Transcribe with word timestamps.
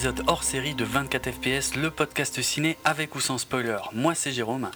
épisode 0.00 0.22
hors 0.28 0.44
série 0.44 0.72
de 0.72 0.82
24 0.82 1.30
FPS, 1.30 1.76
le 1.76 1.90
podcast 1.90 2.40
ciné 2.40 2.78
avec 2.86 3.14
ou 3.16 3.20
sans 3.20 3.36
spoiler. 3.36 3.76
Moi 3.92 4.14
c'est 4.14 4.32
Jérôme. 4.32 4.70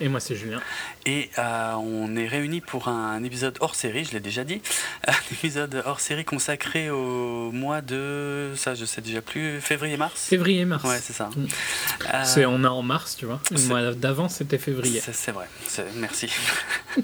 Et 0.00 0.08
moi 0.08 0.20
c'est 0.20 0.34
Julien. 0.34 0.62
Et 1.04 1.28
euh, 1.38 1.74
on 1.74 2.16
est 2.16 2.26
réunis 2.26 2.62
pour 2.62 2.88
un 2.88 3.22
épisode 3.22 3.58
hors 3.60 3.74
série, 3.74 4.06
je 4.06 4.12
l'ai 4.12 4.20
déjà 4.20 4.42
dit, 4.42 4.62
un 5.06 5.12
épisode 5.32 5.82
hors 5.84 6.00
série 6.00 6.24
consacré 6.24 6.88
au 6.88 7.52
mois 7.52 7.82
de, 7.82 8.52
ça 8.56 8.74
je 8.74 8.86
sais 8.86 9.02
déjà 9.02 9.20
plus, 9.20 9.60
février-mars 9.60 10.14
Février-mars. 10.18 10.82
Ouais, 10.84 10.98
c'est 11.02 11.12
ça. 11.12 11.28
Mm. 11.36 11.46
Euh, 12.14 12.22
c'est, 12.24 12.46
on 12.46 12.64
est 12.64 12.66
en 12.66 12.80
mars, 12.80 13.18
tu 13.18 13.26
vois. 13.26 13.42
Le 13.50 13.60
mois 13.68 13.92
d'avant 13.92 14.30
c'était 14.30 14.56
février. 14.56 15.02
C'est, 15.12 15.32
vrai, 15.32 15.46
merci. 15.96 16.32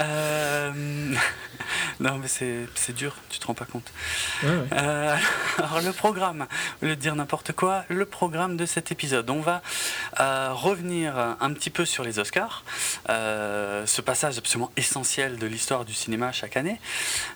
euh... 0.00 1.14
Non, 2.00 2.18
mais 2.18 2.26
c'est 2.28 2.92
dur, 2.92 3.14
tu 3.30 3.38
te 3.38 3.46
rends 3.46 3.54
pas 3.54 3.64
compte. 3.64 3.92
Euh, 4.44 5.16
alors, 5.58 5.80
le 5.80 5.92
programme, 5.92 6.46
au 6.82 6.86
lieu 6.86 6.96
de 6.96 7.00
dire 7.00 7.14
n'importe 7.14 7.52
quoi, 7.52 7.84
le 7.88 8.06
programme 8.06 8.56
de 8.56 8.66
cet 8.66 8.90
épisode. 8.90 9.30
On 9.30 9.40
va 9.40 9.62
euh, 10.20 10.52
revenir 10.52 11.16
un 11.16 11.52
petit 11.52 11.70
peu 11.70 11.84
sur 11.84 12.04
les 12.04 12.18
Oscars, 12.18 12.64
euh, 13.08 13.86
ce 13.86 14.00
passage 14.00 14.38
absolument 14.38 14.72
essentiel 14.76 15.38
de 15.38 15.46
l'histoire 15.46 15.84
du 15.84 15.94
cinéma 15.94 16.32
chaque 16.32 16.56
année. 16.56 16.80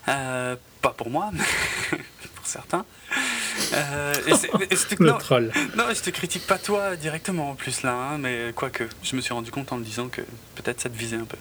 pas 0.05 0.93
pour 0.95 1.09
moi, 1.09 1.29
mais 1.31 1.97
pour 2.35 2.45
certains. 2.45 2.85
le 4.99 5.17
troll. 5.17 5.51
Non, 5.75 5.85
je 5.93 6.01
te 6.01 6.09
critique 6.09 6.45
pas 6.45 6.57
toi 6.57 6.95
directement 6.95 7.51
en 7.51 7.55
plus 7.55 7.83
là, 7.83 7.93
hein, 7.93 8.17
mais 8.17 8.51
quoique, 8.55 8.83
je 9.03 9.15
me 9.15 9.21
suis 9.21 9.33
rendu 9.33 9.51
compte 9.51 9.71
en 9.71 9.77
le 9.77 9.83
disant 9.83 10.09
que 10.09 10.21
peut-être 10.55 10.81
ça 10.81 10.89
te 10.89 10.97
visait 10.97 11.17
un 11.17 11.25
peu. 11.25 11.37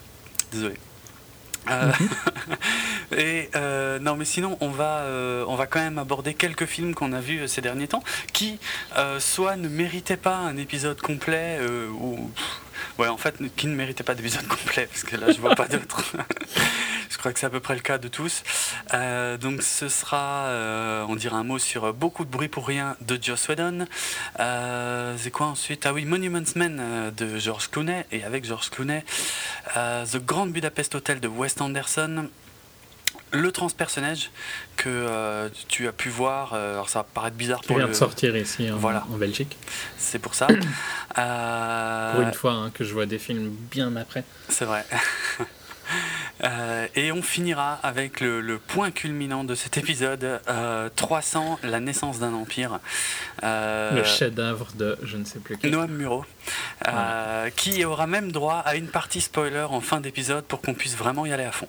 Désolé. 0.52 0.76
Euh, 1.70 1.92
et 3.16 3.50
euh, 3.54 3.98
non, 3.98 4.16
mais 4.16 4.24
sinon, 4.24 4.56
on 4.60 4.68
va, 4.68 4.98
euh, 4.98 5.44
on 5.48 5.56
va 5.56 5.66
quand 5.66 5.80
même 5.80 5.98
aborder 5.98 6.34
quelques 6.34 6.66
films 6.66 6.94
qu'on 6.94 7.12
a 7.12 7.20
vus 7.20 7.48
ces 7.48 7.60
derniers 7.60 7.88
temps, 7.88 8.02
qui 8.32 8.58
soit 9.18 9.56
ne 9.56 9.68
méritaient 9.68 10.16
pas 10.16 10.36
un 10.36 10.56
épisode 10.56 11.00
complet, 11.00 11.60
ou 12.00 12.30
ouais, 12.98 13.08
en 13.08 13.16
fait, 13.16 13.36
qui 13.56 13.66
ne 13.66 13.74
méritaient 13.74 14.04
pas 14.04 14.14
d'épisode 14.14 14.46
complet, 14.46 14.86
parce 14.86 15.02
que 15.02 15.16
là, 15.16 15.30
je 15.32 15.40
vois 15.40 15.54
pas 15.54 15.68
d'autres. 15.68 16.02
je 17.10 17.18
crois 17.18 17.32
que 17.32 17.38
c'est 17.38 17.46
à 17.46 17.50
peu 17.50 17.60
près 17.60 17.74
le 17.74 17.80
cas 17.80 17.98
de 17.98 18.08
tous. 18.08 18.42
donc, 19.40 19.62
ce 19.62 19.88
sera, 19.88 20.48
on 21.08 21.16
dira 21.16 21.36
un 21.36 21.44
mot 21.44 21.58
sur 21.58 21.92
Beaucoup 21.92 22.24
de 22.24 22.30
bruit 22.30 22.48
pour 22.48 22.66
rien 22.66 22.96
de 23.00 23.18
Joss 23.20 23.48
Whedon. 23.48 23.86
c'est 24.36 25.30
quoi 25.30 25.46
ensuite? 25.46 25.86
Ah 25.86 25.92
oui, 25.92 26.04
Monuments 26.04 26.52
Men 26.56 27.12
de 27.16 27.38
George 27.38 27.68
Clooney, 27.70 28.06
et 28.12 28.24
avec 28.24 28.44
George 28.44 28.70
Clooney, 28.70 29.04
The 29.74 30.18
Grand 30.18 30.46
Budapest 30.46 30.94
Hotel 30.94 31.20
de 31.20 31.28
West 31.28 31.60
Anderson, 31.60 32.28
le 33.32 33.52
transpersonnage 33.52 34.30
que 34.76 34.88
euh, 34.88 35.48
tu 35.68 35.88
as 35.88 35.92
pu 35.92 36.08
voir, 36.08 36.52
euh, 36.54 36.74
alors 36.74 36.88
ça 36.88 37.00
va 37.00 37.04
paraître 37.04 37.36
bizarre 37.36 37.62
pour 37.62 37.76
vient 37.76 37.88
de 37.88 37.92
sortir 37.92 38.36
ici 38.36 38.70
en, 38.70 38.76
voilà. 38.76 39.04
en 39.12 39.16
Belgique. 39.16 39.56
C'est 39.98 40.18
pour 40.18 40.34
ça. 40.34 40.48
Euh, 41.18 42.12
pour 42.12 42.20
une 42.20 42.34
fois 42.34 42.52
hein, 42.52 42.70
que 42.74 42.84
je 42.84 42.92
vois 42.92 43.06
des 43.06 43.18
films 43.18 43.48
bien 43.70 43.96
après. 43.96 44.22
C'est 44.50 44.66
vrai. 44.66 44.84
et 46.94 47.10
on 47.10 47.22
finira 47.22 47.80
avec 47.82 48.20
le, 48.20 48.58
point 48.58 48.90
culminant 48.90 49.42
de 49.42 49.54
cet 49.54 49.78
épisode 49.78 50.42
300, 50.94 51.60
la 51.62 51.80
naissance 51.80 52.18
d'un 52.18 52.34
empire. 52.34 52.80
le 53.42 54.02
chef-d'œuvre 54.04 54.68
de 54.74 54.98
je 55.04 55.16
ne 55.16 55.24
sais 55.24 55.38
plus 55.38 55.56
qui. 55.56 55.70
Noam 55.70 55.90
Muro, 55.90 56.26
qui 57.56 57.82
aura 57.86 58.06
même 58.06 58.30
droit 58.30 58.58
à 58.66 58.76
une 58.76 58.88
partie 58.88 59.22
spoiler 59.22 59.66
en 59.70 59.80
fin 59.80 60.02
d'épisode 60.02 60.44
pour 60.44 60.60
qu'on 60.60 60.74
puisse 60.74 60.96
vraiment 60.96 61.24
y 61.24 61.32
aller 61.32 61.44
à 61.44 61.52
fond. 61.52 61.68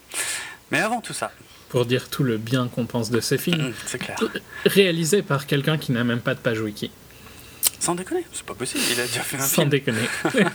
Mais 0.72 0.80
avant 0.80 1.00
tout 1.00 1.14
ça. 1.14 1.32
Pour 1.70 1.86
dire 1.86 2.10
tout 2.10 2.24
le 2.24 2.38
bien 2.38 2.68
qu'on 2.68 2.86
pense 2.86 3.10
de 3.10 3.20
ces 3.20 3.38
films. 3.38 3.70
Mmh, 3.70 3.74
c'est 3.86 3.98
clair. 3.98 4.18
Réalisé 4.66 5.22
par 5.22 5.48
quelqu'un 5.48 5.78
qui 5.78 5.92
n'a 5.92 6.04
même 6.04 6.22
pas 6.22 6.34
de 6.34 6.40
page 6.40 6.60
wiki. 6.60 6.92
Sans 7.80 7.96
déconner, 7.96 8.26
c'est 8.34 8.46
pas 8.46 8.54
possible, 8.54 8.84
il 8.92 9.00
a 9.00 9.06
déjà 9.06 9.22
fait 9.22 9.38
un 9.38 9.42
Sans 9.42 9.48
film. 9.48 9.66
Sans 9.66 9.70
déconner. 9.70 10.10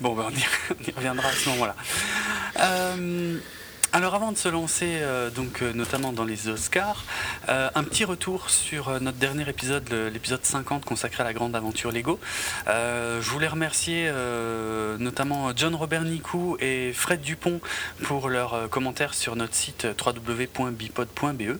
bon, 0.00 0.14
ben 0.14 0.26
on 0.28 0.30
y, 0.30 0.92
reviendra 0.94 1.28
à 1.28 1.32
ce 1.32 1.48
moment-là. 1.50 1.76
Euh, 2.60 3.38
alors 3.96 4.14
avant 4.14 4.30
de 4.30 4.36
se 4.36 4.50
lancer 4.50 4.98
euh, 5.00 5.30
donc 5.30 5.62
euh, 5.62 5.72
notamment 5.72 6.12
dans 6.12 6.26
les 6.26 6.48
Oscars, 6.48 7.02
euh, 7.48 7.70
un 7.74 7.82
petit 7.82 8.04
retour 8.04 8.50
sur 8.50 9.00
notre 9.00 9.16
dernier 9.16 9.48
épisode, 9.48 9.90
l'épisode 10.12 10.44
50 10.44 10.84
consacré 10.84 11.22
à 11.22 11.24
la 11.24 11.32
grande 11.32 11.56
aventure 11.56 11.90
Lego. 11.90 12.20
je 12.66 13.30
voulais 13.30 13.48
remercier 13.48 14.12
notamment 14.98 15.56
John 15.56 15.74
Robert 15.74 16.02
Nicou 16.02 16.58
et 16.60 16.92
Fred 16.92 17.22
Dupont 17.22 17.60
pour 18.02 18.28
leurs 18.28 18.68
commentaires 18.68 19.14
sur 19.14 19.34
notre 19.34 19.54
site 19.54 19.86
www.bipod.be. 20.04 21.58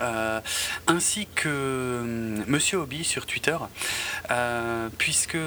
Euh, 0.00 0.40
ainsi 0.86 1.26
que 1.34 1.48
euh, 1.48 2.44
Monsieur 2.46 2.78
Hobby 2.78 3.04
sur 3.04 3.24
Twitter, 3.24 3.56
euh, 4.30 4.88
puisque 4.98 5.38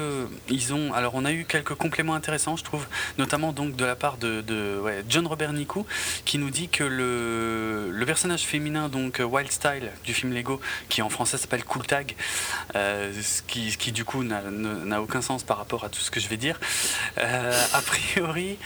ils 0.48 0.74
ont. 0.74 0.92
Alors, 0.94 1.14
on 1.14 1.24
a 1.24 1.32
eu 1.32 1.44
quelques 1.44 1.74
compléments 1.74 2.14
intéressants, 2.14 2.56
je 2.56 2.64
trouve, 2.64 2.86
notamment 3.18 3.52
donc 3.52 3.76
de 3.76 3.84
la 3.84 3.96
part 3.96 4.16
de, 4.16 4.42
John 5.08 5.26
Robert 5.26 5.52
Nicou, 5.52 5.86
qui 6.24 6.38
nous 6.38 6.50
dit 6.50 6.68
que 6.68 6.84
le, 6.84 7.90
le, 7.90 8.06
personnage 8.06 8.42
féminin, 8.42 8.88
donc 8.88 9.20
Wild 9.24 9.52
Style 9.52 9.90
du 10.04 10.14
film 10.14 10.32
Lego, 10.32 10.60
qui 10.88 11.02
en 11.02 11.10
français 11.10 11.38
s'appelle 11.38 11.64
Cool 11.64 11.86
Tag, 11.86 12.16
ce, 12.74 13.42
qui, 13.46 13.76
qui, 13.76 13.92
du 13.92 14.04
coup 14.04 14.24
n'a 14.24 15.02
aucun 15.02 15.22
sens 15.22 15.42
par 15.42 15.58
rapport 15.58 15.84
à 15.84 15.88
tout 15.88 16.00
ce 16.00 16.10
que 16.10 16.18
je 16.18 16.28
vais 16.28 16.36
dire. 16.36 16.58
a 17.16 17.82
priori, 17.84 18.56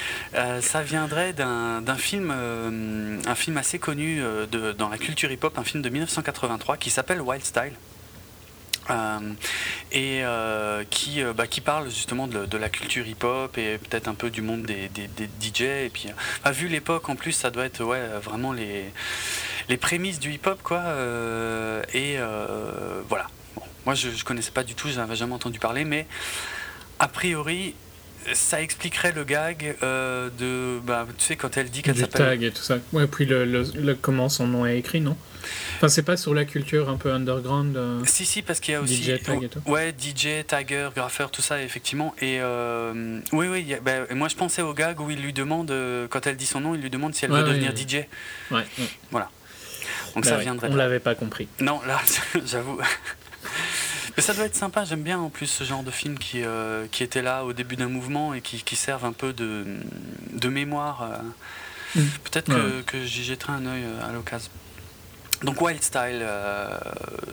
ça 0.61 0.83
viendrait 0.83 1.33
d'un 1.33 1.97
film, 1.97 2.31
un 2.31 3.34
film 3.34 3.57
assez 3.57 3.79
connu 3.79 4.23
de, 4.51 4.73
dans 4.73 4.89
la 4.89 4.99
culture 4.99 5.31
hip-hop 5.31 5.59
film 5.65 5.83
de 5.83 5.89
1983 5.89 6.77
qui 6.77 6.91
s'appelle 6.91 7.21
Wild 7.21 7.45
Style. 7.45 7.73
Euh, 8.91 9.33
et 9.93 10.21
euh, 10.25 10.85
qui, 10.91 11.23
euh, 11.23 11.33
bah, 11.33 11.47
qui 11.47 11.61
parle 11.63 11.89
justement 11.89 12.27
de, 12.27 12.57
la 12.59 12.69
culture 12.69 13.07
hip-hop 13.07 13.57
et 13.57 13.79
peut-être 13.79 14.09
un 14.09 14.15
peu 14.15 14.31
du 14.31 14.43
monde 14.43 14.63
des, 14.63 14.89
des, 14.89 15.29
DJ. 15.41 15.63
Et 15.63 15.91
puis, 15.93 16.09
vu 16.53 16.69
l'époque 16.69 17.09
en 17.09 17.17
plus, 17.17 17.33
ça 17.33 17.51
doit 17.51 17.65
être 17.65 17.83
ouais, 17.83 18.07
vraiment 18.23 18.53
les, 18.53 18.85
les 19.69 19.77
prémices 19.77 20.21
du 20.21 20.33
hip-hop. 20.33 20.61
quoi 20.63 20.83
et 21.95 22.19
voilà. 23.09 23.27
moi, 23.87 23.95
je, 23.95 24.11
je 24.11 24.25
connaissais 24.25 24.53
pas 24.53 24.65
du 24.65 24.75
tout, 24.75 24.89
je 24.89 24.97
n'avais 24.97 25.17
jamais 25.17 25.35
entendu 25.35 25.59
parler, 25.59 25.85
mais 25.85 26.07
a 26.99 27.09
priori, 27.09 27.75
ça 28.33 28.61
expliquerait 28.62 29.12
le 29.12 29.25
gag 29.25 29.77
de. 29.83 30.81
Bah, 30.81 31.07
tu 31.19 31.25
sais, 31.25 31.37
quand 31.37 31.57
elle 31.57 31.71
dit 31.71 31.83
qu'elle 31.83 31.97
s'appelle. 31.97 32.27
tag 32.27 32.43
et 32.43 32.51
tout 32.51 32.62
ça. 32.62 32.79
Ouais, 32.93 33.07
puis 33.07 33.27
le, 33.27 33.45
le, 33.45 33.95
comment 33.95 34.29
son 34.29 34.47
nom 34.47 34.67
est 34.67 34.79
écrit, 34.79 35.01
non? 35.01 35.17
Enfin, 35.77 35.89
c'est 35.89 36.03
pas 36.03 36.17
sur 36.17 36.33
la 36.34 36.45
culture 36.45 36.89
un 36.89 36.97
peu 36.97 37.13
underground 37.13 37.77
euh, 37.77 38.01
Si, 38.07 38.25
si, 38.25 38.43
parce 38.43 38.61
qu'il 38.61 38.73
y 38.73 38.77
a 38.77 38.81
aussi. 38.81 39.03
DJ 39.03 39.23
tag 39.23 39.43
et 39.43 39.49
tout. 39.49 39.61
Ouais, 39.67 39.95
DJ, 39.97 40.47
tagger, 40.47 40.89
graffeur, 40.95 41.31
tout 41.31 41.43
ça, 41.43 41.63
effectivement. 41.63 42.15
Et 42.21 42.39
euh, 42.41 43.21
oui, 43.33 43.47
oui, 43.49 43.77
bah, 43.84 43.93
moi 44.15 44.29
je 44.29 44.37
pensais 44.37 44.63
au 44.63 44.73
gag 44.73 45.01
où 45.01 45.11
il 45.11 45.21
lui 45.21 45.33
demande, 45.33 45.71
euh, 45.71 46.07
quand 46.09 46.27
elle 46.27 46.37
dit 46.37 46.47
son 46.47 46.61
nom, 46.61 46.75
il 46.75 46.81
lui 46.81 46.91
demande 46.91 47.15
si 47.15 47.25
elle 47.25 47.33
veut 47.33 47.43
devenir 47.43 47.77
DJ. 47.77 48.07
Ouais, 48.51 48.65
Voilà. 49.11 49.31
Donc 50.15 50.25
ça 50.25 50.37
viendrait. 50.39 50.69
On 50.71 50.77
l'avait 50.77 51.01
pas 51.01 51.15
compris. 51.15 51.49
Non, 51.61 51.81
là, 51.87 52.01
j'avoue. 52.47 52.79
Mais 54.17 54.23
ça 54.23 54.33
doit 54.35 54.45
être 54.45 54.55
sympa, 54.55 54.85
j'aime 54.85 55.03
bien 55.03 55.19
en 55.19 55.29
plus 55.29 55.47
ce 55.47 55.65
genre 55.65 55.83
de 55.83 55.91
film 55.91 56.19
qui, 56.19 56.43
qui 56.93 57.03
était 57.03 57.23
là 57.23 57.45
au 57.45 57.53
début 57.53 57.77
d'un 57.77 57.89
mouvement 57.89 58.33
et 58.33 58.41
qui, 58.41 58.63
qui 58.63 58.77
servent 58.77 59.05
un 59.05 59.13
peu 59.13 59.33
de, 59.33 59.65
de 60.33 60.49
mémoire. 60.49 61.09
Mm. 61.97 62.03
Peut-être 62.22 62.47
que, 62.47 62.83
que 62.83 63.05
j'y 63.05 63.25
jetterai 63.25 63.55
un 63.55 63.66
œil 63.66 63.84
à 64.09 64.13
l'occasion. 64.13 64.53
Donc 65.45 65.61
Wild 65.61 65.83
Style, 65.83 66.21
euh, 66.22 66.78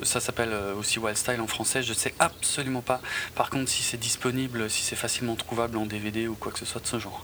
ça 0.04 0.20
s'appelle 0.20 0.52
euh, 0.52 0.76
aussi 0.76 1.00
Wild 1.00 1.16
Style 1.16 1.40
en 1.40 1.48
français, 1.48 1.82
je 1.82 1.90
ne 1.90 1.98
sais 1.98 2.14
absolument 2.20 2.82
pas 2.82 3.00
par 3.36 3.50
contre 3.50 3.70
si 3.70 3.84
c'est 3.84 3.98
disponible, 3.98 4.70
si 4.70 4.84
c'est 4.84 4.98
facilement 4.98 5.36
trouvable 5.36 5.78
en 5.78 5.86
DVD 5.86 6.28
ou 6.28 6.36
quoi 6.36 6.52
que 6.52 6.60
ce 6.60 6.66
soit 6.66 6.82
de 6.82 6.88
ce 6.88 7.00
genre. 7.00 7.24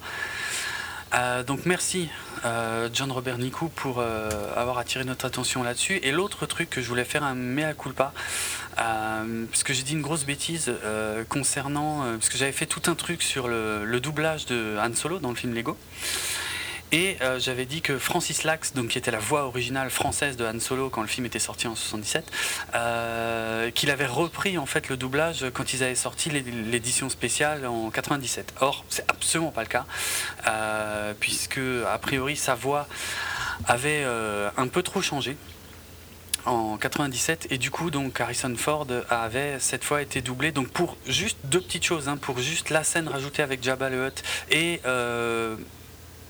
Euh, 1.14 1.44
donc 1.44 1.66
merci 1.66 2.10
John 2.94 3.12
Robert 3.12 3.38
Nicou 3.38 3.70
pour 3.70 4.02
avoir 4.02 4.78
attiré 4.78 5.04
notre 5.04 5.26
attention 5.26 5.64
là-dessus. 5.64 6.00
Et 6.04 6.12
l'autre 6.12 6.46
truc 6.46 6.70
que 6.70 6.82
je 6.82 6.88
voulais 6.88 7.06
faire 7.06 7.24
un 7.24 7.36
mea 7.36 7.74
culpa, 7.74 8.14
parce 8.76 9.64
que 9.64 9.74
j'ai 9.74 9.84
dit 9.84 9.94
une 9.94 10.02
grosse 10.02 10.26
bêtise 10.26 10.72
concernant, 11.30 12.04
parce 12.14 12.30
que 12.30 12.38
j'avais 12.38 12.52
fait 12.52 12.66
tout 12.66 12.84
un 12.88 12.96
truc 12.96 13.22
sur 13.24 13.48
le, 13.48 13.86
le 13.86 14.00
doublage 14.00 14.46
de 14.46 14.78
Han 14.80 14.94
Solo 14.94 15.20
dans 15.20 15.30
le 15.30 15.36
film 15.36 15.54
Lego. 15.54 15.78
Et 16.92 17.18
euh, 17.22 17.38
j'avais 17.38 17.66
dit 17.66 17.82
que 17.82 17.98
Francis 17.98 18.44
Lax, 18.44 18.74
donc, 18.74 18.90
qui 18.90 18.98
était 18.98 19.12
la 19.12 19.20
voix 19.20 19.44
originale 19.44 19.90
française 19.90 20.38
de 20.38 20.46
Han 20.46 20.60
Solo 20.60 20.90
quand 20.90 21.02
le 21.02 21.08
film 21.08 21.26
était 21.26 21.40
sorti 21.40 21.68
en 21.68 21.76
77, 21.76 22.32
euh, 22.76 23.72
qu'il 23.72 23.92
avait 23.92 24.06
repris 24.06 24.58
en 24.58 24.66
fait 24.66 24.88
le 24.88 24.96
doublage 24.96 25.46
quand 25.54 25.74
ils 25.74 25.84
avaient 25.84 25.96
sorti 25.96 26.30
l'édition 26.30 27.10
spéciale 27.10 27.66
en 27.66 27.90
97. 27.90 28.54
Or, 28.62 28.86
c'est 28.90 29.10
absolument 29.12 29.52
pas 29.52 29.64
le 29.64 29.68
cas, 29.68 29.86
euh, 30.48 31.14
puisque 31.20 31.60
a 31.88 31.98
priori 31.98 32.38
sa 32.38 32.56
voix 32.56 32.88
avait 33.66 34.06
un 34.56 34.68
peu 34.68 34.84
trop 34.84 35.02
changé 35.02 35.36
en 36.46 36.78
97 36.78 37.48
et 37.50 37.58
du 37.58 37.72
coup 37.72 37.90
donc 37.90 38.22
Harrison 38.22 38.54
Ford 38.56 38.88
avait 39.10 39.58
cette 39.60 39.84
fois 39.84 40.02
été 40.02 40.22
doublé 40.22 40.52
donc 40.52 40.68
pour 40.70 40.96
juste 41.08 41.38
deux 41.46 41.60
petites 41.60 41.84
choses 41.84 42.08
hein, 42.08 42.18
pour 42.18 42.38
juste 42.38 42.70
la 42.70 42.84
scène 42.84 43.08
rajoutée 43.08 43.42
avec 43.42 43.64
Jabba 43.64 43.90
le 43.90 44.08
Hutt 44.08 44.24
et 44.52 44.80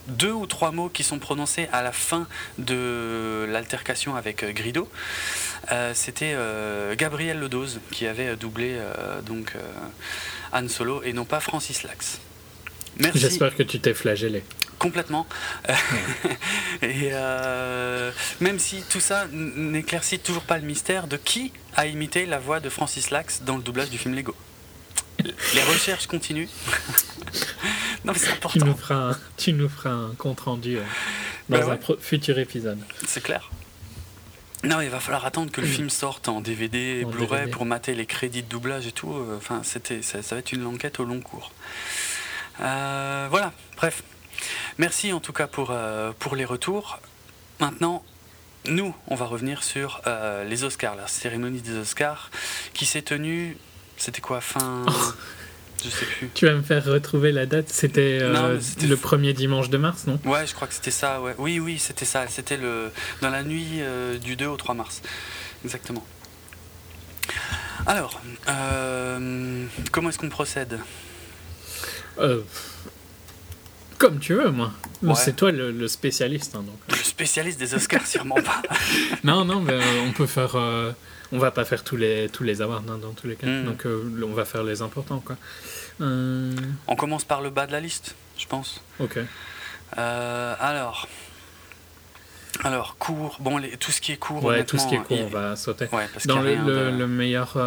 deux 0.08 0.32
ou 0.32 0.46
trois 0.46 0.72
mots 0.72 0.90
qui 0.90 1.04
sont 1.04 1.20
prononcés 1.20 1.68
à 1.72 1.82
la 1.82 1.92
fin 1.92 2.28
de 2.58 3.46
l'altercation 3.50 4.16
avec 4.16 4.44
euh, 4.44 4.52
Grido. 4.52 4.88
euh, 5.72 5.92
c'était 5.94 6.34
euh, 6.36 6.96
Gabriel 6.96 7.40
Ledoz 7.40 7.80
qui 7.92 8.08
avait 8.08 8.36
doublé 8.36 8.76
euh, 8.78 9.22
donc 9.22 9.54
Han 10.54 10.68
Solo 10.68 11.04
et 11.04 11.14
non 11.14 11.26
pas 11.26 11.40
Francis 11.40 11.84
Lax. 11.84 12.20
Merci. 12.98 13.20
J'espère 13.20 13.56
que 13.56 13.64
tu 13.64 13.80
t'es 13.80 13.94
flagellé. 13.94 14.44
Complètement. 14.80 15.28
et 16.82 17.12
même 18.40 18.60
si 18.60 18.84
tout 18.90 19.00
ça 19.00 19.26
n'éclaircit 19.32 20.20
toujours 20.20 20.44
pas 20.44 20.58
le 20.58 20.66
mystère 20.66 21.08
de 21.08 21.18
qui 21.18 21.52
a 21.76 21.88
imité 21.88 22.26
la 22.26 22.40
voix 22.40 22.60
de 22.60 22.70
Francis 22.70 23.10
Lax 23.12 23.42
dans 23.44 23.58
le 23.58 23.64
doublage 23.64 23.90
du 23.90 23.98
film 23.98 24.16
Lego. 24.16 24.36
Les 25.54 25.64
recherches 25.64 26.08
continuent. 26.08 26.48
non 28.06 28.14
mais 28.14 28.20
c'est 28.20 28.28
Tu 28.28 28.32
important, 28.34 28.66
nous 28.66 28.76
feras 28.78 28.96
un, 29.12 29.18
tu 29.38 29.54
nous 29.54 29.70
feras 29.70 29.90
un 29.90 30.16
compte 30.18 30.40
rendu 30.42 30.78
euh, 30.78 30.82
dans 31.50 31.60
Bah 31.60 31.66
un 31.66 31.70
ouais. 31.92 31.98
futur 32.00 32.38
épisode. 32.40 32.80
c'est 33.08 33.22
clair. 33.24 33.50
Non, 34.64 34.82
il 34.82 34.90
va 34.90 35.00
falloir 35.00 35.26
attendre 35.26 35.52
que 35.52 35.62
le 35.62 35.68
film 35.68 35.90
sorte 35.90 36.28
en 36.30 36.42
DVD 36.42 37.02
et 37.02 37.06
Blu-ray 37.06 37.48
pour 37.50 37.66
mater 37.66 37.94
les 37.94 38.08
crédits 38.08 38.42
de 38.42 38.48
doublage 38.50 38.88
et 38.88 38.92
tout. 38.92 39.14
Euh, 39.14 39.38
Enfin, 39.38 39.62
c'était, 39.64 40.02
ça, 40.02 40.24
ça 40.24 40.34
va 40.36 40.40
être 40.40 40.52
une 40.52 40.66
enquête 40.66 41.00
au 41.00 41.04
long 41.06 41.22
cours. 41.22 41.52
Euh, 42.62 43.28
voilà, 43.30 43.54
bref. 43.76 44.04
Merci 44.80 45.14
en 45.14 45.20
tout 45.20 45.34
cas 45.34 45.48
pour, 45.48 45.70
euh, 45.72 46.12
pour 46.18 46.36
les 46.36 46.44
retours. 46.46 47.00
Maintenant, 47.60 48.04
nous, 48.66 48.96
on 49.08 49.16
va 49.16 49.26
revenir 49.26 49.64
sur 49.64 50.02
euh, 50.08 50.44
les 50.44 50.64
Oscars, 50.64 50.96
la 50.96 51.08
cérémonie 51.08 51.62
des 51.62 51.78
Oscars 51.78 52.32
qui 52.74 52.86
s'est 52.86 53.04
tenue. 53.04 53.58
C'était 53.98 54.22
quoi, 54.22 54.42
fin. 54.42 54.86
Je 55.84 55.90
sais 55.90 56.06
plus. 56.06 56.30
Tu 56.34 56.46
vas 56.46 56.54
me 56.54 56.64
faire 56.64 56.84
retrouver 56.86 57.32
la 57.32 57.46
date. 57.46 57.70
C'était 57.70 58.18
euh, 58.22 58.60
le 58.82 58.96
premier 58.96 59.34
dimanche 59.34 59.70
de 59.70 59.78
mars, 59.78 60.08
non? 60.08 60.20
Ouais, 60.26 60.48
je 60.48 60.56
crois 60.56 60.68
que 60.68 60.74
c'était 60.74 60.92
ça. 60.92 61.22
Ouais. 61.22 61.36
Oui, 61.38 61.60
oui, 61.60 61.78
c'était 61.78 62.06
ça. 62.06 62.26
C'était 62.28 62.58
le 62.58 62.92
dans 63.22 63.30
la 63.30 63.44
nuit 63.44 63.82
euh, 63.82 64.18
du 64.18 64.36
2 64.36 64.48
au 64.48 64.58
3 64.58 64.74
mars. 64.74 65.02
Exactement. 65.64 66.04
Alors, 67.86 68.20
euh, 68.50 69.66
comment 69.92 70.10
est-ce 70.10 70.18
qu'on 70.18 70.30
procède? 70.30 70.80
Euh, 72.20 72.42
Comme 73.98 74.20
tu 74.20 74.34
veux, 74.36 74.52
moi. 74.52 74.72
Ouais. 75.02 75.16
C'est 75.16 75.36
toi 75.36 75.52
le, 75.52 75.72
le 75.72 75.88
spécialiste. 75.88 76.56
hein, 76.56 76.64
donc. 76.64 76.78
Le 76.90 76.96
spécialiste 77.04 77.60
des 77.60 77.74
Oscars, 77.74 78.06
sûrement 78.08 78.36
pas. 78.36 78.62
non, 79.24 79.44
non, 79.46 79.60
mais 79.62 79.74
euh, 79.74 80.06
on 80.08 80.12
peut 80.12 80.28
faire. 80.28 80.56
euh, 80.56 80.92
on 81.32 81.40
va 81.40 81.52
pas 81.52 81.66
faire 81.66 81.84
tous 81.84 81.98
les 81.98 82.30
tous 82.30 82.44
les 82.46 82.62
awards 82.62 82.84
hein, 82.90 82.98
dans 83.02 83.12
tous 83.12 83.28
les 83.28 83.36
cas. 83.36 83.48
Mm. 83.48 83.66
Donc 83.66 83.86
euh, 83.86 84.24
on 84.24 84.34
va 84.34 84.46
faire 84.46 84.64
les 84.64 84.82
importants, 84.82 85.20
quoi. 85.20 85.36
Euh, 86.02 86.54
On 86.88 86.96
commence 86.96 87.26
par 87.26 87.42
le 87.42 87.50
bas 87.50 87.66
de 87.68 87.72
la 87.72 87.80
liste, 87.80 88.16
je 88.38 88.46
pense. 88.48 88.82
ok. 89.00 89.20
Alors, 89.94 91.08
alors 92.64 92.98
court. 92.98 93.38
Bon, 93.40 93.58
les- 93.58 93.78
tout 93.78 93.92
ce 93.92 94.00
qui 94.02 94.12
est 94.12 94.18
court. 94.18 94.44
Ouais, 94.44 94.64
tout 94.64 94.78
ce 94.78 94.88
qui 94.88 94.96
est 94.96 95.00
court, 95.00 95.18
il- 95.18 95.24
on 95.24 95.28
va 95.30 95.56
sauter. 95.56 95.86
Ouais, 95.92 96.08
parce 96.14 96.28
Dans 96.28 96.42
le, 96.42 96.56
le- 96.56 96.92
le 96.92 97.08
meilleur 97.08 97.58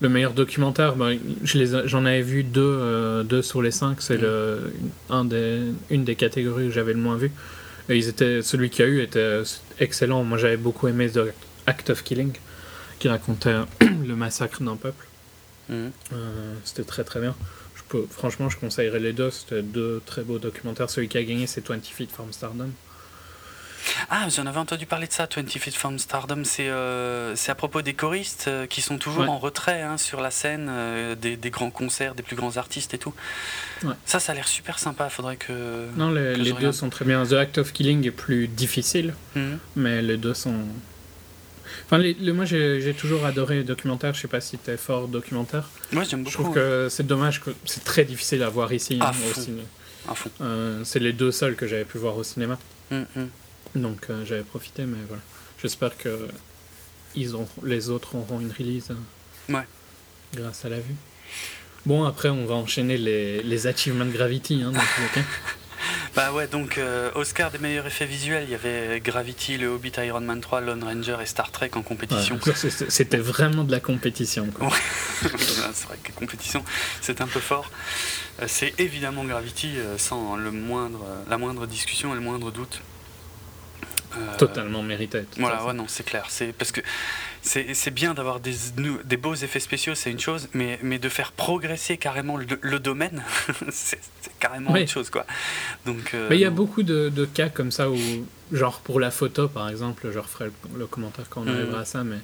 le 0.00 0.08
meilleur 0.08 0.32
documentaire, 0.32 0.94
ben, 0.96 1.18
je 1.42 1.58
ai- 1.58 1.88
j'en 1.88 2.04
avais 2.04 2.22
vu 2.22 2.44
deux, 2.44 2.60
euh, 2.62 3.22
deux 3.24 3.42
sur 3.42 3.62
les 3.62 3.70
cinq. 3.72 4.00
C'est 4.00 4.18
Mm. 4.18 4.22
le 4.22 4.72
un 5.10 5.24
des 5.24 5.60
une 5.90 6.04
des 6.04 6.14
catégories 6.14 6.66
que 6.68 6.72
j'avais 6.72 6.92
le 6.92 7.00
moins 7.00 7.16
vu. 7.16 7.30
Et 7.88 7.96
ils 7.96 8.08
étaient 8.08 8.42
celui 8.42 8.68
qui 8.70 8.82
a 8.82 8.86
eu 8.86 9.00
était 9.02 9.40
excellent. 9.80 10.22
Moi, 10.22 10.36
j'avais 10.38 10.56
beaucoup 10.58 10.88
aimé 10.88 11.08
The 11.10 11.32
Act 11.66 11.90
of 11.90 12.04
Killing, 12.04 12.32
qui 12.98 13.08
racontait 13.08 13.54
le 13.80 14.14
massacre 14.14 14.62
d'un 14.62 14.76
peuple. 14.76 15.04
Mhm. 15.68 15.90
Euh, 16.12 16.54
C'était 16.64 16.84
très 16.84 17.02
très 17.04 17.20
bien. 17.20 17.34
Je 17.74 17.82
peux, 17.88 18.04
franchement, 18.10 18.48
je 18.50 18.58
conseillerais 18.58 19.00
les 19.00 19.12
deux. 19.14 19.30
C'était 19.30 19.62
deux 19.62 20.02
très 20.06 20.22
beaux 20.22 20.38
documentaires. 20.38 20.90
Celui 20.90 21.08
qui 21.08 21.16
a 21.18 21.22
gagné, 21.24 21.46
c'est 21.46 21.66
20 21.66 21.82
Feet 21.84 22.10
from 22.12 22.32
Stardom. 22.32 22.70
Ah, 24.10 24.26
j'en 24.34 24.46
avais 24.46 24.58
entendu 24.58 24.86
parler 24.86 25.06
de 25.06 25.12
ça, 25.12 25.28
20 25.34 25.48
Feet 25.58 25.74
from 25.74 25.98
Stardom. 25.98 26.42
C'est 26.44 26.68
euh, 26.68 27.34
à 27.46 27.54
propos 27.54 27.82
des 27.82 27.94
choristes 27.94 28.46
euh, 28.48 28.66
qui 28.66 28.80
sont 28.80 28.98
toujours 28.98 29.22
Ouais. 29.22 29.28
en 29.28 29.38
retrait 29.38 29.82
hein, 29.82 29.96
sur 29.98 30.20
la 30.20 30.30
scène 30.30 30.68
euh, 30.70 31.14
des, 31.14 31.36
des 31.36 31.50
grands 31.50 31.70
concerts, 31.70 32.14
des 32.14 32.22
plus 32.22 32.36
grands 32.36 32.56
artistes 32.56 32.94
et 32.94 32.98
tout. 32.98 33.14
Ouais. 33.84 33.94
Ça, 34.04 34.20
ça 34.20 34.32
a 34.32 34.34
l'air 34.34 34.48
super 34.48 34.78
sympa. 34.78 35.08
Faudrait 35.08 35.36
que. 35.36 35.86
Non, 35.96 36.10
les, 36.10 36.32
Que 36.34 36.38
les 36.38 36.44
je 36.44 36.50
deux 36.50 36.56
regarde. 36.56 36.74
sont 36.74 36.90
très 36.90 37.04
bien. 37.04 37.24
The 37.24 37.32
Act 37.34 37.58
of 37.58 37.72
Killing 37.72 38.06
est 38.06 38.10
plus 38.10 38.48
difficile, 38.48 39.14
Mhm. 39.34 39.58
mais 39.76 40.02
les 40.02 40.16
deux 40.16 40.34
sont. 40.34 40.54
Enfin, 41.86 41.98
les, 41.98 42.14
les- 42.14 42.32
moi 42.32 42.44
j'ai 42.44 42.94
toujours 42.98 43.24
adoré 43.24 43.56
les 43.56 43.64
documentaires. 43.64 44.14
Je 44.14 44.20
sais 44.20 44.28
pas 44.28 44.40
si 44.40 44.58
t'es 44.58 44.76
fort 44.76 45.08
documentaire. 45.08 45.68
Moi, 45.92 46.04
j'aime 46.04 46.20
Je 46.20 46.24
beaucoup. 46.36 46.42
trouve 46.44 46.54
que 46.54 46.88
c'est 46.90 47.06
dommage 47.06 47.40
que 47.42 47.50
c'est 47.64 47.84
très 47.84 48.04
difficile 48.04 48.42
à 48.42 48.48
voir 48.48 48.72
ici 48.72 48.98
hein, 49.00 49.10
au 49.10 49.12
fond. 49.12 49.40
ciné. 49.40 49.62
À 50.08 50.14
fond. 50.14 50.30
Euh, 50.40 50.82
c'est 50.84 50.98
les 50.98 51.12
deux 51.12 51.30
seuls 51.32 51.56
que 51.56 51.66
j'avais 51.66 51.84
pu 51.84 51.98
voir 51.98 52.16
au 52.16 52.22
cinéma. 52.24 52.58
Mhm. 52.90 53.28
Donc 53.74 54.06
euh, 54.10 54.24
j'avais 54.24 54.42
profité, 54.42 54.84
mais 54.84 54.98
voilà. 55.06 55.22
J'espère 55.62 55.96
que 55.96 56.28
ils 57.14 57.36
ont, 57.36 57.48
les 57.64 57.88
autres 57.90 58.14
auront 58.16 58.40
une 58.40 58.52
release 58.52 58.90
euh, 58.90 59.52
Ouais. 59.54 59.66
grâce 60.34 60.64
à 60.64 60.68
la 60.68 60.78
vue. 60.78 60.94
Bon, 61.86 62.04
après, 62.04 62.28
on 62.28 62.44
va 62.44 62.54
enchaîner 62.54 62.98
les, 62.98 63.42
les 63.42 63.66
Achievement 63.66 64.06
Gravity. 64.06 64.62
Hein. 64.62 64.72
Bah 66.16 66.32
ouais, 66.32 66.48
donc 66.48 66.78
euh, 66.78 67.10
Oscar 67.14 67.52
des 67.52 67.58
meilleurs 67.58 67.86
effets 67.86 68.06
visuels, 68.06 68.42
il 68.44 68.50
y 68.50 68.54
avait 68.54 68.98
Gravity, 68.98 69.56
Le 69.56 69.68
Hobbit, 69.68 69.92
Iron 69.98 70.20
Man 70.20 70.40
3, 70.40 70.60
Lone 70.62 70.82
Ranger 70.82 71.18
et 71.22 71.26
Star 71.26 71.52
Trek 71.52 71.70
en 71.74 71.82
compétition. 71.82 72.40
Ouais, 72.44 72.52
C'était 72.88 73.18
vraiment 73.18 73.62
de 73.62 73.70
la 73.70 73.78
compétition. 73.78 74.46
quoi. 74.46 74.68
c'est 75.22 75.86
vrai 75.86 75.98
que 76.02 76.10
compétition, 76.12 76.64
c'est 77.00 77.20
un 77.20 77.28
peu 77.28 77.38
fort. 77.38 77.70
Euh, 78.42 78.46
C'est 78.48 78.74
évidemment 78.80 79.22
Gravity 79.24 79.74
sans 79.98 80.34
le 80.34 80.50
moindre, 80.50 81.04
la 81.30 81.38
moindre 81.38 81.66
discussion 81.66 82.10
et 82.12 82.16
le 82.16 82.22
moindre 82.22 82.50
doute. 82.50 82.80
Euh, 84.18 84.36
Totalement 84.38 84.82
mérité. 84.82 85.22
Voilà, 85.38 85.64
ouais, 85.64 85.72
non, 85.72 85.84
c'est 85.88 86.04
clair. 86.04 86.26
C'est 86.28 86.52
parce 86.52 86.72
que 86.72 86.80
c'est 87.42 87.90
bien 87.94 88.14
d'avoir 88.14 88.40
des, 88.40 88.52
beaux 89.16 89.34
effets 89.34 89.60
spéciaux, 89.60 89.94
c'est 89.94 90.10
une 90.10 90.18
chose, 90.20 90.48
mais, 90.54 90.78
mais 90.82 90.98
de 90.98 91.08
faire 91.08 91.32
progresser 91.32 91.96
carrément 91.96 92.36
le, 92.36 92.46
le 92.60 92.78
domaine, 92.78 93.22
c'est 93.70 93.98
carrément 94.40 94.72
Oui. 94.72 94.82
autre 94.82 94.90
chose, 94.92 95.08
quoi. 95.10 95.24
Donc, 95.86 96.12
euh, 96.14 96.26
Mais 96.30 96.36
il 96.36 96.40
y 96.40 96.44
a 96.44 96.50
beaucoup 96.50 96.82
de, 96.82 97.08
de 97.08 97.24
cas 97.24 97.48
comme 97.48 97.70
ça 97.70 97.90
où, 97.90 97.96
genre 98.52 98.80
pour 98.80 98.98
la 99.00 99.10
photo 99.10 99.48
par 99.48 99.68
exemple, 99.68 100.08
je 100.12 100.18
referai 100.18 100.46
le, 100.46 100.78
le 100.78 100.86
commentaire 100.86 101.26
quand 101.30 101.42
on 101.42 101.44
Mhm. 101.44 101.54
arrivera 101.56 101.80
à 101.80 101.84
ça, 101.84 102.04
mais 102.04 102.18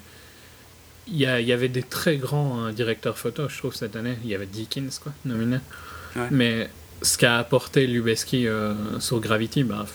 il 1.07 1.17
y, 1.17 1.25
avait 1.27 1.69
des 1.69 1.83
très 1.83 2.17
grands 2.17 2.65
euh, 2.65 2.71
directeurs 2.71 3.17
photo, 3.17 3.47
je 3.47 3.57
trouve, 3.59 3.75
cette 3.75 3.95
année. 3.95 4.17
Il 4.23 4.29
y 4.29 4.35
avait 4.35 4.47
Dickens, 4.47 4.97
quoi, 4.99 5.11
nominé. 5.23 5.57
Ouais. 6.15 6.27
Mais 6.31 6.69
ce 7.03 7.17
qu'a 7.19 7.37
apporté 7.37 7.85
Lubeski 7.85 8.47
euh, 8.47 8.73
sur 8.99 9.19
Gravity, 9.19 9.63
bah, 9.63 9.85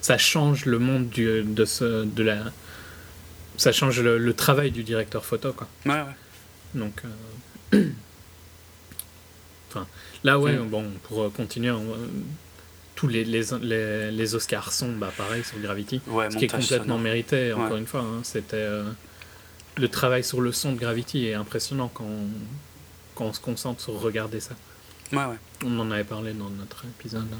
ça 0.00 0.18
change 0.18 0.64
le 0.66 0.78
monde 0.78 1.08
du, 1.08 1.42
de, 1.42 1.64
ce, 1.64 2.04
de 2.04 2.22
la. 2.22 2.38
Ça 3.56 3.72
change 3.72 4.00
le, 4.00 4.18
le 4.18 4.34
travail 4.34 4.70
du 4.70 4.82
directeur 4.84 5.24
photo, 5.24 5.52
quoi. 5.52 5.66
Ouais, 5.86 5.92
ouais. 5.92 6.16
Donc. 6.74 7.02
euh, 7.74 7.84
enfin, 9.70 9.86
là, 10.24 10.38
ouais, 10.38 10.56
Mm. 10.56 10.68
bon, 10.68 10.84
pour 11.04 11.22
euh, 11.22 11.28
continuer, 11.30 11.70
on, 11.70 11.82
euh, 11.82 11.96
tous 12.94 13.08
les, 13.08 13.24
les, 13.24 13.42
les, 13.62 14.10
les 14.10 14.34
Oscars 14.34 14.72
sont 14.72 14.92
bah, 14.96 15.12
pareil 15.16 15.44
sur 15.44 15.58
Gravity. 15.58 16.00
Ouais, 16.06 16.30
ce 16.30 16.36
qui 16.36 16.44
est 16.46 16.48
complètement 16.48 16.84
sonore. 16.84 16.98
mérité, 17.00 17.52
encore 17.52 17.72
Ouais. 17.72 17.78
une 17.78 17.86
fois. 17.86 18.00
hein, 18.00 18.20
C'était. 18.22 18.56
euh, 18.56 18.84
le 19.76 19.88
travail 19.88 20.24
sur 20.24 20.40
le 20.40 20.50
son 20.50 20.72
de 20.72 20.78
Gravity 20.80 21.26
est 21.26 21.34
impressionnant 21.34 21.88
quand 21.94 22.02
on, 22.04 22.26
quand 23.14 23.26
on 23.26 23.32
se 23.32 23.38
concentre 23.40 23.80
sur 23.80 24.00
regarder 24.00 24.40
ça. 24.40 24.54
Ouais, 25.12 25.18
ouais. 25.24 25.36
On 25.64 25.78
en 25.78 25.90
avait 25.92 26.02
parlé 26.04 26.32
dans 26.32 26.50
notre 26.50 26.84
épisode. 26.84 27.26
hein. 27.32 27.36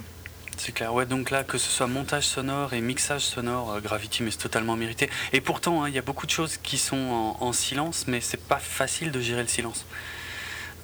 C'est 0.61 0.73
clair, 0.73 0.93
ouais, 0.93 1.07
donc 1.07 1.31
là, 1.31 1.45
que 1.45 1.57
ce 1.57 1.69
soit 1.71 1.87
montage 1.87 2.25
sonore 2.25 2.75
et 2.75 2.81
mixage 2.81 3.23
sonore, 3.23 3.75
euh, 3.75 3.81
Gravity, 3.81 4.23
mais 4.25 4.31
c'est 4.33 4.38
totalement 4.38 4.75
mérité. 4.77 5.09
Et 5.33 5.41
pourtant, 5.41 5.85
hein, 5.85 5.88
il 5.88 5.95
y 5.95 5.99
a 5.99 6.03
beaucoup 6.03 6.27
de 6.27 6.33
choses 6.33 6.57
qui 6.57 6.79
sont 6.79 6.97
en, 6.97 7.37
en 7.41 7.53
silence, 7.53 8.05
mais 8.09 8.21
c'est 8.21 8.43
pas 8.43 8.59
facile 8.59 9.12
de 9.12 9.21
gérer 9.21 9.43
le 9.43 9.49
silence. 9.49 9.87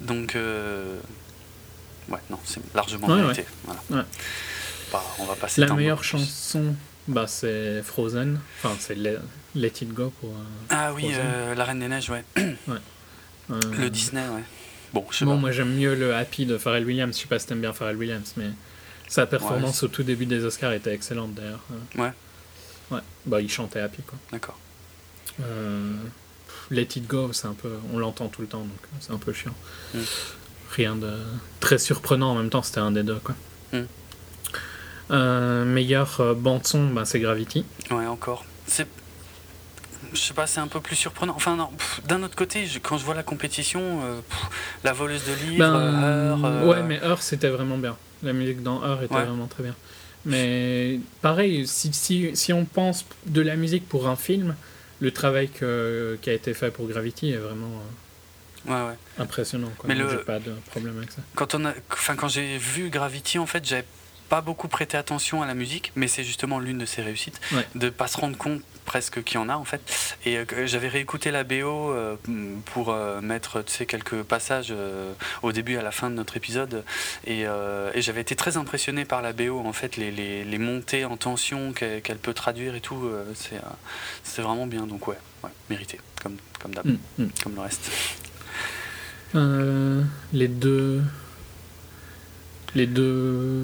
Donc, 0.01 0.35
euh, 0.35 0.97
ouais, 2.09 2.19
non, 2.29 2.39
c'est 2.45 2.61
largement 2.73 3.07
Ouais, 3.07 3.17
mérité. 3.21 3.45
Voilà. 3.65 3.81
Ouais. 3.91 4.01
On 5.19 5.25
va 5.25 5.35
passer 5.35 5.59
La 5.59 5.73
meilleure 5.73 6.05
chanson, 6.05 6.73
bah, 7.09 7.27
c'est 7.27 7.83
Frozen. 7.83 8.39
Enfin, 8.63 8.75
c'est 8.79 8.95
Let, 8.95 9.17
Let 9.55 9.67
It 9.81 9.93
Go 9.93 10.09
pour. 10.21 10.29
euh, 10.29 10.33
Ah 10.69 10.93
oui, 10.93 11.11
euh, 11.13 11.53
La 11.53 11.65
Reine 11.65 11.79
des 11.79 11.89
Neiges, 11.89 12.09
ouais. 12.09 12.23
Le 13.49 13.89
Disney, 13.89 14.21
ouais. 14.21 14.43
Bon, 14.93 15.05
je 15.11 15.17
sais 15.17 15.25
Bon, 15.25 15.31
pas. 15.35 15.37
moi 15.41 15.51
j'aime 15.51 15.75
mieux 15.75 15.95
le 15.95 16.15
Happy 16.15 16.45
de 16.45 16.57
Pharrell 16.57 16.85
Williams. 16.85 17.13
Je 17.17 17.21
sais 17.23 17.27
pas 17.27 17.37
si 17.39 17.47
t'aimes 17.47 17.59
bien 17.59 17.73
Pharrell 17.73 17.97
Williams, 17.97 18.33
mais 18.37 18.45
sa 19.07 19.25
performance 19.25 19.83
au 19.83 19.87
tout 19.87 20.03
début 20.03 20.25
des 20.25 20.43
Oscars 20.45 20.73
était 20.73 20.93
excellente 20.93 21.33
d'ailleurs. 21.33 21.63
Ouais, 21.95 22.11
Ouais, 22.91 22.99
bah 23.25 23.41
il 23.41 23.49
chantait 23.49 23.79
Happy 23.79 24.01
quoi. 24.03 24.17
d'accord. 24.31 24.57
Euh, 25.41 25.93
Let 26.71 26.81
It 26.95 27.07
Go, 27.07 27.33
c'est 27.33 27.47
un 27.47 27.53
peu, 27.53 27.71
on 27.93 27.97
l'entend 27.99 28.27
tout 28.27 28.41
le 28.41 28.47
temps, 28.47 28.61
donc 28.61 28.69
euh, 28.83 28.97
c'est 28.99 29.11
un 29.11 29.17
peu 29.17 29.33
chiant. 29.33 29.53
Mm. 29.93 29.99
Rien 30.71 30.95
de 30.95 31.13
très 31.59 31.77
surprenant 31.77 32.31
en 32.31 32.35
même 32.35 32.49
temps, 32.49 32.61
c'était 32.63 32.79
un 32.79 32.91
des 32.91 33.03
deux 33.03 33.19
quoi. 33.19 33.35
Mm. 33.73 33.81
Euh, 35.11 35.65
meilleur 35.65 36.19
euh, 36.21 36.33
bande 36.33 36.65
son, 36.65 36.87
bah, 36.89 37.05
c'est 37.05 37.19
Gravity. 37.19 37.65
Ouais, 37.91 38.07
encore. 38.07 38.43
C'est. 38.65 38.87
Je 40.13 40.19
sais 40.19 40.33
pas, 40.33 40.47
c'est 40.47 40.59
un 40.59 40.67
peu 40.67 40.79
plus 40.79 40.95
surprenant. 40.95 41.33
Enfin, 41.35 41.55
non, 41.55 41.69
d'un 42.07 42.23
autre 42.23 42.35
côté, 42.35 42.65
je- 42.65 42.79
quand 42.79 42.97
je 42.97 43.03
vois 43.05 43.13
la 43.15 43.23
compétition, 43.23 43.81
euh, 44.03 44.21
pff, 44.21 44.49
la 44.83 44.93
voleuse 44.93 45.23
de 45.25 45.33
livres, 45.45 45.59
Ben, 45.59 45.73
Heure, 45.75 46.45
euh, 46.45 46.65
Ouais, 46.67 46.83
mais 46.83 47.01
Heure 47.03 47.21
c'était 47.21 47.49
vraiment 47.49 47.77
bien. 47.77 47.97
La 48.23 48.33
musique 48.33 48.63
dans 48.63 48.83
Heure 48.83 49.01
était 49.03 49.13
Ouais. 49.15 49.23
vraiment 49.25 49.47
très 49.47 49.63
bien. 49.63 49.75
Mais 50.25 50.99
pareil, 51.21 51.67
si, 51.67 51.93
si, 51.93 52.35
si 52.35 52.51
on 52.53 52.65
pense 52.65 53.05
de 53.27 53.41
la 53.41 53.55
musique 53.55 53.87
pour 53.87 54.07
un 54.07 54.15
film, 54.15 54.55
le 54.99 55.11
travail 55.11 55.49
que, 55.49 56.17
qui 56.21 56.29
a 56.29 56.33
été 56.33 56.53
fait 56.53 56.71
pour 56.71 56.87
Gravity 56.87 57.31
est 57.31 57.37
vraiment 57.37 57.67
euh, 57.67 58.71
Ouais, 58.71 58.89
ouais. 58.89 58.97
impressionnant. 59.19 59.71
Quoi. 59.77 59.87
Mais 59.87 59.95
le- 59.95 60.23
pas 60.23 60.39
de 60.39 60.51
problème 60.71 60.97
avec 60.97 61.11
ça. 61.11 61.21
Quand, 61.35 61.53
on 61.53 61.65
a, 61.65 61.73
enfin, 61.91 62.15
quand 62.15 62.27
j'ai 62.29 62.57
vu 62.57 62.89
Gravity, 62.89 63.37
en 63.37 63.45
fait, 63.45 63.63
j'avais 63.63 63.85
pas 64.29 64.41
beaucoup 64.41 64.67
prêté 64.67 64.97
attention 64.97 65.41
à 65.41 65.45
la 65.47 65.53
musique, 65.53 65.91
mais 65.95 66.07
c'est 66.07 66.23
justement 66.23 66.59
l'une 66.59 66.77
de 66.79 66.85
ses 66.85 67.01
réussites, 67.01 67.39
Ouais. 67.51 67.65
de 67.75 67.89
pas 67.89 68.07
se 68.07 68.17
rendre 68.17 68.37
compte 68.37 68.61
presque 68.85 69.23
qu'il 69.23 69.35
y 69.35 69.43
en 69.43 69.49
a 69.49 69.55
en 69.55 69.65
fait. 69.65 69.81
Et 70.25 70.37
euh, 70.37 70.45
j'avais 70.67 70.87
réécouté 70.89 71.31
la 71.31 71.43
BO 71.43 71.91
euh, 71.91 72.15
pour 72.65 72.91
euh, 72.91 73.19
mettre 73.21 73.63
quelques 73.87 74.21
passages 74.21 74.73
au 75.41 75.51
début 75.51 75.73
et 75.73 75.77
à 75.77 75.81
la 75.81 75.91
fin 75.91 76.09
de 76.11 76.15
notre 76.15 76.37
épisode, 76.37 76.83
et, 77.25 77.41
et 77.41 78.01
j'avais 78.01 78.21
été 78.21 78.35
très 78.35 78.57
impressionné 78.57 79.05
par 79.05 79.21
la 79.21 79.33
BO 79.33 79.59
en 79.59 79.73
fait, 79.73 79.97
les, 79.97 80.11
les, 80.11 80.43
les 80.43 80.57
montées 80.57 81.05
en 81.05 81.17
tension 81.17 81.73
qu'elle 81.73 82.17
peut 82.17 82.33
traduire 82.33 82.75
et 82.75 82.81
tout, 82.81 83.09
c'est 83.35 83.59
c'est 84.23 84.41
vraiment 84.41 84.67
bien. 84.67 84.85
Donc 84.85 85.07
ouais, 85.07 85.17
ouais 85.43 85.49
mérité, 85.69 85.99
comme, 86.21 86.37
comme 86.61 86.73
d'hab, 86.75 86.85
Mm, 86.85 86.97
mm. 87.23 87.27
comme 87.43 87.55
le 87.55 87.61
reste. 87.61 87.89
Les 90.33 90.47
deux. 90.47 91.01
Les 92.75 92.87
deux. 92.87 93.63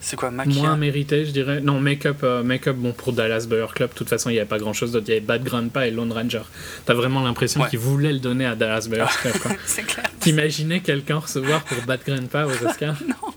C'est 0.00 0.16
quoi, 0.16 0.30
Moins 0.30 0.76
mérités, 0.76 1.24
je 1.24 1.30
dirais. 1.30 1.60
Non, 1.60 1.80
Make-up, 1.80 2.18
euh, 2.24 2.42
Make-up, 2.42 2.74
bon, 2.76 2.92
pour 2.92 3.12
Dallas 3.12 3.46
Buyer 3.48 3.66
Club, 3.74 3.90
de 3.90 3.94
toute 3.94 4.08
façon, 4.08 4.28
il 4.28 4.32
n'y 4.32 4.38
avait 4.40 4.48
pas 4.48 4.58
grand-chose 4.58 4.90
d'autre. 4.92 5.04
Il 5.08 5.14
y 5.14 5.16
avait 5.16 5.24
Bad 5.24 5.44
Grandpa 5.44 5.86
et 5.86 5.92
Lone 5.92 6.12
Ranger. 6.12 6.42
T'as 6.84 6.94
vraiment 6.94 7.22
l'impression 7.22 7.60
Ouais. 7.62 7.68
qu'ils 7.70 7.78
voulaient 7.78 8.12
le 8.12 8.18
donner 8.18 8.44
à 8.46 8.56
Dallas 8.56 8.86
Buyer 8.90 9.04
Club. 9.20 9.34
quoi. 9.38 9.52
C'est 9.66 9.84
clair. 9.84 10.06
T'imaginais 10.18 10.80
quelqu'un 10.80 11.18
recevoir 11.18 11.62
pour 11.64 11.80
Bad 11.86 12.00
Grandpa 12.04 12.46
aux 12.46 12.66
Oscars? 12.66 12.96
Non, 13.08 13.32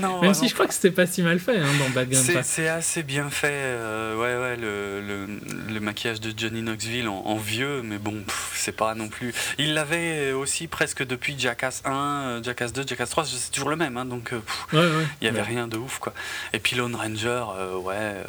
Même 0.00 0.10
vraiment 0.18 0.34
si 0.34 0.48
je 0.48 0.54
crois 0.54 0.66
que 0.66 0.74
c'était 0.74 0.90
pas 0.90 1.06
si 1.06 1.22
mal 1.22 1.38
fait 1.38 1.58
hein, 1.58 1.66
dans 1.78 1.90
Bad 1.90 2.08
Grandpa. 2.10 2.42
C'est 2.42 2.68
assez 2.68 3.02
bien 3.02 3.30
fait, 3.30 3.50
euh, 3.52 4.14
ouais, 4.16 4.36
ouais, 4.42 4.56
le, 4.56 5.00
le, 5.00 5.26
le 5.74 5.80
maquillage 5.80 6.20
de 6.20 6.32
Johnny 6.36 6.62
Knoxville 6.62 7.08
en, 7.08 7.16
en 7.24 7.36
vieux, 7.36 7.82
mais 7.82 7.98
bon, 7.98 8.22
c'est 8.54 8.76
pas 8.76 8.94
non 8.94 9.08
plus. 9.08 9.34
Il 9.58 9.74
l'avait 9.74 10.32
aussi 10.32 10.66
presque 10.66 11.04
depuis 11.06 11.34
Jackass 11.38 11.82
1, 11.84 11.92
euh, 11.92 12.42
Jackass 12.42 12.72
2, 12.72 12.84
Jackass 12.86 13.10
3, 13.10 13.24
c'est 13.26 13.50
toujours 13.50 13.70
le 13.70 13.76
même, 13.76 13.96
hein, 13.96 14.04
donc 14.04 14.32
euh, 14.32 14.38
pff, 14.40 14.66
Ouais, 14.72 14.78
ouais. 14.80 15.06
il 15.20 15.24
y 15.24 15.28
avait 15.28 15.40
Ouais. 15.40 15.46
rien 15.46 15.68
de 15.68 15.76
ouf, 15.76 15.98
quoi. 15.98 16.12
Et 16.52 16.58
puis 16.58 16.76
Lone 16.76 16.94
Ranger, 16.94 17.44
euh, 17.58 17.76
ouais, 17.76 17.94
euh, 17.96 18.24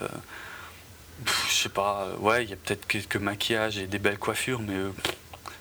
je 1.50 1.54
sais 1.54 1.70
pas, 1.70 2.08
euh, 2.08 2.18
ouais, 2.18 2.44
il 2.46 2.50
y 2.50 2.54
a 2.54 2.56
peut-être 2.56 2.88
quelques 2.88 3.18
maquillages 3.18 3.78
et 3.78 3.88
des 3.88 4.00
belles 4.00 4.18
coiffures, 4.18 4.62
mais 4.62 4.76
euh, 4.76 4.90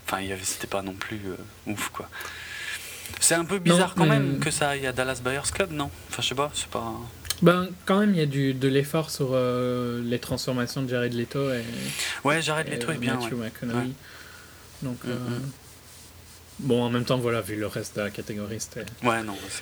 enfin, 0.07 0.21
il 0.21 0.29
y 0.29 0.33
avait, 0.33 0.45
c'était 0.45 0.67
pas 0.69 0.83
non 0.83 0.93
plus 0.95 1.21
euh, 1.27 1.71
ouf, 1.73 1.89
quoi. 1.89 2.09
C'est 3.29 3.35
un 3.35 3.45
peu 3.45 3.59
bizarre 3.59 3.95
quand 3.95 4.07
même 4.07 4.39
que 4.39 4.51
ça 4.51 4.71
aille 4.71 4.87
à 4.87 4.93
Dallas 4.93 5.21
Buyers 5.23 5.43
Club, 5.53 5.71
non? 5.71 5.91
Enfin, 6.09 6.23
je 6.23 6.29
sais 6.29 6.35
pas, 6.35 6.51
c'est 6.55 6.69
pas. 6.69 6.95
Ben, 7.43 7.69
quand 7.85 7.99
même, 8.01 8.15
il 8.15 8.19
y 8.19 8.23
a 8.23 8.27
du, 8.27 8.55
de 8.55 8.69
l'effort 8.69 9.11
sur 9.11 9.33
euh, 9.33 10.01
les 10.03 10.19
transformations 10.19 10.81
de 10.81 10.89
Jared 10.89 11.13
Leto 11.13 11.53
et, 11.53 11.63
Ouais, 12.25 12.41
et, 12.41 12.71
les 12.71 12.79
trucs 12.79 12.97
euh, 12.97 12.99
bien. 12.99 13.17
Matthew 13.17 13.35
ouais. 13.35 13.51
McConaughey. 13.63 13.91
Donc, 14.83 15.05
Mm, 15.05 15.09
euh, 15.11 15.15
mm. 15.15 15.51
bon, 16.61 16.83
en 16.85 16.89
même 16.89 17.05
temps, 17.05 17.19
voilà, 17.19 17.43
vu 17.43 17.57
le 17.57 17.67
reste 17.67 17.97
de 17.97 18.01
la 18.01 18.09
catégorie, 18.09 18.61
c'était 18.61 18.87
Ouais, 19.07 19.19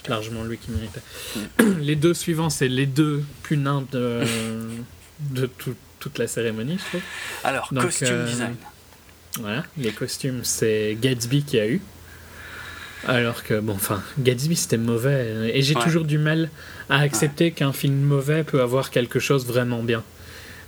largement 0.07 0.45
lui 0.45 0.59
qui 0.59 0.71
méritait. 0.71 1.01
Mm. 1.35 1.81
les 1.81 1.97
deux 1.97 2.15
suivants, 2.15 2.51
c'est 2.51 2.69
les 2.69 2.87
deux 2.87 3.25
plus 3.43 3.57
nains 3.57 3.85
de, 3.91 4.23
de 5.31 5.47
tout- 5.47 5.75
toute 5.99 6.19
la 6.19 6.29
cérémonie, 6.29 6.79
je 6.79 6.85
trouve. 6.85 7.01
Alors, 7.43 7.69
Donc, 7.73 7.83
costume 7.87 8.27
design. 8.27 8.55
Voilà, 9.41 9.65
les 9.77 9.91
costumes, 9.91 10.45
c'est 10.45 10.97
Gatsby 11.01 11.43
qui 11.43 11.59
a 11.59 11.67
eu. 11.67 11.83
Alors 13.07 13.45
que, 13.45 13.61
bon, 13.61 13.75
enfin, 13.75 14.03
Gatsby 14.19 14.57
c'était 14.57 14.77
mauvais. 14.79 15.51
Et 15.55 15.63
j'ai 15.63 15.75
Ouais. 15.77 15.83
toujours 15.83 16.05
du 16.05 16.19
mal 16.19 16.51
à 16.91 16.99
accepter 17.01 17.53
qu'un 17.53 17.73
film 17.73 18.01
mauvais 18.01 18.43
peut 18.45 18.61
avoir 18.61 18.91
quelque 18.91 19.19
chose 19.21 19.47
vraiment 19.47 19.83
bien. 19.83 20.03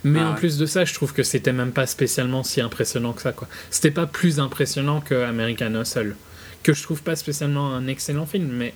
Mais 0.05 0.19
Ah 0.21 0.29
en 0.29 0.33
plus 0.35 0.57
de 0.57 0.65
ça, 0.65 0.85
je 0.85 0.93
trouve 0.93 1.11
que 1.13 1.23
c'était 1.23 1.51
même 1.51 1.71
pas 1.73 1.85
spécialement 1.85 2.43
si 2.43 2.61
impressionnant 2.61 3.11
que 3.11 3.21
ça, 3.21 3.33
quoi. 3.33 3.49
C'était 3.69 3.91
pas 3.91 4.05
plus 4.07 4.39
impressionnant 4.39 5.01
que 5.01 5.13
American 5.15 5.73
Hustle. 5.81 6.15
Que 6.63 6.73
je 6.73 6.81
trouve 6.83 7.01
pas 7.03 7.15
spécialement 7.17 7.73
un 7.75 7.87
excellent 7.87 8.25
film, 8.25 8.49
mais. 8.51 8.73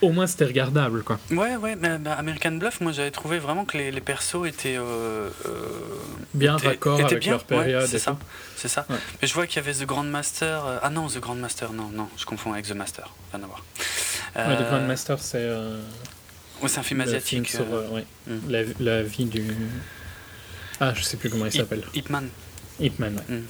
Au 0.00 0.10
moins 0.10 0.26
c'était 0.28 0.44
regardable, 0.44 1.02
quoi. 1.02 1.18
Ouais, 1.30 1.56
ouais, 1.56 1.74
mais 1.74 1.98
bah, 1.98 2.12
American 2.14 2.52
Bluff, 2.52 2.80
moi 2.80 2.92
j'avais 2.92 3.10
trouvé 3.10 3.38
vraiment 3.40 3.64
que 3.64 3.76
les, 3.76 3.90
les 3.90 4.00
persos 4.00 4.46
étaient. 4.46 4.76
euh, 4.76 5.28
euh, 5.46 5.50
Bien 6.34 6.56
étaient- 6.56 6.68
raccord 6.68 7.00
étaient 7.00 7.06
avec 7.12 7.18
bien, 7.20 7.32
leur 7.32 7.44
période 7.44 7.82
ouais, 7.82 7.88
c'est 7.88 7.98
ça. 7.98 8.16
C'est 8.56 8.68
ça. 8.68 8.86
Ouais. 8.88 8.96
Mais 9.20 9.26
je 9.26 9.34
vois 9.34 9.46
qu'il 9.48 9.56
y 9.56 9.66
avait 9.66 9.72
The 9.76 9.86
Grand 9.86 10.04
Master. 10.04 10.64
euh, 10.66 10.78
ah 10.82 10.90
non, 10.90 11.08
The 11.08 11.18
Grand 11.18 11.34
Master, 11.34 11.72
non, 11.72 11.88
non, 11.92 12.08
je 12.16 12.24
confonds 12.26 12.52
avec 12.52 12.66
The 12.68 12.72
Master. 12.74 13.12
Rien 13.32 13.42
à 13.42 13.46
voir. 13.46 13.64
Ouais, 14.36 14.56
The 14.56 14.60
Euh, 14.60 14.68
Grand 14.70 14.86
Master, 14.86 15.18
c'est. 15.18 15.38
euh, 15.40 15.80
c'est 16.66 16.78
un 16.78 16.82
film 16.82 17.00
le 17.00 17.06
film 17.06 17.16
asiatique. 17.16 17.48
sur 17.48 17.62
euh, 17.72 18.02
euh, 18.28 18.36
mm. 18.36 18.50
la, 18.50 18.62
la 18.80 19.02
vie 19.02 19.24
du. 19.24 19.42
Ah, 20.80 20.92
je 20.94 21.02
sais 21.02 21.16
plus 21.16 21.28
comment 21.28 21.46
il 21.46 21.52
s'appelle. 21.52 21.82
Ip 21.94 22.08
Man. 22.10 22.28
Ip 22.78 22.98
Man, 23.00 23.16
ouais. 23.28 23.34
Mm. 23.36 23.42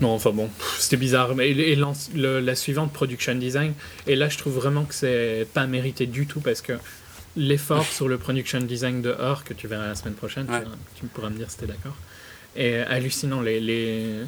Non, 0.00 0.10
enfin 0.10 0.30
bon, 0.30 0.50
c'était 0.78 0.96
bizarre. 0.96 1.34
Mais 1.34 1.50
et 1.50 1.76
le- 1.76 2.40
la 2.40 2.54
suivante, 2.54 2.92
Production 2.92 3.34
Design, 3.34 3.74
et 4.06 4.16
là 4.16 4.28
je 4.28 4.38
trouve 4.38 4.54
vraiment 4.54 4.84
que 4.84 4.94
c'est 4.94 5.46
pas 5.54 5.66
mérité 5.66 6.06
du 6.06 6.26
tout 6.26 6.40
parce 6.40 6.60
que 6.62 6.72
l'effort 7.36 7.84
sur 7.98 8.08
le 8.08 8.18
Production 8.18 8.60
Design 8.60 9.02
de 9.02 9.10
Her, 9.10 9.44
que 9.44 9.54
tu 9.54 9.66
verras 9.68 9.86
la 9.86 9.94
semaine 9.94 10.14
prochaine, 10.14 10.50
Ouais. 10.50 10.62
tu, 10.94 11.00
tu 11.02 11.06
pourras 11.06 11.30
me 11.30 11.36
dire 11.36 11.50
si 11.50 11.58
t'es 11.58 11.66
d'accord, 11.66 11.96
est 12.56 12.78
hallucinant. 12.80 13.40
Les, 13.40 13.60
les- 13.60 14.20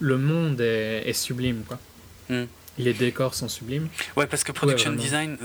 Le 0.00 0.16
monde 0.16 0.60
est, 0.60 1.08
est 1.08 1.12
sublime, 1.12 1.62
quoi. 1.66 1.78
Mm. 2.28 2.44
Les 2.80 2.92
décors 2.92 3.34
sont 3.34 3.48
sublimes. 3.48 3.88
Ouais, 4.16 4.28
parce 4.28 4.44
que 4.44 4.52
production 4.52 4.92
design, 4.92 5.36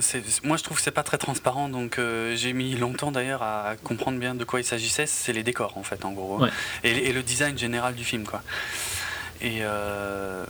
moi 0.43 0.55
je 0.57 0.61
trouve 0.63 0.77
que 0.77 0.83
c'est 0.83 0.91
pas 0.91 1.01
très 1.01 1.17
transparent, 1.17 1.67
donc 1.67 1.97
euh, 1.97 2.35
j'ai 2.35 2.53
mis 2.53 2.75
longtemps 2.75 3.11
d'ailleurs 3.11 3.41
à 3.41 3.73
comprendre 3.83 4.19
bien 4.19 4.35
de 4.35 4.43
quoi 4.43 4.59
il 4.59 4.63
s'agissait. 4.63 5.07
C'est 5.07 5.33
les 5.33 5.41
décors 5.41 5.75
en 5.75 5.81
fait, 5.81 6.05
en 6.05 6.11
gros, 6.11 6.39
Ouais. 6.39 6.49
et, 6.83 6.91
et 7.09 7.11
le 7.13 7.23
design 7.23 7.57
général 7.57 7.95
du 7.95 8.03
film, 8.03 8.23
quoi. 8.25 8.43
Et 9.43 9.59
euh, 9.61 10.45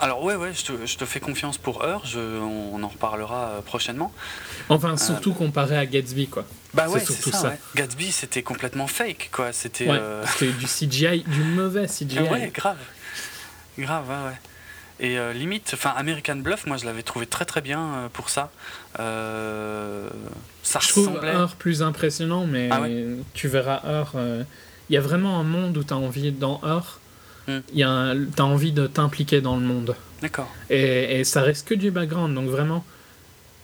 alors 0.00 0.22
ouais, 0.22 0.36
ouais, 0.36 0.52
je 0.54 0.64
te, 0.64 0.86
je 0.86 0.96
te 0.96 1.04
fais 1.04 1.18
confiance 1.20 1.58
pour 1.58 1.82
Heure. 1.84 2.02
Je, 2.06 2.18
on, 2.20 2.74
on 2.76 2.82
en 2.84 2.88
reparlera 2.88 3.48
euh, 3.48 3.60
prochainement. 3.62 4.12
Enfin, 4.68 4.96
surtout 4.96 5.32
comparé 5.34 5.76
à 5.76 5.84
Gatsby, 5.86 6.28
quoi. 6.28 6.44
Bah 6.74 6.88
ouais, 6.88 7.00
surtout 7.00 7.24
c'est 7.24 7.30
ça. 7.32 7.38
ça. 7.38 7.48
ouais. 7.48 7.58
Gatsby, 7.74 8.12
c'était 8.12 8.42
complètement 8.42 8.86
fake, 8.86 9.30
quoi. 9.32 9.52
C'était. 9.52 9.88
Ouais, 9.88 9.98
euh, 10.00 10.24
du 10.40 10.66
CGI, 10.88 11.24
du 11.26 11.42
mauvais 11.42 11.86
CGI. 11.86 12.20
Ouais, 12.20 12.50
grave. 12.54 12.78
Grave, 13.78 14.08
ouais, 14.08 14.30
ouais. 14.30 14.38
Et 15.00 15.16
euh, 15.18 15.32
limite, 15.32 15.70
enfin, 15.74 15.92
American 15.96 16.36
Bluff, 16.36 16.66
moi 16.66 16.76
je 16.76 16.84
l'avais 16.84 17.04
trouvé 17.04 17.24
très 17.26 17.44
très 17.44 17.60
bien 17.60 17.80
euh, 17.80 18.08
pour 18.12 18.30
ça. 18.30 18.50
Euh, 18.98 20.08
ça 20.64 20.80
Je 20.82 20.88
trouve 20.88 21.06
ressemblait. 21.08 21.30
Heure 21.34 21.54
plus 21.54 21.82
impressionnant, 21.82 22.46
mais 22.46 22.68
Ah 22.72 22.80
ouais 22.80 23.04
tu 23.32 23.46
verras 23.46 23.80
Heure. 23.86 24.12
euh, 24.16 24.42
Il 24.90 24.94
y 24.94 24.96
a 24.96 25.00
vraiment 25.00 25.38
un 25.38 25.44
monde 25.44 25.76
où 25.76 25.84
tu 25.84 25.92
as 25.92 25.96
envie, 25.96 26.32
dans 26.32 26.60
Heure, 26.64 26.98
Un- 27.48 28.26
t'as 28.36 28.42
envie 28.44 28.72
de 28.72 28.86
t'impliquer 28.86 29.40
dans 29.40 29.56
le 29.56 29.62
monde. 29.64 29.96
D'accord. 30.22 30.48
Et, 30.70 31.20
et 31.20 31.24
ça 31.24 31.42
reste 31.42 31.66
que 31.66 31.74
du 31.74 31.90
background, 31.90 32.34
donc 32.34 32.48
vraiment, 32.48 32.84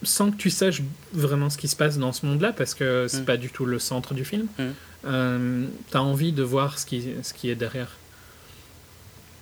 sans 0.02 0.30
que 0.30 0.36
tu 0.36 0.50
saches 0.50 0.82
vraiment 1.12 1.50
ce 1.50 1.58
qui 1.58 1.68
se 1.68 1.76
passe 1.76 1.98
dans 1.98 2.12
ce 2.12 2.24
monde-là, 2.26 2.52
parce 2.52 2.74
que 2.74 3.06
c'est 3.08 3.20
Hmm. 3.20 3.24
pas 3.24 3.36
du 3.36 3.50
tout 3.50 3.66
le 3.66 3.78
centre 3.78 4.14
du 4.14 4.24
film, 4.24 4.46
Hmm. 4.58 4.62
euh, 5.06 5.66
tu 5.90 5.96
as 5.96 6.02
envie 6.02 6.32
de 6.32 6.42
voir 6.42 6.78
ce 6.78 6.86
qui, 6.86 7.04
ce 7.22 7.34
qui 7.34 7.50
est 7.50 7.54
derrière. 7.56 7.90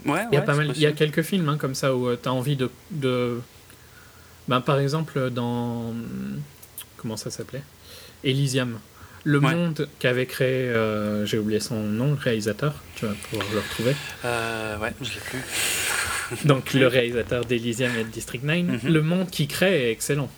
Ouais, 0.05 0.25
Il 0.31 0.35
y 0.35 0.37
a 0.37 0.41
ouais, 0.41 0.45
pas 0.47 0.53
c'est 0.55 0.59
mal, 0.59 0.73
il 0.75 0.81
y 0.83 0.87
a 0.87 0.93
quelques 0.93 1.23
films 1.23 1.49
hein, 1.49 1.57
comme 1.57 1.75
ça 1.77 1.95
où 1.95 2.15
tu 2.17 2.29
as 2.29 2.33
envie 2.33 2.57
de, 2.57 2.69
de 2.91 3.41
ben, 4.49 4.61
par 4.61 4.81
exemple 4.81 5.31
dans 5.31 5.95
comment 6.97 7.17
ça 7.17 7.31
s'appelait? 7.31 7.63
Elysium. 8.25 8.79
Le 9.25 9.39
Ouais. 9.39 9.55
monde 9.55 9.89
qu'avait 10.01 10.27
créé, 10.27 10.69
euh, 10.69 11.25
j'ai 11.27 11.39
oublié 11.39 11.61
son 11.61 11.77
nom, 11.81 12.09
le 12.13 12.19
réalisateur, 12.19 12.75
tu 12.97 13.07
vas 13.07 13.13
pouvoir 13.31 13.47
le 13.53 13.59
retrouver. 13.61 13.95
Euh, 14.25 14.79
ouais, 14.79 14.93
je 15.01 15.11
l'ai 15.11 15.21
plus. 15.21 15.39
Donc 16.47 16.73
le 16.75 16.87
réalisateur 16.87 17.45
d'Elysium 17.45 17.93
et 17.97 18.05
de 18.05 18.09
District 18.09 18.43
9, 18.43 18.83
Mhm. 18.85 18.93
le 18.93 19.03
monde 19.03 19.31
qu'il 19.31 19.47
crée 19.49 19.89
est 19.89 19.93
excellent. 19.93 20.31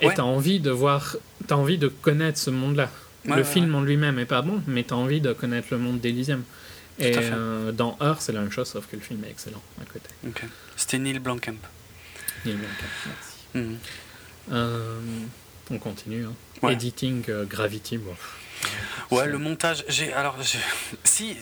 Et 0.00 0.06
Ouais. 0.08 0.14
tu 0.14 0.20
as 0.20 0.24
envie 0.24 0.60
de 0.60 0.70
voir, 0.70 1.16
tu 1.46 1.54
as 1.54 1.56
envie 1.56 1.78
de 1.78 1.88
connaître 1.88 2.38
ce 2.38 2.50
monde-là. 2.50 2.90
Ouais, 3.26 3.36
le 3.36 3.44
film 3.44 3.74
en 3.74 3.82
lui-même 3.82 4.18
est 4.18 4.24
pas 4.26 4.42
bon, 4.42 4.62
mais 4.66 4.82
tu 4.84 4.92
as 4.94 4.96
envie 4.96 5.20
de 5.20 5.32
connaître 5.32 5.68
le 5.72 5.78
monde 5.78 6.00
d'Elysium. 6.00 6.42
Et 6.98 7.12
euh, 7.16 7.72
dans 7.72 7.96
Heure, 8.00 8.22
c'est 8.22 8.32
la 8.32 8.40
même 8.40 8.50
chose, 8.50 8.68
sauf 8.68 8.86
que 8.86 8.96
le 8.96 9.02
film 9.02 9.22
est 9.24 9.30
excellent 9.30 9.62
à 9.80 9.84
côté. 9.84 10.08
Ok. 10.26 10.42
C'était 10.76 10.98
Neil 10.98 11.18
Blomkamp. 11.18 11.56
Neil 12.46 12.54
Blomkamp, 12.56 12.86
merci. 13.06 13.78
Mhm. 14.50 15.28
On 15.70 15.78
continue. 15.78 16.24
hein. 16.26 16.32
Ouais. 16.62 16.72
Editing, 16.72 17.22
euh, 17.28 17.44
Gravity, 17.44 17.98
bon. 17.98 18.14
Ouais, 19.10 19.26
le 19.28 19.36
montage. 19.38 19.84
J'ai 19.88 20.12
alors, 20.14 20.36
si 20.42 20.56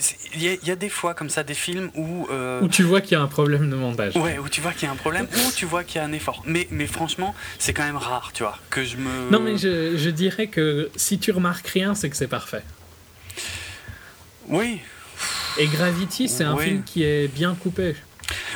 si, 0.01 0.17
il 0.35 0.43
y, 0.43 0.49
a- 0.49 0.55
il 0.61 0.69
y 0.69 0.71
a 0.73 0.77
des 0.77 0.89
fois 0.89 1.15
comme 1.15 1.31
ça 1.31 1.45
des 1.45 1.55
films 1.55 1.91
où. 1.95 2.27
euh, 2.31 2.61
Où 2.61 2.69
tu 2.69 2.83
vois 2.83 3.01
qu'il 3.01 3.13
y 3.13 3.15
a 3.15 3.23
un 3.23 3.29
problème 3.29 3.71
de 3.71 3.77
montage. 3.77 4.17
Ouais, 4.17 4.39
où 4.39 4.49
tu 4.49 4.61
vois 4.61 4.73
qu'il 4.73 4.87
y 4.87 4.89
a 4.89 4.93
un 4.93 4.97
problème, 4.97 5.27
ou 5.33 5.53
tu 5.55 5.65
vois 5.65 5.85
qu'il 5.85 5.97
y 5.97 5.99
a 6.01 6.05
un 6.05 6.13
effort. 6.13 6.43
Mais, 6.45 6.67
mais 6.73 6.87
franchement, 6.89 7.35
c'est 7.59 7.73
quand 7.73 7.85
même 7.85 7.97
rare, 7.97 8.33
tu 8.35 8.43
vois, 8.43 8.59
que 8.69 8.85
je 8.85 8.97
me. 8.97 9.31
Non, 9.31 9.39
mais 9.41 9.57
je, 9.57 9.97
je 9.97 10.11
dirais 10.11 10.49
que 10.49 10.91
si 10.97 11.19
tu 11.19 11.31
remarques 11.31 11.69
rien, 11.69 11.95
c'est 11.95 12.11
que 12.11 12.17
c'est 12.17 12.27
parfait. 12.29 12.65
Oui, 14.49 14.81
Et 15.59 15.67
Gravity, 15.69 16.29
c'est 16.29 16.45
un 16.45 16.57
Oui. 16.57 16.65
film 16.65 16.83
qui 16.83 17.05
est 17.05 17.29
bien 17.29 17.55
coupé. 17.55 17.95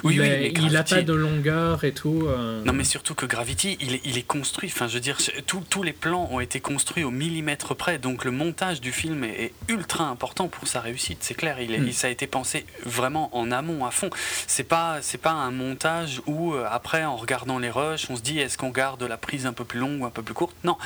Oui, 0.04 0.18
mais 0.18 0.52
il 0.54 0.76
a 0.76 0.82
Gravity- 0.82 0.94
pas 0.94 1.02
de 1.02 1.12
longueur 1.12 1.84
et 1.84 1.92
tout. 1.92 2.25
euh, 2.26 2.62
Non, 2.64 2.72
mais 2.72 2.84
surtout 2.84 3.14
que 3.14 3.26
Gravity, 3.26 3.76
il 3.80 3.94
est, 3.96 4.00
il 4.04 4.18
est 4.18 4.22
construit. 4.26 4.70
Enfin, 4.72 4.88
je 4.88 4.94
veux 4.94 5.00
dire, 5.00 5.18
tout- 5.46 5.62
tous 5.68 5.82
les 5.82 5.92
plans 5.92 6.28
ont 6.30 6.40
été 6.40 6.60
construits 6.60 7.04
au 7.04 7.10
millimètre 7.10 7.75
près. 7.75 7.98
Donc, 7.98 8.25
le 8.25 8.30
montage 8.30 8.80
du 8.80 8.92
film 8.92 9.25
est, 9.25 9.44
est 9.44 9.52
ultra 9.68 10.04
important 10.04 10.48
pour 10.48 10.66
sa 10.68 10.80
réussite. 10.80 11.18
C'est 11.20 11.34
clair. 11.34 11.60
Il 11.60 11.75
est- 11.75 11.78
Mm. 11.78 11.87
il- 11.88 11.94
ça 11.94 12.06
a 12.06 12.10
été 12.10 12.26
pensé 12.26 12.64
vraiment 12.84 13.34
en 13.37 13.50
amont, 13.50 13.84
à 13.84 13.90
fond. 13.90 14.10
C'est 14.46 14.64
pas, 14.64 14.98
c'est 15.02 15.18
pas 15.18 15.32
un 15.32 15.50
montage 15.50 16.20
où, 16.26 16.54
euh, 16.54 16.64
après, 16.70 17.04
en 17.04 17.16
regardant 17.16 17.58
les 17.58 17.70
rushs, 17.70 18.06
on 18.10 18.16
se 18.16 18.22
dit 18.22 18.38
est-ce 18.38 18.56
qu'on 18.58 18.70
garde 18.70 19.02
la 19.02 19.16
prise 19.16 19.46
un 19.46 19.52
peu 19.52 19.64
plus 19.64 19.80
longue 19.80 20.02
ou 20.02 20.06
un 20.06 20.10
peu 20.10 20.22
plus 20.22 20.34
courte? 20.34 20.54
Non. 20.64 20.76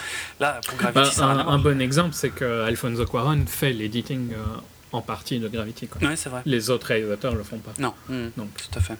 Là, 0.41 0.61
pour 0.67 0.79
bah, 0.79 0.91
Gravity, 0.93 1.15
ça 1.17 1.27
un, 1.27 1.37
n'a 1.37 1.59
bon 1.59 1.81
exemple, 1.81 2.15
c'est 2.15 2.31
que 2.31 2.63
Alfonso 2.65 3.05
Cuarón 3.07 3.45
fait 3.47 3.73
l'editing 3.73 4.33
euh, 4.33 4.37
en 4.93 5.01
partie 5.03 5.39
de 5.39 5.49
Gravity. 5.49 5.89
Quoi. 5.89 6.07
Ouais, 6.09 6.17
c'est 6.17 6.29
vrai. 6.29 6.43
Les 6.47 6.71
autres 6.71 6.87
réalisateurs 6.89 7.35
le 7.35 7.43
font 7.43 7.59
pas. 7.59 7.73
Non, 7.79 7.95
mm, 8.09 8.29
Non. 8.37 8.47
tout 8.57 8.79
à 8.79 8.83
fait. 8.83 8.95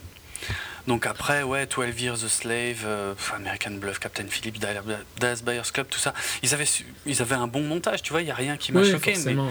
Donc 0.89 1.07
après, 1.07 1.45
ouais, 1.45 1.67
12 1.67 2.01
Years 2.01 2.25
a 2.25 2.29
Slave, 2.29 2.83
euh, 2.85 3.15
American 3.37 3.71
Bluff, 3.73 4.01
Captain 4.01 4.27
Phillips, 4.29 4.59
Dallas 4.59 5.43
Buyers 5.45 5.63
Club, 5.73 5.87
tout 5.89 6.01
ça, 6.01 6.13
ils 6.43 6.53
avaient, 6.55 6.65
su- 6.65 6.87
ils 7.07 7.23
avaient 7.23 7.37
un 7.37 7.47
bon 7.47 7.63
montage, 7.63 8.03
tu 8.03 8.11
vois, 8.13 8.23
il 8.23 8.25
n'y 8.25 8.33
a 8.33 8.35
rien 8.35 8.57
qui 8.57 8.73
m'a 8.73 8.81
Oui, 8.81 8.91
choqué. 8.91 9.15
Mais. 9.25 9.35
Mais, 9.35 9.43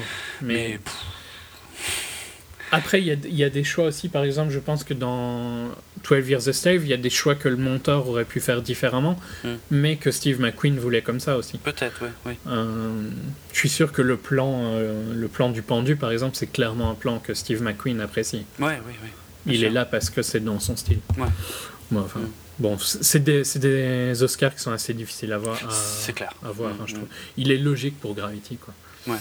mais, 0.41 0.77
pff, 0.83 0.93
après, 2.71 3.01
il 3.01 3.07
y 3.07 3.11
a, 3.11 3.15
il 3.25 3.35
y 3.35 3.43
a 3.43 3.49
des 3.49 3.63
choix 3.63 3.85
aussi. 3.85 4.07
Par 4.09 4.23
exemple, 4.23 4.51
je 4.51 4.59
pense 4.59 4.83
que 4.83 4.93
dans 4.93 5.69
12 6.09 6.29
Years 6.29 6.47
a 6.47 6.53
Slave, 6.53 6.83
il 6.83 6.87
y 6.89 6.93
a 6.93 6.97
des 6.97 7.09
choix 7.09 7.35
que 7.35 7.49
le 7.49 7.57
monteur 7.57 8.07
aurait 8.07 8.25
pu 8.25 8.39
faire 8.39 8.61
différemment, 8.61 9.19
Mm. 9.43 9.49
mais 9.71 9.95
que 9.97 10.11
Steve 10.11 10.39
McQueen 10.39 10.77
voulait 10.79 11.01
comme 11.01 11.19
ça 11.19 11.37
aussi. 11.37 11.57
peut-être, 11.57 12.01
oui. 12.01 12.09
oui. 12.25 12.33
Euh, 12.47 13.09
je 13.53 13.57
suis 13.59 13.69
sûr 13.69 13.91
que 13.91 14.01
le 14.01 14.17
plan, 14.17 14.61
euh, 14.75 15.13
le 15.13 15.27
plan 15.27 15.49
du 15.49 15.61
pendu, 15.61 15.95
par 15.95 16.11
exemple, 16.11 16.35
c'est 16.35 16.51
clairement 16.51 16.89
un 16.91 16.95
plan 16.95 17.19
que 17.19 17.33
Steve 17.33 17.61
McQueen 17.61 17.99
apprécie. 18.01 18.45
Oui, 18.59 18.71
oui. 18.87 18.93
Bien 19.45 19.53
Il 19.55 19.59
sûr. 19.59 19.67
est 19.67 19.71
là 19.71 19.85
parce 19.85 20.09
que 20.09 20.21
c'est 20.21 20.39
dans 20.39 20.59
son 20.59 20.75
style. 20.75 20.99
Ouais. 21.17 21.27
Bon, 21.91 22.01
enfin, 22.01 22.19
Mm. 22.21 22.29
bon, 22.59 22.77
c'est 22.79 23.19
des, 23.23 24.23
Oscars 24.23 24.55
qui 24.55 24.61
sont 24.61 24.71
assez 24.71 24.93
difficiles 24.93 25.33
à 25.33 25.37
voir. 25.37 25.57
C'est 25.71 26.13
clair. 26.13 26.33
à 26.45 26.51
voir, 26.51 26.69
Mm, 26.71 26.77
hein, 26.81 26.85
je 26.87 26.93
mm. 26.93 26.95
trouve. 26.97 27.07
Il 27.37 27.51
est 27.51 27.57
logique 27.57 27.99
pour 27.99 28.13
Gravity, 28.15 28.57
quoi. 28.57 28.73
Ouais. 29.07 29.19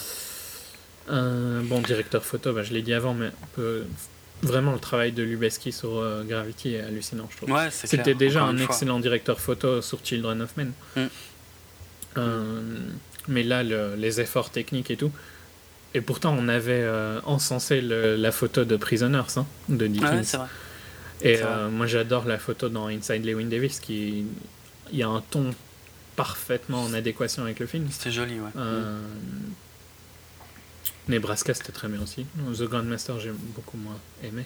Bon, 1.11 1.81
directeur 1.81 2.25
photo, 2.25 2.53
bah, 2.53 2.63
je 2.63 2.73
l'ai 2.73 2.83
dit 2.83 2.95
avant, 2.95 3.15
mais 3.15 3.31
on 3.43 3.47
peut- 3.57 3.85
vraiment 4.43 4.73
le 4.73 4.79
travail 4.79 5.13
de 5.13 5.23
Lubeski 5.23 5.71
sur 5.73 5.99
euh, 5.99 6.23
Gravity 6.25 6.75
est 6.75 6.81
hallucinant, 6.81 7.29
je 7.31 7.37
trouve. 7.37 7.51
Ouais. 7.51 7.69
C'était 7.71 8.15
déjà 8.15 8.43
un 8.45 8.57
fois. 8.57 8.67
excellent 8.67 8.99
directeur 9.01 9.39
photo 9.41 9.83
sur 9.83 9.99
Children 10.03 10.41
of 10.43 10.57
Men. 10.57 10.73
Mm. 10.97 11.01
Euh, 12.19 12.61
mais 13.29 13.43
là, 13.43 13.63
le- 13.63 13.95
les 13.97 14.21
efforts 14.21 14.51
techniques 14.51 14.91
et 14.91 14.97
tout. 14.97 15.13
Et 15.95 16.01
pourtant, 16.01 16.35
on 16.39 16.49
avait 16.49 16.83
euh, 16.83 17.21
encensé 17.25 17.81
le- 17.81 18.17
la 18.17 18.33
photo 18.33 18.65
de 18.65 18.77
Prisoners 18.77 19.23
hein, 19.37 19.47
de 19.69 19.87
Dickens. 19.87 20.35
Ouais. 20.35 21.33
Et 21.33 21.39
moi, 21.71 21.87
j'adore 21.87 22.25
la 22.27 22.39
photo 22.39 22.69
dans 22.71 22.87
Inside 22.87 23.25
Lewin 23.27 23.47
Davis, 23.49 23.79
qui 23.81 24.25
il 24.93 24.99
y 24.99 25.03
a 25.03 25.09
un 25.09 25.21
ton 25.31 25.51
parfaitement 26.17 26.83
en 26.83 26.95
adéquation 26.95 27.43
avec 27.43 27.59
le 27.61 27.67
film. 27.67 27.87
C'était 27.91 28.11
joli, 28.11 28.41
ouais. 28.41 28.51
Nebraska, 31.09 31.55
c'était 31.55 31.73
très 31.73 31.89
bien 31.89 32.01
aussi. 32.03 32.27
The 32.57 32.63
Grandmaster, 32.63 33.19
j'ai 33.21 33.33
beaucoup 33.33 33.77
moins 33.77 33.99
aimé. 34.23 34.45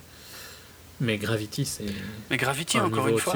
Mais 1.01 1.19
Gravity, 1.19 1.67
c'est 1.67 1.85
Mais 2.31 2.37
Gravity, 2.37 2.79
un 2.79 2.85
encore 2.85 3.09
une 3.09 3.19
fois, 3.19 3.35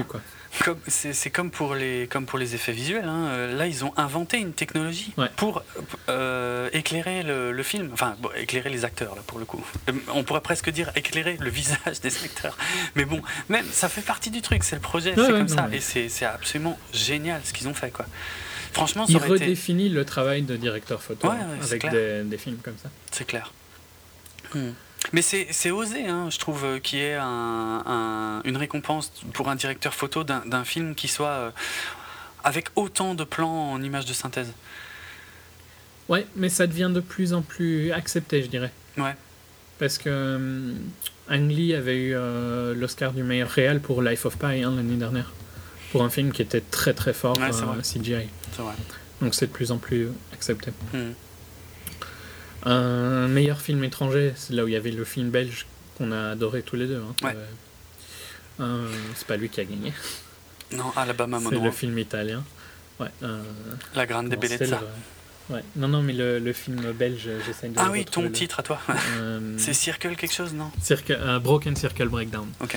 c'est 0.86 1.30
comme, 1.30 1.50
pour 1.50 1.74
les- 1.74 2.06
comme 2.08 2.24
pour 2.24 2.38
les 2.38 2.54
effets 2.54 2.70
visuels. 2.72 3.04
hein, 3.04 3.26
euh, 3.30 3.56
Là, 3.56 3.66
ils 3.66 3.84
ont 3.84 3.92
inventé 3.96 4.38
une 4.38 4.52
technologie 4.52 5.12
Ouais. 5.16 5.26
pour 5.36 5.64
euh, 6.08 6.70
éclairer 6.72 7.24
le, 7.24 7.50
le 7.50 7.62
film. 7.64 7.90
Enfin, 7.92 8.14
bon, 8.20 8.30
éclairer 8.36 8.70
les 8.70 8.84
acteurs, 8.84 9.16
là, 9.16 9.22
pour 9.26 9.40
le 9.40 9.44
coup. 9.44 9.62
Euh, 9.88 9.92
On 10.14 10.22
pourrait 10.22 10.40
presque 10.40 10.70
dire 10.70 10.92
éclairer 10.94 11.36
le 11.40 11.50
visage 11.50 12.00
des 12.00 12.14
acteurs. 12.24 12.56
Mais 12.94 13.04
bon, 13.04 13.20
même, 13.48 13.66
ça 13.72 13.88
fait 13.88 14.02
partie 14.02 14.30
du 14.30 14.40
truc. 14.40 14.62
C'est 14.62 14.76
le 14.76 14.80
projet, 14.80 15.10
Ouais, 15.10 15.16
c'est 15.26 15.32
ouais, 15.32 15.38
comme 15.38 15.48
ça. 15.48 15.66
mais- 15.68 15.78
Et 15.78 15.80
c'est 15.80 16.08
c'est 16.08 16.26
absolument 16.26 16.78
génial 16.92 17.40
ce 17.44 17.52
qu'ils 17.52 17.66
ont 17.66 17.74
fait, 17.74 17.90
quoi. 17.90 18.06
Franchement, 18.72 19.06
ça 19.06 19.12
Il 19.12 19.16
été... 19.16 19.26
redéfinit 19.28 19.88
le 19.88 20.04
travail 20.04 20.42
de 20.42 20.56
directeur 20.56 21.02
photo 21.02 21.28
Ouais, 21.28 21.34
ouais, 21.34 21.42
c'est 21.62 21.82
avec 21.84 21.90
des, 21.90 22.22
des 22.24 22.38
films 22.38 22.58
comme 22.62 22.76
ça. 22.82 22.90
C'est 23.10 23.26
clair. 23.26 23.52
Hmm. 24.54 24.70
Mais 25.12 25.22
c'est 25.22 25.70
osé, 25.70 26.06
hein, 26.06 26.28
je 26.30 26.38
trouve, 26.38 26.64
euh, 26.64 26.78
qu'il 26.80 26.98
y 26.98 27.02
ait 27.02 27.14
un- 27.14 27.82
un- 27.86 28.42
une 28.44 28.56
récompense 28.56 29.12
pour 29.32 29.48
un 29.48 29.54
directeur 29.56 29.94
photo 29.94 30.24
d'un 30.24 30.42
d'un 30.44 30.64
film 30.64 30.94
qui 30.94 31.06
soit 31.08 31.28
euh, 31.28 31.50
avec 32.44 32.68
autant 32.76 33.14
de 33.14 33.24
plans 33.24 33.72
en 33.72 33.82
images 33.82 34.06
de 34.06 34.12
synthèse. 34.12 34.52
Ouais, 36.08 36.26
mais 36.36 36.48
ça 36.48 36.66
devient 36.66 36.90
de 36.92 37.00
plus 37.00 37.32
en 37.32 37.42
plus 37.42 37.92
accepté, 37.92 38.42
je 38.42 38.48
dirais. 38.48 38.72
Ouais. 38.96 39.14
Parce 39.78 39.98
que 39.98 40.34
hum, 40.36 40.74
Ang 41.30 41.48
Lee 41.50 41.74
avait 41.74 41.96
eu 41.96 42.12
euh, 42.14 42.74
l'Oscar 42.74 43.12
du 43.12 43.22
meilleur 43.22 43.50
réal 43.50 43.80
pour 43.80 44.02
Life 44.02 44.24
of 44.26 44.36
Pi 44.38 44.62
hein, 44.62 44.72
l'année 44.74 44.96
dernière. 44.96 45.32
Pour 45.92 46.02
un 46.02 46.10
film 46.10 46.32
qui 46.32 46.42
était 46.42 46.60
très 46.60 46.92
très 46.94 47.12
fort 47.14 47.38
Ouais, 47.38 47.52
c'est 47.52 47.62
euh. 47.62 48.00
CGI. 48.02 48.28
C'est 48.54 48.62
vrai. 48.62 48.74
Donc 49.22 49.34
c'est 49.34 49.46
de 49.46 49.52
plus 49.52 49.72
en 49.72 49.78
plus 49.78 50.08
accepté. 50.32 50.70
Hmm. 50.92 51.12
Un 52.64 53.28
meilleur 53.28 53.60
film 53.60 53.82
étranger, 53.84 54.32
c'est 54.36 54.52
là 54.52 54.64
où 54.64 54.68
il 54.68 54.72
y 54.74 54.76
avait 54.76 54.90
le 54.90 55.04
film 55.04 55.30
belge 55.30 55.66
qu'on 55.96 56.12
a 56.12 56.30
adoré 56.30 56.62
tous 56.62 56.76
les 56.76 56.86
deux. 56.86 57.02
hein. 57.02 57.14
Ouais. 57.26 57.36
Euh, 58.60 58.88
c'est 59.14 59.26
pas 59.26 59.36
lui 59.36 59.48
qui 59.48 59.60
a 59.60 59.64
gagné, 59.64 59.92
Non, 60.72 60.92
Alabama 60.96 61.38
c'est 61.38 61.44
Monroe, 61.54 61.64
le 61.66 61.70
film 61.70 61.96
italien. 61.98 62.42
Ouais, 62.98 63.06
euh, 63.22 63.40
La 63.94 64.04
Grande 64.06 64.28
Bellezza. 64.28 64.80
le- 65.48 65.54
ouais. 65.54 65.62
Non, 65.76 65.86
non, 65.86 66.02
mais 66.02 66.12
le, 66.12 66.40
le 66.40 66.52
film 66.52 66.90
belge, 66.92 67.28
j'essaie 67.46 67.68
de 67.68 67.74
Ah 67.78 67.88
oui, 67.92 68.04
ton 68.04 68.28
titre 68.30 68.58
à 68.58 68.62
toi. 68.64 68.80
Euh, 69.18 69.54
C'est 69.58 69.72
Circle 69.72 70.16
quelque 70.16 70.34
chose, 70.34 70.52
non? 70.54 70.72
Circle- 70.82 71.38
Broken 71.40 71.76
Circle 71.76 72.08
Breakdown. 72.08 72.48
Ok. 72.60 72.76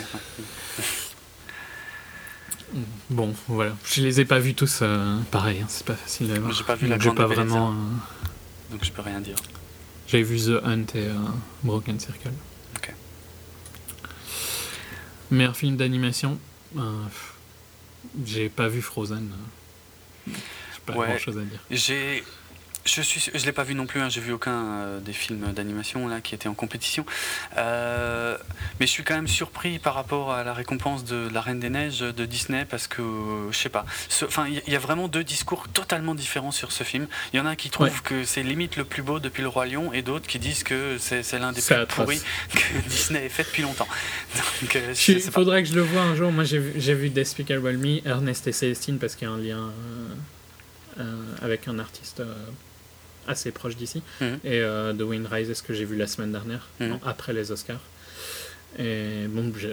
Ouais. 2.73 2.79
Bon, 3.09 3.33
voilà. 3.47 3.75
Je 3.85 4.01
les 4.01 4.19
ai 4.21 4.25
pas 4.25 4.39
vus 4.39 4.53
tous 4.55 4.79
euh, 4.81 5.17
pareil, 5.31 5.59
hein, 5.61 5.65
c'est 5.69 5.85
pas 5.85 5.95
facile 5.95 6.31
à 6.31 6.39
voir. 6.39 6.51
J'ai 6.53 6.63
pas 6.63 6.75
vu 6.75 6.87
La 6.87 6.95
Donc, 6.95 7.01
j'ai 7.03 7.09
Grande 7.09 7.17
pas 7.17 7.27
vraiment. 7.27 7.71
euh, 7.71 8.71
Donc 8.71 8.83
je 8.85 8.91
peux 8.91 9.01
rien 9.01 9.19
dire. 9.21 9.35
J'ai 10.07 10.23
vu 10.23 10.37
The 10.39 10.63
Hunt 10.65 10.85
et 10.95 11.07
euh, 11.07 11.13
Broken 11.63 11.99
Circle. 11.99 12.31
Ok. 12.77 12.93
Meilleur 15.31 15.55
film 15.55 15.77
d'animation 15.77 16.37
J'ai 18.25 18.49
pas 18.49 18.67
vu 18.67 18.81
Frozen. 18.81 19.29
J'ai 20.27 20.33
pas 20.85 20.93
Ouais. 20.97 21.07
grand 21.07 21.17
chose 21.17 21.37
à 21.37 21.41
dire. 21.41 21.59
J'ai, 21.69 22.23
je 22.85 23.01
suis, 23.01 23.29
je 23.33 23.45
l'ai 23.45 23.51
pas 23.51 23.63
vu 23.63 23.75
non 23.75 23.85
plus. 23.85 24.01
Hein, 24.01 24.09
j'ai 24.09 24.21
vu 24.21 24.31
aucun 24.31 24.63
euh, 24.65 24.99
des 24.99 25.13
films 25.13 25.51
d'animation 25.53 26.07
là 26.07 26.19
qui 26.21 26.33
étaient 26.35 26.47
en 26.49 26.53
compétition. 26.53 27.05
Euh, 27.57 28.37
mais 28.79 28.87
je 28.87 28.91
suis 28.91 29.03
quand 29.03 29.13
même 29.15 29.27
surpris 29.27 29.77
par 29.79 29.93
rapport 29.93 30.31
à 30.33 30.43
la 30.43 30.53
récompense 30.53 31.05
de 31.05 31.29
La 31.33 31.41
Reine 31.41 31.59
des 31.59 31.69
Neiges 31.69 31.99
de 31.99 32.25
Disney 32.25 32.65
parce 32.65 32.87
que 32.87 33.01
euh, 33.01 33.51
je 33.51 33.57
sais 33.57 33.69
pas. 33.69 33.85
Enfin, 34.23 34.47
il 34.47 34.61
y- 34.71 34.75
a 34.75 34.79
vraiment 34.79 35.07
deux 35.07 35.23
discours 35.23 35.67
totalement 35.69 36.15
différents 36.15 36.51
sur 36.51 36.71
ce 36.71 36.83
film. 36.83 37.07
Il 37.33 37.37
y 37.37 37.39
en 37.39 37.45
a 37.45 37.55
qui 37.55 37.69
trouvent 37.69 37.87
Ouais. 37.87 37.93
que 38.03 38.23
c'est 38.25 38.43
limite 38.43 38.77
le 38.77 38.83
plus 38.85 39.01
beau 39.03 39.19
depuis 39.19 39.41
le 39.41 39.47
Roi 39.49 39.65
Lion 39.67 39.93
et 39.93 40.01
d'autres 40.01 40.27
qui 40.27 40.39
disent 40.39 40.63
que 40.63 40.97
c'est, 40.99 41.21
l'un 41.39 41.51
des 41.51 41.61
plus 41.61 41.75
atroce. 41.75 42.05
pourris 42.05 42.21
que 42.53 42.79
Disney 42.89 43.25
ait 43.25 43.29
fait 43.29 43.43
depuis 43.43 43.61
longtemps. 43.63 43.87
Donc, 44.61 44.75
euh, 44.75 44.93
je 44.95 45.11
Il 45.13 45.21
faudrait 45.21 45.61
que 45.63 45.69
je 45.69 45.75
le 45.75 45.81
voie 45.81 46.01
un 46.01 46.15
jour. 46.15 46.31
Moi, 46.31 46.43
j'ai 46.45 46.59
vu, 46.95 47.09
Despicable 47.09 47.77
Me, 47.77 48.05
Ernest 48.07 48.47
et 48.47 48.51
Célestine, 48.51 48.97
parce 48.97 49.15
qu'il 49.15 49.27
y 49.27 49.31
a 49.31 49.33
un 49.33 49.39
lien 49.39 49.71
avec 51.41 51.67
un 51.67 51.79
artiste 51.79 52.21
assez 53.27 53.51
proche 53.51 53.75
d'ici. 53.75 54.01
Mhm. 54.21 54.39
Et 54.43 54.59
euh, 54.61 54.93
The 54.93 55.01
Wind 55.01 55.27
Rises, 55.31 55.61
que 55.61 55.73
j'ai 55.73 55.85
vu 55.85 55.95
la 55.97 56.07
semaine 56.07 56.31
dernière, 56.31 56.67
Mhm. 56.79 56.87
non, 56.89 56.99
après 57.05 57.33
les 57.33 57.51
Oscars. 57.51 57.79
Et 58.79 59.25
bon, 59.27 59.51
je, 59.57 59.67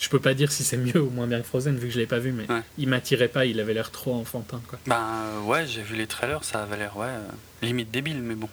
je 0.00 0.08
peux 0.08 0.18
pas 0.20 0.34
dire 0.34 0.50
si 0.52 0.64
c'est 0.64 0.76
mieux 0.76 1.00
ou 1.00 1.10
moins 1.10 1.26
bien 1.26 1.40
que 1.40 1.46
Frozen, 1.46 1.76
vu 1.76 1.86
que 1.88 1.94
je 1.94 1.98
l'ai 1.98 2.06
pas 2.06 2.18
vu, 2.18 2.32
mais 2.32 2.50
Ouais. 2.50 2.62
il 2.78 2.88
m'attirait 2.88 3.28
pas, 3.28 3.46
il 3.46 3.60
avait 3.60 3.74
l'air 3.74 3.90
trop 3.90 4.14
enfantin. 4.14 4.60
Quoi. 4.68 4.78
Ben 4.86 4.96
euh, 4.96 5.40
ouais, 5.42 5.66
j'ai 5.66 5.82
vu 5.82 5.94
les 5.96 6.06
trailers, 6.06 6.42
ça 6.44 6.62
avait 6.64 6.76
l'air 6.76 6.96
ouais, 6.96 7.06
euh, 7.06 7.20
limite 7.62 7.90
débile, 7.90 8.20
mais 8.22 8.34
bon. 8.34 8.48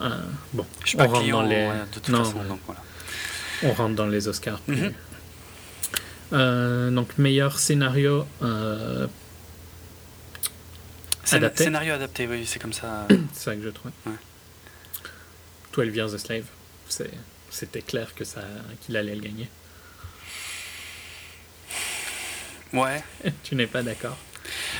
Euh, 0.00 0.10
bon, 0.52 0.66
Je 0.82 0.88
suis 0.88 0.96
On 0.96 1.00
pas 1.00 1.06
rentre 1.06 1.20
client 1.22 1.42
dans 1.42 1.48
les- 1.48 1.56
ouais, 1.66 1.72
de 1.80 1.94
toute 1.94 2.08
Non, 2.08 2.24
façon, 2.24 2.42
donc 2.44 2.60
voilà. 2.66 2.80
on 3.62 3.72
rentre 3.72 3.94
dans 3.94 4.06
les 4.06 4.26
Oscars. 4.28 4.60
Mhm. 4.68 4.92
Donc, 6.94 7.18
meilleur 7.18 7.58
scénario. 7.58 8.24
Adapté 11.32 11.64
Scénario 11.64 11.94
adapté, 11.94 12.26
oui, 12.26 12.44
c'est 12.46 12.58
comme 12.60 12.72
ça. 12.72 13.06
C'est 13.32 13.44
ça 13.44 13.56
que 13.56 13.62
je 13.62 13.68
trouve. 13.70 13.90
Ouais. 14.06 14.12
12 15.74 15.94
Years 15.96 16.14
a 16.14 16.18
Slave, 16.18 16.44
c'était 17.50 17.82
clair 17.82 18.14
que 18.14 18.24
ça 18.24 18.40
qu'il 18.80 18.96
allait 18.96 19.14
le 19.14 19.20
gagner. 19.20 19.48
ouais. 22.72 23.02
tu 23.44 23.54
n'es 23.54 23.66
pas 23.66 23.82
d'accord 23.82 24.16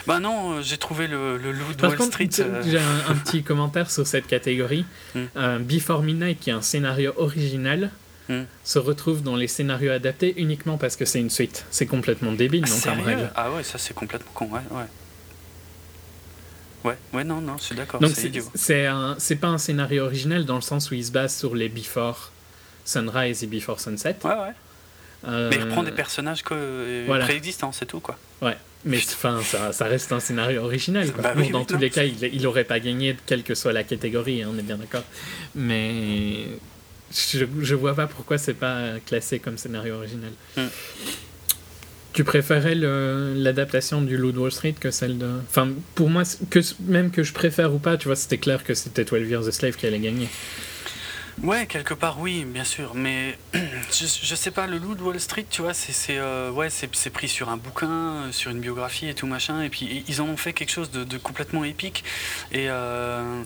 Bah 0.07 0.19
non, 0.21 0.55
euh, 0.55 0.63
j'ai 0.63 0.79
trouvé 0.79 1.07
le, 1.07 1.37
le 1.39 1.53
loup 1.53 1.73
de 1.73 1.81
Par 1.81 1.91
Wall 1.91 1.99
contre, 1.99 2.13
Street. 2.13 2.31
euh, 2.41 2.63
j'ai 2.67 2.79
un, 2.79 3.11
un 3.11 3.15
petit 3.17 3.43
commentaire 3.45 3.91
sur 3.91 4.07
cette 4.07 4.27
catégorie. 4.27 4.85
Mm. 5.15 5.21
Euh, 5.37 5.59
Before 5.59 6.03
Midnight, 6.03 6.41
qui 6.41 6.51
est 6.51 6.55
un 6.55 6.63
scénario 6.63 7.13
original, 7.17 7.91
Mm. 8.29 8.43
se 8.65 8.81
retrouve 8.81 9.23
dans 9.23 9.37
les 9.37 9.47
scénarios 9.47 9.93
adaptés 9.93 10.35
uniquement 10.37 10.79
parce 10.79 10.97
que 10.97 11.05
c'est 11.05 11.21
une 11.21 11.31
suite. 11.31 11.65
C'est 11.71 11.87
complètement 11.87 12.33
débile, 12.33 12.65
ah, 12.67 12.89
donc 12.97 13.05
règle. 13.07 13.31
Ah 13.37 13.53
ouais, 13.53 13.63
ça 13.63 13.79
c'est 13.79 13.95
complètement 13.95 14.33
con, 14.35 14.47
ouais, 14.47 14.63
ouais. 14.73 14.83
Ouais, 16.87 16.96
ouais, 17.12 17.25
non, 17.25 17.40
non, 17.40 17.57
je 17.59 17.64
suis 17.64 17.75
d'accord, 17.75 18.01
Donc 18.01 18.12
c'est 18.14 19.37
pas 19.37 19.49
un 19.49 19.59
scénario 19.59 20.05
original 20.05 20.44
dans 20.44 20.55
le 20.57 20.61
sens 20.61 20.90
où 20.90 20.94
il 20.94 21.05
se 21.05 21.11
base 21.12 21.37
sur 21.37 21.55
les 21.55 21.68
Before 21.68 22.31
Sunrise 22.85 23.42
et 23.42 23.46
Before 23.49 23.81
Sunset. 23.81 24.16
Ouais, 24.25 24.31
ouais. 24.31 24.53
Euh, 25.27 25.49
Mais 25.51 25.57
il 25.57 25.62
reprend 25.64 25.83
des 25.83 25.90
personnages 25.92 26.42
que- 26.44 26.55
euh, 26.55 27.05
Voilà. 27.07 27.25
préexistants, 27.25 27.72
c'est 27.72 27.87
tout, 27.87 27.99
quoi. 28.01 28.16
Ouais, 28.42 28.57
mais 28.85 28.99
enfin, 28.99 29.40
ça, 29.42 29.72
ça 29.72 29.87
reste 29.87 30.12
un 30.12 30.20
scénario 30.20 30.62
original. 30.62 31.11
Bah 31.20 31.33
Bon, 31.35 31.51
dans 31.51 31.61
oui, 31.61 31.66
tous 31.66 31.75
non. 31.75 31.81
les 31.81 31.90
cas, 31.90 32.05
il, 32.05 32.22
il 32.33 32.46
aurait 32.46 32.64
pas 32.64 32.79
gagné, 32.79 33.16
quelle 33.27 33.42
que 33.42 33.55
soit 33.57 33.72
la 33.72 33.83
catégorie, 33.83 34.42
hein, 34.42 34.51
on 34.55 34.59
est 34.59 34.62
bien 34.62 34.77
d'accord. 34.77 35.03
Mais 35.57 36.46
je, 37.12 37.44
je 37.62 37.75
vois 37.75 37.94
pas 37.94 38.07
pourquoi 38.07 38.38
c'est 38.38 38.55
pas 38.55 39.01
classé 39.07 39.38
comme 39.40 39.59
scénario 39.59 39.94
original. 39.96 40.31
Hmm. 40.57 40.66
Tu 42.16 42.24
préférais 42.24 42.74
l'adaptation 42.74 44.00
du 44.00 44.16
Loup 44.16 44.33
de 44.33 44.38
Wall 44.38 44.50
Street 44.50 44.74
que 44.81 44.90
celle 44.90 45.18
de. 45.18 45.38
Enfin, 45.50 45.68
pour 45.94 46.09
moi, 46.09 46.22
même 46.81 47.11
que 47.11 47.22
je 47.22 47.35
préfère 47.35 47.74
ou 47.74 47.79
pas, 47.79 47.98
tu 47.98 48.09
vois, 48.09 48.16
c'était 48.16 48.38
clair 48.38 48.64
que 48.64 48.72
c'était 48.72 49.05
12 49.05 49.29
Years 49.29 49.46
a 49.46 49.52
Slave 49.52 49.76
qui 49.76 49.87
allait 49.87 49.98
gagner. 49.98 50.26
Ouais, 51.42 51.66
quelque 51.66 51.92
part, 51.92 52.18
oui, 52.18 52.46
bien 52.46 52.64
sûr. 52.64 52.94
Mais 52.94 53.38
je, 53.52 54.35
sais 54.35 54.50
pas, 54.50 54.66
le 54.66 54.79
loup 54.79 54.94
de 54.94 55.02
Wall 55.02 55.20
Street, 55.20 55.44
tu 55.50 55.61
vois, 55.61 55.74
c'est 55.74 56.16
euh, 56.16 56.50
ouais, 56.52 56.68
pris 57.12 57.29
sur 57.29 57.50
un 57.50 57.59
bouquin, 57.59 57.90
euh, 57.90 58.33
sur 58.33 58.50
une 58.50 58.61
biographie 58.61 59.11
et 59.11 59.14
tout 59.14 59.26
machin. 59.26 59.61
Et 59.61 59.68
puis 59.68 60.02
ils 60.09 60.22
en 60.22 60.24
ont 60.24 60.38
fait 60.38 60.55
quelque 60.55 60.72
chose 60.72 60.90
de, 60.90 61.05
de 61.05 61.18
complètement 61.18 61.64
épique. 61.64 62.02
Et 62.50 62.70
euh, 62.70 63.42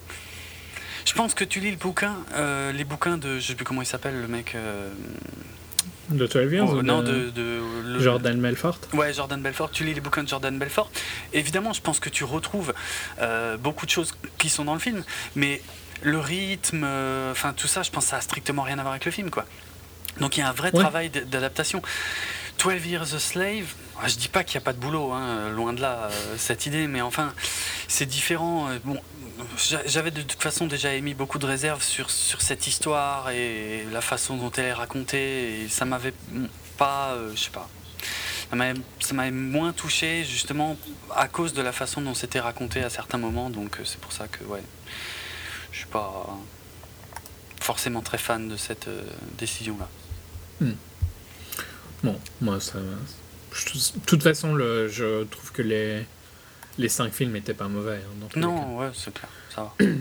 je 1.04 1.12
pense 1.14 1.35
que 1.35 1.42
tu 1.42 1.59
lis 1.59 1.72
le 1.72 1.76
bouquin, 1.76 2.18
euh, 2.35 2.70
les 2.70 2.85
bouquins 2.85 3.18
de, 3.18 3.40
je 3.40 3.48
sais 3.48 3.54
plus 3.56 3.64
comment 3.64 3.83
il 3.83 3.87
s'appelle, 3.87 4.20
le 4.20 4.28
mec. 4.28 4.54
De 6.11 6.27
12 6.27 6.53
Years 6.53 6.68
oh, 6.70 6.77
ou 6.79 6.83
non, 6.83 7.03
de, 7.03 7.12
de, 7.12 7.31
de- 7.31 7.61
le- 7.85 8.01
Jordan 8.01 8.40
Belfort? 8.40 8.79
Ouais, 8.92 9.12
Jordan 9.12 9.40
Belfort. 9.40 9.70
Tu 9.70 9.85
lis 9.85 9.94
les 9.94 10.01
bouquins 10.01 10.23
de 10.25 10.29
Jordan 10.29 10.59
Belfort. 10.59 10.90
Évidemment, 11.33 11.73
je 11.73 11.81
pense 11.81 12.01
que 12.01 12.09
tu 12.09 12.25
retrouves 12.25 12.73
euh, 13.20 13.57
beaucoup 13.57 13.87
de 13.87 13.90
choses 13.90 14.12
qui 14.38 14.49
sont 14.49 14.64
dans 14.64 14.75
le 14.75 14.81
film, 14.81 15.05
mais 15.37 15.62
le 16.03 16.18
rythme, 16.18 16.83
euh, 16.85 17.31
enfin 17.33 17.53
tout 17.53 17.68
ça, 17.68 17.83
je 17.83 17.90
pense 17.90 18.05
que 18.05 18.11
ça 18.11 18.16
a 18.16 18.20
strictement 18.20 18.62
rien 18.62 18.79
à 18.79 18.83
voir 18.83 18.92
avec 18.92 19.05
le 19.05 19.12
film, 19.12 19.31
quoi. 19.31 19.44
Donc 20.18 20.37
il 20.37 20.40
y 20.40 20.42
a 20.42 20.49
un 20.49 20.53
vrai 20.53 20.70
Ouais. 20.75 20.81
travail 20.81 21.11
d'adaptation. 21.11 21.81
12 22.62 22.87
Years 22.87 23.14
a 23.14 23.18
Slave, 23.18 23.66
ah, 24.03 24.09
je 24.09 24.16
dis 24.16 24.29
pas 24.29 24.44
qu'il 24.44 24.59
n'y 24.59 24.62
a 24.62 24.64
pas 24.64 24.73
de 24.73 24.79
boulot, 24.79 25.12
hein, 25.12 25.51
loin 25.51 25.73
de 25.73 25.81
là, 25.81 26.09
euh, 26.11 26.35
cette 26.37 26.66
idée, 26.66 26.87
mais 26.88 27.01
enfin, 27.01 27.33
c'est 27.88 28.05
différent. 28.07 28.68
Bon, 28.85 28.99
j'avais 29.87 30.11
de 30.11 30.22
toute 30.22 30.42
façon 30.42 30.66
déjà 30.66 30.92
émis 30.94 31.14
beaucoup 31.14 31.38
de 31.38 31.46
réserves 31.46 31.83
sur, 31.83 32.11
sur 32.11 32.40
cette 32.42 32.66
histoire 32.66 33.31
et 33.31 33.85
la 33.92 34.00
façon 34.00 34.37
dont 34.37 34.50
elle 34.57 34.66
est 34.66 34.72
racontée, 34.72 35.66
ça 35.68 35.85
m'avait 35.85 36.14
pas, 36.79 37.12
euh, 37.12 37.33
je 37.35 37.40
sais 37.44 37.50
pas, 37.50 37.68
ça 38.50 38.57
m'avait- 39.14 39.31
moins 39.31 39.72
touché 39.72 40.24
justement 40.24 40.76
à 41.14 41.29
cause 41.29 41.53
de 41.53 41.62
la 41.62 41.72
façon 41.72 42.00
dont 42.00 42.14
c'était 42.14 42.40
raconté 42.40 42.83
à 42.83 42.90
certains 42.90 43.18
moments, 43.18 43.50
donc 43.50 43.79
euh, 43.79 43.85
c'est 43.85 44.00
pour 44.00 44.12
ça 44.12 44.26
que, 44.29 44.42
ouais, 44.44 44.62
je 45.72 45.79
suis 45.79 45.87
pas 45.87 46.26
forcément 47.61 48.00
très 48.00 48.18
fan 48.18 48.48
de 48.48 48.57
cette 48.57 48.88
euh, 48.88 49.03
décision-là. 49.38 49.88
Bon, 52.03 52.18
moi, 52.40 52.61
ça. 52.61 52.79
je- 53.53 53.92
De 53.94 54.05
toute 54.07 54.22
façon, 54.22 54.57
je 54.59 55.24
trouve 55.24 55.53
que 55.53 55.62
les, 55.62 56.07
les 56.81 56.88
cinq 56.88 57.12
films 57.12 57.37
étaient 57.37 57.55
pas 57.55 57.69
mauvais. 57.69 57.97
hein, 57.99 58.29
dans. 58.35 58.40
Non, 58.40 58.79
ouais, 58.79 58.88
c'est 58.95 59.12
clair, 59.14 59.31
ça 59.55 59.62
va. 59.79 59.87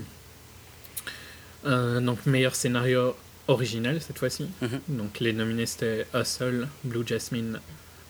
Euh, 1.66 2.00
donc, 2.00 2.24
meilleur 2.24 2.54
scénario 2.54 3.14
original 3.46 4.00
cette 4.00 4.18
fois-ci. 4.18 4.46
Mhm. 4.62 4.80
Donc, 4.88 5.20
les 5.20 5.34
nominés 5.34 5.66
c'était 5.66 6.06
Hustle, 6.14 6.68
Blue 6.84 7.06
Jasmine, 7.06 7.60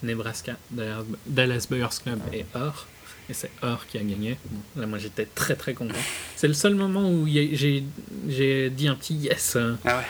Nebraska, 0.05 0.57
Dallas, 0.71 1.67
Buyers 1.69 1.89
Club 2.05 2.21
et 2.33 2.47
Or. 2.55 2.87
Et 3.29 3.35
c'est 3.35 3.51
Or 3.63 3.87
qui 3.89 3.99
a 3.99 4.03
gagné. 4.03 4.39
Bon, 4.45 4.81
là, 4.81 4.87
moi, 4.87 4.99
j'étais 4.99 5.25
très 5.27 5.57
très 5.57 5.75
content. 5.75 5.99
C'est 6.37 6.47
le 6.49 6.55
seul 6.55 6.77
moment 6.77 7.11
où 7.11 7.27
j'ai 7.27 7.83
j'ai 8.29 8.71
dit 8.71 8.87
un 8.87 8.95
petit 8.95 9.15
yes 9.15 9.55
euh, 9.57 9.75
Ah 9.85 9.97
ouais. 9.99 10.05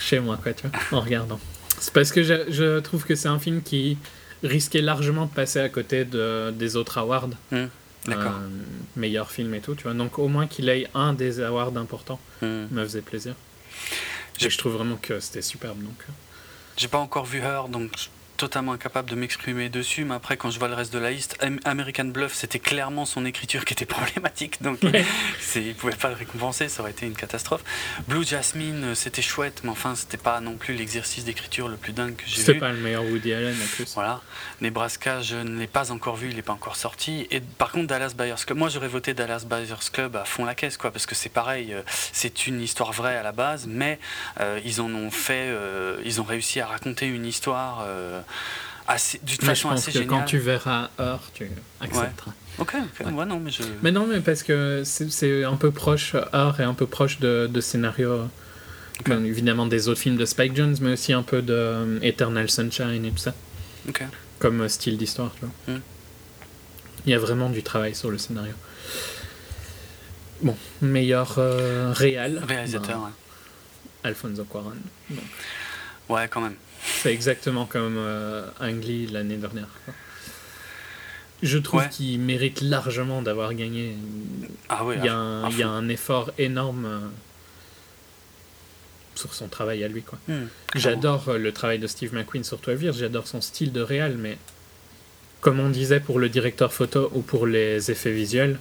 chez 0.00 0.18
moi, 0.20 0.38
quoi, 0.42 0.54
tu 0.54 0.66
vois, 0.66 0.98
en 0.98 1.02
regardant. 1.02 1.40
C'est 1.78 1.92
parce 1.92 2.10
que 2.10 2.22
je, 2.22 2.50
je 2.50 2.80
trouve 2.80 3.04
que 3.04 3.14
c'est 3.14 3.28
un 3.28 3.38
film 3.38 3.60
qui 3.62 3.98
risquait 4.42 4.80
largement 4.82 5.26
de 5.26 5.30
passer 5.30 5.60
à 5.60 5.68
côté 5.68 6.04
de, 6.04 6.50
des 6.50 6.76
autres 6.76 6.98
awards. 6.98 7.28
Hmm, 7.50 7.66
D'accord. 8.06 8.32
Euh, 8.34 8.48
meilleur 8.96 9.30
film 9.30 9.54
et 9.54 9.60
tout, 9.60 9.74
tu 9.74 9.84
vois. 9.84 9.94
Donc, 9.94 10.18
au 10.18 10.28
moins 10.28 10.46
qu'il 10.46 10.68
ait 10.68 10.86
un 10.94 11.12
des 11.12 11.40
awards 11.40 11.76
importants 11.76 12.20
Hmm. 12.42 12.66
me 12.70 12.84
faisait 12.84 13.00
plaisir. 13.02 13.34
Et 14.40 14.50
je 14.50 14.58
trouve 14.58 14.72
vraiment 14.74 14.96
que 15.00 15.18
c'était 15.20 15.42
superbe. 15.42 15.78
Donc, 15.82 15.96
euh. 16.08 16.12
J'ai 16.76 16.88
pas 16.88 16.98
encore 16.98 17.24
vu 17.24 17.38
Her, 17.38 17.68
donc 17.68 17.90
je 17.96 18.08
totalement 18.36 18.72
incapable 18.72 19.10
de 19.10 19.14
m'exprimer 19.16 19.68
dessus. 19.68 20.04
Mais 20.04 20.14
après, 20.14 20.36
quand 20.36 20.50
je 20.50 20.58
vois 20.58 20.68
le 20.68 20.74
reste 20.74 20.92
de 20.92 20.98
la 20.98 21.10
liste, 21.10 21.36
Am- 21.40 21.58
American 21.64 22.04
Bluff, 22.06 22.34
c'était 22.34 22.58
clairement 22.58 23.04
son 23.04 23.24
écriture 23.24 23.64
qui 23.64 23.72
était 23.74 23.86
problématique. 23.96 24.62
Donc, 24.62 24.78
Ouais. 24.82 25.04
c'est, 25.40 25.62
il 25.62 25.74
pouvait 25.74 25.96
pas 25.96 26.08
le 26.08 26.14
récompenser, 26.14 26.68
ça 26.68 26.82
aurait 26.82 26.90
été 26.92 27.06
une 27.06 27.14
catastrophe. 27.14 27.62
Blue 28.08 28.24
Jasmine, 28.24 28.84
euh, 28.84 28.94
c'était 28.94 29.22
chouette, 29.22 29.62
mais 29.64 29.70
enfin, 29.70 29.94
c'était 29.94 30.16
pas 30.16 30.40
non 30.40 30.56
plus 30.56 30.74
l'exercice 30.74 31.24
d'écriture 31.24 31.68
le 31.68 31.76
plus 31.76 31.92
dingue 31.92 32.14
que 32.16 32.24
j'ai 32.26 32.36
c'était 32.40 32.52
vu. 32.54 32.58
pas 32.60 32.70
le 32.72 32.78
meilleur 32.78 33.04
Woody 33.04 33.32
Allen 33.32 33.56
en 33.60 33.66
plus. 33.74 33.92
Voilà. 33.94 34.20
Nebraska, 34.60 35.20
je 35.22 35.36
ne 35.36 35.58
l'ai 35.58 35.66
pas 35.66 35.90
encore 35.92 36.16
vu, 36.16 36.28
il 36.30 36.36
n'est 36.36 36.42
pas 36.42 36.52
encore 36.52 36.76
sorti. 36.76 37.26
Et 37.30 37.40
par 37.40 37.70
contre, 37.72 37.86
Dallas 37.88 38.12
Buyers 38.16 38.34
Club, 38.46 38.58
moi 38.58 38.68
j'aurais 38.68 38.88
voté 38.88 39.14
Dallas 39.14 39.44
Buyers 39.48 39.74
Club 39.92 40.16
à 40.16 40.24
fond 40.24 40.44
la 40.44 40.54
caisse, 40.54 40.76
quoi, 40.76 40.90
parce 40.90 41.06
que 41.06 41.14
c'est 41.14 41.28
pareil, 41.28 41.72
euh, 41.72 41.82
c'est 42.12 42.46
une 42.46 42.60
histoire 42.60 42.92
vraie 42.92 43.16
à 43.16 43.22
la 43.22 43.32
base, 43.32 43.66
mais 43.68 43.98
euh, 44.40 44.60
ils 44.64 44.80
en 44.80 44.92
ont 44.94 45.10
fait, 45.10 45.48
euh, 45.48 46.00
ils 46.04 46.20
ont 46.20 46.24
réussi 46.24 46.60
à 46.60 46.66
raconter 46.66 47.06
une 47.06 47.26
histoire 47.26 47.84
euh, 47.86 48.20
d'une 48.88 49.18
Mais 49.24 49.28
je 49.28 49.44
façon 49.46 49.68
pense 49.70 49.78
assez 49.80 49.92
que 49.92 49.98
géniale. 49.98 50.08
quand 50.20 50.24
tu 50.26 50.38
verras 50.38 50.90
Or, 50.98 51.20
tu 51.34 51.50
accepteras. 51.80 52.32
Ok, 52.58 52.74
ok, 52.74 53.06
Ouais. 53.06 53.12
ouais, 53.12 53.26
non, 53.26 53.40
mais 53.40 53.50
je. 53.50 53.62
Mais 53.82 53.90
non, 53.92 54.06
mais 54.06 54.20
parce 54.20 54.42
que 54.42 54.82
c'est 54.84 55.44
un 55.44 55.56
peu 55.56 55.70
proche, 55.72 56.14
Or 56.32 56.60
est 56.60 56.64
un 56.64 56.74
peu 56.74 56.86
proche 56.86 57.18
de, 57.18 57.48
de 57.52 57.60
scénario, 57.60 58.28
évidemment 59.08 59.66
des 59.66 59.88
autres 59.88 60.00
films 60.00 60.16
de 60.16 60.24
Spike 60.24 60.56
Jones, 60.56 60.76
mais 60.80 60.92
aussi 60.92 61.12
un 61.12 61.22
peu 61.22 61.42
de 61.42 61.52
euh, 61.52 61.98
Eternal 62.02 62.48
Sunshine 62.50 63.04
et 63.04 63.10
tout 63.10 63.18
ça, 63.18 63.34
Ok. 63.88 64.02
comme 64.38 64.60
euh, 64.62 64.68
style 64.68 64.96
d'histoire, 64.96 65.32
tu 65.34 65.46
vois. 65.46 65.74
Hmm. 65.76 65.80
Il 67.06 67.10
y 67.10 67.14
a 67.14 67.18
vraiment 67.18 67.50
du 67.50 67.62
travail 67.62 67.94
sur 67.94 68.10
le 68.10 68.18
scénario. 68.18 68.54
Bon, 70.42 70.56
meilleur 70.82 71.34
euh, 71.38 71.92
réal. 71.94 72.42
Réalisateur, 72.46 72.98
ben, 73.00 73.12
Alfonso 74.04 74.44
Cuarón. 74.44 74.72
Donc, 75.10 75.18
ouais. 76.08 76.14
Ouais, 76.16 76.28
quand 76.28 76.40
même. 76.40 76.54
C'est 76.86 77.12
exactement 77.12 77.66
comme 77.66 77.96
euh, 77.98 78.46
Ang 78.60 78.82
Lee 78.82 79.06
l'année 79.06 79.36
dernière. 79.36 79.68
Je 81.42 81.58
trouve 81.58 81.80
Ouais. 81.80 81.88
qu'il 81.90 82.18
mérite 82.20 82.60
largement 82.62 83.20
d'avoir 83.22 83.52
gagné. 83.54 83.94
Ah 84.68 84.82
Il 84.96 85.04
y, 85.04 85.08
a 85.08 85.14
un, 85.14 85.44
à 85.44 85.50
il 85.50 85.58
y 85.58 85.62
a 85.62 85.66
fond. 85.66 85.72
un 85.72 85.88
effort 85.88 86.30
énorme 86.38 86.86
euh, 86.86 86.98
sur 89.14 89.34
son 89.34 89.48
travail 89.48 89.84
à 89.84 89.88
lui. 89.88 90.02
quoi. 90.02 90.18
Hmm. 90.28 90.46
J'adore 90.74 91.28
euh, 91.28 91.38
le 91.38 91.52
travail 91.52 91.78
de 91.78 91.86
Steve 91.86 92.14
McQueen 92.14 92.44
sur 92.44 92.58
12 92.58 92.82
Years, 92.82 92.94
j'adore 92.94 93.26
son 93.26 93.40
style 93.40 93.72
de 93.72 93.80
réal, 93.82 94.16
mais 94.16 94.38
comme 95.40 95.60
on 95.60 95.68
disait 95.68 96.00
pour 96.00 96.18
le 96.18 96.28
directeur 96.28 96.72
photo 96.72 97.10
ou 97.14 97.20
pour 97.20 97.46
les 97.46 97.90
effets 97.90 98.12
visuels, 98.12 98.58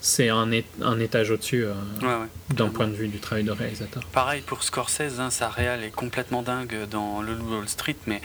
c'est 0.00 0.28
un, 0.28 0.50
étage 0.52 1.30
au-dessus 1.30 1.64
euh, 1.64 1.74
Ouais, 2.00 2.06
ouais. 2.06 2.54
d'un 2.54 2.68
point 2.68 2.86
de 2.86 2.94
vue 2.94 3.08
du 3.08 3.18
travail 3.18 3.44
de 3.44 3.50
réalisateur. 3.50 4.04
Pareil 4.12 4.42
pour 4.42 4.62
Scorsese, 4.62 5.18
hein, 5.20 5.30
sa 5.30 5.48
réal 5.48 5.82
est 5.82 5.90
complètement 5.90 6.42
dingue 6.42 6.86
dans 6.90 7.22
Le 7.22 7.34
Loup 7.34 7.56
Wall 7.56 7.68
Street, 7.68 7.96
mais 8.06 8.20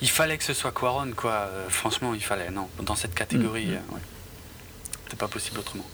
il 0.00 0.08
fallait 0.10 0.38
que 0.38 0.44
ce 0.44 0.54
soit 0.54 0.72
Quaron, 0.72 1.10
quoi. 1.16 1.32
Euh, 1.32 1.68
franchement, 1.68 2.14
il 2.14 2.22
fallait, 2.22 2.50
non. 2.50 2.68
Dans 2.82 2.94
cette 2.96 3.14
catégorie, 3.14 3.66
Mm, 3.66 3.70
mm. 3.70 3.74
euh, 3.74 3.94
ouais. 3.94 4.00
C'était 5.04 5.16
pas 5.16 5.28
possible 5.28 5.58
autrement. 5.60 5.86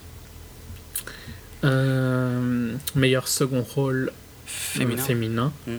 Euh, 1.64 2.74
meilleur 2.94 3.28
second 3.28 3.62
rôle 3.62 4.12
Féminin. 4.46 5.02
féminin. 5.02 5.52
Mm. 5.66 5.76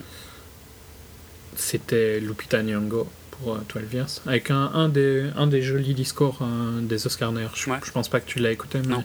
C'était 1.56 2.20
Lupita 2.20 2.64
Nyong'o 2.64 3.08
pour 3.40 3.56
euh, 3.56 3.60
12 3.74 3.94
Years, 3.94 4.22
avec 4.26 4.52
un, 4.52 4.72
un, 4.74 4.90
des, 4.90 5.30
un 5.36 5.48
des 5.48 5.62
jolis 5.62 5.94
discours 5.94 6.40
euh, 6.42 6.82
des 6.82 7.06
Oscars 7.08 7.32
d'ailleurs. 7.32 7.56
Je, 7.56 7.70
Ouais. 7.70 7.78
je 7.84 7.92
pense 7.92 8.10
pas 8.10 8.20
que 8.20 8.28
tu 8.28 8.40
l'as 8.40 8.52
écouté, 8.52 8.80
mais 8.88 8.96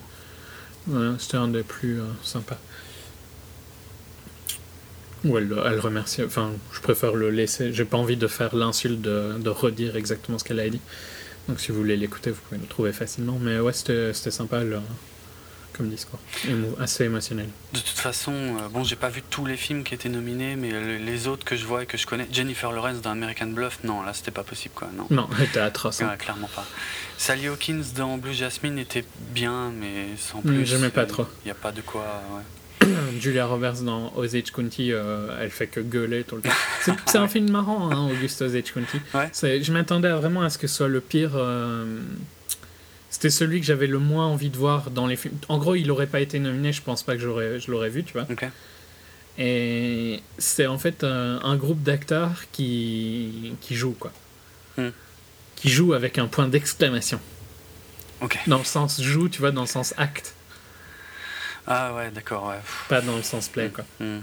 voilà, 0.86 1.14
c'était 1.18 1.36
un 1.36 1.48
des 1.48 1.62
plus 1.62 2.00
euh, 2.00 2.04
sympas. 2.22 2.58
Où 5.24 5.36
elle, 5.36 5.54
elle 5.66 5.80
remercie, 5.80 6.22
enfin, 6.24 6.52
je 6.72 6.80
préfère 6.80 7.14
le 7.14 7.30
laisser, 7.30 7.72
j'ai 7.74 7.84
pas 7.84 7.98
envie 7.98 8.16
de 8.16 8.26
faire 8.26 8.56
l'insulte 8.56 9.00
de, 9.02 9.34
de 9.38 9.50
redire 9.50 9.96
exactement 9.96 10.38
ce 10.38 10.44
qu'elle 10.44 10.60
a 10.60 10.68
dit. 10.70 10.80
Donc 11.48 11.60
si 11.60 11.72
vous 11.72 11.78
voulez 11.78 11.96
l'écouter, 11.98 12.30
vous 12.30 12.40
pouvez 12.48 12.60
le 12.60 12.66
trouver 12.66 12.92
facilement. 12.92 13.38
Mais 13.40 13.58
ouais, 13.60 13.72
c'était 13.74 14.12
sympa 14.14 14.62
comme 15.72 15.88
discours, 15.88 16.18
Émo- 16.46 16.74
assez 16.80 17.04
émotionnel. 17.04 17.48
De 17.72 17.78
toute 17.78 17.98
façon, 17.98 18.32
euh, 18.32 18.68
bon, 18.70 18.84
j'ai 18.84 18.96
pas 18.96 19.08
vu 19.08 19.22
tous 19.28 19.44
les 19.46 19.56
films 19.56 19.84
qui 19.84 19.94
étaient 19.94 20.08
nominés, 20.08 20.56
mais 20.56 20.70
le- 20.70 20.96
les 20.98 21.26
autres 21.28 21.44
que 21.44 21.56
je 21.56 21.64
vois 21.64 21.82
et 21.82 21.86
que 21.86 21.96
je 21.98 22.06
connais, 22.06 22.26
Jennifer 22.32 22.72
Lawrence 22.72 23.00
dans 23.00 23.10
American 23.10 23.46
Bluff, 23.48 23.78
non, 23.84 24.02
là 24.02 24.12
c'était 24.14 24.30
pas 24.30 24.44
possible, 24.44 24.74
quoi. 24.74 24.88
Non. 24.96 25.06
Non, 25.10 25.28
elle 25.38 25.44
était 25.44 25.60
atroce. 25.60 26.00
hein. 26.02 26.08
Ouais, 26.10 26.16
clairement 26.16 26.50
pas. 26.54 26.66
Sally 27.18 27.48
Hawkins 27.48 27.82
dans 27.96 28.16
Blue 28.18 28.32
Jasmine 28.34 28.78
était 28.78 29.04
bien, 29.32 29.70
mais 29.78 30.06
sans 30.16 30.40
plus. 30.40 30.64
j'aimais 30.66 30.88
pas 30.90 31.06
trop. 31.06 31.26
Il 31.44 31.48
n'y 31.48 31.52
a 31.52 31.54
pas 31.54 31.72
de 31.72 31.80
quoi. 31.80 32.22
ouais. 32.34 32.42
Julia 33.20 33.44
Roberts 33.44 33.82
dans 33.82 34.10
Osage 34.16 34.50
County, 34.52 34.90
euh, 34.92 35.36
elle 35.38 35.50
fait 35.50 35.66
que 35.66 35.80
gueuler 35.80 36.24
tout 36.24 36.36
le 36.36 36.42
temps. 36.42 36.94
C'est 37.06 37.18
un 37.18 37.28
film 37.28 37.50
marrant, 37.50 37.90
hein, 37.90 38.08
Auguste 38.10 38.40
Osage 38.40 38.72
County. 38.72 38.98
Ouais. 39.12 39.30
Je 39.62 39.70
m'attendais 39.72 40.08
vraiment 40.12 40.40
à 40.42 40.48
ce 40.48 40.56
que 40.56 40.66
ce 40.66 40.76
soit 40.76 40.88
le 40.88 41.02
pire. 41.02 41.32
euh, 41.34 42.00
C'était 43.10 43.30
celui 43.30 43.60
que 43.60 43.66
j'avais 43.66 43.88
le 43.88 43.98
moins 43.98 44.26
envie 44.26 44.50
de 44.50 44.56
voir 44.56 44.90
dans 44.90 45.06
les 45.06 45.16
films. 45.16 45.36
En 45.48 45.58
gros, 45.58 45.74
il 45.74 45.90
aurait 45.90 46.06
pas 46.06 46.20
été 46.20 46.38
nominé, 46.38 46.72
je 46.72 46.80
pense 46.80 47.02
pas 47.02 47.14
que 47.14 47.20
j'aurais, 47.20 47.58
je 47.60 47.70
l'aurais 47.70 47.90
vu, 47.90 48.04
tu 48.04 48.12
vois. 48.12 48.26
Et 49.38 50.22
c'est 50.38 50.66
en 50.66 50.78
fait 50.78 51.02
un, 51.04 51.40
un 51.42 51.56
groupe 51.56 51.82
d'acteurs 51.82 52.44
qui, 52.52 53.52
qui 53.60 53.74
jouent, 53.74 53.96
quoi. 53.98 54.12
Hmm. 54.76 54.90
Qui 55.56 55.70
jouent 55.70 55.92
avec 55.94 56.18
un 56.18 56.26
point 56.26 56.46
d'exclamation. 56.48 57.20
Dans 58.46 58.58
le 58.58 58.64
sens 58.64 59.00
joue, 59.02 59.28
tu 59.28 59.40
vois, 59.40 59.50
dans 59.50 59.62
le 59.62 59.66
sens 59.66 59.94
acte, 59.96 60.34
Ah 61.66 61.94
ouais, 61.94 62.10
d'accord, 62.10 62.48
ouais. 62.48 62.60
pas 62.88 63.00
dans 63.00 63.16
le 63.16 63.22
sens 63.22 63.48
play, 63.48 63.70
quoi. 63.70 63.84
Hmm. 63.98 64.20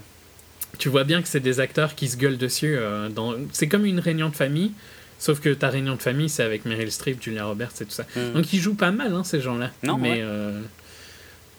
Tu 0.78 0.90
vois 0.90 1.04
bien 1.04 1.22
que 1.22 1.28
c'est 1.28 1.40
des 1.40 1.60
acteurs 1.60 1.96
qui 1.96 2.08
se 2.08 2.18
gueulent 2.18 2.38
dessus. 2.38 2.76
euh, 2.78 3.10
dans... 3.10 3.34
C'est 3.52 3.68
comme 3.68 3.86
une 3.86 4.00
réunion 4.00 4.30
de 4.30 4.36
famille, 4.36 4.72
sauf 5.20 5.40
que 5.40 5.50
ta 5.54 5.70
réunion 5.70 5.96
de 5.96 6.02
famille, 6.02 6.30
c'est 6.30 6.44
avec 6.44 6.66
Meryl 6.66 6.92
Streep, 6.92 7.22
Julia 7.22 7.46
Roberts 7.46 7.72
et 7.82 7.86
tout 7.86 7.92
ça. 7.92 8.06
Hmm. 8.16 8.34
Donc 8.34 8.54
ils 8.54 8.60
jouent 8.60 8.76
pas 8.76 8.92
mal, 8.92 9.14
hein, 9.14 9.24
ces 9.24 9.42
gens-là. 9.42 9.72
Non, 9.84 9.98
Mais 9.98 10.12
ouais. 10.12 10.20
euh, 10.22 10.62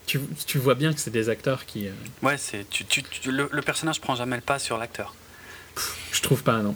tu, 0.06 0.20
tu 0.46 0.58
vois 0.58 0.74
bien 0.74 0.92
que 0.92 1.00
c'est 1.00 1.10
des 1.10 1.28
acteurs 1.28 1.66
qui... 1.66 1.86
euh, 1.86 1.90
Ouais, 2.22 2.36
c'est 2.38 2.68
tu, 2.70 2.84
tu, 2.84 3.02
tu- 3.02 3.30
le, 3.30 3.48
le 3.52 3.62
personnage 3.62 4.00
prend 4.00 4.14
jamais 4.14 4.36
le 4.36 4.42
pas 4.42 4.58
sur 4.58 4.78
l'acteur. 4.78 5.14
Je 6.12 6.20
trouve 6.22 6.42
pas, 6.42 6.58
non. 6.58 6.74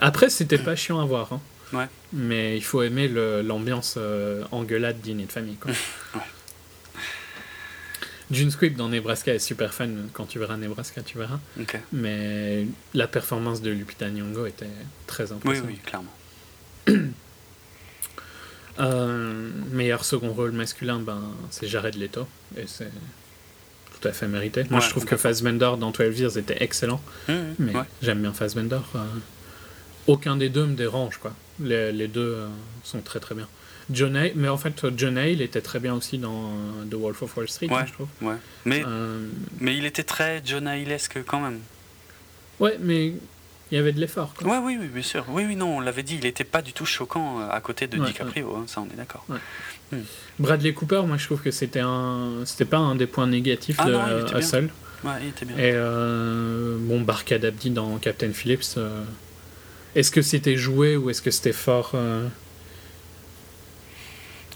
Après, 0.00 0.28
c'était 0.30 0.58
pas 0.58 0.74
chiant 0.76 1.00
à 1.00 1.04
voir. 1.04 1.32
hein. 1.32 1.40
Ouais. 1.72 1.86
Mais 2.12 2.56
il 2.56 2.62
faut 2.64 2.82
aimer 2.82 3.08
le- 3.08 3.42
l'ambiance 3.42 3.94
euh, 3.96 4.44
engueulade 4.52 5.00
dîner 5.00 5.24
de 5.24 5.32
famille. 5.32 5.56
Quoi. 5.56 5.70
Ouais. 6.14 6.20
June 8.30 8.50
Squibb 8.50 8.76
dans 8.76 8.88
Nebraska 8.88 9.34
est 9.34 9.38
super 9.38 9.74
fun. 9.74 9.88
Quand 10.12 10.24
tu 10.26 10.38
verras 10.38 10.56
Nebraska, 10.56 11.02
tu 11.02 11.18
verras. 11.18 11.38
Mais 11.92 12.66
la 12.94 13.06
performance 13.06 13.60
de 13.62 13.70
Lupita 13.70 14.08
Nyong'o 14.10 14.46
était 14.46 14.66
très 15.06 15.30
Oui, 15.30 15.36
impressionnante. 15.36 15.70
oui, 15.70 15.78
clairement. 15.84 16.14
Euh, 18.80 19.50
meilleur 19.70 20.04
second 20.04 20.32
rôle 20.32 20.50
masculin, 20.52 20.98
ben, 20.98 21.20
c'est 21.50 21.68
Jared 21.68 21.94
Leto. 21.94 22.26
Et 22.56 22.64
c'est 22.66 22.90
tout 24.00 24.08
à 24.08 24.12
fait 24.12 24.26
mérité. 24.26 24.64
Moi, 24.70 24.80
Ouais, 24.80 24.84
je 24.84 24.90
trouve 24.90 25.04
que. 25.04 25.16
Fassbender 25.16 25.70
dans 25.78 25.90
12 25.92 26.18
Years 26.18 26.36
était 26.38 26.56
excellent. 26.62 27.00
Mais 27.28 27.72
ouais. 27.72 27.82
j'aime 28.02 28.20
bien 28.20 28.32
Fassbender. 28.32 28.80
euh, 28.96 29.04
aucun 30.08 30.36
des 30.36 30.48
deux 30.48 30.66
me 30.66 30.74
dérange, 30.74 31.18
quoi. 31.18 31.32
Les, 31.60 31.92
les 31.92 32.08
deux 32.08 32.34
euh, 32.34 32.48
sont 32.82 33.00
très 33.00 33.20
très 33.20 33.34
bien. 33.36 33.46
John 33.90 34.16
Hay, 34.16 34.32
mais 34.34 34.48
en 34.48 34.56
fait, 34.56 34.86
John 34.96 35.18
Hale 35.18 35.42
était 35.42 35.60
très 35.60 35.78
bien 35.78 35.94
aussi 35.94 36.18
dans 36.18 36.48
euh, 36.50 36.84
The 36.90 36.94
Wolf 36.94 37.22
of 37.22 37.36
Wall 37.36 37.48
Street, 37.48 37.68
Ouais. 37.68 37.76
hein, 37.80 37.84
je 37.86 37.92
trouve. 37.92 38.08
Ouais. 38.22 38.36
Mais, 38.64 38.82
Euh, 38.86 39.26
mais 39.60 39.76
il 39.76 39.84
était 39.84 40.04
très 40.04 40.40
John 40.44 40.66
Hillesque 40.68 41.18
quand 41.26 41.40
même. 41.40 41.60
ouais, 42.60 42.78
mais 42.80 43.08
il 43.70 43.76
y 43.76 43.78
avait 43.78 43.92
de 43.92 44.00
l'effort. 44.00 44.32
Ouais, 44.42 44.58
oui, 44.62 44.76
oui, 44.80 44.88
bien 44.88 45.02
sûr. 45.02 45.24
Oui, 45.28 45.44
oui, 45.46 45.56
non, 45.56 45.76
on 45.78 45.80
l'avait 45.80 46.02
dit, 46.02 46.16
il 46.18 46.26
était 46.26 46.44
pas 46.44 46.62
du 46.62 46.72
tout 46.72 46.86
choquant 46.86 47.40
euh, 47.40 47.48
à 47.50 47.60
côté 47.60 47.86
de 47.86 47.98
Ouais, 47.98 48.06
DiCaprio, 48.06 48.56
hein, 48.56 48.64
ça 48.66 48.80
on 48.80 48.86
est 48.92 48.96
d'accord. 48.96 49.26
Bradley 50.38 50.72
Cooper, 50.72 51.02
moi, 51.06 51.16
je 51.18 51.26
trouve 51.26 51.40
que 51.40 51.50
c'était 51.50 51.80
un, 51.80 52.42
c'était 52.46 52.64
pas 52.64 52.78
un 52.78 52.94
des 52.96 53.06
points 53.06 53.26
négatifs 53.26 53.76
Ah 53.78 53.86
de 53.86 53.92
non, 53.92 53.98
il 54.06 54.06
bien. 54.06 55.18
Il 55.20 55.28
était 55.28 55.44
bien. 55.44 55.56
Et 55.58 55.72
euh, 55.74 56.76
bon, 56.80 57.02
Barkhad 57.02 57.44
Abdi 57.44 57.70
dans 57.70 57.98
Captain 57.98 58.32
Phillips. 58.32 58.64
euh, 58.78 59.02
est-ce 59.94 60.10
que 60.10 60.22
c'était 60.22 60.56
joué 60.56 60.96
ou 60.96 61.10
est-ce 61.10 61.20
que 61.22 61.30
c'était 61.30 61.52
fort 61.52 61.92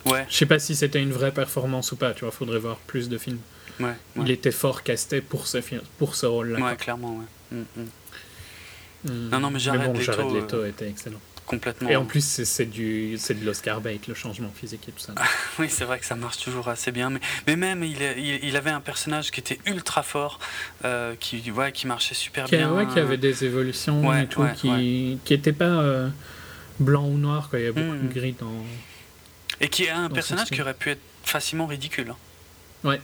Ouais, 0.07 0.27
Je 0.31 0.35
sais 0.37 0.47
pas 0.47 0.59
si 0.59 0.75
c'était 0.77 1.03
une 1.03 1.13
vraie 1.13 1.33
performance 1.33 1.93
ou 1.93 1.97
pas. 1.97 2.13
Tu 2.13 2.21
vois, 2.25 2.31
faudrait 2.33 2.59
voir 2.59 2.77
plus 2.87 3.09
de 3.09 3.19
films. 3.19 3.39
ouais, 3.81 3.87
ouais. 3.87 3.95
Il 4.25 4.31
était 4.31 4.51
fort 4.53 4.83
casté 4.83 5.21
pour 5.21 5.47
ce 5.47 5.61
film, 5.61 5.83
pour 5.99 6.15
ce 6.15 6.27
rôle-là. 6.27 6.61
Ouais, 6.61 6.77
clairement, 6.77 7.17
ouais. 7.17 7.59
Mm, 7.59 7.65
mm. 7.77 9.11
Mm. 9.13 9.29
Non, 9.31 9.41
non, 9.41 9.51
mais 9.51 9.59
Jared 9.59 9.83
bon, 9.85 9.93
Leto, 9.93 10.03
Jared 10.13 10.27
euh, 10.31 10.41
Leto 10.41 10.65
était 10.65 10.89
excellent. 10.89 11.21
Complètement. 11.47 11.89
Et 11.89 11.97
en 11.97 12.05
plus, 12.05 12.23
c'est, 12.45 12.67
du, 12.67 13.17
c'est 13.17 13.33
de 13.33 13.47
l'Oscar 13.47 13.81
bait, 13.81 13.99
le 14.07 14.13
changement 14.15 14.51
physique 14.55 14.87
et 14.89 14.93
tout 14.93 14.99
ça. 15.01 15.15
Oui, 15.59 15.69
c'est 15.71 15.85
vrai 15.85 15.99
que 15.99 16.05
ça 16.05 16.15
marche 16.15 16.37
toujours 16.39 16.69
assez 16.69 16.93
bien. 16.93 17.09
Mais, 17.09 17.21
mais 17.47 17.57
même, 17.57 17.83
il, 17.85 17.97
il, 18.19 18.45
il 18.45 18.57
avait 18.57 18.69
un 18.71 18.81
personnage 18.83 19.31
qui 19.31 19.41
était 19.41 19.59
ultra 19.65 20.03
fort, 20.03 20.39
euh, 20.85 21.15
qui, 21.19 21.51
ouais, 21.51 21.73
qui 21.73 21.87
marchait 21.87 22.15
super 22.15 22.45
qui, 22.45 22.57
bien. 22.57 22.71
ouais, 22.73 22.87
qui 22.87 22.99
avait 22.99 23.17
des 23.17 23.45
évolutions 23.47 24.07
Ouais, 24.07 24.25
et 24.25 24.27
tout, 24.27 24.45
qui, 24.57 25.19
qui 25.25 25.33
était 25.33 25.53
pas 25.55 25.65
euh, 25.65 26.09
blanc 26.81 27.07
ou 27.07 27.17
noir. 27.17 27.49
Quoi. 27.49 27.61
Il 27.61 27.65
y 27.65 27.69
a 27.69 27.73
beaucoup 27.73 27.87
Mm. 27.97 28.09
de 28.09 28.13
gris 28.13 28.37
dans. 28.39 28.53
Et 29.61 29.69
qui 29.69 29.85
est 29.85 29.91
un 29.91 30.09
son 30.09 30.15
personnage 30.15 30.49
qui 30.51 30.61
aurait 30.63 30.75
pu 30.75 30.91
être 30.91 31.01
facilement 31.25 31.67
ridicule. 31.67 32.11
hein. 32.11 32.17
Ouais. 32.85 33.01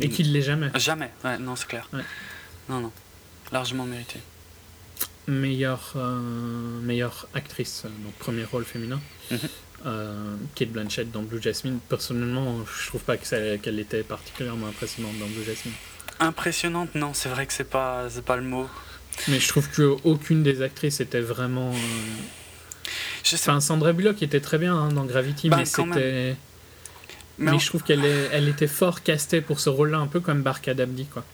Et 0.00 0.08
qui 0.08 0.22
ne 0.22 0.28
l'est 0.32 0.42
jamais. 0.42 0.70
Jamais, 0.76 1.10
ouais, 1.24 1.38
non, 1.38 1.56
c'est 1.56 1.66
clair. 1.66 1.88
Ouais. 1.92 2.02
Non, 2.68 2.80
non. 2.80 2.92
Largement 3.52 3.84
mérité. 3.84 4.20
meilleure, 5.26 5.92
euh, 5.96 6.80
meilleure 6.80 7.28
actrice, 7.34 7.82
euh, 7.84 7.88
donc 8.02 8.14
premier 8.14 8.44
rôle 8.44 8.64
féminin. 8.64 9.00
Mhm. 9.30 9.38
Euh, 9.86 10.36
Kate 10.54 10.70
Blanchett 10.70 11.10
dans 11.10 11.22
Blue 11.22 11.40
Jasmine. 11.42 11.78
Personnellement, 11.88 12.64
je 12.64 12.86
trouve 12.88 13.02
pas 13.02 13.16
que 13.16 13.26
ça- 13.26 13.58
qu'elle 13.58 13.78
était 13.78 14.02
particulièrement 14.02 14.66
impressionnante 14.68 15.18
dans 15.18 15.26
Blue 15.26 15.44
Jasmine. 15.44 15.74
Impressionnante, 16.20 16.94
non, 16.94 17.12
c'est 17.14 17.28
vrai 17.28 17.46
que 17.46 17.52
c'est 17.52 17.68
pas, 17.68 18.08
c'est 18.10 18.24
pas 18.24 18.36
le 18.36 18.42
mot. 18.42 18.68
Mais 19.28 19.38
je 19.38 19.48
trouve 19.48 19.68
qu'aucune 19.70 20.42
des 20.42 20.62
actrices 20.62 21.00
était 21.00 21.20
vraiment. 21.20 21.72
euh, 21.72 21.76
Je 23.24 23.30
sais 23.36 23.50
Enfin, 23.50 23.60
Sandra 23.60 23.92
Bullock 23.92 24.22
était 24.22 24.40
très 24.40 24.58
bien 24.58 24.74
hein, 24.76 24.88
dans 24.88 25.04
Gravity, 25.04 25.48
Bah, 25.48 25.56
mais 25.58 25.64
c'était. 25.64 26.36
mais 27.38 27.58
je 27.58 27.66
trouve 27.66 27.82
qu'elle 27.82 28.04
est... 28.04 28.28
elle 28.32 28.48
était 28.48 28.66
fort 28.66 29.02
castée 29.02 29.40
pour 29.40 29.60
ce 29.60 29.68
rôle-là, 29.70 29.98
un 29.98 30.06
peu 30.06 30.20
comme 30.20 30.42
Barkhad 30.42 30.80
Abdi, 30.80 31.06
quoi. 31.06 31.24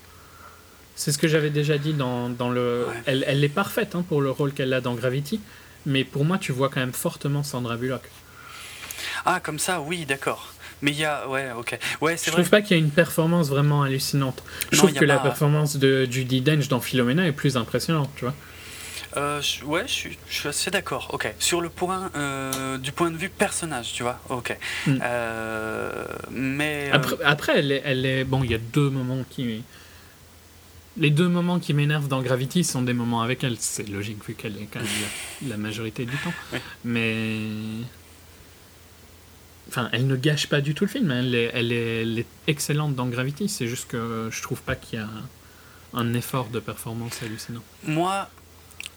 C'est 0.95 1.11
ce 1.11 1.17
que 1.17 1.27
j'avais 1.27 1.49
déjà 1.49 1.77
dit 1.77 1.93
dans, 1.93 2.29
dans 2.29 2.49
le. 2.49 2.85
Ouais. 2.87 2.93
Elle, 3.05 3.25
elle 3.27 3.43
est 3.43 3.49
parfaite 3.49 3.95
hein, 3.95 4.05
pour 4.07 4.21
le 4.21 4.31
rôle 4.31 4.53
qu'elle 4.53 4.73
a 4.73 4.79
dans 4.81 4.93
Gravity, 4.93 5.41
mais 5.85 6.03
pour 6.05 6.23
moi, 6.23 6.37
tu 6.37 6.51
vois 6.53 6.69
quand 6.69 6.79
même 6.79 6.93
fortement 6.93 7.43
Sandra 7.43 7.75
Bullock. 7.75 8.03
Ah, 9.25 9.39
comme 9.41 9.59
ça, 9.59 9.81
oui, 9.81 10.05
d'accord. 10.05 10.53
Mais 10.81 10.91
il 10.91 10.97
y 10.97 11.03
a. 11.05 11.27
Ouais, 11.27 11.49
ok. 11.57 11.77
Ouais, 12.01 12.15
Je 12.17 12.23
vrai. 12.31 12.41
trouve 12.41 12.49
pas 12.49 12.61
qu'il 12.61 12.77
y 12.77 12.79
a 12.79 12.83
une 12.83 12.91
performance 12.91 13.49
vraiment 13.49 13.83
hallucinante. 13.83 14.41
Je 14.71 14.77
Non, 14.77 14.83
trouve 14.83 14.93
que 14.97 15.05
la 15.05 15.17
performance 15.19 15.75
de 15.77 16.05
Judy 16.09 16.41
Dench 16.41 16.67
dans 16.69 16.79
Philomena 16.79 17.25
est 17.27 17.31
plus 17.33 17.57
impressionnante, 17.57 18.09
tu 18.15 18.23
vois. 18.25 18.33
Euh, 19.17 19.41
ouais, 19.65 19.83
je 19.87 19.91
suis, 19.93 20.17
je 20.29 20.35
suis 20.39 20.47
assez 20.49 20.71
d'accord. 20.71 21.09
Ok. 21.13 21.33
Sur 21.39 21.61
le 21.61 21.69
point, 21.69 22.11
euh, 22.15 22.77
du 22.77 22.91
point 22.91 23.11
de 23.11 23.17
vue 23.17 23.29
personnage, 23.29 23.93
tu 23.93 24.03
vois. 24.03 24.19
Ok. 24.29 24.57
Mm. 24.87 24.97
Euh, 25.01 26.05
mais. 26.31 26.89
euh, 26.91 26.95
Après, 26.95 27.15
après 27.23 27.59
elle, 27.59 27.71
est, 27.71 27.81
elle 27.85 28.05
est. 28.05 28.23
Bon, 28.25 28.43
il 28.43 28.51
y 28.51 28.55
a 28.55 28.57
deux 28.59 28.89
moments 28.89 29.23
qui. 29.29 29.63
Les 30.97 31.09
deux 31.09 31.27
moments 31.27 31.59
qui 31.59 31.73
m'énervent 31.73 32.07
dans 32.07 32.21
Gravity 32.21 32.63
sont 32.63 32.81
des 32.81 32.93
moments 32.93 33.21
avec 33.21 33.43
elle. 33.43 33.57
C'est 33.59 33.87
logique 33.89 34.25
vu 34.27 34.33
qu'elle 34.33 34.55
est 34.57 34.67
quand 34.71 34.79
même 34.79 34.87
la, 35.43 35.49
la 35.49 35.57
majorité 35.57 36.05
du 36.05 36.15
temps. 36.17 36.33
Oui. 36.53 36.59
Mais. 36.83 37.37
Enfin, 39.67 39.89
elle 39.93 40.07
ne 40.07 40.15
gâche 40.15 40.47
pas 40.47 40.61
du 40.61 40.73
tout 40.75 40.85
le 40.85 40.89
film. 40.89 41.11
Elle 41.11 41.33
est, 41.35 41.51
elle 41.53 41.71
est, 41.71 42.01
elle 42.03 42.19
est 42.19 42.25
excellente 42.47 42.95
dans 42.95 43.07
Gravity. 43.07 43.49
C'est 43.49 43.67
juste 43.67 43.87
que 43.87 44.29
je 44.31 44.41
trouve 44.41 44.61
pas 44.61 44.75
qu'il 44.75 44.99
y 44.99 45.01
a 45.01 45.07
un 45.93 46.13
effort 46.13 46.47
de 46.49 46.59
performance 46.59 47.21
hallucinant. 47.23 47.63
moi. 47.85 48.29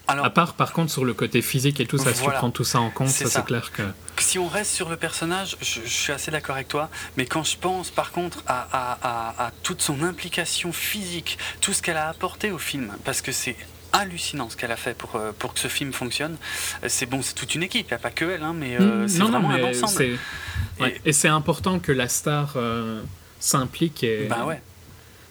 Alors, 0.08 0.24
À 0.24 0.30
part, 0.30 0.54
par 0.54 0.72
contre, 0.72 0.90
sur 0.90 1.04
le 1.04 1.12
côté 1.14 1.42
physique 1.42 1.80
et 1.80 1.86
tout 1.86 1.98
ça, 1.98 2.14
si 2.14 2.22
tu 2.24 2.30
prends 2.30 2.50
tout 2.50 2.64
ça 2.64 2.80
en 2.80 2.90
compte, 2.90 3.08
C'est 3.08 3.24
ça, 3.24 3.30
ça. 3.30 3.38
c'est 3.40 3.46
clair 3.46 3.70
que. 3.72 3.82
si 4.18 4.38
on 4.38 4.48
reste 4.48 4.72
sur 4.72 4.88
le 4.88 4.96
personnage, 4.96 5.56
je, 5.60 5.80
je 5.84 5.88
suis 5.88 6.12
assez 6.12 6.30
d'accord 6.30 6.56
avec 6.56 6.68
toi, 6.68 6.88
mais 7.16 7.26
quand 7.26 7.44
je 7.44 7.56
pense 7.58 7.90
par 7.90 8.10
contre 8.10 8.42
à, 8.46 8.66
à- 8.72 8.98
à- 9.02 9.46
à 9.48 9.50
toute 9.62 9.82
son 9.82 10.02
implication 10.02 10.72
physique, 10.72 11.38
tout 11.60 11.72
ce 11.74 11.82
qu'elle 11.82 11.98
a 11.98 12.08
apporté 12.08 12.50
au 12.50 12.58
film, 12.58 12.90
parce 13.04 13.20
que 13.20 13.32
c'est 13.32 13.54
hallucinant 13.92 14.48
ce 14.50 14.56
qu'elle 14.56 14.72
a 14.72 14.76
fait 14.76 14.96
pour, 14.96 15.16
euh, 15.16 15.32
pour 15.38 15.52
que 15.54 15.60
ce 15.60 15.68
film 15.68 15.92
fonctionne, 15.92 16.36
euh, 16.84 16.86
c'est 16.88 17.06
bon, 17.06 17.20
c'est 17.22 17.34
toute 17.34 17.54
une 17.54 17.62
équipe, 17.62 17.86
il 17.86 17.90
n'y 17.90 17.94
a 17.94 17.98
pas 17.98 18.10
que 18.10 18.24
elle, 18.24 18.42
hein, 18.42 18.54
mais 18.54 18.76
euh, 18.80 19.04
Mm, 19.04 19.08
c'est 19.08 19.18
non, 19.18 19.24
non, 19.26 19.30
vraiment 19.40 19.50
un 19.50 19.56
mais 19.56 19.64
ensemble. 19.82 19.92
c'est- 19.92 20.82
ouais. 20.82 21.00
Et- 21.04 21.10
Et, 21.10 21.12
c'est 21.12 21.28
important 21.28 21.78
que 21.78 21.92
la 21.92 22.08
star 22.08 22.54
euh, 22.56 23.02
s'implique 23.40 24.02
et 24.04 24.26
Bah 24.26 24.44
ouais. 24.46 24.60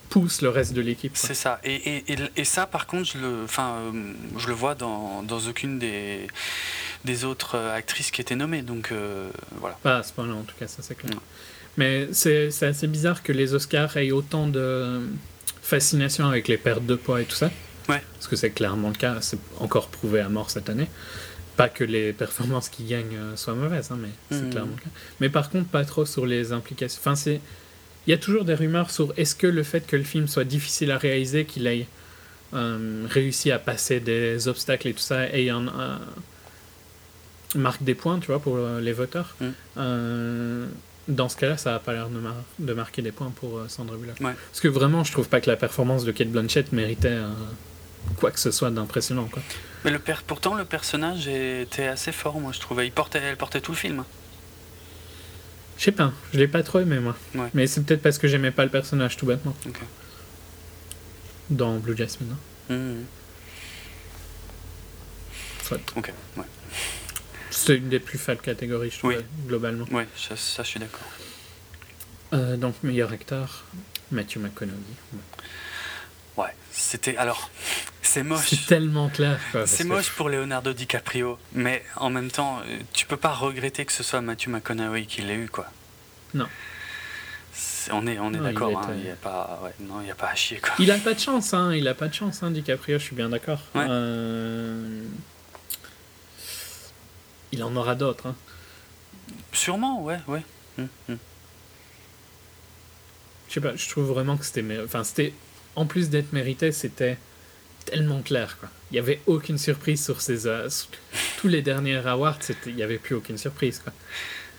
Pousse 0.10 0.42
le 0.42 0.50
reste 0.50 0.74
de 0.74 0.82
l'équipe. 0.82 1.12
C'est 1.16 1.34
ça. 1.34 1.60
Et, 1.64 1.76
et, 1.76 2.14
et, 2.14 2.18
et 2.38 2.44
ça, 2.46 2.66
par 2.66 2.88
contre, 2.88 3.06
je 3.12 3.18
le, 3.18 3.44
enfin, 3.44 3.76
euh, 3.94 4.14
je 4.38 4.48
le 4.48 4.54
vois 4.54 4.76
dans, 4.76 5.22
dans 5.24 5.40
aucune 5.48 5.80
des, 5.80 6.28
des 7.06 7.24
autres 7.26 7.56
euh, 7.56 7.76
actrices 7.76 8.12
qui 8.12 8.22
étaient 8.22 8.36
nommées. 8.36 8.62
Donc 8.62 8.92
euh, 8.92 9.30
voilà. 9.60 9.78
Pas 9.84 9.98
à 9.98 10.04
ce 10.04 10.14
point-là, 10.14 10.34
en 10.34 10.44
tout 10.44 10.56
cas, 10.60 10.68
ça 10.68 10.78
c'est 10.82 10.96
clair. 10.96 11.14
Non. 11.14 11.22
Mais 11.78 12.08
c'est 12.12 12.50
c'est 12.52 12.66
assez 12.68 12.88
bizarre 12.88 13.22
que 13.22 13.32
les 13.32 13.54
Oscars 13.54 13.98
aient 13.98 14.12
autant 14.12 14.48
de 14.48 15.02
fascination 15.62 16.28
avec 16.28 16.48
les 16.48 16.58
pertes 16.58 16.86
de 16.86 16.96
poids 16.96 17.22
et 17.22 17.26
tout 17.26 17.36
ça. 17.36 17.52
Ouais. 17.90 18.02
Parce 18.14 18.28
que 18.28 18.36
c'est 18.36 18.50
clairement 18.52 18.90
le 18.90 18.96
cas, 18.96 19.18
c'est 19.22 19.40
encore 19.60 19.88
prouvé 19.90 20.20
à 20.22 20.30
mort 20.30 20.50
cette 20.50 20.70
année. 20.70 20.88
Pas 21.56 21.70
que 21.70 21.84
les 21.84 22.14
performances 22.14 22.70
qui 22.70 22.84
gagnent 22.84 23.18
soient 23.36 23.56
mauvaises, 23.56 23.90
hein, 23.92 23.98
mais 24.00 24.10
c'est 24.30 24.44
Mhm. 24.44 24.50
clairement 24.52 24.74
le 24.76 24.82
cas. 24.84 24.90
Mais 25.20 25.30
par 25.30 25.50
contre, 25.50 25.68
pas 25.70 25.86
trop 25.86 26.06
sur 26.06 26.26
les 26.26 26.52
implications. 26.52 27.00
Enfin, 27.02 27.16
c'est. 27.16 27.42
Il 28.08 28.12
y 28.12 28.14
a 28.14 28.18
toujours 28.18 28.46
des 28.46 28.54
rumeurs 28.56 28.90
sur 28.90 29.14
est-ce 29.18 29.36
que 29.36 29.48
le 29.48 29.64
fait 29.64 29.86
que 29.86 29.96
le 29.98 30.04
film 30.04 30.28
soit 30.28 30.46
difficile 30.46 30.92
à 30.92 30.98
réaliser, 30.98 31.44
qu'il 31.46 31.68
ait 31.68 31.88
euh, 32.54 33.06
réussi 33.10 33.52
à 33.52 33.60
passer 33.60 34.00
des 34.00 34.48
obstacles 34.48 34.88
et 34.88 34.94
tout 34.94 35.00
ça, 35.00 35.28
et 35.36 35.50
un, 35.50 35.68
un- 35.68 36.00
marque 37.56 37.84
des 37.84 37.96
points, 37.96 38.20
tu 38.20 38.28
vois, 38.28 38.40
pour 38.40 38.56
euh, 38.58 38.80
les 38.80 38.94
voteurs. 38.94 39.36
Mhm. 39.42 39.54
Euh, 39.78 40.66
dans 41.08 41.30
ce 41.30 41.38
cas-là, 41.38 41.58
ça 41.58 41.72
n'a 41.72 41.80
pas 41.80 41.94
l'air 41.94 42.10
de, 42.10 42.20
mar- 42.20 42.44
de 42.60 42.74
marquer 42.74 43.02
des 43.02 43.12
points 43.12 43.32
pour 43.36 43.58
euh, 43.58 43.66
Sandra 43.68 43.96
Bullock. 43.98 44.20
Ouais. 44.20 44.34
Parce 44.52 44.60
que 44.60 44.68
vraiment, 44.68 45.04
je 45.04 45.12
trouve 45.12 45.28
pas 45.30 45.40
que 45.42 45.50
la 45.50 45.56
performance 45.58 46.04
de 46.04 46.12
Kate 46.12 46.30
Blanchett 46.30 46.72
méritait 46.74 47.18
quoi 48.18 48.32
que 48.32 48.40
ce 48.40 48.52
soit 48.52 48.72
d'impressionnant. 48.72 49.30
Mais 49.86 49.92
le 49.92 50.00
pourtant, 50.26 50.54
le 50.56 50.66
personnage 50.66 51.28
était 51.28 51.88
assez 51.88 52.12
fort, 52.12 52.40
moi, 52.40 52.52
je 52.54 52.60
trouvais. 52.60 52.88
Il 52.88 52.92
portait, 52.92 53.20
elle 53.20 53.38
portait 53.38 53.62
tout 53.62 53.72
le 53.72 53.78
film. 53.78 54.04
Je 55.78 55.84
sais 55.84 55.92
pas, 55.92 56.12
je 56.34 56.40
l'ai 56.40 56.48
pas 56.48 56.64
trop 56.64 56.80
aimé 56.80 57.00
moi. 57.00 57.16
Ouais. 57.36 57.50
Mais 57.54 57.68
c'est 57.68 57.84
peut-être 57.84 58.02
parce 58.02 58.18
que 58.18 58.28
j'aimais 58.28 58.52
pas 58.52 58.64
le 58.66 58.72
personnage 58.72 59.16
tout 59.18 59.26
bêtement. 59.26 59.56
Ok. 59.66 59.80
dans 61.50 61.78
Blue 61.78 61.96
Jasmine. 61.96 62.36
hein. 62.70 62.76
Soit. 65.64 65.80
Ok, 65.96 66.12
ouais. 66.38 66.44
C'est 67.52 67.78
une 67.78 67.90
des 67.90 68.00
plus 68.00 68.18
faibles 68.18 68.42
catégories, 68.42 68.90
je 68.92 68.98
trouve, 69.00 69.12
Oui. 69.12 69.24
globalement. 69.48 69.86
Ouais, 69.92 70.08
ça, 70.18 70.36
ça, 70.36 70.64
je 70.64 70.68
suis 70.70 70.80
d'accord. 70.80 71.08
Euh, 72.34 72.58
donc, 72.58 72.76
meilleur 72.84 73.12
acteur, 73.12 73.66
Matthew 74.12 74.38
McConaughey. 74.38 74.76
Ouais, 75.14 75.20
c'était. 76.78 77.18
Alors, 77.18 77.50
c'est 78.02 78.24
moche. 78.24 78.48
C'est 78.50 78.66
tellement 78.68 79.10
clair. 79.10 79.40
C'est 79.66 79.84
que- 79.84 79.88
moche 79.90 80.12
pour 80.12 80.30
Leonardo 80.30 80.74
DiCaprio, 80.74 81.38
mais 81.54 81.84
en 81.96 82.10
même 82.10 82.32
temps, 82.32 82.60
euh, 82.68 82.78
tu 82.94 83.06
peux 83.06 83.18
pas 83.18 83.34
regretter 83.34 83.84
que 83.86 83.92
ce 83.92 84.04
soit 84.04 84.22
Matthew 84.22 84.48
McConaughey 84.50 85.06
qui 85.06 85.22
l'ait 85.22 85.36
eu, 85.36 85.50
quoi. 85.50 85.66
Non. 86.34 86.48
On 87.92 88.06
est, 88.06 88.20
on 88.20 88.34
est 88.34 88.38
il 88.38 88.44
d'accord, 88.44 88.78
hein, 88.80 88.92
il 88.98 89.04
n'y 89.04 89.10
a 89.10 89.16
pas, 89.16 89.62
ouais, 89.64 89.74
non, 89.80 90.02
il 90.02 90.08
y 90.08 90.12
a 90.12 90.16
pas 90.16 90.28
à 90.28 90.36
chier, 90.36 90.60
quoi. 90.60 90.72
Il 90.78 90.92
a 90.92 90.98
pas 90.98 91.14
de 91.14 91.20
chance, 91.20 91.54
hein. 91.54 91.74
Il 91.74 91.88
a 91.88 91.94
pas 91.94 92.10
de 92.10 92.14
chance, 92.14 92.44
hein, 92.44 92.52
DiCaprio, 92.52 93.00
je 93.00 93.04
suis 93.04 93.16
bien 93.16 93.30
d'accord. 93.30 93.62
Ouais. 93.76 93.86
Euh, 93.90 95.04
Il 97.54 97.64
en 97.64 97.74
aura 97.78 97.96
d'autres, 97.96 98.28
hein. 98.28 98.36
Sûrement, 99.54 100.04
ouais, 100.04 100.20
ouais. 100.28 100.44
Hum, 100.78 100.88
hum. 101.10 101.18
Je 103.48 103.54
sais 103.54 103.62
pas, 103.62 103.76
je 103.76 103.90
trouve 103.90 104.06
vraiment 104.08 104.36
que 104.38 104.46
c'était. 104.46 104.64
Enfin, 104.84 105.04
c'était. 105.06 105.34
En 105.78 105.86
plus 105.86 106.10
d'être 106.10 106.34
mérité, 106.34 106.72
c'était 106.74 107.18
tellement 107.86 108.22
clair, 108.22 108.58
quoi. 108.60 108.68
Il 108.92 108.96
y 108.96 109.00
avait 109.00 109.22
aucune 109.28 109.58
surprise 109.58 110.04
sur 110.04 110.20
ces. 110.22 110.46
euh, 110.48 110.70
sur 110.70 110.88
tous 111.40 111.48
les 111.48 111.62
derniers 111.62 112.06
awards, 112.06 112.40
il 112.66 112.76
y 112.76 112.84
avait 112.84 112.98
plus 112.98 113.16
aucune 113.16 113.38
surprise, 113.38 113.80
quoi. 113.84 113.94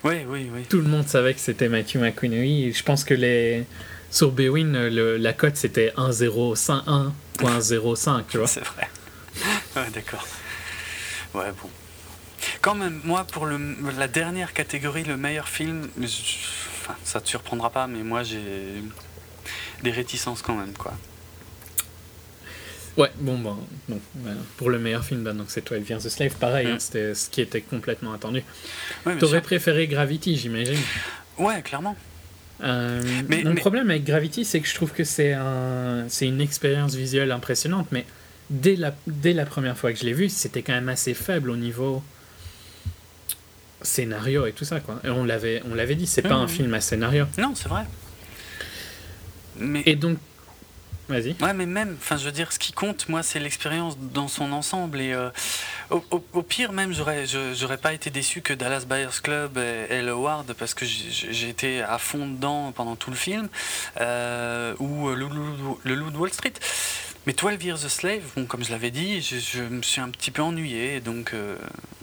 Oui, 0.05 0.19
oui, 0.29 0.49
oui. 0.55 0.63
Tout 0.71 0.79
le 0.81 0.89
monde 0.89 1.07
savait 1.09 1.35
que 1.35 1.41
c'était 1.41 1.69
Matthew. 1.69 1.97
Et 2.23 2.73
je 2.73 2.83
pense 2.85 3.05
que 3.05 3.15
les. 3.15 3.65
Sur 4.11 4.31
Bwin, 4.33 4.89
le- 4.89 5.19
la 5.19 5.33
cote 5.35 5.57
c'était 5.57 5.93
1,05, 5.99 6.83
1.05, 7.41 8.25
tu 8.31 8.39
vois. 8.39 8.47
C'est 8.47 8.65
vrai. 8.65 8.89
ouais, 9.77 9.91
d'accord. 9.93 10.27
Ouais, 11.35 11.51
bon. 11.61 11.69
Quand 12.63 12.75
même, 12.75 13.01
moi, 13.05 13.25
pour 13.25 13.45
le, 13.45 13.59
la 13.99 14.09
dernière 14.09 14.53
catégorie, 14.55 15.05
le 15.05 15.17
meilleur 15.19 15.49
film, 15.49 15.89
je- 16.01 16.07
enfin, 16.07 16.95
ça 17.05 17.21
te 17.21 17.29
surprendra 17.29 17.69
pas, 17.71 17.87
mais 17.87 18.03
moi, 18.03 18.23
j'ai 18.23 18.41
des 19.83 19.91
réticences 19.91 20.41
quand 20.43 20.55
même, 20.57 20.73
quoi. 20.73 20.95
Ouais, 22.99 23.11
bon, 23.21 23.39
bon, 23.39 23.57
bon, 23.89 24.01
voilà. 24.17 24.37
pour 24.59 24.69
le 24.71 24.79
meilleur 24.79 25.05
film, 25.05 25.23
bah, 25.23 25.33
donc 25.33 25.47
c'est 25.49 25.65
12 25.67 25.89
Years 25.89 26.05
a 26.05 26.11
Slave, 26.11 26.35
pareil, 26.35 26.67
Mm. 26.67 26.71
hein, 26.71 26.77
c'était 26.81 27.15
ce 27.15 27.31
qui 27.31 27.41
était 27.41 27.61
complètement 27.63 28.13
attendu. 28.13 28.43
Ouais, 29.07 29.17
T'aurais 29.19 29.41
préféré 29.41 29.87
Gravity, 29.87 30.37
j'imagine. 30.37 30.79
Ouais, 31.39 31.63
clairement. 31.63 31.97
Euh, 32.65 33.01
Mais- 33.29 33.45
mon 33.45 33.51
mais- 33.55 33.61
problème 33.61 33.89
avec 33.89 34.03
Gravity, 34.05 34.45
c'est 34.45 34.59
que 34.61 34.67
je 34.69 34.75
trouve 34.75 34.91
que 34.93 35.05
c'est 35.05 35.33
un, 35.33 36.07
une 36.21 36.41
expérience 36.41 36.95
visuelle 36.95 37.31
impressionnante, 37.31 37.87
mais 37.93 38.05
dès 38.51 38.75
la, 38.75 38.93
dès 39.07 39.33
la 39.33 39.47
première 39.47 39.79
fois 39.79 39.93
que 39.93 39.99
je 40.01 40.05
l'ai 40.05 40.13
vu, 40.13 40.29
c'était 40.29 40.63
quand 40.63 40.73
même 40.73 40.89
assez 40.89 41.15
faible 41.15 41.51
au 41.51 41.57
niveau 41.57 42.03
scénario 43.83 44.45
et 44.47 44.53
tout 44.53 44.65
ça, 44.65 44.81
quoi. 44.81 45.01
Et 45.05 45.09
on 45.11 45.25
l'avait, 45.25 45.95
dit, 45.95 46.09
c'est 46.09 46.23
pas 46.23 46.37
Mhm. 46.37 46.43
un 46.43 46.49
film 46.49 46.75
à 46.75 46.81
scénario. 46.81 47.27
Non, 47.39 47.55
c'est 47.55 47.69
vrai. 47.69 47.83
Mais, 49.57 49.83
Et 49.87 49.95
donc, 49.95 50.19
vas-y. 51.09 51.35
ouais, 51.41 51.55
mais 51.55 51.67
même, 51.67 51.97
enfin, 52.01 52.17
je 52.17 52.25
veux 52.25 52.33
dire, 52.33 52.53
ce 52.53 52.59
qui 52.59 52.73
compte, 52.73 53.09
moi, 53.09 53.23
c'est 53.23 53.39
l'expérience 53.39 53.97
dans 53.99 54.29
son 54.29 54.53
ensemble. 54.53 55.01
Et 55.01 55.13
euh, 55.13 55.31
au, 55.91 56.05
au- 56.11 56.25
au 56.33 56.43
pire, 56.43 56.73
même, 56.73 56.93
j'aurais, 56.93 57.27
je- 57.27 57.55
j'aurais 57.55 57.79
pas 57.79 57.93
été 57.95 58.11
déçu 58.11 58.41
que 58.43 58.53
Dallas 58.53 58.85
Buyers 58.89 59.09
Club 59.23 59.59
ait, 59.59 59.87
ait 59.91 60.03
le 60.03 60.13
Award 60.13 60.53
parce 60.55 60.75
que 60.75 60.85
j'ai, 60.85 61.49
été 61.49 61.83
à 61.83 61.99
fond 61.99 62.27
dedans 62.27 62.73
pendant 62.73 62.97
tout 62.97 63.11
le 63.11 63.17
film, 63.17 63.49
euh, 64.01 64.75
ou 64.79 65.09
euh, 65.09 65.15
le, 65.15 65.27
Loup- 65.29 65.79
le 65.85 65.95
Loup 65.95 66.11
de 66.11 66.17
Wall 66.17 66.33
Street. 66.33 66.53
Mais 67.27 67.33
12 67.35 67.63
Years 67.63 67.85
a 67.85 67.89
Slave, 67.91 68.23
bon, 68.37 68.47
comme 68.47 68.65
je 68.65 68.71
l'avais 68.71 68.91
dit, 68.91 69.21
je, 69.21 69.37
je 69.39 69.63
me 69.63 69.83
suis 69.83 70.01
un 70.01 70.09
petit 70.09 70.31
peu 70.31 70.41
ennuyé. 70.43 71.01
Donc, 71.01 71.35
euh, 71.35 71.57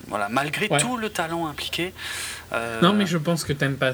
voilà, 0.08 0.30
malgré 0.30 0.68
Ouais. 0.68 0.80
tout 0.80 0.98
le 0.98 1.10
talent 1.10 1.48
impliqué. 1.48 1.94
Non, 2.82 2.94
mais 2.94 3.06
je 3.06 3.18
pense 3.18 3.44
que 3.44 3.52
t'aimes 3.54 3.78
pas, 3.78 3.94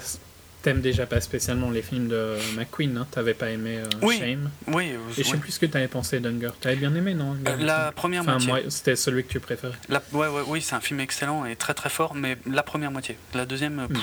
t'aimes 0.61 0.81
déjà 0.81 1.05
pas 1.05 1.19
spécialement 1.21 1.69
les 1.71 1.81
films 1.81 2.07
de 2.07 2.35
McQueen. 2.55 2.97
Hein. 2.97 3.07
T'avais 3.11 3.33
pas 3.33 3.49
aimé 3.49 3.77
euh, 3.79 3.85
Oui. 4.01 4.19
Shame. 4.19 4.49
Oui, 4.67 4.91
euh, 4.91 4.97
Et 5.17 5.23
je 5.23 5.27
sais 5.27 5.33
oui. 5.33 5.39
plus 5.39 5.51
ce 5.53 5.59
que 5.59 5.65
t'avais 5.65 5.87
pensé 5.87 6.19
d'Hunger. 6.19 6.51
T'avais 6.59 6.75
bien 6.75 6.93
aimé, 6.95 7.13
non 7.13 7.35
Euh, 7.47 7.55
la 7.57 7.91
première 7.91 8.21
Enfin, 8.21 8.33
moitié. 8.33 8.47
moi, 8.47 8.59
c'était 8.69 8.95
celui 8.95 9.23
que 9.23 9.29
tu 9.31 9.39
préférais. 9.39 9.73
La- 9.89 10.03
ouais, 10.13 10.27
ouais, 10.27 10.41
oui, 10.47 10.61
c'est 10.61 10.75
un 10.75 10.81
film 10.81 10.99
excellent 10.99 11.45
et 11.45 11.55
très 11.55 11.73
très 11.73 11.89
fort, 11.89 12.13
mais 12.15 12.37
la 12.49 12.63
première 12.63 12.91
moitié. 12.91 13.17
La 13.33 13.45
deuxième, 13.45 13.87
Hmm. 13.89 13.97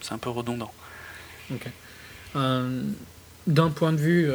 c'est 0.00 0.12
un 0.12 0.18
peu 0.18 0.30
redondant. 0.30 0.72
Ok. 1.52 1.66
Euh, 2.36 2.82
D'un 3.46 3.70
point 3.70 3.92
de 3.92 3.98
vue 3.98 4.30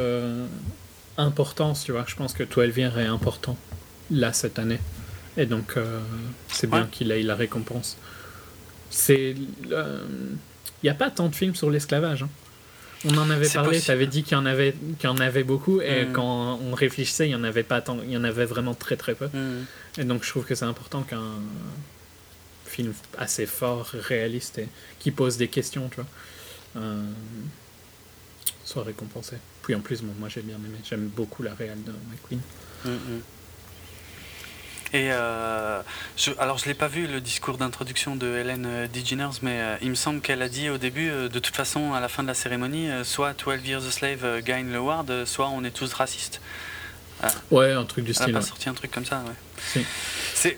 importance, 1.16 1.84
tu 1.84 1.92
vois, 1.92 2.04
je 2.06 2.14
pense 2.14 2.32
que 2.34 2.42
12 2.44 2.76
Years 2.76 2.98
est 2.98 3.06
important 3.06 3.56
là 4.10 4.32
cette 4.32 4.58
année. 4.58 4.78
Et 5.36 5.46
donc, 5.46 5.74
c'est 6.48 6.68
bien 6.68 6.82
Ouais. 6.82 6.88
qu'il 6.90 7.10
ait 7.10 7.22
la 7.22 7.34
récompense. 7.34 7.96
C'est. 8.90 9.34
Il 10.82 10.86
n'y 10.86 10.90
a 10.90 10.94
pas 10.94 11.10
tant 11.10 11.28
de 11.28 11.34
films 11.34 11.54
sur 11.54 11.70
l'esclavage. 11.70 12.22
hein. 12.22 12.28
On 13.04 13.16
en 13.16 13.30
avait 13.30 13.48
parlé, 13.48 13.80
tu 13.80 13.90
avais 13.92 14.08
dit 14.08 14.24
qu'il 14.24 14.32
y, 14.32 14.40
en 14.40 14.44
avait- 14.46 14.74
qu'il 14.98 15.04
y 15.08 15.12
en 15.12 15.18
avait 15.18 15.44
beaucoup, 15.44 15.80
et 15.80 16.04
Mm. 16.06 16.12
quand 16.12 16.58
on 16.60 16.74
réfléchissait, 16.74 17.28
il 17.28 17.30
y 17.30 17.34
en 17.36 17.44
avait 17.44 17.62
pas 17.62 17.80
tant, 17.80 17.98
il 18.02 18.10
y 18.10 18.16
en 18.16 18.24
avait 18.24 18.44
vraiment 18.44 18.74
très 18.74 18.96
très 18.96 19.14
peu. 19.14 19.26
Hmm. 19.26 19.64
Et 19.98 20.04
donc 20.04 20.24
je 20.24 20.30
trouve 20.30 20.44
que 20.44 20.56
c'est 20.56 20.64
important 20.64 21.02
qu'un 21.02 21.22
film 22.66 22.92
assez 23.16 23.46
fort, 23.46 23.86
réaliste 23.92 24.58
et 24.58 24.68
qui 24.98 25.12
pose 25.12 25.36
des 25.36 25.46
questions, 25.48 25.88
tu 25.88 25.96
vois, 25.96 26.06
euh, 26.82 27.02
soit 28.64 28.82
récompensé. 28.82 29.36
Puis 29.62 29.74
en 29.76 29.80
plus, 29.80 30.02
bon, 30.02 30.12
moi 30.18 30.28
j'ai 30.28 30.42
bien 30.42 30.56
aimé, 30.56 30.78
j'aime 30.88 31.06
beaucoup 31.06 31.42
la 31.44 31.54
réal 31.54 31.78
de 31.84 31.92
McQueen. 32.10 32.40
Hmm, 32.84 32.88
hmm. 32.90 33.20
Et 34.94 35.12
euh, 35.12 35.82
je, 36.16 36.30
alors 36.38 36.56
je 36.58 36.64
l'ai 36.64 36.74
pas 36.74 36.88
vu 36.88 37.06
le 37.06 37.20
discours 37.20 37.58
d'introduction 37.58 38.16
de 38.16 38.26
Hélène 38.38 38.64
euh, 38.66 38.86
DeGeneres, 38.88 39.34
mais 39.42 39.60
euh, 39.60 39.76
il 39.82 39.90
me 39.90 39.94
semble 39.94 40.20
qu'elle 40.22 40.40
a 40.40 40.48
dit 40.48 40.70
au 40.70 40.78
début, 40.78 41.10
euh, 41.10 41.28
de 41.28 41.38
toute 41.38 41.54
façon, 41.54 41.92
à 41.92 42.00
la 42.00 42.08
fin 42.08 42.22
de 42.22 42.28
la 42.28 42.34
cérémonie, 42.34 42.88
soit 43.04 43.34
12 43.34 43.66
Years 43.66 43.86
a 43.86 43.90
Slave 43.90 44.40
gagne 44.42 44.70
le 44.70 44.78
award, 44.78 45.10
euh, 45.10 45.26
soit 45.26 45.48
on 45.50 45.62
est 45.64 45.70
tous 45.72 45.92
racistes. 45.92 46.40
Ouais, 47.50 47.72
un 47.72 47.84
truc 47.84 48.04
du 48.04 48.12
Elle 48.12 48.16
a 48.16 48.20
style. 48.22 48.32
pas 48.32 48.40
ouais. 48.40 48.46
sorti 48.46 48.68
un 48.68 48.74
truc 48.74 48.90
comme 48.90 49.04
ça, 49.04 49.22
ouais. 49.26 49.34
Si. 49.72 49.84
C'est. 50.34 50.56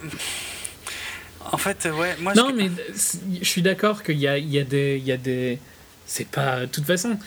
En 1.51 1.57
fait, 1.57 1.89
ouais, 1.91 2.15
moi 2.19 2.33
Non, 2.35 2.49
je. 2.49 2.53
mais 2.55 2.71
je 3.41 3.47
suis 3.49 3.61
d'accord 3.63 4.03
qu'il 4.03 4.17
y 4.19 4.27
a, 4.27 4.37
il 4.37 4.49
y 4.49 4.59
a 4.59 4.63
des, 4.63 4.97
il 4.97 5.03
y 5.03 5.11
a 5.11 5.17
des, 5.17 5.59
c'est 6.05 6.27
pas, 6.27 6.61
de 6.61 6.65
toute 6.67 6.85
façon. 6.85 7.17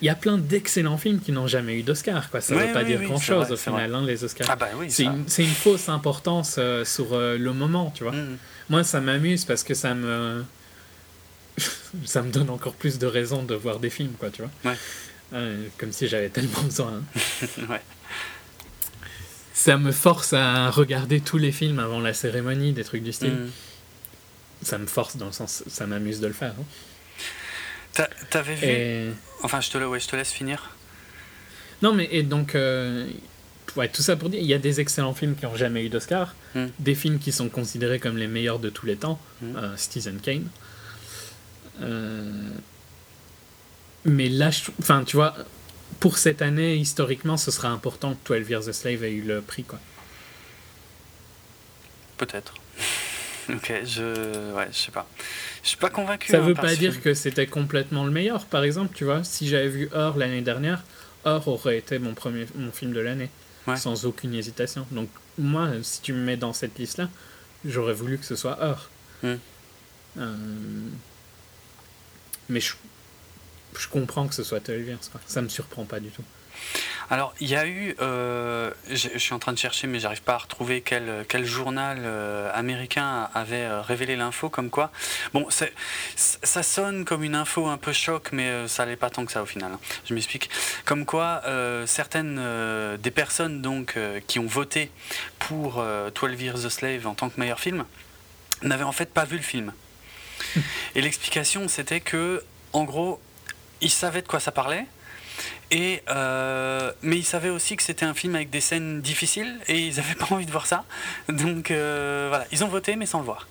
Il 0.00 0.04
y 0.06 0.08
a 0.08 0.14
plein 0.14 0.38
d'excellents 0.38 0.96
films 0.98 1.18
qui 1.20 1.32
n'ont 1.32 1.48
jamais 1.48 1.76
eu 1.78 1.82
d'Oscar, 1.82 2.30
quoi. 2.30 2.40
Ça 2.40 2.54
Oui, 2.54 2.66
veut 2.66 2.72
pas 2.72 2.80
oui, 2.80 2.86
dire 2.86 3.00
oui, 3.00 3.06
grand 3.06 3.18
c'est 3.18 3.26
chose 3.26 3.44
vrai, 3.46 3.52
au 3.54 3.56
final, 3.56 3.94
hein, 3.94 4.04
les 4.06 4.22
Oscars. 4.22 4.46
Ah 4.50 4.54
bah 4.56 4.68
c'est 4.88 5.04
une, 5.04 5.26
fausse 5.48 5.88
importance 5.88 6.54
euh, 6.58 6.84
sur 6.84 7.14
euh, 7.14 7.36
le 7.36 7.52
moment, 7.52 7.90
tu 7.94 8.04
vois. 8.04 8.12
Hmm. 8.12 8.36
Moi, 8.68 8.84
ça 8.84 9.00
m'amuse 9.00 9.44
parce 9.44 9.64
que 9.64 9.74
ça 9.74 9.94
me. 9.94 10.44
ça 12.04 12.22
me 12.22 12.30
donne 12.30 12.50
encore 12.50 12.74
plus 12.74 12.98
de 13.00 13.06
raisons 13.06 13.42
de 13.42 13.54
voir 13.56 13.80
des 13.80 13.90
films, 13.90 14.12
quoi, 14.18 14.30
tu 14.30 14.42
vois. 14.42 14.50
Ouais. 14.70 14.78
Euh, 15.34 15.66
comme 15.78 15.90
si 15.92 16.06
j'avais 16.06 16.28
tellement 16.28 16.62
besoin. 16.62 16.92
hein. 17.18 17.62
ouais. 17.68 17.82
Ça 19.52 19.76
me 19.76 19.90
force 19.90 20.32
à 20.32 20.70
regarder 20.70 21.20
tous 21.20 21.38
les 21.38 21.50
films 21.50 21.80
avant 21.80 21.98
la 22.00 22.14
cérémonie, 22.14 22.72
des 22.72 22.84
trucs 22.84 23.02
du 23.02 23.12
style. 23.12 23.32
Hmm. 23.32 23.50
Ça 24.62 24.78
me 24.78 24.86
force 24.86 25.16
dans 25.16 25.26
le 25.26 25.32
sens. 25.32 25.64
Ça 25.66 25.86
m'amuse 25.88 26.20
de 26.20 26.28
le 26.28 26.32
faire. 26.32 26.54
hein. 26.58 26.64
T'a- 27.98 28.10
T'avais 28.30 28.54
vu 28.54 28.66
Et. 28.66 29.08
Enfin, 29.42 29.60
je 29.60 29.70
te, 29.70 29.76
la- 29.78 29.88
ouais, 29.88 29.98
je 30.00 30.08
te 30.08 30.16
laisse 30.16 30.32
finir. 30.32 30.70
Non, 31.82 31.92
mais 31.92 32.08
et 32.10 32.22
donc. 32.22 32.54
euh, 32.54 33.06
Ouais, 33.76 33.86
tout 33.88 34.00
ça 34.02 34.16
pour 34.16 34.30
dire, 34.30 34.40
il 34.40 34.46
y 34.46 34.54
a 34.54 34.58
des 34.58 34.80
excellents 34.80 35.12
films 35.12 35.36
qui 35.36 35.44
n'ont 35.44 35.54
jamais 35.54 35.84
eu 35.84 35.88
d'Oscar, 35.90 36.34
Mm. 36.54 36.66
des 36.78 36.94
films 36.94 37.18
qui 37.18 37.32
sont 37.32 37.48
considérés 37.50 37.98
comme 38.00 38.16
les 38.16 38.26
meilleurs 38.26 38.58
de 38.58 38.70
tous 38.70 38.86
les 38.86 38.96
temps, 38.96 39.20
Mm. 39.42 39.56
euh, 39.56 39.76
Citizen 39.76 40.18
Kane. 40.20 40.48
Euh, 41.82 42.32
Mais 44.04 44.28
là, 44.30 44.50
enfin, 44.80 45.04
tu 45.04 45.16
vois, 45.16 45.34
pour 46.00 46.16
cette 46.18 46.40
année, 46.40 46.76
historiquement, 46.76 47.36
ce 47.36 47.50
sera 47.50 47.68
important 47.68 48.14
que 48.14 48.18
12 48.32 48.48
Years 48.48 48.68
a 48.68 48.72
Slave 48.72 49.04
ait 49.04 49.12
eu 49.12 49.22
le 49.22 49.42
prix, 49.42 49.64
quoi. 49.64 49.78
Peut-être. 52.16 52.54
ok, 53.50 53.72
je. 53.84 54.52
Ouais, 54.54 54.68
je 54.70 54.76
sais 54.76 54.90
pas. 54.92 55.06
Je 55.62 55.68
suis 55.68 55.76
pas 55.76 55.90
convaincu. 55.90 56.30
Ça 56.30 56.38
hein, 56.38 56.40
veut 56.40 56.54
pas 56.54 56.74
dire 56.74 56.92
film. 56.92 57.02
que 57.02 57.14
c'était 57.14 57.46
complètement 57.46 58.04
le 58.04 58.10
meilleur. 58.10 58.44
Par 58.46 58.64
exemple, 58.64 58.94
tu 58.94 59.04
vois, 59.04 59.24
si 59.24 59.48
j'avais 59.48 59.68
vu 59.68 59.88
Or 59.92 60.16
l'année 60.16 60.42
dernière, 60.42 60.82
Or 61.24 61.46
aurait 61.48 61.78
été 61.78 61.98
mon 61.98 62.14
premier 62.14 62.46
mon 62.54 62.72
film 62.72 62.92
de 62.92 63.00
l'année, 63.00 63.30
Ouais. 63.66 63.76
sans 63.76 64.06
aucune 64.06 64.34
hésitation. 64.34 64.86
Donc 64.90 65.08
moi, 65.36 65.68
si 65.82 66.00
tu 66.00 66.12
me 66.12 66.24
mets 66.24 66.36
dans 66.36 66.52
cette 66.52 66.78
liste-là, 66.78 67.08
j'aurais 67.64 67.92
voulu 67.94 68.18
que 68.18 68.24
ce 68.24 68.36
soit 68.36 68.58
Or. 68.62 68.88
Mm. 69.22 69.34
Euh, 70.18 70.36
Mais 72.48 72.60
je, 72.60 72.74
je 73.78 73.88
comprends 73.88 74.26
que 74.26 74.34
ce 74.34 74.42
soit 74.42 74.60
12 74.60 74.86
Years, 74.86 74.98
quoi. 75.10 75.20
Ça 75.26 75.42
me 75.42 75.48
surprend 75.48 75.84
pas 75.84 76.00
du 76.00 76.08
tout. 76.08 76.22
Alors, 77.10 77.32
il 77.40 77.48
y 77.48 77.56
a 77.56 77.66
eu, 77.66 77.96
euh, 78.00 78.70
je 78.90 79.16
suis 79.16 79.32
en 79.32 79.38
train 79.38 79.52
de 79.52 79.58
chercher, 79.58 79.86
mais 79.86 79.98
j'arrive 79.98 80.20
pas 80.20 80.34
à 80.34 80.38
retrouver 80.38 80.82
quel, 80.82 81.24
quel 81.26 81.44
journal 81.46 82.00
euh, 82.02 82.50
américain 82.52 83.30
avait 83.34 83.62
euh, 83.62 83.80
révélé 83.80 84.14
l'info, 84.14 84.50
comme 84.50 84.68
quoi. 84.68 84.90
Bon, 85.32 85.46
ça 85.50 86.62
sonne 86.62 87.06
comme 87.06 87.24
une 87.24 87.34
info 87.34 87.66
un 87.66 87.78
peu 87.78 87.94
choc, 87.94 88.28
mais 88.32 88.68
ça 88.68 88.84
l'est 88.84 88.96
pas 88.96 89.08
tant 89.08 89.24
que 89.24 89.32
ça 89.32 89.42
au 89.42 89.46
final. 89.46 89.72
hein. 89.72 89.80
Je 90.04 90.12
m'explique. 90.12 90.50
Comme 90.84 91.06
quoi, 91.06 91.42
certaines 91.86 92.40
des 92.98 93.10
personnes 93.10 93.62
donc 93.62 93.96
qui 94.26 94.38
ont 94.38 94.46
voté 94.46 94.90
pour 95.38 95.78
euh, 95.78 96.10
12 96.10 96.40
Years 96.42 96.66
a 96.66 96.70
Slave 96.70 97.06
en 97.06 97.14
tant 97.14 97.30
que 97.30 97.40
meilleur 97.40 97.60
film 97.60 97.84
n'avaient 98.62 98.84
en 98.84 98.92
fait 98.92 99.12
pas 99.12 99.24
vu 99.24 99.36
le 99.36 99.42
film. 99.42 99.72
Et 100.94 101.00
l'explication, 101.00 101.68
c'était 101.68 102.00
que, 102.00 102.44
en 102.72 102.84
gros, 102.84 103.20
ils 103.80 103.90
savaient 103.90 104.22
de 104.22 104.28
quoi 104.28 104.40
ça 104.40 104.52
parlait. 104.52 104.86
Et 105.70 106.02
euh, 106.08 106.90
mais 107.02 107.16
ils 107.18 107.24
savaient 107.24 107.50
aussi 107.50 107.76
que 107.76 107.82
c'était 107.82 108.06
un 108.06 108.14
film 108.14 108.34
avec 108.34 108.48
des 108.48 108.60
scènes 108.62 109.02
difficiles 109.02 109.54
et 109.66 109.78
ils 109.86 109.96
n'avaient 109.96 110.14
pas 110.18 110.26
envie 110.30 110.46
de 110.46 110.50
voir 110.50 110.66
ça. 110.66 110.84
Donc 111.28 111.70
euh, 111.70 112.26
voilà, 112.30 112.46
ils 112.52 112.64
ont 112.64 112.68
voté 112.68 112.96
mais 112.96 113.04
sans 113.04 113.18
le 113.18 113.26
voir. 113.26 113.46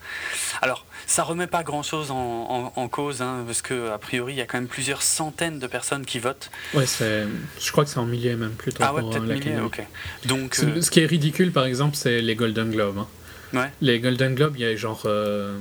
Alors 0.64 0.86
ça 1.06 1.22
remet 1.24 1.46
pas 1.46 1.62
grand 1.64 1.84
chose 1.84 2.10
en, 2.10 2.16
en- 2.16 2.74
en 2.76 2.88
cause 2.88 3.22
hein, 3.22 3.44
parce 3.46 3.62
que 3.62 3.92
a 3.92 4.00
priori 4.00 4.34
il 4.34 4.38
y 4.38 4.42
a 4.42 4.46
quand 4.48 4.58
même 4.58 4.68
plusieurs 4.68 5.04
centaines 5.04 5.60
de 5.60 5.68
personnes 5.68 6.06
qui 6.08 6.18
votent. 6.18 6.50
Ouais. 6.74 6.86
Je 6.88 7.72
crois 7.72 7.84
que 7.84 7.92
c'est 7.92 8.00
en 8.00 8.06
milliers 8.08 8.36
même 8.36 8.54
plutôt. 8.54 8.84
ah 8.84 8.94
ouais, 8.96 9.02
peut-être 9.04 9.18
euh, 9.18 9.34
milliers. 9.36 9.60
Ok. 9.60 9.84
Donc 10.26 10.56
Ce- 10.56 10.82
Ce 10.82 10.90
qui 10.90 11.02
est 11.02 11.06
ridicule, 11.06 11.52
par 11.52 11.66
exemple, 11.66 11.96
c'est 11.96 12.22
les 12.22 12.36
Golden 12.36 12.72
Globes. 12.72 12.98
hein. 12.98 13.08
ouais. 13.54 13.70
Les 13.82 14.00
Golden 14.00 14.34
Globes, 14.34 14.56
il 14.58 14.62
y 14.64 14.66
a 14.66 14.76
genre 14.76 15.04
euh, 15.06 15.56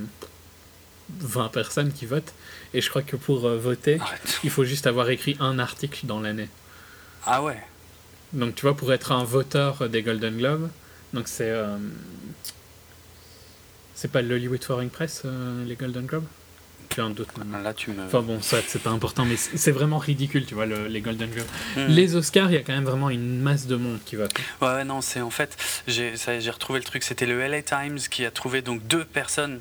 20 1.20 1.48
personnes 1.50 1.92
qui 1.92 2.06
votent. 2.06 2.32
Et 2.76 2.80
je 2.82 2.90
crois 2.90 3.02
que 3.02 3.16
pour 3.16 3.46
euh, 3.46 3.56
voter, 3.56 3.98
Arrête. 4.00 4.38
il 4.44 4.50
faut 4.50 4.64
juste 4.64 4.86
avoir 4.86 5.08
écrit 5.10 5.36
un 5.40 5.58
article 5.58 6.04
dans 6.06 6.20
l'année. 6.20 6.48
Ah 7.24 7.42
ouais. 7.42 7.56
Donc 8.32 8.54
tu 8.54 8.62
vois, 8.62 8.76
pour 8.76 8.92
être 8.92 9.12
un 9.12 9.24
voteur 9.24 9.88
des 9.88 10.02
Golden 10.02 10.36
Globes, 10.36 10.68
donc 11.14 11.26
c'est. 11.28 11.48
euh, 11.50 11.76
c'est 13.94 14.10
pas 14.12 14.20
l'Hollywood 14.22 14.62
Foreign 14.62 14.88
Press, 14.90 15.22
euh, 15.24 15.64
les 15.64 15.74
Golden 15.74 16.06
Globes? 16.06 16.26
J'ai 16.94 17.02
un 17.02 17.10
doute 17.10 17.28
maintenant. 17.36 17.60
Là 17.60 17.72
tu 17.74 17.90
me. 17.90 18.04
Enfin 18.04 18.20
bon, 18.20 18.40
ça 18.42 18.58
c'est 18.66 18.82
pas 18.82 18.90
important, 18.90 19.24
mais 19.24 19.36
c'est 19.36 19.70
vraiment 19.72 19.98
ridicule, 19.98 20.44
tu 20.46 20.54
vois, 20.54 20.66
le- 20.66 20.86
les 20.86 21.00
Golden 21.00 21.30
Globes. 21.30 21.46
Hmm. 21.76 21.86
Les 21.88 22.14
Oscars, 22.14 22.50
il 22.50 22.54
y 22.54 22.58
a 22.58 22.62
quand 22.62 22.74
même 22.74 22.84
vraiment 22.84 23.10
une 23.10 23.40
masse 23.40 23.66
de 23.66 23.76
monde 23.76 23.98
qui 24.04 24.16
vote. 24.16 24.32
Ouais, 24.60 24.84
non, 24.84 25.00
c'est 25.00 25.20
en 25.20 25.30
fait, 25.30 25.56
j'ai 25.88 26.12
retrouvé 26.50 26.78
le 26.78 26.84
truc, 26.84 27.02
c'était 27.02 27.26
le 27.26 27.40
LA 27.40 27.62
Times 27.62 27.98
qui 28.10 28.24
a 28.24 28.30
trouvé 28.30 28.60
donc 28.62 28.86
deux 28.86 29.04
personnes, 29.04 29.60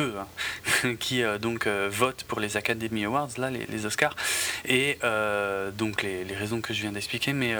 hein, 0.00 0.94
qui 1.00 1.22
euh, 1.22 1.38
donc 1.38 1.66
euh, 1.66 1.88
votent 1.90 2.24
pour 2.24 2.40
les 2.40 2.56
Academy 2.56 3.04
Awards, 3.04 3.30
là, 3.38 3.50
les, 3.50 3.86
Oscars, 3.86 4.16
et 4.64 4.98
euh, 5.04 5.70
donc 5.70 6.02
les, 6.02 6.24
raisons 6.34 6.60
que 6.60 6.74
je 6.74 6.82
viens 6.82 6.92
d'expliquer, 6.92 7.32
mais 7.32 7.54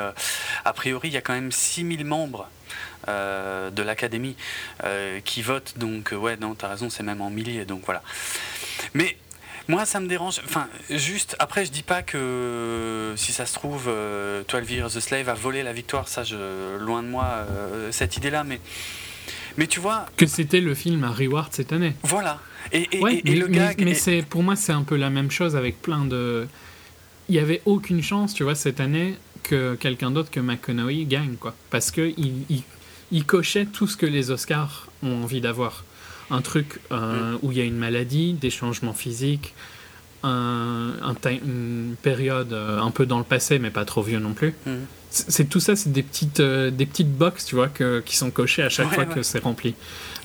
a 0.64 0.72
priori, 0.72 1.08
il 1.08 1.14
y 1.14 1.16
a 1.16 1.20
quand 1.20 1.32
même 1.32 1.52
6000 1.52 2.04
membres. 2.04 2.48
de 3.06 3.82
l'académie 3.82 4.36
qui 5.24 5.42
votent 5.42 5.74
donc 5.76 6.12
ouais 6.12 6.36
non 6.36 6.54
t'as 6.56 6.68
raison 6.68 6.90
c'est 6.90 7.04
même 7.04 7.20
en 7.20 7.30
milliers 7.30 7.64
donc 7.64 7.82
voilà 7.84 8.02
mais 8.94 9.16
moi, 9.68 9.84
ça 9.84 9.98
me 9.98 10.06
dérange. 10.06 10.40
Enfin, 10.44 10.68
juste, 10.90 11.34
après, 11.40 11.64
je 11.64 11.72
dis 11.72 11.82
pas 11.82 12.02
que 12.02 13.14
si 13.16 13.32
ça 13.32 13.46
se 13.46 13.54
trouve, 13.54 13.86
euh, 13.88 14.44
12 14.48 14.70
Years 14.70 14.96
a 14.96 15.00
Slave 15.00 15.28
a 15.28 15.34
volé 15.34 15.64
la 15.64 15.72
victoire. 15.72 16.06
Ça, 16.06 16.22
loin 16.78 17.02
de 17.02 17.08
moi, 17.08 17.44
cette 17.90 18.16
idée-là. 18.16 18.44
Mais, 18.44 18.60
mais 19.58 19.66
tu 19.66 19.80
vois, 19.80 20.06
Que 20.16 20.26
c'était 20.26 20.60
le 20.60 20.74
film 20.74 21.04
à 21.04 21.10
Reward 21.10 21.52
cette 21.52 21.72
année. 21.72 21.94
voilà. 22.02 22.40
Et, 22.72 22.88
et- 22.96 23.00
Ouais, 23.02 23.14
et- 23.16 23.18
et 23.18 23.22
mais, 23.32 23.36
le 23.36 23.46
gag. 23.48 23.82
mais 23.84 24.22
pour 24.22 24.42
moi 24.42 24.56
c'est 24.56 24.72
un 24.72 24.82
peu 24.82 24.96
la 24.96 25.10
même 25.10 25.30
chose 25.30 25.54
avec 25.56 25.80
plein 25.82 26.04
de. 26.04 26.46
Il 27.28 27.34
y 27.34 27.38
avait 27.38 27.62
aucune 27.64 28.02
chance, 28.02 28.34
tu 28.34 28.42
vois, 28.44 28.54
cette 28.54 28.80
année 28.80 29.14
que 29.42 29.74
quelqu'un 29.76 30.10
d'autre 30.10 30.30
que 30.30 30.40
McConaughey 30.40 31.04
gagne, 31.04 31.36
quoi, 31.38 31.54
parce 31.70 31.90
que 31.90 32.12
il, 32.16 32.32
il, 32.48 32.62
il 33.12 33.24
cochait 33.24 33.66
tout 33.66 33.86
ce 33.86 33.96
que 33.96 34.06
les 34.06 34.30
Oscars 34.30 34.88
ont 35.02 35.22
envie 35.22 35.40
d'avoir. 35.40 35.84
Un 36.30 36.40
truc 36.42 36.80
euh, 36.90 37.34
Mm. 37.34 37.38
où 37.42 37.52
il 37.52 37.58
y 37.58 37.60
a 37.60 37.64
une 37.64 37.76
maladie, 37.76 38.32
des 38.32 38.50
changements 38.50 38.92
physiques, 38.94 39.54
un, 40.24 40.92
une 41.30 41.94
période 42.02 42.52
euh, 42.52 42.80
un 42.80 42.90
peu 42.90 43.06
dans 43.06 43.18
le 43.18 43.24
passé, 43.24 43.58
mais 43.60 43.70
pas 43.70 43.84
trop 43.84 44.02
vieux 44.02 44.18
non 44.18 44.32
plus. 44.32 44.54
Mhm. 44.66 44.86
C'est 45.28 45.48
tout 45.48 45.60
ça, 45.60 45.76
c'est 45.76 45.92
des 45.92 46.02
petites, 46.02 46.40
euh, 46.40 46.70
des 46.70 46.84
petites 46.86 47.10
boxes, 47.12 47.44
tu 47.46 47.54
vois, 47.54 47.68
que, 47.68 48.00
qui 48.04 48.16
sont 48.16 48.30
cochées 48.30 48.62
à 48.62 48.68
chaque 48.68 48.88
Ouais, 48.90 48.94
fois 48.94 49.04
ouais. 49.04 49.14
que 49.14 49.22
c'est 49.22 49.38
rempli. 49.38 49.74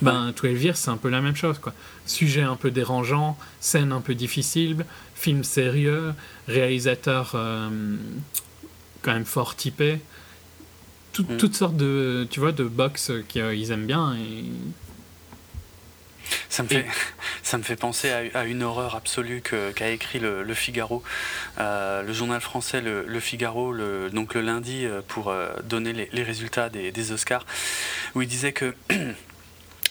Ben, 0.01 0.33
12 0.35 0.63
Years, 0.63 0.75
c'est 0.77 0.89
un 0.89 0.97
peu 0.97 1.09
la 1.09 1.21
même 1.21 1.35
chose, 1.35 1.59
quoi. 1.59 1.73
Sujet 2.05 2.41
un 2.41 2.55
peu 2.55 2.71
dérangeant, 2.71 3.37
scène 3.59 3.91
un 3.91 4.01
peu 4.01 4.15
difficile, 4.15 4.85
film 5.15 5.43
sérieux, 5.43 6.13
réalisateur 6.47 7.31
euh, 7.35 7.69
quand 9.01 9.13
même 9.13 9.25
fort 9.25 9.55
typé. 9.55 9.99
Tout- 11.13 11.23
Mm. 11.29 11.37
Toutes 11.37 11.55
sortes 11.55 11.77
de, 11.77 12.25
tu 12.29 12.39
vois, 12.39 12.51
de 12.51 12.63
box 12.63 13.11
qu'ils 13.27 13.71
aiment 13.71 13.85
bien. 13.85 14.15
Et... 14.15 14.45
Ça 16.49 16.63
me 16.63 16.67
fait, 16.67 16.85
ça 17.43 17.57
me 17.57 17.63
fait 17.63 17.75
penser 17.75 18.09
à, 18.09 18.39
à 18.39 18.43
une 18.45 18.63
horreur 18.63 18.95
absolue 18.95 19.41
qu'a 19.41 19.89
écrit 19.89 20.19
le, 20.19 20.43
le 20.43 20.53
Figaro, 20.53 21.03
euh, 21.59 22.03
le 22.03 22.13
journal 22.13 22.41
français 22.41 22.81
Le, 22.81 23.05
Le 23.07 23.19
Figaro, 23.19 23.71
le, 23.71 24.09
donc 24.09 24.33
le 24.33 24.41
lundi, 24.41 24.85
euh, 24.85 25.01
pour 25.07 25.29
euh, 25.29 25.49
donner 25.63 25.93
les, 25.93 26.09
les 26.11 26.23
résultats 26.23 26.69
des, 26.69 26.91
des 26.91 27.11
Oscars, 27.11 27.45
où 28.15 28.21
il 28.21 28.27
disait 28.27 28.53
que. 28.53 28.75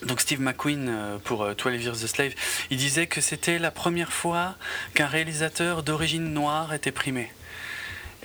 Donc 0.07 0.23
Steve 0.23 0.41
McQueen 0.41 1.19
pour 1.25 1.47
12 1.55 1.85
Years 1.85 2.05
a 2.05 2.07
Slave, 2.07 2.33
il 2.71 2.79
disait 2.79 3.07
que 3.07 3.21
c'était 3.21 3.59
la 3.59 3.71
première 3.71 4.15
fois 4.15 4.55
qu'un 4.95 5.07
réalisateur 5.07 5.83
d'origine 5.83 6.33
noire 6.33 6.73
était 6.73 6.91
primé. 6.91 7.31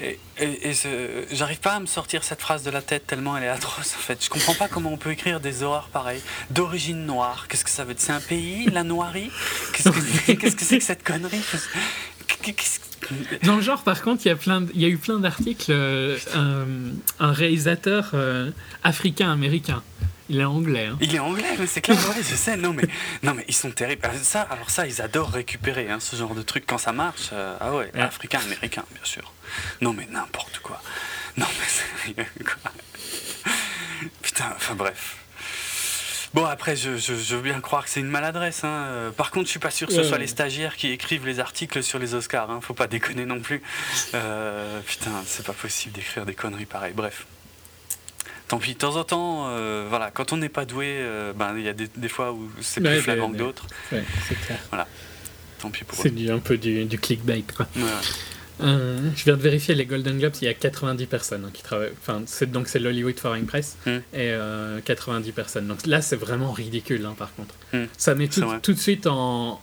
Et, 0.01 0.19
et- 0.39 0.69
et 0.69 0.73
ce- 0.73 1.25
j'arrive 1.31 1.59
pas 1.59 1.75
à 1.75 1.79
me 1.79 1.85
sortir 1.85 2.23
cette 2.25 2.41
phrase 2.41 2.63
de 2.63 2.69
la 2.69 2.81
tête 2.81 3.07
tellement 3.07 3.37
elle 3.37 3.43
est 3.43 3.47
atroce 3.47 3.95
en 3.95 4.01
fait. 4.01 4.23
Je 4.23 4.29
comprends 4.29 4.53
pas 4.53 4.67
comment 4.67 4.91
on 4.91 4.97
peut 4.97 5.11
écrire 5.11 5.39
des 5.39 5.63
horreurs 5.63 5.87
pareilles. 5.87 6.21
D'origine 6.49 7.05
noire, 7.05 7.47
qu'est-ce 7.47 7.63
que 7.63 7.69
ça 7.69 7.85
veut 7.85 7.93
dire? 7.93 8.03
C'est 8.05 8.11
un 8.11 8.19
pays, 8.19 8.65
la 8.71 8.83
noirie? 8.83 9.31
Qu'est-ce 9.73 9.89
que 9.89 9.99
c'est 10.65 10.77
que 10.79 10.83
cette 10.83 11.03
connerie? 11.03 11.41
Que- 13.01 13.45
Dans 13.45 13.55
le 13.55 13.61
genre, 13.61 13.83
par 13.83 14.01
contre, 14.01 14.25
il 14.25 14.29
y 14.29 14.31
a, 14.31 14.35
plein 14.35 14.61
de- 14.61 14.71
il 14.73 14.81
y 14.81 14.85
a 14.85 14.87
eu 14.89 14.97
plein 14.97 15.19
d'articles. 15.19 15.71
euh, 15.71 16.17
un, 16.33 16.65
un 17.19 17.31
réalisateur 17.31 18.11
euh, 18.15 18.51
africain-américain. 18.83 19.81
Il 20.29 20.39
est 20.39 20.43
anglais. 20.43 20.87
hein. 20.87 20.97
Il 21.01 21.13
est 21.15 21.19
anglais, 21.19 21.55
mais 21.59 21.67
c'est 21.67 21.81
clair, 21.81 21.97
ouais, 22.09 22.23
je 22.27 22.35
sais. 22.35 22.57
Non 22.57 22.73
mais, 22.73 22.83
non, 23.23 23.33
mais 23.35 23.45
ils 23.47 23.53
sont 23.55 23.69
terribles. 23.71 24.03
Alors 24.05 24.17
ça, 24.23 24.41
alors 24.41 24.69
ça 24.71 24.87
ils 24.87 25.01
adorent 25.01 25.31
récupérer 25.31 25.89
hein, 25.91 25.99
ce 25.99 26.15
genre 26.15 26.33
de 26.33 26.41
truc 26.41 26.63
quand 26.65 26.77
ça 26.79 26.91
marche. 26.93 27.29
euh, 27.33 27.55
ah 27.59 27.73
ouais, 27.73 27.91
Ouais. 27.93 28.01
africain, 28.01 28.39
américain, 28.43 28.83
bien 28.91 29.03
sûr. 29.03 29.31
Non 29.81 29.93
mais 29.93 30.07
n'importe 30.11 30.59
quoi. 30.59 30.81
Non 31.37 31.45
mais 31.59 32.13
sérieux, 32.15 32.29
quoi. 32.43 32.71
Putain, 34.21 34.51
enfin 34.55 34.75
bref. 34.75 35.17
Bon, 36.33 36.43
après, 36.45 36.75
je, 36.75 36.97
je- 36.97 37.15
je 37.15 37.35
veux 37.37 37.41
bien 37.41 37.61
croire 37.61 37.85
que 37.85 37.89
c'est 37.89 38.01
une 38.01 38.09
maladresse. 38.09 38.65
hein. 38.65 38.67
Euh, 38.87 39.11
Par 39.11 39.31
contre, 39.31 39.45
je 39.45 39.51
suis 39.51 39.59
pas 39.59 39.71
sûr 39.71 39.87
que 39.87 39.93
ce 39.93 39.99
Ouais, 39.99 40.03
soit 40.03 40.13
ouais. 40.17 40.23
les 40.23 40.27
stagiaires 40.27 40.75
qui 40.75 40.89
écrivent 40.89 41.25
les 41.25 41.39
articles 41.39 41.81
sur 41.81 41.97
les 41.97 42.13
Oscars. 42.13 42.49
Hein. 42.51 42.59
Faut 42.61 42.73
pas 42.73 42.87
déconner 42.87 43.25
non 43.25 43.39
plus. 43.39 43.61
Euh, 44.15 44.81
putain, 44.81 45.11
c'est 45.25 45.45
pas 45.45 45.53
possible 45.53 45.93
d'écrire 45.93 46.25
des 46.25 46.33
conneries 46.33 46.65
pareilles. 46.65 46.93
Bref. 46.93 47.25
Tant 48.47 48.59
pis, 48.59 48.73
de 48.73 48.77
temps 48.79 48.95
en 48.95 49.03
temps, 49.03 49.47
euh, 49.49 49.85
voilà, 49.89 50.11
quand 50.11 50.31
on 50.33 50.37
n'est 50.37 50.49
pas 50.49 50.65
doué, 50.65 50.85
euh, 50.99 51.33
ben, 51.33 51.55
il 51.57 51.63
y 51.63 51.69
a 51.69 51.73
des, 51.73 51.87
des 51.95 52.09
fois 52.09 52.31
où 52.31 52.47
c'est 52.61 52.79
plus 52.81 52.89
Ouais, 52.89 52.99
flagrant 53.01 53.31
que 53.31 53.37
d'autres. 53.37 53.65
Ouais, 53.91 54.03
c'est 54.27 54.35
clair. 54.39 54.59
Tant 55.59 55.69
pis 55.71 55.83
pour 55.83 55.97
C'est 55.97 56.29
un 56.29 56.39
peu 56.39 56.57
du, 56.57 56.85
du 56.85 56.99
clickbait, 56.99 57.43
quoi. 57.55 57.67
Ouais, 57.75 57.81
ouais. 57.83 57.89
Euh, 58.61 58.99
je 59.15 59.23
viens 59.25 59.35
de 59.35 59.41
vérifier 59.41 59.75
les 59.75 59.85
Golden 59.85 60.17
Globes, 60.17 60.35
il 60.41 60.45
y 60.45 60.47
a 60.47 60.53
90 60.53 61.07
personnes 61.07 61.43
hein, 61.45 61.49
qui 61.53 61.61
travaillent. 61.61 61.91
Enfin, 62.01 62.21
c'est, 62.25 62.49
donc 62.49 62.67
c'est 62.69 62.79
l'Hollywood 62.79 63.19
Foreign 63.19 63.45
Press 63.45 63.75
Hmm. 63.85 63.97
et 64.13 64.29
euh, 64.31 64.79
90 64.85 65.31
personnes. 65.33 65.67
Donc 65.67 65.85
là, 65.85 66.01
c'est 66.01 66.15
vraiment 66.15 66.51
ridicule, 66.53 67.05
hein, 67.05 67.15
par 67.17 67.33
contre. 67.35 67.53
Hmm. 67.73 67.85
Ça 67.97 68.15
met 68.15 68.27
tout 68.29 68.73
de 68.73 68.79
suite 68.79 69.07
en. 69.07 69.59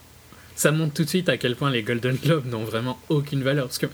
Ça 0.57 0.71
montre 0.73 0.93
tout 0.93 1.05
de 1.05 1.09
suite 1.09 1.31
à 1.31 1.39
quel 1.39 1.57
point 1.57 1.71
les 1.71 1.83
Golden 1.83 2.17
Globes 2.17 2.47
n'ont 2.47 2.65
vraiment 2.65 2.99
aucune 3.09 3.43
valeur. 3.43 3.67
Parce 3.67 3.79
que, 3.79 3.87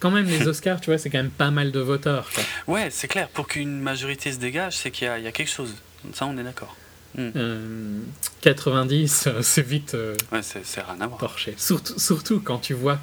quand 0.00 0.10
même, 0.10 0.26
les 0.26 0.46
Oscars, 0.48 0.80
tu 0.80 0.90
vois, 0.90 0.98
c'est 0.98 1.10
quand 1.10 1.18
même 1.18 1.30
pas 1.30 1.50
mal 1.50 1.72
de 1.72 1.80
voteurs. 1.80 2.28
quoi. 2.34 2.44
Ouais, 2.74 2.88
c'est 2.90 3.08
clair, 3.08 3.28
pour 3.28 3.46
qu'une 3.48 3.80
majorité 3.80 4.32
se 4.32 4.38
dégage, 4.38 4.76
c'est 4.76 4.90
qu'il 4.90 5.06
y, 5.06 5.10
a- 5.10 5.18
il 5.18 5.24
y 5.24 5.28
a 5.28 5.32
quelque 5.32 5.50
chose. 5.50 5.74
Ça, 6.12 6.26
on 6.26 6.36
est 6.38 6.42
d'accord. 6.44 6.76
Euh, 7.18 7.98
90, 8.42 9.24
euh, 9.26 9.42
c'est 9.42 9.62
vite 9.62 9.94
euh, 9.94 10.14
Ouais, 10.30 10.40
c'est 10.42 10.62
rien 10.82 11.00
à 11.00 11.06
voir. 11.06 11.18
torché. 11.18 11.54
Surtout, 11.56 11.98
surtout 11.98 12.40
quand 12.40 12.58
tu 12.58 12.74
vois 12.74 13.00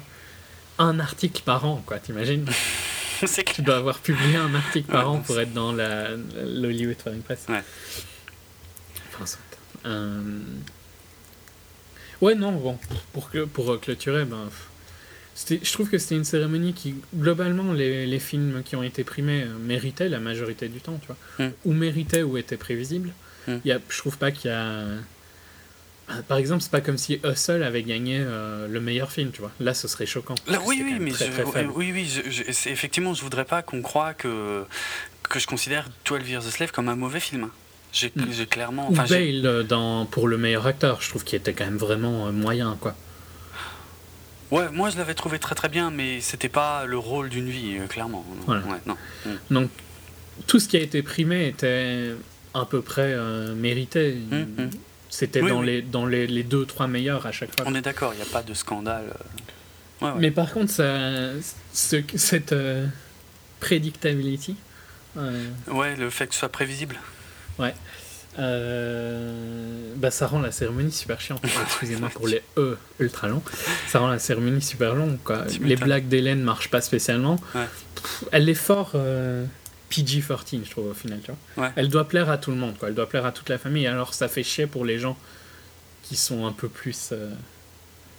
un 0.78 1.00
article 1.00 1.42
par 1.44 1.64
an, 1.66 1.82
quoi, 1.84 1.98
t'imagines? 1.98 2.46
C'est 3.24 3.44
Tu 3.44 3.62
dois 3.62 3.76
avoir 3.76 3.98
publié 4.00 4.36
un 4.36 4.54
article 4.54 4.90
par 4.92 5.10
Ouais, 5.10 5.16
an 5.16 5.20
pour 5.20 5.40
être 5.40 5.54
dans 5.54 5.72
l'Hollywood 5.72 6.96
Foreign 7.02 7.20
Press. 7.22 7.46
Ouais. 7.48 7.62
Enfin. 9.20 9.38
Euh, 9.86 10.40
Ouais, 12.20 12.34
non, 12.34 12.52
bon, 12.52 12.78
pour, 13.12 13.28
pour 13.52 13.72
euh, 13.72 13.78
clôturer, 13.78 14.24
ben, 14.24 14.48
je 15.48 15.72
trouve 15.72 15.90
que 15.90 15.98
c'était 15.98 16.14
une 16.16 16.24
cérémonie 16.24 16.72
qui, 16.72 16.94
globalement, 17.14 17.72
les, 17.72 18.06
les 18.06 18.18
films 18.18 18.62
qui 18.64 18.74
ont 18.76 18.82
été 18.82 19.04
primés 19.04 19.42
euh, 19.42 19.58
méritaient 19.60 20.08
la 20.08 20.18
majorité 20.18 20.68
du 20.68 20.80
temps, 20.80 20.98
tu 21.00 21.06
vois. 21.08 21.46
Mm. 21.46 21.52
Ou 21.66 21.72
méritaient 21.72 22.22
ou 22.22 22.36
étaient 22.38 22.56
prévisibles. 22.56 23.12
Mm. 23.46 23.56
Il 23.64 23.68
y 23.68 23.72
a, 23.72 23.78
je 23.88 23.98
trouve 23.98 24.16
pas 24.18 24.30
qu'il 24.30 24.50
y 24.50 24.54
a... 24.54 24.84
Ah, 26.08 26.22
Par 26.28 26.38
exemple, 26.38 26.62
c'est 26.62 26.70
pas 26.70 26.80
comme 26.80 26.98
si 26.98 27.20
Hustle 27.24 27.62
avait 27.64 27.82
gagné 27.82 28.18
euh, 28.20 28.68
le 28.68 28.80
meilleur 28.80 29.10
film, 29.10 29.30
tu 29.32 29.40
vois. 29.40 29.50
Là, 29.60 29.74
ce 29.74 29.88
serait 29.88 30.06
choquant. 30.06 30.36
Là, 30.46 30.60
oui, 30.64 30.80
oui, 30.84 30.96
mais 31.00 31.10
très, 31.10 31.26
je, 31.26 31.42
très 31.42 31.64
oui, 31.66 31.90
oui, 31.92 32.06
je- 32.08 32.30
je- 32.30 32.52
c'est- 32.52 32.70
effectivement, 32.70 33.12
je 33.12 33.22
voudrais 33.22 33.44
pas 33.44 33.62
qu'on 33.62 33.82
croie 33.82 34.14
que, 34.14 34.64
que 35.28 35.38
je 35.40 35.46
considère 35.48 35.88
12 36.04 36.28
Years 36.30 36.46
a 36.46 36.50
Slave 36.50 36.70
comme 36.70 36.88
un 36.88 36.94
mauvais 36.96 37.18
film. 37.20 37.48
J'ai 37.92 38.12
Mm. 38.14 38.24
j'ai 38.30 38.46
clairement. 38.46 38.88
Ou 38.90 38.94
Bale 38.94 39.44
euh, 39.46 39.62
dans, 39.64 40.06
pour 40.06 40.28
le 40.28 40.38
meilleur 40.38 40.66
acteur, 40.66 41.02
je 41.02 41.08
trouve 41.08 41.24
qu'il 41.24 41.36
était 41.38 41.52
quand 41.54 41.64
même 41.64 41.76
vraiment 41.76 42.30
moyen, 42.32 42.76
quoi. 42.80 42.94
Ouais, 44.50 44.68
moi 44.70 44.90
je 44.90 44.96
l'avais 44.96 45.14
trouvé 45.14 45.38
très 45.38 45.54
très 45.54 45.68
bien, 45.68 45.90
mais 45.90 46.20
c'était 46.20 46.48
pas 46.48 46.84
le 46.86 46.98
rôle 46.98 47.28
d'une 47.28 47.48
vie, 47.48 47.76
euh, 47.78 47.86
clairement. 47.86 48.24
Voilà. 48.46 48.62
Ouais, 48.66 48.78
non. 48.86 48.96
Mm. 49.26 49.30
Donc, 49.54 49.70
tout 50.46 50.60
ce 50.60 50.68
qui 50.68 50.76
a 50.76 50.80
été 50.80 51.02
primé 51.02 51.48
était 51.48 52.12
à 52.54 52.64
peu 52.64 52.80
près 52.82 53.12
euh, 53.12 53.54
mérité. 53.54 54.14
Mm, 54.14 54.36
mm. 54.62 54.70
C'était 55.08 55.40
Oui, 55.40 55.50
dans, 55.50 55.60
oui. 55.60 55.66
Les, 55.66 55.82
dans 55.82 56.06
les, 56.06 56.26
les 56.26 56.42
deux, 56.42 56.66
trois 56.66 56.86
meilleurs 56.88 57.26
à 57.26 57.32
chaque 57.32 57.50
fois. 57.56 57.64
On 57.68 57.74
est 57.74 57.80
d'accord, 57.80 58.12
il 58.12 58.16
n'y 58.16 58.22
a 58.22 58.32
pas 58.32 58.42
de 58.42 58.54
scandale. 58.54 59.04
euh. 59.08 60.04
Ouais, 60.06 60.12
ouais. 60.12 60.18
Mais 60.20 60.30
par 60.30 60.52
contre, 60.52 60.70
ça, 60.70 61.30
ce- 61.72 62.02
cette 62.16 62.52
euh, 62.52 62.86
predictability, 63.60 64.56
Ouais, 65.68 65.96
le 65.96 66.10
fait 66.10 66.26
que 66.26 66.34
ce 66.34 66.40
soit 66.40 66.50
prévisible. 66.50 66.96
Euh, 68.38 69.92
bah, 69.96 70.10
ça 70.10 70.26
rend 70.26 70.40
la 70.40 70.52
cérémonie 70.52 70.92
super 70.92 71.20
chiante. 71.20 71.42
Excusez-moi 71.64 72.10
pour 72.10 72.28
les 72.28 72.42
E 72.56 72.76
ultra 73.00 73.28
longs. 73.28 73.42
Ça 73.88 73.98
rend 73.98 74.08
la 74.08 74.18
cérémonie 74.18 74.62
super 74.62 74.94
longue. 74.94 75.18
Quoi. 75.24 75.44
Les 75.60 75.76
blagues 75.76 76.08
d'Hélène 76.08 76.42
marchent 76.42 76.70
pas 76.70 76.80
spécialement. 76.80 77.36
Ouais. 77.54 77.66
Pff, 77.94 78.24
elle 78.32 78.48
est 78.48 78.54
fort 78.54 78.92
euh, 78.94 79.44
PG-14, 79.90 80.64
je 80.64 80.70
trouve, 80.70 80.88
au 80.90 80.94
final. 80.94 81.20
Tu 81.24 81.30
vois. 81.56 81.64
Ouais. 81.66 81.72
Elle 81.76 81.88
doit 81.88 82.06
plaire 82.08 82.28
à 82.30 82.38
tout 82.38 82.50
le 82.50 82.56
monde. 82.56 82.76
Quoi. 82.78 82.88
Elle 82.88 82.94
doit 82.94 83.08
plaire 83.08 83.26
à 83.26 83.32
toute 83.32 83.48
la 83.48 83.58
famille. 83.58 83.86
Alors 83.86 84.14
ça 84.14 84.28
fait 84.28 84.42
chier 84.42 84.66
pour 84.66 84.84
les 84.84 84.98
gens 84.98 85.16
qui 86.02 86.16
sont 86.16 86.46
un 86.46 86.52
peu 86.52 86.68
plus 86.68 87.10
euh, 87.12 87.30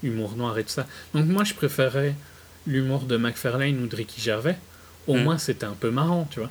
humour 0.04 0.36
noir 0.36 0.58
et 0.58 0.64
tout 0.64 0.70
ça. 0.72 0.86
Donc 1.14 1.26
moi, 1.28 1.44
je 1.44 1.54
préférais 1.54 2.16
l'humour 2.66 3.02
de 3.04 3.18
McFarlane 3.18 3.82
ou 3.82 3.88
de 3.88 3.96
Ricky 3.96 4.20
Gervais. 4.22 4.58
Au 5.08 5.16
Mm. 5.16 5.24
moins, 5.24 5.38
c'était 5.38 5.66
un 5.66 5.76
peu 5.80 5.90
marrant, 5.90 6.28
tu 6.30 6.40
vois. 6.42 6.50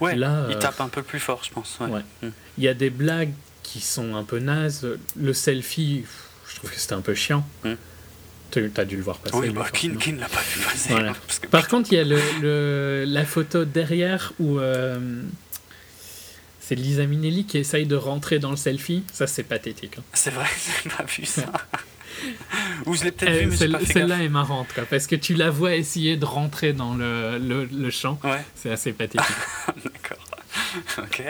Ouais, 0.00 0.14
Là, 0.16 0.46
il 0.48 0.56
euh, 0.56 0.58
tape 0.58 0.80
un 0.80 0.88
peu 0.88 1.02
plus 1.02 1.20
fort, 1.20 1.42
je 1.44 1.50
pense. 1.50 1.76
Ouais. 1.80 1.88
Ouais. 1.88 2.02
Mm. 2.22 2.28
Il 2.58 2.64
y 2.64 2.68
a 2.68 2.74
des 2.74 2.90
blagues 2.90 3.32
qui 3.62 3.80
sont 3.80 4.14
un 4.14 4.22
peu 4.24 4.38
nazes. 4.38 4.86
Le 5.16 5.32
selfie, 5.32 6.04
je 6.48 6.56
trouve 6.56 6.70
que 6.70 6.78
c'était 6.78 6.94
un 6.94 7.00
peu 7.00 7.14
chiant. 7.14 7.46
Mm. 7.64 7.72
Tu 8.52 8.70
as 8.76 8.84
dû 8.84 8.96
le 8.96 9.02
voir 9.02 9.18
passer. 9.18 9.36
Oui, 9.36 9.50
bah, 9.50 9.66
qui, 9.72 9.88
ne 9.88 10.20
l'a 10.20 10.28
pas 10.28 10.40
vu 10.40 10.60
passer 10.62 10.90
Voilà. 10.90 11.12
parce 11.26 11.38
que- 11.40 11.48
Par 11.48 11.66
contre, 11.68 11.92
il 11.92 11.96
y 11.96 12.00
a 12.00 12.04
le, 12.04 12.20
le- 12.40 13.04
la 13.06 13.24
photo 13.24 13.64
derrière 13.64 14.32
où 14.38 14.58
euh, 14.60 14.98
c'est 16.60 16.74
Lisa 16.76 17.04
Minnelli 17.06 17.44
qui 17.44 17.58
essaye 17.58 17.86
de 17.86 17.96
rentrer 17.96 18.38
dans 18.38 18.50
le 18.50 18.56
selfie. 18.56 19.02
Ça, 19.12 19.26
c'est 19.26 19.42
pathétique. 19.42 19.98
hein. 19.98 20.02
C'est 20.12 20.30
vrai, 20.30 20.46
j'ai 20.84 20.90
pas 20.90 21.04
vu 21.04 21.24
ça. 21.26 21.42
Ou 22.86 22.94
je 22.94 23.04
l'ai 23.04 23.12
peut-être 23.12 23.30
Euh, 23.32 23.40
vu, 23.40 23.46
mais 23.46 23.50
j'ai 23.52 23.56
celle- 23.58 23.72
pas 23.72 23.78
fait 23.80 23.92
Celle-là 23.92 24.16
gaffe. 24.16 24.24
est 24.26 24.28
marrante, 24.28 24.68
quoi, 24.74 24.84
parce 24.84 25.06
que 25.06 25.16
tu 25.16 25.34
la 25.34 25.50
vois 25.50 25.74
essayer 25.74 26.16
de 26.16 26.24
rentrer 26.24 26.72
dans 26.72 26.94
le, 26.94 27.38
le, 27.38 27.64
le 27.66 27.90
champ. 27.90 28.18
Ouais, 28.24 28.44
C'est 28.54 28.70
assez 28.70 28.92
pathétique. 28.94 29.26
d'accord. 29.84 30.24
ok. 30.98 31.22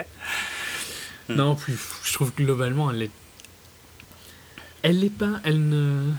Hmm. 1.29 1.33
Non, 1.35 1.55
puis 1.55 1.73
je 2.03 2.13
trouve 2.13 2.31
que 2.31 2.41
globalement, 2.43 2.89
elle 2.91 3.03
est. 3.03 3.11
Elle 4.83 4.99
n'est 4.99 5.09
pas. 5.09 5.41
Elle 5.43 5.67
ne. 5.67 6.11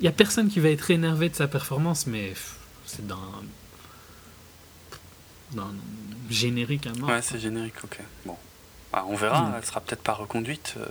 Il 0.00 0.04
y 0.04 0.08
a 0.08 0.12
personne 0.12 0.48
qui 0.48 0.60
va 0.60 0.70
être 0.70 0.90
énervé 0.90 1.28
de 1.28 1.34
sa 1.36 1.46
performance, 1.48 2.06
mais 2.06 2.32
c'est 2.86 3.06
d'un. 3.06 3.18
d'un 5.52 5.72
générique 6.30 6.86
à 6.86 6.92
mort. 6.98 7.10
Ouais, 7.10 7.22
c'est 7.22 7.38
générique, 7.38 7.74
ok. 7.84 7.98
Bon. 8.24 8.36
Bah, 8.92 9.04
on 9.08 9.14
verra, 9.16 9.42
Mm. 9.42 9.54
elle 9.58 9.64
sera 9.64 9.80
peut-être 9.80 10.02
pas 10.02 10.14
reconduite. 10.14 10.74
euh. 10.78 10.86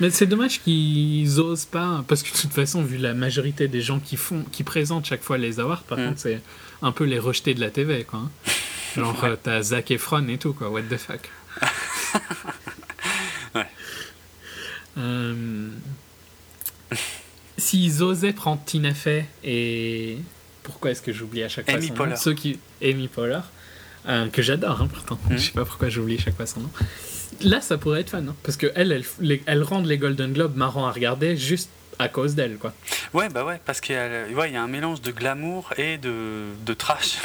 Mais 0.00 0.10
c'est 0.10 0.26
dommage 0.26 0.60
qu'ils 0.62 1.38
osent 1.40 1.66
pas, 1.66 2.04
parce 2.08 2.22
que 2.22 2.32
de 2.34 2.38
toute 2.38 2.52
façon, 2.52 2.82
vu 2.82 2.96
la 2.96 3.12
majorité 3.14 3.68
des 3.68 3.82
gens 3.82 3.98
qui 4.00 4.16
font, 4.16 4.44
qui 4.50 4.62
présentent 4.64 5.04
chaque 5.06 5.22
fois 5.22 5.36
les 5.38 5.60
awards, 5.60 5.82
par 5.82 5.98
Mm. 5.98 6.06
contre, 6.06 6.20
c'est 6.20 6.40
un 6.82 6.92
peu 6.92 7.04
les 7.04 7.18
rejetés 7.18 7.52
de 7.54 7.60
la 7.60 7.70
TV, 7.70 8.04
quoi. 8.04 8.20
hein. 8.20 8.30
Genre, 8.96 9.22
Ouais. 9.22 9.30
euh, 9.30 9.36
t'as 9.40 9.62
Zac 9.62 9.90
Efron 9.90 10.26
et 10.28 10.38
tout, 10.38 10.52
quoi. 10.54 10.70
What 10.70 10.82
the 10.82 10.96
fuck. 10.96 11.30
Ouais. 13.54 13.66
Euh, 14.98 15.68
S'ils 17.56 18.02
osaient 18.02 18.32
prendre 18.32 18.62
Tina 18.64 18.94
Fey 18.94 19.26
et. 19.44 20.18
Pourquoi 20.62 20.90
est-ce 20.92 21.02
que 21.02 21.12
j'oublie 21.12 21.42
à 21.42 21.48
chaque 21.48 21.66
fois 21.66 21.74
Amy 21.78 21.88
son 21.88 22.06
nom? 22.06 22.16
Ceux 22.16 22.34
qui... 22.34 22.58
Amy 22.82 23.08
Poehler, 23.08 23.40
euh, 24.08 24.28
que 24.28 24.40
j'adore, 24.42 24.80
hein, 24.80 24.88
pourtant. 24.92 25.18
Mm. 25.28 25.32
Je 25.36 25.38
sais 25.38 25.52
pas 25.52 25.64
pourquoi 25.64 25.88
j'oublie 25.88 26.18
chaque 26.18 26.36
fois 26.36 26.46
son 26.46 26.60
nom. 26.60 26.70
Là, 27.42 27.60
ça 27.60 27.78
pourrait 27.78 28.00
être 28.00 28.10
fun, 28.10 28.26
hein, 28.26 28.34
parce 28.42 28.56
que 28.56 28.70
elle, 28.74 28.92
elle, 28.92 29.04
les- 29.20 29.42
elle 29.46 29.62
rendent 29.62 29.86
les 29.86 29.98
Golden 29.98 30.32
Globes 30.32 30.56
marrants 30.56 30.86
à 30.86 30.92
regarder 30.92 31.36
juste 31.36 31.70
à 31.98 32.08
cause 32.08 32.34
d'elle, 32.34 32.56
quoi. 32.56 32.72
Ouais, 33.12 33.28
bah 33.28 33.44
ouais, 33.44 33.60
parce 33.64 33.80
qu'il 33.80 33.94
y, 33.94 33.98
a 33.98 34.08
le- 34.28 34.34
ouais, 34.34 34.52
y 34.52 34.56
a 34.56 34.62
un 34.62 34.68
mélange 34.68 35.00
de 35.02 35.10
glamour 35.12 35.72
et 35.76 35.98
de, 35.98 36.46
de 36.64 36.74
trash. 36.74 37.18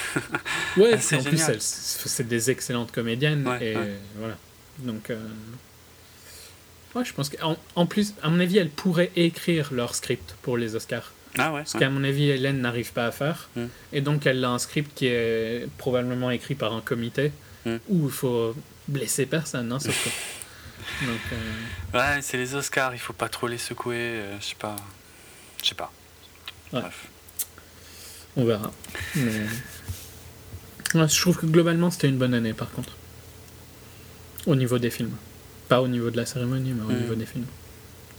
Ouais, 0.77 0.97
c'est 0.99 1.15
en 1.17 1.23
plus, 1.23 1.37
génial. 1.37 1.57
c'est 1.59 2.27
des 2.27 2.51
excellentes 2.51 2.91
comédiennes, 2.91 3.47
Ouais, 3.47 3.71
et 3.71 3.75
ouais. 3.77 3.95
voilà. 4.17 4.35
Donc, 4.79 5.09
euh, 5.09 5.17
ouais, 6.95 7.05
je 7.05 7.13
pense 7.13 7.29
qu'en 7.29 7.57
en 7.75 7.85
plus, 7.85 8.13
à 8.21 8.29
mon 8.29 8.39
avis, 8.39 8.57
elles 8.57 8.69
pourraient 8.69 9.11
écrire 9.15 9.73
leur 9.73 9.95
script 9.95 10.35
pour 10.41 10.57
les 10.57 10.75
Oscars. 10.75 11.11
Ah 11.37 11.51
ouais, 11.53 11.63
Ce 11.65 11.77
qu'à 11.77 11.89
mon 11.89 12.03
avis, 12.05 12.29
Hélène 12.29 12.61
n'arrive 12.61 12.93
pas 12.93 13.07
à 13.07 13.11
faire. 13.11 13.49
Mm. 13.57 13.65
Et 13.93 14.01
donc, 14.01 14.25
elle 14.25 14.43
a 14.45 14.49
un 14.51 14.59
script 14.59 14.91
qui 14.95 15.07
est 15.07 15.67
probablement 15.77 16.31
écrit 16.31 16.55
par 16.55 16.73
un 16.73 16.81
comité 16.81 17.31
Mm. 17.65 17.77
où 17.89 18.05
il 18.07 18.11
faut 18.11 18.55
blesser 18.87 19.25
personne, 19.25 19.71
hein, 19.71 19.79
sauf 19.79 19.95
que- 20.03 21.05
Donc, 21.05 21.19
euh, 21.33 21.97
Ouais, 21.97 22.21
c'est 22.21 22.37
les 22.37 22.53
Oscars, 22.55 22.93
il 22.93 22.99
faut 22.99 23.13
pas 23.13 23.29
trop 23.29 23.47
les 23.47 23.57
secouer, 23.57 23.95
euh, 23.97 24.39
je 24.39 24.45
sais 24.47 24.55
pas. 24.55 24.75
Je 25.63 25.69
sais 25.69 25.75
pas. 25.75 25.91
Ouais. 26.73 26.81
Bref. 26.81 27.07
on 28.37 28.43
verra. 28.45 28.71
Mais... 29.15 29.45
Ouais, 30.93 31.07
je 31.07 31.19
trouve 31.21 31.37
que 31.37 31.45
globalement, 31.45 31.89
c'était 31.89 32.09
une 32.09 32.17
bonne 32.17 32.33
année, 32.33 32.53
par 32.53 32.69
contre. 32.71 32.93
Au 34.45 34.55
niveau 34.55 34.77
des 34.77 34.89
films. 34.91 35.15
Pas 35.69 35.81
au 35.81 35.87
niveau 35.87 36.11
de 36.11 36.17
la 36.17 36.25
cérémonie, 36.25 36.73
mais 36.73 36.83
au 36.83 36.95
Mm. 36.95 37.01
niveau 37.01 37.15
des 37.15 37.25
films. 37.25 37.45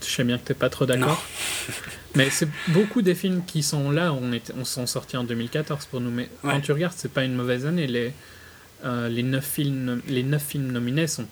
Je 0.01 0.07
sais 0.07 0.23
bien 0.23 0.37
que 0.37 0.43
t'es 0.45 0.53
pas 0.53 0.69
trop 0.69 0.85
d'accord. 0.85 1.23
mais 2.15 2.29
c'est 2.29 2.49
beaucoup 2.69 3.01
des 3.01 3.15
films 3.15 3.43
qui 3.45 3.63
sont 3.63 3.89
là, 3.91 4.11
on, 4.13 4.31
est, 4.31 4.51
on 4.57 4.65
sont 4.65 4.85
sortis 4.87 5.17
en 5.17 5.23
2014 5.23 5.85
pour 5.85 6.01
nous. 6.01 6.11
Mais 6.11 6.29
Ouais. 6.43 6.51
quand 6.53 6.61
tu 6.61 6.71
regardes, 6.71 6.93
c'est 6.97 7.11
pas 7.11 7.23
une 7.23 7.35
mauvaise 7.35 7.65
année. 7.65 7.87
Les, 7.87 8.13
euh, 8.85 9.09
les, 9.09 9.23
neuf 9.23 9.45
films, 9.45 10.01
les 10.07 10.23
neuf 10.23 10.43
films 10.43 10.71
nominés 10.71 11.07
sont, 11.07 11.25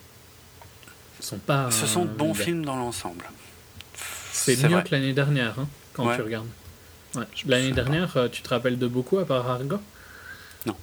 sont 1.20 1.38
pas. 1.38 1.70
Ce 1.72 1.86
sont 1.88 2.06
de 2.06 2.10
bons 2.12 2.32
euh, 2.32 2.34
films 2.34 2.66
dans 2.66 2.76
l'ensemble. 2.76 3.26
C'est 4.32 4.62
mieux 4.64 4.70
vrai. 4.70 4.84
que 4.84 4.90
l'année 4.92 5.14
dernière, 5.14 5.58
hein, 5.60 5.68
quand 5.94 6.08
Ouais. 6.08 6.16
tu 6.16 6.22
regardes. 6.22 6.48
Ouais. 7.16 7.24
L'année 7.48 7.70
pas. 7.70 7.76
dernière, 7.76 8.18
euh, 8.18 8.28
tu 8.28 8.42
te 8.42 8.50
rappelles 8.50 8.78
de 8.78 8.88
beaucoup 8.88 9.18
à 9.20 9.26
part 9.26 9.50
Argo? 9.50 9.80
Non. 10.66 10.76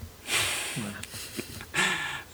Voilà. 0.76 0.94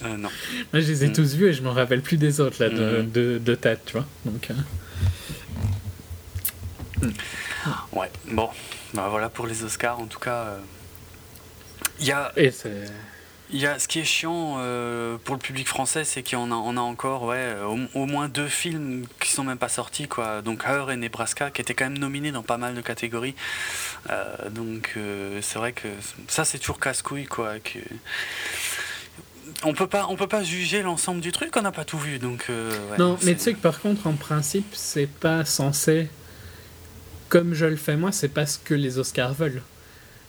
Euh, 0.05 0.17
non. 0.17 0.29
Moi, 0.73 0.81
je 0.81 0.87
les 0.93 1.03
ai 1.05 1.09
Mm. 1.09 1.13
tous 1.13 1.35
vus 1.35 1.49
et 1.49 1.53
je 1.53 1.61
me 1.61 1.71
rappelle 1.71 2.03
plus 2.03 2.19
des 2.19 2.41
autres 2.41 2.63
là, 2.63 2.69
de, 2.71 2.99
Mhm. 3.03 3.11
de, 3.11 3.39
de 3.45 3.55
tête, 3.57 3.81
tu 3.85 3.95
vois. 3.95 4.07
Donc, 4.25 4.49
euh, 7.03 7.09
Ouais, 7.93 8.09
bon. 8.31 8.49
Bah 8.95 9.09
voilà 9.11 9.29
pour 9.29 9.47
les 9.49 9.65
Oscars, 9.65 9.99
en 9.99 10.07
tout 10.07 10.21
cas. 10.21 10.45
euh, 10.45 10.59
Il 12.01 12.07
y 12.07 12.13
a 12.13 12.33
et 12.37 12.51
c'est. 12.53 12.85
Il 13.51 13.61
y 13.61 13.67
a, 13.67 13.79
ce 13.79 13.89
qui 13.89 13.99
est 13.99 14.05
chiant 14.05 14.57
euh, 14.59 15.17
pour 15.25 15.35
le 15.35 15.41
public 15.41 15.67
français, 15.67 16.05
c'est 16.05 16.23
qu'on 16.23 16.53
a, 16.53 16.55
on 16.55 16.77
a 16.77 16.81
encore 16.81 17.23
ouais, 17.23 17.55
au, 17.67 17.79
au 18.01 18.07
moins 18.07 18.29
deux 18.29 18.49
films 18.49 19.07
qui 19.21 19.31
sont 19.31 19.43
même 19.43 19.57
pas 19.57 19.71
sortis. 19.71 20.07
Quoi. 20.07 20.43
Donc 20.43 20.65
Her 20.67 20.91
et 20.91 20.97
Nebraska, 20.97 21.51
qui 21.51 21.63
étaient 21.63 21.73
quand 21.73 21.87
même 21.87 21.99
nominés 21.99 22.31
dans 22.31 22.43
pas 22.43 22.59
mal 22.59 22.75
de 22.75 22.81
catégories. 22.83 23.35
Euh, 24.11 24.51
donc 24.51 24.93
euh, 24.97 25.41
c'est 25.41 25.59
vrai 25.59 25.73
que 25.73 25.89
ça, 26.29 26.45
c'est 26.45 26.59
toujours 26.59 26.79
casse-couille. 26.79 27.25
Quoi, 27.25 27.59
que... 27.61 27.79
On 29.65 29.73
peut 29.73 29.87
pas, 29.87 30.07
on 30.11 30.17
peut 30.17 30.29
pas 30.29 30.43
juger 30.43 30.83
l'ensemble 30.83 31.23
du 31.23 31.33
truc, 31.33 31.57
on 31.57 31.63
n'a 31.63 31.73
pas 31.73 31.87
tout 31.87 31.99
vu. 31.99 32.19
Donc, 32.19 32.47
ouais, 32.49 32.99
non, 32.99 33.19
mais 33.23 33.35
tu 33.35 33.41
sais 33.41 33.55
que 33.55 33.61
par 33.61 33.81
contre, 33.81 34.07
en 34.07 34.13
principe, 34.13 34.67
c'est 34.75 35.09
pas 35.09 35.45
censé. 35.47 36.11
Comme 37.31 37.55
je 37.55 37.67
le 37.67 37.77
fais 37.77 37.97
moi, 37.97 38.13
c'est 38.13 38.29
pas 38.29 38.47
ce 38.47 38.59
que 38.59 38.75
les 38.75 38.99
Oscars 38.99 39.33
veulent. 39.35 39.63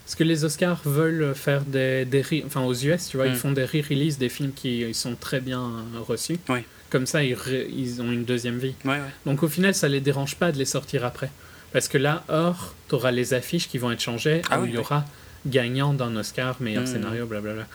Parce 0.10 0.16
que 0.18 0.24
les 0.24 0.44
Oscars 0.44 0.82
veulent 0.86 1.36
faire 1.36 1.62
des, 1.62 2.04
enfin 2.48 2.62
aux 2.62 2.74
US, 2.74 3.10
tu 3.10 3.18
vois, 3.18 3.28
Mm. 3.28 3.30
ils 3.30 3.36
font 3.36 3.52
des 3.52 3.64
re-releases 3.64 4.18
des 4.18 4.28
films 4.30 4.52
qui 4.56 4.80
ils 4.80 4.96
sont 4.96 5.14
très 5.14 5.40
bien 5.40 5.70
reçus. 6.08 6.40
Oui. 6.50 6.62
Comme 6.90 7.06
ça, 7.06 7.24
ils, 7.24 8.02
ont 8.02 8.12
une 8.12 8.24
deuxième 8.26 8.58
vie. 8.58 8.74
Ouais, 8.86 8.94
ouais. 8.94 9.02
Donc 9.28 9.44
au 9.44 9.48
final, 9.48 9.76
ça 9.76 9.88
les 9.88 10.02
dérange 10.02 10.36
pas 10.38 10.52
de 10.52 10.58
les 10.58 10.66
sortir 10.66 11.06
après. 11.06 11.30
Parce 11.74 11.88
que 11.88 12.00
là, 12.00 12.24
or, 12.28 12.74
tu 12.88 12.96
auras 12.96 13.12
les 13.12 13.36
affiches 13.36 13.68
qui 13.70 13.78
vont 13.78 13.92
être 13.92 14.02
changées, 14.02 14.42
Ah 14.50 14.60
où 14.60 14.64
oui, 14.64 14.70
il 14.70 14.74
y 14.74 14.78
oui. 14.78 14.84
aura 14.84 15.06
gagnant 15.46 15.94
d'un 15.94 16.16
Oscar, 16.16 16.56
meilleur 16.60 16.86
Mm. 16.86 16.88
scénario, 16.88 17.26
blablabla. 17.28 17.68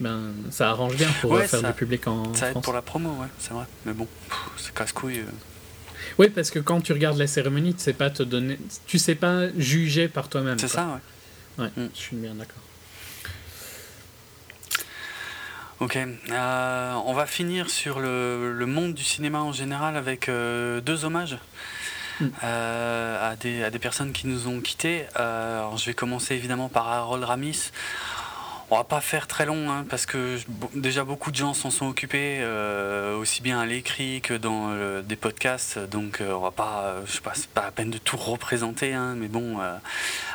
Ben, 0.00 0.32
ça 0.50 0.70
arrange 0.70 0.96
bien 0.96 1.08
pour 1.20 1.30
Ouais, 1.30 1.46
faire 1.46 1.60
ça- 1.60 1.68
du 1.68 1.74
public 1.74 2.08
en 2.08 2.34
Ça 2.34 2.46
aide 2.46 2.50
France. 2.54 2.64
pour 2.64 2.72
la 2.74 2.82
promo, 2.82 3.10
ouais, 3.20 3.28
c'est 3.38 3.52
vrai. 3.54 3.66
Mais 3.86 3.92
bon, 3.92 4.08
c'est 4.56 4.74
casse-couille. 4.74 5.20
euh. 5.20 5.30
Oui, 6.18 6.28
parce 6.30 6.50
que 6.50 6.58
quand 6.58 6.80
tu 6.80 6.92
regardes 6.92 7.18
la 7.18 7.28
cérémonie, 7.28 7.74
tu 7.74 7.82
sais 7.84 7.92
pas 7.92 8.10
te 8.10 8.24
donner, 8.24 8.58
tu 8.88 8.98
sais 8.98 9.14
pas 9.14 9.44
juger 9.56 10.08
par 10.08 10.28
toi-même. 10.28 10.58
C'est 10.58 10.66
ça, 10.66 10.86
ouais. 10.86 11.00
Ouais, 11.58 11.68
Mm. 11.76 11.86
je 11.94 11.98
suis 11.98 12.16
bien 12.16 12.34
d'accord. 12.34 12.62
Ok, 15.80 15.96
euh, 15.96 16.92
on 17.06 17.12
va 17.12 17.26
finir 17.26 17.70
sur 17.70 18.00
le, 18.00 18.52
le 18.52 18.66
monde 18.66 18.94
du 18.94 19.04
cinéma 19.04 19.38
en 19.40 19.52
général 19.52 19.96
avec 19.96 20.28
euh, 20.28 20.80
deux 20.80 21.04
hommages. 21.04 21.38
à, 22.42 23.36
des, 23.40 23.62
à 23.62 23.70
des 23.70 23.78
personnes 23.78 24.12
qui 24.12 24.26
nous 24.26 24.48
ont 24.48 24.60
quittés. 24.60 25.06
alors, 25.14 25.76
je 25.76 25.86
vais 25.86 25.94
commencer 25.94 26.34
évidemment 26.34 26.68
par 26.68 26.88
Harold 26.88 27.22
Ramis. 27.22 27.70
On 28.70 28.76
va 28.76 28.84
pas 28.84 29.00
faire 29.00 29.26
très 29.26 29.46
long 29.46 29.70
hein, 29.70 29.86
parce 29.88 30.04
que 30.04 30.38
déjà 30.74 31.02
beaucoup 31.02 31.30
de 31.30 31.36
gens 31.36 31.54
s'en 31.54 31.70
sont 31.70 31.86
occupés 31.86 32.40
euh, 32.42 33.16
aussi 33.16 33.40
bien 33.40 33.58
à 33.60 33.64
l'écrit 33.64 34.20
que 34.20 34.34
dans 34.34 34.72
euh, 34.72 35.00
des 35.00 35.16
podcasts. 35.16 35.78
Donc 35.78 36.20
euh, 36.20 36.32
on 36.34 36.40
va 36.40 36.50
pas 36.50 36.96
je 37.06 37.12
sais 37.12 37.20
pas 37.22 37.32
pas 37.54 37.62
la 37.62 37.70
peine 37.70 37.90
de 37.90 37.96
tout 37.96 38.18
représenter 38.18 38.92
hein, 38.92 39.14
mais 39.16 39.28
bon 39.28 39.56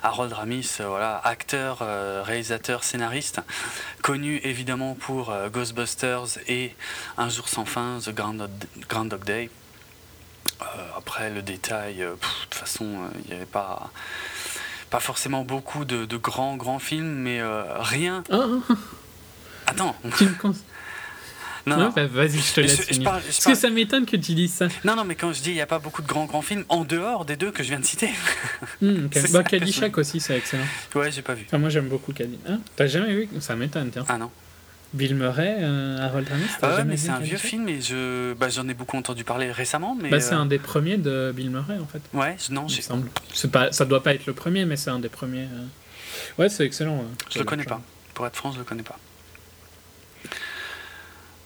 Harold 0.01 0.34
Ramis 0.34 0.77
voilà 0.79 1.21
acteur 1.23 1.84
réalisateur 2.25 2.84
scénariste 2.84 3.39
connu 4.01 4.38
évidemment 4.43 4.95
pour 4.95 5.31
Ghostbusters 5.51 6.39
et 6.47 6.75
Un 7.17 7.29
jour 7.29 7.47
sans 7.47 7.65
fin 7.65 7.99
The 8.03 8.09
Grand, 8.09 9.05
Dog 9.05 9.23
Day. 9.25 9.51
Après 10.97 11.29
le 11.29 11.43
détail 11.43 11.97
de 11.97 12.17
toute 12.41 12.55
façon 12.55 12.88
il 13.25 13.29
n'y 13.29 13.36
avait 13.36 13.45
pas 13.45 13.91
pas 14.93 14.99
forcément 14.99 15.43
beaucoup 15.43 15.85
de, 15.85 16.17
grands, 16.17 16.55
grands 16.55 16.77
films, 16.77 17.15
mais 17.15 17.41
euh, 17.41 17.63
rien. 17.79 18.23
Ah. 18.31 18.45
Attends. 19.65 19.95
Non, 21.65 21.77
non. 21.77 21.93
Bah, 21.95 22.07
vas-y, 22.07 22.39
je 22.39 22.53
te 22.55 22.59
laisse. 22.59 22.99
Parce 23.05 23.45
que 23.45 23.55
ça 23.55 23.69
m'étonne 23.69 24.05
que 24.05 24.17
tu 24.17 24.33
dises 24.33 24.51
ça. 24.51 24.67
Non, 24.83 24.97
non, 24.97 25.05
mais 25.05 25.15
quand 25.15 25.31
je 25.31 25.41
dis 25.41 25.51
il 25.51 25.53
n'y 25.53 25.61
a 25.61 25.65
pas 25.65 25.79
beaucoup 25.79 26.01
de 26.01 26.07
grands, 26.07 26.25
grands 26.25 26.41
films, 26.41 26.65
en 26.67 26.83
dehors 26.83 27.23
des 27.23 27.37
deux 27.37 27.51
que 27.51 27.63
je 27.63 27.69
viens 27.69 27.79
de 27.79 27.85
citer. 27.85 28.09
Hmm, 28.81 29.07
bah, 29.31 29.43
Caddyshack 29.43 29.97
aussi, 29.97 30.19
c'est 30.19 30.37
excellent. 30.37 30.65
Ouais, 30.93 31.09
j'ai 31.09 31.21
pas 31.21 31.35
vu. 31.35 31.45
moi, 31.53 31.69
j'aime 31.69 31.87
beaucoup 31.87 32.11
Caddyshack. 32.11 32.49
Hein 32.49 32.59
T'as 32.75 32.87
jamais 32.87 33.15
vu? 33.15 33.29
Ça 33.39 33.55
m'étonne, 33.55 33.91
tiens. 33.91 34.03
Ah 34.09 34.17
non. 34.17 34.29
Bill 34.93 35.15
Murray, 35.15 35.57
euh, 35.59 35.97
Harold 35.97 36.29
Ramis 36.29 36.45
ah 36.61 36.83
mais 36.83 36.97
c'est 36.97 37.09
un 37.09 37.19
vieux 37.19 37.37
film 37.37 37.67
et 37.67 37.81
je, 37.81 38.33
bah, 38.33 38.49
j'en 38.49 38.67
ai 38.67 38.75
beaucoup 38.75 38.95
entendu 38.95 39.23
parler 39.23 39.51
récemment. 39.51 39.97
Mais 39.99 40.09
bah, 40.09 40.19
c'est 40.19 40.35
euh, 40.35 40.39
un 40.39 40.45
des 40.45 40.59
premiers 40.59 40.97
de 40.97 41.33
Bill 41.35 41.49
Murray 41.49 41.77
en 41.79 41.87
fait. 41.87 42.01
Ouais, 42.13 42.37
non, 42.51 42.67
j'ai. 42.67 42.83
C'est 43.33 43.51
pas, 43.51 43.71
ça 43.71 43.85
doit 43.85 44.03
pas 44.03 44.13
être 44.13 44.27
le 44.27 44.33
premier, 44.33 44.65
mais 44.65 44.75
c'est 44.75 44.91
un 44.91 44.99
des 44.99 45.09
premiers. 45.09 45.45
Euh. 45.45 46.37
Ouais, 46.37 46.49
c'est 46.49 46.63
excellent. 46.65 47.03
je 47.31 47.39
le 47.39 47.45
connais 47.45 47.63
pas. 47.63 47.81
Pour 48.13 48.27
être 48.27 48.35
franc, 48.35 48.51
je 48.51 48.59
le 48.59 48.63
connais 48.63 48.83
pas. 48.83 48.99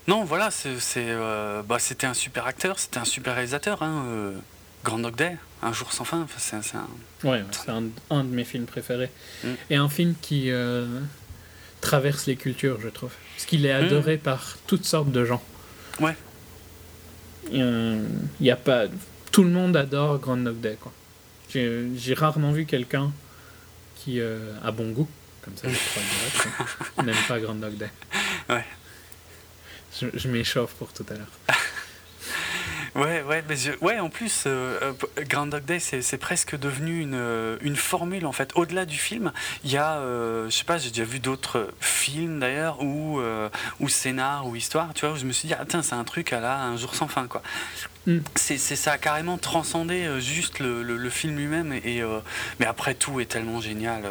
Non, 0.09 0.25
voilà, 0.25 0.51
c'est, 0.51 1.15
bah, 1.67 1.79
c'était 1.79 2.07
un 2.07 2.13
super 2.13 2.47
acteur, 2.47 2.79
c'était 2.79 2.99
un 2.99 3.05
super 3.05 3.33
réalisateur. 3.33 3.81
Hein, 3.81 4.33
Grand 4.83 4.99
Dog 4.99 5.15
Day, 5.15 5.37
Un 5.61 5.73
jour 5.73 5.91
sans 5.91 6.03
fin. 6.03 6.27
c'est, 6.37 6.55
un... 6.55 6.87
Ouais, 7.23 7.43
c'est 7.51 7.69
un, 7.69 7.83
un, 8.09 8.23
de 8.23 8.29
mes 8.29 8.43
films 8.43 8.65
préférés. 8.65 9.09
Mm. 9.43 9.47
Et 9.69 9.75
un 9.75 9.89
film 9.89 10.15
qui 10.21 10.51
traverse 11.81 12.25
les 12.25 12.35
cultures, 12.35 12.79
je 12.81 12.89
trouve. 12.89 13.11
Parce 13.35 13.45
qu'il 13.45 13.65
est 13.65 13.71
adoré 13.71 14.17
hmm. 14.17 14.19
par 14.19 14.57
toutes 14.67 14.85
sortes 14.85 15.11
de 15.11 15.25
gens. 15.25 15.43
Ouais. 15.99 16.15
Il 17.51 18.05
y 18.41 18.51
a 18.51 18.55
pas... 18.55 18.85
Tout 19.31 19.43
le 19.43 19.49
monde 19.51 19.77
adore 19.77 20.19
Groundhog 20.19 20.59
Day, 20.59 20.77
quoi. 20.79 20.91
J'ai 21.49 22.13
rarement 22.13 22.51
vu 22.51 22.65
quelqu'un 22.65 23.11
qui 23.95 24.19
euh, 24.19 24.53
a 24.63 24.71
bon 24.71 24.91
goût, 24.91 25.07
comme 25.41 25.55
ça, 25.55 25.67
je 25.69 27.03
n'aime 27.03 27.15
pas 27.27 27.39
Groundhog 27.39 27.75
Day. 27.77 27.89
Ouais. 28.49 28.65
Je, 29.99 30.07
je 30.13 30.27
m'échauffe 30.27 30.73
pour 30.73 30.91
tout 30.93 31.05
à 31.09 31.13
l'heure. 31.13 31.57
Ouais, 32.97 33.21
ouais, 33.21 33.43
mais 33.47 33.55
ouais, 33.81 33.99
en 33.99 34.09
plus, 34.09 34.45
euh, 34.47 34.79
euh, 34.81 35.23
Grand 35.29 35.45
Dog 35.45 35.63
Day, 35.65 35.79
c'est 35.79 36.17
presque 36.17 36.57
devenu 36.57 36.99
une, 36.99 37.13
euh, 37.13 37.57
une, 37.61 37.75
formule 37.75 38.25
en 38.25 38.31
fait. 38.31 38.49
Au-delà 38.55 38.87
du 38.87 38.97
film, 38.97 39.31
il 39.63 39.71
y 39.71 39.77
a, 39.77 40.01
je 40.01 40.49
sais 40.49 40.63
pas, 40.63 40.79
j'ai 40.79 40.89
déjà 40.89 41.03
vu 41.03 41.19
d'autres 41.19 41.69
films 41.79 42.39
d'ailleurs, 42.39 42.81
ou, 42.81 43.21
ou 43.79 43.87
scénar, 43.87 44.47
ou 44.47 44.55
histoire, 44.55 44.95
tu 44.95 45.05
vois, 45.05 45.13
où 45.13 45.17
je 45.17 45.25
me 45.25 45.31
suis 45.31 45.47
dit, 45.47 45.53
ah 45.53 45.63
tiens, 45.67 45.83
c'est 45.83 45.93
un 45.93 46.03
truc 46.03 46.33
à 46.33 46.39
la 46.39 46.59
Un 46.59 46.75
jour 46.75 46.95
sans 46.95 47.07
fin, 47.07 47.27
quoi. 47.27 47.43
Mm. 48.07 48.17
C'est 48.33 48.57
ça 48.57 48.93
a 48.93 48.97
carrément 48.97 49.37
transcendé 49.37 50.19
juste 50.19 50.59
le, 50.59 50.81
le, 50.81 51.09
film 51.11 51.37
lui-même, 51.37 51.73
et, 51.73 52.01
mais 52.59 52.65
après 52.65 52.95
tout 52.95 53.19
est 53.19 53.25
tellement 53.25 53.61
génial, 53.61 54.03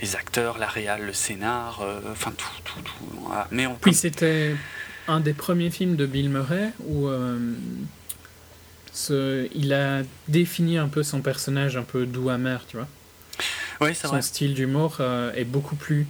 les 0.00 0.16
acteurs, 0.16 0.56
la 0.56 0.66
réal, 0.66 1.04
le 1.04 1.12
scénar, 1.12 1.84
enfin 2.10 2.32
tout, 2.34 2.48
tout, 2.64 2.80
tout. 2.80 3.30
Mais 3.50 3.66
on 3.66 3.74
Puis 3.74 3.92
c'était 3.92 4.56
un 5.08 5.20
des 5.20 5.34
premiers 5.34 5.70
films 5.70 5.96
de 5.96 6.06
Bill 6.06 6.30
Murray 6.30 6.70
où 6.86 7.10
il 9.08 9.72
a 9.72 10.02
défini 10.28 10.78
un 10.78 10.88
peu 10.88 11.02
son 11.02 11.22
personnage 11.22 11.76
un 11.76 11.82
peu 11.82 12.06
doux 12.06 12.28
amer, 12.28 12.64
tu 12.68 12.76
vois. 12.76 12.88
Vrai. 13.80 13.94
Son 13.94 14.20
style 14.20 14.54
d'humour 14.54 14.98
euh, 15.00 15.32
est 15.32 15.44
beaucoup 15.44 15.76
plus, 15.76 16.06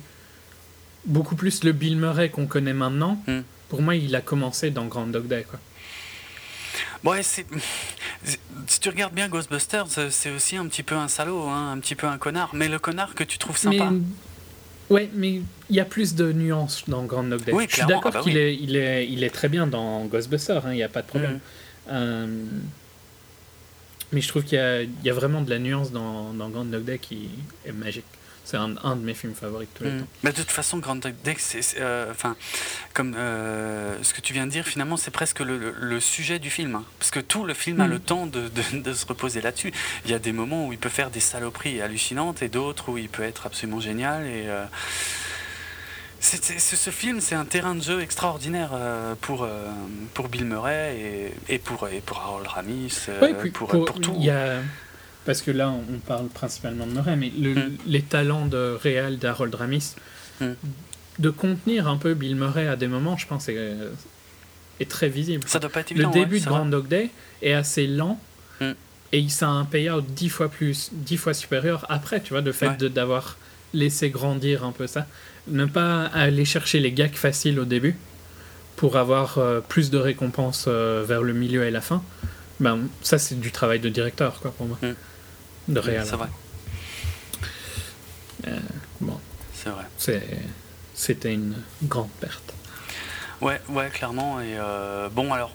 beaucoup 1.05 1.37
plus 1.37 1.63
le 1.63 1.73
Bill 1.73 1.97
Murray 1.97 2.29
qu'on 2.29 2.47
connaît 2.47 2.73
maintenant. 2.73 3.23
Hmm. 3.29 3.43
Pour 3.69 3.83
moi, 3.83 3.95
il 3.95 4.15
a 4.17 4.21
commencé 4.21 4.71
dans 4.71 4.87
Grand 4.87 5.07
Dog 5.07 5.29
Day, 5.29 5.47
quoi. 5.49 5.61
Ouais, 7.05 7.23
c'est... 7.23 7.47
Si 8.67 8.81
tu 8.81 8.89
regardes 8.89 9.15
bien 9.15 9.29
Ghostbusters, 9.29 9.87
c'est 10.11 10.31
aussi 10.31 10.57
un 10.57 10.67
petit 10.67 10.83
peu 10.83 10.97
un 10.97 11.09
salaud, 11.09 11.45
hein, 11.49 11.73
un 11.73 11.79
petit 11.79 11.95
peu 11.95 12.07
un 12.07 12.19
connard, 12.19 12.51
mais 12.53 12.69
le 12.69 12.79
connard 12.79 13.15
que 13.15 13.25
tu 13.25 13.39
trouves 13.39 13.57
sympa. 13.57 13.91
Mais... 13.91 14.01
Ouais, 14.91 15.09
mais 15.15 15.41
il 15.71 15.77
y 15.77 15.81
a 15.81 15.85
plus 15.85 16.17
de 16.17 16.33
nuances 16.33 16.83
dans 16.89 17.05
Grand 17.05 17.23
Dog 17.23 17.45
Day. 17.45 17.53
Je 17.69 17.75
suis 17.77 17.87
d'accord 17.87 18.11
ah 18.13 18.19
bah 18.19 18.21
qu'il 18.25 18.37
est, 18.37 18.57
il 18.57 18.75
est, 18.75 19.09
il 19.09 19.23
est 19.23 19.31
très 19.31 19.49
bien 19.49 19.69
dans 19.69 20.05
Ghostbusters, 20.07 20.67
hein, 20.67 20.73
il 20.73 20.77
n'y 20.77 20.83
a 20.83 20.89
pas 20.89 21.03
de 21.03 21.07
problème. 21.07 21.35
Hmm. 21.35 21.93
Euh, 21.93 22.45
mais 24.13 24.21
je 24.21 24.29
trouve 24.29 24.45
qu'il 24.45 24.59
y, 24.59 25.07
y, 25.07 25.11
a 25.11 25.15
vraiment 25.15 25.43
de 25.43 25.51
la 25.51 25.59
nuance 25.59 25.93
dans, 25.93 26.33
dans 26.33 26.49
Grand 26.49 26.65
Dog 26.65 26.85
Day 26.85 26.99
qui 26.99 27.31
est 27.65 27.73
magique. 27.73 28.05
C'est 28.45 28.57
un, 28.57 28.75
un, 28.83 28.97
de 28.97 29.05
mes 29.05 29.15
films 29.15 29.35
favoris 29.35 29.69
de 29.69 29.79
tous 29.79 29.85
les 29.85 29.91
mm. 29.91 30.01
temps. 30.01 30.07
Mais 30.25 30.33
de 30.33 30.37
toute 30.37 30.51
façon, 30.51 30.79
Grand 30.79 30.97
Dog 30.97 31.15
Day, 31.23 31.37
c'est, 31.39 31.79
euh, 31.79 32.11
enfin, 32.11 32.37
comme 32.95 33.15
euh, 33.17 33.97
ce 34.03 34.13
que 34.13 34.21
tu 34.21 34.33
viens 34.33 34.47
de 34.47 34.51
dire, 34.51 34.67
finalement, 34.67 34.97
c'est 34.97 35.13
presque 35.13 35.39
le, 35.39 35.73
le, 35.79 36.01
sujet 36.01 36.41
du 36.41 36.51
film. 36.51 36.75
Hein. 36.75 36.85
parce 36.99 37.13
que 37.13 37.21
tout 37.21 37.45
le 37.45 37.55
film 37.55 37.81
a 37.81 37.87
mm. 37.87 37.91
le 37.91 37.99
temps 38.01 38.27
de, 38.27 38.49
de, 38.49 38.81
de, 38.81 38.93
se 38.93 39.07
reposer 39.07 39.41
là-dessus. 39.41 39.73
Il 40.05 40.11
y 40.11 40.15
a 40.15 40.19
des 40.19 40.33
moments 40.33 40.67
où 40.67 40.73
il 40.73 40.79
peut 40.79 40.89
faire 40.89 41.11
des 41.11 41.21
saloperies 41.21 41.81
hallucinantes 41.81 42.43
et 42.43 42.49
d'autres 42.49 42.89
où 42.89 42.99
il 42.99 43.09
peut 43.09 43.23
être 43.23 43.47
absolument 43.47 43.81
génial. 43.81 44.27
Et, 44.27 44.49
ce 46.21 46.91
film, 46.91 47.21
c'est 47.21 47.35
un 47.35 47.45
terrain 47.45 47.75
de 47.75 47.83
jeu 47.83 48.01
extraordinaire 48.01 48.71
euh, 48.75 49.15
pour, 49.21 49.43
euh, 49.43 49.67
pour 50.15 50.29
Bill 50.29 50.45
Murray 50.45 51.33
et, 51.49 51.55
et, 51.55 51.59
pour, 51.59 51.89
et 51.89 52.01
pour 52.01 52.19
Harold 52.19 52.47
Ramis, 52.47 52.93
euh, 53.09 53.35
pour, 53.53 53.69
pour, 53.69 54.01
tout. 54.01 54.15
Y 54.19 54.31
a, 54.31 54.61
parce 55.25 55.41
que 55.43 55.51
là, 55.51 55.71
on 55.71 55.99
parle 55.99 56.29
principalement 56.29 56.87
de 56.87 56.93
Murray, 56.93 57.17
mais 57.17 57.33
le, 57.39 57.55
hmm. 57.55 57.77
les 57.87 58.03
talents 58.03 58.47
de 58.47 58.79
réel 58.81 59.19
d'Harold 59.19 59.55
Ramis, 59.55 59.95
hmm. 60.41 60.53
de 61.19 61.31
contenir 61.31 61.89
un 61.89 61.97
peu 61.97 62.15
Bill 62.15 62.37
Murray 62.37 62.69
à 62.69 62.77
des 62.77 62.89
moments, 62.89 63.17
je 63.17 63.27
pense, 63.27 63.49
est, 63.49 63.77
est 64.79 64.91
très 64.91 65.09
visible. 65.09 65.45
Ça 65.47 65.59
doit 65.59 65.71
pas 65.71 65.81
être 65.81 65.93
évident, 65.93 66.11
Le 66.15 66.15
début 66.15 66.41
de 66.41 66.45
Grand 66.45 66.67
Dog 66.67 66.87
Day 66.87 67.11
est 67.43 67.55
assez 67.55 67.87
lent. 67.87 68.21
Hmm. 68.61 68.73
Et 69.13 69.29
ça 69.29 69.49
a 69.49 69.51
un 69.51 69.65
payout 69.65 70.03
dix 70.03 70.29
fois 70.29 70.49
plus, 70.49 70.91
dix 70.93 71.17
fois 71.17 71.35
supérieur 71.35 71.85
après, 71.89 72.21
tu 72.21 72.33
vois, 72.35 72.43
le 72.43 72.53
fait 72.53 72.77
d'avoir 72.77 73.39
laissé 73.73 74.11
grandir 74.11 74.65
un 74.65 74.73
peu 74.73 74.87
ça 74.87 75.07
ne 75.49 75.65
pas 75.65 76.07
aller 76.07 76.45
chercher 76.45 76.81
les 76.81 76.93
gags 76.93 77.15
faciles 77.15 77.59
au 77.59 77.65
début 77.65 77.97
pour 78.77 78.97
avoir 78.97 79.39
euh, 79.39 79.61
plus 79.61 79.91
de 79.91 79.99
récompenses 79.99 80.65
euh, 80.67 81.05
vers 81.07 81.23
le 81.23 81.35
milieu 81.35 81.65
et 81.65 81.71
la 81.71 81.83
fin, 81.83 82.03
ben, 82.61 82.81
ça 83.03 83.19
c'est 83.19 83.39
du 83.39 83.53
travail 83.53 83.79
de 83.79 83.89
directeur 83.89 84.41
quoi, 84.41 84.53
pour 84.53 84.67
moi. 84.67 84.79
Mm. 84.83 85.73
De 85.73 85.79
réel. 85.79 86.05
C'est 86.07 86.17
vrai. 86.17 86.29
Euh, 88.49 88.59
bon. 89.01 89.21
C'est 89.53 89.69
vrai. 89.69 89.85
C'était 90.95 91.35
une 91.35 91.57
grande 91.85 92.09
perte. 92.21 92.55
Ouais, 93.43 93.61
ouais, 93.69 93.91
clairement. 93.91 94.41
Et 94.41 94.57
bon, 95.13 95.33
alors, 95.33 95.53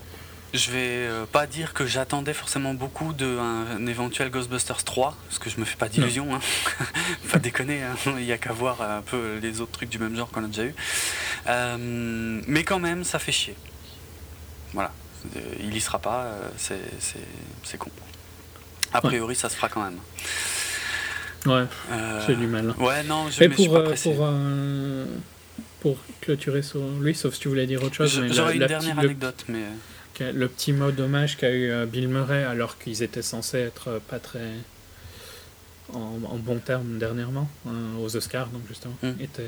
je 0.57 0.71
vais 0.71 1.07
euh, 1.07 1.25
pas 1.25 1.47
dire 1.47 1.73
que 1.73 1.85
j'attendais 1.85 2.33
forcément 2.33 2.73
beaucoup 2.73 3.13
d'un 3.13 3.85
éventuel 3.87 4.29
Ghostbusters 4.29 4.83
3, 4.83 5.15
parce 5.27 5.39
que 5.39 5.49
je 5.49 5.59
me 5.59 5.65
fais 5.65 5.75
pas 5.75 5.89
d'illusions. 5.89 6.35
Hein. 6.35 6.39
pas 7.31 7.39
déconner, 7.39 7.83
hein. 7.83 7.95
il 8.17 8.25
y 8.25 8.31
a 8.31 8.37
qu'à 8.37 8.53
voir 8.53 8.81
un 8.81 9.01
peu 9.01 9.37
les 9.41 9.61
autres 9.61 9.71
trucs 9.71 9.89
du 9.89 9.99
même 9.99 10.15
genre 10.15 10.29
qu'on 10.29 10.43
a 10.43 10.47
déjà 10.47 10.63
eu. 10.63 10.75
Euh, 11.47 12.41
mais 12.47 12.63
quand 12.63 12.79
même, 12.79 13.03
ça 13.03 13.19
fait 13.19 13.31
chier. 13.31 13.55
Voilà. 14.73 14.91
Il 15.59 15.75
y 15.75 15.81
sera 15.81 15.99
pas, 15.99 16.25
euh, 16.25 16.49
c'est 17.63 17.77
con. 17.77 17.89
A 18.93 19.01
priori, 19.01 19.35
ça 19.35 19.49
se 19.49 19.55
fera 19.55 19.69
quand 19.69 19.83
même. 19.83 19.99
Ouais, 21.45 21.65
j'ai 22.27 22.35
du 22.35 22.47
mal. 22.47 22.73
Ouais, 22.79 23.03
non, 23.03 23.29
je, 23.29 23.43
pour, 23.45 23.73
pas 23.73 23.95
pour, 24.03 24.27
pour 25.81 25.97
clôturer 26.21 26.61
sur 26.61 26.79
lui, 27.01 27.15
sauf 27.15 27.33
si 27.33 27.41
tu 27.41 27.47
voulais 27.47 27.67
dire 27.67 27.83
autre 27.83 27.95
chose. 27.95 28.21
J'aurais 28.31 28.53
une 28.53 28.65
dernière 28.65 28.99
anecdote, 28.99 29.45
mais 29.47 29.63
le 30.19 30.47
petit 30.47 30.73
mot 30.73 30.91
d'hommage 30.91 31.37
qu'a 31.37 31.51
eu 31.51 31.69
euh, 31.69 31.85
Bill 31.85 32.07
Murray 32.07 32.43
alors 32.43 32.77
qu'ils 32.77 33.03
étaient 33.03 33.21
censés 33.21 33.59
être 33.59 33.89
euh, 33.89 33.99
pas 33.99 34.19
très 34.19 34.51
en, 35.93 36.17
bon 36.37 36.57
terme 36.57 36.97
dernièrement 36.97 37.49
hein, 37.67 37.73
aux 38.01 38.15
Oscars 38.15 38.47
donc 38.47 38.63
justement 38.67 38.97
mm. 39.03 39.21
était 39.21 39.43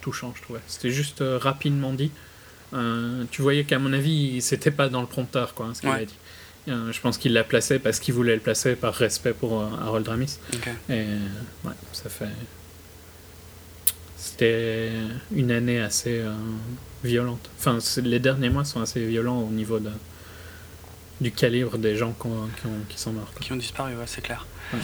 touchant 0.00 0.32
je 0.36 0.42
trouvais. 0.42 0.60
C'était 0.66 0.90
juste 0.90 1.22
euh, 1.22 1.38
rapidement 1.38 1.92
dit. 1.92 2.10
Tu 3.32 3.42
voyais 3.42 3.64
qu'à 3.64 3.80
mon 3.80 3.92
avis 3.92 4.40
c'était 4.42 4.70
pas 4.70 4.88
dans 4.88 5.00
le 5.00 5.08
prompteur 5.08 5.54
quoi 5.54 5.66
hein, 5.66 5.74
ce 5.74 5.80
qu'il 5.80 5.90
a 5.90 6.04
dit. 6.04 6.14
Je 6.68 7.00
pense 7.00 7.18
qu'il 7.18 7.32
l'a 7.32 7.42
placé 7.42 7.80
parce 7.80 7.98
qu'il 7.98 8.14
voulait 8.14 8.36
le 8.36 8.40
placer 8.40 8.76
par 8.76 8.94
respect 8.94 9.32
pour 9.32 9.60
Harold 9.60 10.06
Ramis. 10.06 10.38
Et 10.88 11.04
ouais 11.64 11.72
ça 11.92 12.08
fait 12.08 12.28
c'était 14.40 14.90
une 15.34 15.50
année 15.52 15.80
assez 15.80 16.22
violente. 17.04 17.50
Enfin, 17.58 17.78
les 18.02 18.18
derniers 18.18 18.48
mois 18.48 18.64
sont 18.64 18.80
assez 18.80 19.04
violents 19.04 19.40
au 19.40 19.50
niveau 19.50 19.78
de, 19.78 19.90
du 21.20 21.30
calibre 21.30 21.76
des 21.76 21.94
gens 21.96 22.12
qui, 22.12 22.26
ont- 22.26 22.48
qui 22.88 22.98
sont 22.98 23.12
morts. 23.12 23.30
quoi. 23.34 23.40
qui 23.42 23.52
ont 23.52 23.56
disparu, 23.56 23.92
ouais, 23.96 24.04
c'est 24.06 24.22
clair. 24.22 24.46
Ouais. 24.72 24.78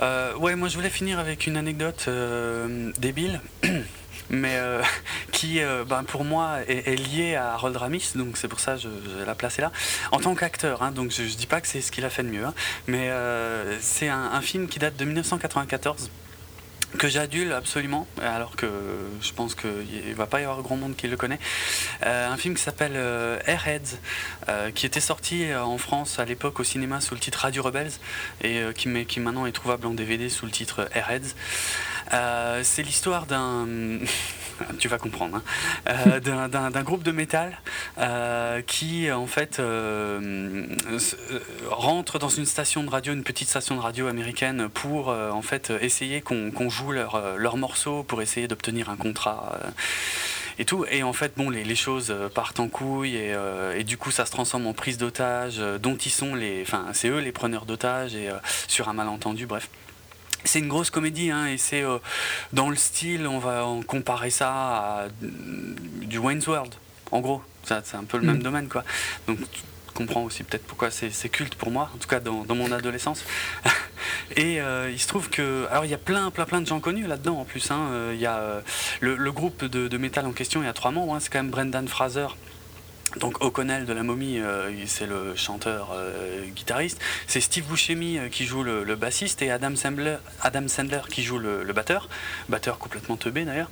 Euh, 0.00 0.34
ouais, 0.36 0.56
moi 0.56 0.68
je 0.68 0.76
voulais 0.76 0.88
finir 0.90 1.18
avec 1.18 1.46
une 1.46 1.56
anecdote 1.58 2.06
euh, 2.08 2.92
débile, 2.98 3.40
mais 4.30 4.54
euh, 4.56 4.82
qui, 5.32 5.60
euh, 5.60 5.84
ben, 5.86 6.02
pour 6.04 6.24
moi, 6.24 6.60
est, 6.66 6.88
est 6.90 6.96
liée 6.96 7.34
à 7.34 7.52
Harold 7.52 7.76
Ramis, 7.76 8.12
donc 8.14 8.38
c'est 8.38 8.48
pour 8.48 8.60
ça 8.60 8.76
que 8.76 8.80
je, 8.82 9.24
la 9.26 9.34
placer 9.34 9.60
là. 9.60 9.70
En 10.12 10.18
tant 10.20 10.34
qu'acteur, 10.34 10.82
hein, 10.82 10.92
donc 10.92 11.10
je, 11.10 11.24
je 11.24 11.36
dis 11.36 11.46
pas 11.46 11.60
que 11.60 11.68
c'est 11.68 11.82
ce 11.82 11.92
qu'il 11.92 12.06
a 12.06 12.10
fait 12.10 12.22
de 12.22 12.28
mieux, 12.28 12.44
hein, 12.44 12.54
mais 12.86 13.10
euh, 13.10 13.76
c'est 13.82 14.08
un, 14.08 14.30
un 14.32 14.40
film 14.40 14.66
qui 14.66 14.78
date 14.78 14.96
de 14.96 15.04
1994 15.04 16.10
que 16.98 17.08
j'adule 17.08 17.52
absolument, 17.52 18.06
alors 18.22 18.56
que 18.56 18.66
je 19.20 19.32
pense 19.32 19.54
qu'il 19.54 20.14
va 20.14 20.26
pas 20.26 20.40
y 20.40 20.44
avoir 20.44 20.62
grand 20.62 20.76
monde 20.76 20.96
qui 20.96 21.08
le 21.08 21.16
connaît. 21.16 21.38
Euh, 22.04 22.30
un 22.30 22.36
film 22.36 22.54
qui 22.54 22.62
s'appelle 22.62 22.92
euh, 22.94 23.38
Airheads, 23.46 23.98
euh, 24.48 24.70
qui 24.70 24.86
était 24.86 25.00
sorti 25.00 25.54
en 25.54 25.78
France 25.78 26.18
à 26.18 26.24
l'époque 26.24 26.60
au 26.60 26.64
cinéma 26.64 27.00
sous 27.00 27.14
le 27.14 27.20
titre 27.20 27.40
Radio 27.40 27.62
Rebels, 27.62 27.92
et 28.42 28.62
qui, 28.74 28.88
maintenant 29.20 29.46
est 29.46 29.52
trouvable 29.52 29.86
en 29.86 29.94
DVD 29.94 30.28
sous 30.28 30.46
le 30.46 30.52
titre 30.52 30.88
Airheads. 30.94 31.34
C'est 32.62 32.82
l'histoire 32.82 33.26
d'un. 33.26 33.98
tu 34.78 34.88
vas 34.88 34.98
comprendre. 34.98 35.36
hein, 35.36 35.42
euh, 36.06 36.20
d'un- 36.20 36.82
groupe 36.82 37.02
de 37.02 37.12
métal 37.12 37.58
euh, 37.98 38.60
qui, 38.62 39.10
en 39.10 39.26
fait, 39.26 39.58
euh, 39.58 40.66
rentre 41.70 42.18
dans 42.18 42.28
une 42.28 42.46
station 42.46 42.82
de 42.82 42.90
radio, 42.90 43.12
une 43.12 43.22
petite 43.22 43.48
station 43.48 43.76
de 43.76 43.80
radio 43.80 44.06
américaine, 44.06 44.68
pour, 44.68 45.08
en 45.08 45.42
fait, 45.42 45.72
essayer 45.80 46.20
qu'on 46.20 46.68
joue 46.68 46.92
leur, 46.92 47.14
euh, 47.14 47.36
leur 47.36 47.56
morceau, 47.56 48.02
pour 48.02 48.22
essayer 48.22 48.48
d'obtenir 48.48 48.90
un 48.90 48.96
contrat. 48.96 49.58
et 50.58 50.64
tout. 50.64 50.84
Et 50.90 51.02
en 51.02 51.12
fait, 51.12 51.32
bon, 51.36 51.50
les, 51.50 51.74
choses 51.74 52.14
partent 52.34 52.60
en 52.60 52.68
couille 52.68 53.16
et, 53.16 53.84
du 53.84 53.96
coup, 53.96 54.10
ça 54.10 54.26
se 54.26 54.30
transforme 54.30 54.66
en 54.66 54.72
prise 54.72 54.98
d'otage, 54.98 55.58
dont 55.80 55.96
ils 55.96 56.10
sont 56.10 56.34
les. 56.34 56.62
Enfin, 56.62 56.86
c'est 56.92 57.08
eux 57.08 57.18
les 57.18 57.32
preneurs 57.32 57.66
d'otages 57.66 58.14
et 58.14 58.30
sur 58.68 58.88
un 58.88 58.92
malentendu, 58.92 59.46
bref. 59.46 59.68
C'est 60.44 60.58
une 60.58 60.68
grosse 60.68 60.90
comédie 60.90 61.30
hein, 61.30 61.46
et 61.46 61.56
c'est 61.58 61.82
euh, 61.82 61.98
dans 62.52 62.68
le 62.70 62.76
style, 62.76 63.26
on 63.26 63.38
va 63.38 63.64
en 63.64 63.82
comparer 63.82 64.30
ça 64.30 64.50
à 64.50 65.06
mm, 65.22 66.04
du 66.04 66.18
Wayne's 66.18 66.46
World, 66.46 66.74
en 67.10 67.20
gros. 67.20 67.42
C'est 67.62 67.94
un 67.94 68.04
peu 68.04 68.18
le 68.18 68.24
Mm. 68.24 68.26
même 68.26 68.42
domaine, 68.42 68.68
quoi. 68.68 68.84
Donc, 69.26 69.38
tu 69.38 69.62
comprends 69.94 70.22
aussi 70.24 70.42
peut-être 70.42 70.64
pourquoi 70.66 70.90
c'est 70.90 71.28
culte 71.30 71.54
pour 71.54 71.70
moi, 71.70 71.88
en 71.94 71.98
tout 71.98 72.08
cas 72.08 72.20
dans, 72.20 72.44
dans 72.44 72.54
mon 72.56 72.70
adolescence. 72.72 73.24
Et 74.36 74.60
euh, 74.60 74.90
il 74.90 75.00
se 75.00 75.06
trouve 75.08 75.30
que. 75.30 75.66
Alors, 75.70 75.84
il 75.84 75.90
y 75.90 75.94
a 75.94 75.98
plein, 75.98 76.30
plein, 76.30 76.44
plein 76.44 76.60
de 76.60 76.66
gens 76.66 76.80
connus 76.80 77.06
là-dedans 77.06 77.38
en 77.40 77.44
plus. 77.44 77.70
hein. 77.70 77.88
Euh, 77.92 78.10
Il 78.14 78.20
y 78.20 78.26
a 78.26 78.60
le, 79.00 79.16
le 79.16 79.32
groupe 79.32 79.64
de, 79.64 79.88
de 79.88 79.96
métal 79.98 80.26
en 80.26 80.32
question, 80.32 80.62
il 80.62 80.66
y 80.66 80.68
a 80.68 80.72
trois 80.72 80.90
membres. 80.90 81.14
hein. 81.14 81.20
C'est 81.20 81.30
quand 81.32 81.38
même 81.38 81.50
Brendan 81.50 81.86
Fraser. 81.88 82.26
Donc 83.20 83.44
O'Connell 83.44 83.86
de 83.86 83.92
la 83.92 84.02
momie, 84.02 84.38
euh, 84.40 84.72
c'est 84.86 85.06
le 85.06 85.36
chanteur 85.36 85.90
euh, 85.94 86.44
guitariste. 86.46 87.00
C'est 87.28 87.40
Steve 87.40 87.64
Buscemi 87.66 88.18
euh, 88.18 88.28
qui 88.28 88.44
joue 88.44 88.64
le, 88.64 88.82
le 88.82 88.96
bassiste 88.96 89.40
et 89.42 89.52
Adam 89.52 89.76
Sandler, 89.76 90.16
Adam 90.42 90.66
Sandler 90.66 91.00
qui 91.08 91.22
joue 91.22 91.38
le, 91.38 91.62
le 91.62 91.72
batteur. 91.72 92.08
Batteur 92.48 92.76
complètement 92.78 93.16
teubé 93.16 93.44
d'ailleurs. 93.44 93.70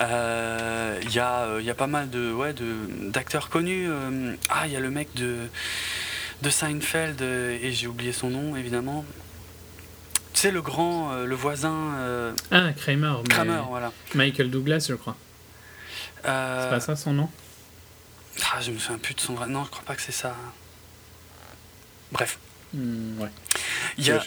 Il 0.00 1.10
y, 1.12 1.18
a, 1.18 1.58
y 1.60 1.70
a 1.70 1.74
pas 1.74 1.86
mal 1.88 2.08
de, 2.08 2.32
ouais, 2.32 2.52
de- 2.52 3.10
d'acteurs 3.10 3.48
connus. 3.48 3.88
ah, 4.48 4.66
il 4.66 4.72
y 4.72 4.76
a 4.76 4.80
le 4.80 4.90
mec 4.90 5.08
de, 5.16 5.36
de 6.42 6.50
Seinfeld 6.50 7.20
et 7.20 7.72
j'ai 7.72 7.88
oublié 7.88 8.12
son 8.12 8.30
nom 8.30 8.54
évidemment. 8.56 9.04
Tu 10.34 10.40
sais, 10.42 10.50
le 10.52 10.62
grand, 10.62 11.12
le 11.24 11.34
voisin 11.34 12.32
Ah, 12.52 12.72
Kramer. 12.76 13.14
mais 13.24 13.28
Kramer, 13.28 13.62
voilà. 13.68 13.92
Michael 14.14 14.50
Douglas, 14.50 14.86
je 14.88 14.94
crois. 14.94 15.16
C'est 16.22 16.28
pas 16.28 16.78
ça 16.80 16.94
son 16.94 17.12
nom? 17.12 17.28
Ah, 18.54 18.60
je 18.60 18.70
me 18.70 18.78
souviens 18.78 18.98
plus 18.98 19.14
de 19.14 19.20
son 19.20 19.34
vrai. 19.34 19.46
Non, 19.48 19.64
je 19.64 19.70
crois 19.70 19.84
pas 19.84 19.94
que 19.94 20.02
c'est 20.02 20.12
ça. 20.12 20.34
Bref. 22.12 22.38
Hmm, 22.74 23.18
Ouais. 23.20 23.28
Il 23.96 24.06
y 24.06 24.10
a, 24.12 24.22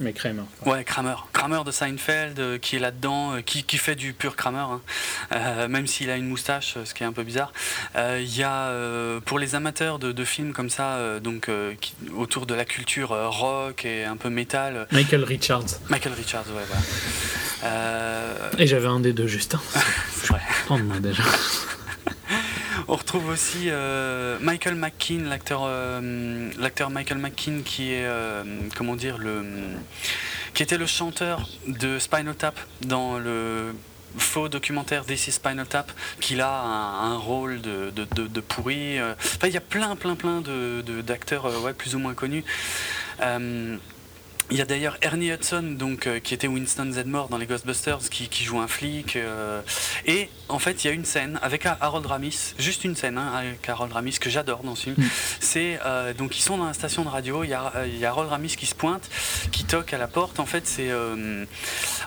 Mais 0.00 0.12
Kramer. 0.12 0.42
quoi. 0.60 0.72
Ouais, 0.74 0.84
Kramer. 0.84 1.16
Kramer 1.32 1.62
de 1.66 1.70
Seinfeld 1.72 2.38
euh, 2.38 2.56
qui 2.58 2.76
est 2.76 2.78
là-dedans, 2.78 3.34
euh, 3.34 3.40
qui, 3.42 3.64
qui 3.64 3.76
fait 3.78 3.96
du 3.96 4.12
pur 4.14 4.36
Kramer, 4.36 4.58
hein. 4.60 4.80
Euh, 5.32 5.68
même 5.68 5.86
s'il 5.86 6.08
a 6.08 6.16
une 6.16 6.28
moustache, 6.28 6.76
ce 6.84 6.94
qui 6.94 7.02
est 7.02 7.06
un 7.06 7.12
peu 7.12 7.24
bizarre. 7.24 7.52
Il 7.96 8.34
y 8.36 8.42
a, 8.44 8.72
pour 9.26 9.38
les 9.38 9.54
amateurs 9.56 9.98
de, 9.98 10.12
de 10.12 10.24
films 10.24 10.52
comme 10.52 10.70
ça, 10.70 11.18
donc 11.20 11.50
qui- 11.80 11.94
autour 12.16 12.46
de 12.46 12.54
la 12.54 12.64
culture 12.64 13.08
rock 13.10 13.84
et 13.84 14.04
un 14.04 14.16
peu 14.16 14.30
métal, 14.30 14.86
Michael 14.92 15.24
Richards. 15.24 15.66
Michael 15.90 16.12
Richards, 16.14 16.46
ouais, 16.48 16.64
voilà. 16.68 18.50
Et 18.58 18.66
j'avais 18.66 18.86
un 18.88 19.00
des 19.00 19.12
deux, 19.12 19.26
Justin. 19.26 19.60
c'est 20.14 20.28
vrai. 20.28 20.40
Oh 20.70 20.78
non, 20.78 21.00
déjà. 21.00 21.22
On 22.88 22.96
retrouve 22.96 23.28
aussi 23.28 23.68
euh, 23.70 24.38
Michael 24.40 24.74
McKean, 24.74 25.24
l'acteur, 25.28 25.62
euh, 25.64 26.50
l'acteur 26.58 26.90
Michael 26.90 27.18
McKean 27.18 27.60
qui 27.64 27.92
est, 27.92 28.04
euh, 28.04 28.44
comment 28.76 28.94
dire, 28.94 29.16
le, 29.18 29.42
qui 30.52 30.62
était 30.62 30.76
le 30.76 30.86
chanteur 30.86 31.48
de 31.66 31.98
Spinal 31.98 32.34
Tap 32.34 32.58
dans 32.82 33.18
le 33.18 33.74
faux 34.18 34.48
documentaire 34.48 35.04
This 35.06 35.28
is 35.28 35.32
Spinal 35.32 35.66
Tap, 35.66 35.90
qu'il 36.20 36.40
a 36.42 36.50
un, 36.60 37.16
rôle 37.16 37.60
de, 37.62 37.90
de, 37.90 38.06
de- 38.14 38.26
de 38.26 38.40
pourri. 38.40 39.00
Enfin, 39.02 39.48
il 39.48 39.54
y 39.54 39.56
a 39.56 39.60
plein, 39.62 39.96
plein, 39.96 40.14
plein 40.14 40.40
de, 40.40 40.82
d'acteurs 41.00 41.46
ouais, 41.62 41.72
plus 41.72 41.94
ou 41.94 41.98
moins 41.98 42.14
connus. 42.14 42.44
Il 44.50 44.58
y 44.58 44.60
a 44.60 44.66
d'ailleurs 44.66 44.98
Ernie 45.00 45.32
Hudson, 45.32 45.62
donc, 45.78 46.06
euh, 46.06 46.20
qui 46.20 46.34
était 46.34 46.46
Winston 46.46 46.90
Zedmore 46.92 47.28
dans 47.28 47.38
les 47.38 47.46
Ghostbusters, 47.46 48.10
qui, 48.10 48.28
qui 48.28 48.44
joue 48.44 48.60
un 48.60 48.68
flic. 48.68 49.16
euh, 49.16 49.62
et 50.04 50.28
en 50.50 50.58
fait, 50.58 50.84
il 50.84 50.88
y 50.88 50.90
a 50.90 50.92
une 50.92 51.06
scène 51.06 51.38
avec 51.42 51.64
Harold 51.64 52.04
Ramis, 52.04 52.52
juste 52.58 52.84
une 52.84 52.94
scène 52.94 53.16
hein, 53.16 53.32
avec 53.34 53.66
Harold 53.66 53.92
Ramis 53.92 54.18
que 54.20 54.28
j'adore 54.28 54.62
dans 54.62 54.74
ce 54.74 54.82
film. 54.84 54.96
Mm. 54.98 55.04
C'est 55.40 55.80
euh, 55.86 56.12
donc 56.12 56.36
ils 56.38 56.42
sont 56.42 56.58
dans 56.58 56.66
la 56.66 56.74
station 56.74 57.04
de 57.04 57.08
radio, 57.08 57.42
il 57.42 57.50
y, 57.50 57.54
a, 57.54 57.72
il 57.86 57.98
y 57.98 58.04
a 58.04 58.10
Harold 58.10 58.28
Ramis 58.30 58.54
qui 58.56 58.66
se 58.66 58.74
pointe, 58.74 59.08
qui 59.50 59.64
toque 59.64 59.94
à 59.94 59.98
la 59.98 60.08
porte. 60.08 60.38
En 60.38 60.46
fait, 60.46 60.66
c'est 60.66 60.90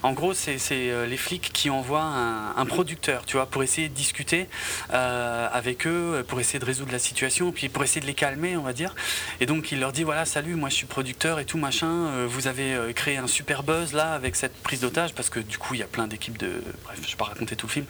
en 0.04 0.14
gros 0.14 0.34
c'est 0.36 0.60
les 1.08 1.18
flics 1.18 1.50
qui 1.52 1.72
envoient 1.72 2.04
un, 2.04 2.56
un 2.56 2.66
producteur, 2.66 3.26
tu 3.26 3.38
vois, 3.38 3.48
pour 3.48 3.64
essayer 3.64 3.90
de 3.90 3.94
discuter 3.96 4.48
avec 4.90 5.88
eux, 5.88 6.24
pour 6.28 6.40
essayer 6.40 6.60
de 6.60 6.66
résoudre 6.66 6.92
la 6.92 7.00
situation, 7.00 7.52
puis 7.52 7.70
pour 7.70 7.84
essayer 7.84 8.02
de 8.02 8.06
les 8.06 8.14
calmer, 8.14 8.56
on 8.58 8.62
va 8.64 8.74
dire. 8.74 8.94
Et 9.42 9.48
donc 9.48 9.72
il 9.72 9.80
leur 9.80 9.92
dit 9.92 10.04
voilà, 10.04 10.26
salut, 10.26 10.56
moi 10.56 10.70
je 10.70 10.76
suis 10.76 10.86
producteur 10.86 11.40
et 11.40 11.46
tout 11.46 11.58
machin. 11.58 12.27
Vous 12.28 12.48
avez 12.48 12.74
euh, 12.74 12.94
créé 12.94 13.18
un 13.18 13.28
super 13.28 13.64
buzz 13.64 13.94
là 13.94 14.14
avec 14.14 14.36
cette 14.36 14.54
prise 14.62 14.82
d'otage 14.82 15.14
parce 15.14 15.30
que 15.30 15.40
du 15.40 15.58
coup 15.58 15.74
il 15.74 15.80
y 15.80 15.84
a 15.84 15.88
plein 15.88 16.08
d'équipes 16.08 16.38
de. 16.38 16.62
Bref, 16.84 17.00
je 17.04 17.10
vais 17.12 17.16
pas 17.18 17.26
raconter 17.26 17.56
tout 17.56 17.68
le 17.68 17.72
film, 17.72 17.86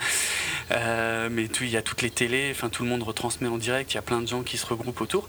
Euh, 0.72 1.30
mais 1.32 1.48
tout, 1.48 1.64
il 1.64 1.70
y 1.70 1.78
a 1.78 1.82
toutes 1.82 2.02
les 2.02 2.10
télés, 2.12 2.50
enfin 2.52 2.70
tout 2.70 2.84
le 2.84 2.90
monde 2.90 3.04
retransmet 3.04 3.48
en 3.48 3.58
direct. 3.58 3.92
Il 3.92 3.96
y 3.96 3.98
a 3.98 4.02
plein 4.02 4.22
de 4.22 4.28
gens 4.28 4.44
qui 4.44 4.58
se 4.58 4.66
regroupent 4.66 5.02
autour. 5.02 5.28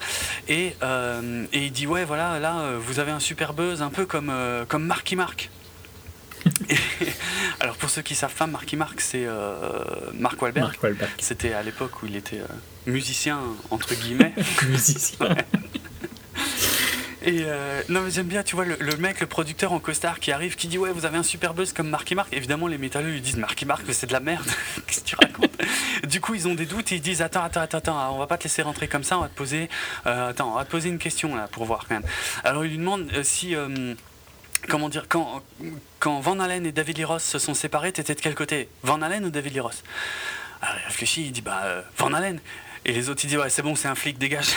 Et, 0.48 0.74
euh, 0.82 1.44
et 1.52 1.64
il 1.66 1.72
dit 1.72 1.86
ouais 1.86 2.04
voilà 2.04 2.38
là 2.38 2.72
vous 2.78 2.98
avez 3.00 3.10
un 3.10 3.20
super 3.20 3.52
buzz 3.54 3.82
un 3.82 3.90
peu 3.90 4.06
comme 4.06 4.32
comme 4.68 4.84
Marky 4.84 5.16
Mark. 5.16 5.50
Et- 6.70 6.76
alors 7.60 7.76
pour 7.76 7.90
ceux 7.90 8.02
qui 8.02 8.14
savent 8.14 8.34
pas, 8.34 8.46
Marky 8.46 8.76
Mark 8.76 9.00
c'est 9.00 9.24
euh, 9.26 9.82
Mark 10.14 10.40
Wahlberg. 10.40 10.66
Mark 10.66 10.82
Wahlberg. 10.82 11.10
C'était 11.18 11.52
à 11.52 11.62
l'époque 11.62 12.02
où 12.02 12.06
il 12.06 12.14
était 12.16 12.40
euh, 12.40 12.46
musicien 12.86 13.40
entre 13.70 13.94
guillemets. 13.94 14.32
Musicien. 14.68 15.34
Et 17.22 17.42
euh, 17.44 17.82
non 17.88 18.02
mais 18.02 18.10
j'aime 18.10 18.26
bien, 18.26 18.42
tu 18.42 18.54
vois, 18.54 18.64
le, 18.64 18.96
mec, 18.96 19.20
le 19.20 19.26
producteur 19.26 19.72
en 19.72 19.80
costard 19.80 20.20
qui 20.20 20.30
arrive, 20.30 20.54
qui 20.54 20.68
dit 20.68 20.78
ouais 20.78 20.92
vous 20.92 21.04
avez 21.04 21.18
un 21.18 21.22
super 21.22 21.52
buzz 21.52 21.72
comme 21.72 21.88
Marky 21.88 22.14
Mark. 22.14 22.28
Évidemment 22.32 22.68
les 22.68 22.78
métalleux 22.78 23.10
lui 23.10 23.20
disent 23.20 23.36
Marky 23.36 23.66
Mark 23.66 23.82
mais 23.86 23.92
c'est 23.92 24.06
de 24.06 24.12
la 24.12 24.20
merde. 24.20 24.46
Qu'est-ce 24.86 25.00
que 25.00 25.06
tu 25.06 25.16
racontes? 25.16 25.50
Du 26.06 26.20
coup 26.20 26.34
ils 26.34 26.46
ont 26.46 26.54
des 26.54 26.66
doutes 26.66 26.92
et 26.92 26.96
ils 26.96 27.00
disent 27.00 27.22
attends 27.22 27.42
attends 27.42 27.62
attends 27.62 27.78
attends, 27.78 28.14
on 28.14 28.18
va 28.18 28.26
pas 28.26 28.38
te 28.38 28.44
laisser 28.44 28.62
rentrer 28.62 28.86
comme 28.86 29.04
ça, 29.04 29.18
on 29.18 29.22
va 29.22 29.28
te 29.28 29.34
poser 29.34 29.68
euh, 30.06 30.30
attends 30.30 30.52
on 30.52 30.54
va 30.54 30.64
te 30.64 30.70
poser 30.70 30.88
une 30.88 30.98
question 30.98 31.34
là 31.34 31.48
pour 31.50 31.64
voir 31.64 31.86
quand 31.88 31.94
même. 31.94 32.08
Alors 32.44 32.64
il 32.64 32.70
lui 32.70 32.78
demande 32.78 33.10
euh, 33.14 33.22
si 33.24 33.56
euh, 33.56 33.94
comment 34.68 34.88
dire 34.88 35.06
quand 35.08 35.42
quand 35.98 36.20
Van 36.20 36.38
Halen 36.38 36.66
et 36.66 36.72
David 36.72 36.98
Lee 36.98 37.04
se 37.18 37.38
sont 37.38 37.54
séparés, 37.54 37.92
t'étais 37.92 38.14
de 38.14 38.20
quel 38.20 38.34
côté? 38.34 38.68
Van 38.82 39.02
Halen 39.02 39.24
ou 39.24 39.30
David 39.30 39.54
Lee 39.54 39.58
Alors 39.58 39.72
il 40.80 40.86
réfléchit, 40.86 41.26
il 41.26 41.32
dit 41.32 41.42
bah 41.42 41.62
euh, 41.64 41.82
Van 41.96 42.12
Halen. 42.12 42.40
Et 42.84 42.92
les 42.92 43.08
autres 43.08 43.24
ils 43.24 43.28
disent 43.28 43.38
ouais 43.38 43.50
c'est 43.50 43.62
bon 43.62 43.74
c'est 43.74 43.88
un 43.88 43.94
flic 43.94 44.18
dégage. 44.18 44.48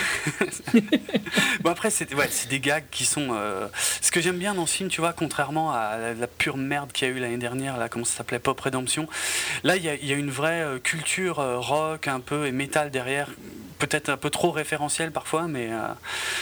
Bon 1.60 1.70
après 1.70 1.90
c'est 1.90 2.12
ouais, 2.14 2.28
des 2.48 2.60
gags 2.60 2.84
qui 2.90 3.04
sont 3.04 3.28
euh, 3.32 3.68
ce 4.00 4.10
que 4.10 4.20
j'aime 4.20 4.38
bien 4.38 4.54
dans 4.54 4.66
ce 4.66 4.76
film 4.76 4.88
tu 4.88 5.00
vois 5.00 5.12
contrairement 5.12 5.72
à 5.72 5.96
la, 5.96 6.14
la 6.14 6.26
pure 6.26 6.56
merde 6.56 6.92
qu'il 6.92 7.08
y 7.08 7.10
a 7.10 7.14
eu 7.14 7.18
l'année 7.20 7.36
dernière 7.36 7.76
là 7.76 7.88
comment 7.88 8.04
ça 8.04 8.18
s'appelait 8.18 8.38
Pop 8.38 8.58
Redemption 8.60 9.08
là 9.62 9.76
il 9.76 9.84
y 9.84 10.06
y 10.06 10.12
a 10.12 10.16
une 10.16 10.30
vraie 10.30 10.62
euh, 10.62 10.78
culture 10.78 11.38
euh, 11.38 11.58
rock 11.58 12.08
un 12.08 12.20
peu 12.20 12.46
et 12.46 12.52
métal 12.52 12.90
derrière 12.90 13.28
peut-être 13.82 14.08
un 14.10 14.16
peu 14.16 14.30
trop 14.30 14.50
référentiel 14.52 15.10
parfois 15.12 15.48
mais 15.48 15.68
euh, 15.72 15.78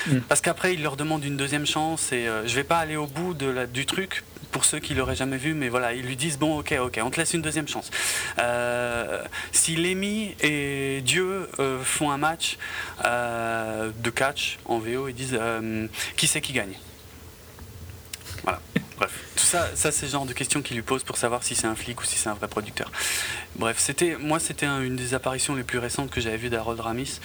Mm. 0.07 0.21
parce 0.29 0.41
qu'après 0.41 0.75
il 0.75 0.83
leur 0.83 0.97
demande 0.97 1.25
une 1.25 1.37
deuxième 1.37 1.67
chance 1.67 2.13
et 2.13 2.27
euh, 2.29 2.47
je 2.47 2.55
vais 2.55 2.65
pas 2.65 2.79
aller 2.79 2.97
au 2.97 3.07
bout 3.07 3.33
de 3.35 3.47
la- 3.47 3.67
du 3.67 3.85
truc 3.87 4.25
pour 4.53 4.65
ceux 4.65 4.79
qui 4.79 4.95
l'auraient 4.95 5.17
jamais 5.25 5.37
vu 5.37 5.53
mais 5.55 5.69
voilà 5.69 5.93
ils 5.95 6.05
lui 6.05 6.17
disent 6.17 6.39
bon 6.39 6.59
ok 6.59 6.75
ok 6.81 7.01
on 7.03 7.11
te 7.11 7.19
laisse 7.21 7.35
une 7.35 7.43
deuxième 7.43 7.69
chance 7.69 7.91
Euh, 8.39 9.23
si 9.53 9.77
Lémi 9.77 10.35
et 10.41 11.01
Dieu 11.05 11.49
font 11.85 12.11
un 12.11 12.19
match 12.19 12.57
de 13.05 14.11
catch 14.11 14.59
en 14.65 14.79
VO, 14.79 15.09
ils 15.09 15.15
disent 15.15 15.39
qui 16.17 16.27
c'est 16.27 16.41
qui 16.41 16.53
gagne? 16.53 16.75
Voilà. 18.43 18.61
Bref, 18.97 19.13
tout 19.35 19.45
ça, 19.45 19.69
ça 19.75 19.91
c'est 19.93 20.07
le 20.07 20.13
genre 20.13 20.27
de 20.27 20.33
questions 20.35 20.61
qu'ils 20.63 20.77
lui 20.77 20.83
posent 20.83 21.05
pour 21.05 21.17
savoir 21.17 21.43
si 21.43 21.55
c'est 21.55 21.67
un 21.67 21.75
flic 21.75 22.01
ou 22.01 22.05
si 22.05 22.17
c'est 22.17 22.29
un 22.29 22.35
vrai 22.35 22.49
producteur. 22.49 22.91
Bref, 23.57 23.79
c'était, 23.79 24.17
moi 24.19 24.39
c'était 24.39 24.67
un- 24.67 24.81
une 24.83 24.97
des 24.97 25.15
apparitions 25.15 25.55
les 25.55 25.63
plus 25.65 25.79
récentes 25.79 26.11
que 26.11 26.21
j'avais 26.21 26.37
vues 26.37 26.51
d'Harold 26.51 26.81
Ramis, 26.81 27.21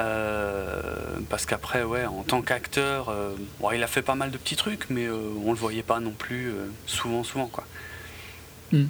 euh, 0.00 0.82
parce 1.30 1.46
qu'après, 1.46 1.82
ouais, 1.84 2.04
en 2.06 2.22
tant 2.22 2.42
qu'acteur, 2.42 3.08
euh, 3.08 3.34
bon, 3.60 3.70
il 3.72 3.82
a 3.82 3.86
fait 3.86 4.02
pas 4.02 4.14
mal 4.16 4.30
de 4.30 4.38
petits 4.38 4.56
trucs, 4.56 4.90
mais 4.90 5.06
euh, 5.06 5.16
on 5.44 5.52
le 5.52 5.58
voyait 5.58 5.82
pas 5.84 6.00
non 6.00 6.10
plus 6.12 6.48
euh, 6.50 6.66
souvent, 6.86 7.22
souvent, 7.24 7.46
quoi. 7.46 7.64
Mm. 8.72 8.84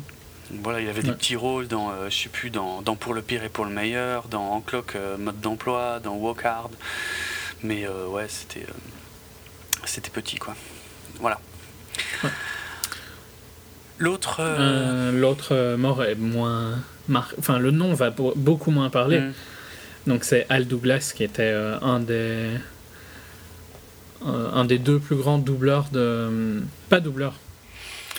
Voilà, 0.63 0.81
il 0.81 0.89
avait 0.89 1.03
des 1.03 1.13
petits 1.13 1.37
rôles 1.37 1.67
dans, 1.69 1.91
euh, 1.91 2.11
je 2.11 2.17
sais 2.25 2.29
plus, 2.29 2.51
dans, 2.51 2.83
dans 2.83 2.95
Pour 2.97 3.15
le 3.15 3.23
pire 3.23 3.43
et 3.45 3.49
pour 3.49 3.65
le 3.65 3.71
meilleur, 3.71 4.29
dans 4.29 4.53
En 4.53 4.61
cloque, 4.61 4.97
euh, 4.97 5.17
mode 5.17 5.41
d'emploi, 5.41 5.99
dans 6.01 6.15
Walk 6.15 6.45
Hard. 6.45 6.73
Mais 7.63 7.87
euh, 7.87 8.07
ouais, 8.07 8.27
c'était 8.29 8.67
euh, 8.69 8.73
c'était 9.87 10.11
petit, 10.11 10.37
quoi. 10.37 10.55
Voilà. 11.21 11.41
Ouais. 12.25 12.31
L'autre. 13.99 14.41
euh, 14.41 14.57
Euh, 14.59 15.13
L'autre 15.21 15.55
euh, 15.55 15.77
mort 15.77 16.03
est 16.05 16.15
moins. 16.17 16.79
mar- 17.09 17.33
Enfin, 17.39 17.59
le 17.59 17.71
nom 17.71 17.95
va 17.95 18.11
beau- 18.11 18.33
beaucoup 18.37 18.71
moins 18.71 18.91
parler. 18.91 19.21
hmm, 19.21 19.33
Donc, 20.09 20.25
c'est 20.25 20.47
Al 20.49 20.67
Douglas 20.67 21.13
qui 21.15 21.23
était 21.25 21.53
un 21.83 22.01
des. 22.01 22.49
un 24.25 24.65
des 24.65 24.79
deux 24.79 24.99
plus 24.99 25.17
grands 25.17 25.39
doubleurs 25.39 25.87
de. 25.93 26.63
Pas 26.89 27.01
doubleur. 27.01 27.35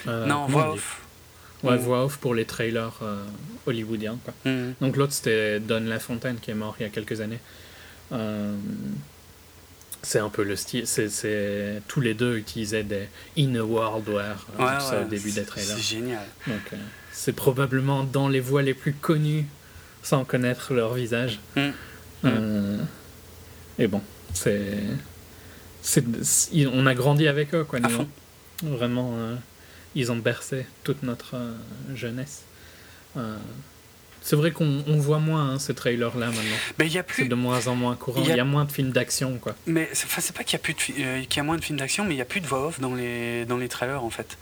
Non, 0.05 0.45
voix 0.47 0.73
off. 0.73 0.99
Ouais, 1.63 1.75
Mm. 1.77 1.81
voix 1.81 2.03
off 2.03 2.17
pour 2.17 2.35
les 2.35 2.43
trailers 2.43 2.91
euh, 3.01 3.23
hollywoodiens. 3.65 4.17
Quoi. 4.25 4.33
Hmm. 4.51 4.73
Donc 4.81 4.97
l'autre 4.97 5.13
c'était 5.13 5.61
Don 5.61 5.79
LaFontaine 5.79 6.35
qui 6.41 6.51
est 6.51 6.55
mort 6.55 6.75
il 6.77 6.83
y 6.83 6.85
a 6.85 6.89
quelques 6.89 7.21
années. 7.21 7.39
Euh, 8.11 8.53
c'est 10.03 10.19
un 10.19 10.29
peu 10.29 10.43
le 10.43 10.55
style. 10.55 10.85
C'est, 10.85 11.09
c'est- 11.09 11.81
Tous 11.87 12.01
les 12.01 12.13
deux 12.13 12.37
utilisaient 12.37 12.83
des 12.83 13.07
In 13.37 13.55
a 13.55 13.63
World 13.63 14.07
Ouais, 14.09 14.21
ouais, 14.59 15.01
au 15.01 15.07
début 15.09 15.31
des 15.31 15.43
trailers. 15.43 15.75
C'est 15.75 15.81
génial. 15.81 16.25
Donc 16.47 16.61
euh, 16.73 16.77
c'est 17.11 17.33
probablement 17.33 18.03
dans 18.03 18.27
les 18.27 18.39
voix 18.41 18.61
les 18.61 18.73
plus 18.73 18.93
connues 18.93 19.45
sans 20.03 20.25
connaître 20.25 20.73
leur 20.73 20.93
visage. 20.93 21.39
Mm. 21.55 21.69
Euh, 22.25 22.77
et 23.79 23.87
bon, 23.87 24.01
c'est, 24.33 24.77
on 26.73 26.85
a 26.85 26.93
grandi 26.95 27.27
avec 27.27 27.53
eux 27.55 27.63
quoi. 27.63 27.79
À 27.79 27.81
nous, 27.81 27.89
fond. 27.89 28.07
hein. 28.63 28.67
Vraiment, 28.67 29.13
euh, 29.17 29.35
ils 29.95 30.11
ont 30.11 30.17
bercé 30.17 30.65
toute 30.83 31.03
notre 31.03 31.35
jeunesse. 31.95 32.43
C'est 34.25 34.35
vrai 34.37 34.51
qu'on 34.51 34.83
on 34.87 34.97
voit 34.97 35.19
moins 35.19 35.51
hein, 35.51 35.59
ces 35.59 35.73
trailers-là 35.75 36.27
maintenant. 36.27 36.41
Mais 36.79 36.87
il 36.87 36.93
y 36.93 36.97
a 36.97 37.03
C'est 37.13 37.25
de 37.25 37.35
moins 37.35 37.67
en 37.67 37.75
moins 37.75 37.95
courant. 37.95 38.21
Il 38.23 38.29
y 38.31 38.35
y 38.35 38.39
a- 38.39 38.43
moins 38.45 38.63
de 38.65 38.71
films 38.71 38.91
d'action, 38.91 39.37
quoi. 39.37 39.53
Mais 39.67 39.89
c'est 39.93 40.05
enfin, 40.05 40.21
c'est 40.21 40.35
pas 40.35 40.43
qu'il 40.45 40.53
y 40.53 40.61
a 40.61 40.63
plus 40.63 40.73
de 40.73 40.79
fi- 40.79 40.93
euh, 40.99 41.21
qu'il 41.25 41.37
y 41.37 41.39
a 41.41 41.43
moins 41.43 41.57
de 41.57 41.63
films 41.63 41.77
d'action, 41.79 42.05
mais 42.05 42.15
il 42.15 42.17
y 42.17 42.21
a 42.21 42.25
plus 42.25 42.39
de 42.39 42.47
voix 42.47 42.67
off 42.67 42.79
dans 42.79 42.95
les 42.95 43.43
dans 43.45 43.57
les 43.57 43.67
trailers 43.67 44.03
en 44.03 44.09
fait. 44.09 44.37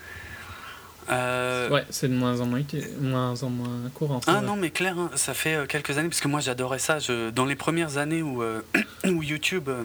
Euh, 1.10 1.70
Ouais, 1.70 1.84
c'est 1.90 2.08
de 2.08 2.14
moins 2.14 2.40
en 2.42 2.46
moins, 2.46 2.62
moins 3.02 3.44
en 3.44 3.50
moins 3.50 3.90
courant. 3.96 4.20
Ah 4.28 4.34
vrai. 4.34 4.42
non 4.46 4.56
mais 4.56 4.70
clair, 4.70 4.98
hein, 5.00 5.10
ça 5.16 5.34
fait 5.34 5.56
euh, 5.56 5.66
quelques 5.66 5.98
années 5.98 6.10
parce 6.10 6.22
que 6.22 6.28
moi 6.28 6.40
j'adorais 6.42 6.80
ça. 6.80 7.00
Je, 7.00 7.32
dans 7.32 7.46
les 7.46 7.56
premières 7.56 7.98
années 7.98 8.22
où, 8.22 8.44
euh, 8.44 8.62
où 9.06 9.24
YouTube, 9.24 9.68
euh, 9.68 9.84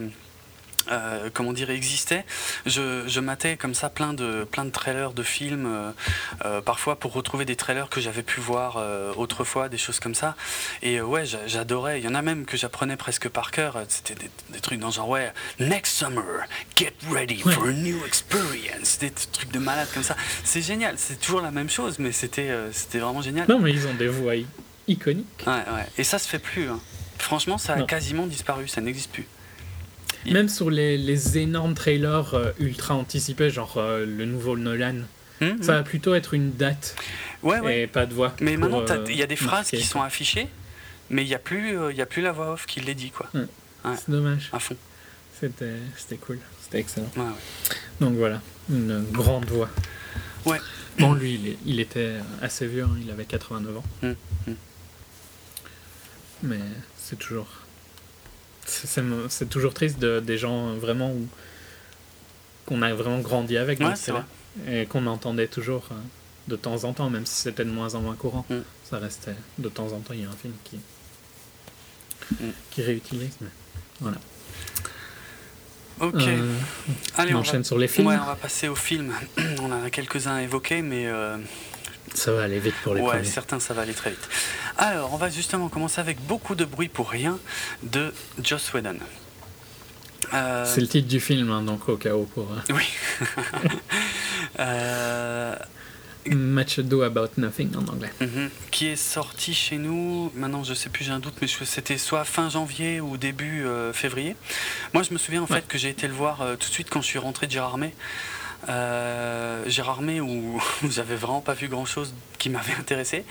euh, 0.91 1.29
comment 1.33 1.53
dire, 1.53 1.69
existait, 1.69 2.25
je, 2.65 3.03
je 3.07 3.19
matais 3.19 3.57
comme 3.57 3.73
ça 3.73 3.89
plein 3.89 4.13
de 4.13 4.45
plein 4.51 4.65
de 4.65 4.69
trailers 4.71 5.13
de 5.13 5.23
films, 5.23 5.65
euh, 5.67 5.91
euh, 6.45 6.61
parfois 6.61 6.97
pour 6.97 7.13
retrouver 7.13 7.45
des 7.45 7.55
trailers 7.55 7.89
que 7.89 7.99
j'avais 8.01 8.23
pu 8.23 8.39
voir 8.39 8.77
euh, 8.77 9.13
autrefois, 9.15 9.69
des 9.69 9.77
choses 9.77 9.99
comme 9.99 10.15
ça. 10.15 10.35
Et 10.81 11.01
ouais, 11.01 11.25
j'a- 11.25 11.45
j'adorais. 11.47 11.99
Il 11.99 12.05
y 12.05 12.07
en 12.07 12.15
a 12.15 12.21
même 12.21 12.45
que 12.45 12.57
j'apprenais 12.57 12.97
presque 12.97 13.29
par 13.29 13.51
cœur. 13.51 13.77
C'était 13.89 14.15
des, 14.15 14.29
des 14.51 14.59
trucs 14.59 14.79
dans 14.79 14.87
le 14.87 14.93
genre 14.93 15.09
ouais, 15.09 15.31
next 15.59 15.93
summer, 15.97 16.23
get 16.75 16.93
ready 17.11 17.39
for 17.39 17.67
a 17.67 17.71
new 17.71 18.05
experience, 18.05 18.99
des 18.99 19.11
trucs 19.11 19.51
de 19.51 19.59
malade 19.59 19.87
comme 19.93 20.03
ça. 20.03 20.15
C'est 20.43 20.61
génial. 20.61 20.95
C'est 20.97 21.19
toujours 21.19 21.41
la 21.41 21.51
même 21.51 21.69
chose, 21.69 21.99
mais 21.99 22.11
c'était 22.11 22.51
c'était 22.71 22.99
vraiment 22.99 23.21
génial. 23.21 23.47
Non, 23.49 23.59
mais 23.59 23.71
ils 23.71 23.87
ont 23.87 23.93
des 23.93 24.07
voix 24.07 24.33
iconiques. 24.87 25.43
Ouais, 25.45 25.53
ouais. 25.53 25.85
Et 25.97 26.03
ça 26.03 26.19
se 26.19 26.27
fait 26.27 26.39
plus. 26.39 26.69
hein. 26.69 26.79
Franchement, 27.19 27.57
ça 27.57 27.73
a 27.73 27.75
Non. 27.77 27.85
quasiment 27.85 28.27
disparu, 28.27 28.67
ça 28.67 28.79
n'existe 28.79 29.11
plus. 29.11 29.27
Même 30.31 30.49
sur 30.49 30.69
les, 30.69 30.97
les 30.97 31.37
énormes 31.37 31.73
trailers 31.73 32.33
euh, 32.33 32.51
ultra 32.59 32.95
anticipés, 32.95 33.49
genre 33.49 33.75
euh, 33.77 34.05
le 34.05 34.25
nouveau 34.25 34.57
Nolan, 34.57 34.95
Hum, 35.39 35.61
ça 35.61 35.73
hum. 35.73 35.77
va 35.77 35.83
plutôt 35.83 36.15
être 36.15 36.33
une 36.33 36.51
date 36.53 36.95
Ouais, 37.43 37.59
ouais. 37.59 37.81
et 37.81 37.87
pas 37.87 38.07
de 38.07 38.13
voix. 38.15 38.35
Mais 38.41 38.57
pour, 38.57 38.69
maintenant, 38.71 38.95
euh, 38.95 39.05
il 39.07 39.15
y 39.15 39.21
a 39.21 39.27
des 39.27 39.35
phrases 39.35 39.69
qui 39.69 39.83
sont 39.83 40.01
affichées, 40.01 40.47
mais 41.11 41.23
il 41.23 41.27
n'y 41.27 41.35
a, 41.35 41.39
plus, 41.39 41.77
il 41.91 41.95
y 41.95 42.01
a 42.01 42.07
plus 42.07 42.23
la 42.23 42.31
voix 42.31 42.53
off 42.53 42.65
qui 42.65 42.79
les 42.79 42.95
dit, 42.95 43.11
quoi. 43.11 43.29
C'est 43.95 44.09
dommage. 44.09 44.49
À 44.51 44.57
fond. 44.59 44.75
C'était 45.39 46.17
cool. 46.19 46.39
C'était 46.63 46.79
excellent. 46.79 47.11
Donc 48.01 48.15
voilà, 48.15 48.41
une 48.71 49.05
grande 49.11 49.45
voix. 49.45 49.69
Ouais. 50.45 50.57
Bon, 50.97 51.13
lui, 51.13 51.35
il, 51.35 51.47
est- 51.49 51.57
il 51.67 51.79
était 51.79 52.13
assez 52.41 52.65
vieux, 52.65 52.83
hein, 52.83 52.97
il 52.99 53.11
avait 53.11 53.25
89 53.25 53.77
ans. 53.77 53.83
Mm. 54.01 54.51
Mais 56.43 56.59
c'est 56.97 57.17
toujours. 57.19 57.47
C'est 58.67 59.49
toujours 59.49 59.73
triste 59.73 59.99
de, 59.99 60.19
des 60.19 60.37
gens 60.37 60.73
vraiment 60.75 61.11
où. 61.11 61.27
qu'on 62.65 62.81
a 62.81 62.93
vraiment 62.93 63.19
grandi 63.19 63.57
avec. 63.57 63.79
Ouais, 63.79 63.95
c'est 63.95 64.11
Et 64.69 64.85
qu'on 64.85 65.05
entendait 65.07 65.47
toujours 65.47 65.87
euh, 65.91 65.95
de 66.47 66.55
temps 66.55 66.83
en 66.83 66.93
temps, 66.93 67.09
même 67.09 67.25
si 67.25 67.35
c'était 67.41 67.65
de 67.65 67.71
moins 67.71 67.95
en 67.95 68.01
moins 68.01 68.15
courant. 68.15 68.45
Mm. 68.49 68.57
Ça 68.89 68.99
restait. 68.99 69.35
De 69.57 69.69
temps 69.69 69.91
en 69.93 69.99
temps, 69.99 70.13
il 70.13 70.21
y 70.21 70.25
a 70.25 70.29
un 70.29 70.35
film 70.41 70.53
qui. 70.63 70.77
Mm. 72.31 72.49
qui 72.71 72.81
réutilise. 72.83 73.37
Mais 73.41 73.47
voilà. 74.01 74.17
Ok. 75.99 76.15
Euh, 76.15 76.53
Allez, 77.17 77.33
on 77.33 77.37
on 77.37 77.39
enchaîne 77.41 77.61
va... 77.61 77.63
sur 77.63 77.77
les 77.77 77.87
films. 77.87 78.07
Ouais, 78.07 78.17
on 78.21 78.25
va 78.25 78.35
passer 78.35 78.67
aux 78.67 78.75
films. 78.75 79.13
on 79.61 79.71
en 79.71 79.83
a 79.83 79.89
quelques-uns 79.89 80.35
à 80.35 80.41
évoquer, 80.43 80.81
mais 80.81 81.07
euh, 81.07 81.37
Ça 82.13 82.31
va 82.33 82.43
aller 82.43 82.59
vite 82.59 82.75
pour 82.83 82.93
les 82.93 83.01
ouais, 83.01 83.07
premiers. 83.07 83.23
certains, 83.23 83.59
ça 83.59 83.73
va 83.73 83.81
aller 83.83 83.93
très 83.93 84.11
vite. 84.11 84.29
Alors, 84.77 85.13
on 85.13 85.17
va 85.17 85.29
justement 85.29 85.69
commencer 85.69 85.99
avec 86.01 86.19
beaucoup 86.25 86.55
de 86.55 86.65
bruit 86.65 86.87
pour 86.87 87.09
rien 87.09 87.39
de 87.83 88.13
Joss 88.43 88.73
Whedon. 88.73 88.97
Euh, 90.33 90.65
C'est 90.65 90.81
le 90.81 90.87
titre 90.87 91.07
du 91.07 91.19
film, 91.19 91.49
hein, 91.51 91.61
donc 91.63 91.87
au 91.89 91.97
cas 91.97 92.13
où 92.15 92.25
pour. 92.25 92.47
euh, 92.51 92.73
Oui. 92.73 92.83
Euh, 94.59 95.55
Match 96.29 96.79
Do 96.79 97.01
About 97.03 97.29
Nothing 97.37 97.75
en 97.75 97.85
anglais. 97.91 98.11
Mhm. 98.21 98.49
Qui 98.71 98.87
est 98.87 98.95
sorti 98.95 99.53
chez 99.53 99.77
nous, 99.77 100.31
maintenant 100.35 100.63
je 100.63 100.73
sais 100.73 100.89
plus, 100.89 101.05
j'ai 101.05 101.11
un 101.11 101.19
doute, 101.19 101.35
mais 101.41 101.47
c'était 101.47 101.97
soit 101.97 102.23
fin 102.25 102.49
janvier 102.49 102.99
ou 102.99 103.17
début 103.17 103.65
euh, 103.65 103.93
février. 103.93 104.35
Moi 104.93 105.03
je 105.03 105.13
me 105.13 105.17
souviens 105.19 105.41
en 105.41 105.45
Ouais. 105.45 105.57
fait 105.61 105.67
que 105.67 105.77
j'ai 105.77 105.89
été 105.89 106.07
le 106.07 106.13
voir 106.13 106.41
euh, 106.41 106.55
tout 106.55 106.67
de 106.69 106.73
suite 106.73 106.89
quand 106.89 107.01
je 107.01 107.07
suis 107.07 107.19
rentré 107.19 107.45
de 107.45 107.51
Gérardmer. 107.51 107.93
Euh, 108.69 109.63
Gérardmer 109.67 110.21
où 110.21 110.59
j'avais 110.89 111.15
vraiment 111.15 111.41
pas 111.41 111.53
vu 111.53 111.67
grand 111.67 111.85
chose 111.85 112.13
qui 112.39 112.49
m'avait 112.49 112.73
intéressé 112.79 113.23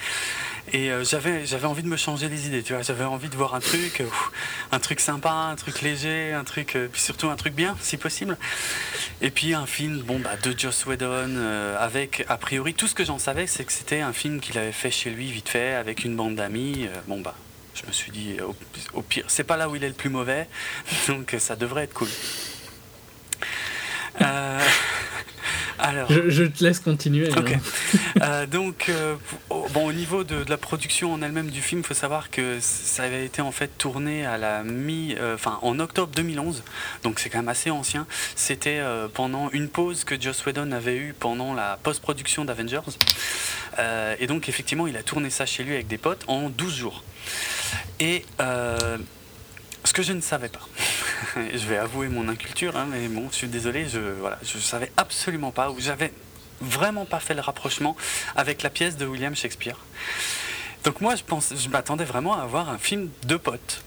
et 0.73 0.91
euh, 0.91 1.05
j'avais 1.05 1.47
j'avais 1.47 1.67
envie 1.67 1.83
de 1.83 1.89
me 1.89 1.97
changer 1.97 2.29
les 2.29 2.47
idées 2.47 2.63
tu 2.63 2.73
vois. 2.73 2.83
J'avais 2.83 3.05
envie 3.05 3.29
de 3.29 3.37
voir 3.37 3.55
un 3.55 3.61
truc 3.61 4.01
euh, 4.01 4.07
un 4.73 4.79
truc 4.79 5.01
sympa 5.01 5.31
un 5.31 5.57
truc 5.57 5.83
léger 5.83 6.33
un 6.33 6.45
truc 6.45 6.77
euh, 6.77 6.89
puis 6.91 7.01
surtout 7.01 7.29
un 7.29 7.37
truc 7.37 7.55
bien 7.55 7.77
si 7.81 7.97
possible. 7.97 8.37
Et 9.21 9.31
puis 9.31 9.55
un 9.55 9.67
film 9.67 9.99
bon 10.03 10.19
bah 10.19 10.37
de 10.43 10.59
Joss 10.59 10.87
Whedon 10.87 11.37
avec 11.79 12.25
a 12.29 12.37
priori 12.37 12.75
tout 12.75 12.87
ce 12.87 12.95
que 12.95 13.05
j'en 13.05 13.19
savais 13.19 13.47
c'est 13.47 13.65
que 13.65 13.73
c'était 13.73 14.01
un 14.01 14.13
film 14.13 14.41
qu'il 14.41 14.59
avait 14.59 14.73
fait 14.73 14.91
chez 14.91 15.11
lui 15.11 15.31
vite 15.31 15.49
fait 15.49 15.75
avec 15.75 16.05
une 16.05 16.17
bande 16.17 16.37
d'amis 16.37 16.89
bon 17.07 17.21
bah 17.21 17.35
je 17.75 17.87
me 17.87 17.93
suis 17.93 18.11
dit 18.11 18.37
au, 18.95 19.03
pire 19.03 19.25
c'est 19.29 19.45
pas 19.45 19.57
là 19.57 19.69
où 19.69 19.77
il 19.77 19.85
est 19.85 19.89
le 19.89 19.95
plus 19.95 20.11
mauvais 20.11 20.49
donc 21.09 21.35
ça 21.39 21.57
devrait 21.57 21.85
être 21.85 21.95
cool 21.95 22.09
Euh, 24.23 24.61
alors 25.79 26.11
Je, 26.11 26.31
je 26.31 26.45
te 26.45 26.65
laisse 26.65 26.81
continuer. 26.81 27.29
Euh, 28.23 28.47
donc, 28.47 28.87
euh, 28.89 29.15
au- 29.51 29.67
bon, 29.75 29.87
au 29.87 29.93
niveau 29.93 30.25
de, 30.25 30.43
de 30.45 30.51
la 30.51 30.57
production 30.57 31.13
en 31.13 31.21
elle-même 31.23 31.51
du 31.51 31.61
film, 31.61 31.83
il 31.83 31.87
faut 31.87 31.95
savoir 31.95 32.31
que 32.31 32.59
ça 32.61 33.03
avait 33.03 33.25
été 33.27 33.43
en 33.43 33.53
fait 33.53 33.69
tourné 33.79 34.25
à 34.25 34.39
la 34.39 34.63
mi, 34.63 35.15
enfin 35.35 35.59
en 35.63 35.79
octobre 35.79 36.11
2011, 36.17 36.63
donc 37.03 37.21
c'est 37.21 37.29
quand 37.29 37.39
même 37.39 37.49
assez 37.49 37.71
ancien. 37.71 38.07
C'était 38.35 38.81
pendant 39.15 39.51
une 39.51 39.69
pause 39.69 40.05
que 40.05 40.21
Joss 40.21 40.45
Whedon 40.47 40.73
avait 40.73 40.97
eue 40.97 41.15
pendant 41.19 41.53
la 41.55 41.79
post-production 41.83 42.45
d'Avengers, 42.47 42.81
et 44.19 44.27
donc 44.27 44.49
effectivement, 44.49 44.87
il 44.87 44.97
a 44.97 45.03
tourné 45.03 45.29
ça 45.31 45.45
chez 45.47 45.63
lui 45.63 45.75
avec 45.75 45.87
des 45.89 45.99
potes 45.99 46.25
en 46.27 46.49
12 46.49 46.75
jours. 46.75 47.05
Et 48.01 48.25
ce 49.87 49.93
que 49.93 50.03
je 50.03 50.13
ne 50.13 50.21
savais 50.21 50.49
pas, 50.49 50.61
je 51.37 51.67
vais 51.67 51.79
avouer 51.79 52.09
mon 52.09 52.29
inculture, 52.29 52.77
hein, 52.77 52.87
mais 52.91 53.09
bon, 53.09 53.29
je 53.31 53.37
suis 53.37 53.49
désolé, 53.49 53.89
je 53.89 53.99
voilà, 54.21 54.39
je 54.43 54.59
savais 54.59 54.91
absolument 54.97 55.51
pas, 55.53 55.71
ou 55.71 55.77
j'avais 55.81 56.13
vraiment 56.61 57.05
pas 57.05 57.21
fait 57.21 57.35
le 57.35 57.41
rapprochement 57.41 57.97
avec 58.35 58.63
la 58.63 58.71
pièce 58.71 58.97
de 58.97 59.07
William 59.07 59.35
Shakespeare. 59.35 59.77
Donc 60.85 61.01
moi, 61.01 61.17
je 61.17 61.23
pense, 61.23 61.53
je 61.57 61.69
m'attendais 61.69 62.05
vraiment 62.05 62.39
à 62.39 62.43
avoir 62.43 62.69
un 62.69 62.79
film 62.79 63.09
de 63.27 63.37
potes. 63.37 63.83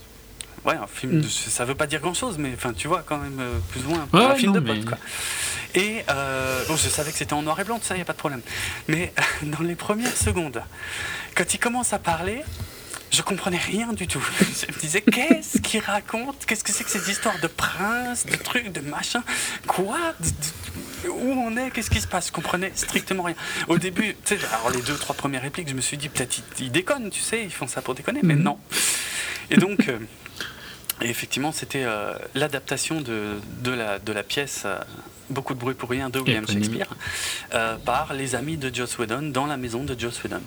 Ouais, 0.65 0.75
un 0.75 0.87
film. 0.87 1.17
Mm. 1.17 1.21
De, 1.21 1.27
ça 1.27 1.63
veut 1.65 1.75
pas 1.75 1.87
dire 1.87 2.01
grand 2.01 2.13
chose, 2.13 2.37
mais 2.37 2.51
enfin, 2.53 2.73
tu 2.73 2.87
vois 2.89 3.03
quand 3.05 3.17
même 3.17 3.39
euh, 3.39 3.57
plus 3.71 3.81
ou 3.85 3.89
moins 3.89 4.07
Ouais, 4.13 4.21
un 4.25 4.29
ouais, 4.31 4.35
film 4.37 4.51
non, 4.53 4.59
de 4.61 4.67
potes, 4.67 4.77
mais- 4.77 4.85
quoi. 4.85 4.97
Et 5.75 6.03
euh, 6.09 6.65
bon, 6.67 6.75
je 6.75 6.89
savais 6.89 7.11
que 7.11 7.17
c'était 7.17 7.33
en 7.33 7.41
noir 7.43 7.59
et 7.59 7.63
blanc, 7.63 7.79
ça, 7.81 7.95
y 7.95 8.01
a 8.01 8.05
pas 8.05 8.13
de 8.13 8.17
problème. 8.17 8.41
Mais 8.87 9.13
dans 9.43 9.63
les 9.63 9.75
premières 9.75 10.15
secondes, 10.17 10.61
quand 11.35 11.53
il 11.53 11.59
commence 11.59 11.93
à 11.93 11.99
parler, 11.99 12.41
je 13.12 13.22
comprenais 13.22 13.57
rien 13.57 13.93
du 13.93 14.07
tout. 14.07 14.24
Je 14.39 14.74
me 14.74 14.80
disais, 14.80 15.01
qu'est-ce 15.01 15.60
qu'il 15.60 15.82
raconte? 15.82 16.45
Qu'est-ce 16.45 16.64
que 16.64 16.72
c'est 16.72 16.84
que 16.84 16.89
cette 16.89 17.07
histoire 17.07 17.39
de 17.39 17.47
prince, 17.47 18.26
de 18.26 18.36
trucs, 18.36 18.72
de 18.72 18.82
machin? 18.82 19.24
Quoi? 19.68 19.97
De- 20.20 20.28
de- 21.05 21.10
Où 21.10 21.32
on 21.32 21.55
est? 21.57 21.72
Qu'est-ce 21.72 21.89
qui 21.89 22.01
se 22.01 22.07
passe? 22.07 22.28
Je 22.28 22.32
comprenais 22.32 22.72
strictement 22.76 23.24
rien. 23.24 23.36
Au 23.68 23.78
début, 23.78 24.16
tu 24.26 24.38
sais, 24.38 24.45
alors 24.53 24.70
les 24.72 24.82
deux, 24.82 24.95
trois 24.95 25.16
premières 25.16 25.41
répliques, 25.41 25.70
je 25.70 25.74
me 25.74 25.82
suis 25.82 25.97
dit, 25.97 26.10
peut-être 26.10 26.38
ils, 26.60 26.66
ils 26.66 26.72
déconnent, 26.72 27.10
tu 27.10 27.22
sais, 27.22 27.43
ils 27.43 27.51
font 27.53 27.68
ça 27.68 27.82
pour 27.82 27.95
déconner, 27.95 28.20
mais 28.24 28.36
Mhm. 28.36 28.43
non. 28.43 28.57
Et 29.49 29.57
donc, 29.57 29.88
euh, 29.89 29.97
Et 31.01 31.10
effectivement, 31.10 31.53
c'était 31.53 31.86
euh, 31.86 32.14
l'adaptation 32.36 32.99
de, 32.99 33.39
de, 33.62 33.72
la, 33.72 33.99
de 33.99 34.12
la 34.12 34.22
pièce 34.24 34.64
euh, 34.66 34.78
Beaucoup 35.30 35.53
de 35.53 35.60
bruit 35.60 35.76
pour 35.76 35.89
rien 35.89 36.10
de 36.10 36.20
William. 36.20 36.45
Shakespeare 36.47 36.88
euh, 37.53 37.78
par 37.78 38.14
les 38.14 38.34
amis 38.36 38.57
de 38.57 38.74
Joss 38.74 38.97
Whedon 38.97 39.30
dans 39.32 39.45
la 39.45 39.55
maison 39.57 39.84
de 39.86 39.97
Joss 39.97 40.22
Whedon. 40.24 40.41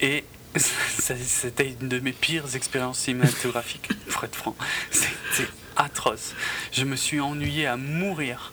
Et 0.00 0.24
c'était 0.58 1.76
une 1.80 1.88
de 1.88 1.98
mes 1.98 2.12
pires 2.12 2.54
expériences 2.54 3.00
cinématographiques, 3.00 3.88
être 4.22 4.36
franc. 4.36 4.56
C'était 4.90 5.50
atroce. 5.76 6.34
Je 6.72 6.84
me 6.84 6.96
suis 6.96 7.20
ennuyé 7.20 7.66
à 7.66 7.76
mourir. 7.76 8.52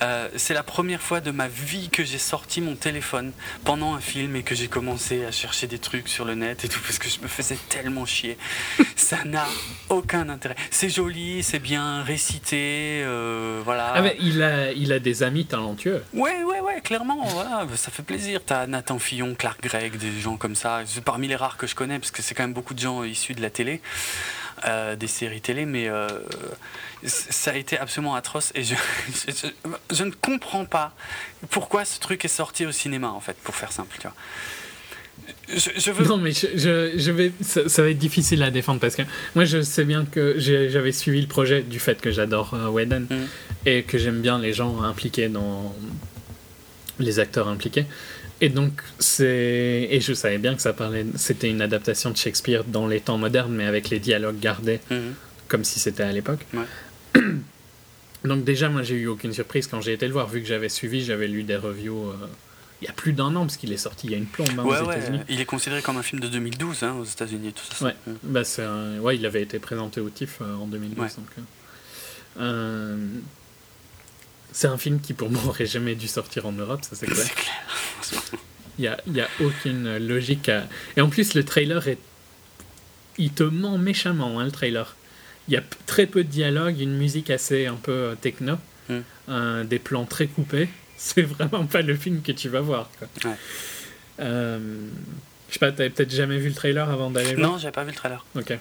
Euh, 0.00 0.28
c'est 0.36 0.54
la 0.54 0.62
première 0.62 1.02
fois 1.02 1.20
de 1.20 1.30
ma 1.30 1.48
vie 1.48 1.90
que 1.90 2.04
j'ai 2.04 2.18
sorti 2.18 2.60
mon 2.60 2.76
téléphone 2.76 3.32
pendant 3.64 3.94
un 3.94 4.00
film 4.00 4.36
et 4.36 4.42
que 4.42 4.54
j'ai 4.54 4.68
commencé 4.68 5.24
à 5.24 5.30
chercher 5.30 5.66
des 5.66 5.78
trucs 5.78 6.08
sur 6.08 6.24
le 6.24 6.34
net 6.34 6.64
et 6.64 6.68
tout 6.68 6.80
parce 6.80 6.98
que 6.98 7.08
je 7.08 7.20
me 7.20 7.28
faisais 7.28 7.58
tellement 7.68 8.06
chier. 8.06 8.38
Ça 8.96 9.24
n'a 9.24 9.46
aucun 9.88 10.28
intérêt. 10.28 10.56
C'est 10.70 10.88
joli, 10.88 11.42
c'est 11.42 11.58
bien 11.58 12.02
récité, 12.02 13.02
euh, 13.04 13.60
voilà. 13.64 13.92
Ah, 13.94 14.02
mais 14.02 14.16
il 14.20 14.42
a, 14.42 14.72
il 14.72 14.92
a 14.92 14.98
des 14.98 15.22
amis 15.22 15.44
talentueux. 15.44 16.02
Ouais, 16.14 16.42
ouais, 16.44 16.60
ouais, 16.60 16.80
clairement, 16.80 17.24
voilà, 17.26 17.66
ça 17.76 17.90
fait 17.90 18.02
plaisir. 18.02 18.40
T'as 18.44 18.66
Nathan 18.66 18.98
Fillon, 18.98 19.34
Clark 19.34 19.62
Gregg, 19.62 19.96
des 19.96 20.20
gens 20.20 20.36
comme 20.36 20.54
ça. 20.54 20.80
C'est 20.86 21.04
parmi 21.04 21.28
les 21.28 21.36
rares 21.36 21.56
que 21.56 21.66
je 21.66 21.74
connais, 21.74 21.98
parce 21.98 22.10
que 22.10 22.22
c'est 22.22 22.34
quand 22.34 22.44
même 22.44 22.54
beaucoup 22.54 22.74
de 22.74 22.80
gens 22.80 23.04
issus 23.04 23.34
de 23.34 23.42
la 23.42 23.50
télé, 23.50 23.80
euh, 24.66 24.96
des 24.96 25.06
séries 25.06 25.40
télé, 25.40 25.66
mais 25.66 25.88
euh, 25.88 26.08
ça 27.04 27.50
a 27.52 27.56
été 27.56 27.78
absolument 27.78 28.14
atroce. 28.14 28.52
Et 28.54 28.62
je, 28.64 28.74
je, 29.28 29.32
je- 29.32 29.94
je 29.96 30.04
ne 30.04 30.10
comprends 30.10 30.64
pas 30.64 30.94
pourquoi 31.50 31.84
ce 31.84 31.98
truc 32.00 32.24
est 32.24 32.28
sorti 32.28 32.66
au 32.66 32.72
cinéma, 32.72 33.08
en 33.10 33.20
fait, 33.20 33.36
pour 33.42 33.54
faire 33.56 33.72
simple, 33.72 33.96
tu 33.98 34.06
vois. 34.06 34.14
Je, 35.48 35.70
je 35.78 35.90
veux. 35.90 36.04
Non, 36.06 36.16
mais 36.16 36.32
je, 36.32 37.10
vais, 37.10 37.32
ça, 37.42 37.68
ça 37.68 37.82
va 37.82 37.90
être 37.90 37.98
difficile 37.98 38.42
à 38.42 38.50
défendre 38.50 38.80
parce 38.80 38.96
que 38.96 39.02
moi, 39.34 39.44
je 39.44 39.60
sais 39.62 39.84
bien 39.84 40.04
que 40.04 40.34
j'avais 40.38 40.92
suivi 40.92 41.20
le 41.20 41.26
projet 41.28 41.62
du 41.62 41.78
fait 41.78 42.00
que 42.00 42.10
j'adore 42.10 42.54
euh, 42.54 42.68
Whedon 42.68 43.06
Mhm. 43.10 43.26
et 43.66 43.82
que 43.82 43.98
j'aime 43.98 44.20
bien 44.20 44.38
les 44.38 44.52
gens 44.52 44.82
impliqués 44.82 45.28
dans 45.28 45.74
les 46.98 47.18
acteurs 47.18 47.48
impliqués. 47.48 47.86
Et 48.40 48.48
donc, 48.48 48.82
c'est. 48.98 49.88
Et 49.90 50.00
je 50.00 50.14
savais 50.14 50.38
bien 50.38 50.54
que 50.54 50.62
ça 50.62 50.72
parlait. 50.72 51.06
C'était 51.16 51.48
une 51.50 51.60
adaptation 51.62 52.10
de 52.10 52.16
Shakespeare 52.16 52.64
dans 52.64 52.86
les 52.86 53.00
temps 53.00 53.18
modernes, 53.18 53.52
mais 53.54 53.64
avec 53.66 53.90
les 53.90 53.98
dialogues 54.00 54.40
gardés 54.40 54.80
Mhm. 54.90 55.14
comme 55.48 55.64
si 55.64 55.78
c'était 55.78 56.02
à 56.02 56.12
l'époque. 56.12 56.40
Ouais. 56.54 56.64
Donc, 58.24 58.44
déjà, 58.44 58.68
moi, 58.68 58.82
j'ai 58.82 58.94
eu 58.94 59.06
aucune 59.08 59.32
surprise 59.32 59.66
quand 59.66 59.80
j'ai 59.80 59.92
été 59.94 60.06
le 60.06 60.12
voir, 60.12 60.28
vu 60.28 60.40
que 60.40 60.46
j'avais 60.46 60.68
suivi, 60.68 61.04
j'avais 61.04 61.26
lu 61.26 61.42
des 61.42 61.56
reviews 61.56 62.10
euh, 62.10 62.14
il 62.80 62.86
y 62.86 62.88
a 62.88 62.92
plus 62.92 63.12
d'un 63.12 63.34
an, 63.36 63.40
parce 63.46 63.56
qu'il 63.56 63.72
est 63.72 63.76
sorti 63.76 64.06
il 64.08 64.12
y 64.12 64.14
a 64.14 64.18
une 64.18 64.26
plombe 64.26 64.48
hein, 64.58 64.64
Ouais, 64.64 64.78
aux 64.80 64.86
ouais, 64.86 64.96
États-Unis. 64.98 65.20
il 65.28 65.40
est 65.40 65.44
considéré 65.44 65.82
comme 65.82 65.96
un 65.96 66.02
film 66.02 66.20
de 66.20 66.28
2012 66.28 66.82
hein, 66.84 66.94
aux 67.00 67.04
États-Unis 67.04 67.48
et 67.48 67.52
tout 67.52 67.64
ça. 67.72 67.84
Ouais. 67.84 67.94
Bah, 68.22 68.44
c'est 68.44 68.62
un- 68.62 68.98
ouais, 69.00 69.16
il 69.16 69.26
avait 69.26 69.42
été 69.42 69.58
présenté 69.58 70.00
au 70.00 70.08
TIFF 70.10 70.38
euh, 70.40 70.54
en 70.56 70.66
2012. 70.66 70.98
Ouais. 71.00 71.08
donc, 71.16 71.26
euh, 71.38 71.42
euh, 72.40 73.06
c'est 74.52 74.66
un 74.68 74.78
film 74.78 75.00
qui, 75.00 75.14
pour 75.14 75.30
moi, 75.30 75.42
aurait 75.46 75.66
jamais 75.66 75.94
dû 75.94 76.08
sortir 76.08 76.46
en 76.46 76.52
Europe, 76.52 76.80
ça 76.84 76.94
c'est 76.96 77.06
clair. 77.06 77.26
Il 78.78 78.82
n'y 78.82 78.88
a, 78.88 79.00
il 79.06 79.14
y 79.16 79.20
a 79.20 79.28
aucune 79.40 79.98
logique 79.98 80.48
à... 80.48 80.66
Et 80.96 81.00
en 81.00 81.08
plus, 81.08 81.34
le 81.34 81.44
trailer 81.44 81.86
est... 81.88 81.98
Il 83.18 83.30
te 83.32 83.42
ment 83.42 83.78
méchamment, 83.78 84.40
hein, 84.40 84.44
le 84.44 84.50
trailer. 84.50 84.96
Il 85.48 85.54
y 85.54 85.56
a 85.56 85.62
très 85.86 86.06
peu 86.06 86.24
de 86.24 86.28
dialogue, 86.28 86.78
une 86.80 86.96
musique 86.96 87.30
assez 87.30 87.66
un 87.66 87.74
peu 87.76 87.92
euh, 87.92 88.14
techno, 88.14 88.56
Mm. 88.88 88.94
euh, 89.28 89.64
des 89.64 89.78
plans 89.78 90.04
très 90.04 90.26
coupés. 90.26 90.68
C'est 90.96 91.22
vraiment 91.22 91.66
pas 91.66 91.82
le 91.82 91.94
film 91.96 92.20
que 92.22 92.32
tu 92.32 92.48
vas 92.48 92.60
voir. 92.60 92.90
Quoi. 92.98 93.08
Ouais. 93.30 93.36
Euh, 94.20 94.58
je 95.48 95.52
sais 95.54 95.58
pas, 95.58 95.70
t'avais 95.72 95.90
peut-être 95.90 96.10
jamais 96.14 96.38
vu 96.38 96.48
le 96.48 96.54
trailer 96.54 96.88
avant 96.90 97.10
d'aller 97.10 97.34
voir? 97.34 97.52
Non, 97.52 97.58
j'avais 97.58 97.72
pas 97.72 97.84
vu 97.84 97.90
le 97.90 97.96
trailer. 97.96 98.24
Ok. 98.36 98.58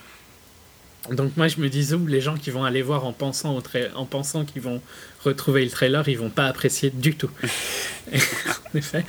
Donc 1.11 1.35
moi 1.35 1.47
je 1.47 1.59
me 1.59 1.67
disais 1.69 1.95
où 1.95 2.05
les 2.05 2.21
gens 2.21 2.35
qui 2.35 2.51
vont 2.51 2.63
aller 2.63 2.83
voir 2.83 3.05
en 3.05 3.13
pensant 3.13 3.57
au 3.57 3.63
en 3.95 4.05
pensant 4.05 4.45
qu'ils 4.45 4.61
vont 4.61 4.81
retrouver 5.25 5.63
le 5.65 5.71
trailer, 5.71 6.07
ils 6.07 6.17
vont 6.17 6.29
pas 6.29 6.45
apprécier 6.45 6.91
du 6.91 7.15
tout. 7.15 7.31
en 8.13 8.77
effet. 8.77 9.03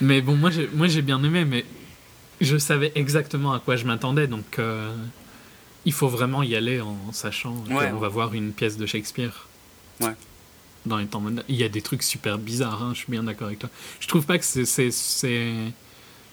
Mais 0.00 0.22
bon 0.22 0.34
moi 0.36 0.50
j'ai 0.50 0.68
moi 0.72 0.86
j'ai 0.86 1.02
bien 1.02 1.22
aimé 1.22 1.44
mais 1.44 1.66
je 2.40 2.56
savais 2.56 2.92
exactement 2.94 3.52
à 3.52 3.60
quoi 3.60 3.76
je 3.76 3.84
m'attendais 3.84 4.26
donc 4.26 4.58
euh, 4.58 4.90
il 5.84 5.92
faut 5.92 6.08
vraiment 6.08 6.42
y 6.42 6.54
aller 6.56 6.80
en 6.80 6.96
sachant 7.12 7.54
Ouais, 7.68 7.88
qu'on 7.88 7.94
ouais. 7.94 8.00
va 8.00 8.08
voir 8.08 8.34
une 8.34 8.52
pièce 8.52 8.76
de 8.76 8.86
Shakespeare. 8.86 9.46
Ouais. 10.00 10.14
Dans 10.86 10.96
les 10.98 11.06
temps 11.06 11.20
modernes. 11.20 11.44
Il 11.48 11.56
y 11.56 11.64
a 11.64 11.68
des 11.68 11.80
trucs 11.82 12.02
super 12.02 12.36
bizarres, 12.38 12.82
hein, 12.82 12.90
je 12.92 12.98
suis 12.98 13.10
bien 13.10 13.22
d'accord 13.22 13.46
avec 13.46 13.58
toi. 13.58 13.70
Je 14.00 14.06
trouve 14.08 14.26
pas 14.26 14.38
que 14.38 14.44
c'est, 14.44 14.64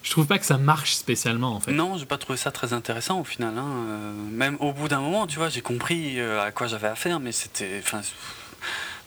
je 0.03 0.09
trouve 0.11 0.25
pas 0.25 0.39
que 0.39 0.45
ça 0.45 0.57
marche 0.57 0.93
spécialement 0.95 1.55
en 1.55 1.59
fait. 1.59 1.71
Non, 1.71 1.97
j'ai 1.97 2.05
pas 2.05 2.17
trouvé 2.17 2.37
ça 2.37 2.51
très 2.51 2.73
intéressant 2.73 3.19
au 3.21 3.23
final. 3.23 3.57
hein. 3.57 3.65
Euh, 3.87 4.13
même 4.31 4.57
au 4.59 4.73
bout 4.73 4.87
d'un 4.89 4.99
moment, 4.99 5.25
tu 5.27 5.37
vois, 5.37 5.47
j'ai 5.49 5.61
compris 5.61 6.19
euh, 6.19 6.41
à 6.43 6.51
quoi 6.51 6.67
j'avais 6.67 6.87
affaire, 6.89 7.19
mais 7.21 7.31
c'était. 7.31 7.79
Enfin, 7.81 8.01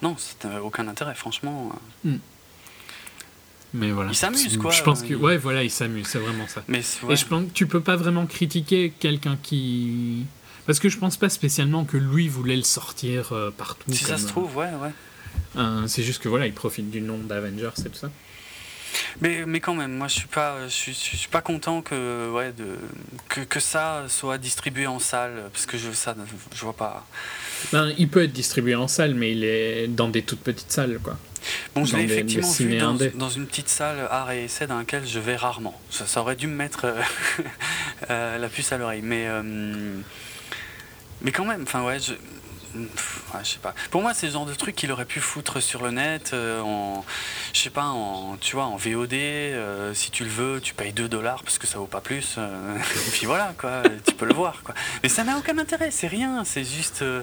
non, 0.02 0.16
c'était 0.18 0.56
aucun 0.62 0.88
intérêt, 0.88 1.14
franchement. 1.14 1.72
Mais 3.74 3.90
voilà. 3.90 4.10
Il 4.10 4.14
s'amuse, 4.14 4.56
quoi. 4.56 4.70
Je 4.70 4.82
pense 4.82 5.02
que 5.02 5.14
ouais, 5.14 5.36
voilà, 5.36 5.62
il 5.64 5.70
s'amuse, 5.70 6.06
c'est 6.06 6.18
vraiment 6.20 6.46
ça. 6.46 6.62
Mais 6.68 6.80
c'est- 6.82 7.02
Et 7.04 7.08
ouais. 7.08 7.16
je 7.16 7.26
pense 7.26 7.44
que 7.46 7.50
tu 7.52 7.66
peux 7.66 7.80
pas 7.80 7.96
vraiment 7.96 8.24
critiquer 8.26 8.92
quelqu'un 8.98 9.36
qui 9.42 10.24
parce 10.66 10.78
que 10.78 10.88
je 10.88 10.96
pense 10.96 11.16
pas 11.18 11.28
spécialement 11.28 11.84
que 11.84 11.96
lui 11.98 12.28
voulait 12.28 12.56
le 12.56 12.62
sortir 12.62 13.32
euh, 13.32 13.50
partout. 13.50 13.92
si 13.92 14.04
ça 14.04 14.16
se 14.16 14.26
trouve, 14.28 14.56
ouais, 14.56 14.70
ouais. 14.80 14.90
euh, 15.56 15.86
c'est 15.88 16.02
juste 16.02 16.22
que 16.22 16.28
voilà, 16.28 16.46
il 16.46 16.54
profite 16.54 16.90
du 16.90 17.00
nom 17.02 17.18
d'Avengers 17.18 17.68
et 17.84 17.88
tout 17.90 17.98
ça. 17.98 18.10
Mais, 19.20 19.44
mais 19.44 19.58
quand 19.60 19.74
même, 19.74 19.92
moi, 19.96 20.06
je 20.06 20.14
suis 20.14 20.28
pas, 20.28 20.66
je 20.68 20.72
suis, 20.72 20.92
je 20.92 21.16
suis 21.16 21.28
pas 21.28 21.40
content 21.42 21.82
que, 21.82 22.30
ouais, 22.30 22.52
de, 22.52 22.76
que, 23.28 23.40
que 23.40 23.58
ça 23.60 24.04
soit 24.08 24.38
distribué 24.38 24.86
en 24.86 25.00
salle, 25.00 25.32
parce 25.52 25.66
que 25.66 25.76
je, 25.76 25.90
ça, 25.90 26.14
je 26.54 26.60
vois 26.60 26.76
pas. 26.76 27.04
Ben, 27.72 27.92
il 27.98 28.08
peut 28.08 28.22
être 28.22 28.32
distribué 28.32 28.76
en 28.76 28.86
salle, 28.86 29.14
mais 29.14 29.32
il 29.32 29.42
est 29.44 29.88
dans 29.88 30.08
des 30.08 30.22
toutes 30.22 30.40
petites 30.40 30.70
salles, 30.70 31.00
quoi. 31.02 31.18
Bon, 31.74 31.84
je 31.84 31.96
l'ai 31.96 32.04
effectivement 32.04 32.50
vu 32.50 32.78
dans, 33.14 33.28
une 33.28 33.46
petite 33.46 33.68
salle 33.68 34.06
art 34.10 34.30
et 34.30 34.44
essai 34.44 34.66
dans 34.66 34.78
laquelle 34.78 35.06
je 35.06 35.18
vais 35.18 35.36
rarement. 35.36 35.78
Ça, 35.90 36.06
ça 36.06 36.20
aurait 36.20 36.36
dû 36.36 36.46
me 36.46 36.54
mettre 36.54 36.84
euh, 36.84 37.00
euh, 38.10 38.38
la 38.38 38.48
puce 38.48 38.72
à 38.72 38.78
l'oreille. 38.78 39.02
Mais, 39.02 39.26
euh, 39.26 39.42
mais 41.22 41.32
quand 41.32 41.44
même, 41.44 41.62
enfin 41.62 41.84
ouais, 41.84 41.98
je, 41.98 42.12
ouais, 42.74 43.40
je 43.44 43.48
sais 43.50 43.58
pas. 43.58 43.74
Pour 43.90 44.02
moi, 44.02 44.14
c'est 44.14 44.26
le 44.26 44.32
genre 44.32 44.46
de 44.46 44.54
truc 44.54 44.74
qu'il 44.76 44.90
aurait 44.92 45.04
pu 45.04 45.20
foutre 45.20 45.60
sur 45.62 45.82
le 45.82 45.90
net, 45.90 46.30
euh, 46.32 46.60
en, 46.60 47.04
je 47.52 47.60
sais 47.60 47.70
pas, 47.70 47.84
en, 47.86 48.36
tu 48.40 48.56
vois, 48.56 48.64
en 48.66 48.76
VOD. 48.76 49.12
euh, 49.14 49.94
si 49.94 50.10
tu 50.10 50.24
le 50.24 50.30
veux, 50.30 50.60
tu 50.60 50.74
payes 50.74 50.92
2 50.92 51.08
dollars 51.08 51.42
parce 51.42 51.58
que 51.58 51.66
ça 51.66 51.78
vaut 51.78 51.86
pas 51.86 52.00
plus. 52.00 52.34
euh, 52.38 52.76
et 53.06 53.10
puis 53.12 53.26
voilà, 53.26 53.54
quoi, 53.58 53.82
tu 54.06 54.14
peux 54.14 54.26
le 54.26 54.34
voir, 54.34 54.62
quoi. 54.64 54.74
Mais 55.02 55.08
ça 55.08 55.24
n'a 55.24 55.36
aucun 55.38 55.56
intérêt, 55.58 55.90
c'est 55.90 56.08
rien. 56.08 56.42
C'est 56.44 56.64
juste, 56.64 57.02
euh, 57.02 57.22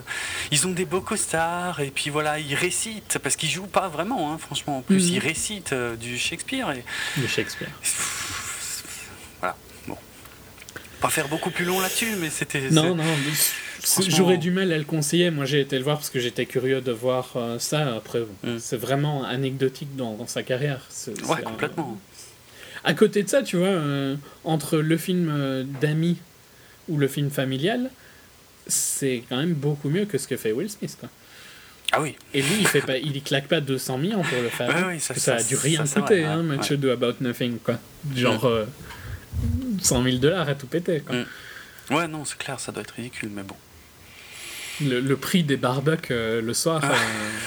ils 0.52 0.68
ont 0.68 0.72
des 0.72 0.86
beaux 0.86 1.02
costards 1.02 1.80
et 1.82 1.92
puis 1.92 2.10
voilà, 2.10 2.40
ils 2.40 2.56
récitent 2.56 3.18
parce 3.20 3.36
qu'ils 3.36 3.50
jouent 3.50 3.68
pas 3.68 3.88
vraiment, 3.90 4.32
hein, 4.34 4.38
franchement. 4.38 4.78
En 4.78 4.82
plus, 4.82 5.08
Mhm. 5.10 5.14
ils 5.16 5.20
récitent 5.20 5.74
euh, 5.74 5.96
du 5.96 6.18
Shakespeare 6.18 6.72
et 6.72 6.84
De 7.18 7.28
Shakespeare. 7.28 7.70
voilà. 9.40 9.56
Bon, 9.88 9.98
pas 11.00 11.10
faire 11.10 11.28
beaucoup 11.28 11.52
plus 11.52 11.66
long 11.66 11.80
là-dessus, 11.80 12.16
mais 12.20 12.30
c'était. 12.30 12.70
Non, 12.70 12.96
non. 12.96 13.04
mais 13.04 13.34
c'est- 13.34 13.54
Franchement- 13.84 14.16
J'aurais 14.16 14.38
du 14.38 14.52
mal 14.52 14.72
à 14.72 14.78
le 14.78 14.84
conseiller. 14.84 15.32
Moi, 15.32 15.46
j'ai 15.46 15.60
été 15.62 15.78
le 15.78 15.84
voir 15.84 15.98
parce 15.98 16.10
que 16.10 16.20
j'étais 16.20 16.46
curieux 16.46 16.82
de 16.82 16.92
voir 16.92 17.32
euh, 17.36 17.58
ça. 17.60 17.96
Après, 17.96 18.20
Mm. 18.44 18.58
c'est 18.60 18.78
vraiment 18.78 19.24
anecdotique 19.26 19.96
dans, 19.96 20.14
dans 20.16 20.28
sa 20.28 20.44
carrière. 20.44 20.82
Ouais, 21.28 21.42
complètement. 21.44 22.00
À 22.84 22.94
côté 22.94 23.24
de 23.24 23.30
ça, 23.30 23.42
tu 23.44 23.58
vois, 23.58 23.68
euh, 23.68 24.16
entre 24.44 24.78
le 24.78 24.98
film 24.98 25.30
euh, 25.32 25.64
d'amis 25.82 26.18
ou 26.90 26.98
le 26.98 27.08
film 27.08 27.30
familial, 27.30 27.90
c'est 28.68 29.24
quand 29.30 29.38
même 29.38 29.54
beaucoup 29.54 29.90
mieux 29.90 30.06
que 30.06 30.18
ce 30.18 30.28
que 30.28 30.38
fait 30.38 30.52
Will 30.52 30.70
Smith. 30.70 30.96
Quoi. 31.00 31.10
Ah 31.92 32.02
oui. 32.02 32.16
Et 32.34 32.42
lui, 32.42 32.56
il 32.60 32.68
fait 32.68 32.82
pas, 32.82 32.98
il 32.98 33.22
claque 33.22 33.48
pas 33.48 33.62
200 33.62 33.98
millions 33.98 34.22
pour 34.24 34.42
le 34.42 34.50
faire. 34.50 34.70
Ouais, 34.70 34.94
ouais, 34.94 35.00
ça- 35.00 35.36
a 35.36 35.44
dû 35.44 35.56
rien 35.56 35.86
ça, 35.86 36.02
coûter, 36.02 36.22
vrai, 36.22 36.32
hein, 36.32 36.48
ouais, 36.48 36.58
ouais. 36.58 36.72
Ado 36.74 36.90
About 36.90 37.16
Nothing, 37.22 37.58
quoi. 37.60 37.80
Genre 38.16 38.46
euh, 38.46 38.66
100 39.82 40.04
000 40.04 40.18
dollars 40.18 40.48
à 40.48 40.56
tout 40.56 40.68
péter, 40.68 41.02
quoi. 41.02 41.16
Mm. 41.18 41.26
Ouais, 41.96 42.08
non, 42.08 42.24
c'est 42.26 42.38
clair, 42.38 42.60
ça 42.60 42.72
doit 42.72 42.82
être 42.84 42.92
ridicule, 42.92 43.30
mais 43.34 43.44
bon. 43.44 43.56
Le, 44.84 45.00
le 45.00 45.18
prix 45.18 45.44
des 45.44 45.58
barbecues 45.58 46.14
euh, 46.14 46.42
le 46.42 46.54
soir, 46.54 46.82
Ah, 46.84 46.92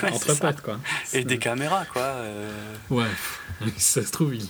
euh, 0.05 0.11
entre 0.11 0.35
potes, 0.39 0.61
quoi. 0.61 0.78
Et 1.12 1.24
des 1.24 1.39
caméras, 1.39 1.85
quoi. 1.87 2.03
euh, 2.03 2.51
Ouais, 2.91 3.07
ça 3.76 4.03
se 4.05 4.11
trouve, 4.12 4.35
il, 4.35 4.47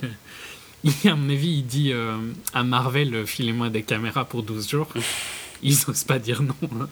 il, 0.84 1.08
à 1.08 1.14
mon 1.16 1.30
avis, 1.30 1.48
il 1.58 1.66
dit 1.66 1.92
euh, 1.92 2.16
à 2.52 2.62
Marvel, 2.64 3.26
filez-moi 3.26 3.70
des 3.70 3.82
caméras 3.82 4.24
pour 4.26 4.42
12 4.42 4.68
jours. 4.68 4.88
Ils 5.62 5.78
osent 5.88 6.04
pas 6.04 6.18
dire 6.18 6.42
non. 6.42 6.54
hein. 6.78 6.88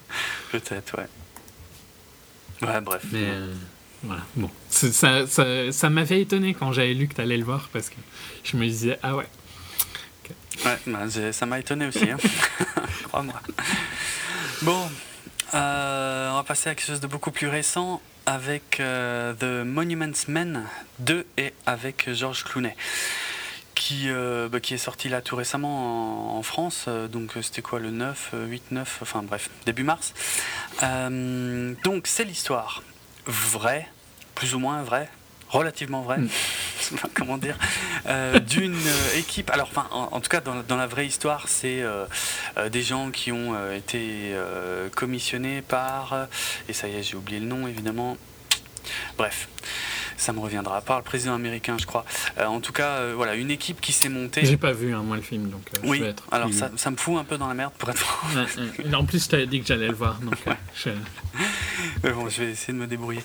Peut-être, 0.50 0.96
ouais. 0.96 1.06
Ouais, 2.66 2.80
bref. 2.80 3.02
Mais 3.12 3.26
voilà, 4.02 4.22
bon. 4.34 4.50
Ça, 4.70 5.26
ça, 5.26 5.72
ça 5.72 5.90
m'avait 5.90 6.22
étonné 6.22 6.54
quand 6.54 6.72
j'avais 6.72 6.94
lu 6.94 7.06
que 7.06 7.14
t'allais 7.14 7.36
le 7.36 7.44
voir 7.44 7.68
parce 7.72 7.90
que 7.90 7.96
je 8.44 8.56
me 8.56 8.64
disais, 8.64 8.98
ah 9.02 9.14
ouais. 9.16 9.26
Ouais, 10.64 10.78
bah, 10.86 11.32
ça 11.32 11.44
m'a 11.44 11.58
étonné 11.58 11.86
aussi, 11.88 12.08
hein. 12.08 12.16
crois-moi. 13.08 13.34
Bon, 14.62 14.88
euh, 15.54 16.30
on 16.30 16.36
va 16.36 16.42
passer 16.44 16.70
à 16.70 16.74
quelque 16.74 16.86
chose 16.86 17.00
de 17.00 17.06
beaucoup 17.06 17.30
plus 17.30 17.48
récent 17.48 18.00
avec 18.26 18.80
euh, 18.80 19.34
The 19.34 19.66
Monuments 19.66 20.26
Men 20.28 20.64
2 21.00 21.26
et 21.38 21.52
avec 21.66 22.12
George 22.12 22.44
Clooney. 22.44 22.74
qui, 23.74 24.10
euh, 24.10 24.48
bah, 24.48 24.60
qui 24.60 24.74
est 24.74 24.78
sorti 24.78 25.08
là 25.08 25.20
tout 25.22 25.36
récemment 25.36 26.36
en, 26.38 26.42
France. 26.42 26.84
euh, 26.88 27.08
donc 27.08 27.32
c'était 27.42 27.62
quoi 27.62 27.80
le 27.80 27.90
9, 27.90 28.30
euh, 28.34 28.46
8, 28.46 28.70
9, 28.70 28.98
enfin 29.02 29.22
bref, 29.22 29.50
début 29.66 29.82
mars. 29.82 30.14
Donc 30.80 32.06
c'est 32.06 32.24
l'histoire 32.24 32.82
vraie, 33.26 33.88
plus 34.34 34.54
ou 34.54 34.58
moins 34.58 34.82
vraie, 34.82 35.08
relativement 35.52 36.02
vraie. 36.02 36.18
Mm. 36.18 36.28
Enfin, 36.94 37.08
Comment 37.14 37.38
dire 37.38 37.56
euh, 38.06 38.38
D'une 38.40 38.74
euh, 38.74 39.18
équipe. 39.18 39.50
Alors, 39.50 39.68
enfin, 39.70 39.86
en, 39.92 40.08
en 40.10 40.20
tout 40.20 40.28
cas, 40.28 40.40
dans, 40.40 40.62
dans 40.62 40.76
la 40.76 40.86
vraie 40.86 41.06
histoire, 41.06 41.48
c'est 41.48 41.80
euh, 41.80 42.06
des 42.70 42.82
gens 42.82 43.10
qui 43.10 43.30
ont 43.32 43.54
été 43.72 44.34
commissionnés 44.94 45.62
par. 45.62 46.26
et 46.68 46.72
ça 46.72 46.88
y 46.88 46.96
est, 46.96 47.02
j'ai 47.02 47.16
oublié 47.16 47.40
le 47.40 47.46
nom, 47.46 47.68
évidemment. 47.68 48.16
Bref, 49.16 49.48
ça 50.16 50.32
me 50.32 50.40
reviendra. 50.40 50.80
Par 50.80 50.98
le 50.98 51.02
président 51.04 51.34
américain, 51.34 51.76
je 51.80 51.86
crois. 51.86 52.04
Euh, 52.38 52.46
en 52.46 52.60
tout 52.60 52.72
cas, 52.72 52.96
euh, 52.98 53.12
voilà, 53.16 53.34
une 53.34 53.50
équipe 53.50 53.80
qui 53.80 53.92
s'est 53.92 54.08
montée. 54.08 54.44
J'ai 54.44 54.56
pas 54.56 54.72
vu, 54.72 54.94
hein, 54.94 55.02
moi, 55.04 55.16
le 55.16 55.22
film, 55.22 55.48
donc 55.50 55.62
euh, 55.76 55.80
je 55.84 55.88
Oui, 55.88 56.00
vais 56.00 56.08
être. 56.08 56.24
alors 56.30 56.48
plus- 56.48 56.58
ça, 56.58 56.70
ça 56.76 56.90
me 56.90 56.96
fout 56.96 57.18
un 57.18 57.24
peu 57.24 57.38
dans 57.38 57.48
la 57.48 57.54
merde 57.54 57.72
pour 57.78 57.90
être 57.90 57.98
franc. 57.98 58.28
Ouais, 58.38 58.46
ouais. 58.86 58.94
En 58.94 59.04
plus, 59.04 59.24
je 59.24 59.28
t'avais 59.30 59.46
dit 59.46 59.60
que 59.60 59.66
j'allais 59.66 59.88
le 59.88 59.94
voir, 59.94 60.18
donc 60.20 60.36
euh, 60.46 60.52
je 60.74 60.90
Mais 62.04 62.10
bon, 62.12 62.28
je 62.28 62.42
vais 62.42 62.50
essayer 62.52 62.72
de 62.74 62.78
me 62.78 62.86
débrouiller. 62.86 63.20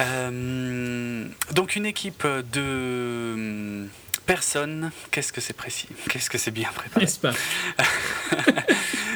Euh, 0.00 1.24
donc 1.54 1.76
une 1.76 1.86
équipe 1.86 2.26
de 2.52 3.86
personnes, 4.26 4.90
qu'est-ce 5.10 5.32
que 5.32 5.40
c'est 5.40 5.54
précis? 5.56 5.88
Qu'est-ce 6.10 6.28
que 6.28 6.38
c'est 6.38 6.50
bien 6.50 6.70
préparé? 6.74 7.06
N'est-ce 7.06 7.20
pas? 7.20 7.32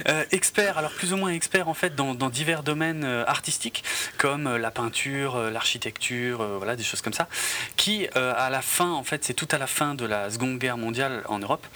Euh, 0.09 0.25
Experts, 0.31 0.79
alors 0.79 0.93
plus 0.93 1.13
ou 1.13 1.19
moins 1.19 1.31
experts 1.31 1.69
en 1.69 1.75
fait 1.75 1.95
dans, 1.95 2.15
dans 2.15 2.31
divers 2.31 2.63
domaines 2.63 3.05
euh, 3.05 3.23
artistiques 3.27 3.85
comme 4.17 4.47
euh, 4.47 4.59
la 4.59 4.71
peinture, 4.71 5.51
l'architecture, 5.51 6.41
euh, 6.41 6.57
voilà 6.57 6.75
des 6.75 6.83
choses 6.83 7.03
comme 7.03 7.13
ça, 7.13 7.29
qui 7.77 8.09
euh, 8.17 8.33
à 8.35 8.49
la 8.49 8.63
fin 8.63 8.91
en 8.91 9.05
fait 9.05 9.25
c'est 9.25 9.35
tout 9.35 9.49
à 9.51 9.59
la 9.59 9.67
fin 9.67 9.95
de 9.95 10.07
la 10.07 10.31
Seconde 10.31 10.59
Guerre 10.59 10.79
mondiale 10.79 11.23
en 11.29 11.39
Europe, 11.39 11.67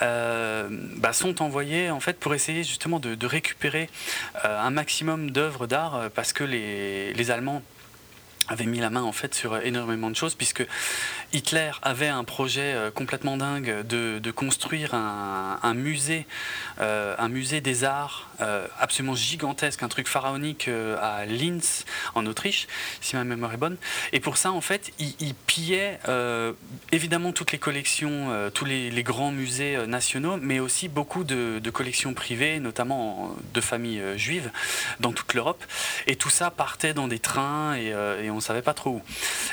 bah, 0.00 1.12
sont 1.12 1.42
envoyés 1.42 1.90
en 1.90 1.98
fait 2.00 2.18
pour 2.20 2.32
essayer 2.34 2.62
justement 2.62 3.00
de, 3.00 3.16
de 3.16 3.26
récupérer 3.26 3.90
un 4.44 4.70
maximum 4.70 5.32
d'œuvres 5.32 5.66
d'art 5.66 6.10
parce 6.14 6.32
que 6.32 6.44
les, 6.44 7.12
les 7.12 7.30
Allemands 7.32 7.62
avaient 8.48 8.66
mis 8.66 8.80
la 8.80 8.90
main 8.90 9.02
en 9.02 9.12
fait 9.12 9.34
sur 9.34 9.56
énormément 9.58 10.10
de 10.10 10.16
choses 10.16 10.34
puisque 10.34 10.66
Hitler 11.32 11.70
avait 11.82 12.08
un 12.08 12.24
projet 12.24 12.74
euh, 12.74 12.90
complètement 12.90 13.36
dingue 13.36 13.82
de, 13.86 14.30
construire 14.30 14.94
un, 14.94 15.74
musée 15.74 16.26
euh, 16.80 17.14
un 17.18 17.28
musée 17.28 17.60
des 17.60 17.84
arts 17.84 18.28
euh, 18.40 18.66
absolument 18.78 19.14
gigantesque 19.14 19.82
un 19.82 19.88
truc 19.88 20.08
pharaonique 20.08 20.68
euh, 20.68 20.96
à 21.00 21.24
Linz 21.24 21.84
en 22.14 22.26
Autriche 22.26 22.66
si 23.00 23.16
ma 23.16 23.24
mémoire 23.24 23.54
est 23.54 23.58
bonne. 23.58 23.76
Et 24.12 24.20
pour 24.20 24.36
ça 24.36 24.50
en 24.52 24.60
fait 24.60 24.92
il, 24.98 25.14
il 25.20 25.34
pillait 25.34 25.98
euh, 26.08 26.52
évidemment 26.92 27.32
toutes 27.32 27.52
les 27.52 27.58
collections 27.58 28.30
euh, 28.30 28.50
tous 28.50 28.64
les, 28.64 29.02
grands 29.04 29.30
musées 29.32 29.76
euh, 29.76 29.86
nationaux 29.86 30.36
mais 30.40 30.60
aussi 30.60 30.88
beaucoup 30.88 31.24
de, 31.24 31.60
collections 31.70 32.14
privées 32.14 32.60
notamment 32.60 33.24
en- 33.24 33.36
de 33.52 33.60
familles 33.60 34.00
euh, 34.00 34.16
juives 34.16 34.50
dans 35.00 35.12
toute 35.12 35.34
l'Europe. 35.34 35.64
Et 36.06 36.16
tout 36.16 36.30
ça 36.30 36.50
partait 36.50 36.94
dans 36.94 37.08
des 37.08 37.18
trains 37.18 37.74
et, 37.74 37.92
euh, 37.92 38.22
et 38.22 38.30
on 38.34 38.40
savait 38.40 38.62
pas 38.62 38.74
trop 38.74 38.90
où. 38.90 39.02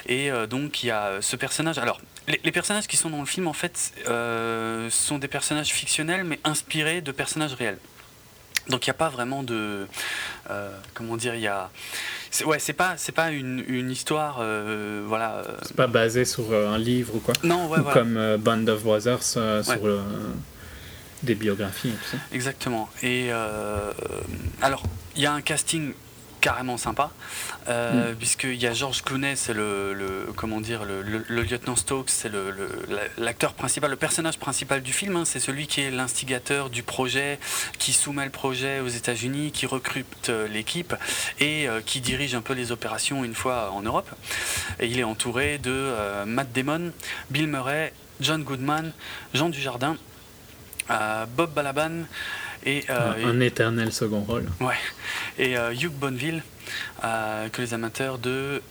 Et 0.07 0.31
euh, 0.31 0.47
donc 0.47 0.83
il 0.83 0.87
y 0.87 0.91
a 0.91 1.21
ce 1.21 1.35
personnage. 1.35 1.77
Alors 1.77 1.99
les, 2.27 2.39
les 2.43 2.51
personnages 2.51 2.87
qui 2.87 2.97
sont 2.97 3.09
dans 3.09 3.19
le 3.19 3.25
film 3.25 3.47
en 3.47 3.53
fait 3.53 3.93
euh, 4.07 4.89
sont 4.89 5.17
des 5.17 5.27
personnages 5.27 5.69
fictionnels 5.69 6.23
mais 6.23 6.39
inspirés 6.43 7.01
de 7.01 7.11
personnages 7.11 7.53
réels. 7.53 7.77
Donc 8.69 8.85
il 8.85 8.89
n'y 8.89 8.91
a 8.91 8.95
pas 8.95 9.09
vraiment 9.09 9.41
de 9.43 9.87
euh, 10.51 10.77
comment 10.93 11.17
dire 11.17 11.33
il 11.35 11.41
y 11.41 11.47
a 11.47 11.71
c'est- 12.29 12.43
ouais 12.45 12.59
c'est 12.59 12.73
pas 12.73 12.93
c'est 12.95 13.11
pas 13.11 13.31
une, 13.31 13.63
une 13.67 13.89
histoire 13.89 14.37
euh, 14.39 15.03
voilà 15.07 15.37
euh, 15.37 15.57
C'est 15.63 15.75
pas 15.75 15.87
basé 15.87 16.25
sur 16.25 16.51
euh, 16.51 16.69
un 16.69 16.77
livre 16.77 17.15
ou 17.15 17.19
quoi 17.19 17.33
non 17.43 17.67
ouais 17.69 17.79
Ou 17.79 17.83
voilà 17.83 17.93
Comme 17.99 18.17
euh, 18.17 18.37
Band 18.37 18.67
of 18.67 18.83
Brothers 18.83 19.19
euh, 19.37 19.63
Ouais. 19.63 19.75
sur 19.77 19.85
euh, 19.87 20.01
des 21.23 21.35
biographies 21.35 21.89
et 21.89 21.91
tout 21.91 22.09
ça. 22.11 22.17
Exactement. 22.33 22.89
Et 23.03 23.27
euh, 23.31 23.91
alors, 24.61 24.81
il 25.15 25.21
y 25.21 25.27
a 25.27 25.33
un 25.33 25.41
casting 25.41 25.93
carrément 26.41 26.77
sympa, 26.77 27.11
euh, 27.69 28.13
puisqu'il 28.15 28.55
y 28.55 28.67
a 28.67 28.73
George 28.73 29.03
Clooney, 29.03 29.35
c'est 29.35 29.53
le, 29.53 29.93
le- 29.93 30.33
comment 30.35 30.59
dire, 30.59 30.83
le, 30.83 31.01
le- 31.03 31.23
le 31.27 31.41
lieutenant 31.43 31.75
Stokes, 31.75 32.09
c'est 32.09 32.31
l'acteur 33.17 33.53
principal, 33.53 33.91
le 33.91 33.95
personnage 33.95 34.39
principal 34.39 34.81
du 34.81 34.91
film, 34.91 35.15
hein, 35.15 35.23
c'est 35.25 35.39
celui 35.39 35.67
qui 35.67 35.81
est 35.81 35.91
l'instigateur 35.91 36.69
du 36.69 36.83
projet, 36.83 37.39
qui 37.77 37.93
soumet 37.93 38.25
le 38.25 38.31
projet 38.31 38.79
aux 38.79 38.87
États-Unis, 38.87 39.51
qui 39.51 39.67
recrute 39.67 40.29
euh, 40.29 40.47
l'équipe 40.47 40.95
et 41.39 41.69
euh, 41.69 41.79
qui 41.85 42.01
dirige 42.01 42.33
un 42.35 42.41
peu 42.41 42.53
les 42.53 42.71
opérations 42.71 43.23
une 43.23 43.35
fois 43.35 43.71
en 43.71 43.83
Europe. 43.83 44.09
Et 44.79 44.87
il 44.87 44.99
est 44.99 45.03
entouré 45.03 45.59
de 45.59 45.69
euh, 45.71 46.25
Matt 46.25 46.51
Damon, 46.51 46.91
Bill 47.29 47.47
Murray, 47.47 47.93
John 48.19 48.43
Goodman, 48.43 48.91
Jean 49.33 49.49
Dujardin, 49.49 49.95
Bob 51.37 51.53
Balaban 51.53 52.03
et, 52.65 52.83
euh, 52.89 53.25
un, 53.25 53.29
un 53.29 53.39
éternel 53.39 53.91
second 53.91 54.21
rôle. 54.21 54.45
Ouais. 54.59 54.75
Et 55.37 55.57
euh, 55.57 55.73
Hugh 55.73 55.91
Bonneville, 55.91 56.43
euh, 57.03 57.49
que 57.49 57.61
les 57.61 57.73
amateurs 57.73 58.17
de. 58.17 58.61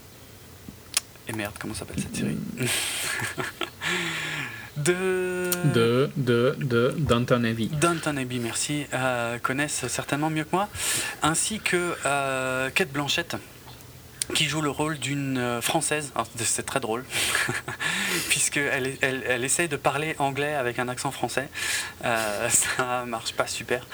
Et 1.28 1.32
merde, 1.32 1.54
comment 1.58 1.74
s'appelle 1.74 2.00
cette 2.00 2.16
série 2.16 2.38
De. 4.76 5.50
De, 5.74 6.10
de, 6.16 6.56
de 6.58 6.94
Downton 6.98 7.44
Abbey. 7.44 7.66
Downton 7.66 8.16
Abbey, 8.16 8.38
merci, 8.38 8.86
euh, 8.94 9.38
connaissent 9.38 9.86
certainement 9.88 10.30
mieux 10.30 10.44
que 10.44 10.50
moi, 10.52 10.68
ainsi 11.22 11.60
que 11.60 11.94
euh, 12.06 12.70
Kate 12.70 12.90
Blanchett, 12.90 13.36
qui 14.34 14.46
joue 14.46 14.60
le 14.62 14.70
rôle 14.70 14.98
d'une 14.98 15.38
euh, 15.38 15.60
française. 15.60 16.12
Alors, 16.14 16.26
C'est 16.38 16.64
très 16.66 16.80
drôle, 16.80 17.04
puisqu'elle 18.28 18.96
elle, 19.00 19.22
elle 19.26 19.44
essaye 19.44 19.68
de 19.68 19.76
parler 19.76 20.14
anglais 20.18 20.54
avec 20.54 20.78
un 20.78 20.88
accent 20.88 21.10
français. 21.10 21.48
Euh, 22.04 22.48
ça 22.76 23.04
marche 23.06 23.32
pas 23.34 23.46
super. 23.46 23.86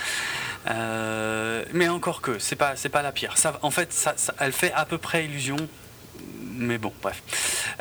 Euh, 0.69 1.65
mais 1.73 1.89
encore 1.89 2.21
que, 2.21 2.39
c'est 2.39 2.57
pas, 2.57 2.77
c'est 2.77 2.89
pas 2.89 3.03
la 3.03 3.13
pire. 3.13 3.37
Ça, 3.39 3.59
en 3.63 3.71
fait, 3.71 3.93
ça, 3.93 4.15
ça- 4.17 4.35
elle 4.39 4.53
fait 4.53 4.73
à 4.73 4.85
peu 4.85 4.99
près 4.99 5.25
illusion. 5.25 5.57
Mais 6.59 6.79
bon, 6.79 6.93
bref. 7.03 7.23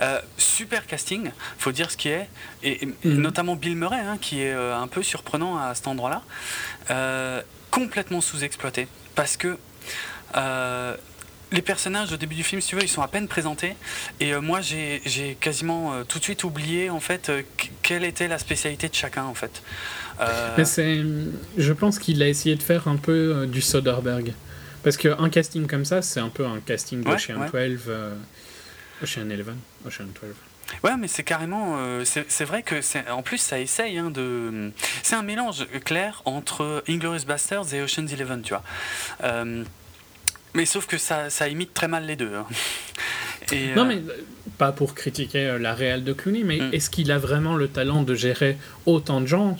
Euh, 0.01 0.19
super 0.37 0.85
casting, 0.85 1.31
faut 1.57 1.71
dire 1.71 1.89
ce 1.89 1.95
qui 1.97 2.09
est, 2.09 2.27
et, 2.61 2.83
et 2.83 2.87
Mhm. 3.05 3.21
notamment 3.21 3.55
Bill 3.55 3.75
Murray, 3.77 3.99
hein, 4.01 4.17
qui 4.19 4.41
est 4.41 4.51
euh, 4.53 4.75
un 4.77 4.87
peu 4.87 5.01
surprenant 5.01 5.57
à 5.57 5.73
cet 5.75 5.87
endroit-là, 5.87 6.21
Euh, 6.91 7.41
complètement 7.71 8.21
sous-exploité, 8.21 8.87
parce 9.15 9.37
que 9.37 9.57
les 11.55 11.61
personnages 11.63 12.11
au 12.11 12.17
début 12.17 12.35
du 12.35 12.43
film, 12.43 12.61
si 12.61 12.67
tu 12.69 12.75
veux, 12.75 12.83
ils 12.83 12.89
sont 12.89 13.01
à 13.01 13.07
peine 13.07 13.27
présentés, 13.27 13.75
et 14.19 14.33
euh, 14.33 14.41
moi 14.41 14.59
j'ai 14.61 15.01
quasiment 15.39 15.93
euh, 15.93 16.03
tout 16.03 16.19
de 16.19 16.23
suite 16.23 16.43
oublié 16.43 16.89
en 16.91 16.99
fait 16.99 17.29
euh, 17.29 17.41
qu- 17.57 17.71
quelle 17.81 18.03
était 18.03 18.27
la 18.27 18.37
spécialité 18.37 18.87
de 18.89 18.93
chacun 18.95 19.23
en 19.23 19.33
fait. 19.33 19.63
Je 21.57 21.73
pense 21.73 21.99
qu'il 21.99 22.21
a 22.23 22.27
essayé 22.27 22.55
de 22.55 22.63
faire 22.63 22.87
un 22.87 22.95
peu 22.97 23.45
du 23.47 23.61
Soderbergh. 23.61 24.33
Parce 24.83 24.97
qu'un 24.97 25.29
casting 25.29 25.65
comme 25.65 25.83
ça, 25.85 26.01
c'est 26.03 26.19
un 26.19 26.29
peu 26.29 26.45
un 26.45 26.59
casting 26.59 27.03
Ouais, 27.05 27.13
d'Ocean 27.15 27.37
ouais. 27.51 27.69
12. 27.69 27.81
euh, 27.87 28.13
Ocean 29.01 29.23
11 29.23 29.39
Ocean 29.87 30.05
12. 30.21 30.33
Ouais, 30.83 30.95
mais 30.97 31.07
c'est 31.07 31.23
carrément. 31.23 31.75
euh, 31.79 32.03
c'est 32.05 32.45
vrai 32.45 32.61
que. 32.61 32.75
En 33.11 33.23
plus, 33.23 33.39
ça 33.39 33.59
essaye 33.59 33.97
hein, 33.97 34.11
de. 34.11 34.71
C'est 35.03 35.15
un 35.15 35.23
mélange 35.23 35.65
clair 35.85 36.21
entre 36.25 36.83
Inglourious 36.87 37.25
Basterds 37.25 37.73
et 37.73 37.81
Ocean's 37.81 38.11
Eleven, 38.13 38.41
tu 38.43 38.49
vois. 38.49 38.63
Euh, 39.23 39.63
mais 40.55 40.65
sauf 40.65 40.87
que 40.87 40.97
ça, 40.97 41.29
ça 41.29 41.47
imite 41.47 41.73
très 41.73 41.87
mal 41.87 42.05
les 42.05 42.15
deux. 42.15 42.31
hein. 42.33 42.45
Et, 43.51 43.75
Non, 43.75 43.83
euh, 43.83 43.85
mais 43.85 43.95
euh, 43.97 44.23
pas 44.57 44.71
pour 44.71 44.95
critiquer 44.95 45.45
euh, 45.45 45.59
la 45.59 45.75
réelle 45.75 46.03
de 46.03 46.13
Clooney, 46.13 46.43
mais 46.43 46.57
Mm. 46.57 46.69
est-ce 46.73 46.89
qu'il 46.89 47.11
a 47.11 47.19
vraiment 47.19 47.55
le 47.55 47.67
talent 47.67 48.01
de 48.01 48.15
gérer 48.15 48.57
autant 48.87 49.21
de 49.21 49.27
gens? 49.27 49.55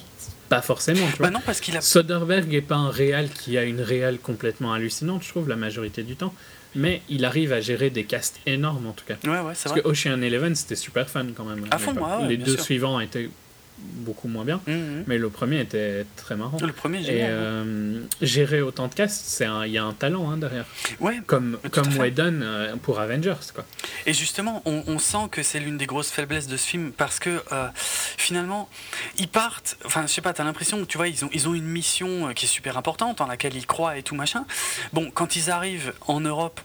Pas 0.50 0.62
forcément, 0.62 1.06
tu 1.12 1.18
vois. 1.18 1.28
Bah 1.28 1.34
non, 1.34 1.42
parce 1.46 1.60
qu'il 1.60 1.76
a. 1.78 1.82
Soderbergh 1.82 2.48
n'est 2.48 2.62
pas 2.62 2.76
un 2.76 2.90
réal 2.90 3.30
qui 3.30 3.58
a 3.58 3.64
une 3.64 3.82
réelle 3.82 4.18
complètement 4.20 4.74
hallucinante, 4.74 5.24
je 5.24 5.30
trouve, 5.30 5.50
la 5.50 5.56
majorité 5.56 6.02
du 6.04 6.16
temps. 6.16 6.34
Mais 6.78 7.02
il 7.10 7.24
arrive 7.26 7.54
à 7.54 7.62
gérer 7.62 7.90
des 7.90 8.04
castes 8.04 8.40
énormes, 8.46 8.86
en 8.88 8.92
tout 8.92 9.06
cas. 9.06 9.16
Ouais, 9.24 9.30
ouais, 9.30 9.54
c'est 9.56 9.64
Parce 9.64 9.66
vrai. 9.68 9.82
que 9.82 9.88
Ocean 9.88 10.22
Eleven, 10.22 10.54
c'était 10.56 10.76
super 10.76 11.10
fun 11.10 11.26
quand 11.36 11.46
même. 11.46 11.66
À 11.72 11.78
fond, 11.78 11.94
ouais, 11.94 12.02
ouais, 12.24 12.28
Les 12.28 12.38
deux 12.38 12.56
sûr. 12.56 12.64
suivants 12.64 13.00
étaient 13.00 13.30
beaucoup 13.78 14.28
moins 14.28 14.46
bien, 14.46 14.62
Mhm, 14.68 14.74
mhm. 14.76 15.04
mais 15.08 15.18
le 15.18 15.30
premier 15.30 15.60
était 15.60 16.06
très 16.16 16.36
marrant. 16.36 16.58
Le 16.62 16.72
premier, 16.74 17.00
Et 17.00 17.04
génial. 17.04 17.32
hein. 17.32 17.36
euh, 17.36 18.02
gérer 18.22 18.62
autant 18.62 18.88
de 18.88 18.94
castes, 18.94 19.44
il 19.66 19.72
y 19.72 19.78
a 19.78 19.84
un 19.84 19.94
talent 19.94 20.30
hein, 20.32 20.38
derrière. 20.38 20.66
Ouais, 21.00 21.20
Comme, 21.26 21.58
comme. 21.72 21.96
Whedon 21.98 22.40
euh, 22.42 22.76
pour 22.78 23.00
Avengers, 23.00 23.36
quoi. 23.54 23.66
Et 24.06 24.14
justement, 24.14 24.62
on, 24.66 24.84
on 24.88 24.98
sent 25.00 25.28
que 25.32 25.44
c'est 25.44 25.60
l'une 25.60 25.78
des 25.78 25.86
grosses 25.86 26.10
faiblesses 26.12 26.48
de 26.48 26.58
ce 26.58 26.68
film 26.68 26.92
parce 26.92 27.20
que 27.20 27.42
euh, 27.52 27.68
finalement, 27.76 28.70
ils 29.18 29.28
partent. 29.28 29.78
Enfin, 29.86 30.04
je 30.08 30.12
sais 30.14 30.22
pas, 30.22 30.34
t'as 30.34 30.44
l'impression 30.44 30.80
que 30.80 30.86
tu 30.86 30.98
vois, 30.98 31.08
ils 31.08 31.24
ont, 31.26 31.30
ils 31.34 31.48
ont 31.50 31.54
une 31.54 31.66
mission 31.68 32.34
qui 32.34 32.46
est 32.46 32.50
super 32.50 32.78
importante, 32.78 33.22
en 33.22 33.28
laquelle 33.28 33.56
ils 33.56 33.66
croient 33.68 33.98
et 33.98 34.04
tout 34.04 34.16
machin. 34.16 34.46
Bon, 34.94 35.12
quand 35.14 35.36
ils 35.36 35.52
arrivent 35.52 35.94
en 36.08 36.20
Europe, 36.22 36.60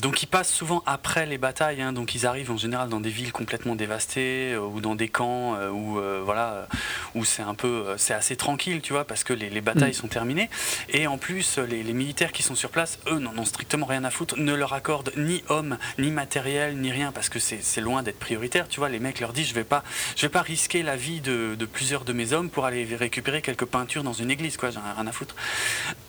donc 0.00 0.22
ils 0.22 0.26
passent 0.26 0.52
souvent 0.52 0.82
après 0.86 1.26
les 1.26 1.38
batailles, 1.38 1.80
hein, 1.82 1.92
donc 1.92 2.14
ils 2.14 2.26
arrivent 2.26 2.50
en 2.50 2.56
général 2.56 2.88
dans 2.88 3.00
des 3.00 3.10
villes 3.10 3.32
complètement 3.32 3.74
dévastées 3.74 4.56
ou 4.56 4.80
dans 4.80 4.94
des 4.94 5.08
camps 5.08 5.56
où 5.70 6.00
voilà, 6.24 6.66
où 7.14 7.24
c'est 7.24 7.42
un 7.42 7.54
peu, 7.54 7.94
c'est 7.96 8.14
assez 8.14 8.36
tranquille, 8.36 8.80
tu 8.80 8.92
vois, 8.92 9.04
parce 9.04 9.24
que 9.24 9.32
les, 9.32 9.50
les 9.50 9.60
batailles 9.60 9.90
Mm. 9.90 9.94
sont 9.94 10.08
terminées. 10.08 10.50
Et 10.88 11.06
en 11.06 11.18
plus, 11.18 11.58
les, 11.58 11.82
les 11.82 11.92
militaires 11.92 12.32
qui 12.32 12.42
sont 12.42 12.54
sur 12.54 12.70
place, 12.70 12.98
eux, 13.08 13.18
n'en 13.18 13.36
ont 13.36 13.44
strictement 13.44 13.86
rien 13.86 14.04
à 14.04 14.10
foutre, 14.10 14.38
ne 14.38 14.54
leur 14.54 14.72
accordent 14.72 15.12
ni 15.16 15.42
hommes, 15.48 15.76
ni 15.98 16.10
matériel, 16.10 16.76
ni 16.78 16.90
rien, 16.90 17.12
parce 17.12 17.28
que 17.28 17.38
c'est 17.38 17.62
c'est 17.62 17.80
loin 17.80 18.02
d'être 18.02 18.18
prioritaire, 18.18 18.68
tu 18.68 18.80
vois. 18.80 18.88
Les 18.88 18.98
mecs 18.98 19.20
leur 19.20 19.32
disent, 19.32 19.48
je 19.48 19.54
vais 19.54 19.64
pas, 19.64 19.82
je 20.16 20.22
vais 20.22 20.28
pas 20.30 20.42
risquer 20.42 20.82
la 20.82 20.96
vie 20.96 21.20
de, 21.20 21.54
de 21.58 21.66
plusieurs 21.66 22.04
de 22.04 22.12
mes 22.12 22.32
hommes 22.32 22.50
pour 22.50 22.64
aller 22.64 22.84
récupérer 22.96 23.42
quelques 23.42 23.64
peintures 23.66 24.02
dans 24.02 24.12
une 24.12 24.30
église, 24.30 24.56
quoi. 24.56 24.70
J'en 24.70 24.80
ai 24.80 24.92
rien 24.96 25.06
à 25.06 25.12
foutre. 25.12 25.34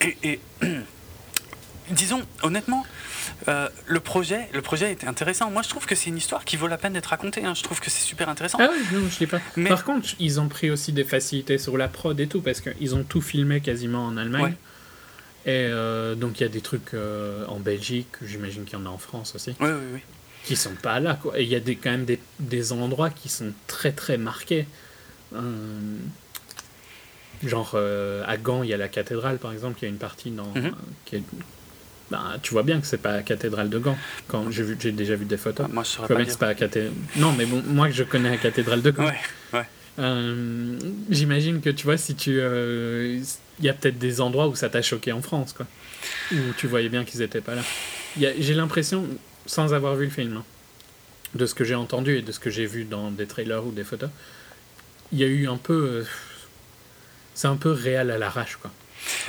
Et, 0.02 0.18
et 0.24 0.40
disons, 1.92 2.22
honnêtement, 2.44 2.86
euh, 3.48 3.70
le 3.88 4.00
projet, 4.00 4.50
le 4.54 4.62
projet 4.62 4.92
était 4.92 5.08
intéressant. 5.08 5.50
Moi, 5.52 5.62
je 5.62 5.70
trouve 5.70 5.86
que 5.86 5.96
c'est 5.96 6.10
une 6.10 6.18
histoire 6.18 6.46
qui 6.46 6.56
vaut 6.58 6.68
la 6.68 6.78
peine 6.78 6.94
d'être 6.94 7.08
racontée. 7.08 7.44
hein. 7.46 7.54
Je 7.56 7.64
trouve 7.64 7.80
que 7.80 7.90
c'est 7.90 8.04
super 8.04 8.30
intéressant. 8.30 8.58
Ah 8.62 8.70
oui, 8.72 8.80
non, 8.98 9.08
je 9.10 9.18
dis 9.18 9.28
pas. 9.28 9.40
Mais- 9.56 9.70
Par 9.70 9.84
contre, 9.84 10.10
ils 10.20 10.40
ont 10.40 10.48
pris 10.48 10.72
aussi 10.72 10.92
des 10.94 11.04
facilités 11.04 11.58
sur 11.58 11.78
la 11.78 11.88
prod 11.88 12.20
et 12.20 12.28
tout, 12.28 12.42
parce 12.42 12.62
qu'ils 12.62 12.96
ont 12.96 13.04
tout 13.04 13.22
filmé 13.22 13.62
quasiment 13.62 14.06
en 14.06 14.18
Allemagne. 14.18 14.44
Ouais. 14.44 14.54
Et 15.46 15.68
euh, 15.70 16.16
donc, 16.16 16.40
il 16.40 16.44
y 16.44 16.46
a 16.46 16.50
des 16.50 16.62
trucs 16.62 16.94
euh, 16.94 17.46
en 17.48 17.60
Belgique, 17.60 18.08
j'imagine 18.24 18.64
qu'il 18.64 18.80
y 18.80 18.82
en 18.82 18.86
a 18.86 18.90
en 18.90 18.98
France 18.98 19.34
aussi, 19.36 19.54
Oui, 19.60 19.70
oui, 19.70 19.86
oui. 19.96 20.00
qui 20.46 20.56
sont 20.56 20.76
pas 20.76 21.00
là, 21.02 21.20
quoi. 21.22 21.38
Et 21.38 21.44
il 21.44 21.50
y 21.50 21.56
a 21.56 21.60
des, 21.60 21.76
quand 21.76 21.92
même 21.92 22.06
des, 22.06 22.20
des 22.40 22.72
endroits 22.72 23.10
qui 23.10 23.28
sont 23.30 23.52
très, 23.68 23.92
très 23.92 24.18
marqués. 24.18 24.66
Genre, 27.46 27.76
à 28.26 28.38
Gand, 28.38 28.64
il 28.64 28.70
y 28.70 28.74
a 28.74 28.78
la 28.78 28.88
cathédrale, 28.88 29.38
par 29.38 29.52
exemple, 29.52 29.80
il 29.82 29.84
y 29.84 29.86
a 29.88 29.90
une 29.90 29.98
partie 29.98 30.32
dans... 30.32 30.48
Mhm. 30.56 30.72
qui 31.06 31.18
est- 31.18 31.24
ben, 32.14 32.38
tu 32.44 32.52
vois 32.54 32.64
bien 32.64 32.80
que 32.80 32.86
c'est 32.86 32.98
pas 33.02 33.12
la 33.14 33.24
cathédrale 33.24 33.70
de 33.70 33.80
Gand. 33.80 33.98
Quand 34.28 34.52
j'ai 34.52 34.62
vu- 34.64 34.78
j'ai 34.80 34.92
déjà 34.92 35.16
vu 35.16 35.26
des 35.26 35.38
photos. 35.38 35.68
Moi, 35.70 35.84
je 35.84 35.90
Je 35.90 35.94
saurais 35.96 36.08
vois 36.08 36.16
pas 36.18 36.24
bien 36.24 36.24
que 36.26 36.30
dire. 36.30 36.34
c'est 36.34 36.40
pas 36.40 36.48
la 36.48 36.56
cathédrale? 36.56 36.94
Non, 37.16 37.32
mais 37.34 37.46
bon, 37.46 37.64
moi, 37.66 37.90
je 37.90 38.04
connais 38.04 38.30
la 38.30 38.38
cathédrale 38.38 38.82
de 38.84 38.92
Gand. 38.92 39.06
Ouais, 39.06 39.20
ouais. 39.54 39.66
Euh, 40.00 40.78
J'imagine 41.10 41.60
que 41.62 41.70
tu 41.72 41.84
vois, 41.86 41.98
si 41.98 42.16
tu. 42.16 42.38
euh, 42.40 43.20
Il 43.60 43.66
y 43.66 43.70
a 43.70 43.74
peut-être 43.74 43.98
des 44.00 44.22
endroits 44.22 44.48
où 44.48 44.56
ça 44.56 44.70
t'a 44.70 44.82
choqué 44.82 45.12
en 45.12 45.22
France, 45.22 45.54
quoi. 45.54 45.66
Où 46.32 46.38
tu 46.58 46.68
voyais 46.68 46.90
bien 46.90 47.04
qu'ils 47.06 47.22
étaient 47.22 47.42
pas 47.42 47.56
là. 47.56 47.62
Il 48.16 48.22
y 48.24 48.26
a- 48.28 48.34
J'ai 48.40 48.54
l'impression, 48.54 49.08
sans 49.46 49.74
avoir 49.74 49.96
vu 49.96 50.06
le 50.06 50.12
film, 50.12 50.38
hein, 50.38 50.44
de 51.36 51.46
ce 51.46 51.54
que 51.56 51.64
j'ai 51.64 51.76
entendu 51.76 52.18
et 52.18 52.22
de 52.22 52.32
ce 52.32 52.40
que 52.40 52.50
j'ai 52.50 52.66
vu 52.66 52.84
dans 52.84 53.10
des 53.12 53.26
trailers 53.28 53.66
ou 53.66 53.72
des 53.72 53.84
photos, 53.84 54.10
il 55.12 55.20
y 55.20 55.24
a 55.24 55.28
eu 55.28 55.48
un 55.48 55.58
peu. 55.58 55.74
euh, 55.74 56.04
C'est 57.36 57.48
un 57.48 57.56
peu 57.56 57.72
réel 57.72 58.12
à 58.12 58.18
l'arrache, 58.20 58.58
quoi. 58.62 58.72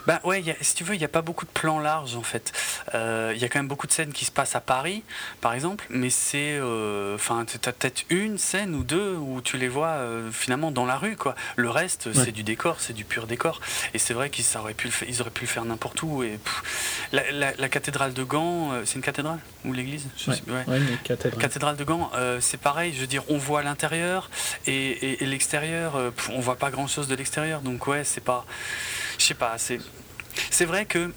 Bah 0.07 0.21
ouais, 0.25 0.41
il 0.41 0.47
y 0.47 0.51
a- 0.51 0.57
si 0.61 0.75
tu 0.75 0.85
veux, 0.85 0.95
il 0.95 0.99
n'y 0.99 1.05
a 1.05 1.09
pas 1.09 1.23
beaucoup 1.23 1.45
de 1.45 1.51
plans 1.51 1.79
larges 1.81 2.17
en 2.17 2.23
fait. 2.23 2.53
Euh, 2.95 3.33
Il 3.35 3.41
y 3.41 3.45
a 3.45 3.49
quand 3.49 3.59
même 3.59 3.69
beaucoup 3.69 3.87
de 3.87 3.93
scènes 3.93 4.13
qui 4.13 4.25
se 4.25 4.31
passent 4.31 4.55
à 4.57 4.61
Paris, 4.61 5.03
par 5.41 5.53
exemple, 5.55 5.85
mais 5.91 6.11
c'est. 6.11 6.57
euh, 6.61 7.15
Enfin, 7.15 7.45
tu 7.45 7.57
as 7.69 7.73
peut-être 7.73 8.05
une 8.11 8.39
scène 8.39 8.75
ou 8.75 8.83
deux 8.85 9.15
où 9.15 9.41
tu 9.41 9.57
les 9.57 9.69
vois 9.69 9.89
euh, 9.89 10.31
finalement 10.33 10.71
dans 10.71 10.85
la 10.87 10.97
rue, 10.97 11.17
quoi. 11.17 11.35
Le 11.57 11.71
reste, 11.71 12.07
Ouais. 12.07 12.13
c'est 12.15 12.33
du 12.33 12.43
décor, 12.43 12.77
c'est 12.81 12.93
du 12.93 13.05
pur 13.05 13.27
décor. 13.27 13.61
Et 13.95 13.99
c'est 13.99 14.15
vrai 14.15 14.31
qu'ils 14.31 14.45
auraient, 14.57 14.75
pu 14.75 14.87
le 14.89 14.93
fa- 14.93 15.07
ils 15.09 15.21
auraient 15.21 15.31
pu 15.31 15.43
le 15.43 15.49
faire 15.49 15.65
n'importe 15.65 16.03
où. 16.03 16.23
Et, 16.23 16.39
pff, 16.43 17.09
la, 17.13 17.31
la- 17.33 17.53
la 17.57 17.69
cathédrale 17.69 18.13
de 18.13 18.23
Gand, 18.25 18.73
c'est 18.85 18.97
une 18.97 19.03
cathédrale 19.03 19.39
Ou 19.65 19.73
l'église? 19.73 20.07
Ouais, 20.27 20.35
ouais. 20.49 20.81
cathédrale. 21.05 21.41
Cathédrale 21.41 21.77
de 21.77 21.85
Gand, 21.85 22.11
c'est 22.41 22.61
pareil, 22.61 22.93
je 22.95 23.01
veux 23.01 23.07
dire, 23.07 23.23
on 23.29 23.39
voit 23.39 23.63
l'intérieur 23.63 24.31
et, 24.67 24.73
et- 24.75 25.23
et 25.23 25.27
l'extérieur, 25.27 25.99
on 26.31 26.41
voit 26.41 26.57
pas 26.57 26.71
grand 26.71 26.87
chose 26.87 27.09
de 27.09 27.15
l'extérieur, 27.15 27.61
donc 27.63 27.87
ouais, 27.87 28.05
c'est 28.05 28.21
pas. 28.23 28.45
Je 29.19 29.25
sais 29.25 29.35
pas, 29.35 29.55
c'est. 29.59 29.81
C'est 30.51 30.65
vrai 30.65 30.87
que. 30.87 31.13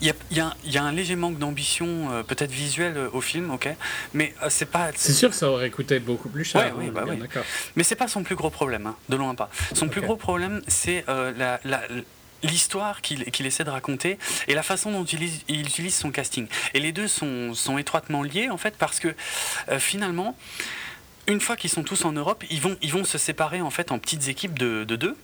Il 0.00 0.06
y 0.06 0.10
a, 0.10 0.14
il 0.30 0.36
y 0.36 0.40
a 0.40 0.46
un- 0.46 0.54
il 0.64 0.70
y 0.70 0.78
a 0.78 0.84
un 0.84 0.92
léger 0.92 1.16
manque 1.16 1.38
d'ambition, 1.38 2.12
euh, 2.12 2.22
peut-être 2.22 2.52
visuelle, 2.52 2.96
euh, 2.96 3.08
au 3.12 3.20
film, 3.20 3.50
ok, 3.50 3.68
mais 4.14 4.32
euh, 4.44 4.46
c'est 4.48 4.66
pas. 4.66 4.90
C'est 4.94 5.12
sûr 5.12 5.28
que 5.30 5.34
ça 5.34 5.50
aurait 5.50 5.70
coûté 5.70 5.98
beaucoup 5.98 6.28
plus 6.28 6.44
cher. 6.44 6.62
Ouais, 6.62 6.72
oui, 6.76 6.84
hein, 6.86 6.92
bah 6.94 7.02
bien 7.04 7.14
oui. 7.14 7.18
d'accord. 7.20 7.42
Mais 7.74 7.82
c'est 7.82 7.96
pas 7.96 8.06
son 8.06 8.22
plus 8.22 8.36
gros 8.36 8.48
problème, 8.50 8.86
hein, 8.86 8.94
de 9.08 9.16
loin 9.16 9.34
pas. 9.34 9.50
Son 9.74 9.88
plus 9.88 10.00
gros 10.00 10.14
problème, 10.14 10.62
c'est 10.68 11.04
la, 11.08 11.58
la- 11.64 11.82
l'histoire 12.44 13.00
qu'il 13.02 13.44
essaie 13.46 13.64
de 13.64 13.70
raconter 13.70 14.16
et 14.46 14.54
la 14.54 14.62
façon 14.62 14.92
dont 14.92 15.02
il 15.04 15.14
utilise, 15.16 15.40
il 15.48 15.60
utilise 15.62 15.96
son 15.96 16.12
casting. 16.12 16.46
Et 16.74 16.78
les 16.78 16.92
deux 16.92 17.08
sont, 17.08 17.52
sont 17.54 17.76
étroitement 17.78 18.22
liés, 18.22 18.50
en 18.50 18.56
fait, 18.56 18.76
parce 18.78 19.00
que 19.00 19.12
euh, 19.70 19.80
finalement, 19.80 20.36
une 21.26 21.40
fois 21.40 21.56
qu'ils 21.56 21.70
sont 21.70 21.82
tous 21.82 22.04
en 22.04 22.12
Europe, 22.12 22.44
ils 22.50 22.60
vont, 22.60 22.76
ils 22.82 22.92
vont 22.92 23.02
se 23.04 23.18
séparer 23.18 23.60
en 23.62 23.70
fait 23.70 23.90
en 23.90 23.98
petites 23.98 24.28
équipes 24.28 24.56
de, 24.56 24.84
de 24.84 24.94
deux 24.94 25.16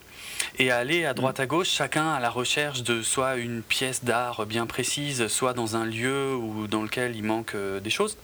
et 0.59 0.71
aller 0.71 1.05
à 1.05 1.15
droite 1.15 1.41
à 1.41 1.47
gauche, 1.47 1.69
chacun 1.69 2.13
à 2.13 2.21
la 2.21 2.31
recherche 2.31 2.83
de 2.83 3.03
soit 3.03 3.37
une 3.37 3.63
pièce 3.63 4.05
d'art 4.05 4.47
bien 4.47 4.67
précise, 4.67 5.27
soit 5.29 5.53
dans 5.55 5.77
un 5.77 5.85
lieu 5.87 6.35
ou 6.35 6.67
dans 6.67 6.83
lequel 6.83 7.17
il 7.17 7.25
manque 7.25 7.55
euh, 7.55 7.81
des 7.81 7.91
choses. 7.91 8.17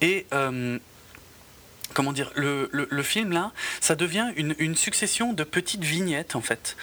Et 0.00 0.26
euh, 0.32 0.78
comment 1.92 2.12
dire, 2.12 2.30
le, 2.36 2.68
le- 2.72 2.86
le 2.90 3.02
film 3.02 3.32
là, 3.32 3.50
ça 3.80 3.96
devient 3.96 4.32
une, 4.36 4.54
une 4.58 4.76
succession 4.76 5.32
de 5.32 5.42
petites 5.44 5.82
vignettes 5.84 6.36
en 6.36 6.40
fait. 6.40 6.76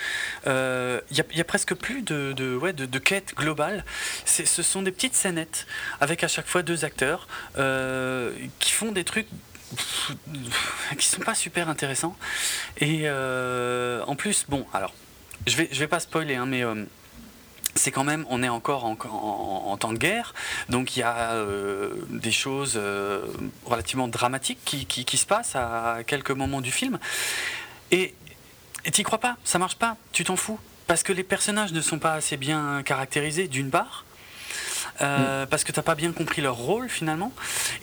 Euh, 0.47 0.99
Il 1.09 1.15
n'y 1.15 1.21
a, 1.21 1.23
il 1.31 1.37
y 1.37 1.41
a 1.41 1.45
presque 1.45 1.73
plus 1.73 2.01
de, 2.01 2.33
de, 2.33 2.55
ouais, 2.55 2.73
de, 2.73 2.85
de 2.85 2.99
quête 2.99 3.33
globale. 3.35 3.85
Ce 4.25 4.61
sont 4.61 4.81
des 4.81 4.91
petites 4.91 5.15
scénettes 5.15 5.65
avec 6.01 6.23
à 6.23 6.27
chaque 6.27 6.47
fois 6.47 6.61
deux 6.61 6.83
acteurs 6.85 7.27
euh, 7.57 8.31
qui 8.59 8.71
font 8.73 8.91
des 8.91 9.05
trucs 9.05 9.27
qui 10.97 11.05
sont 11.05 11.21
pas 11.21 11.35
super 11.35 11.69
intéressants. 11.69 12.15
Et 12.77 13.01
euh, 13.05 14.03
en 14.07 14.15
plus, 14.15 14.45
bon, 14.47 14.65
alors, 14.73 14.93
je 15.45 15.55
vais, 15.55 15.69
je 15.71 15.79
vais 15.79 15.87
pas 15.87 15.99
spoiler, 15.99 16.35
hein, 16.35 16.45
mais 16.45 16.63
euh, 16.63 16.85
c'est 17.75 17.91
quand 17.91 18.03
même, 18.03 18.25
on 18.29 18.43
est 18.43 18.49
encore 18.49 18.85
en, 18.85 19.77
temps 19.77 19.93
de 19.93 19.97
guerre, 19.99 20.33
donc 20.69 20.95
il 20.95 21.01
y 21.01 21.03
a 21.03 21.33
euh, 21.33 21.93
des 22.09 22.31
choses 22.31 22.79
relativement 23.65 24.07
dramatiques 24.07 24.59
qui, 24.65 24.85
qui- 24.85 25.17
se 25.17 25.25
passent 25.25 25.55
à 25.55 25.99
quelques 26.07 26.31
moments 26.31 26.61
du 26.61 26.71
film. 26.71 26.97
Et 27.91 28.15
t'y 28.91 29.03
crois 29.03 29.19
pas, 29.19 29.37
ça 29.43 29.59
marche 29.59 29.75
pas, 29.75 29.97
tu 30.11 30.23
t'en 30.23 30.35
fous. 30.35 30.59
Parce 30.87 31.03
que 31.03 31.11
les 31.11 31.23
personnages 31.23 31.73
ne 31.73 31.81
sont 31.81 31.99
pas 31.99 32.13
assez 32.13 32.37
bien 32.37 32.81
caractérisés, 32.83 33.47
d'une 33.49 33.69
part. 33.69 34.05
Euh, 35.01 35.45
Parce 35.45 35.63
que 35.63 35.71
t'as 35.71 35.81
pas 35.81 35.95
bien 35.95 36.11
compris 36.11 36.41
leur 36.41 36.55
rôle 36.55 36.89
finalement, 36.89 37.31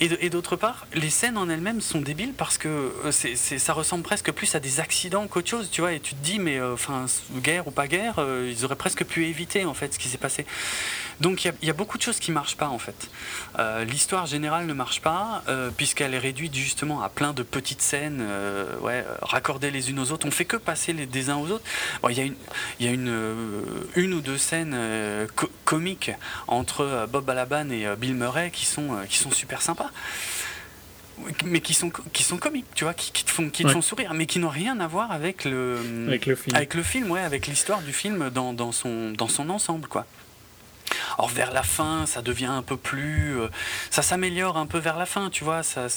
et, 0.01 0.31
d'autre 0.31 0.57
part, 0.57 0.87
les 0.95 1.11
scènes 1.11 1.37
en 1.39 1.49
elles-mêmes 1.49 1.81
sont 1.81 2.01
débiles 2.01 2.33
parce 2.37 2.59
que 2.59 2.69
euh, 2.69 3.11
c'est, 3.13 3.37
c'est- 3.37 3.59
ça 3.59 3.73
ressemble 3.73 4.03
presque 4.03 4.33
plus 4.33 4.55
à 4.55 4.61
des 4.61 4.81
accidents 4.81 5.27
qu'autre 5.27 5.49
chose, 5.49 5.69
tu 5.71 5.81
vois. 5.81 5.93
Et 5.93 6.01
tu 6.01 6.15
te 6.15 6.25
dis, 6.25 6.39
mais 6.39 6.59
euh, 6.59 6.75
enfin, 6.75 7.07
guerre 7.37 7.67
ou 7.69 7.71
pas 7.71 7.87
guerre, 7.87 8.15
ils 8.49 8.65
auraient 8.65 8.77
presque 8.77 9.05
pu 9.05 9.27
éviter 9.27 9.65
en 9.65 9.75
fait 9.75 9.95
ce 9.95 9.99
qui 9.99 10.09
s'est 10.09 10.19
passé. 10.19 10.47
Donc 11.21 11.45
il 11.45 11.49
y 11.49 11.51
a- 11.51 11.55
il 11.63 11.69
y, 11.69 11.71
a 11.71 11.75
beaucoup 11.75 11.97
de 11.99 12.03
choses 12.03 12.19
qui 12.19 12.33
marchent 12.33 12.57
pas 12.57 12.69
en 12.69 12.79
fait. 12.79 13.09
Euh, 13.59 13.85
l'histoire 13.85 14.27
générale 14.27 14.67
ne 14.67 14.73
marche 14.73 15.01
pas 15.01 15.43
euh, 15.49 15.71
puisqu'elle 15.77 16.13
est 16.15 16.19
réduite 16.19 16.55
justement 16.55 17.03
à 17.03 17.09
plein 17.09 17.33
de 17.33 17.43
petites 17.43 17.83
scènes, 17.83 18.19
euh, 18.21 18.77
ouais, 18.81 19.05
raccordées 19.23 19.71
les 19.71 19.91
unes 19.91 19.99
aux 20.01 20.11
autres. 20.13 20.27
On 20.27 20.31
fait 20.31 20.45
que 20.45 20.57
passer 20.57 20.93
les, 20.93 21.07
des 21.07 21.31
uns 21.31 21.37
aux 21.37 21.51
autres. 21.51 21.65
Bon, 22.03 22.09
Il 22.09 22.19
y 22.19 22.21
a 22.21 22.25
une, 22.25 22.35
il 22.81 22.87
y 22.87 22.89
a 22.89 22.93
une, 22.93 23.65
une 23.97 24.13
ou 24.15 24.21
deux 24.21 24.39
scènes 24.39 24.77
co- 25.37 25.49
comiques 25.65 26.11
entre 26.49 27.07
Bob 27.11 27.25
Balaban 27.25 27.71
et 27.71 27.87
Bill 27.97 28.15
Murray 28.15 28.51
qui 28.51 28.67
sont, 28.67 28.99
qui 29.09 29.19
sont 29.19 29.31
super 29.31 29.63
sympas. 29.63 29.91
Mais 31.45 31.61
qui 31.61 31.75
sont, 31.75 31.93
qui 32.13 32.25
sont 32.25 32.39
comiques, 32.39 32.67
tu 32.75 32.83
vois, 32.83 32.93
qui, 32.93 33.13
qui 33.13 33.25
te, 33.25 33.31
font, 33.31 33.49
qui 33.49 33.63
te 33.63 33.69
Ouais. 33.69 33.73
font 33.75 33.83
sourire, 33.83 34.13
mais 34.15 34.27
qui 34.27 34.41
n'ont 34.41 34.49
rien 34.49 34.81
à 34.81 34.89
voir 34.89 35.13
avec 35.13 35.45
le, 35.45 35.79
Avec 36.09 36.27
le 36.27 36.35
film. 36.35 36.57
avec 36.57 36.75
le 36.75 36.83
film, 36.83 37.09
ouais, 37.13 37.21
avec 37.21 37.47
l'histoire 37.47 37.83
du 37.83 37.93
film 37.93 38.31
dans, 38.31 38.53
dans, 38.53 38.73
son, 38.73 39.13
dans 39.13 39.29
son 39.29 39.49
ensemble, 39.49 39.87
quoi. 39.87 40.07
Or, 41.19 41.29
vers 41.29 41.53
la 41.53 41.63
fin, 41.63 42.07
ça 42.07 42.23
devient 42.23 42.47
un 42.47 42.63
peu 42.63 42.77
plus. 42.77 43.39
euh, 43.39 43.49
ça 43.91 44.03
s'améliore 44.03 44.57
un 44.57 44.67
peu 44.67 44.79
vers 44.79 44.97
la 44.97 45.07
fin, 45.07 45.31
tu 45.31 45.45
vois. 45.45 45.63
Ça, 45.63 45.89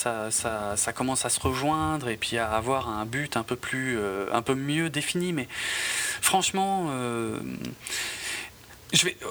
commence 0.96 1.26
à 1.26 1.30
se 1.30 1.40
rejoindre 1.40 2.10
et 2.10 2.18
puis 2.18 2.38
à 2.38 2.52
avoir 2.52 2.90
un 2.90 3.06
but 3.06 3.38
un 3.38 3.44
peu 3.44 3.56
plus. 3.56 3.98
euh, 3.98 4.28
un 4.34 4.42
peu 4.42 4.56
mieux 4.56 4.90
défini. 4.90 5.34
Mais 5.34 5.48
franchement. 6.22 6.88
euh, 6.92 7.40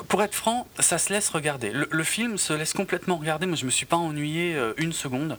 pour 0.08 0.22
être 0.22 0.34
franc, 0.34 0.66
ça 0.78 0.98
se 0.98 1.12
laisse 1.12 1.28
regarder. 1.30 1.72
Le, 1.72 2.04
film 2.04 2.38
se 2.38 2.52
laisse 2.52 2.72
complètement 2.72 3.16
regarder. 3.16 3.46
Moi, 3.46 3.56
je 3.56 3.64
me 3.64 3.70
suis 3.70 3.86
pas 3.86 3.96
ennuyé 3.96 4.54
euh, 4.54 4.74
une 4.76 4.92
seconde. 4.92 5.38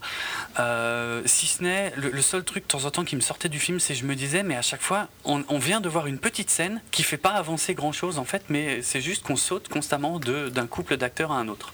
Euh, 0.58 1.22
si 1.24 1.46
ce 1.46 1.62
n'est 1.62 1.92
le, 1.96 2.20
seul 2.20 2.42
truc 2.42 2.64
de 2.64 2.68
temps 2.68 2.84
en 2.84 2.90
temps 2.90 3.04
qui 3.04 3.16
me 3.16 3.20
sortait 3.20 3.48
du 3.48 3.58
film, 3.58 3.78
c'est 3.80 3.94
je 3.94 4.04
me 4.04 4.14
disais, 4.14 4.42
mais 4.42 4.56
à 4.56 4.62
chaque 4.62 4.82
fois, 4.82 5.08
on, 5.24 5.58
vient 5.58 5.80
de 5.80 5.88
voir 5.88 6.06
une 6.06 6.18
petite 6.18 6.50
scène 6.50 6.80
qui 6.90 7.02
fait 7.02 7.16
pas 7.16 7.30
avancer 7.30 7.74
grand 7.74 7.92
chose 7.92 8.18
en 8.18 8.24
fait, 8.24 8.42
mais 8.48 8.82
c'est 8.82 9.00
juste 9.00 9.22
qu'on 9.22 9.36
saute 9.36 9.68
constamment 9.68 10.18
d'un 10.18 10.66
couple 10.66 10.96
d'acteurs 10.96 11.32
à 11.32 11.38
un 11.38 11.48
autre. 11.48 11.72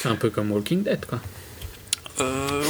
C'est 0.00 0.08
un 0.08 0.16
peu 0.16 0.30
comme 0.30 0.52
Walking 0.52 0.82
Dead, 0.82 1.06
quoi. 1.06 1.20
Euh, 2.20 2.62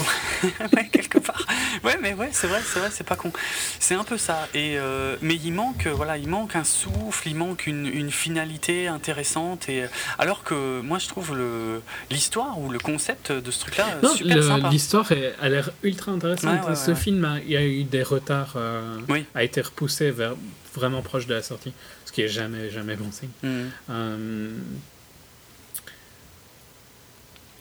ouais, 0.75 0.89
quelque 0.91 1.19
part. 1.19 1.45
Ouais, 1.83 1.99
mais 2.01 2.15
ouais, 2.15 2.31
c'est 2.33 2.47
vrai, 2.47 2.61
c'est 2.65 2.79
vrai, 2.81 2.89
c'est 2.93 3.05
pas 3.07 3.16
con. 3.16 3.33
C'est 3.79 3.95
un 3.95 4.05
peu 4.05 4.16
ça. 4.19 4.49
Et 4.55 4.79
euh, 4.79 5.16
mais 5.23 5.35
il 5.35 5.53
manque, 5.53 5.87
voilà, 5.87 6.16
il 6.19 6.29
manque 6.29 6.57
un 6.57 6.65
souffle, 6.65 7.29
il 7.29 7.35
manque 7.37 7.66
une, 7.66 7.87
une 7.87 8.11
finalité 8.11 8.89
intéressante. 8.89 9.69
Et 9.69 9.85
alors 10.19 10.43
que 10.45 10.81
moi, 10.81 10.99
je 10.99 11.09
trouve 11.09 11.37
le 11.37 11.83
l'histoire 12.11 12.59
ou 12.59 12.71
le 12.71 12.79
concept 12.79 13.33
de 13.33 13.51
ce 13.51 13.61
truc-là 13.61 13.87
Non, 14.03 14.15
super 14.15 14.37
le- 14.37 14.43
sympa. 14.43 14.69
l'histoire 14.71 15.11
a 15.41 15.49
l'air 15.49 15.71
ultra 15.83 16.12
intéressante. 16.12 16.62
Ouais, 16.62 16.71
ouais, 16.71 16.77
Ce 16.77 16.95
film, 16.95 17.25
a, 17.25 17.39
il 17.41 17.51
y 17.51 17.57
a 17.57 17.65
eu 17.65 17.85
des 17.85 18.03
retards, 18.03 18.55
euh, 18.57 18.99
Oui. 19.09 19.25
a 19.35 19.43
été 19.45 19.61
repoussé 19.61 20.11
vers 20.11 20.35
vraiment 20.75 21.03
proche 21.03 21.27
de 21.27 21.35
la 21.35 21.43
sortie, 21.43 21.73
ce 22.05 22.12
qui 22.12 22.23
est 22.23 22.29
jamais, 22.29 22.71
jamais 22.71 22.97
bon 22.97 23.11
signe. 23.12 23.29
Mhm. 23.43 24.61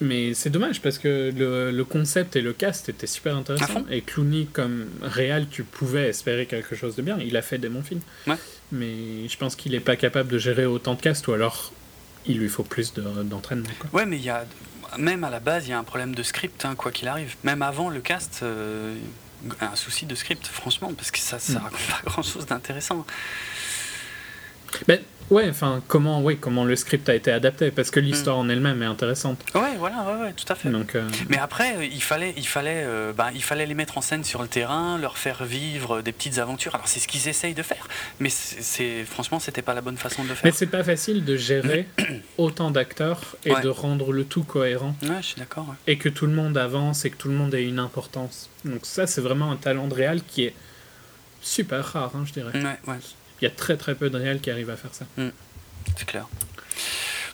Mais 0.04 0.34
c'est 0.34 0.50
dommage 0.50 0.82
parce 0.82 0.98
que 0.98 1.32
le, 1.36 1.72
le 1.72 1.86
concept 1.86 2.36
et 2.36 2.42
le 2.42 2.52
cast 2.52 2.90
étaient 2.90 3.08
super 3.08 3.38
intéressants. 3.38 3.86
Et 3.90 4.02
Clooney, 4.02 4.48
comme 4.52 4.88
réal, 5.02 5.48
tu 5.50 5.64
pouvais 5.64 6.10
espérer 6.10 6.46
quelque 6.46 6.76
chose 6.76 6.96
de 6.96 7.02
bien. 7.02 7.18
Il 7.20 7.38
a 7.38 7.42
fait 7.42 7.58
des 7.58 7.70
bons 7.70 7.84
films. 7.84 8.02
Ouais. 8.28 8.36
Mais 8.72 9.28
je 9.30 9.38
pense 9.38 9.56
qu'il 9.56 9.72
n'est 9.72 9.80
pas 9.80 9.96
capable 9.96 10.30
de 10.30 10.38
gérer 10.38 10.66
autant 10.66 10.96
de 10.96 11.02
cast 11.02 11.26
ou 11.28 11.34
alors 11.34 11.72
il 12.26 12.38
lui 12.40 12.50
faut 12.50 12.64
plus 12.64 12.94
de- 12.94 13.24
d'entraînement. 13.24 13.70
Ouais, 13.94 14.06
mais 14.06 14.18
il 14.18 14.24
y 14.24 14.30
a. 14.30 14.46
Même 14.98 15.24
à 15.24 15.30
la 15.30 15.40
base, 15.40 15.68
il 15.68 15.72
y 15.72 15.74
a 15.74 15.80
un 15.80 15.84
problème 15.84 16.14
de 16.14 16.22
script, 16.24 16.66
hein, 16.66 16.76
quoi 16.76 16.92
qu'il 16.92 17.08
arrive. 17.08 17.36
Même 17.44 17.62
avant 17.62 17.90
le 17.90 18.00
cast, 18.02 18.42
euh, 18.44 18.96
un 19.62 19.76
souci 19.76 20.06
de 20.06 20.16
script, 20.16 20.46
franchement, 20.48 20.94
parce 20.96 21.12
que 21.12 21.18
ça, 21.20 21.40
ça 21.40 21.60
raconte 21.60 21.80
pas 21.90 22.02
grand 22.06 22.22
chose 22.24 22.46
d'intéressant. 22.46 23.06
Ben, 24.88 25.00
ouais, 25.30 25.50
enfin, 25.50 25.82
comment, 25.88 26.22
ouais, 26.22 26.36
comment 26.36 26.64
le 26.66 26.76
script 26.76 27.08
a 27.10 27.16
été 27.16 27.32
adapté 27.32 27.72
Parce 27.72 27.92
que 27.92 28.00
l'histoire 28.00 28.38
en 28.38 28.50
elle-même 28.50 28.82
est 28.84 28.86
intéressante. 28.88 29.40
Ouais, 29.56 29.76
voilà, 29.78 30.04
ouais, 30.04 30.22
ouais, 30.26 30.34
tout 30.34 30.46
à 30.52 30.56
fait. 30.56 30.70
Donc, 30.70 30.96
euh, 30.96 31.08
Mais 31.30 31.38
après, 31.38 31.78
euh, 31.78 31.86
il 31.86 32.02
fallait, 32.02 32.34
il, 32.38 32.48
fallait, 32.48 32.84
euh, 32.86 33.14
bah, 33.14 33.30
il 33.34 33.44
fallait 33.44 33.66
les 33.66 33.74
mettre 33.74 33.98
en 33.98 34.02
scène 34.02 34.24
sur 34.24 34.42
le 34.42 34.48
terrain, 34.48 34.98
leur 34.98 35.18
faire 35.18 35.44
vivre 35.44 36.02
des 36.02 36.12
petites 36.12 36.38
aventures. 36.40 36.76
Alors 36.76 36.88
c'est 36.88 37.00
ce 37.00 37.08
qu'ils 37.08 37.28
essayent 37.28 37.54
de 37.54 37.64
faire, 37.64 37.88
mais 38.20 38.30
c'est, 38.30 39.04
franchement, 39.04 39.40
c'était 39.40 39.62
pas 39.62 39.74
la 39.74 39.82
bonne 39.82 39.98
façon 39.98 40.24
de 40.24 40.30
le 40.30 40.34
Mais 40.36 40.40
faire. 40.52 40.56
c'est 40.56 40.68
pas 40.68 40.84
facile 40.84 41.24
de 41.26 41.36
gérer 41.38 41.88
autant 42.38 42.72
d'acteurs 42.72 43.36
et 43.46 43.52
Ouais. 43.54 43.62
de 43.62 43.70
rendre 43.70 44.12
le 44.14 44.26
tout 44.26 44.44
cohérent 44.44 44.96
Ouais, 45.04 45.18
je 45.22 45.26
suis 45.28 45.36
d'accord. 45.40 45.68
ouais. 45.70 45.76
et 45.88 45.98
que 45.98 46.10
tout 46.10 46.26
le 46.26 46.34
monde 46.34 46.58
avance 46.58 47.06
et 47.06 47.10
que 47.10 47.18
tout 47.18 47.28
le 47.28 47.36
monde 47.36 47.54
ait 47.54 47.66
une 47.66 47.80
importance. 47.80 48.50
Donc 48.66 48.86
ça, 48.86 49.06
c'est 49.08 49.22
vraiment 49.22 49.52
un 49.52 49.58
talent 49.58 49.88
de 49.88 49.94
réal 49.94 50.22
qui 50.28 50.46
est 50.46 50.54
super 51.42 51.84
rare, 51.86 52.12
hein, 52.16 52.24
je 52.26 52.34
dirais. 52.34 52.52
Ouais, 52.54 52.80
ouais, 52.88 53.00
Il 53.42 53.46
y 53.46 53.48
a 53.48 53.52
très 53.52 53.78
très 53.78 53.96
peu 53.96 54.10
de 54.10 54.34
qui 54.38 54.52
arrivent 54.52 54.70
à 54.70 54.78
faire 54.78 54.94
ça. 54.94 55.06
c'est 55.98 56.06
clair. 56.06 56.28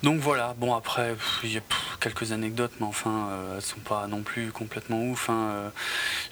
Donc 0.02 0.22
voilà, 0.22 0.56
bon 0.58 0.74
après, 0.76 1.14
il 1.44 1.52
y 1.52 1.58
a 1.58 1.62
quelques 2.00 2.32
anecdotes, 2.32 2.72
mais 2.80 2.86
enfin, 2.86 3.28
euh, 3.32 3.56
elles 3.58 3.62
sont 3.62 3.82
pas 3.82 4.08
non 4.08 4.22
plus 4.22 4.50
complètement 4.52 5.04
ouf. 5.04 5.30
hein, 5.30 5.50
euh, 5.52 5.70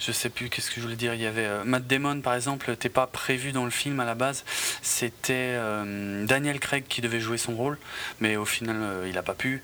je 0.00 0.10
sais 0.10 0.30
plus 0.30 0.48
qu'est-ce 0.48 0.70
que 0.70 0.76
je 0.76 0.80
voulais 0.80 0.96
dire. 0.96 1.12
Il 1.12 1.20
y 1.20 1.26
avait 1.26 1.44
euh, 1.44 1.64
Matt 1.64 1.86
Damon, 1.86 2.22
par 2.22 2.34
exemple, 2.34 2.74
t'es 2.76 2.88
pas 2.88 3.06
prévu 3.06 3.52
dans 3.52 3.66
le 3.66 3.70
film 3.70 4.00
à 4.00 4.06
la 4.06 4.14
base. 4.14 4.44
C'était 4.80 5.52
euh, 5.56 6.24
Daniel 6.24 6.60
Craig 6.60 6.84
qui 6.88 7.02
devait 7.02 7.20
jouer 7.20 7.36
son 7.36 7.56
rôle, 7.56 7.78
mais 8.20 8.36
au 8.36 8.46
final, 8.46 9.06
il 9.06 9.18
a 9.18 9.22
pas 9.22 9.34
pu. 9.34 9.62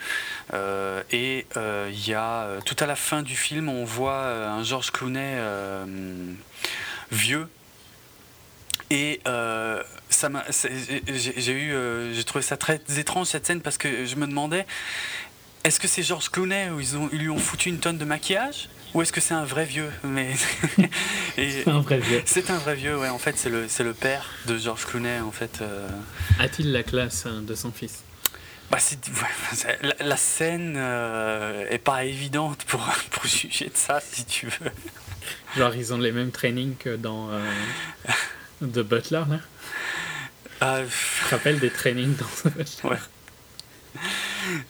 Et 1.10 1.46
il 1.56 2.06
y 2.06 2.14
a 2.14 2.48
tout 2.66 2.76
à 2.80 2.86
la 2.86 2.96
fin 2.96 3.22
du 3.22 3.36
film, 3.36 3.68
on 3.70 3.84
voit 3.84 4.26
un 4.26 4.62
George 4.62 4.90
Clooney 4.90 5.38
vieux. 7.10 7.48
Et 8.90 9.20
euh, 9.26 9.82
ça 10.10 10.28
m'a, 10.28 10.44
j'ai 10.50 11.52
eu, 11.52 11.72
euh, 11.72 12.12
j'ai 12.14 12.24
trouvé 12.24 12.42
ça 12.42 12.56
très 12.56 12.80
étrange 12.96 13.28
cette 13.28 13.46
scène 13.46 13.60
parce 13.60 13.78
que 13.78 14.04
je 14.04 14.16
me 14.16 14.26
demandais, 14.26 14.66
est-ce 15.64 15.80
que 15.80 15.88
c'est 15.88 16.02
George 16.02 16.28
Clooney 16.30 16.70
où 16.70 16.80
ils, 16.80 16.96
ont, 16.96 17.08
ils 17.12 17.18
lui 17.18 17.30
ont 17.30 17.38
foutu 17.38 17.70
une 17.70 17.78
tonne 17.78 17.98
de 17.98 18.04
maquillage 18.04 18.68
ou 18.94 19.02
est-ce 19.02 19.12
que 19.12 19.20
c'est 19.20 19.34
un 19.34 19.44
vrai 19.44 19.64
vieux? 19.64 19.90
Mais 20.04 20.28
C'est 21.36 21.68
un 21.68 21.80
vrai 21.80 21.98
vieux. 21.98 22.22
c'est 22.26 22.48
un 22.50 22.58
vrai 22.58 22.76
vieux, 22.76 22.96
ouais. 22.96 23.08
En 23.08 23.18
fait, 23.18 23.36
c'est 23.36 23.50
le, 23.50 23.66
c'est 23.68 23.82
le 23.82 23.92
père 23.92 24.30
de 24.46 24.56
George 24.56 24.86
Clooney. 24.86 25.18
En 25.18 25.32
fait, 25.32 25.58
euh. 25.62 25.88
A-t-il 26.38 26.70
la 26.70 26.84
classe 26.84 27.26
hein, 27.26 27.42
de 27.42 27.56
son 27.56 27.72
fils? 27.72 28.04
Bah, 28.70 28.78
ouais, 28.78 29.78
la, 29.82 30.06
la 30.06 30.16
scène 30.16 30.74
euh, 30.76 31.66
est 31.70 31.78
pas 31.78 32.04
évidente 32.04 32.64
pour 32.66 32.80
pour 33.10 33.26
juger 33.26 33.66
de 33.66 33.76
ça, 33.76 34.00
si 34.00 34.24
tu 34.24 34.46
veux. 34.46 34.70
Genre, 35.56 35.74
ils 35.74 35.92
ont 35.92 35.98
les 35.98 36.12
mêmes 36.12 36.30
trainings 36.30 36.76
que 36.76 36.94
dans 36.94 37.30
euh, 37.30 37.40
The 38.60 38.80
Butler, 38.80 39.22
là 39.28 39.38
Ah, 40.60 40.80
Tu 40.82 41.24
te 41.24 41.30
rappelles 41.30 41.58
des 41.58 41.70
trainings 41.70 42.14
dans 42.16 42.50
Butler 42.50 42.64
Ouais. 42.90 42.96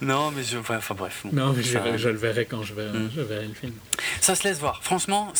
non, 0.03 0.31
mais 0.31 0.43
je, 0.45 0.59
ouais, 0.59 0.77
enfin 0.77 0.95
bref. 0.95 1.23
bon, 1.25 1.31
Non, 1.33 1.53
mais 1.53 1.63
je, 1.63 1.73
ça- 1.73 1.97
je 1.97 2.09
le 2.09 2.17
verrai 2.17 2.45
quand 2.47 2.63
je 2.63 2.75
verrai, 2.75 2.99
Mm. 2.99 3.11
je 3.15 3.21
verrai 3.23 3.47
le 3.47 3.55
film. 3.55 3.73
Ça 4.21 4.35
se 4.35 4.45
laisse 4.45 4.59
voir. 4.59 4.83
Franchement, 4.83 5.33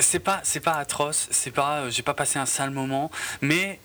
c'est 0.00 0.18
pas, 0.18 0.40
c'est 0.42 0.60
pas 0.60 0.74
atroce. 0.74 1.28
C'est 1.30 1.50
pas, 1.50 1.80
euh, 1.82 1.90
j'ai 1.90 2.02
pas 2.02 2.14
passé 2.14 2.38
un 2.38 2.46
sale 2.46 2.70
moment. 2.70 3.10
Mais 3.40 3.78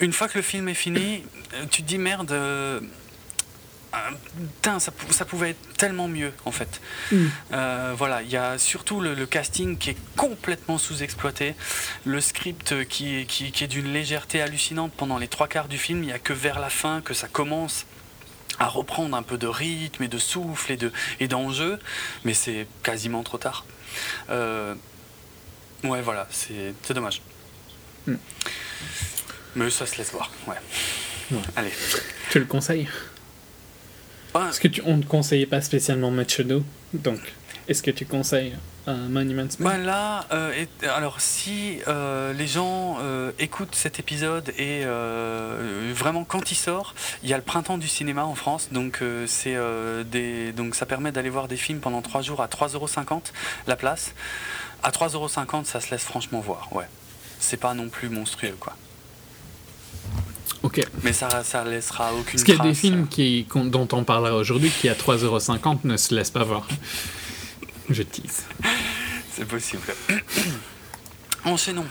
une 0.00 0.12
fois 0.12 0.28
que 0.28 0.38
le 0.38 0.42
film 0.42 0.68
est 0.68 0.74
fini, 0.74 1.22
euh, 1.54 1.64
tu 1.70 1.82
te 1.82 1.88
dis 1.88 1.98
merde. 1.98 2.32
Ah, 3.92 4.10
putain, 4.36 4.78
ça, 4.78 4.92
pou- 4.92 5.12
ça 5.12 5.24
pouvait 5.24 5.50
être 5.50 5.76
tellement 5.76 6.06
mieux 6.08 6.32
en 6.44 6.52
fait. 6.52 6.80
Mm. 7.10 7.26
Euh, 7.52 7.94
voilà, 7.96 8.22
il 8.22 8.30
y 8.30 8.36
a 8.36 8.56
surtout 8.58 9.00
le, 9.00 9.14
le 9.14 9.26
casting 9.26 9.76
qui 9.78 9.90
est 9.90 9.96
complètement 10.16 10.78
sous-exploité, 10.78 11.54
le 12.04 12.20
script 12.20 12.86
qui 12.86 13.16
est, 13.20 13.24
qui, 13.24 13.50
qui 13.50 13.64
est 13.64 13.68
d'une 13.68 13.92
légèreté 13.92 14.40
hallucinante 14.40 14.92
pendant 14.96 15.18
les 15.18 15.28
trois 15.28 15.48
quarts 15.48 15.68
du 15.68 15.78
film. 15.78 16.02
Il 16.02 16.06
n'y 16.06 16.12
a 16.12 16.18
que 16.18 16.32
vers 16.32 16.60
la 16.60 16.70
fin 16.70 17.00
que 17.00 17.14
ça 17.14 17.26
commence 17.28 17.86
à 18.58 18.66
reprendre 18.66 19.16
un 19.16 19.22
peu 19.22 19.38
de 19.38 19.46
rythme 19.46 20.02
et 20.02 20.08
de 20.08 20.18
souffle 20.18 20.70
et 20.72 20.76
de 20.76 20.92
et 21.18 21.28
d'enjeu, 21.28 21.78
mais 22.24 22.34
c'est 22.34 22.66
quasiment 22.82 23.22
trop 23.22 23.38
tard. 23.38 23.64
Euh, 24.28 24.74
ouais, 25.82 26.02
voilà, 26.02 26.28
c'est 26.30 26.74
c'est 26.82 26.94
dommage. 26.94 27.22
Mm. 28.06 28.14
Mais 29.56 29.70
ça 29.70 29.84
se 29.86 29.96
laisse 29.96 30.12
voir, 30.12 30.30
ouais. 30.46 30.56
Ouais. 31.32 31.38
Allez. 31.56 31.72
Tu 32.30 32.38
le 32.38 32.44
conseilles? 32.44 32.88
Parce 34.32 34.58
que 34.58 34.68
tu, 34.68 34.82
on 34.86 34.96
ne 34.98 35.02
conseillait 35.02 35.46
pas 35.46 35.60
spécialement 35.60 36.10
Match 36.10 36.36
Shadow, 36.36 36.62
donc 36.94 37.20
est-ce 37.68 37.82
que 37.82 37.90
tu 37.90 38.04
conseilles 38.06 38.54
un 38.86 38.94
Monuments 39.08 39.42
Men 39.58 39.68
Ben 39.76 39.78
là, 39.84 40.24
euh, 40.32 40.52
et- 40.54 40.86
alors 40.86 41.20
si 41.20 41.78
euh, 41.86 42.32
les 42.32 42.46
gens 42.46 42.96
euh, 43.00 43.30
écoutent 43.38 43.74
cet 43.74 43.98
épisode 44.00 44.48
et 44.58 44.84
vraiment 45.92 46.24
quand 46.24 46.50
il 46.50 46.54
sort, 46.54 46.94
il 47.22 47.28
y 47.28 47.34
a 47.34 47.36
le 47.36 47.42
printemps 47.42 47.78
du 47.78 47.88
cinéma 47.88 48.24
en 48.24 48.34
France, 48.34 48.68
donc 48.72 49.02
c'est 49.26 49.56
des, 50.06 50.52
donc 50.52 50.74
ça 50.74 50.86
permet 50.86 51.12
d'aller 51.12 51.30
voir 51.30 51.46
des 51.48 51.56
films 51.56 51.80
pendant 51.80 52.00
3 52.02 52.22
jours 52.22 52.40
à 52.42 52.46
3,50€ 52.46 53.32
la 53.66 53.76
place. 53.76 54.14
À 54.82 54.90
3,50€, 54.90 55.64
ça 55.66 55.80
se 55.80 55.90
laisse 55.90 56.04
franchement 56.04 56.40
voir, 56.40 56.74
ouais. 56.74 56.86
C'est 57.38 57.58
pas 57.58 57.74
non 57.74 57.88
plus 57.90 58.08
monstrueux, 58.08 58.56
quoi. 58.58 58.74
Ok. 60.62 60.80
Mais 61.02 61.12
ça, 61.12 61.42
ça 61.44 61.64
laissera 61.64 62.12
aucune 62.12 62.32
Parce 62.32 62.44
qu'il 62.44 62.56
y 62.56 62.60
a 62.60 62.62
des 62.62 62.74
films 62.74 63.08
qui, 63.08 63.46
dont 63.54 63.88
on 63.92 64.04
parlera 64.04 64.36
aujourd'hui 64.36 64.70
qui 64.70 64.88
à 64.88 64.94
3,50€ 64.94 65.78
ne 65.84 65.96
se 65.96 66.14
laissent 66.14 66.30
pas 66.30 66.44
voir. 66.44 66.66
Je 67.88 68.02
tease. 68.02 68.44
C'est 69.32 69.46
possible. 69.46 69.82
Enchaînons 71.44 71.86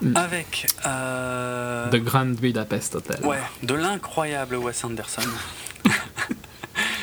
Mm. 0.00 0.16
avec 0.16 0.66
euh, 0.84 1.88
The 1.90 1.96
Grand 2.02 2.34
Budapest 2.34 2.96
Hotel. 2.96 3.20
ouais, 3.24 3.38
de 3.62 3.74
l'incroyable 3.74 4.56
Wes 4.56 4.82
Anderson. 4.82 5.22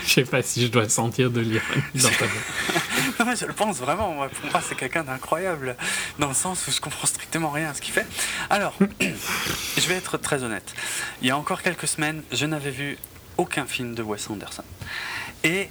Je 0.05 0.11
sais 0.11 0.23
pas 0.25 0.41
si 0.41 0.65
je 0.65 0.67
dois 0.71 0.89
sentir 0.89 1.29
de 1.31 1.39
l'ironie 1.39 1.81
dans 1.95 2.09
ta 2.09 2.25
je 3.39 3.45
le 3.45 3.53
pense 3.53 3.77
vraiment. 3.77 4.27
Pour 4.27 4.51
moi, 4.51 4.61
c'est 4.61 4.75
quelqu'un 4.75 5.03
d'incroyable 5.03 5.75
dans 6.19 6.27
le 6.27 6.33
sens 6.33 6.67
où 6.67 6.71
je 6.71 6.79
comprends 6.79 7.07
strictement 7.07 7.49
rien 7.49 7.69
à 7.69 7.73
ce 7.73 7.81
qu'il 7.81 7.93
fait. 7.93 8.07
Alors, 8.49 8.73
je 8.99 9.87
vais 9.87 9.95
être 9.95 10.17
très 10.17 10.43
honnête. 10.43 10.73
Il 11.21 11.27
y 11.27 11.31
a 11.31 11.37
encore 11.37 11.61
quelques 11.61 11.87
semaines, 11.87 12.23
je 12.31 12.45
n'avais 12.45 12.71
vu 12.71 12.97
aucun 13.37 13.65
film 13.65 13.95
de 13.95 14.03
Wes 14.03 14.29
Anderson. 14.29 14.63
Et 15.43 15.69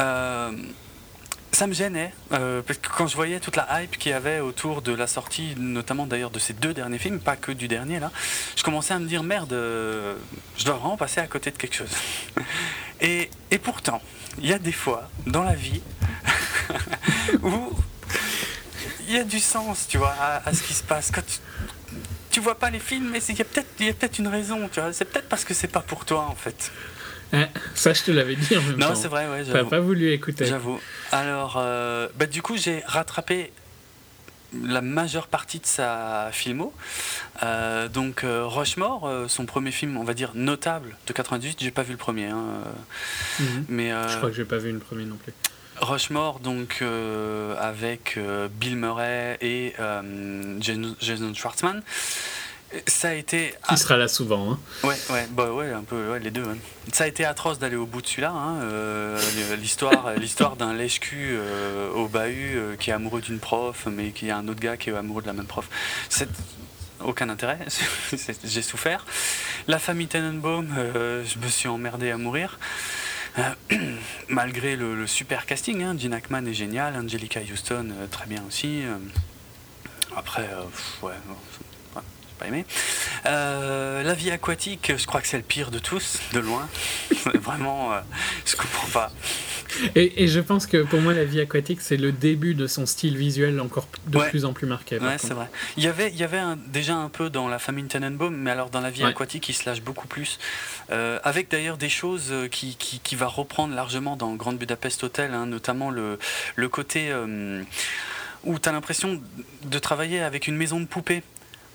euh, 0.00 0.52
ça 1.52 1.66
me 1.66 1.72
gênait, 1.72 2.12
euh, 2.32 2.62
parce 2.62 2.78
que 2.78 2.88
quand 2.88 3.06
je 3.06 3.16
voyais 3.16 3.40
toute 3.40 3.56
la 3.56 3.82
hype 3.82 3.96
qu'il 3.98 4.12
y 4.12 4.14
avait 4.14 4.40
autour 4.40 4.82
de 4.82 4.92
la 4.92 5.06
sortie, 5.06 5.54
notamment 5.56 6.06
d'ailleurs 6.06 6.30
de 6.30 6.38
ces 6.38 6.52
deux 6.52 6.74
derniers 6.74 6.98
films, 6.98 7.20
pas 7.20 7.36
que 7.36 7.52
du 7.52 7.68
dernier 7.68 7.98
là, 7.98 8.12
je 8.56 8.62
commençais 8.62 8.94
à 8.94 8.98
me 8.98 9.06
dire 9.06 9.22
merde, 9.22 9.52
euh, 9.52 10.14
je 10.56 10.64
dois 10.64 10.76
vraiment 10.76 10.96
passer 10.96 11.20
à 11.20 11.26
côté 11.26 11.50
de 11.50 11.56
quelque 11.56 11.74
chose. 11.74 11.90
Et 13.00 13.30
pourtant, 13.62 14.02
il 14.40 14.46
y 14.48 14.52
a 14.52 14.58
des 14.58 14.72
fois 14.72 15.10
dans 15.26 15.42
la 15.42 15.54
vie 15.54 15.80
où 17.42 17.72
il 19.08 19.14
y 19.14 19.18
a 19.18 19.24
du 19.24 19.38
sens, 19.40 19.86
tu 19.88 19.98
vois, 19.98 20.14
à, 20.20 20.48
à 20.48 20.52
ce 20.52 20.62
qui 20.62 20.74
se 20.74 20.82
passe. 20.82 21.10
Quand 21.10 21.22
tu, 21.26 21.38
tu 22.30 22.40
vois 22.40 22.58
pas 22.58 22.70
les 22.70 22.78
films, 22.78 23.08
mais 23.10 23.20
il 23.22 23.38
y 23.38 23.40
a 23.42 23.44
peut-être 23.44 24.18
une 24.18 24.28
raison, 24.28 24.68
tu 24.72 24.80
vois. 24.80 24.92
C'est 24.92 25.06
peut-être 25.06 25.28
parce 25.28 25.44
que 25.44 25.54
c'est 25.54 25.68
pas 25.68 25.80
pour 25.80 26.04
toi 26.04 26.26
en 26.28 26.34
fait. 26.34 26.70
Hein, 27.32 27.48
ça, 27.74 27.92
je 27.92 28.02
te 28.04 28.10
l'avais 28.10 28.36
dit 28.36 28.56
en 28.56 28.62
même 28.62 28.76
Non, 28.76 28.88
temps. 28.88 28.94
c'est 28.94 29.08
vrai, 29.08 29.28
ouais. 29.28 29.44
T'as 29.44 29.52
j'avoue. 29.52 29.68
pas 29.70 29.80
voulu 29.80 30.12
écouter. 30.12 30.46
J'avoue. 30.46 30.80
Alors, 31.12 31.56
euh, 31.58 32.08
bah, 32.16 32.24
du 32.26 32.40
coup, 32.40 32.56
j'ai 32.56 32.82
rattrapé 32.86 33.52
la 34.64 34.80
majeure 34.80 35.26
partie 35.26 35.58
de 35.58 35.66
sa 35.66 36.30
filmo. 36.32 36.72
Euh, 37.42 37.88
donc, 37.88 38.24
euh, 38.24 38.44
Rushmore, 38.46 39.06
euh, 39.06 39.28
son 39.28 39.44
premier 39.46 39.70
film, 39.72 39.96
on 39.96 40.04
va 40.04 40.14
dire 40.14 40.32
notable 40.34 40.96
de 41.06 41.12
98. 41.12 41.58
J'ai 41.60 41.70
pas 41.70 41.82
vu 41.82 41.92
le 41.92 41.98
premier, 41.98 42.26
hein, 42.26 42.44
Mhm. 43.40 43.64
mais 43.68 43.90
Je 43.90 44.16
crois 44.16 44.30
que 44.30 44.36
j'ai 44.36 44.44
pas 44.44 44.58
vu 44.58 44.72
le 44.72 44.78
premier 44.78 45.04
non 45.04 45.16
plus. 45.16 45.32
Rushmore, 45.80 46.40
donc 46.40 46.82
avec 47.60 48.18
Bill 48.58 48.76
Murray 48.76 49.38
et 49.40 49.74
Jason 50.60 51.34
Schwartzman. 51.34 51.82
Ça 52.86 53.08
a 53.08 53.12
été 53.14 53.54
Il 53.70 53.78
sera 53.78 53.96
là 53.96 54.08
souvent. 54.08 54.52
Hein. 54.52 54.58
Ouais, 54.84 54.96
ouais, 55.10 55.26
bah 55.30 55.50
ouais, 55.52 55.72
un 55.72 55.82
peu, 55.84 56.10
ouais, 56.12 56.20
les 56.20 56.30
deux. 56.30 56.44
hein. 56.44 56.56
Ça 56.92 57.04
a 57.04 57.06
été 57.06 57.24
atroce 57.24 57.58
d'aller 57.58 57.76
au 57.76 57.86
bout 57.86 58.02
de 58.02 58.06
celui-là. 58.06 58.30
hein, 58.30 58.60
euh, 58.62 59.18
l'histoire, 59.56 60.12
l'histoire 60.16 60.56
d'un 60.56 60.74
lèche-cul 60.74 61.30
euh, 61.38 61.90
au 61.92 62.08
bahut 62.08 62.56
euh, 62.58 62.76
qui 62.76 62.90
est 62.90 62.92
amoureux 62.92 63.22
d'une 63.22 63.38
prof, 63.38 63.86
mais 63.90 64.10
qui 64.10 64.30
a 64.30 64.36
un 64.36 64.46
autre 64.48 64.60
gars 64.60 64.76
qui 64.76 64.90
est 64.90 64.94
amoureux 64.94 65.22
de 65.22 65.26
la 65.26 65.32
même 65.32 65.46
prof. 65.46 65.66
C'est 66.10 66.28
aucun 67.00 67.30
intérêt. 67.30 67.58
J'ai 68.44 68.62
souffert. 68.62 69.06
La 69.66 69.78
famille 69.78 70.08
Tenenbaum, 70.08 70.68
je 70.76 71.38
me 71.38 71.48
suis 71.48 71.68
emmerdé 71.68 72.10
à 72.10 72.18
mourir. 72.18 72.58
malgré 74.28 74.74
le, 74.76 74.94
le 74.96 75.06
super 75.06 75.46
casting, 75.46 75.82
hein, 75.82 75.96
Gene 75.98 76.12
Hackman 76.12 76.44
est 76.46 76.54
génial, 76.54 76.96
Angelica 76.96 77.40
Houston 77.40 77.88
très 78.10 78.26
bien 78.26 78.42
aussi. 78.48 78.82
après, 80.16 80.42
pff, 80.42 81.02
ouais, 81.02 81.12
pas 82.38 82.46
aimé. 82.46 82.64
Euh, 83.26 84.02
la 84.02 84.14
vie 84.14 84.30
aquatique, 84.30 84.92
je 84.96 85.06
crois 85.06 85.20
que 85.20 85.28
c'est 85.28 85.36
le 85.36 85.42
pire 85.42 85.70
de 85.70 85.78
tous, 85.78 86.18
de 86.32 86.38
loin. 86.40 86.68
Vraiment, 87.34 87.92
euh, 87.92 88.00
je 88.46 88.56
comprends 88.56 88.88
pas. 88.88 89.10
Et, 89.94 90.24
et 90.24 90.28
je 90.28 90.40
pense 90.40 90.66
que 90.66 90.82
pour 90.82 91.00
moi, 91.00 91.12
la 91.12 91.24
vie 91.24 91.40
aquatique, 91.40 91.80
c'est 91.82 91.98
le 91.98 92.10
début 92.10 92.54
de 92.54 92.66
son 92.66 92.86
style 92.86 93.16
visuel 93.18 93.60
encore 93.60 93.86
de 94.06 94.18
Ouais. 94.18 94.30
plus 94.30 94.44
en 94.46 94.52
plus 94.54 94.66
marqué. 94.66 94.98
Ouais, 94.98 95.18
c'est 95.18 95.34
vrai. 95.34 95.48
Il 95.76 95.84
y 95.84 95.88
avait, 95.88 96.08
il 96.08 96.16
y 96.16 96.24
avait 96.24 96.38
un- 96.38 96.56
déjà 96.68 96.94
un 96.94 97.08
peu 97.10 97.28
dans 97.28 97.48
la 97.48 97.58
famille 97.58 97.84
Tenenbaum, 97.84 98.34
mais 98.34 98.50
alors 98.50 98.70
dans 98.70 98.80
la 98.80 98.90
vie 98.90 99.02
Ouais. 99.04 99.10
aquatique, 99.10 99.48
il 99.48 99.52
se 99.54 99.68
lâche 99.68 99.82
beaucoup 99.82 100.06
plus. 100.08 100.38
Euh, 100.90 101.18
avec 101.22 101.50
d'ailleurs 101.50 101.76
des 101.76 101.90
choses 101.90 102.28
euh, 102.30 102.48
qui, 102.48 102.76
qui, 102.76 102.98
qui 103.00 103.14
va 103.14 103.26
reprendre 103.26 103.74
largement 103.74 104.16
dans 104.16 104.34
Grande 104.36 104.56
Budapest 104.58 105.04
Hotel, 105.04 105.34
hein, 105.34 105.44
notamment 105.46 105.90
le, 105.90 106.18
le 106.56 106.68
côté 106.70 107.12
où 108.44 108.58
tu 108.58 108.68
as 108.68 108.72
l'impression 108.72 109.20
de 109.64 109.78
travailler 109.78 110.20
avec 110.20 110.46
une 110.46 110.56
maison 110.56 110.80
de 110.80 110.86
poupée. 110.86 111.22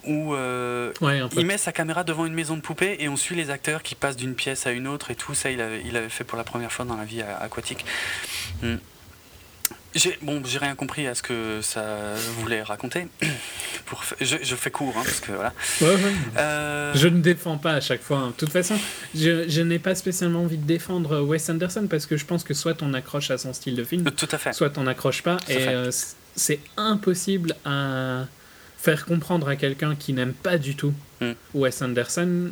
Où 0.05 0.34
euh, 0.35 0.91
Ouais, 1.01 1.21
il 1.38 1.45
met 1.45 1.57
sa 1.57 1.71
caméra 1.71 2.03
devant 2.03 2.25
une 2.25 2.34
maison 2.34 2.55
de 2.57 2.61
poupée 2.61 2.97
et 2.99 3.07
on 3.09 3.15
suit 3.15 3.35
les 3.35 3.49
acteurs 3.49 3.84
qui 3.84 3.95
passent 3.95 4.17
d'une 4.17 4.35
pièce 4.35 4.67
à 4.67 4.71
une 4.71 4.88
autre 4.88 5.11
et 5.11 5.15
tout 5.15 5.34
ça 5.34 5.49
il 5.51 5.61
avait, 5.61 5.81
il 5.85 5.95
avait 5.95 6.09
fait 6.09 6.23
pour 6.23 6.38
la 6.38 6.43
première 6.43 6.71
fois 6.71 6.84
dans 6.85 6.97
la 6.97 7.05
vie 7.05 7.21
aquatique. 7.21 7.85
Hmm. 8.61 8.75
J'ai 9.95 10.17
bon 10.23 10.41
j'ai 10.43 10.57
rien 10.57 10.73
compris 10.73 11.05
à 11.05 11.13
ce 11.13 11.21
que 11.21 11.59
ça 11.61 11.84
voulait 12.39 12.63
raconter. 12.63 13.07
Pour, 13.85 14.01
je, 14.21 14.38
je 14.41 14.55
fais 14.55 14.71
court 14.71 14.93
hein, 14.97 15.01
parce 15.03 15.19
que 15.19 15.34
voilà. 15.34 15.53
Ouais, 15.81 15.88
ouais. 15.89 16.13
Euh, 16.38 16.93
Je 16.95 17.07
ne 17.09 17.19
défends 17.21 17.57
pas 17.57 17.73
à 17.73 17.81
chaque 17.81 18.01
fois. 18.01 18.17
hein. 18.19 18.27
De 18.30 18.34
toute 18.34 18.49
façon, 18.51 18.75
je, 19.13 19.47
je 19.47 19.61
n'ai 19.61 19.77
pas 19.77 19.93
spécialement 19.93 20.41
envie 20.43 20.57
de 20.57 20.65
défendre 20.65 21.19
Wes 21.21 21.47
Anderson 21.49 21.88
parce 21.89 22.05
que 22.05 22.15
je 22.17 22.25
pense 22.25 22.43
que 22.43 22.53
soit 22.53 22.81
on 22.81 22.93
accroche 22.93 23.30
à 23.30 23.38
son 23.38 23.51
style 23.53 23.75
de 23.75 23.84
film, 23.84 24.09
Tout 24.11 24.30
à 24.31 24.38
fait. 24.38 24.53
soit 24.53 24.75
on 24.77 24.84
n'accroche 24.84 25.21
pas. 25.21 25.35
Et 25.49 25.67
euh, 25.67 25.91
c'est 26.35 26.59
impossible 26.77 27.55
à 27.65 28.25
faire 28.84 29.05
comprendre 29.05 29.47
à 29.47 29.55
quelqu'un 29.55 29.95
qui 29.95 30.11
n'aime 30.14 30.34
pas 30.34 30.57
du 30.57 30.76
tout 30.76 30.93
Mm. 31.23 31.31
Wes 31.53 31.81
Anderson 31.81 32.51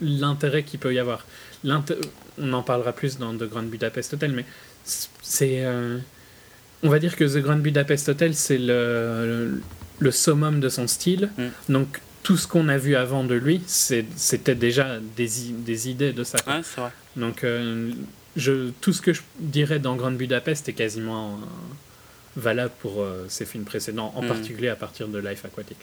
l'intérêt 0.00 0.62
qu'il 0.62 0.78
peut 0.80 0.94
y 0.94 0.98
avoir. 0.98 1.24
On 1.64 2.52
en 2.52 2.62
parlera 2.62 2.92
plus 2.92 3.18
dans 3.18 3.34
The 3.34 3.44
Grand 3.44 3.62
Budapest 3.64 4.14
Hotel, 4.14 4.32
mais 4.32 4.44
c'est. 4.84 5.64
euh, 5.64 5.98
On 6.82 6.88
va 6.88 6.98
dire 6.98 7.16
que 7.16 7.24
The 7.24 7.42
Grand 7.42 7.56
Budapest 7.56 8.08
Hotel, 8.08 8.34
c'est 8.34 8.58
le, 8.58 9.60
le 9.98 10.10
summum 10.10 10.60
de 10.60 10.68
son 10.68 10.86
style. 10.86 11.30
Mm. 11.36 11.72
Donc, 11.72 12.00
tout 12.22 12.36
ce 12.36 12.46
qu'on 12.46 12.68
a 12.68 12.78
vu 12.78 12.94
avant 12.94 13.24
de 13.24 13.34
lui, 13.34 13.60
c'était 13.66 14.54
déjà 14.54 14.98
des, 15.16 15.88
idées 15.88 16.12
de 16.12 16.24
ça. 16.24 16.38
Ouais, 16.46 16.60
vrai. 16.76 16.90
Donc, 17.16 17.42
euh, 17.42 17.90
je, 18.36 18.70
tout 18.80 18.92
ce 18.92 19.00
que 19.00 19.12
je 19.12 19.22
dirais 19.40 19.78
dans 19.78 19.96
Grande 19.96 20.16
Budapest 20.16 20.68
est 20.68 20.74
quasiment 20.74 21.40
valable 22.38 22.72
pour 22.80 23.02
euh, 23.02 23.26
ses 23.28 23.44
films 23.44 23.64
précédents, 23.64 24.12
en 24.16 24.22
Mm. 24.22 24.28
particulier 24.28 24.68
à 24.68 24.76
partir 24.76 25.08
de 25.08 25.18
Life 25.18 25.44
Aquatic. 25.44 25.76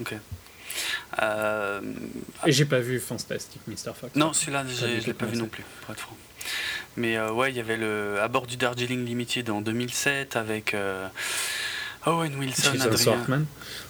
Ok. 0.00 0.14
Euh, 1.22 1.80
Et 2.46 2.52
j'ai 2.52 2.64
pas 2.64 2.78
vu 2.80 3.00
Fantastic 3.00 3.60
Mr. 3.66 3.92
Fox. 3.98 4.14
non, 4.14 4.32
celui-là, 4.32 4.64
je 4.68 5.06
l'ai 5.06 5.12
pas 5.14 5.26
vu 5.26 5.36
non 5.36 5.46
plus, 5.48 5.64
pour 5.82 5.92
être 5.92 6.00
franc. 6.00 6.16
Mais 6.96 7.16
euh, 7.16 7.32
ouais, 7.32 7.50
il 7.50 7.56
y 7.56 7.60
avait 7.60 7.76
le 7.76 8.18
à 8.20 8.28
bord 8.28 8.46
du 8.46 8.56
Darjeeling 8.56 9.04
Limited 9.04 9.50
en 9.50 9.60
2007 9.60 10.36
avec 10.36 10.74
euh, 10.74 11.06
Owen 12.06 12.34
Wilson, 12.36 12.72
Jason 12.74 12.86
Adrien 12.86 12.96
Schwartzman. 13.04 13.46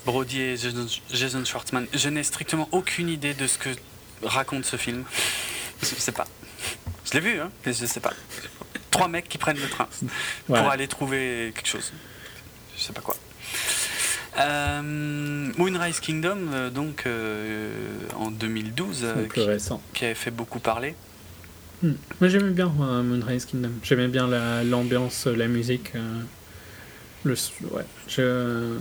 Brody 0.07 0.41
et 0.41 0.57
Jason, 0.57 0.87
Jason 1.13 1.45
Schwartzman. 1.45 1.87
Je 1.93 2.09
n'ai 2.09 2.23
strictement 2.23 2.69
aucune 2.73 3.09
idée 3.09 3.35
de 3.35 3.47
ce 3.47 3.59
que 3.59 3.69
raconte 4.23 4.65
ce 4.65 4.77
film. 4.77 5.05
Je 5.83 5.87
sais 5.87 6.13
pas. 6.13 6.27
Je 7.05 7.13
l'ai 7.15 7.21
vu, 7.21 7.41
hein, 7.41 7.51
mais 7.65 7.73
je 7.73 7.87
sais 7.87 8.01
pas. 8.01 8.13
Trois 8.91 9.09
mecs 9.09 9.29
qui 9.29 9.39
prennent 9.39 9.61
le 9.61 9.69
train 9.69 9.89
pour 10.47 10.57
aller 10.57 10.89
trouver 10.89 11.53
quelque 11.55 11.69
chose. 11.69 11.93
Je 12.77 12.83
sais 12.83 12.93
pas 12.93 13.01
quoi. 13.01 13.17
Euh, 14.39 14.83
Moonrise 15.57 16.01
Kingdom, 16.01 16.39
euh, 16.53 16.71
donc 16.71 17.05
euh, 17.07 17.71
en 18.17 18.31
2012, 18.31 19.01
euh, 19.03 19.15
Le 19.17 19.23
plus 19.27 19.41
qui, 19.43 19.47
récent. 19.47 19.83
qui 19.95 20.05
avait 20.05 20.15
fait 20.15 20.31
beaucoup 20.31 20.61
parler. 20.61 20.95
Hmm. 21.83 21.93
Moi 22.21 22.29
j'aimais 22.29 22.51
bien 22.53 22.73
euh, 22.81 23.03
Moonrise 23.03 23.47
Kingdom. 23.47 23.71
J'aimais 23.83 24.09
bien 24.09 24.29
la- 24.29 24.63
l'ambiance, 24.65 25.27
la 25.27 25.49
musique. 25.49 25.93
le, 27.25 27.33
ouais. 27.73 27.85
Je, 28.09 28.77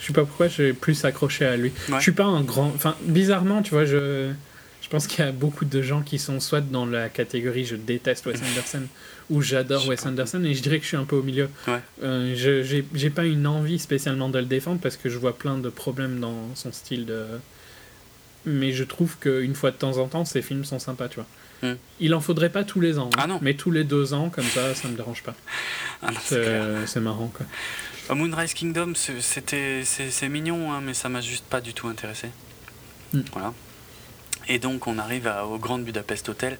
je 0.00 0.06
sais 0.06 0.12
pas 0.12 0.24
pourquoi 0.24 0.48
j'ai 0.48 0.72
plus 0.72 1.04
accroché 1.04 1.44
à 1.46 1.56
lui. 1.56 1.72
Ouais. 1.88 1.96
Je 1.98 2.02
suis 2.02 2.12
pas 2.12 2.24
un 2.24 2.42
grand. 2.42 2.72
Enfin, 2.74 2.96
bizarrement, 3.02 3.62
tu 3.62 3.70
vois, 3.70 3.84
je. 3.84 4.32
Je 4.82 4.88
pense 4.88 5.06
qu'il 5.06 5.24
y 5.24 5.28
a 5.28 5.30
beaucoup 5.30 5.64
de 5.66 5.82
gens 5.82 6.00
qui 6.02 6.18
sont 6.18 6.40
soit 6.40 6.62
dans 6.62 6.84
la 6.84 7.08
catégorie 7.08 7.64
je 7.64 7.76
déteste 7.76 8.26
Wes 8.26 8.40
Anderson 8.42 8.82
ou 9.30 9.40
j'adore 9.42 9.86
Wes. 9.88 10.04
Anderson 10.06 10.42
et 10.44 10.54
je 10.54 10.62
dirais 10.62 10.78
que 10.78 10.82
je 10.84 10.88
suis 10.88 10.96
un 10.96 11.04
peu 11.04 11.16
au 11.16 11.22
milieu. 11.22 11.48
Ouais. 11.66 11.80
Euh, 12.02 12.34
je 12.36 12.82
j'ai 12.94 13.10
pas 13.10 13.24
une 13.24 13.46
envie 13.46 13.78
spécialement 13.78 14.28
de 14.28 14.38
le 14.38 14.44
défendre 14.46 14.80
parce 14.80 14.96
que 14.96 15.08
je 15.08 15.16
vois 15.18 15.36
plein 15.36 15.56
de 15.56 15.68
problèmes 15.70 16.20
dans 16.20 16.54
son 16.54 16.72
style 16.72 17.06
de. 17.06 17.24
Mais 18.46 18.72
je 18.72 18.84
trouve 18.84 19.16
qu'une 19.18 19.54
fois 19.54 19.70
de 19.70 19.76
temps 19.76 19.98
en 19.98 20.08
temps, 20.08 20.24
ses 20.24 20.42
films 20.42 20.64
sont 20.64 20.78
sympas, 20.78 21.08
tu 21.08 21.16
vois. 21.16 21.26
Hmm. 21.62 21.76
Il 22.00 22.14
en 22.14 22.20
faudrait 22.20 22.48
pas 22.48 22.64
tous 22.64 22.80
les 22.80 22.98
ans. 22.98 23.10
Ah 23.18 23.26
non. 23.26 23.38
mais 23.42 23.52
tous 23.54 23.70
les 23.70 23.84
deux 23.84 24.14
ans, 24.14 24.30
comme 24.30 24.46
ça, 24.46 24.74
ça 24.74 24.88
me 24.88 24.96
dérange 24.96 25.22
pas. 25.22 25.34
Ah 26.02 26.08
c'est 26.86 27.00
marrant, 27.00 27.30
quoi. 27.34 27.44
Moonrise 28.16 28.54
Kingdom, 28.54 28.94
c'est- 28.94 30.28
mignon, 30.28 30.72
hein, 30.72 30.80
mais 30.82 30.94
ça 30.94 31.08
m'a 31.10 31.20
juste 31.20 31.44
pas 31.44 31.60
du 31.60 31.74
tout 31.74 31.86
intéressé. 31.88 32.28
Mm. 33.12 33.20
Voilà. 33.32 33.52
Et 34.48 34.58
donc 34.58 34.86
on 34.86 34.98
arrive 34.98 35.26
à- 35.26 35.44
au 35.46 35.58
Grand 35.58 35.78
Budapest 35.78 36.28
Hotel 36.30 36.56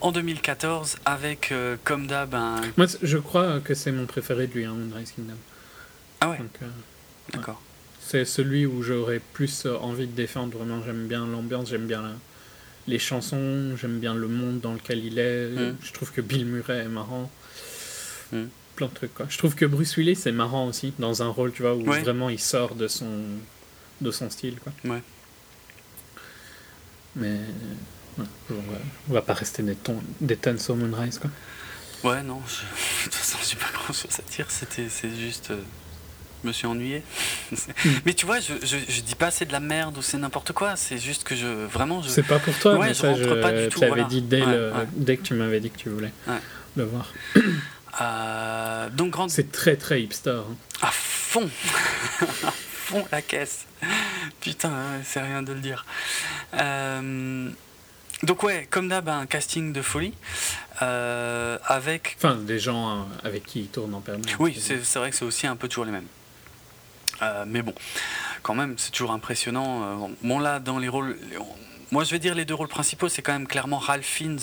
en 0.00 0.12
2014 0.12 0.96
avec, 1.04 1.50
euh, 1.52 1.76
comme 1.84 2.06
d'hab, 2.06 2.34
un... 2.34 2.60
Moi, 2.76 2.86
je 3.02 3.18
crois 3.18 3.60
que 3.60 3.74
c'est 3.74 3.92
mon 3.92 4.06
préféré 4.06 4.46
de 4.46 4.54
lui, 4.54 4.64
hein, 4.64 4.74
Moonrise 4.74 5.12
Kingdom. 5.12 5.34
Ah 6.20 6.30
ouais, 6.30 6.38
euh, 6.62 6.66
d'accord. 7.32 7.60
C'est 8.00 8.24
celui 8.24 8.64
où 8.66 8.82
j'aurais 8.82 9.20
plus 9.34 9.66
euh, 9.66 9.76
envie 9.78 10.06
de 10.06 10.12
défendre. 10.12 10.56
Vraiment, 10.58 10.82
j'aime 10.84 11.06
bien 11.06 11.26
l'ambiance, 11.26 11.68
j'aime 11.68 11.86
bien 11.86 12.02
la- 12.02 12.14
les 12.86 12.98
chansons, 12.98 13.76
j'aime 13.76 13.98
bien 13.98 14.14
le 14.14 14.28
monde 14.28 14.60
dans 14.60 14.72
lequel 14.72 15.04
il 15.04 15.18
est. 15.18 15.48
Mm. 15.50 15.76
Je 15.82 15.92
trouve 15.92 16.10
que 16.12 16.20
Bill 16.22 16.46
Murray 16.46 16.78
est 16.78 16.88
marrant. 16.88 17.30
Mm. 18.32 18.44
Plein 18.76 18.86
de 18.86 18.94
trucs, 18.94 19.14
quoi. 19.14 19.26
Je 19.28 19.36
trouve 19.36 19.54
que 19.54 19.66
Bruce 19.66 19.96
Willis 19.96 20.22
est 20.24 20.32
marrant 20.32 20.66
aussi, 20.68 20.94
dans 20.98 21.22
un 21.22 21.28
rôle, 21.28 21.52
tu 21.52 21.62
vois, 21.62 21.74
où 21.74 21.82
Ouais. 21.88 22.00
vraiment 22.00 22.30
il 22.30 22.38
sort 22.40 22.74
de 22.76 22.88
son, 22.88 23.10
de 24.00 24.10
son 24.10 24.30
style, 24.30 24.56
quoi. 24.60 24.72
Ouais. 24.84 25.02
Mais. 27.16 27.38
Ouais, 28.18 28.24
on, 28.50 28.54
va, 28.54 28.78
on 29.10 29.12
va 29.14 29.22
pas 29.22 29.34
rester 29.34 29.62
des, 29.62 29.74
tons, 29.74 30.02
des 30.20 30.36
tonnes 30.36 30.58
sur 30.58 30.76
Moonrise, 30.76 31.18
quoi. 31.18 31.30
Ouais, 32.10 32.22
non, 32.22 32.40
je- 32.46 32.54
de 33.04 33.10
toute 33.10 33.14
façon, 33.14 33.38
j'ai 33.48 33.56
pas 33.56 33.70
grand 33.72 33.92
chose 33.92 34.10
à 34.18 34.30
dire, 34.36 34.50
c'était 34.50 34.88
c'est 34.88 35.14
juste. 35.16 35.50
euh, 35.50 35.60
je 36.44 36.48
me 36.48 36.52
suis 36.52 36.66
ennuyé. 36.68 37.02
Mais 38.06 38.14
tu 38.14 38.24
vois, 38.24 38.38
je, 38.38 38.52
je, 38.62 38.76
je 38.88 39.00
dis 39.00 39.16
pas 39.16 39.32
c'est 39.32 39.44
de 39.46 39.52
la 39.52 39.58
merde 39.58 39.98
ou 39.98 40.02
c'est 40.02 40.18
n'importe 40.18 40.52
quoi, 40.52 40.76
c'est 40.76 40.98
juste 40.98 41.24
que 41.24 41.34
je. 41.34 41.46
Vraiment, 41.66 42.00
je. 42.02 42.08
C'est 42.10 42.22
pas 42.22 42.38
pour 42.38 42.56
toi, 42.60 42.76
Ouais, 42.78 42.88
mais 42.88 42.94
je 42.94 43.00
ça, 43.00 43.08
rentre 43.10 43.40
pas 43.40 43.50
du 43.50 43.68
tout, 43.68 43.80
voilà. 43.80 44.04
dit 44.04 44.22
dès, 44.22 44.42
Ouais, 44.44 44.52
le- 44.52 44.70
ouais. 44.72 44.86
dès 44.92 45.16
que 45.16 45.22
tu 45.22 45.34
m'avais 45.34 45.58
dit 45.58 45.70
que 45.70 45.78
tu 45.78 45.88
voulais 45.88 46.12
le 46.76 46.84
voir. 46.84 47.12
Euh, 48.00 48.88
donc. 48.90 49.16
C'est 49.28 49.50
très 49.50 49.74
très 49.76 50.00
hipster. 50.02 50.30
hein. 50.48 50.56
À 50.80 50.90
fond 50.92 51.50
À 52.46 52.52
fond 52.52 53.04
la 53.10 53.20
caisse 53.22 53.66
Putain, 54.40 54.72
c'est 55.04 55.20
rien 55.20 55.42
de 55.42 55.52
le 55.52 55.60
dire. 55.60 55.84
Euh, 56.54 57.50
donc 58.22 58.42
ouais, 58.42 58.66
comme 58.70 58.88
d'hab, 58.88 59.08
un 59.08 59.26
casting 59.26 59.72
de 59.72 59.82
folie. 59.82 60.14
euh, 60.82 61.58
avec... 61.64 62.16
Enfin, 62.18 62.36
des 62.36 62.58
gens 62.58 62.90
euh, 62.90 63.02
avec 63.24 63.44
qui 63.44 63.60
il 63.60 63.68
tourne 63.68 63.94
en 63.94 64.00
permanence. 64.00 64.36
Oui, 64.38 64.56
c'est 64.60 64.76
vrai 64.98 65.10
que 65.10 65.16
c'est 65.16 65.24
aussi 65.24 65.46
un 65.46 65.56
peu 65.56 65.68
toujours 65.68 65.84
les 65.84 65.92
mêmes. 65.92 66.06
Euh, 67.22 67.44
mais 67.46 67.62
bon, 67.62 67.74
quand 68.42 68.54
même, 68.54 68.74
c'est 68.78 68.90
toujours 68.92 69.12
impressionnant. 69.12 70.10
Bon, 70.22 70.38
là, 70.38 70.60
dans 70.60 70.78
les 70.78 70.88
rôles... 70.88 71.16
Moi, 71.90 72.04
je 72.04 72.10
vais 72.10 72.18
dire 72.18 72.34
les 72.34 72.44
deux 72.44 72.54
rôles 72.54 72.68
principaux, 72.68 73.08
c'est 73.08 73.22
quand 73.22 73.32
même 73.32 73.46
clairement 73.46 73.78
Ralph 73.78 74.04
Fiennes 74.06 74.40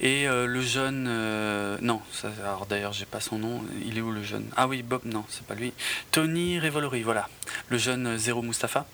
et 0.00 0.28
euh, 0.28 0.46
le 0.46 0.62
jeune... 0.62 1.06
euh, 1.08 1.76
non, 1.82 2.00
ça, 2.12 2.28
alors 2.44 2.66
d'ailleurs, 2.66 2.92
j'ai 2.92 3.04
pas 3.04 3.20
son 3.20 3.38
nom. 3.38 3.62
Il 3.84 3.98
est 3.98 4.00
où 4.00 4.10
le 4.12 4.22
jeune? 4.22 4.46
Ah 4.56 4.66
oui, 4.68 4.82
Bob, 4.82 5.02
non, 5.04 5.24
c'est 5.28 5.44
pas 5.44 5.54
lui. 5.54 5.72
Tony 6.12 6.58
Revolori, 6.60 7.02
voilà. 7.02 7.28
Le 7.68 7.78
jeune 7.78 8.16
Zéro 8.16 8.42
Mustapha 8.42 8.86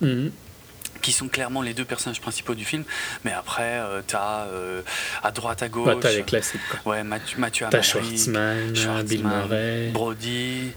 Mhm. 0.00 0.32
Qui 1.04 1.12
sont 1.12 1.28
clairement 1.28 1.60
les 1.60 1.74
deux 1.74 1.84
personnages 1.84 2.20
principaux 2.20 2.54
du 2.54 2.64
film. 2.64 2.84
Mais 3.24 3.32
après, 3.32 3.78
euh, 3.78 4.00
t'as 4.06 4.46
euh, 4.46 4.80
à 5.22 5.30
droite, 5.30 5.62
à 5.62 5.68
gauche... 5.68 5.86
Bah, 5.86 5.96
t'as 6.00 6.12
les 6.12 6.22
classiques, 6.22 6.60
quoi. 6.70 6.92
Ouais, 6.92 7.04
Mathieu, 7.04 7.38
Mathieu 7.38 7.66
T'as 7.70 7.82
Schwartzman, 7.82 8.74
Schwartzman, 8.74 9.04
Bill 9.04 9.22
Murray. 9.22 9.90
Brody, 9.92 10.72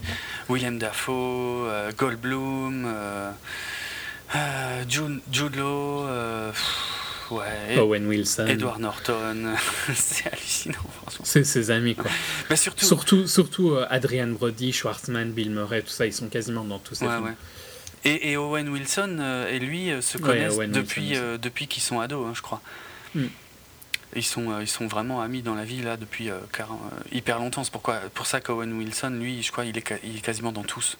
William 0.50 0.78
Dafoe, 0.78 1.66
euh, 1.66 1.90
Goldblum, 1.96 2.84
euh, 2.86 3.32
Jude, 4.86 5.56
Law, 5.56 6.06
ouais, 7.30 7.78
Owen 7.78 8.06
Wilson. 8.06 8.46
Edward 8.46 8.80
Norton. 8.80 9.54
c'est 9.94 10.26
hallucinant, 10.26 10.74
franchement. 11.00 11.24
C'est 11.24 11.44
ses 11.44 11.70
amis, 11.70 11.94
quoi. 11.94 12.10
Mais 12.50 12.56
surtout, 12.56 12.84
Surtout, 12.84 13.26
surtout 13.26 13.70
euh, 13.70 13.86
Adrian 13.90 14.28
Brody, 14.28 14.72
Schwartzman, 14.72 15.32
Bill 15.32 15.50
Murray, 15.50 15.82
tout 15.82 15.88
ça, 15.88 16.06
ils 16.06 16.12
sont 16.12 16.28
quasiment 16.28 16.64
dans 16.64 16.78
tous 16.78 16.94
ces 16.96 17.06
ouais, 17.06 17.12
films. 17.12 17.24
ouais. 17.24 17.36
Et, 18.04 18.30
et 18.30 18.36
Owen 18.36 18.68
Wilson 18.68 19.16
euh, 19.20 19.48
et 19.50 19.58
lui 19.58 19.90
euh, 19.90 20.00
se 20.00 20.18
connaissent 20.18 20.56
depuis, 20.58 21.16
euh, 21.16 21.38
depuis 21.38 21.66
qu'ils 21.66 21.82
sont 21.82 22.00
ados, 22.00 22.26
hein, 22.26 22.32
je 22.34 22.42
crois. 22.42 22.60
Mm. 23.14 23.24
Ils 24.16 24.24
sont, 24.24 24.60
ils 24.60 24.68
sont 24.68 24.86
vraiment 24.86 25.20
amis 25.20 25.42
dans 25.42 25.54
la 25.54 25.64
vie 25.64 25.82
là 25.82 25.98
depuis 25.98 26.30
hyper 27.12 27.38
longtemps. 27.38 27.62
C'est 27.62 27.70
pourquoi, 27.70 28.00
pour 28.14 28.26
ça 28.26 28.40
qu'Owen 28.40 28.72
Wilson, 28.72 29.10
lui, 29.10 29.42
je 29.42 29.52
crois, 29.52 29.66
il 29.66 29.76
est, 29.76 30.00
il 30.02 30.16
est 30.16 30.20
quasiment 30.20 30.50
dans 30.50 30.62
tous, 30.62 30.96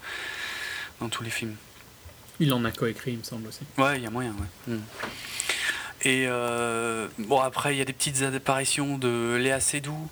dans 1.00 1.08
tous 1.08 1.22
les 1.22 1.30
films. 1.30 1.56
Il 2.38 2.52
en 2.52 2.62
a 2.66 2.70
coécrit, 2.70 3.12
il 3.12 3.18
me 3.18 3.22
semble 3.22 3.48
aussi. 3.48 3.60
Ouais, 3.78 3.96
il 3.96 4.02
y 4.02 4.06
a 4.06 4.10
moyen, 4.10 4.34
ouais. 4.68 4.74
Mm. 4.74 4.82
Et 6.02 6.26
bon, 7.18 7.40
après, 7.40 7.74
il 7.74 7.78
y 7.78 7.80
a 7.80 7.86
des 7.86 7.94
petites 7.94 8.20
apparitions 8.22 8.98
de 8.98 9.36
Léa 9.40 9.58
Seydoux. 9.58 10.08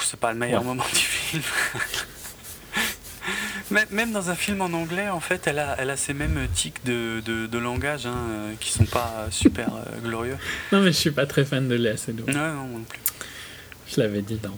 C'est 0.00 0.18
pas 0.18 0.32
le 0.32 0.38
meilleur 0.38 0.62
Ouais. 0.62 0.66
moment 0.66 0.84
du 0.92 0.96
film. 0.98 1.42
Même 3.90 4.12
dans 4.12 4.30
un 4.30 4.34
film 4.34 4.60
en 4.60 4.72
anglais, 4.72 5.08
en 5.08 5.20
fait, 5.20 5.46
elle 5.46 5.58
a, 5.58 5.76
elle 5.78 5.90
a 5.90 5.96
ces 5.96 6.12
mêmes 6.14 6.46
tics 6.54 6.84
de, 6.84 7.20
de, 7.24 7.46
de 7.46 7.58
langage 7.58 8.06
hein, 8.06 8.14
euh, 8.30 8.52
qui 8.60 8.70
sont 8.72 8.84
pas 8.84 9.26
super 9.30 9.68
euh, 9.74 10.00
glorieux. 10.02 10.36
Non, 10.72 10.80
mais 10.80 10.92
je 10.92 10.98
suis 10.98 11.10
pas 11.10 11.26
très 11.26 11.44
fan 11.44 11.68
de 11.68 11.74
Léa 11.74 11.96
Seydoux. 11.96 12.24
Ouais, 12.24 12.32
non, 12.34 12.40
moi 12.64 12.78
non 12.78 12.84
plus. 12.88 12.98
Je 13.94 14.00
l'avais 14.00 14.22
dit 14.22 14.36
dans 14.42 14.56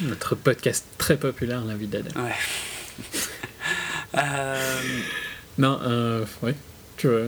notre 0.00 0.34
podcast 0.34 0.84
très 0.98 1.16
populaire, 1.16 1.64
La 1.64 1.74
vie 1.74 1.86
d'Adèle. 1.86 2.12
Ouais. 2.16 2.34
Euh, 4.16 4.80
Non, 5.58 5.78
euh, 5.82 6.24
ouais. 6.42 6.54
Tu 6.96 7.08
vois. 7.08 7.26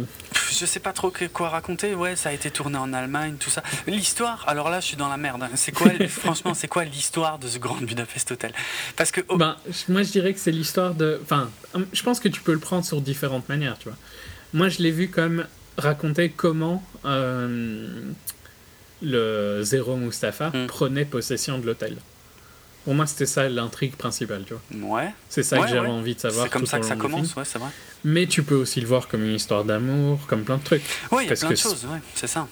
Je 0.51 0.66
sais 0.66 0.81
pas 0.81 0.93
trop 0.93 1.12
quoi 1.32 1.48
raconter. 1.48 1.94
Ouais, 1.94 2.16
ça 2.16 2.28
a 2.31 2.32
été 2.32 2.51
tourné 2.51 2.77
en 2.78 2.93
Allemagne, 2.93 3.36
tout 3.39 3.51
ça. 3.51 3.62
L'histoire, 3.86 4.44
alors 4.48 4.70
là, 4.70 4.81
je 4.81 4.86
suis 4.86 4.97
dans 4.97 5.09
la 5.09 5.16
merde. 5.16 5.43
hein. 5.43 5.51
C'est 5.55 5.73
quoi, 5.73 5.90
franchement, 6.09 6.55
c'est 6.55 6.69
quoi 6.69 6.85
l'histoire 6.85 7.39
de 7.39 7.48
ce 7.48 7.59
Grand 7.59 7.77
Budapest 7.81 8.31
Hotel? 8.32 8.52
Parce 8.97 9.10
que 9.10 9.20
oh, 9.28 9.36
Ben, 9.36 9.56
moi, 9.89 10.02
je 10.02 10.10
dirais 10.10 10.32
que 10.35 10.40
c'est 10.40 10.51
l'histoire 10.52 10.94
de. 10.94 11.20
Enfin, 11.23 11.51
hum, 11.74 11.86
je 11.93 12.02
pense 12.02 12.20
que 12.20 12.28
tu 12.28 12.40
peux 12.40 12.52
le 12.52 12.59
prendre 12.59 12.85
sur 12.85 13.01
différentes 13.01 13.48
manières, 13.48 13.77
tu 13.78 13.89
vois. 13.89 13.98
Moi, 14.55 14.69
je 14.69 14.78
l'ai 14.82 14.90
vu 14.90 15.09
comme 15.10 15.47
raconter 15.77 16.31
comment 16.31 16.82
euh, 17.05 17.89
le 19.02 19.62
Zéro 19.62 19.97
Mustapha 19.97 20.51
Mm. 20.51 20.66
prenait 20.66 21.05
possession 21.05 21.59
de 21.59 21.66
l'hôtel. 21.66 21.97
Pour 22.89 22.94
moi, 22.94 23.06
c'était 23.06 23.27
ça 23.27 23.47
l'intrigue 23.51 23.97
principale, 23.97 24.44
tu 24.47 24.55
vois. 24.55 24.97
ouais, 25.01 25.10
C'est 25.28 25.43
ça 25.43 25.56
Ouais, 25.59 25.65
que 25.65 25.69
j'avais 25.69 25.81
ouais. 25.89 25.93
envie 25.93 26.15
de 26.15 26.20
savoir. 26.20 26.47
c'est 26.47 26.51
comme 26.52 26.62
tout 26.62 26.69
ça 26.69 26.78
que 26.81 26.86
ça 26.86 26.97
commence. 26.97 27.36
Ouais, 27.36 27.44
c'est 27.44 27.59
vrai. 27.59 27.69
Mais 28.02 28.27
tu 28.27 28.43
peux 28.43 28.55
aussi 28.55 28.81
le 28.81 28.86
voir 28.86 29.09
comme 29.09 29.24
une 29.24 29.35
histoire 29.35 29.62
d'amour, 29.65 30.20
comme 30.27 30.43
plein 30.44 30.56
de 30.56 30.62
trucs. 30.65 30.81
Ouais, 31.12 31.24
il 31.27 31.28
y 31.28 31.32
a 31.32 31.36
plein 31.36 31.51
de 31.51 31.55
choses. 31.55 31.85
Ouais, 31.85 31.98
c'est 32.15 32.27
ça. 32.28 32.48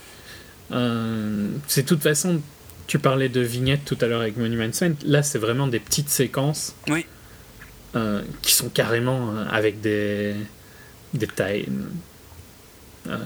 Euh, 0.72 1.48
c'est 1.66 1.84
de 1.84 1.88
toute 1.88 2.02
façon, 2.02 2.42
tu 2.86 2.98
parlais 2.98 3.30
de 3.30 3.40
vignettes 3.40 3.86
tout 3.86 3.96
à 4.02 4.06
l'heure 4.08 4.20
avec 4.20 4.36
Monument 4.36 4.70
Saint. 4.74 4.92
Là, 5.06 5.22
c'est 5.22 5.38
vraiment 5.38 5.68
des 5.68 5.80
petites 5.80 6.10
séquences 6.10 6.74
Oui. 6.88 7.06
euh, 7.94 8.20
qui 8.42 8.52
sont 8.52 8.68
carrément 8.68 9.30
euh, 9.32 9.46
avec 9.50 9.80
des, 9.80 10.34
des 11.14 11.28
tailles. 11.28 11.66
euh, 13.08 13.16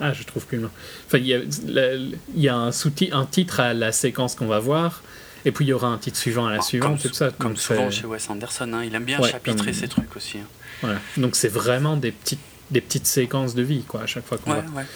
ah, 0.00 0.12
je 0.14 0.22
trouve 0.24 0.46
plus 0.46 0.56
le 0.56 0.64
nom. 0.64 0.70
Enfin, 1.06 1.18
il 1.18 1.26
y 1.26 1.34
a, 1.34 1.38
la- 1.66 1.94
il 1.96 2.14
y 2.36 2.48
a 2.48 2.56
un, 2.56 2.72
sous 2.72 2.92
un 3.12 3.26
titre 3.26 3.60
à 3.60 3.74
la 3.74 3.92
séquence 3.92 4.34
qu'on 4.34 4.46
va 4.46 4.58
voir, 4.58 5.02
et 5.46 5.52
puis 5.52 5.64
il 5.64 5.68
y 5.68 5.72
aura 5.72 5.86
un 5.88 5.96
titre 5.96 6.18
suivant 6.18 6.46
à 6.46 6.50
la 6.50 6.58
Ah, 6.58 6.62
suivante, 6.62 7.00
comme, 7.00 7.10
tout 7.10 7.16
ça. 7.16 7.30
comme 7.30 7.56
souvent 7.56 7.90
chez 7.90 8.06
Wes 8.06 8.28
Anderson, 8.28 8.70
hein, 8.74 8.84
il 8.84 8.94
aime 8.94 9.04
bien 9.04 9.18
Ouais, 9.20 9.30
chapitrer 9.30 9.72
ses 9.72 9.88
trucs 9.88 10.14
aussi. 10.16 10.36
hein. 10.38 10.46
voilà. 10.82 10.98
Donc 11.16 11.36
c'est 11.36 11.48
vraiment 11.48 11.96
des 11.96 12.12
petites, 12.12 12.40
des 12.70 12.80
petites 12.82 13.06
séquences 13.06 13.54
de 13.54 13.62
vie, 13.62 13.82
quoi, 13.84 14.02
à 14.02 14.06
chaque 14.06 14.26
fois 14.26 14.36
qu'on 14.38 14.50
Ouais, 14.52 14.60
va. 14.60 14.80
ouais. 14.80 14.86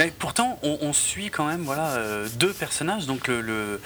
Mais 0.00 0.10
pourtant, 0.18 0.58
on, 0.62 0.78
on 0.80 0.94
suit 0.94 1.28
quand 1.28 1.44
même 1.46 1.60
voilà, 1.60 1.88
euh, 1.96 2.26
deux 2.36 2.54
personnages. 2.54 3.04
Donc, 3.04 3.28
le, 3.28 3.42
le, 3.42 3.78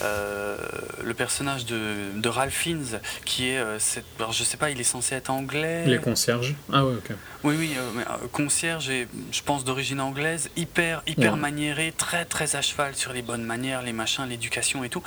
euh, 0.00 0.56
le 1.04 1.12
personnage 1.12 1.66
de, 1.66 1.94
de 2.14 2.28
Ralph 2.30 2.54
Fiennes, 2.54 3.00
qui 3.26 3.50
est. 3.50 3.58
euh, 3.58 3.78
cette- 3.78 4.06
alors, 4.18 4.32
je 4.32 4.44
sais 4.44 4.56
pas, 4.56 4.70
il 4.70 4.80
est 4.80 4.84
censé 4.84 5.14
être 5.14 5.28
anglais. 5.28 5.84
Les 5.84 5.98
concierges. 5.98 6.54
Ah 6.72 6.86
ouais, 6.86 6.94
ok. 6.94 7.10
Oui, 7.44 7.54
oui, 7.58 7.76
mais, 7.94 8.04
concierge, 8.32 8.88
et, 8.88 9.08
je 9.30 9.42
pense 9.42 9.62
d'origine 9.66 10.00
anglaise, 10.00 10.48
hyper, 10.56 11.02
hyper 11.06 11.34
Ouais. 11.34 11.38
maniéré, 11.38 11.92
très, 11.94 12.24
très 12.24 12.56
à 12.56 12.62
cheval 12.62 12.94
sur 12.96 13.12
les 13.12 13.20
bonnes 13.20 13.44
manières, 13.44 13.82
les 13.82 13.92
machins, 13.92 14.24
l'éducation 14.26 14.84
et 14.84 14.88
tout. 14.88 15.02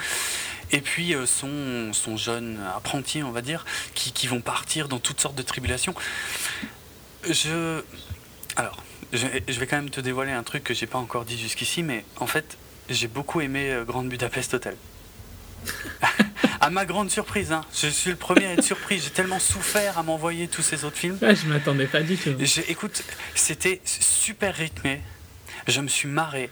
Et 0.71 0.81
puis 0.81 1.15
son, 1.25 1.91
son 1.91 2.17
jeune 2.17 2.59
apprenti, 2.77 3.23
on 3.23 3.31
va 3.31 3.41
dire, 3.41 3.65
qui, 3.95 4.11
qui 4.11 4.27
vont 4.27 4.41
partir 4.41 4.87
dans 4.89 4.99
toutes 4.99 5.19
sortes 5.21 5.35
de 5.35 5.41
tribulations. 5.41 5.95
Je. 7.27 7.81
Alors, 8.55 8.77
je, 9.13 9.27
je 9.47 9.59
vais 9.59 9.67
quand 9.67 9.77
même 9.77 9.89
te 9.89 10.01
dévoiler 10.01 10.31
un 10.31 10.43
truc 10.43 10.63
que 10.63 10.73
j'ai 10.73 10.87
pas 10.87 10.97
encore 10.99 11.25
dit 11.25 11.37
jusqu'ici, 11.39 11.83
mais 11.83 12.05
en 12.17 12.27
fait, 12.27 12.57
j'ai 12.89 13.07
beaucoup 13.07 13.41
aimé 13.41 13.71
euh, 13.71 13.83
Grande 13.83 14.09
Budapest 14.09 14.53
Hotel. 14.53 14.75
à 16.61 16.69
ma 16.69 16.85
grande 16.85 17.09
surprise, 17.11 17.51
hein. 17.51 17.61
je 17.73 17.87
suis 17.87 18.09
le 18.11 18.15
premier 18.15 18.45
à 18.45 18.53
être 18.53 18.63
surpris. 18.63 18.99
J'ai 18.99 19.09
tellement 19.11 19.39
souffert 19.39 19.97
à 19.97 20.03
m'envoyer 20.03 20.47
tous 20.47 20.61
ces 20.61 20.85
autres 20.85 20.97
films. 20.97 21.17
Ah, 21.21 21.33
je 21.33 21.45
m'attendais 21.47 21.85
pas 21.87 22.01
du 22.01 22.17
tout. 22.17 22.31
Je- 22.39 22.61
écoute, 22.67 23.03
c'était 23.35 23.81
super 23.85 24.55
rythmé. 24.55 25.01
Je 25.67 25.81
me 25.81 25.87
suis 25.87 26.07
marré. 26.07 26.49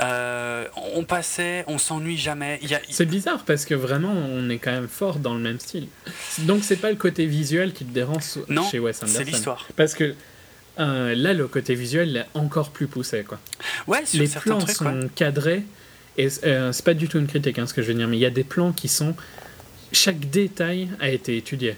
Euh, 0.00 0.66
on 0.94 1.04
passait, 1.04 1.64
on 1.66 1.76
s'ennuie 1.76 2.16
jamais. 2.16 2.58
Il 2.62 2.70
y 2.70 2.74
a, 2.74 2.80
C'est 2.88 3.04
bizarre 3.04 3.44
parce 3.44 3.66
que 3.66 3.74
vraiment 3.74 4.12
on 4.12 4.48
est 4.48 4.56
quand 4.58 4.70
même 4.70 4.88
fort 4.88 5.18
dans 5.18 5.34
le 5.34 5.40
même 5.40 5.60
style. 5.60 5.88
Donc 6.38 6.64
c'est 6.64 6.76
pas 6.76 6.88
le 6.88 6.96
côté 6.96 7.26
visuel 7.26 7.74
qui 7.74 7.84
te 7.84 7.92
dérange 7.92 8.22
non, 8.48 8.66
chez 8.70 8.78
Wes 8.78 8.96
Anderson. 9.02 9.18
c'est 9.18 9.24
l'histoire. 9.24 9.66
Parce 9.76 9.92
que 9.92 10.14
euh, 10.78 11.14
là 11.14 11.32
le 11.34 11.46
côté 11.48 11.74
visuel 11.74 12.16
est 12.16 12.26
encore 12.38 12.70
plus 12.70 12.86
poussé 12.86 13.24
quoi. 13.26 13.38
Ouais, 13.86 14.04
sur 14.06 14.20
Les 14.20 14.28
plans 14.28 14.58
trucs. 14.58 14.76
sont 14.76 15.00
ouais. 15.02 15.08
cadrés 15.14 15.64
et 16.16 16.28
euh, 16.44 16.72
c'est 16.72 16.84
pas 16.84 16.94
du 16.94 17.08
tout 17.08 17.18
une 17.18 17.26
critique 17.26 17.58
hein, 17.58 17.66
ce 17.66 17.74
que 17.74 17.82
je 17.82 17.88
veux 17.88 17.94
dire, 17.94 18.08
mais 18.08 18.16
il 18.16 18.20
y 18.20 18.26
a 18.26 18.30
des 18.30 18.44
plans 18.44 18.72
qui 18.72 18.88
sont 18.88 19.14
chaque 19.92 20.30
détail 20.30 20.88
a 21.00 21.08
été 21.10 21.36
étudié. 21.36 21.76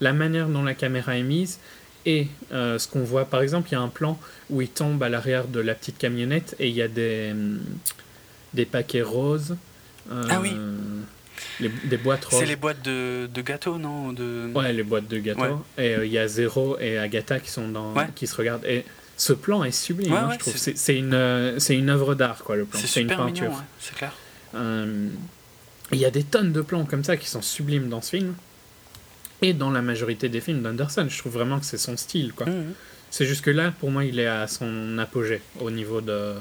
La 0.00 0.12
manière 0.12 0.48
dont 0.48 0.62
la 0.64 0.74
caméra 0.74 1.16
est 1.16 1.22
mise 1.22 1.58
et 2.04 2.26
euh, 2.52 2.78
ce 2.80 2.88
qu'on 2.88 3.04
voit, 3.04 3.24
par 3.26 3.42
exemple, 3.42 3.68
il 3.70 3.72
y 3.72 3.76
a 3.76 3.80
un 3.80 3.88
plan 3.88 4.18
où 4.50 4.60
il 4.60 4.68
tombe 4.68 5.00
à 5.04 5.08
l'arrière 5.08 5.46
de 5.46 5.60
la 5.60 5.74
petite 5.76 5.98
camionnette 5.98 6.56
et 6.58 6.68
il 6.68 6.74
y 6.74 6.82
a 6.82 6.88
des, 6.88 7.28
hum, 7.30 7.60
des 8.54 8.64
paquets 8.66 9.02
roses. 9.02 9.56
euh, 10.10 10.24
Ah 10.28 10.40
oui. 10.40 10.52
Les- 11.60 11.68
des 11.84 11.96
boîtes 11.96 12.24
roses. 12.24 12.40
C'est 12.40 12.46
les 12.46 12.56
boîtes 12.56 12.82
de, 12.84 13.28
de 13.32 13.42
gâteaux, 13.42 13.78
non 13.78 14.12
de... 14.12 14.50
Ouais, 14.54 14.72
les 14.72 14.82
boîtes 14.82 15.08
de 15.08 15.18
gâteaux. 15.18 15.40
Ouais. 15.78 15.84
Et 15.84 15.94
euh, 15.96 16.06
il 16.06 16.12
y 16.12 16.18
a 16.18 16.26
Zero 16.28 16.78
et 16.80 16.98
Agatha 16.98 17.40
qui 17.40 17.50
sont 17.50 17.68
dans, 17.68 17.92
Ouais. 17.94 18.06
qui 18.14 18.26
se 18.26 18.34
regardent. 18.36 18.64
Et 18.64 18.84
ce 19.16 19.32
plan 19.32 19.62
est 19.64 19.70
sublime, 19.70 20.12
Ouais, 20.12 20.18
hein, 20.18 20.30
je 20.32 20.38
trouve. 20.38 20.56
c'est- 20.56 20.96
une, 20.98 21.14
euh, 21.14 21.58
c'est 21.58 21.76
une 21.76 21.90
œuvre 21.90 22.14
d'art, 22.14 22.42
quoi, 22.44 22.56
le 22.56 22.64
plan. 22.64 22.80
C'est 22.82 23.00
une 23.00 23.08
peinture. 23.08 23.62
c'est 23.80 23.94
clair. 23.94 24.12
Euh, 24.54 25.08
Il 25.92 25.98
y 25.98 26.04
a 26.06 26.10
des 26.10 26.24
tonnes 26.24 26.52
de 26.52 26.62
plans 26.62 26.84
comme 26.86 27.04
ça 27.04 27.16
qui 27.18 27.28
sont 27.28 27.42
sublimes 27.42 27.88
dans 27.90 28.00
ce 28.00 28.10
film. 28.16 28.34
Et 29.42 29.52
dans 29.52 29.70
la 29.70 29.82
majorité 29.82 30.28
des 30.28 30.40
films 30.40 30.62
d'Anderson, 30.62 31.06
je 31.08 31.18
trouve 31.18 31.32
vraiment 31.32 31.58
que 31.58 31.66
c'est 31.66 31.76
son 31.78 31.96
style. 31.96 32.32
quoi. 32.32 32.46
Mhm. 32.46 32.72
C'est 33.10 33.26
juste 33.26 33.44
que 33.44 33.50
là, 33.50 33.72
pour 33.78 33.90
moi, 33.90 34.04
il 34.04 34.18
est 34.18 34.26
à 34.26 34.46
son 34.46 34.96
apogée 34.98 35.42
au 35.60 35.70
niveau 35.70 36.00
de 36.00 36.34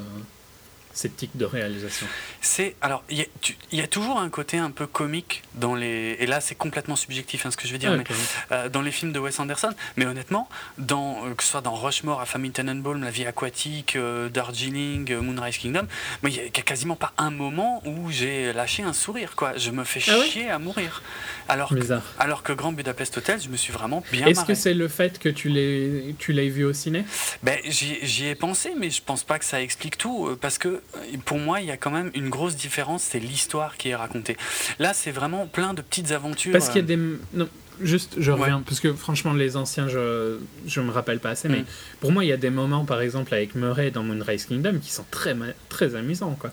ses 0.93 1.09
tics 1.09 1.35
de 1.35 1.45
réalisation. 1.45 2.07
C'est 2.41 2.75
alors 2.81 3.03
il 3.09 3.17
y, 3.19 3.21
a- 3.21 3.25
y 3.71 3.81
a 3.81 3.87
toujours 3.87 4.19
un 4.19 4.29
côté 4.29 4.57
un 4.57 4.71
peu 4.71 4.87
comique 4.87 5.43
dans 5.55 5.75
les 5.75 6.17
et 6.19 6.25
là 6.25 6.41
c'est 6.41 6.55
complètement 6.55 6.95
subjectif 6.95 7.45
hein, 7.45 7.51
ce 7.51 7.57
que 7.57 7.67
je 7.67 7.71
veux 7.73 7.77
dire 7.77 7.91
Ah, 7.93 7.97
mais 7.97 8.03
euh, 8.51 8.69
dans 8.69 8.81
les 8.81 8.91
films 8.91 9.11
de 9.13 9.19
Wes 9.19 9.39
Anderson. 9.39 9.71
Mais 9.97 10.05
honnêtement 10.05 10.49
dans 10.77 11.25
euh, 11.25 11.33
que 11.33 11.43
ce 11.43 11.49
soit 11.49 11.61
dans 11.61 11.75
Rushmore 11.75 12.21
à 12.21 12.25
Family 12.25 12.51
Tenenbaum 12.51 13.03
La 13.03 13.11
vie 13.11 13.25
aquatique 13.25 13.95
euh, 13.95 14.29
Darjeeling 14.29 15.11
euh, 15.11 15.21
Moonrise 15.21 15.57
Kingdom 15.57 15.87
il 16.23 16.35
y 16.35 16.39
a 16.39 16.49
quasiment 16.49 16.95
pas 16.95 17.13
un 17.17 17.31
moment 17.31 17.81
où 17.85 18.09
j'ai 18.11 18.53
lâché 18.53 18.83
un 18.83 18.93
sourire 18.93 19.35
quoi. 19.35 19.57
Je 19.57 19.71
me 19.71 19.83
fais 19.83 20.01
Ah 20.11 20.23
chier 20.25 20.49
à 20.49 20.59
mourir. 20.59 21.01
Alors 21.47 21.69
que, 21.69 21.75
Bizarre. 21.75 22.03
alors 22.19 22.43
que 22.43 22.53
Grand 22.53 22.71
Budapest 22.71 23.17
Hotel 23.17 23.39
je 23.41 23.49
me 23.49 23.57
suis 23.57 23.73
vraiment 23.73 24.03
bien 24.11 24.27
Est-ce 24.27 24.45
que 24.45 24.53
c'est 24.55 24.73
le 24.73 24.87
fait 24.87 25.19
que 25.19 25.29
tu 25.29 25.49
l'aies 25.49 26.15
tu 26.19 26.31
l'aies 26.33 26.49
vu 26.49 26.63
au 26.65 26.73
ciné? 26.73 27.03
Ben, 27.43 27.57
j'y 27.65 28.25
ai 28.27 28.35
pensé, 28.35 28.73
mais 28.77 28.89
je 28.89 29.01
pense 29.01 29.23
pas 29.23 29.39
que 29.39 29.45
ça 29.45 29.61
explique 29.61 29.97
tout, 29.97 30.37
parce 30.41 30.57
que 30.57 30.80
euh, 30.97 30.99
pour 31.25 31.37
moi, 31.39 31.61
il 31.61 31.67
y 31.67 31.71
a 31.71 31.77
quand 31.77 31.91
même 31.91 32.11
une 32.13 32.29
grosse 32.29 32.55
différence, 32.55 33.03
c'est 33.03 33.19
l'histoire 33.19 33.77
qui 33.77 33.89
est 33.89 33.95
racontée. 33.95 34.37
Là, 34.79 34.93
c'est 34.93 35.11
vraiment 35.11 35.47
plein 35.47 35.73
de 35.73 35.81
petites 35.81 36.11
aventures. 36.11 36.51
Parce 36.51 36.69
qu'il 36.69 36.77
y 36.77 36.91
a 36.91 36.95
euh, 36.95 36.97
des. 36.97 37.37
Non, 37.37 37.47
juste, 37.81 38.15
je 38.17 38.31
Ouais. 38.31 38.39
reviens. 38.41 38.61
Parce 38.65 38.79
que 38.79 38.93
franchement, 38.93 39.33
les 39.33 39.57
anciens, 39.57 39.87
je, 39.87 40.37
je 40.67 40.81
me 40.81 40.91
rappelle 40.91 41.19
pas 41.19 41.29
assez. 41.31 41.47
Mais 41.49 41.61
Mm. 41.61 41.65
pour 41.99 42.11
moi, 42.11 42.23
il 42.25 42.27
y 42.27 42.33
a 42.33 42.37
des 42.37 42.49
moments, 42.49 42.85
par 42.85 43.01
exemple, 43.01 43.33
avec 43.33 43.55
Murray 43.55 43.91
dans 43.91 44.03
Moonrise 44.03 44.45
Kingdom 44.45 44.79
qui 44.81 44.91
sont 44.91 45.05
très, 45.11 45.35
très 45.69 45.95
amusants, 45.95 46.35
quoi. 46.39 46.51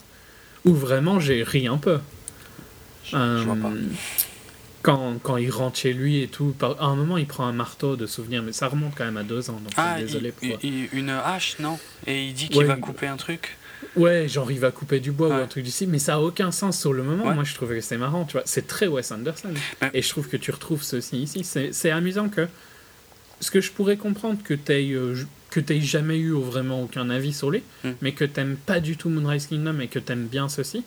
Où 0.64 0.72
vraiment, 0.74 1.20
j'ai 1.20 1.42
ri 1.42 1.66
un 1.66 1.78
peu. 1.78 1.98
je, 3.04 3.10
je 3.16 3.42
vois 3.44 3.56
pas. 3.56 3.68
Euh, 3.68 3.80
Quand, 4.80 5.14
quand 5.22 5.36
il 5.36 5.50
rentre 5.50 5.76
chez 5.78 5.92
lui 5.92 6.22
et 6.22 6.28
tout, 6.28 6.54
par- 6.56 6.80
à 6.80 6.86
un 6.86 6.94
moment 6.94 7.18
il 7.18 7.26
prend 7.26 7.44
un 7.46 7.52
marteau 7.52 7.96
de 7.96 8.06
souvenir, 8.06 8.42
mais 8.44 8.52
ça 8.52 8.68
remonte 8.68 8.94
quand 8.96 9.04
même 9.04 9.16
à 9.16 9.24
deux 9.24 9.50
ans, 9.50 9.54
donc 9.54 9.72
Ah, 9.76 9.96
je 9.98 10.04
désolé 10.04 10.32
il- 10.40 10.50
pour. 10.52 10.60
une 10.92 11.10
hache, 11.10 11.56
non? 11.58 11.78
Et 12.06 12.26
il 12.26 12.32
dit 12.32 12.48
qu'il 12.48 12.58
Ouais, 12.58 12.64
va 12.64 12.76
couper 12.76 13.08
un 13.08 13.16
truc? 13.16 13.57
Ouais, 13.98 14.28
genre 14.28 14.50
il 14.50 14.58
va 14.60 14.70
couper 14.70 15.00
du 15.00 15.12
bois 15.12 15.28
ou 15.28 15.32
un 15.32 15.46
truc 15.46 15.64
du 15.64 15.70
style, 15.70 15.88
mais 15.88 15.98
ça 15.98 16.14
a 16.14 16.18
aucun 16.18 16.50
sens 16.50 16.78
sur 16.78 16.92
le 16.92 17.02
moment. 17.02 17.24
Ouais. 17.26 17.34
Moi 17.34 17.44
je 17.44 17.54
trouvais 17.54 17.76
que 17.76 17.80
c'était 17.82 17.98
marrant, 17.98 18.24
tu 18.24 18.32
vois. 18.32 18.42
C'est 18.46 18.66
très 18.66 18.86
Wes 18.86 19.10
Anderson. 19.12 19.50
Et 19.92 20.02
je 20.02 20.08
trouve 20.08 20.28
que 20.28 20.36
tu 20.36 20.50
retrouves 20.50 20.82
ceci 20.82 21.18
ici. 21.22 21.44
C'est 21.44 21.72
c'est 21.72 21.90
amusant 21.90 22.28
que. 22.28 22.46
Ce 23.40 23.50
que 23.52 23.60
je 23.60 23.70
pourrais 23.70 23.96
comprendre 23.96 24.42
que 24.42 24.54
tu 24.54 24.72
euh, 24.96 25.14
que 25.50 25.60
t'aies 25.60 25.80
jamais 25.80 26.18
eu 26.18 26.32
vraiment 26.32 26.82
aucun 26.82 27.08
avis 27.08 27.32
sur 27.32 27.50
lui, 27.50 27.62
Mm. 27.84 27.90
mais 28.02 28.12
que 28.12 28.24
t'aimes 28.24 28.56
pas 28.56 28.80
du 28.80 28.96
tout 28.96 29.08
Moonrise 29.10 29.46
Kingdom 29.46 29.78
et 29.80 29.86
que 29.88 29.98
t'aimes 30.00 30.26
bien 30.26 30.48
ceci, 30.48 30.82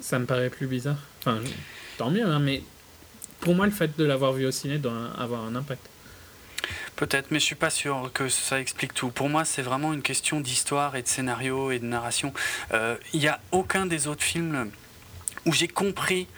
ça 0.00 0.18
me 0.18 0.26
paraît 0.26 0.50
plus 0.50 0.66
bizarre. 0.66 0.98
Enfin, 1.20 1.38
je- 1.44 1.50
tant 1.98 2.10
mieux, 2.10 2.24
hein, 2.26 2.38
mais 2.40 2.62
pour 3.40 3.54
moi 3.54 3.64
le 3.66 3.72
fait 3.72 3.96
de 3.98 4.04
l'avoir 4.04 4.32
vu 4.34 4.46
au 4.46 4.50
ciné 4.50 4.76
doit 4.78 4.92
avoir 5.18 5.44
un 5.46 5.54
impact. 5.56 5.80
Peut-être, 6.96 7.30
mais 7.30 7.40
je 7.40 7.44
suis 7.44 7.54
pas 7.54 7.70
sûr 7.70 8.10
que 8.12 8.28
ça 8.28 8.60
explique 8.60 8.94
tout. 8.94 9.08
Pour 9.08 9.28
moi, 9.28 9.44
c'est 9.44 9.62
vraiment 9.62 9.92
une 9.92 10.02
question 10.02 10.40
d'histoire 10.40 10.94
et 10.94 11.02
de 11.02 11.08
scénario 11.08 11.70
et 11.70 11.78
de 11.78 11.86
narration. 11.86 12.32
Euh, 12.74 12.96
Il 13.12 13.20
n'y 13.20 13.28
a 13.28 13.40
aucun 13.50 13.86
des 13.86 14.08
autres 14.08 14.22
films 14.22 14.70
où 15.46 15.52
j'ai 15.52 15.68
compris 15.68 16.28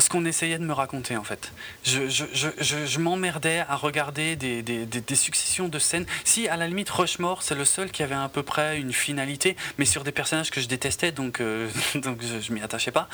ce 0.00 0.08
qu'on 0.08 0.24
essayait 0.24 0.58
de 0.58 0.64
me 0.64 0.72
raconter 0.72 1.16
en 1.16 1.24
fait. 1.24 1.52
Je, 1.84 2.08
je, 2.08 2.24
je, 2.32 2.86
je, 2.86 2.98
m'emmerdais 3.00 3.64
à 3.68 3.76
regarder 3.76 4.36
des, 4.36 4.62
des, 4.62 4.86
des, 4.86 5.14
successions 5.16 5.68
de 5.68 5.78
scènes. 5.78 6.06
Si 6.24 6.48
à 6.48 6.56
la 6.56 6.68
limite 6.68 6.88
Rushmore 6.88 7.42
c'est 7.42 7.56
le 7.56 7.64
seul 7.64 7.90
qui 7.90 8.02
avait 8.02 8.14
à 8.14 8.28
peu 8.28 8.42
près 8.42 8.78
une 8.78 8.92
finalité, 8.92 9.56
mais 9.76 9.84
sur 9.84 10.04
des 10.04 10.12
personnages 10.12 10.50
que 10.50 10.60
je 10.60 10.68
détestais 10.68 11.10
donc, 11.10 11.40
euh, 11.40 11.68
donc 11.96 12.20
je, 12.22 12.52
m'y 12.52 12.60
attachais 12.60 12.92
pas. 12.92 13.08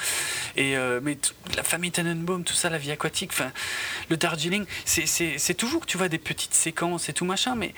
Et, 0.56 0.76
euh, 0.76 1.00
mais 1.02 1.16
la 1.56 1.62
famille 1.62 1.90
Tenenbaum, 1.90 2.44
tout 2.44 2.54
ça, 2.54 2.68
la 2.68 2.78
vie 2.78 2.90
aquatique, 2.90 3.32
le 4.10 4.16
Darjeeling, 4.16 4.64
c'est- 4.84 5.54
toujours 5.54 5.86
tu 5.86 5.96
vois 5.96 6.08
des 6.08 6.18
petites 6.18 6.54
séquences 6.54 7.08
et 7.08 7.12
tout 7.12 7.24
machin, 7.24 7.54
mais 7.54 7.74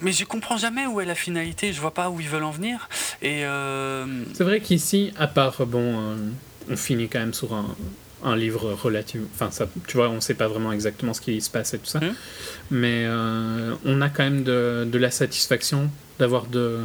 mais 0.00 0.12
je 0.12 0.24
comprends 0.24 0.56
jamais 0.56 0.86
où 0.86 1.00
est 1.00 1.04
la 1.04 1.14
finalité, 1.14 1.72
je 1.72 1.80
vois 1.80 1.94
pas 1.94 2.10
où 2.10 2.20
ils 2.20 2.28
veulent 2.28 2.44
en 2.44 2.50
venir. 2.50 2.88
Euh, 3.24 4.24
C'est 4.34 4.44
vrai 4.44 4.60
qu'ici, 4.60 5.12
à 5.18 5.26
part, 5.26 5.66
bon, 5.66 5.98
euh, 5.98 6.16
on 6.70 6.76
finit 6.76 7.08
quand 7.08 7.18
même 7.18 7.34
sur 7.34 7.52
un, 7.54 7.74
un 8.24 8.36
livre 8.36 8.72
relatif. 8.72 9.20
Enfin, 9.34 9.50
ça, 9.50 9.68
tu 9.86 9.96
vois, 9.96 10.08
on 10.08 10.20
sait 10.20 10.34
pas 10.34 10.48
vraiment 10.48 10.72
exactement 10.72 11.14
ce 11.14 11.20
qui 11.20 11.40
se 11.40 11.50
passe 11.50 11.74
et 11.74 11.78
tout 11.78 11.86
ça. 11.86 12.00
Mhm. 12.00 12.14
Mais 12.70 13.04
euh, 13.06 13.74
on 13.84 14.00
a 14.00 14.08
quand 14.08 14.24
même 14.24 14.42
de, 14.44 14.86
de 14.90 14.98
la 14.98 15.10
satisfaction 15.10 15.90
d'avoir 16.18 16.46
de, 16.46 16.80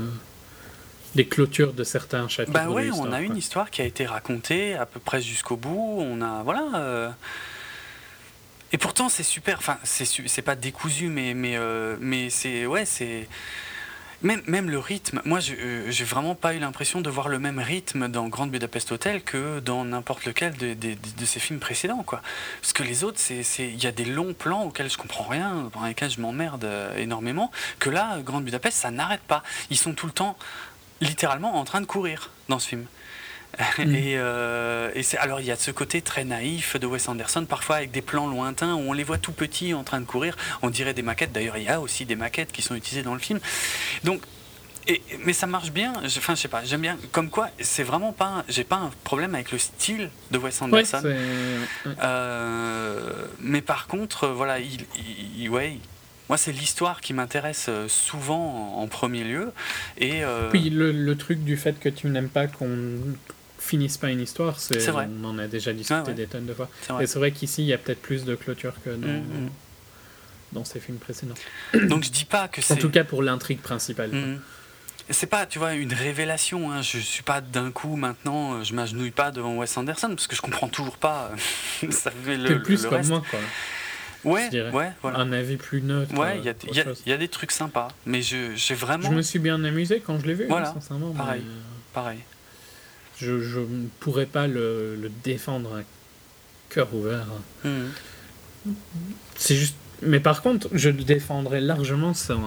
des 1.16 1.26
clôtures 1.26 1.74
de 1.74 1.84
certains 1.84 2.28
chapitres. 2.28 2.54
Bah 2.54 2.70
ouais, 2.70 2.90
on 2.92 3.12
a 3.12 3.22
une 3.22 3.38
histoire 3.38 3.72
qui 3.72 3.82
a 3.82 3.86
été 3.86 4.06
racontée 4.06 4.76
à 4.76 4.86
peu 4.86 5.00
près 5.00 5.22
jusqu'au 5.22 5.58
bout. 5.58 5.98
On 6.00 6.22
a 6.22 6.44
voilà. 6.44 6.68
euh, 6.76 7.10
Et 8.72 8.78
pourtant 8.78 9.10
c'est 9.10 9.24
super. 9.24 9.58
Enfin, 9.60 9.78
c'est 9.84 10.42
pas 10.42 10.56
décousu, 10.56 11.08
mais 11.08 11.34
mais 11.34 11.58
euh, 11.58 11.96
mais 12.00 12.30
c'est 12.30 12.66
ouais 12.66 12.86
c'est 12.86 13.28
même 14.24 14.70
le 14.70 14.80
rythme. 14.80 15.22
Moi, 15.26 15.40
euh, 15.52 15.86
j'ai 15.90 16.04
vraiment 16.06 16.36
pas 16.36 16.54
eu 16.54 16.60
l'impression 16.60 17.02
de 17.02 17.10
voir 17.10 17.28
le 17.28 17.40
même 17.40 17.60
rythme 17.60 18.08
dans 18.08 18.28
Grande 18.28 18.52
Budapest 18.52 18.91
Hotel 18.91 19.22
que 19.22 19.60
dans 19.60 19.86
n'importe 19.86 20.26
lequel 20.26 20.56
de, 20.56 21.26
ces 21.26 21.40
films 21.40 21.60
précédents, 21.60 22.04
quoi. 22.04 22.22
Parce 22.62 22.74
que 22.74 22.84
les 22.84 23.04
autres, 23.04 23.20
il 23.30 23.84
y 23.84 23.88
a 23.88 23.91
des 23.91 24.06
longs 24.06 24.34
plans 24.34 24.64
auxquels 24.64 24.90
je 24.90 24.98
comprends 24.98 25.26
rien, 25.26 25.70
dans 25.74 25.86
lesquels 25.86 26.10
je 26.10 26.22
m'emmerde 26.22 26.64
euh, 26.64 26.98
énormément. 26.98 27.52
Que 27.80 27.90
là, 27.90 28.20
Grande 28.20 28.45
Budapest, 28.45 28.78
ça 28.78 28.91
n'arrête 28.91 29.22
pas. 29.22 29.44
Ils 29.70 29.78
sont 29.78 29.94
tout 29.94 30.06
le 30.06 30.14
temps 30.14 30.38
littéralement 31.02 31.56
en 31.56 31.66
train 31.66 31.82
de 31.82 31.86
courir 31.86 32.32
dans 32.48 32.60
ce 32.60 32.70
film. 32.70 32.86
Mm. 33.78 33.96
Et, 33.96 34.14
euh, 34.18 34.90
et 34.96 35.04
c'est 35.04 35.18
alors 35.18 35.40
il 35.40 35.46
y 35.46 35.52
a 35.52 35.56
ce 35.56 35.70
côté 35.72 36.02
très 36.02 36.24
naïf 36.24 36.76
de 36.80 36.88
Wes 36.88 37.08
Anderson, 37.08 37.46
parfois 37.46 37.76
avec 37.78 37.92
des 37.92 38.02
plans 38.02 38.28
lointains 38.28 38.74
où 38.74 38.80
on 38.90 38.94
les 38.94 39.04
voit 39.04 39.18
tout 39.20 39.32
petits 39.32 39.74
en 39.74 39.84
train 39.84 40.00
de 40.02 40.06
courir. 40.06 40.36
On 40.62 40.70
dirait 40.70 40.94
des 40.94 41.04
maquettes. 41.04 41.32
D'ailleurs, 41.32 41.58
il 41.58 41.64
y 41.64 41.70
a 41.70 41.80
aussi 41.80 42.06
des 42.06 42.16
maquettes 42.16 42.52
qui 42.52 42.62
sont 42.62 42.76
utilisées 42.76 43.04
dans 43.04 43.14
le 43.14 43.20
film. 43.20 43.40
Donc, 44.04 44.22
et, 44.88 45.02
mais 45.24 45.32
ça 45.34 45.48
marche 45.48 45.72
bien. 45.72 45.94
Enfin, 46.04 46.36
je 46.36 46.42
sais 46.42 46.48
pas. 46.50 46.66
J'aime 46.66 46.82
bien. 46.82 46.98
Comme 47.12 47.30
quoi, 47.30 47.50
c'est 47.60 47.84
vraiment 47.84 48.12
pas. 48.12 48.44
J'ai 48.50 48.64
pas 48.66 48.76
un 48.78 48.92
problème 49.04 49.34
avec 49.36 49.52
le 49.52 49.58
style 49.58 50.10
de 50.32 50.38
Wes 50.38 50.62
Anderson. 50.62 51.02
ouais. 51.04 51.16
Euh, 52.04 53.26
mais 53.40 53.62
par 53.62 53.88
contre, 53.88 54.28
voilà, 54.28 54.60
il, 54.60 54.86
il- 55.38 55.50
ouais, 55.50 55.78
moi 56.30 56.38
c'est 56.38 56.52
l'histoire 56.52 57.02
qui 57.02 57.14
m'intéresse 57.14 57.68
euh, 57.70 57.88
souvent 57.88 58.74
en, 58.78 58.88
premier 58.88 59.24
lieu. 59.24 59.52
Et 59.98 60.24
euh, 60.24 60.50
Puis 60.50 60.70
le, 60.70 60.92
le 60.92 61.16
truc 61.18 61.44
du 61.44 61.56
fait 61.58 61.80
que 61.80 61.90
tu 61.90 62.08
n'aimes 62.08 62.30
pas 62.30 62.48
qu'on 62.48 62.98
finisse 63.74 63.98
pas 63.98 64.10
une 64.10 64.22
histoire, 64.22 64.60
c'est 64.60 64.78
vrai. 64.91 65.08
on 65.22 65.26
en 65.26 65.40
a 65.40 65.48
déjà 65.48 65.74
discuté 65.74 66.00
Ah 66.00 66.08
ouais. 66.08 66.14
des 66.14 66.28
tonnes 66.28 66.45
de 66.45 66.54
fois. 66.54 66.70
c'est 66.82 66.94
vrai. 66.94 67.04
Et 67.04 67.08
c'est 67.08 67.18
vrai 67.20 67.32
qu'ici, 67.32 67.64
il 67.64 67.68
y 67.68 67.74
a 67.74 67.78
peut-être 67.80 68.02
plus 68.02 68.24
de 68.24 68.36
clôture 68.36 68.74
que 68.86 68.91
dans, 68.91 69.08
Mhm. 69.08 69.50
dans 70.52 70.64
ces 70.64 70.80
films 70.80 70.98
précédents. 71.00 71.34
Donc 71.90 72.04
je 72.04 72.12
dis 72.12 72.26
pas 72.26 72.48
que 72.48 72.62
c'est. 72.62 72.74
En 72.76 72.78
tout 72.78 72.91
cas 72.91 73.04
pour 73.04 73.24
l'intrigue 73.24 73.62
principale. 73.62 74.12
Mhm. 74.12 74.40
C'est 75.10 75.26
pas, 75.28 75.45
tu 75.48 75.58
vois, 75.60 75.74
une 75.74 75.91
révélation. 75.94 76.72
Hein. 76.72 76.82
Je 76.84 76.98
suis 77.00 77.24
pas 77.24 77.41
d'un 77.41 77.72
coup 77.72 77.95
maintenant, 77.95 78.64
je 78.64 78.74
m'agenouille 78.76 79.12
pas 79.12 79.32
devant 79.32 79.58
Wes 79.58 79.76
Anderson 79.78 80.10
parce 80.10 80.28
que 80.28 80.36
je 80.36 80.41
comprends 80.41 80.68
toujours 80.70 80.98
pas. 80.98 81.32
ça 81.90 82.12
fait 82.12 82.38
le, 82.38 82.62
plus 82.62 82.84
le 82.84 82.90
comme 82.90 82.98
reste. 83.00 83.10
moi, 83.10 83.24
quoi. 83.30 83.40
Ouais, 84.24 84.50
ouais, 84.72 84.91
voilà. 85.02 85.18
Un 85.20 85.34
avis 85.34 85.58
plus 85.58 85.82
neutre. 85.82 86.14
Ouais, 86.18 86.38
il 86.38 86.45
y, 86.45 86.50
a- 86.50 86.52
euh, 86.52 86.56
y 86.72 87.02
il 87.06 87.10
y 87.10 87.14
a 87.14 87.18
des 87.18 87.28
trucs 87.28 87.52
sympas, 87.52 87.90
mais 88.06 88.22
je, 88.22 88.56
j'ai 88.56 88.76
vraiment. 88.76 89.10
Je 89.10 89.16
me 89.16 89.22
suis 89.22 89.40
bien 89.40 89.62
amusé 89.66 90.00
quand 90.00 90.18
je 90.20 90.26
l'ai 90.28 90.36
vu, 90.36 90.44
hein, 90.44 90.48
Voilà, 90.50 90.72
sincèrement. 90.74 91.10
mais, 91.12 91.18
pareil. 91.18 91.41
euh, 91.45 91.60
Pareil. 91.94 92.20
Je, 93.24 93.40
je 93.41 93.60
ne 93.60 93.88
pourrais 94.00 94.26
pas 94.26 94.48
le, 94.48 94.95
le 94.95 95.10
défendre 95.24 95.76
à 95.78 95.82
cœur 96.70 96.94
ouvert. 96.94 97.28
Mhm. 97.64 97.90
C'est 99.36 99.56
juste. 99.56 99.76
Mais 100.02 100.20
par 100.20 100.41
contre, 100.41 100.68
je 100.74 100.90
le 100.90 101.04
défendrais 101.04 101.62
largement 101.62 102.14
ça, 102.14 102.38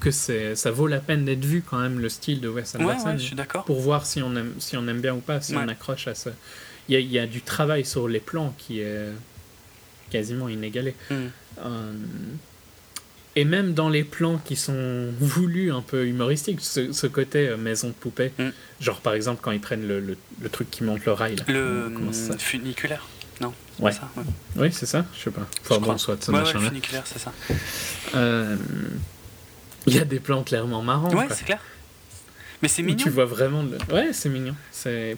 que 0.00 0.10
c'est, 0.10 0.54
ça 0.56 0.70
vaut 0.70 0.86
la 0.86 1.00
peine 1.00 1.24
d'être 1.24 1.44
vu 1.44 1.62
quand 1.68 1.78
même 1.78 1.98
le 2.00 2.08
style 2.08 2.40
de 2.40 2.48
Wes 2.48 2.74
Ouais, 2.74 2.80
Anderson 2.84 3.06
ouais, 3.08 3.18
je 3.18 3.22
suis 3.24 3.34
d'accord. 3.36 3.64
pour 3.64 3.80
voir 3.80 4.06
si 4.06 4.22
on 4.22 4.34
aime, 4.36 4.52
si 4.58 4.76
on 4.76 4.86
aime 4.88 5.00
bien 5.00 5.14
ou 5.14 5.20
pas, 5.20 5.40
si 5.40 5.54
Ouais. 5.56 5.62
on 5.64 5.68
accroche 5.68 6.06
à 6.08 6.14
ça. 6.14 6.30
Il 6.88 6.94
y 6.94 6.96
a, 6.96 7.00
il 7.00 7.10
y 7.10 7.18
a 7.18 7.26
du 7.26 7.40
travail 7.42 7.84
sur 7.84 8.08
les 8.08 8.20
plans 8.20 8.54
qui 8.58 8.80
est 8.80 9.08
quasiment 10.10 10.48
inégalé. 10.48 10.94
Euh, 11.10 11.92
et 13.36 13.44
même 13.44 13.72
dans 13.74 13.88
les 13.88 14.04
plans 14.04 14.38
qui 14.44 14.56
sont 14.56 15.08
voulus 15.20 15.72
un 15.72 15.80
peu 15.82 16.06
humoristiques, 16.06 16.60
ce, 16.60 16.92
ce 16.92 17.06
côté 17.06 17.48
euh, 17.48 17.56
maison 17.56 17.88
de 17.88 17.92
poupée, 17.94 18.32
Mm. 18.38 18.48
genre 18.80 19.00
par 19.00 19.14
exemple 19.14 19.40
quand 19.42 19.50
ils 19.52 19.60
prennent 19.60 19.86
le, 19.86 20.00
le, 20.00 20.16
le 20.40 20.48
truc 20.48 20.70
qui 20.70 20.84
monte 20.84 21.04
le 21.04 21.12
rail. 21.12 21.36
Là. 21.36 21.44
Le 21.48 21.90
ça 22.12 22.20
s'appelle 22.22 22.40
funiculaire 22.40 23.06
Non 23.40 23.54
c'est 23.76 23.82
Ouais. 23.84 23.92
ça, 23.92 24.10
ouais. 24.16 24.22
Oui, 24.56 24.68
c'est 24.72 24.86
ça, 24.86 25.06
je 25.16 25.22
sais 25.24 25.30
pas. 25.30 25.46
Enfin 25.62 25.78
bon, 25.80 25.96
soit 25.98 26.22
ce 26.22 26.30
Ouais, 26.30 26.40
machin-là. 26.40 26.68
funiculaire, 26.68 27.02
c'est 27.06 27.18
ça. 27.18 27.32
Euh, 28.14 28.56
Il 29.86 29.96
y 29.96 29.98
a 29.98 30.04
des 30.04 30.20
plans 30.20 30.42
clairement 30.42 30.82
marrants. 30.82 31.12
Ouais, 31.14 31.26
c'est 31.30 31.44
clair. 31.44 31.60
Mais 32.60 32.68
c'est 32.68 32.82
mignon. 32.82 32.98
Tu 33.02 33.10
vois 33.10 33.24
vraiment. 33.24 33.64
Le... 33.64 33.78
Ouais, 33.92 34.12
c'est 34.12 34.28
mignon. 34.28 34.54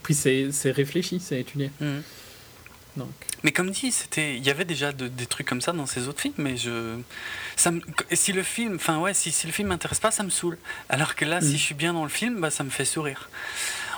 Puis 0.02 0.14
c'est, 0.14 0.50
réfléchi, 0.70 1.20
c'est 1.20 1.40
étudié. 1.40 1.70
Mhm. 1.80 2.00
Donc. 2.96 3.08
Mais 3.42 3.50
comme 3.52 3.70
dit, 3.70 3.90
c'était, 3.92 4.36
il 4.36 4.44
y 4.44 4.50
avait 4.50 4.64
déjà 4.64 4.92
de- 4.92 5.08
des 5.08 5.26
trucs 5.26 5.46
comme 5.48 5.60
ça 5.60 5.72
dans 5.72 5.86
ces 5.86 6.08
autres 6.08 6.20
films, 6.20 6.34
mais 6.38 6.56
je, 6.56 6.96
ça 7.56 7.70
me- 7.72 7.80
si 8.12 8.32
le 8.32 8.42
film, 8.42 8.76
enfin 8.76 8.98
ouais, 8.98 9.14
si, 9.14 9.32
si 9.32 9.46
le 9.46 9.52
film 9.52 9.68
m'intéresse 9.68 10.00
pas, 10.00 10.10
ça 10.10 10.22
me 10.22 10.30
saoule. 10.30 10.56
Alors 10.88 11.14
que 11.14 11.24
là, 11.24 11.40
Mm. 11.40 11.42
si 11.42 11.58
je 11.58 11.62
suis 11.62 11.74
bien 11.74 11.92
dans 11.92 12.04
le 12.04 12.08
film, 12.08 12.40
bah, 12.40 12.50
ça 12.50 12.62
me 12.64 12.70
fait 12.70 12.84
sourire. 12.84 13.28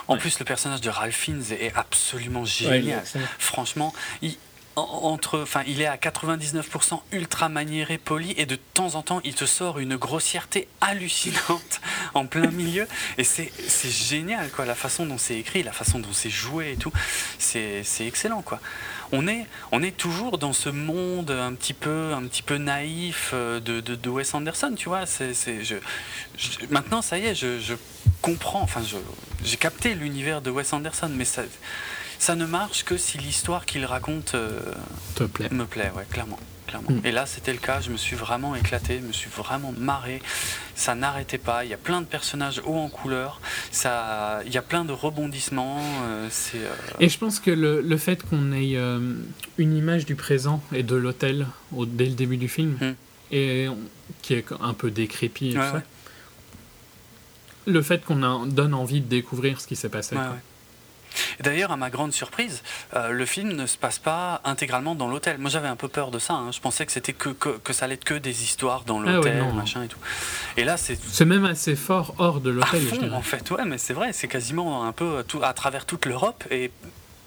En 0.07 0.13
Ouais. 0.13 0.19
plus, 0.19 0.39
le 0.39 0.45
personnage 0.45 0.81
de 0.81 0.89
Ralph 0.89 1.15
Fiennes 1.15 1.43
est 1.51 1.73
absolument 1.75 2.45
génial. 2.45 3.03
Franchement, 3.39 3.93
il, 4.21 4.37
entre, 4.77 5.45
il 5.67 5.81
est 5.81 5.87
à 5.87 5.97
99% 5.97 7.01
ultra 7.11 7.49
maniéré, 7.49 7.97
poli, 7.97 8.33
et 8.37 8.45
de 8.45 8.55
temps 8.55 8.95
en 8.95 9.01
temps, 9.01 9.21
il 9.23 9.33
te 9.33 9.45
sort 9.45 9.79
une 9.79 9.95
grossièreté 9.95 10.67
hallucinante 10.81 11.81
en 12.13 12.25
plein 12.25 12.51
milieu. 12.51 12.87
Et 13.17 13.23
c'est 13.23 13.51
génial, 13.83 14.49
quoi, 14.51 14.65
la 14.65 14.75
façon 14.75 15.05
dont 15.05 15.17
c'est 15.17 15.37
écrit, 15.37 15.63
la 15.63 15.71
façon 15.71 15.99
dont 15.99 16.13
c'est 16.13 16.29
joué 16.29 16.73
et 16.73 16.75
tout. 16.75 16.91
C'est 17.39 17.83
excellent, 18.01 18.41
quoi. 18.41 18.59
On 19.11 19.27
est, 19.27 19.47
toujours 19.97 20.37
dans 20.37 20.53
ce 20.53 20.69
monde 20.69 21.31
un 21.31 21.53
petit 21.53 21.73
peu, 21.73 22.13
naïf 22.57 23.31
euh, 23.33 23.59
de, 23.59 23.79
de, 23.79 24.09
Wes 24.09 24.33
Anderson, 24.33 24.73
tu 24.77 24.89
vois. 24.89 25.05
C'est, 25.05 25.33
je, 25.33 25.75
je- 26.37 26.65
maintenant, 26.69 27.01
ça 27.01 27.17
y 27.17 27.25
est, 27.25 27.35
je, 27.35 27.59
je 27.59 27.73
comprends, 28.21 28.61
enfin, 28.61 28.81
je, 28.83 28.97
j'ai 29.43 29.57
capté 29.57 29.93
l'univers 29.93 30.41
de 30.41 30.49
Wes 30.49 30.73
Anderson, 30.73 31.09
mais 31.09 31.25
ça, 31.25 31.43
ça 32.19 32.35
ne 32.35 32.45
marche 32.45 32.83
que 32.83 32.97
si 32.97 33.17
l'histoire 33.17 33.65
qu'il 33.65 33.85
raconte 33.85 34.35
euh, 34.35 34.59
Te 35.15 35.23
plaît. 35.23 35.49
me 35.51 35.65
plaît, 35.65 35.91
ouais, 35.95 36.05
clairement. 36.09 36.39
clairement. 36.67 36.91
Mm. 36.91 37.05
Et 37.05 37.11
là, 37.11 37.25
c'était 37.25 37.53
le 37.53 37.59
cas, 37.59 37.79
je 37.81 37.89
me 37.91 37.97
suis 37.97 38.15
vraiment 38.15 38.55
éclaté, 38.55 38.99
je 39.01 39.07
me 39.07 39.13
suis 39.13 39.29
vraiment 39.29 39.73
marré. 39.77 40.21
Ça 40.75 40.93
n'arrêtait 40.95 41.37
pas, 41.37 41.63
il 41.65 41.71
y 41.71 41.73
a 41.73 41.77
plein 41.77 42.01
de 42.01 42.05
personnages 42.05 42.61
hauts 42.65 42.77
en 42.77 42.89
couleur, 42.89 43.39
ça, 43.71 44.41
il 44.45 44.51
y 44.53 44.57
a 44.57 44.61
plein 44.61 44.83
de 44.85 44.91
rebondissements. 44.91 45.79
euh, 46.07 46.27
c'est, 46.29 46.57
euh, 46.59 46.73
Et 46.99 47.09
je 47.09 47.17
pense 47.17 47.39
que 47.39 47.51
le, 47.51 47.81
le 47.81 47.97
fait 47.97 48.21
qu'on 48.23 48.51
ait 48.51 48.75
une 49.57 49.77
image 49.77 50.05
du 50.05 50.15
présent 50.15 50.61
et 50.73 50.83
de 50.83 50.95
l'hôtel 50.95 51.47
dès 51.71 52.05
le 52.05 52.13
début 52.15 52.37
du 52.37 52.47
film, 52.49 52.77
Hmm. 52.81 52.93
et 53.31 53.67
on- 53.69 53.77
qui 54.21 54.33
est 54.35 54.45
un 54.61 54.73
peu 54.73 54.89
décrépit, 54.91 55.49
et 55.49 55.53
tout 55.53 55.59
Ouais, 55.59 55.65
ça, 55.65 55.73
ouais. 55.75 55.81
le 57.65 57.81
fait 57.81 58.03
qu'on 58.05 58.45
donne 58.45 58.73
envie 58.73 59.01
de 59.01 59.07
découvrir 59.07 59.59
ce 59.59 59.67
qui 59.67 59.75
s'est 59.75 59.89
passé. 59.89 60.15
Ouais, 60.15 60.21
quoi. 60.21 60.31
ouais. 60.31 60.39
D'ailleurs, 61.41 61.71
à 61.71 61.77
ma 61.77 61.89
grande 61.89 62.13
surprise, 62.13 62.61
euh, 62.95 63.09
le 63.09 63.25
film 63.25 63.53
ne 63.53 63.65
se 63.65 63.77
passe 63.77 63.99
pas 63.99 64.41
intégralement 64.43 64.95
dans 64.95 65.07
l'hôtel. 65.07 65.37
Moi, 65.37 65.49
j'avais 65.49 65.67
un 65.67 65.75
peu 65.75 65.87
peur 65.87 66.11
de 66.11 66.19
ça. 66.19 66.33
hein. 66.33 66.51
Je 66.51 66.59
pensais 66.59 66.85
que 66.85 66.91
c'était 66.91 67.13
que, 67.13 67.29
que, 67.29 67.49
que 67.57 67.73
ça 67.73 67.85
allait 67.85 67.95
être 67.95 68.03
que 68.03 68.13
des 68.15 68.43
histoires 68.43 68.83
dans 68.83 68.99
Ah 69.01 69.05
ouais, 69.05 69.13
l'hôtel, 69.13 69.53
machin 69.53 69.83
et 69.83 69.87
tout. 69.87 69.99
Et 70.57 70.63
là, 70.63 70.77
c'est 70.77 70.97
C'est 71.11 71.25
même 71.25 71.45
assez 71.45 71.75
fort 71.75 72.13
hors 72.17 72.39
de 72.41 72.49
l'hôtel, 72.49 72.81
en 73.13 73.21
fait. 73.21 73.49
Ouais, 73.51 73.65
mais 73.65 73.77
c'est 73.77 73.93
vrai, 73.93 74.13
c'est 74.13 74.27
quasiment 74.27 74.85
un 74.85 74.91
peu 74.91 75.23
tout, 75.27 75.39
à 75.43 75.53
travers 75.53 75.85
toute 75.85 76.05
l'Europe 76.05 76.43
et 76.51 76.71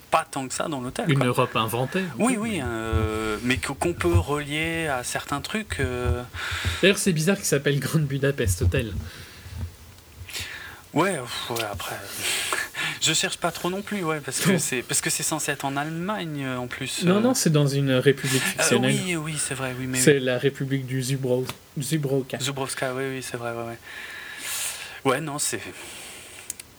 pas 0.09 0.25
tant 0.29 0.45
que 0.47 0.53
ça 0.53 0.67
dans 0.67 0.81
l'hôtel. 0.81 1.05
Une 1.09 1.19
quoi. 1.19 1.27
Europe 1.27 1.55
inventée. 1.55 2.03
Oui, 2.17 2.35
oui, 2.37 2.61
euh, 2.61 3.37
mais 3.43 3.57
qu'on 3.57 3.93
peut 3.93 4.13
relier 4.17 4.87
à 4.87 5.03
certains 5.05 5.39
trucs. 5.39 5.79
euh, 5.79 6.21
D'ailleurs, 6.81 6.97
c'est 6.97 7.13
bizarre 7.13 7.37
qu'il 7.37 7.45
s'appelle 7.45 7.79
Grand 7.79 7.99
Budapest 8.01 8.61
Hotel. 8.61 8.93
Ouais, 10.93 11.17
ouais, 11.49 11.63
après. 11.71 11.95
Je 13.01 13.13
cherche 13.13 13.37
pas 13.37 13.51
trop 13.51 13.69
non 13.69 13.81
plus, 13.81 14.03
ouais, 14.03 14.19
parce 14.19 14.41
que 14.41 14.57
c'est 14.57 14.81
parce 14.81 14.99
que 15.01 15.09
c'est 15.09 15.23
censé 15.23 15.51
être 15.51 15.63
en 15.65 15.77
Allemagne 15.77 16.43
euh, 16.43 16.57
en 16.57 16.67
plus. 16.67 17.03
Non, 17.03 17.17
euh. 17.17 17.19
non, 17.21 17.33
c'est 17.33 17.49
dans 17.49 17.65
une 17.67 17.91
république 17.93 18.41
Euh, 18.43 18.45
fictionnelle. 18.63 18.99
oui, 19.05 19.15
oui, 19.15 19.35
c'est 19.39 19.53
vrai, 19.55 19.73
oui, 19.79 19.87
mais 19.87 19.99
c'est 19.99 20.19
la 20.19 20.37
république 20.37 20.85
du 20.85 21.01
Zubro... 21.01 21.45
Zubroka. 21.79 22.37
Zubrovska, 22.39 22.93
oui, 22.93 23.03
oui, 23.09 23.23
c'est 23.23 23.37
vrai, 23.37 23.51
ouais, 23.51 23.63
ouais. 23.63 23.77
Ouais, 25.11 25.21
non, 25.21 25.39
c'est. 25.39 25.61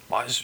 Bon, 0.09 0.17
je... 0.27 0.43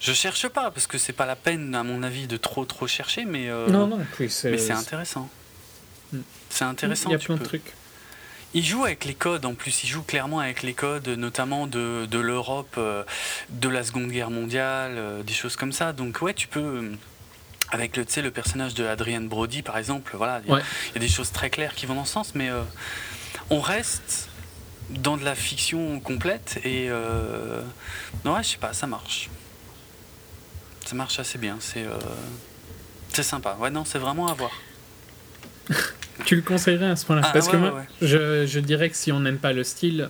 je 0.00 0.12
cherche 0.12 0.46
pas 0.48 0.70
parce 0.70 0.86
que 0.86 0.98
c'est 0.98 1.14
pas 1.14 1.26
la 1.26 1.36
peine, 1.36 1.74
à 1.74 1.82
mon 1.82 2.02
avis, 2.02 2.26
de 2.26 2.36
trop 2.36 2.64
trop 2.66 2.86
chercher, 2.86 3.24
mais. 3.24 3.48
euh, 3.48 3.68
Non, 3.68 3.86
non, 3.86 4.00
puis 4.16 4.28
c'est... 4.30 4.50
Mais 4.50 4.58
c'est 4.58 4.72
intéressant. 4.72 5.28
Mm. 6.12 6.18
C'est 6.50 6.64
intéressant. 6.64 7.08
Il 7.08 7.12
y 7.12 7.16
a 7.16 7.18
plein 7.18 7.34
de 7.36 7.40
peux- 7.40 7.46
trucs. 7.46 7.72
Il 8.54 8.64
joue 8.64 8.84
avec 8.84 9.04
les 9.04 9.14
codes 9.14 9.44
en 9.44 9.54
plus, 9.54 9.84
il 9.84 9.88
joue 9.88 10.02
clairement 10.02 10.40
avec 10.40 10.62
les 10.62 10.72
codes, 10.74 11.08
notamment 11.08 11.66
de, 11.66 12.06
de 12.10 12.18
l'Europe, 12.18 12.74
euh, 12.78 13.04
de 13.50 13.68
la 13.68 13.84
Seconde 13.84 14.08
Guerre 14.10 14.30
mondiale, 14.30 14.94
euh, 14.96 15.22
des 15.22 15.34
choses 15.34 15.54
comme 15.56 15.72
ça. 15.72 15.92
Donc 15.92 16.22
ouais, 16.22 16.32
tu 16.32 16.48
peux, 16.48 16.60
euh, 16.60 16.92
avec 17.70 17.96
le, 17.98 18.06
le 18.22 18.30
personnage 18.30 18.72
de 18.74 18.86
Adrian 18.86 19.20
Brody 19.20 19.60
par 19.62 19.76
exemple, 19.76 20.16
voilà, 20.16 20.40
il 20.44 20.48
y, 20.48 20.50
a- 20.52 20.54
Ouais. 20.56 20.62
il 20.90 20.94
y 20.94 20.96
a 20.96 21.00
des 21.00 21.08
choses 21.12 21.30
très 21.30 21.50
claires 21.50 21.74
qui 21.74 21.84
vont 21.84 21.94
dans 21.94 22.06
ce 22.06 22.12
sens, 22.14 22.34
mais 22.34 22.48
euh, 22.48 22.62
on 23.50 23.60
reste 23.60 24.28
dans 24.88 25.18
de 25.18 25.24
la 25.24 25.34
fiction 25.34 26.00
complète 26.00 26.58
et 26.64 26.86
euh, 26.88 27.60
non, 28.24 28.32
ouais, 28.34 28.42
je 28.42 28.48
sais 28.48 28.56
pas, 28.56 28.72
ça 28.72 28.86
marche. 28.86 29.28
Ça 30.86 30.94
marche 30.94 31.18
assez 31.18 31.36
bien, 31.36 31.58
c'est 31.60 31.84
euh, 31.84 31.98
c'est 33.12 33.22
sympa. 33.22 33.58
Ouais, 33.60 33.68
non, 33.68 33.84
c'est 33.84 33.98
vraiment 33.98 34.28
à 34.28 34.32
voir. 34.32 34.52
Tu 36.24 36.36
le 36.36 36.42
conseillerais 36.42 36.90
à 36.90 36.96
ce 36.96 37.06
point-là 37.06 37.22
Ah, 37.24 37.30
Parce 37.32 37.46
ouais, 37.46 37.52
que 37.52 37.56
moi, 37.56 37.74
ouais. 37.74 37.82
Je, 38.02 38.46
je 38.46 38.60
dirais 38.60 38.90
que 38.90 38.96
si 38.96 39.12
on 39.12 39.20
n'aime 39.20 39.38
pas 39.38 39.52
le 39.52 39.64
style. 39.64 40.08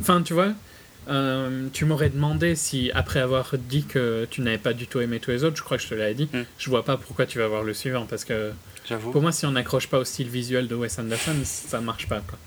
Enfin, 0.00 0.22
tu 0.22 0.32
vois, 0.34 0.52
euh, 1.08 1.66
tu 1.72 1.84
m'aurais 1.84 2.10
demandé 2.10 2.54
si, 2.54 2.90
après 2.94 3.20
avoir 3.20 3.54
dit 3.58 3.84
que 3.84 4.26
tu 4.30 4.40
n'avais 4.40 4.58
pas 4.58 4.72
du 4.72 4.86
tout 4.86 5.00
aimé 5.00 5.20
tous 5.20 5.30
les 5.30 5.44
autres, 5.44 5.56
je 5.56 5.62
crois 5.62 5.76
que 5.76 5.82
je 5.82 5.88
te 5.88 5.94
l'avais 5.94 6.14
dit, 6.14 6.28
Mm. 6.32 6.42
je 6.58 6.70
vois 6.70 6.84
pas 6.84 6.96
pourquoi 6.96 7.26
tu 7.26 7.38
vas 7.38 7.48
voir 7.48 7.62
le 7.64 7.74
suivant. 7.74 8.06
Parce 8.06 8.24
que 8.24 8.52
pour 9.12 9.20
moi, 9.22 9.32
si 9.32 9.46
on 9.46 9.50
n'accroche 9.52 9.88
pas 9.88 9.98
au 9.98 10.04
style 10.04 10.28
visuel 10.28 10.68
de 10.68 10.74
Wes 10.74 10.98
Anderson, 10.98 11.34
ça 11.44 11.80
marche 11.80 12.06
pas. 12.06 12.20
Quoi. 12.26 12.38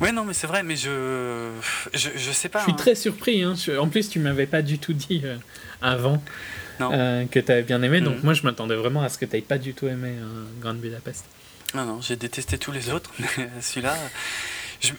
Ouais, 0.00 0.12
non, 0.12 0.24
mais 0.24 0.32
c'est 0.34 0.46
vrai, 0.46 0.62
mais 0.62 0.76
je, 0.76 1.50
je, 1.92 2.08
je 2.16 2.30
sais 2.32 2.48
pas. 2.48 2.60
Je 2.60 2.64
suis 2.64 2.72
hein. 2.72 2.76
très 2.76 2.94
surpris. 2.94 3.42
Hein. 3.42 3.54
Je- 3.54 3.76
En 3.76 3.88
plus, 3.88 4.08
tu 4.08 4.18
m'avais 4.18 4.46
pas 4.46 4.62
du 4.62 4.78
tout 4.78 4.94
dit 4.94 5.20
euh, 5.24 5.36
avant. 5.82 6.22
Euh, 6.80 7.26
que 7.26 7.38
tu 7.40 7.52
avais 7.52 7.62
bien 7.62 7.82
aimé. 7.82 8.00
Donc 8.00 8.16
Mhm. 8.16 8.24
moi, 8.24 8.34
je 8.34 8.42
m'attendais 8.42 8.76
vraiment 8.76 9.02
à 9.02 9.08
ce 9.08 9.18
que 9.18 9.24
tu 9.26 9.36
n'aies 9.36 9.42
pas 9.42 9.58
du 9.58 9.74
tout 9.74 9.86
aimé 9.88 10.10
euh, 10.18 10.44
Grande 10.60 10.78
Budapest. 10.78 11.24
Non, 11.74 11.84
non, 11.84 12.00
j'ai 12.00 12.16
détesté 12.16 12.58
tous 12.58 12.72
les 12.72 12.90
autres, 12.90 13.10
mais 13.18 13.48
celui-là, 13.60 13.94
je, 14.80 14.92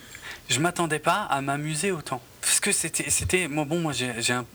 je 0.49 0.59
m'attendais 0.59 0.99
pas 0.99 1.23
à 1.23 1.41
m'amuser 1.41 1.91
autant. 1.91 2.21
Parce 2.39 2.59
que 2.59 2.71
c'était, 2.71 3.09
c'était, 3.09 3.47
moi, 3.47 3.65
bon, 3.65 3.79
moi, 3.79 3.93
j'ai, 3.93 4.11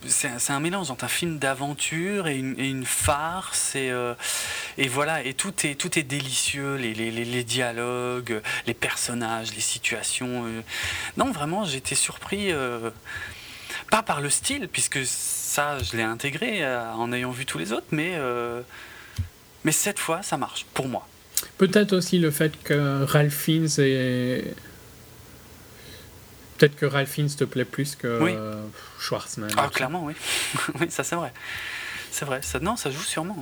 c'est, 0.07 0.51
un- 0.51 0.61
mélange 0.61 0.91
entre 0.91 1.05
un 1.05 1.09
film 1.09 1.39
d'aventure 1.39 2.27
et 2.27 2.37
une, 2.37 2.59
et 2.59 2.69
une 2.69 2.85
farce 2.85 3.77
et, 3.77 3.91
euh, 3.91 4.13
et 4.77 4.89
voilà, 4.89 5.23
et 5.23 5.35
tout 5.35 5.55
est, 5.67 5.75
tout 5.77 5.97
est 5.99 6.03
délicieux, 6.03 6.75
les, 6.77 6.95
les, 6.95 7.11
les, 7.13 7.25
les 7.25 7.45
dialogues, 7.45 8.41
les 8.67 8.75
personnages, 8.75 9.55
les 9.55 9.61
situations. 9.61 10.47
euh. 10.47 10.63
Non, 11.17 11.31
vraiment, 11.33 11.65
j'étais 11.65 11.95
surpris. 11.95 12.51
euh, 12.51 12.91
pas 13.91 14.03
par 14.03 14.21
le 14.21 14.31
style, 14.31 14.69
puisque 14.73 15.01
ça, 15.05 15.79
je 15.79 15.97
l'ai 15.97 16.03
intégré 16.03 16.65
euh, 16.65 16.91
en 16.93 17.13
ayant 17.13 17.31
vu 17.31 17.47
tous 17.47 17.59
les 17.59 17.73
autres, 17.73 17.87
mais, 17.91 18.13
euh, 18.17 18.61
mais 19.65 19.73
cette 19.73 19.99
fois, 19.99 20.23
ça 20.23 20.37
marche, 20.37 20.67
pour 20.75 20.89
moi. 20.89 21.07
Peut-être 21.59 21.93
aussi 21.93 22.19
le 22.19 22.31
fait 22.31 22.53
que 22.63 23.05
Ralph 23.05 23.35
Fiennes 23.35 23.69
est... 23.79 24.55
Peut-être 26.59 26.77
que 26.77 26.87
Ralph 26.87 27.11
Fiennes 27.11 27.29
te 27.29 27.45
plaît 27.45 27.67
plus 27.67 27.97
que 27.97 28.21
Oui. 28.23 28.33
euh, 28.35 28.55
Schwartzman. 28.99 29.51
Ah, 29.59 29.69
clairement, 29.73 30.05
oui. 30.05 30.15
oui, 30.81 30.87
ça 30.91 31.05
c'est 31.05 31.17
vrai. 31.17 31.33
C'est 32.11 32.25
vrai. 32.25 32.41
Ça, 32.43 32.59
non, 32.61 32.77
ça 32.77 32.91
joue 32.91 33.03
sûrement. 33.03 33.37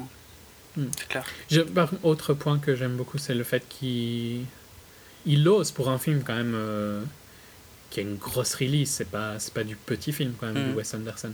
hein. 0.77 0.81
Hmm. 0.83 0.87
C'est 0.99 1.07
clair. 1.09 1.25
Je- 1.49 1.61
autre 2.03 2.35
point 2.35 2.59
que 2.59 2.75
j'aime 2.75 2.97
beaucoup, 2.97 3.19
c'est 3.19 3.35
le 3.35 3.45
fait 3.45 3.63
qu'il 3.69 4.45
il 5.27 5.47
ose 5.49 5.71
pour 5.71 5.89
un 5.91 5.99
film 5.99 6.25
quand 6.27 6.35
même 6.35 6.57
qui 7.95 8.01
a 8.01 8.03
une 8.03 8.17
grosse 8.17 8.55
release. 8.57 8.91
C'est 8.91 9.09
pas 9.09 9.39
c'est 9.39 9.55
pas 9.55 9.63
du 9.65 9.77
petit 9.77 10.13
film 10.13 10.33
quand 10.39 10.47
même 10.53 10.63
Mhm. 10.65 10.73
de 10.73 10.77
Wes 10.77 10.95
Anderson. 10.95 11.33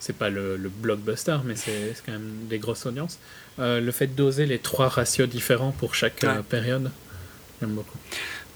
C'est 0.00 0.16
pas 0.16 0.28
le, 0.30 0.56
le 0.56 0.68
blockbuster, 0.68 1.36
mais 1.44 1.54
c'est 1.56 1.94
quand 2.04 2.12
même 2.12 2.46
des 2.48 2.58
grosses 2.58 2.84
audiences. 2.86 3.18
Euh, 3.58 3.80
le 3.80 3.92
fait 3.92 4.06
d'oser 4.08 4.46
les 4.46 4.58
trois 4.58 4.88
ratios 4.88 5.28
différents 5.28 5.72
pour 5.72 5.94
chaque 5.94 6.24
euh, 6.24 6.36
Ouais. 6.38 6.42
période, 6.42 6.90
j'aime 7.60 7.74
beaucoup. 7.74 7.98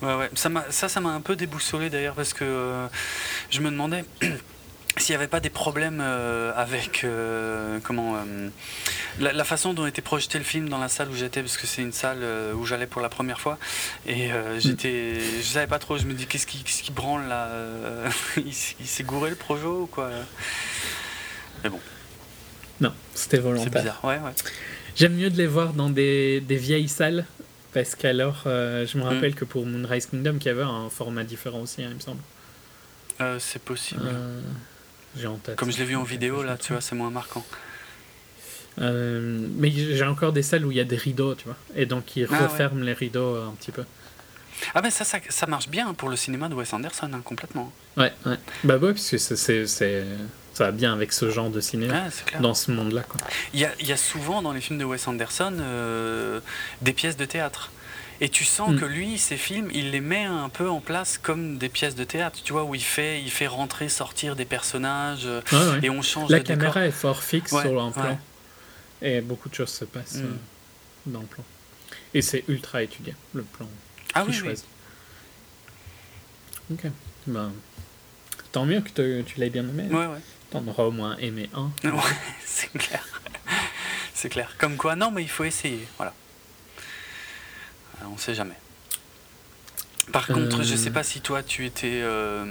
Ouais, 0.03 0.15
ouais. 0.17 0.31
Ça, 0.35 0.49
m'a- 0.49 0.65
ça, 0.71 0.89
ça 0.89 1.01
m'a 1.01 1.11
un 1.11 1.21
peu 1.21 1.37
déboussolé 1.37 1.91
d'ailleurs 1.91 2.15
parce 2.15 2.33
que 2.33 2.45
euh, 2.45 2.87
je 3.51 3.61
me 3.61 3.71
demandais 3.71 4.05
s'il 4.97 5.13
n'y 5.13 5.17
avait 5.17 5.29
pas 5.29 5.41
des 5.41 5.51
problèmes 5.51 6.01
euh, 6.01 6.53
avec 6.57 7.03
euh, 7.05 7.79
comment 7.83 8.17
euh, 8.17 8.49
la, 9.19 9.33
la 9.33 9.45
façon 9.45 9.75
dont 9.75 9.87
était 9.87 10.03
projeté 10.03 10.39
le 10.39 10.45
film 10.45 10.69
dans 10.69 10.79
la 10.79 10.89
salle 10.89 11.09
où 11.11 11.15
j'étais 11.15 11.41
parce 11.43 11.57
que 11.57 11.67
c'est 11.67 11.83
une 11.83 11.93
salle 11.93 12.23
où 12.55 12.65
j'allais 12.65 12.87
pour 12.87 13.01
la 13.03 13.09
première 13.09 13.41
fois 13.41 13.59
et 14.07 14.31
j'étais 14.59 15.19
je 15.39 15.43
savais 15.47 15.67
pas 15.67 15.79
trop 15.79 15.99
je 15.99 16.05
me 16.07 16.15
dis 16.15 16.27
qu'est-ce 16.27 16.47
qui, 16.47 16.63
qu'est-ce 16.63 16.83
qui 16.83 16.93
branle 16.93 17.27
là 17.29 17.49
il, 18.37 18.53
s'est 18.55 19.03
gouré 19.05 19.31
le 19.31 19.37
projo 19.37 19.83
ou 19.83 19.87
quoi? 19.87 20.11
Non, 22.81 22.93
c'était 23.15 23.37
c'est 23.37 23.43
volontaire. 23.43 23.83
bizarre 23.83 24.05
ouais 24.05 24.19
ouais 24.19 24.33
J'aime 24.97 25.15
mieux 25.15 25.31
de 25.31 25.37
les 25.37 25.47
voir 25.49 25.73
dans 25.73 25.91
des, 25.91 26.41
des 26.41 26.57
vieilles 26.57 26.89
salles. 26.89 27.25
Parce 27.73 27.97
qu'alors, 27.97 28.43
je 28.45 28.97
me 28.97 29.03
Mm. 29.03 29.07
rappelle 29.09 29.35
que 29.35 29.45
pour 29.45 29.67
Moonrise 29.67 30.07
Kingdom, 30.07 30.35
qu'il 30.39 30.47
y 30.47 30.51
avait 30.51 30.63
un 30.63 30.89
format 30.89 31.25
différent 31.25 31.63
aussi, 31.63 31.83
hein, 31.83 31.89
il 31.91 31.97
me 31.97 32.01
semble. 32.01 32.21
C'est 33.41 33.61
possible 33.63 34.03
J'ai 35.17 35.27
en 35.27 35.37
tête. 35.37 35.57
Comme 35.57 35.71
je 35.71 35.79
l'ai 35.79 35.85
vu 35.85 35.97
en 35.97 36.03
vidéo, 36.03 36.43
là, 36.43 36.57
tu 36.57 36.73
vois, 36.73 36.81
c'est 36.81 36.95
moins 36.95 37.11
marquant. 37.11 37.45
Euh, 38.81 39.47
mais 39.57 39.71
j'ai 39.71 40.05
encore 40.05 40.33
des 40.33 40.43
salles 40.43 40.65
où 40.67 40.73
il 40.73 40.77
y 40.77 40.81
a 40.81 40.85
des 40.85 40.97
rideaux, 40.97 41.35
tu 41.35 41.45
vois. 41.45 41.57
Et 41.77 41.87
donc, 41.87 42.17
ils 42.17 42.27
Ah 42.29 42.33
ouais. 42.33 42.39
referment 42.47 42.83
les 42.83 42.93
rideaux 42.93 43.37
euh, 43.37 43.47
un 43.49 43.53
petit 43.53 43.71
peu. 43.71 43.85
Ah, 44.75 44.81
mais 44.83 44.91
ça, 44.91 45.05
ça, 45.05 45.19
ça 45.29 45.47
marche 45.47 45.69
bien 45.69 45.95
pour 45.95 46.09
le 46.09 46.17
cinéma 46.17 46.49
de 46.49 46.55
Wes 46.55 46.73
Anderson, 46.73 47.11
hein, 47.13 47.21
complètement. 47.25 47.73
Ouais, 47.97 48.13
ouais. 48.27 48.37
Bah, 48.65 48.77
ouais, 48.79 48.93
parce 48.93 49.11
que 49.11 49.19
c'est- 49.19 49.67
ça 49.67 50.65
va 50.65 50.71
bien 50.73 50.93
avec 50.93 51.13
ce 51.13 51.31
genre 51.31 51.51
de 51.51 51.61
cinéma. 51.61 52.05
Clair. 52.27 52.41
Dans 52.41 52.55
ce 52.55 52.71
monde-là, 52.73 53.03
quoi. 53.03 53.21
Il 53.53 53.61
y 53.61 53.65
a, 53.65 53.71
il 53.81 53.87
y 53.89 53.93
a 53.93 53.97
souvent 53.97 54.43
dans 54.43 54.53
les 54.53 54.61
films 54.61 54.79
de 54.79 54.85
Wes 54.85 55.07
Anderson 55.07 55.55
euh, 55.61 56.41
des 56.83 56.93
pièces 56.93 57.17
de 57.17 57.25
théâtre. 57.25 57.71
Et 58.21 58.29
tu 58.29 58.45
sens 58.45 58.71
Mm. 58.73 58.79
que 58.81 58.85
lui, 58.85 59.19
ses 59.19 59.37
films, 59.37 59.71
il 59.75 59.91
les 59.91 60.01
met 60.01 60.25
un 60.25 60.49
peu 60.49 60.69
en 60.71 60.81
place 60.81 61.19
comme 61.19 61.59
des 61.59 61.69
pièces 61.69 61.95
de 61.97 62.05
théâtre, 62.05 62.41
tu 62.45 62.53
vois, 62.53 62.65
où 62.65 62.75
il 62.75 62.83
fait, 62.83 63.21
il 63.21 63.31
fait 63.31 63.47
rentrer, 63.49 63.89
sortir 63.89 64.37
des 64.37 64.45
personnages, 64.45 65.27
euh, 65.27 65.41
Ouais, 65.53 65.59
ouais. 65.59 65.81
et 65.83 65.91
on 65.91 66.01
change 66.03 66.31
La 66.31 66.39
de 66.39 66.45
caméra 66.45 66.69
décor. 66.75 66.83
est 66.83 66.91
fort 66.93 67.23
fixe 67.23 67.53
Ouais, 67.53 67.63
sur 67.63 67.83
un 67.83 67.91
plan. 67.91 68.19
Et 69.03 69.21
beaucoup 69.21 69.49
de 69.49 69.55
choses 69.55 69.71
se 69.71 69.85
passent 69.85 70.15
Mm. 70.17 70.25
euh, 70.25 70.37
dans 71.07 71.21
le 71.21 71.27
plan. 71.27 71.45
Et 72.15 72.23
c'est 72.23 72.45
ultra 72.49 72.83
étudié, 72.83 73.15
le 73.35 73.43
plan. 73.43 73.69
Ah 74.15 74.25
oui. 74.27 74.35
Ok. 76.73 76.87
Ben, 77.27 77.53
tant 78.53 78.65
mieux 78.65 78.81
que 78.81 78.91
te- 78.91 79.23
tu 79.23 79.39
l'aies 79.41 79.51
bien 79.51 79.63
aimé. 79.65 79.85
Ouais, 79.91 80.07
ouais. 80.07 80.21
T'en 80.51 80.67
auras 80.69 80.85
au 80.85 80.91
moins 80.93 81.17
aimé 81.19 81.51
un. 81.55 81.71
Ouais, 81.85 82.01
c'est 82.45 82.73
clair. 82.73 83.05
C'est 84.15 84.29
clair. 84.29 84.55
Comme 84.59 84.77
quoi, 84.77 84.95
non, 84.97 85.11
mais 85.11 85.23
il 85.23 85.29
faut 85.29 85.45
essayer. 85.45 85.87
Voilà. 85.97 86.15
Euh, 88.03 88.07
On 88.13 88.19
sait 88.19 88.35
jamais. 88.35 88.55
Par 90.13 90.27
contre, 90.27 90.63
je 90.63 90.75
Euh. 90.75 90.77
sais 90.77 90.91
pas 90.91 91.03
si 91.03 91.23
toi 91.23 91.43
tu 91.43 91.65
étais. 91.65 92.01
euh, 92.03 92.45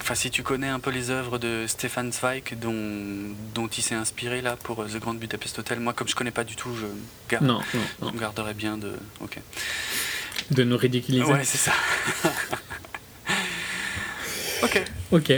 Enfin, 0.00 0.16
si 0.16 0.30
tu 0.32 0.42
connais 0.42 0.68
un 0.68 0.80
peu 0.80 0.90
les 0.90 1.10
œuvres 1.10 1.38
de 1.38 1.64
Stefan 1.68 2.10
Zweig 2.12 2.56
dont, 2.60 2.74
dont 3.54 3.68
il 3.68 3.82
s'est 3.82 3.94
inspiré 3.94 4.42
là 4.42 4.56
pour 4.56 4.82
euh, 4.82 4.86
The 4.88 4.98
Grand 4.98 5.14
Budapest 5.14 5.60
Hotel. 5.60 5.78
Moi, 5.78 5.92
comme 5.92 6.08
je 6.08 6.16
connais 6.16 6.32
pas 6.32 6.42
du 6.42 6.56
tout, 6.56 6.74
je, 6.74 6.86
garde, 7.30 7.44
Non, 7.44 7.60
non, 7.74 7.80
je 8.00 8.04
non. 8.06 8.12
garderais 8.12 8.54
bien 8.54 8.76
de. 8.78 8.92
Ok. 9.20 9.38
De 10.50 10.64
nous 10.64 10.76
ridiculiser. 10.76 11.22
Ouais, 11.24 11.44
c'est 11.44 11.58
ça. 11.58 11.72
ok. 14.62 14.82
Ok. 15.12 15.32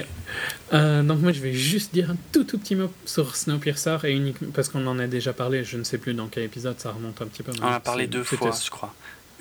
Euh, 0.72 1.02
donc 1.02 1.20
moi 1.20 1.30
je 1.32 1.40
vais 1.40 1.52
juste 1.52 1.92
dire 1.92 2.10
un 2.10 2.16
tout 2.32 2.42
tout 2.44 2.58
petit 2.58 2.74
mot 2.74 2.90
sur 3.04 3.36
Snowpiercer 3.36 3.98
et 4.04 4.10
uniquement 4.12 4.48
parce 4.52 4.68
qu'on 4.68 4.84
en 4.86 4.98
a 4.98 5.06
déjà 5.06 5.32
parlé, 5.32 5.62
je 5.62 5.76
ne 5.76 5.84
sais 5.84 5.98
plus 5.98 6.14
dans 6.14 6.26
quel 6.26 6.42
épisode, 6.44 6.80
ça 6.80 6.90
remonte 6.90 7.20
un 7.22 7.26
petit 7.26 7.42
peu. 7.42 7.52
On 7.62 7.66
a 7.66 7.80
parlé 7.80 8.06
deux 8.06 8.24
fois, 8.24 8.50
je 8.64 8.70
crois. 8.70 8.94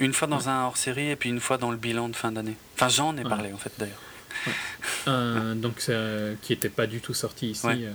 Une 0.04 0.14
fois 0.14 0.28
dans 0.28 0.50
un 0.50 0.66
hors-série 0.66 1.10
et 1.10 1.16
puis 1.16 1.30
une 1.30 1.40
fois 1.40 1.58
dans 1.58 1.72
le 1.72 1.78
bilan 1.78 2.10
de 2.10 2.16
fin 2.16 2.32
d'année. 2.32 2.56
Enfin, 2.76 2.90
j'en 2.90 3.16
ai 3.18 3.24
parlé 3.24 3.54
en 3.54 3.58
fait 3.58 3.72
d'ailleurs. 3.78 4.02
Euh, 5.08 5.56
donc 5.66 5.76
euh, 5.90 6.36
qui 6.42 6.52
était 6.54 6.70
pas 6.70 6.88
du 6.88 7.00
tout 7.00 7.14
sorti 7.14 7.52
ici 7.52 7.66
Ouais. 7.66 7.78
euh, 7.84 7.92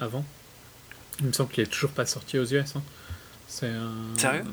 avant. 0.00 0.24
Il 1.20 1.26
me 1.26 1.32
semble 1.32 1.50
qu'il 1.50 1.62
est 1.62 1.66
toujours 1.66 1.90
pas 1.90 2.06
sorti 2.06 2.38
aux 2.38 2.44
US. 2.46 2.74
hein. 2.76 2.82
C'est 3.48 3.70
Sérieux? 4.16 4.44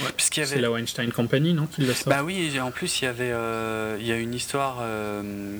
Ouais. 0.00 0.08
C'est 0.18 0.42
avait. 0.42 0.60
la 0.60 0.70
Weinstein 0.70 1.10
Company, 1.10 1.54
non, 1.54 1.64
qui. 1.66 1.86
Bah 2.04 2.22
oui, 2.22 2.60
en 2.60 2.70
plus 2.70 3.00
il 3.00 3.04
y 3.06 3.08
avait, 3.08 3.32
euh, 3.32 3.96
il 3.98 4.06
y 4.06 4.12
a 4.12 4.16
une 4.16 4.34
histoire, 4.34 4.82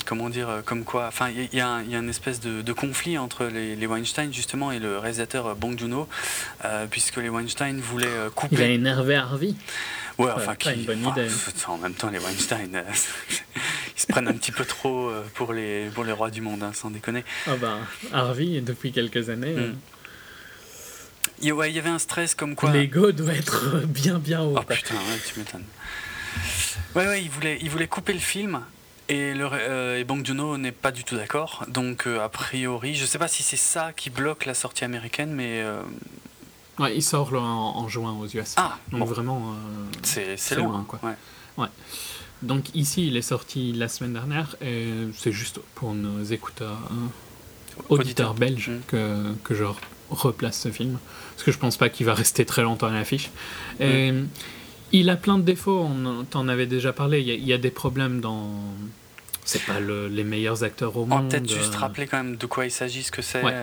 comment 0.05 0.29
dire, 0.29 0.61
comme 0.67 0.85
quoi, 0.85 1.07
enfin 1.09 1.31
il 1.31 1.39
y 1.39 1.41
a- 1.41 1.49
il 1.53 1.59
y, 1.59 1.61
a 1.63 1.69
un- 1.69 1.83
il 1.83 1.91
y 1.91 1.95
a 1.95 1.99
une 2.01 2.11
espèce 2.11 2.39
de, 2.39 2.61
de 2.61 2.73
conflit 2.75 3.17
entre 3.17 3.47
les, 3.47 3.77
les 3.77 3.87
Weinstein 3.87 4.31
justement 4.31 4.73
et 4.73 4.79
le 4.79 4.99
réalisateur 4.99 5.57
Bong 5.57 5.79
Joon-ho, 5.79 6.07
puisque 6.91 7.17
les 7.17 7.31
Weinstein 7.31 7.81
voulaient 7.81 8.07
euh, 8.09 8.25
Il 8.25 8.27
a 8.27 8.31
couper. 8.33 8.75
énervé 8.75 9.15
Harvey. 9.17 9.55
Ouais, 10.25 10.31
enfin, 10.35 10.55
qui- 10.57 10.71
une 10.73 10.85
bonne 10.85 11.07
idée. 11.07 11.25
pff, 11.25 11.69
En 11.69 11.79
même 11.79 11.95
temps, 11.95 12.11
les 12.11 12.19
Weinstein, 12.19 12.75
euh, 12.75 12.83
ils 13.97 14.01
se 14.01 14.07
prennent 14.07 14.29
un 14.29 14.35
petit 14.35 14.53
peu 14.53 14.65
trop 14.65 15.09
euh, 15.09 15.23
pour 15.35 15.53
les, 15.53 15.89
pour 15.95 16.05
les 16.05 16.13
rois 16.13 16.31
du 16.31 16.41
monde, 16.41 16.63
hein, 16.63 16.73
sans 16.75 16.91
déconner. 16.91 17.25
Ah 17.47 17.57
bah, 17.57 17.79
Harvey, 18.13 18.61
depuis 18.61 18.93
quelques 18.93 19.29
années, 19.31 19.53
Mm. 19.55 19.59
euh, 19.59 19.73
Il 21.43 21.53
ouais, 21.53 21.71
il 21.71 21.77
y 21.77 21.79
avait 21.79 21.89
un 21.91 21.99
stress 21.99 22.35
comme 22.35 22.55
quoi. 22.55 22.71
l'ego 22.71 23.13
doit 23.13 23.33
être 23.35 23.79
bien 23.87 24.19
bien 24.19 24.43
haut. 24.43 24.55
Oh 24.59 24.63
quoi. 24.63 24.75
putain, 24.77 24.95
ouais, 24.95 25.19
tu 25.27 25.39
m'étonnes. 25.39 25.65
Ouais, 26.95 27.07
ouais, 27.07 27.23
il 27.23 27.31
voulait, 27.31 27.59
il 27.63 27.71
voulait 27.71 27.89
couper 27.89 28.13
le 28.13 28.19
film. 28.19 28.61
Et, 29.09 29.35
le, 29.35 29.49
euh, 29.53 29.99
et 29.99 30.05
Bong 30.05 30.25
Joon-ho 30.25 30.57
n'est 30.57 30.71
pas 30.71 30.93
du 30.93 31.03
tout 31.03 31.17
d'accord. 31.17 31.65
Donc, 31.69 32.07
euh, 32.07 32.21
a 32.23 32.29
priori, 32.29 32.95
je 32.95 33.05
sais 33.05 33.19
pas 33.19 33.27
si 33.27 33.43
c'est 33.43 33.57
ça 33.57 33.93
qui 33.97 34.09
bloque 34.11 34.45
la 34.47 34.55
sortie 34.55 34.85
américaine, 34.85 35.33
mais. 35.33 35.63
euh, 35.63 35.81
Ouais, 36.81 36.97
il 36.97 37.03
sort 37.03 37.31
là, 37.33 37.41
en, 37.41 37.77
en 37.77 37.89
juin 37.89 38.13
aux 38.19 38.27
US. 38.27 38.55
Ah, 38.57 38.79
Donc 38.91 39.01
bon, 39.01 39.07
vraiment. 39.07 39.53
euh, 39.53 39.93
c'est 40.03 40.55
loin, 40.57 40.69
loin, 40.69 40.85
quoi. 40.89 40.99
Ouais. 41.59 41.69
Donc 42.43 42.75
ici, 42.75 43.07
il 43.07 43.17
est 43.19 43.23
sorti 43.23 43.73
la 43.73 43.87
semaine 43.89 44.15
dernière 44.15 44.57
et 44.63 44.87
c'est 45.17 45.31
juste 45.33 45.61
pour 45.75 45.93
nos 45.95 46.23
écouteurs, 46.25 46.79
hein, 46.91 47.11
auditeurs 47.91 48.33
belges 48.35 48.71
Mm. 48.71 48.81
que, 48.87 49.33
que 49.45 49.55
je 49.55 49.65
re- 49.65 49.77
replace 50.11 50.59
ce 50.59 50.71
film. 50.71 50.99
Parce 51.35 51.43
que 51.45 51.53
je 51.53 51.59
pense 51.59 51.77
pas 51.77 51.91
qu'il 51.91 52.07
va 52.07 52.15
rester 52.15 52.47
très 52.47 52.63
longtemps 52.63 52.87
à 52.89 52.93
l'affiche. 52.93 53.31
Et 53.79 54.13
il 54.93 55.11
a 55.11 55.17
plein 55.17 55.37
de 55.39 55.43
défauts, 55.43 55.81
on 55.81 56.25
t'en 56.25 56.49
avait 56.49 56.67
déjà 56.67 56.93
parlé. 56.95 57.21
Il 57.21 57.29
y, 57.29 57.31
a, 57.31 57.35
il 57.35 57.45
y 57.47 57.53
a 57.53 57.59
des 57.59 57.71
problèmes 57.71 58.21
dans. 58.21 58.49
C'est 59.45 59.65
pas 59.67 59.81
le- 59.81 60.09
les 60.09 60.25
meilleurs 60.25 60.65
acteurs 60.65 60.97
au 60.97 61.03
On 61.03 61.07
va 61.07 61.17
monde. 61.17 61.31
peut-être 61.31 61.49
juste 61.49 61.75
euh, 61.75 61.79
rappeler 61.79 62.07
quand 62.07 62.19
même 62.19 62.37
de 62.37 62.47
quoi 62.47 62.65
il 62.67 62.71
s'agit, 62.71 63.03
ce 63.03 63.11
que 63.13 63.21
c'est. 63.23 63.43
Ouais. 63.43 63.55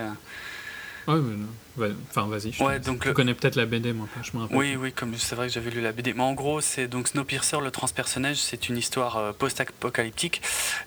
Ouais, 1.08 1.16
mais 1.16 1.36
non. 1.36 1.48
Ouais, 1.78 1.92
Enfin, 2.10 2.26
vas-y. 2.28 2.52
je 2.52 2.62
Ouais, 2.62 2.78
donc 2.80 3.10
connais 3.12 3.34
peut-être 3.34 3.56
la 3.56 3.64
BD, 3.66 3.92
moi 3.92 4.06
je 4.22 4.36
me 4.36 4.42
rappelle. 4.42 4.56
Oui, 4.56 4.76
oui, 4.76 4.92
comme 4.92 5.16
c'est 5.16 5.34
vrai 5.34 5.46
que 5.46 5.52
j'avais 5.52 5.70
lu 5.70 5.80
la 5.80 5.92
BD. 5.92 6.12
Mais 6.12 6.22
en 6.22 6.34
gros, 6.34 6.60
c'est 6.60 6.86
donc 6.86 7.08
Snowpiercer, 7.08 7.60
le 7.62 7.70
transpersonnage, 7.70 8.36
c'est 8.36 8.68
une 8.68 8.76
histoire 8.76 9.16
euh, 9.16 9.32
post-apocalyptique 9.32 10.42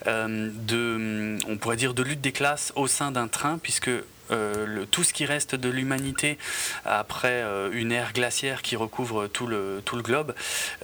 euh, 0.07 0.51
de, 0.53 1.37
on 1.47 1.57
pourrait 1.57 1.77
dire, 1.77 1.93
de 1.93 2.03
lutte 2.03 2.21
des 2.21 2.31
classes 2.33 2.71
au 2.75 2.87
sein 2.87 3.11
d'un 3.11 3.27
train, 3.27 3.57
puisque 3.57 3.89
euh, 4.31 4.65
le, 4.65 4.85
tout 4.85 5.03
ce 5.03 5.13
qui 5.13 5.25
reste 5.25 5.55
de 5.55 5.69
l'humanité 5.69 6.37
après 6.85 7.41
euh, 7.43 7.69
une 7.73 7.91
ère 7.91 8.13
glaciaire 8.13 8.61
qui 8.61 8.75
recouvre 8.75 9.27
tout 9.27 9.47
le, 9.47 9.81
tout 9.83 9.95
le 9.95 10.03
globe, 10.03 10.33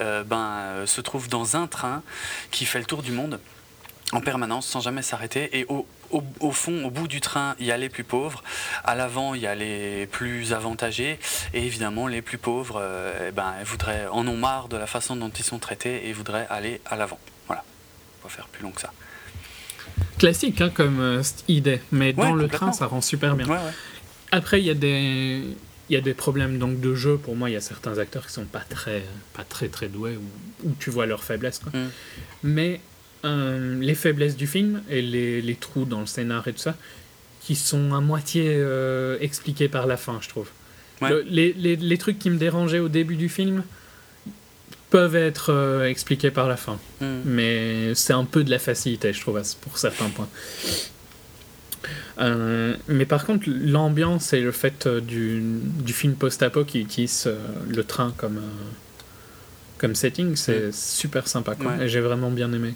euh, 0.02 0.24
ben, 0.24 0.86
se 0.86 1.00
trouve 1.02 1.30
dans 1.30 1.56
un 1.56 1.68
train 1.68 2.02
qui 2.52 2.66
fait 2.66 2.80
le 2.80 2.86
tour 2.86 3.04
du 3.04 3.12
monde 3.12 3.40
en 4.14 4.22
permanence 4.22 4.66
sans 4.66 4.80
jamais 4.80 5.02
s'arrêter 5.02 5.60
et 5.60 5.66
au, 5.70 5.86
au, 6.12 6.24
au 6.40 6.52
fond 6.52 6.86
au 6.86 6.92
bout 6.92 7.08
du 7.08 7.22
train 7.22 7.56
il 7.60 7.66
y 7.66 7.72
a 7.72 7.78
les 7.78 7.90
plus 7.90 8.04
pauvres 8.04 8.44
à 8.84 8.96
l'avant 8.96 9.34
il 9.34 9.42
y 9.42 9.48
a 9.48 9.56
les 9.56 10.08
plus 10.08 10.54
avantagés 10.54 11.20
et 11.54 11.66
évidemment 11.66 12.08
les 12.08 12.22
plus 12.22 12.38
pauvres 12.38 12.80
euh, 12.82 13.28
eh 13.30 13.32
ben, 13.32 13.54
voudraient, 13.64 14.08
en 14.12 14.28
ont 14.28 14.38
marre 14.38 14.68
de 14.68 14.78
la 14.78 14.88
façon 14.88 15.16
dont 15.16 15.30
ils 15.30 15.44
sont 15.44 15.60
traités 15.60 16.08
et 16.08 16.14
voudraient 16.14 16.48
aller 16.50 16.82
à 16.86 16.96
l'avant 16.96 17.20
voilà 17.48 17.64
on 18.24 18.28
va 18.28 18.34
faire 18.34 18.48
plus 18.48 18.64
long 18.64 18.72
que 18.72 18.82
ça 18.82 18.92
Classique 20.18 20.62
hein, 20.62 20.72
comme 20.74 21.00
euh, 21.00 21.24
idée, 21.48 21.82
mais 21.92 22.14
dans 22.14 22.34
le 22.34 22.48
train, 22.48 22.72
ça 22.72 22.88
rend 22.88 23.02
super 23.02 23.36
bien. 23.36 23.48
ouais, 23.48 23.54
ouais. 23.54 23.72
Après, 24.32 24.60
il 24.60 24.66
y 24.66 24.70
a 24.70 24.74
des 24.74 25.44
il 25.90 25.94
y 25.94 25.96
a 25.96 26.02
des 26.02 26.14
problèmes 26.14 26.58
donc 26.58 26.80
de 26.82 26.96
jeu. 26.96 27.18
Pour 27.18 27.36
moi, 27.36 27.50
il 27.50 27.54
y 27.54 27.56
a 27.56 27.62
certains 27.62 27.98
acteurs 27.98 28.26
qui 28.28 28.34
sont 28.34 28.46
pas 28.46 28.64
très 28.68 29.04
pas 29.34 29.44
très 29.44 29.70
très 29.70 29.88
doués 29.88 30.18
ou, 30.66 30.72
tu 30.80 30.90
vois 30.90 31.06
leurs 31.06 31.24
faiblesses. 31.24 31.60
Quoi. 31.60 31.72
Mm. 31.80 31.90
Mais 32.44 32.82
euh, 33.26 33.80
les 33.80 33.96
faiblesses 33.96 34.38
du 34.38 34.48
film 34.48 34.82
et 34.90 35.02
les, 35.02 35.42
les 35.42 35.56
trous 35.56 35.86
dans 35.86 36.00
le 36.02 36.06
scénar 36.06 36.48
et 36.48 36.54
tout 36.54 36.60
ça, 36.60 36.76
qui 37.42 37.56
sont 37.56 37.94
à 37.94 38.02
moitié 38.02 38.54
euh, 38.56 39.18
expliqués 39.22 39.70
par 39.70 39.88
la 39.88 39.98
fin, 39.98 40.20
je 40.22 40.30
trouve. 40.30 40.50
Ouais. 41.02 41.10
Le- 41.10 41.26
les, 41.30 41.54
les, 41.54 41.76
les 41.76 41.98
trucs 41.98 42.20
qui 42.20 42.30
me 42.30 42.38
dérangeaient 42.38 42.80
au 42.80 42.90
début 42.90 43.16
du 43.16 43.30
film 43.30 43.64
peuvent 44.90 45.16
être 45.16 45.52
euh, 45.52 45.88
expliqués 45.90 46.32
par 46.32 46.48
la 46.48 46.58
fin. 46.58 46.80
Mm. 47.02 47.06
Mais 47.26 47.96
c'est 47.96 48.14
un 48.14 48.26
peu 48.26 48.44
de 48.44 48.50
la 48.50 48.60
facilité, 48.60 49.14
je 49.14 49.22
trouve, 49.22 49.42
pour 49.62 49.78
certains 49.78 50.10
points. 50.10 50.30
Euh, 52.20 52.76
mais 52.88 53.06
par 53.06 53.26
contre, 53.26 53.48
l'ambiance 53.48 54.34
et 54.34 54.42
le 54.42 54.52
fait 54.52 54.88
du, 54.88 55.42
du 55.42 55.94
film 55.94 56.16
post-apo 56.16 56.66
qui 56.66 56.80
utilise 56.82 57.26
euh, 57.28 57.38
le 57.70 57.84
train 57.84 58.14
comme, 58.18 58.42
comme 59.78 59.96
setting, 59.96 60.36
c'est 60.36 60.72
super 60.74 61.28
sympa. 61.28 61.56
quoi. 61.56 61.74
Ouais. 61.74 61.86
Et 61.86 61.90
j'ai 61.90 62.00
vraiment 62.02 62.32
bien 62.32 62.52
aimé. 62.54 62.74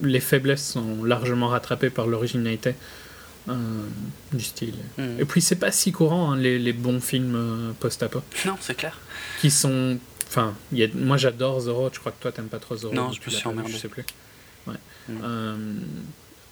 Les 0.00 0.20
faiblesses 0.20 0.66
sont 0.66 1.04
largement 1.04 1.48
rattrapées 1.48 1.90
par 1.90 2.06
l'originalité 2.06 2.74
euh, 3.48 3.54
du 4.32 4.42
style. 4.44 4.74
Mm. 4.98 5.20
Et 5.20 5.24
puis, 5.24 5.40
c'est 5.40 5.56
pas 5.56 5.70
si 5.70 5.92
courant, 5.92 6.32
hein, 6.32 6.36
les, 6.36 6.58
les 6.58 6.72
bons 6.72 7.00
films 7.00 7.34
euh, 7.36 7.72
post-apo, 7.78 8.22
non 8.46 8.56
c'est 8.60 8.74
clair 8.76 8.98
qui 9.40 9.50
sont. 9.50 9.98
Enfin, 10.28 10.54
a- 10.76 10.88
moi 10.96 11.16
j'adore 11.16 11.60
Zorro, 11.60 11.90
je 11.92 12.00
crois 12.00 12.10
que 12.10 12.20
toi 12.20 12.32
t'aimes 12.32 12.48
pas 12.48 12.58
trop 12.58 12.74
Zorro. 12.76 12.94
Non, 12.94 13.12
je 13.12 13.20
me 13.24 13.30
suis 13.30 13.46
emmerdé. 13.46 13.70
Je 13.72 13.76
sais 13.78 13.88
plus. 13.88 14.04
Ouais. 14.66 14.74
Mm. 15.08 15.12
Euh, 15.22 15.56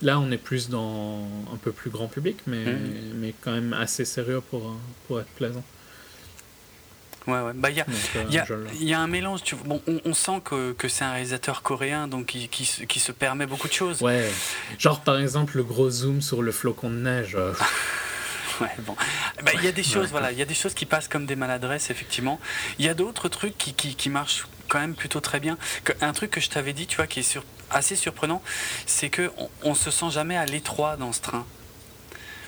là, 0.02 0.20
on 0.20 0.30
est 0.30 0.36
plus 0.36 0.68
dans 0.68 1.26
un 1.52 1.56
peu 1.56 1.72
plus 1.72 1.90
grand 1.90 2.06
public, 2.06 2.36
mais, 2.46 2.64
Mm. 2.64 2.78
mais 3.16 3.34
quand 3.40 3.52
même 3.52 3.72
assez 3.72 4.04
sérieux 4.04 4.40
pour, 4.50 4.76
pour 5.08 5.18
être 5.20 5.30
plaisant. 5.36 5.64
Ouais 7.26 7.40
ouais 7.40 7.52
bah 7.54 7.70
il 7.70 7.76
y 7.76 7.80
euh, 7.80 7.84
y, 8.80 8.84
y 8.86 8.94
a 8.94 9.00
un 9.00 9.06
mélange, 9.06 9.42
tu. 9.42 9.54
Bon, 9.56 9.80
on, 9.86 10.00
on 10.04 10.14
sent 10.14 10.40
que, 10.44 10.72
que 10.72 10.88
c'est 10.88 11.04
un 11.04 11.12
réalisateur 11.12 11.62
coréen, 11.62 12.08
donc 12.08 12.26
qui, 12.26 12.48
qui, 12.48 12.64
se- 12.66 12.82
qui 12.84 13.00
se 13.00 13.12
permet 13.12 13.46
beaucoup 13.46 13.68
de 13.68 13.72
choses. 13.72 14.02
Ouais, 14.02 14.30
genre 14.78 15.00
par 15.00 15.18
exemple 15.18 15.56
le 15.56 15.62
gros 15.62 15.90
zoom 15.90 16.20
sur 16.22 16.42
le 16.42 16.52
flocon 16.52 16.90
de 16.90 16.96
neige. 16.96 17.34
euh, 17.36 17.52
Ouais, 18.60 18.68
bon. 18.80 18.94
Bah, 19.42 19.50
il 19.54 19.64
y 19.64 19.66
a 19.68 19.72
des 19.72 19.82
choses, 19.82 20.04
Ouais. 20.04 20.10
voilà, 20.10 20.30
il 20.30 20.38
y 20.38 20.42
a 20.42 20.44
des 20.44 20.54
choses 20.54 20.74
qui 20.74 20.84
passent 20.86 21.08
comme 21.08 21.26
des 21.26 21.36
maladresses, 21.36 21.90
effectivement. 21.90 22.38
Il 22.78 22.84
y 22.84 22.88
a 22.88 22.94
d'autres 22.94 23.28
trucs 23.28 23.56
qui, 23.56 23.72
qui, 23.74 23.96
qui 23.96 24.10
marchent 24.10 24.46
quand 24.68 24.78
même 24.78 24.94
plutôt 24.94 25.20
très 25.20 25.40
bien. 25.40 25.56
Un 26.00 26.12
truc 26.12 26.30
que 26.30 26.40
je 26.40 26.48
t'avais 26.50 26.72
dit, 26.74 26.86
tu 26.86 26.96
vois, 26.96 27.06
qui 27.06 27.20
est 27.20 27.24
sur- 27.24 27.44
assez 27.70 27.96
surprenant, 27.96 28.42
c'est 28.86 29.08
que 29.08 29.32
on, 29.38 29.48
on 29.62 29.74
se 29.74 29.90
sent 29.90 30.10
jamais 30.10 30.36
à 30.36 30.44
l'étroit 30.44 30.96
dans 30.96 31.12
ce 31.12 31.22
train. 31.22 31.46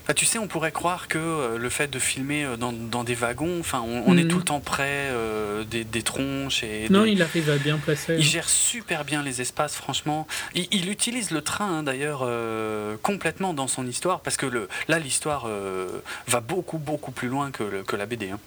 Enfin, 0.04 0.12
tu 0.14 0.26
sais, 0.26 0.38
on 0.38 0.46
pourrait 0.46 0.70
croire 0.70 1.08
que 1.08 1.16
euh, 1.18 1.56
le 1.56 1.70
fait 1.70 1.88
de 1.88 1.98
filmer 1.98 2.44
euh, 2.44 2.56
dans, 2.58 2.72
dans 2.72 3.04
des 3.04 3.14
wagons, 3.14 3.58
enfin, 3.60 3.80
on, 3.80 4.04
on 4.06 4.18
est 4.18 4.24
Mhm. 4.24 4.28
tout 4.28 4.36
le 4.38 4.44
temps 4.44 4.60
près 4.60 5.08
euh, 5.10 5.64
des, 5.64 5.82
des 5.84 6.02
tronches 6.02 6.62
et 6.62 6.88
Non, 6.90 7.04
des- 7.04 7.12
il 7.12 7.22
arrive 7.22 7.48
à 7.48 7.56
bien 7.56 7.78
placer. 7.78 8.16
il 8.18 8.22
gère 8.22 8.48
super 8.48 9.06
bien 9.06 9.22
les 9.22 9.40
espaces, 9.40 9.74
franchement. 9.76 10.26
Il, 10.54 10.68
il 10.72 10.90
utilise 10.90 11.30
le 11.30 11.40
train, 11.40 11.78
hein, 11.78 11.82
d'ailleurs, 11.82 12.20
euh, 12.22 12.96
complètement 13.02 13.54
dans 13.54 13.66
son 13.66 13.86
histoire, 13.86 14.20
parce 14.20 14.36
que 14.36 14.44
le, 14.44 14.68
là, 14.88 14.98
l'histoire 14.98 15.44
euh, 15.46 15.88
va 16.28 16.40
beaucoup, 16.40 16.76
beaucoup 16.78 17.10
plus 17.12 17.28
loin 17.28 17.50
que, 17.50 17.62
le- 17.62 17.82
que 17.82 17.96
la 17.96 18.04
BD. 18.04 18.28
hein. 18.30 18.38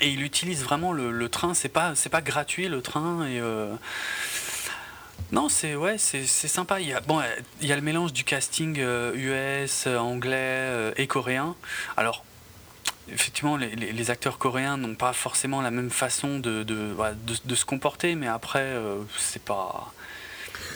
Et 0.00 0.08
il 0.08 0.22
utilise 0.22 0.62
vraiment 0.64 0.94
le, 0.94 1.10
le 1.12 1.28
train, 1.28 1.52
c'est 1.52 1.68
pas, 1.68 1.94
c'est 1.94 2.08
pas 2.08 2.22
gratuit 2.22 2.68
le 2.68 2.80
train. 2.80 3.26
Et, 3.26 3.38
Non, 5.32 5.48
c'est 5.48 5.74
ouais, 5.76 5.96
c'est 5.98 6.26
c'est 6.26 6.48
sympa. 6.48 6.80
Il 6.80 6.88
y, 6.88 6.92
a, 6.92 7.00
bon, 7.00 7.20
euh, 7.20 7.24
il 7.60 7.68
y 7.68 7.72
a 7.72 7.76
le 7.76 7.82
mélange 7.82 8.12
du 8.12 8.24
casting 8.24 8.78
euh, 8.80 9.62
US, 9.64 9.84
euh, 9.86 9.96
anglais 9.98 10.36
euh, 10.36 10.92
et 10.96 11.06
coréen. 11.06 11.54
Alors, 11.96 12.24
effectivement, 13.12 13.56
les, 13.56 13.74
les- 13.76 13.92
les 13.92 14.10
acteurs 14.10 14.38
coréens 14.38 14.76
n'ont 14.76 14.94
pas 14.96 15.12
forcément 15.12 15.60
la 15.62 15.70
même 15.70 15.90
façon 15.90 16.38
de, 16.38 16.62
de, 16.64 16.94
de- 16.94 17.36
de 17.44 17.54
se 17.54 17.64
comporter, 17.64 18.14
mais 18.16 18.26
après, 18.26 18.62
euh, 18.62 18.96
c'est 19.18 19.42
pas. 19.42 19.92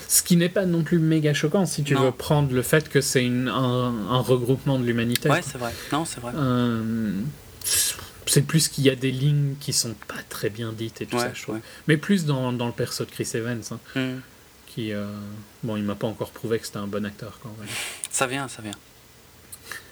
Ce 0.08 0.22
qui 0.22 0.36
n'est 0.36 0.48
pas 0.48 0.66
non 0.66 0.82
plus 0.84 0.98
méga 0.98 1.34
choquant 1.34 1.66
si 1.66 1.82
tu 1.82 1.94
Non. 1.94 2.02
veux 2.02 2.10
prendre 2.12 2.52
le 2.52 2.62
fait 2.62 2.88
que 2.88 3.00
c'est 3.00 3.24
une- 3.24 3.48
un, 3.48 4.08
un 4.10 4.20
regroupement 4.20 4.78
de 4.78 4.84
l'humanité. 4.84 5.28
Ouais, 5.30 5.42
c'est 5.42 5.58
vrai. 5.58 5.72
Non, 5.92 6.04
c'est 6.04 6.20
vrai. 6.20 6.32
Euh, 6.36 7.12
c'est 8.26 8.42
plus 8.42 8.68
qu'il 8.68 8.84
y 8.84 8.90
a 8.90 8.94
des 8.96 9.10
lignes 9.10 9.54
qui 9.60 9.72
sont 9.72 9.94
pas 10.08 10.22
très 10.28 10.48
bien 10.50 10.72
dites 10.72 11.00
et 11.02 11.06
tout 11.06 11.16
Ouais, 11.16 11.22
ça, 11.22 11.30
je 11.34 11.42
trouve. 11.42 11.54
ouais. 11.56 11.60
Mais 11.88 11.96
plus 11.96 12.24
dans, 12.24 12.52
dans 12.52 12.66
le 12.66 12.72
perso 12.72 13.04
de 13.04 13.10
Chris 13.10 13.28
Evans, 13.34 13.62
hein, 13.70 13.78
Hmm. 13.94 14.20
Qui... 14.74 14.92
euh, 14.92 15.06
bon, 15.62 15.76
il 15.76 15.82
m'a 15.84 15.94
pas 15.94 16.06
encore 16.06 16.30
prouvé 16.30 16.58
que 16.58 16.66
c'était 16.66 16.78
un 16.78 16.86
bon 16.86 17.04
acteur, 17.06 17.38
quand 17.42 17.54
même. 17.60 17.68
Ça 18.10 18.26
vient, 18.26 18.48
ça 18.48 18.62
vient. 18.62 18.72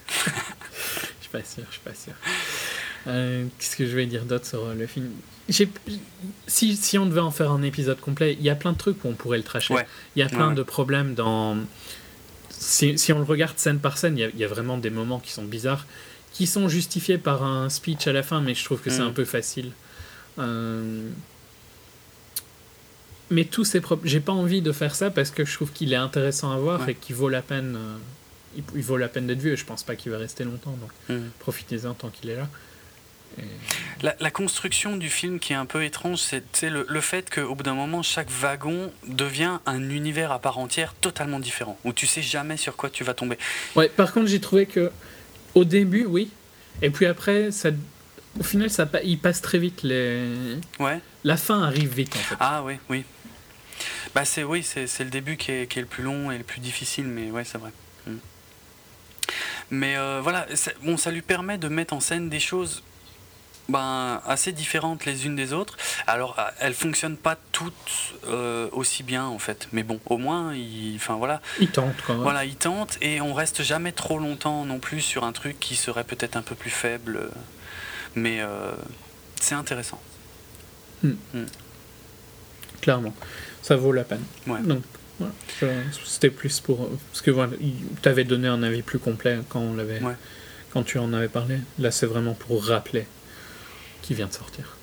Je 0.25 1.23
suis 1.23 1.31
pas 1.31 1.45
sûr, 1.45 1.65
je 1.69 1.73
suis 1.73 1.81
pas 1.83 1.95
sûr. 1.95 2.13
Euh, 3.07 3.47
Qu'est-ce 3.59 3.77
que 3.77 3.87
je 3.87 3.97
vais 3.97 4.05
dire 4.07 4.25
d'autre 4.25 4.47
sur 4.47 4.65
euh, 4.67 4.75
le 4.75 4.87
film? 4.87 5.11
Si, 6.47 6.77
si 6.77 6.99
on 6.99 7.07
devait 7.07 7.21
en 7.21 7.31
faire 7.31 7.51
un 7.51 7.63
épisode 7.63 7.99
complet, 8.01 8.35
il 8.39 8.43
y 8.45 8.51
a 8.51 8.55
plein 8.55 8.73
de 8.73 8.77
trucs 8.79 9.03
où 9.05 9.09
on 9.09 9.15
pourrait 9.15 9.39
le 9.39 9.45
tracher. 9.45 9.73
Ouais. 9.75 9.87
Il 10.15 10.21
y 10.21 10.23
a 10.23 10.29
plein 10.29 10.39
Ouais, 10.45 10.49
ouais. 10.49 10.55
de 10.55 10.63
problèmes 10.63 11.15
dans... 11.15 11.57
Si, 12.51 12.97
si 12.99 13.13
on 13.13 13.19
le 13.19 13.25
regarde 13.25 13.59
scène 13.59 13.79
par 13.81 13.99
scène, 13.99 14.17
il 14.19 14.21
y, 14.21 14.25
a, 14.25 14.29
il 14.29 14.39
y 14.39 14.45
a 14.45 14.49
vraiment 14.49 14.77
des 14.79 14.91
moments 14.91 15.19
qui 15.21 15.33
sont 15.33 15.45
bizarres, 15.45 15.87
qui 16.33 16.47
sont 16.47 16.69
justifiés 16.69 17.19
par 17.19 17.43
un 17.43 17.69
speech 17.71 18.07
à 18.07 18.13
la 18.13 18.23
fin, 18.23 18.41
mais 18.41 18.55
je 18.55 18.65
trouve 18.65 18.81
que 18.81 18.91
c'est 18.91 19.01
Mm. 19.03 19.09
un 19.09 19.13
peu 19.13 19.25
facile. 19.25 19.73
Euh, 20.39 21.09
Mais 23.33 23.45
tous 23.45 23.65
ces 23.65 23.81
problèmes... 23.81 24.09
J'ai 24.09 24.21
pas 24.21 24.33
envie 24.33 24.61
de 24.63 24.73
faire 24.73 24.95
ça 24.95 25.11
parce 25.11 25.31
que 25.31 25.45
je 25.45 25.53
trouve 25.55 25.73
qu'il 25.73 25.93
est 25.93 25.97
intéressant 25.97 26.53
à 26.53 26.57
voir 26.57 26.81
Ouais. 26.83 26.93
et 26.93 26.95
qu'il 26.95 27.17
vaut 27.17 27.29
la 27.29 27.43
peine... 27.43 27.77
euh, 27.77 27.97
Il, 28.57 28.63
il 28.77 28.83
vaut 28.83 28.99
la 28.99 29.09
peine 29.09 29.27
d'être 29.27 29.41
vu 29.41 29.51
et 29.53 29.57
je 29.57 29.65
pense 29.65 29.83
pas 29.83 29.97
qu'il 29.97 30.13
va 30.13 30.19
rester 30.19 30.45
longtemps, 30.45 30.77
donc 31.09 31.19
profitez-en 31.39 31.95
tant 31.95 32.11
qu'il 32.11 32.29
est 32.31 32.37
là. 32.37 32.49
Et- 33.39 33.43
La, 34.03 34.15
la 34.21 34.31
construction 34.31 34.97
du 34.99 35.09
film 35.09 35.39
qui 35.39 35.55
est 35.55 35.57
un 35.57 35.65
peu 35.65 35.83
étrange, 35.85 36.19
c'est 36.21 36.69
le, 36.69 36.85
le 36.89 37.01
fait 37.01 37.31
qu'au 37.35 37.55
bout 37.55 37.63
d'un 37.63 37.73
moment, 37.75 38.03
chaque 38.03 38.29
wagon 38.31 38.93
devient 39.09 39.59
un 39.65 39.89
univers 39.89 40.33
à 40.33 40.39
part 40.39 40.59
entière 40.59 40.93
totalement 41.01 41.41
différent, 41.41 41.79
où 41.85 41.93
tu 41.95 42.07
sais 42.07 42.21
jamais 42.21 42.59
sur 42.59 42.77
quoi 42.77 42.91
tu 42.91 43.05
vas 43.05 43.15
tomber. 43.15 43.39
Ouais, 43.75 43.89
par 43.89 44.13
contre, 44.13 44.27
j'ai 44.27 44.41
trouvé 44.41 44.67
que 44.67 44.91
au 45.55 45.65
début, 45.65 46.05
oui, 46.05 46.29
et 46.83 46.91
puis 46.91 47.07
après, 47.07 47.51
ça, 47.53 47.71
au 48.39 48.43
final, 48.43 48.69
ça, 48.69 48.87
il 49.05 49.19
passe 49.19 49.41
très 49.41 49.59
vite. 49.59 49.83
Les... 49.83 50.27
Ouais. 50.79 51.01
La 51.25 51.37
fin 51.39 51.63
arrive 51.63 51.95
vite, 51.95 52.15
en 52.17 52.19
fait. 52.19 52.37
Ah 52.41 52.63
oui, 52.67 52.75
oui. 52.91 53.05
Bah 54.15 54.25
c'est 54.25 54.45
oui, 54.45 54.63
c'est 54.63 55.05
le 55.05 55.11
début 55.11 55.37
qui 55.37 55.53
est, 55.53 55.67
qui 55.67 55.79
est 55.79 55.83
le 55.83 55.89
plus 55.89 56.03
long 56.03 56.31
et 56.31 56.39
le 56.39 56.45
plus 56.45 56.61
difficile, 56.61 57.07
mais 57.07 57.31
ouais, 57.31 57.45
c'est 57.45 57.59
vrai. 57.59 57.71
Mm. 58.07 58.17
Mais 59.71 59.97
euh, 59.97 60.21
voilà, 60.23 60.47
bon, 60.83 60.97
ça 60.97 61.11
lui 61.11 61.23
permet 61.23 61.57
de 61.57 61.69
mettre 61.69 61.95
en 61.95 62.01
scène 62.01 62.29
des 62.29 62.41
choses 62.41 62.83
ben, 63.69 64.21
assez 64.27 64.53
différentes 64.53 65.05
les 65.07 65.27
unes 65.27 65.37
des 65.37 65.53
autres. 65.53 65.77
Alors, 66.07 66.39
euh, 66.39 66.43
elles 66.61 66.75
fonctionnent 66.75 67.17
pas 67.17 67.37
toutes 67.53 68.15
euh, 68.27 68.69
aussi 68.73 69.03
bien 69.03 69.25
en 69.25 69.39
fait, 69.39 69.69
mais 69.73 69.83
bon, 69.83 70.01
au 70.07 70.19
moins, 70.19 70.55
il, 70.55 70.97
enfin 70.97 71.15
voilà, 71.15 71.41
Il 71.61 71.71
tente 71.71 71.95
quand 72.07 72.15
même. 72.15 72.23
voilà, 72.23 72.45
il 72.45 72.57
tente 72.57 72.99
et 73.01 73.21
on 73.21 73.33
reste 73.33 73.63
jamais 73.63 73.93
trop 73.93 74.19
longtemps 74.19 74.65
non 74.65 74.79
plus 74.79 75.01
sur 75.01 75.25
un 75.25 75.33
truc 75.33 75.59
qui 75.59 75.77
serait 75.77 76.05
peut-être 76.05 76.37
un 76.37 76.43
peu 76.43 76.55
plus 76.55 76.71
faible, 76.71 77.31
mais 78.15 78.41
euh, 78.41 78.73
c'est 79.41 79.55
intéressant. 79.55 80.01
Clairement. 82.81 83.15
Ça 83.63 83.77
vaut 83.77 83.93
la 83.93 84.05
peine. 84.05 84.23
Ouais. 84.47 84.61
Donc, 84.63 84.83
voilà. 85.19 85.33
C'était 86.05 86.31
plus 86.31 86.61
pour. 86.61 86.89
Parce 87.11 87.23
que 87.23 87.31
voilà, 87.31 87.53
tu 88.03 88.09
avais 88.09 88.25
donné 88.25 88.49
un 88.49 88.63
avis 88.63 88.83
plus 88.83 88.99
complet 88.99 89.39
quand, 89.49 89.61
on 89.61 89.75
l'avait, 89.75 90.01
Ouais. 90.03 90.15
quand 90.73 90.83
tu 90.83 90.99
en 90.99 91.13
avais 91.13 91.29
parlé. 91.29 91.59
Là, 91.79 91.91
c'est 91.91 92.07
vraiment 92.07 92.35
pour 92.35 92.65
rappeler 92.67 93.07
qu'il 94.03 94.17
vient 94.17 94.27
de 94.27 94.33
sortir. 94.33 94.77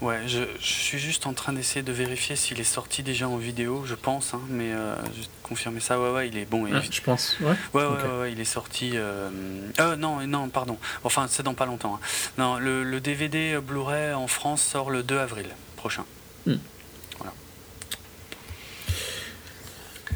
Ouais, 0.00 0.18
je, 0.26 0.40
je 0.58 0.66
suis 0.72 0.98
juste 0.98 1.26
en 1.28 1.32
train 1.32 1.52
d'essayer 1.52 1.82
de 1.84 1.92
vérifier 1.92 2.34
s'il 2.34 2.58
est 2.58 2.64
sorti 2.64 3.04
déjà 3.04 3.28
en 3.28 3.36
vidéo, 3.36 3.84
je 3.86 3.94
pense, 3.94 4.34
hein, 4.34 4.40
mais 4.48 4.72
euh, 4.72 4.96
juste 5.16 5.30
confirmer 5.44 5.78
ça. 5.78 6.00
Ouais, 6.00 6.10
ouais, 6.10 6.28
il 6.28 6.36
est 6.36 6.44
bon. 6.44 6.66
il- 6.66 6.74
Ah, 6.74 6.82
je 6.90 7.00
pense. 7.00 7.36
Ouais. 7.40 7.54
Ouais, 7.72 7.84
ouais, 7.84 7.88
ouais, 7.88 8.18
ouais, 8.20 8.32
il 8.32 8.40
est 8.40 8.44
sorti. 8.44 8.92
Euh... 8.94 9.30
euh, 9.78 9.94
non, 9.94 10.26
non, 10.26 10.48
pardon. 10.48 10.76
Enfin, 11.04 11.26
c'est 11.28 11.44
dans 11.44 11.54
pas 11.54 11.66
longtemps. 11.66 12.00
hein. 12.02 12.06
Non, 12.36 12.58
le, 12.58 12.82
le 12.82 13.00
DVD 13.00 13.58
Blu-ray 13.62 14.12
en 14.12 14.26
France 14.26 14.62
sort 14.62 14.90
le 14.90 15.04
2 15.04 15.18
avril 15.18 15.46
prochain. 15.76 16.04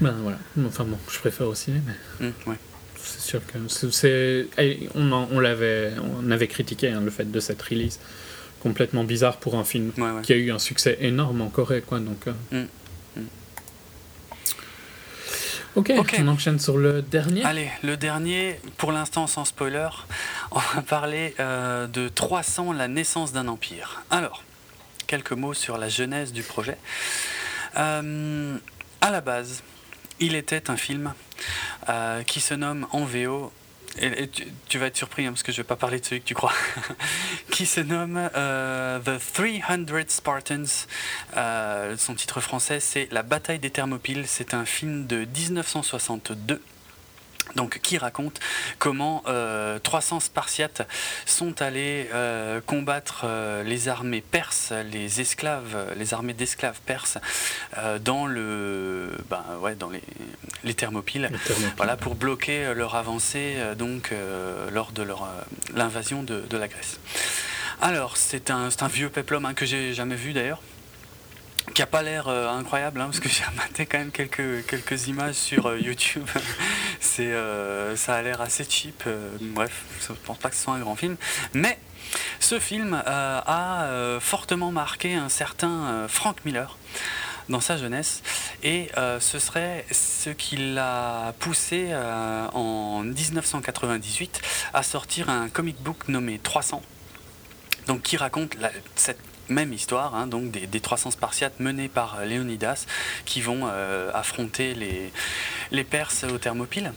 Ben 0.01 0.13
voilà. 0.23 0.39
Enfin 0.67 0.85
bon, 0.85 0.99
je 1.11 1.19
préfère 1.19 1.47
aussi, 1.49 1.73
mais 1.73 2.27
Hum, 2.27 2.33
ouais. 2.47 2.57
c'est 2.97 3.21
sûr 3.21 3.41
que 3.47 3.59
c'est. 3.91 4.47
On, 4.95 5.11
en- 5.13 5.29
on 5.33 5.41
l'avait, 5.41 5.93
on 6.23 6.31
avait 6.31 6.49
critiqué 6.49 6.91
hein, 6.91 7.01
le 7.01 7.11
fait 7.11 7.31
de 7.31 7.41
cette 7.41 7.63
release 7.63 7.99
complètement 8.61 9.05
bizarre 9.05 9.37
pour 9.39 9.55
un 9.57 9.65
film 9.65 9.93
Ouais, 9.97 10.11
ouais. 10.11 10.23
qui 10.23 10.33
a 10.33 10.37
eu 10.37 10.51
un 10.51 10.59
succès 10.59 10.99
énorme 11.01 11.41
en 11.41 11.49
Corée, 11.49 11.83
quoi. 11.83 11.99
Donc. 12.01 12.27
euh. 12.27 12.33
Mm. 12.53 13.21
Mm. 13.21 13.25
Ok, 15.77 15.93
Ok. 15.99 16.17
on 16.21 16.29
enchaîne 16.29 16.59
sur 16.59 16.79
le 16.79 17.03
dernier. 17.03 17.45
Allez, 17.45 17.71
le 17.83 17.97
dernier, 17.97 18.59
pour 18.79 18.93
l'instant 18.93 19.27
sans 19.27 19.45
spoiler, 19.45 19.89
on 20.51 20.59
va 20.59 20.83
parler 20.83 21.35
euh, 21.39 21.87
de 21.87 22.09
300, 22.09 22.73
la 22.73 22.89
naissance 22.89 23.33
d'un 23.33 23.47
empire. 23.49 24.03
Alors, 24.11 24.43
quelques 25.07 25.33
mots 25.33 25.55
sur 25.55 25.77
la 25.79 25.89
genèse 25.89 26.33
du 26.33 26.43
projet. 26.43 26.79
Euh, 27.77 28.57
à 29.03 29.11
la 29.11 29.21
base, 29.21 29.63
il 30.21 30.35
était 30.35 30.71
un 30.71 30.77
film 30.77 31.15
euh, 31.89 32.23
qui 32.23 32.41
se 32.41 32.55
nomme 32.55 32.87
en 32.93 33.05
VO. 33.05 33.53
Et, 33.99 34.29
tu, 34.69 34.79
vas 34.79 34.87
être 34.87 34.97
surpris 34.97 35.25
hein, 35.25 35.31
parce 35.31 35.43
que 35.43 35.53
je 35.53 35.57
vais 35.59 35.65
pas 35.65 35.77
parler 35.77 36.01
de 36.01 36.05
celui 36.05 36.21
que 36.21 36.27
tu 36.27 36.35
crois. 36.35 36.53
qui 37.51 37.65
se 37.65 37.81
nomme 37.81 38.29
euh, 38.37 38.99
The 38.99 39.19
300 39.33 40.05
Spartans. 40.09 40.87
Euh, 41.37 41.97
son 41.97 42.15
titre 42.15 42.41
français, 42.41 42.81
c'est 42.81 43.09
La 43.11 43.23
bataille 43.23 43.59
des 43.59 43.71
Thermopyles. 43.71 44.25
C'est 44.27 44.53
un 44.53 44.67
film 44.67 45.07
de 45.07 45.25
1962. 45.25 46.61
Donc, 47.55 47.79
qui 47.83 47.97
raconte 47.97 48.41
comment 48.79 49.23
euh, 49.29 49.79
300 49.79 50.21
Spartiates 50.21 50.87
sont 51.25 51.63
allés 51.63 52.09
euh, 52.13 52.61
combattre 52.61 53.23
euh, 53.25 53.63
les 53.63 53.89
armées 53.89 54.21
perses, 54.21 54.73
les 54.91 55.21
esclaves, 55.21 55.95
les 55.97 56.13
armées 56.13 56.35
d'esclaves 56.35 56.81
perses 56.85 57.19
euh, 57.79 57.99
dans 57.99 58.27
le, 58.27 59.17
ben, 59.31 59.45
ouais, 59.61 59.75
dans 59.75 59.89
les, 59.89 60.03
les 60.65 60.75
Thermopyles. 60.75 61.29
Le 61.33 61.39
Thermopyles. 61.39 61.73
Voilà, 61.77 61.97
pour 61.97 62.15
bloquer 62.15 62.67
euh, 62.67 62.75
leur 62.75 62.95
avancée 62.97 63.55
euh, 63.57 63.75
donc, 63.75 64.13
euh, 64.13 64.69
lors 64.71 64.93
de 64.93 65.03
leur, 65.03 65.23
euh, 65.23 65.27
l'invasion 65.75 66.23
de, 66.23 66.41
de 66.41 66.57
la 66.57 66.69
Grèce. 66.69 66.99
Alors, 67.81 68.17
c'est 68.17 68.51
un, 68.51 68.69
un 68.81 68.89
vieux 68.89 69.09
peplum 69.11 69.45
hein, 69.45 69.55
que 69.55 69.67
j'ai 69.67 69.95
jamais 69.95 70.17
vu 70.17 70.33
d'ailleurs, 70.33 70.61
qui 71.75 71.83
a 71.83 71.87
pas 71.87 72.03
l'air 72.03 72.29
euh, 72.29 72.49
incroyable, 72.49 73.01
hein, 73.01 73.07
parce 73.07 73.21
que 73.21 73.29
j'ai 73.29 73.45
maté 73.57 73.87
quand 73.87 73.99
même 73.99 74.11
quelques, 74.11 74.67
quelques 74.67 75.09
images 75.09 75.35
sur 75.35 75.67
euh, 75.67 75.79
YouTube. 75.79 76.29
euh, 77.19 77.97
ça 77.97 78.17
a 78.17 78.23
l'air 78.23 78.41
assez 78.41 78.65
cheap. 78.69 79.05
bref, 79.41 79.85
je 80.07 80.13
ne 80.13 80.19
pense 80.19 80.39
pas 80.39 80.51
que 80.51 80.57
ce 80.57 80.65
soit 80.65 80.75
un 80.75 80.81
grand 80.81 80.97
film. 80.97 81.17
Mais 81.55 81.79
ce 82.41 82.59
film 82.61 83.03
a 83.05 84.19
fortement 84.21 84.71
marqué 84.71 85.15
un 85.15 85.29
certain 85.29 86.07
Frank 86.09 86.45
Miller 86.45 86.77
dans 87.49 87.61
sa 87.61 87.77
jeunesse 87.77 88.23
et 88.63 88.91
ce 89.19 89.39
serait 89.39 89.85
ce 89.91 90.31
qui 90.31 90.57
l'a 90.57 91.35
poussé 91.41 91.93
en 92.53 93.03
1998 93.03 94.41
à 94.73 94.83
sortir 94.83 95.31
un 95.31 95.49
comic 95.49 95.83
book 95.83 96.07
nommé 96.09 96.39
300 96.39 96.81
donc 97.87 98.03
qui 98.03 98.17
raconte 98.17 98.57
cette 98.95 99.21
même 99.49 99.73
histoire 99.73 100.15
hein, 100.15 100.27
donc 100.27 100.51
des, 100.51 100.67
des 100.67 100.81
300 100.81 101.13
Spartiates 101.13 101.61
menés 101.61 101.89
par 101.89 102.25
Léonidas 102.25 102.87
qui 103.25 103.41
vont 103.41 103.63
euh, 103.65 104.11
affronter 104.15 104.75
les, 104.75 105.13
les 105.71 105.85
Perses 105.85 106.25
aux 106.25 106.39
Thermopyles. 106.39 106.93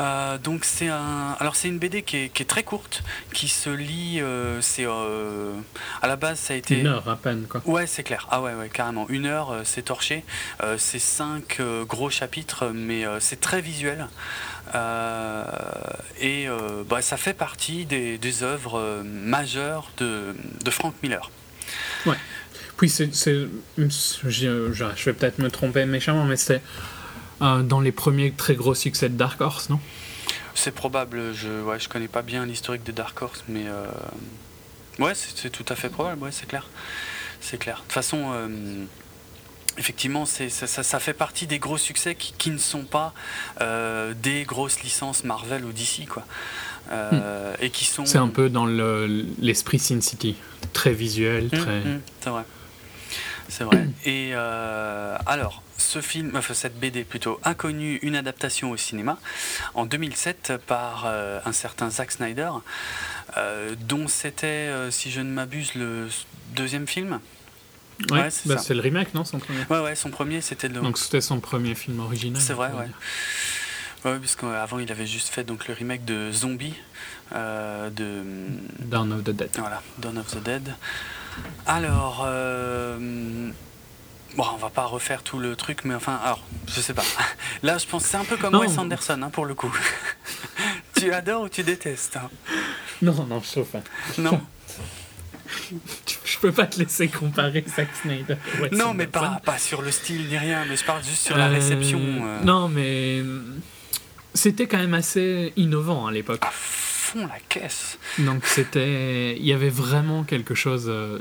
Euh, 0.00 0.38
donc 0.38 0.64
c'est 0.64 0.88
un, 0.88 1.36
alors 1.40 1.56
c'est 1.56 1.68
une 1.68 1.78
BD 1.78 2.02
qui 2.02 2.16
est, 2.16 2.28
qui 2.30 2.42
est 2.42 2.46
très 2.46 2.62
courte, 2.62 3.02
qui 3.34 3.48
se 3.48 3.68
lit, 3.68 4.20
euh, 4.20 4.60
c'est 4.60 4.86
euh, 4.86 5.52
à 6.00 6.06
la 6.06 6.16
base 6.16 6.38
ça 6.38 6.54
a 6.54 6.56
été 6.56 6.80
Une 6.80 6.86
heure 6.86 7.08
à 7.08 7.16
peine, 7.16 7.46
quoi. 7.48 7.60
Ouais, 7.66 7.86
c'est 7.86 8.02
clair. 8.02 8.26
Ah 8.30 8.40
ouais, 8.40 8.54
ouais, 8.54 8.70
carrément. 8.70 9.06
Une 9.08 9.26
heure, 9.26 9.60
c'est 9.64 9.82
torché. 9.82 10.24
C'est 10.78 10.98
cinq 10.98 11.60
gros 11.86 12.10
chapitres, 12.10 12.70
mais 12.74 13.04
c'est 13.18 13.40
très 13.40 13.60
visuel. 13.60 14.08
Et 16.20 16.46
bah, 16.88 17.02
ça 17.02 17.16
fait 17.16 17.34
partie 17.34 17.86
des, 17.86 18.18
des 18.18 18.42
œuvres 18.42 19.02
majeures 19.04 19.90
de, 19.98 20.34
de 20.64 20.70
Frank 20.70 20.94
Miller. 21.02 21.30
Puis 22.76 22.88
c'est. 22.88 23.10
Je, 23.14 25.04
vais 25.04 25.12
peut-être 25.12 25.38
me 25.38 25.50
tromper 25.50 25.84
méchamment, 25.84 26.24
mais 26.24 26.36
c'est 26.36 26.62
euh, 27.42 27.62
dans 27.62 27.80
les 27.80 27.92
premiers 27.92 28.32
très 28.32 28.54
gros 28.54 28.74
succès 28.74 29.08
de 29.08 29.16
Dark 29.16 29.40
Horse, 29.40 29.68
non? 29.68 29.80
C'est 30.54 30.72
probable, 30.72 31.34
je 31.34 31.62
ouais, 31.62 31.78
je 31.78 31.88
connais 31.88 32.08
pas 32.08 32.22
bien 32.22 32.44
l'historique 32.44 32.84
de 32.84 32.92
Dark 32.92 33.20
Horse, 33.22 33.44
mais 33.48 33.64
euh, 33.66 33.86
ouais, 34.98 35.12
c'est 35.14 35.50
tout 35.50 35.64
à 35.68 35.76
fait 35.76 35.88
probable, 35.88 36.22
ouais, 36.22 36.32
c'est 36.32 36.46
clair. 36.46 36.66
C'est 37.40 37.58
clair. 37.58 37.76
De 37.76 37.82
toute 37.82 37.92
façon, 37.92 38.32
euh, 38.34 38.84
effectivement, 39.78 40.26
ça, 40.26 40.48
ça- 40.48 41.00
fait 41.00 41.14
partie 41.14 41.46
des 41.46 41.58
gros 41.58 41.78
succès 41.78 42.14
qui, 42.14 42.34
qui 42.36 42.50
ne 42.50 42.58
sont 42.58 42.84
pas 42.84 43.14
euh, 43.60 44.12
des 44.14 44.44
grosses 44.44 44.82
licences 44.82 45.24
Marvel 45.24 45.64
ou 45.64 45.72
DC, 45.72 46.06
quoi. 46.08 46.24
Euh, 46.90 47.54
Et 47.60 47.70
qui 47.70 47.84
sont. 47.84 48.04
C'est 48.06 48.18
un 48.18 48.28
peu 48.28 48.48
dans 48.50 48.66
le- 48.66 49.24
l'esprit 49.40 49.78
Sin 49.78 50.00
City. 50.00 50.36
Très 50.72 50.92
visuel, 50.92 51.48
Hum, 51.52 51.58
très. 51.60 51.82
hum, 51.82 52.00
c'est 52.20 52.30
vrai. 52.30 52.42
C'est 53.48 53.64
vrai. 53.64 53.88
Et 54.04 54.30
euh, 54.34 55.16
alors, 55.26 55.62
ce 55.76 56.00
film, 56.00 56.32
enfin 56.36 56.54
cette 56.54 56.78
BD 56.78 57.02
plutôt, 57.04 57.40
a 57.42 57.54
connu 57.54 57.96
une 58.02 58.14
adaptation 58.14 58.70
au 58.70 58.76
cinéma 58.76 59.18
en 59.74 59.86
2007 59.86 60.52
par 60.66 61.04
euh, 61.06 61.40
un 61.44 61.52
certain 61.52 61.90
Zack 61.90 62.12
Snyder, 62.12 62.50
dont 63.88 64.06
c'était, 64.08 64.70
si 64.90 65.10
je 65.10 65.20
ne 65.20 65.30
m'abuse, 65.30 65.74
le 65.74 66.08
deuxième 66.54 66.86
film. 66.86 67.20
Ouais, 68.10 68.22
Ouais, 68.22 68.30
c'est 68.30 68.48
bah, 68.48 68.56
c'est 68.58 68.72
le 68.74 68.80
remake, 68.80 69.12
non 69.14 69.24
son 69.24 69.38
premier? 69.38 69.60
Ouais, 69.68 69.80
ouais, 69.80 69.94
son 69.94 70.10
premier 70.10 70.40
c'était 70.40 70.68
le. 70.68 70.80
Donc 70.80 70.96
c'était 70.96 71.20
son 71.20 71.38
premier 71.40 71.74
film 71.74 72.00
original. 72.00 72.40
C'est 72.40 72.54
vrai, 72.54 72.68
ouais. 72.68 72.88
Dire. 74.02 74.12
Ouais, 74.12 74.18
parce 74.18 74.36
qu'avant 74.36 74.78
il 74.78 74.90
avait 74.92 75.06
juste 75.06 75.28
fait 75.28 75.44
donc 75.44 75.68
le 75.68 75.74
remake 75.74 76.04
de 76.04 76.30
Zombie, 76.32 76.74
euh, 77.34 77.90
de 77.90 78.22
Dawn 78.80 79.12
of 79.12 79.24
the 79.24 79.30
Dead. 79.30 79.50
Voilà, 79.58 79.82
Dawn 79.98 80.18
of 80.18 80.26
the 80.30 80.42
Dead. 80.42 80.74
Alors, 81.66 82.24
euh, 82.26 83.50
bon, 84.36 84.44
on 84.54 84.56
va 84.56 84.68
pas 84.70 84.84
refaire 84.84 85.22
tout 85.22 85.38
le 85.38 85.54
truc, 85.56 85.84
mais 85.84 85.94
enfin, 85.94 86.18
alors, 86.24 86.42
je 86.68 86.80
sais 86.80 86.94
pas. 86.94 87.04
Là, 87.62 87.78
je 87.78 87.86
pense 87.86 88.02
que 88.04 88.08
c'est 88.10 88.16
un 88.16 88.24
peu 88.24 88.36
comme 88.36 88.52
Non. 88.54 88.60
Wes 88.60 88.76
Anderson, 88.78 89.20
hein, 89.22 89.30
pour 89.30 89.46
le 89.46 89.54
coup. 89.54 89.72
tu 90.96 91.12
adores 91.12 91.42
ou 91.42 91.48
tu 91.48 91.62
détestes 91.62 92.16
hein? 92.16 92.28
Non, 93.02 93.24
non, 93.26 93.40
je 93.40 93.54
chauffe. 93.54 93.74
Non, 94.18 94.40
Je 96.24 96.38
peux 96.38 96.52
pas 96.52 96.66
te 96.66 96.78
laisser 96.78 97.08
comparer 97.08 97.64
Zack 97.76 97.88
Snyder. 98.02 98.36
non, 98.72 98.94
mais 98.94 99.06
pas, 99.06 99.40
pas 99.44 99.58
sur 99.58 99.82
le 99.82 99.90
style 99.90 100.26
ni 100.28 100.38
rien, 100.38 100.64
mais 100.68 100.76
je 100.76 100.84
parle 100.84 101.02
juste 101.02 101.26
sur 101.26 101.36
la 101.36 101.46
Euh, 101.48 101.54
réception. 101.54 102.00
euh, 102.00 102.40
Non, 102.44 102.68
mais 102.68 103.22
c'était 104.34 104.66
quand 104.66 104.78
même 104.78 104.94
assez 104.94 105.52
innovant 105.56 106.06
à 106.06 106.12
l'époque. 106.12 106.44
À 106.44 106.50
fond 106.52 107.26
la 107.26 107.38
caisse. 107.48 107.98
Donc 108.18 108.46
c'était, 108.46 109.36
il 109.36 109.44
y 109.44 109.52
avait 109.52 109.70
vraiment 109.70 110.22
quelque 110.24 110.54
chose. 110.54 110.86
euh, 110.88 111.18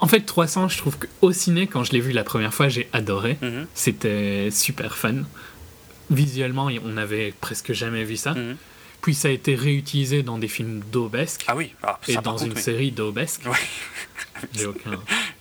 En 0.00 0.08
fait, 0.08 0.20
300, 0.22 0.68
je 0.68 0.78
trouve 0.78 0.96
qu'au 0.98 1.32
ciné, 1.32 1.66
quand 1.66 1.84
je 1.84 1.92
l'ai 1.92 2.00
vu 2.00 2.12
la 2.12 2.24
première 2.24 2.52
fois, 2.52 2.68
j'ai 2.68 2.88
adoré. 2.92 3.38
Mhm, 3.42 3.66
C'était 3.74 4.48
super 4.50 4.96
fun. 4.96 5.22
Visuellement, 6.10 6.68
on 6.84 6.88
n'avait 6.88 7.32
presque 7.40 7.72
jamais 7.72 8.04
vu 8.04 8.16
ça. 8.16 8.32
mhm. 8.34 8.56
Puis 9.00 9.14
ça 9.16 9.26
a 9.28 9.30
été 9.32 9.56
réutilisé 9.56 10.22
dans 10.22 10.38
des 10.38 10.46
films 10.46 10.80
d'aubesque 10.92 11.44
Ah 11.48 11.56
oui, 11.56 11.74
ah, 11.82 11.98
et 12.06 12.12
ça, 12.14 12.20
dans 12.20 12.32
contre, 12.32 12.44
une 12.46 12.52
oui. 12.52 12.60
série 12.62 12.92
d'aubesque. 12.92 13.40
Ouais. 13.46 13.56
J'ai 14.54 14.66
aucun. 14.66 14.92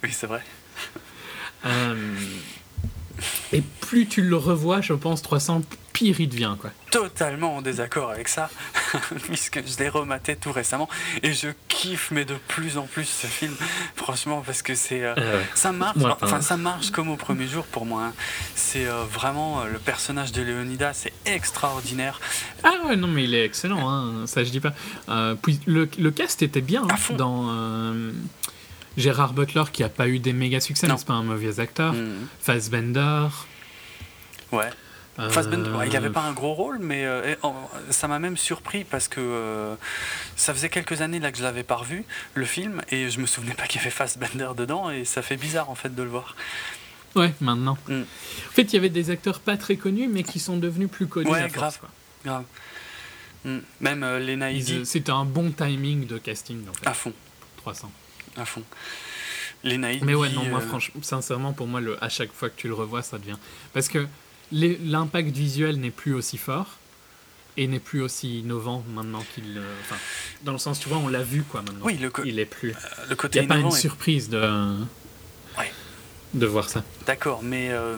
Oui, 0.03 0.09
c'est 0.11 0.25
vrai. 0.25 0.41
Euh, 1.65 1.95
Et 3.53 3.61
plus 3.81 4.07
tu 4.07 4.21
le 4.23 4.35
revois, 4.35 4.81
je 4.81 4.93
pense, 4.93 5.21
300, 5.21 5.61
pire 6.01 6.19
il 6.19 6.29
devient. 6.29 6.55
Quoi. 6.59 6.71
Totalement 6.89 7.57
en 7.57 7.61
désaccord 7.61 8.09
avec 8.09 8.27
ça, 8.27 8.49
puisque 9.27 9.59
je 9.67 9.77
l'ai 9.77 9.87
rematé 9.89 10.35
tout 10.35 10.51
récemment 10.51 10.89
et 11.21 11.31
je 11.33 11.49
kiffe, 11.67 12.09
mais 12.11 12.25
de 12.25 12.33
plus 12.47 12.77
en 12.79 12.87
plus 12.87 13.05
ce 13.05 13.27
film, 13.27 13.53
franchement, 13.95 14.41
parce 14.43 14.63
que 14.63 14.73
c'est 14.73 15.03
euh, 15.03 15.13
Euh, 15.17 15.43
ça 15.53 15.71
marche, 15.71 15.97
Moi, 15.97 16.17
enfin 16.21 16.41
ça 16.41 16.57
marche 16.57 16.89
comme 16.89 17.09
au 17.09 17.17
premier 17.17 17.47
jour 17.47 17.65
pour 17.65 17.85
moi. 17.85 18.05
hein. 18.05 18.13
C'est 18.55 18.87
euh, 18.87 19.03
vraiment 19.03 19.63
le 19.65 19.77
personnage 19.77 20.31
de 20.31 20.41
Leonidas, 20.41 20.93
c'est 20.95 21.13
extraordinaire. 21.25 22.19
Ah 22.63 22.73
ouais, 22.87 22.95
non, 22.95 23.07
mais 23.07 23.25
il 23.25 23.35
est 23.35 23.45
excellent, 23.45 23.87
hein, 23.87 24.25
ça 24.25 24.43
je 24.43 24.49
dis 24.49 24.59
pas. 24.59 24.73
Puis 25.43 25.59
le, 25.67 25.87
le 25.99 26.11
cast 26.11 26.41
était 26.41 26.61
bien 26.61 26.83
hein, 26.89 26.97
fond. 26.97 27.15
dans 27.15 27.91
Gérard 28.97 29.33
Butler 29.33 29.63
qui 29.71 29.83
a 29.83 29.89
pas 29.89 30.07
eu 30.07 30.17
des 30.19 30.33
méga 30.33 30.59
succès, 30.59 30.87
c'est 30.97 31.05
pas 31.05 31.13
un 31.13 31.23
mauvais 31.23 31.59
acteur. 31.59 31.93
Mhm. 31.93 32.27
Fassbender. 32.41 33.27
Ouais. 34.51 34.69
Euh, 35.21 35.29
Fassbender, 35.29 35.69
ouais, 35.71 35.87
il 35.87 35.93
n'avait 35.93 36.09
pas 36.09 36.21
un 36.23 36.33
gros 36.33 36.53
rôle, 36.53 36.79
mais 36.79 37.05
euh, 37.05 37.35
ça 37.89 38.07
m'a 38.07 38.19
même 38.19 38.37
surpris 38.37 38.83
parce 38.83 39.07
que 39.07 39.19
euh, 39.21 39.75
ça 40.35 40.53
faisait 40.53 40.69
quelques 40.69 41.01
années 41.01 41.19
là 41.19 41.31
que 41.31 41.37
je 41.37 41.43
l'avais 41.43 41.63
pas 41.63 41.75
revu 41.75 42.03
le 42.33 42.45
film 42.45 42.81
et 42.89 43.09
je 43.09 43.19
me 43.19 43.25
souvenais 43.25 43.53
pas 43.53 43.67
qu'il 43.67 43.79
y 43.79 43.81
avait 43.81 43.91
Fassbender 43.91 44.49
dedans 44.57 44.89
et 44.89 45.05
ça 45.05 45.21
fait 45.21 45.37
bizarre 45.37 45.69
en 45.69 45.75
fait 45.75 45.93
de 45.93 46.03
le 46.03 46.09
voir. 46.09 46.35
Ouais, 47.15 47.33
maintenant. 47.41 47.77
Mm. 47.87 48.01
En 48.01 48.51
fait, 48.53 48.63
il 48.63 48.73
y 48.73 48.77
avait 48.77 48.89
des 48.89 49.09
acteurs 49.09 49.39
pas 49.41 49.57
très 49.57 49.75
connus, 49.75 50.07
mais 50.07 50.23
qui 50.23 50.39
sont 50.39 50.57
devenus 50.57 50.89
plus 50.89 51.07
connus. 51.07 51.29
Ouais, 51.29 51.39
à 51.41 51.49
force, 51.49 51.53
grave. 51.53 51.79
quoi. 51.79 51.89
Grave. 52.25 52.43
Mm. 53.43 53.57
Même 53.81 54.03
euh, 54.03 54.19
Lena 54.19 54.51
Headey, 54.51 54.85
C'était 54.85 55.11
un 55.11 55.25
bon 55.25 55.51
timing 55.51 56.07
de 56.07 56.17
casting, 56.17 56.61
en 56.69 56.73
fait. 56.73 56.87
à 56.87 56.93
fond, 56.93 57.11
300. 57.57 57.91
à 58.37 58.45
fond. 58.45 58.63
Lena 59.63 59.91
Headey, 59.91 60.05
Mais 60.05 60.15
ouais, 60.15 60.29
non, 60.29 60.45
moi, 60.45 60.59
euh, 60.59 60.67
franchement, 60.67 61.01
sincèrement, 61.03 61.51
pour 61.53 61.67
moi, 61.67 61.81
le, 61.81 62.01
à 62.03 62.07
chaque 62.07 62.31
fois 62.31 62.49
que 62.49 62.55
tu 62.55 62.67
le 62.69 62.73
revois, 62.75 63.01
ça 63.01 63.17
devient. 63.17 63.37
Parce 63.73 63.89
que 63.89 63.97
les- 63.99 64.07
l'impact 64.51 65.29
visuel 65.35 65.77
n'est 65.79 65.91
plus 65.91 66.13
aussi 66.13 66.37
fort 66.37 66.77
et 67.57 67.67
n'est 67.67 67.79
plus 67.79 68.01
aussi 68.01 68.39
innovant 68.39 68.83
maintenant 68.93 69.23
qu'il. 69.33 69.57
euh, 69.57 69.75
Enfin, 69.81 69.95
dans 70.43 70.53
le 70.53 70.57
sens, 70.57 70.79
tu 70.79 70.89
vois, 70.89 70.97
on 70.99 71.07
l'a 71.07 71.23
vu, 71.23 71.43
quoi, 71.43 71.61
maintenant. 71.61 71.83
Oui, 71.85 71.97
le, 71.97 72.11
Il 72.25 72.39
est 72.39 72.45
plus. 72.45 72.73
le 73.09 73.15
Il 73.33 73.39
n'y 73.39 73.45
a 73.45 73.47
pas 73.47 73.57
une 73.57 73.67
est- 73.67 73.71
surprise 73.71 74.29
de. 74.29 74.39
Ouais. 75.57 75.71
De 76.33 76.45
voir 76.45 76.69
ça. 76.69 76.83
D'accord, 77.05 77.41
mais 77.43 77.67
euh, 77.71 77.97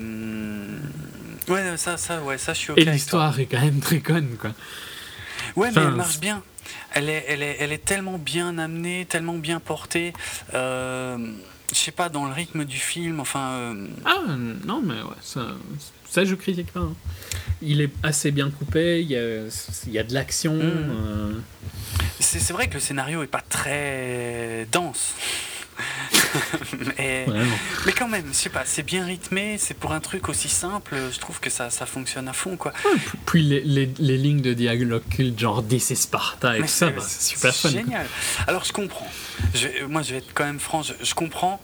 ouais, 1.50 1.78
ça, 1.78 1.98
ça, 1.98 2.22
ouais, 2.24 2.38
ça, 2.38 2.54
je 2.54 2.60
suis 2.60 2.72
ok. 2.72 2.78
et 2.80 2.86
l'histoire 2.86 3.40
est 3.40 3.46
quand 3.46 3.62
même 3.62 3.80
très 3.80 4.00
conne, 4.00 4.36
quoi. 4.40 4.52
Ouais, 5.56 5.70
mais 5.76 5.82
elle 5.84 5.92
marche 5.92 6.20
bien. 6.20 6.42
Elle 6.96 7.10
est, 7.10 7.26
elle 7.28 7.44
est, 7.44 7.58
elle 7.60 7.72
est 7.72 7.84
tellement 7.86 8.18
bien 8.18 8.58
amenée, 8.58 9.06
tellement 9.06 9.38
bien 9.38 9.60
portée. 9.60 10.14
Euh, 10.54 11.18
je 11.72 11.78
sais 11.78 11.92
pas, 11.92 12.10
dans 12.10 12.26
le 12.26 12.34
rythme 12.34 12.66
du 12.66 12.78
film, 12.78 13.20
enfin. 13.20 13.50
euh, 13.52 13.88
Ah, 14.06 14.22
non, 14.66 14.82
mais 14.84 14.96
ouais, 15.02 15.16
ça, 15.22 15.42
ça 16.14 16.26
je 16.26 16.36
critique 16.36 16.72
pas. 16.72 16.80
hein. 16.82 16.94
Il 17.62 17.82
est 17.82 17.92
assez 18.04 18.32
bien 18.32 18.50
coupé, 18.52 19.02
il 19.02 19.10
y 19.10 19.18
a, 19.18 19.46
il 19.88 19.94
y 19.94 19.98
a 20.00 20.04
de 20.04 20.14
l'action. 20.14 20.54
Mm. 20.56 20.62
euh, 20.62 21.34
c'est 22.20 22.52
vrai 22.54 22.68
que 22.68 22.76
le 22.76 22.80
scénario 22.80 23.24
est 23.24 23.28
pas 23.28 23.42
très 23.42 24.68
dense. 24.72 25.14
mais, 26.98 27.26
quand 27.98 28.08
même, 28.08 28.26
je 28.28 28.34
sais 28.34 28.50
pas, 28.50 28.64
c'est 28.66 28.84
bien 28.84 29.06
rythmé, 29.06 29.58
c'est 29.58 29.74
pour 29.74 29.92
un 29.92 30.00
truc 30.00 30.30
aussi 30.30 30.48
simple, 30.50 30.96
je 31.12 31.18
trouve 31.20 31.40
que 31.40 31.50
ça, 31.50 31.70
ça 31.72 31.86
fonctionne 31.88 32.28
à 32.28 32.34
fond, 32.34 32.58
quoi. 32.58 32.74
Ouais, 32.86 33.00
puis- 33.26 33.42
les, 33.44 33.62
les, 33.62 33.92
les 33.98 34.18
lignes 34.18 34.42
de 34.42 34.54
dialogue 34.54 35.02
culte, 35.10 35.40
genre 35.40 35.64
DC 35.64 35.96
Sparta 35.96 36.58
et 36.58 36.60
Mais 36.62 36.68
tout 36.68 36.72
ça, 36.72 36.88
c'est- 36.90 36.96
bah, 36.96 37.04
c'est 37.08 37.22
super 37.34 37.56
fun. 37.56 37.72
quoi. 37.72 37.80
Génial. 37.82 38.06
Alors 38.48 38.64
je 38.66 38.72
comprends. 38.74 39.08
Je 39.56 39.86
moi, 39.86 40.02
je 40.04 40.12
vais 40.12 40.18
être 40.20 40.32
quand 40.34 40.46
même 40.46 40.60
franc, 40.60 40.84
je, 40.84 40.94
je 41.02 41.14
comprends 41.16 41.60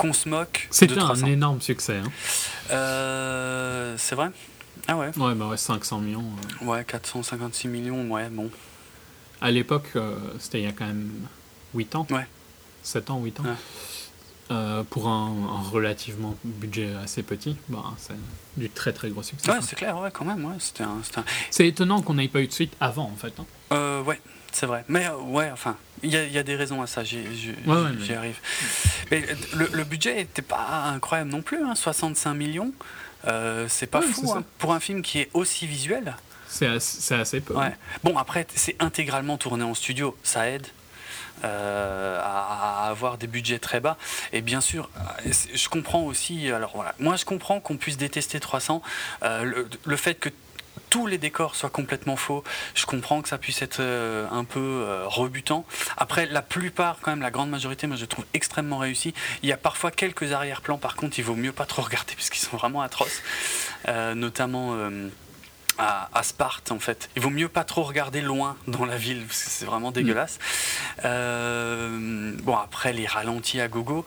qu'on 0.00 0.12
se 0.12 0.28
moque 0.28 0.66
C'était 0.70 0.96
300. 0.96 1.24
un 1.26 1.30
énorme 1.30 1.60
succès. 1.60 1.96
Hein. 1.98 2.10
Euh, 2.70 3.94
c'est 3.98 4.14
vrai? 4.14 4.30
Ah 4.88 4.96
ouais 4.96 5.10
Ouais, 5.18 5.34
bah 5.34 5.46
ouais, 5.48 5.56
500 5.56 5.98
millions. 5.98 6.24
euh. 6.62 6.64
Ouais, 6.66 6.84
456 6.84 7.68
millions, 7.68 8.08
ouais, 8.10 8.28
bon. 8.30 8.50
À 9.40 9.50
l'époque, 9.50 9.90
euh, 9.96 10.16
c'était 10.38 10.60
il 10.60 10.64
y 10.64 10.68
a 10.68 10.72
quand 10.72 10.86
même 10.86 11.10
8 11.74 11.94
ans. 11.94 12.06
Ouais. 12.10 12.26
7 12.82 13.10
ans, 13.10 13.20
8 13.22 13.40
ans. 13.40 13.44
Ouais. 13.44 13.54
Pour 14.90 15.06
un, 15.06 15.28
un 15.28 15.70
relativement 15.70 16.34
budget 16.44 16.90
assez 17.04 17.22
petit, 17.22 17.56
bah, 17.68 17.84
c'est 17.98 18.14
du 18.56 18.68
très 18.68 18.92
très 18.92 19.08
gros 19.10 19.22
succès. 19.22 19.48
Ouais, 19.48 19.58
c'est 19.62 19.76
clair, 19.76 19.96
ouais, 20.00 20.10
quand 20.12 20.24
même, 20.24 20.44
ouais. 20.44 20.56
C'était 20.58 20.82
un, 20.82 20.96
C'est 21.50 21.68
étonnant 21.68 22.02
qu'on 22.02 22.14
n'ait 22.14 22.26
pas 22.26 22.40
eu 22.40 22.48
de 22.48 22.52
suite 22.52 22.72
avant, 22.80 23.04
en 23.04 23.14
fait. 23.16 23.32
hein. 23.38 24.02
Ouais, 24.04 24.20
c'est 24.52 24.66
vrai. 24.66 24.84
Mais 24.88 25.06
euh, 25.06 25.16
ouais, 25.16 25.50
enfin, 25.52 25.76
il 26.02 26.10
y, 26.10 26.16
a- 26.16 26.24
il 26.24 26.32
y 26.32 26.38
a 26.38 26.42
des 26.42 26.56
raisons 26.56 26.82
à 26.82 26.86
ça, 26.86 27.04
j'y 27.04 27.18
Ouais, 27.66 27.74
ouais, 27.74 28.14
arrive. 28.16 28.38
Mais 29.10 29.24
le, 29.54 29.68
le 29.72 29.84
budget 29.84 30.14
n'était 30.16 30.42
pas 30.42 30.84
incroyable 30.94 31.30
non 31.30 31.42
plus, 31.42 31.62
hein, 31.64 31.74
65 31.74 32.34
millions. 32.34 32.72
Euh, 33.26 33.66
c'est 33.68 33.86
pas 33.86 34.00
Ouais, 34.00 34.06
fou 34.06 34.32
hein, 34.32 34.44
pour 34.58 34.72
un 34.72 34.80
film 34.80 35.02
qui 35.02 35.20
est 35.20 35.30
aussi 35.34 35.66
visuel. 35.66 36.16
C'est 36.48 36.66
assez, 36.66 37.40
peu. 37.40 37.54
Bon, 38.02 38.16
après, 38.18 38.46
c'est 38.54 38.74
intégralement 38.80 39.36
tourné 39.38 39.62
en 39.62 39.74
studio, 39.74 40.16
ça 40.22 40.48
aide. 40.48 40.66
euh, 41.44 42.20
à, 42.22 42.84
à 42.84 42.88
avoir 42.90 43.16
des 43.16 43.26
budgets 43.26 43.58
très 43.58 43.80
bas 43.80 43.96
et 44.32 44.42
bien 44.42 44.60
sûr 44.60 44.90
je 45.54 45.68
comprends 45.70 46.02
aussi 46.02 46.50
alors 46.50 46.72
voilà 46.74 46.94
moi 46.98 47.16
je 47.16 47.24
comprends 47.24 47.60
qu'on 47.60 47.78
puisse 47.78 47.96
détester 47.96 48.40
300 48.40 48.82
euh, 49.22 49.42
le, 49.44 49.66
le 49.86 49.96
fait 49.96 50.16
que 50.16 50.28
tous 50.88 51.06
les 51.06 51.18
décors 51.18 51.54
soient 51.56 51.70
complètement 51.70 52.16
faux 52.16 52.42
je 52.74 52.86
comprends 52.86 53.22
que 53.22 53.28
ça 53.28 53.38
puisse 53.38 53.62
être 53.62 53.80
euh, 53.80 54.26
un 54.30 54.44
peu 54.44 54.60
euh, 54.60 55.04
rebutant 55.06 55.64
après 55.96 56.26
la 56.26 56.42
plupart 56.42 56.98
quand 57.00 57.10
même 57.10 57.22
la 57.22 57.30
grande 57.30 57.50
majorité 57.50 57.86
moi 57.86 57.96
je 57.96 58.06
trouve 58.06 58.24
extrêmement 58.34 58.78
réussi 58.78 59.14
il 59.42 59.48
y 59.48 59.52
a 59.52 59.56
parfois 59.56 59.90
quelques 59.90 60.32
arrière-plans 60.32 60.78
par 60.78 60.96
contre 60.96 61.18
il 61.18 61.24
vaut 61.24 61.36
mieux 61.36 61.52
pas 61.52 61.66
trop 61.66 61.82
regarder 61.90 62.14
parce 62.14 62.30
qu'ils 62.30 62.42
sont 62.42 62.56
vraiment 62.56 62.82
atroces 62.82 63.22
Euh, 63.88 64.14
notamment 64.14 64.76
à, 65.80 66.08
à 66.12 66.22
Sparte 66.22 66.70
en 66.72 66.78
fait. 66.78 67.08
Il 67.16 67.22
vaut 67.22 67.30
mieux 67.30 67.48
pas 67.48 67.64
trop 67.64 67.82
regarder 67.82 68.20
loin 68.20 68.56
dans 68.66 68.84
la 68.84 68.96
ville 68.96 69.24
parce 69.26 69.44
que 69.44 69.50
c'est 69.50 69.64
vraiment 69.64 69.90
dégueulasse. 69.90 70.38
Euh, 71.04 72.32
bon 72.42 72.56
après 72.56 72.92
les 72.92 73.06
ralentis 73.06 73.60
à 73.60 73.68
gogo. 73.68 74.04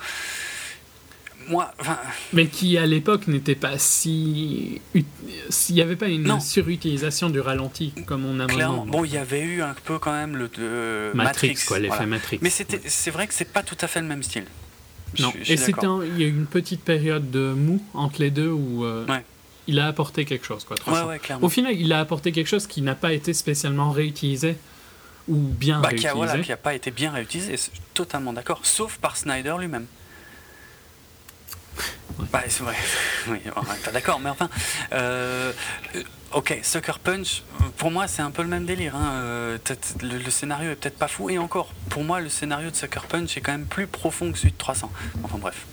Moi, 1.48 1.72
enfin, 1.80 1.98
Mais 2.34 2.48
qui 2.48 2.78
à 2.78 2.86
l'époque 2.86 3.28
n'était 3.28 3.56
pas 3.56 3.78
si. 3.78 4.82
S'il 5.50 5.76
n'y 5.76 5.82
avait 5.82 5.96
pas 5.96 6.08
une 6.08 6.24
Non. 6.24 6.40
surutilisation 6.40 7.30
du 7.30 7.40
ralenti 7.40 7.94
comme 8.06 8.26
on 8.26 8.40
a 8.40 8.46
clairement, 8.48 8.86
maintenant. 8.86 9.00
bon 9.00 9.06
il 9.06 9.14
y 9.14 9.18
avait 9.18 9.42
eu 9.42 9.62
un 9.62 9.76
peu 9.86 10.00
quand 10.00 10.12
même 10.14 10.36
le 10.36 10.48
de 10.48 11.12
Matrix, 11.14 11.56
quoi, 11.68 11.80
l'effet 11.80 11.90
voilà. 11.96 12.06
Matrix. 12.08 12.40
Mais 12.42 12.50
c'est 12.50 13.12
vrai 13.12 13.28
que 13.28 13.34
c'est 13.34 13.52
pas 13.52 13.64
tout 13.64 13.78
à 13.82 13.88
fait 13.88 14.02
le 14.02 14.08
même 14.08 14.24
style. 14.24 14.46
Je 15.16 15.22
Non, 15.24 15.32
je 15.38 15.44
suis 15.44 15.54
et 15.54 15.58
c'était 15.58 15.86
il 16.16 16.20
y 16.20 16.24
a 16.24 16.28
eu 16.28 16.32
une 16.32 16.48
petite 16.48 16.82
période 16.84 17.30
de 17.30 17.54
mou 17.54 17.84
entre 17.94 18.20
les 18.20 18.32
deux 18.32 18.50
où 18.50 18.84
euh, 18.84 19.06
Ouais. 19.08 19.24
il 19.68 19.80
a 19.80 19.88
apporté 19.88 20.26
quelque 20.26 20.46
chose. 20.46 20.64
Quoi, 20.64 20.76
300. 20.78 21.02
Ouais, 21.04 21.08
ouais, 21.10 21.20
clairement. 21.20 21.46
Au 21.46 21.50
final, 21.50 21.76
il 21.80 21.94
a 21.94 22.00
apporté 22.00 22.32
quelque 22.32 22.48
chose 22.48 22.66
qui 22.66 22.82
n'a 22.82 22.96
pas 22.96 23.14
été 23.14 23.32
spécialement 23.34 23.92
réutilisé 23.92 24.56
ou 25.28 25.36
bien 25.38 25.82
Bah, 25.82 25.90
qui 25.90 26.08
réutilisé. 26.08 26.10
a, 26.10 26.14
voilà, 26.16 26.40
qui 26.40 26.52
a 26.52 26.58
pas 26.58 26.74
été 26.74 26.90
bien 26.92 27.12
réutilisé, 27.12 27.56
je 27.58 27.80
totalement 27.94 28.34
d'accord, 28.34 28.62
sauf 28.64 28.98
par 28.98 29.16
Snyder 29.16 29.54
lui-même. 29.60 29.86
Bah, 32.32 32.42
c'est 32.48 32.64
vrai, 32.64 32.76
oui, 33.28 33.40
d'accord, 33.92 34.20
mais 34.20 34.30
enfin, 34.30 34.50
euh, 34.94 35.52
ok, 36.32 36.60
Sucker 36.62 37.00
Punch, 37.04 37.44
pour 37.78 37.90
moi 37.92 38.08
c'est 38.08 38.22
un 38.22 38.30
peu 38.30 38.44
le 38.44 38.48
même 38.48 38.66
délire. 38.66 38.96
hein, 38.96 39.14
euh, 39.14 39.58
le, 40.02 40.30
scénario 40.30 40.72
est 40.72 40.76
peut-être 40.76 40.98
pas 40.98 41.08
fou, 41.08 41.30
et 41.30 41.38
encore, 41.38 41.74
pour 41.90 42.04
moi 42.04 42.22
le 42.22 42.30
scénario 42.30 42.70
de 42.70 42.76
Sucker 42.76 43.02
Punch 43.10 43.36
est 43.38 43.42
quand 43.42 43.52
même 43.52 43.66
plus 43.66 43.88
profond 43.88 44.32
que 44.32 44.38
celui 44.38 44.52
de 44.52 44.58
300. 44.58 44.92
Enfin 45.24 45.38
bref. 45.40 45.66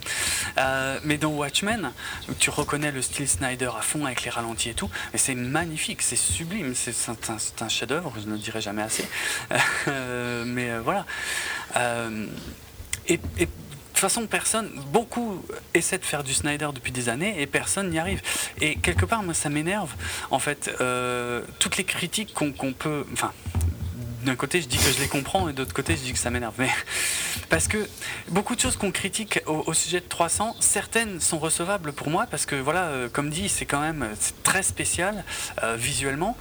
Euh, 0.57 0.99
mais 1.03 1.17
dans 1.17 1.29
Watchmen, 1.29 1.91
tu 2.39 2.49
reconnais 2.49 2.91
le 2.91 3.01
style 3.01 3.27
Snyder 3.27 3.69
à 3.77 3.81
fond 3.81 4.05
avec 4.05 4.23
les 4.23 4.31
ralentis 4.31 4.69
et 4.69 4.73
tout, 4.73 4.89
et 5.13 5.17
c'est 5.17 5.35
magnifique, 5.35 6.01
c'est 6.01 6.15
sublime, 6.15 6.73
c'est 6.75 6.93
un, 7.61 7.69
chef-d'œuvre, 7.69 8.13
je 8.19 8.25
ne 8.25 8.33
le 8.33 8.39
dirai 8.39 8.61
jamais 8.61 8.81
assez. 8.81 9.07
Mais 10.45 10.77
voilà. 10.79 11.05
Façon, 14.01 14.27
personne, 14.27 14.69
beaucoup 14.91 15.43
essaient 15.73 15.97
de 15.97 16.05
faire 16.05 16.23
du 16.23 16.33
Snyder 16.33 16.69
depuis 16.73 16.91
des 16.91 17.09
années 17.09 17.41
et 17.41 17.47
personne 17.47 17.89
n'y 17.89 17.99
arrive. 17.99 18.21
Et 18.59 18.75
quelque 18.75 19.05
part, 19.05 19.23
moi, 19.23 19.33
ça 19.33 19.49
m'énerve. 19.49 19.93
En 20.29 20.39
fait, 20.39 20.75
euh, 20.81 21.41
toutes 21.59 21.77
les 21.77 21.83
critiques 21.83 22.33
qu'on 22.33 22.73
peut. 22.73 23.05
Enfin, 23.13 23.31
d'un 24.23 24.35
côté, 24.35 24.61
je 24.61 24.67
dis 24.67 24.77
que 24.77 24.91
je 24.91 24.99
les 24.99 25.07
comprends 25.07 25.49
et 25.49 25.53
d'autre 25.53 25.73
côté, 25.73 25.95
je 25.95 26.01
dis 26.01 26.13
que 26.13 26.19
ça 26.19 26.29
m'énerve. 26.29 26.53
Mais 26.57 26.69
parce 27.49 27.67
que 27.67 27.87
beaucoup 28.29 28.55
de 28.55 28.59
choses 28.59 28.75
qu'on 28.75 28.91
critique 28.91 29.41
au, 29.45 29.73
sujet 29.73 29.99
de 29.99 30.05
300, 30.07 30.55
certaines 30.59 31.19
sont 31.19 31.39
recevables 31.39 31.93
pour 31.93 32.09
moi 32.09 32.27
parce 32.29 32.45
que 32.45 32.55
voilà, 32.55 32.85
euh, 32.85 33.09
comme 33.09 33.29
dit, 33.29 33.49
c'est 33.49 33.65
quand 33.65 33.81
même 33.81 34.07
c'est 34.19 34.41
très 34.43 34.63
spécial 34.63 35.23
euh, 35.63 35.75
visuellement. 35.75 36.37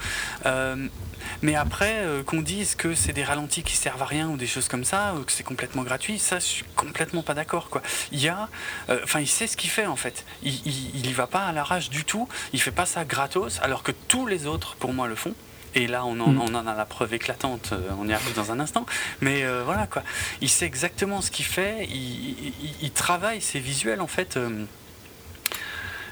Mais 1.43 1.55
après, 1.55 2.01
euh, 2.01 2.23
qu'on 2.23 2.43
dise 2.43 2.75
que 2.75 2.95
c'est 2.95 3.13
des 3.13 3.25
ralentis 3.25 3.63
qui 3.63 3.77
servent 3.77 4.03
à 4.03 4.07
rien 4.07 4.29
ou 4.29 4.37
des 4.37 4.47
choses 4.47 4.69
comme 4.69 4.85
ça, 4.85 5.15
ou 5.19 5.25
que 5.25 5.33
c'est 5.33 5.43
complètement 5.45 5.83
gratuit, 5.83 6.19
ça, 6.19 6.39
je 6.39 6.45
suis 6.45 6.65
complètement 6.77 7.23
pas 7.23 7.35
d'accord. 7.35 7.69
Quoi. 7.71 7.83
Il 8.13 8.21
y 8.21 8.29
a, 8.29 8.49
euh, 8.89 9.01
enfin, 9.05 9.21
il 9.21 9.29
sait 9.29 9.47
ce 9.47 9.57
qu'il 9.57 9.71
fait 9.71 9.87
en 9.87 9.97
fait. 9.97 10.25
Il, 10.43 10.55
il, 10.67 10.97
il 10.97 11.07
y 11.07 11.13
va 11.13 11.27
pas 11.27 11.45
à 11.47 11.53
l'arrache 11.53 11.91
du 11.91 12.05
tout. 12.05 12.29
Il 12.53 12.61
fait 12.61 12.71
pas 12.71 12.87
ça 12.87 13.05
gratos, 13.05 13.59
alors 13.63 13.83
que 13.83 13.93
tous 14.09 14.27
les 14.27 14.47
autres, 14.47 14.77
pour 14.77 14.93
moi, 14.93 15.09
le 15.09 15.15
font. 15.15 15.35
Et 15.77 15.87
là, 15.87 16.05
on 16.05 16.19
en, 16.19 16.31
Mm. 16.33 16.41
on 16.41 16.55
en 16.57 16.67
a 16.67 16.75
la 16.75 16.85
preuve 16.85 17.15
éclatante. 17.15 17.71
euh, 17.73 17.91
On 18.01 18.09
y 18.09 18.13
arrive 18.13 18.35
dans 18.35 18.51
un 18.51 18.59
instant. 18.59 18.87
Mais 19.21 19.45
euh, 19.45 19.63
voilà 19.65 19.87
quoi. 19.87 20.03
Il 20.41 20.49
sait 20.49 20.67
exactement 20.67 21.21
ce 21.21 21.31
qu'il 21.31 21.45
fait. 21.45 21.87
Il, 21.89 21.95
il- 21.97 22.75
il 22.83 22.91
travaille 22.91 23.41
ses 23.41 23.61
visuels 23.61 24.01
en 24.01 24.09
fait. 24.09 24.37
euh, 24.37 24.65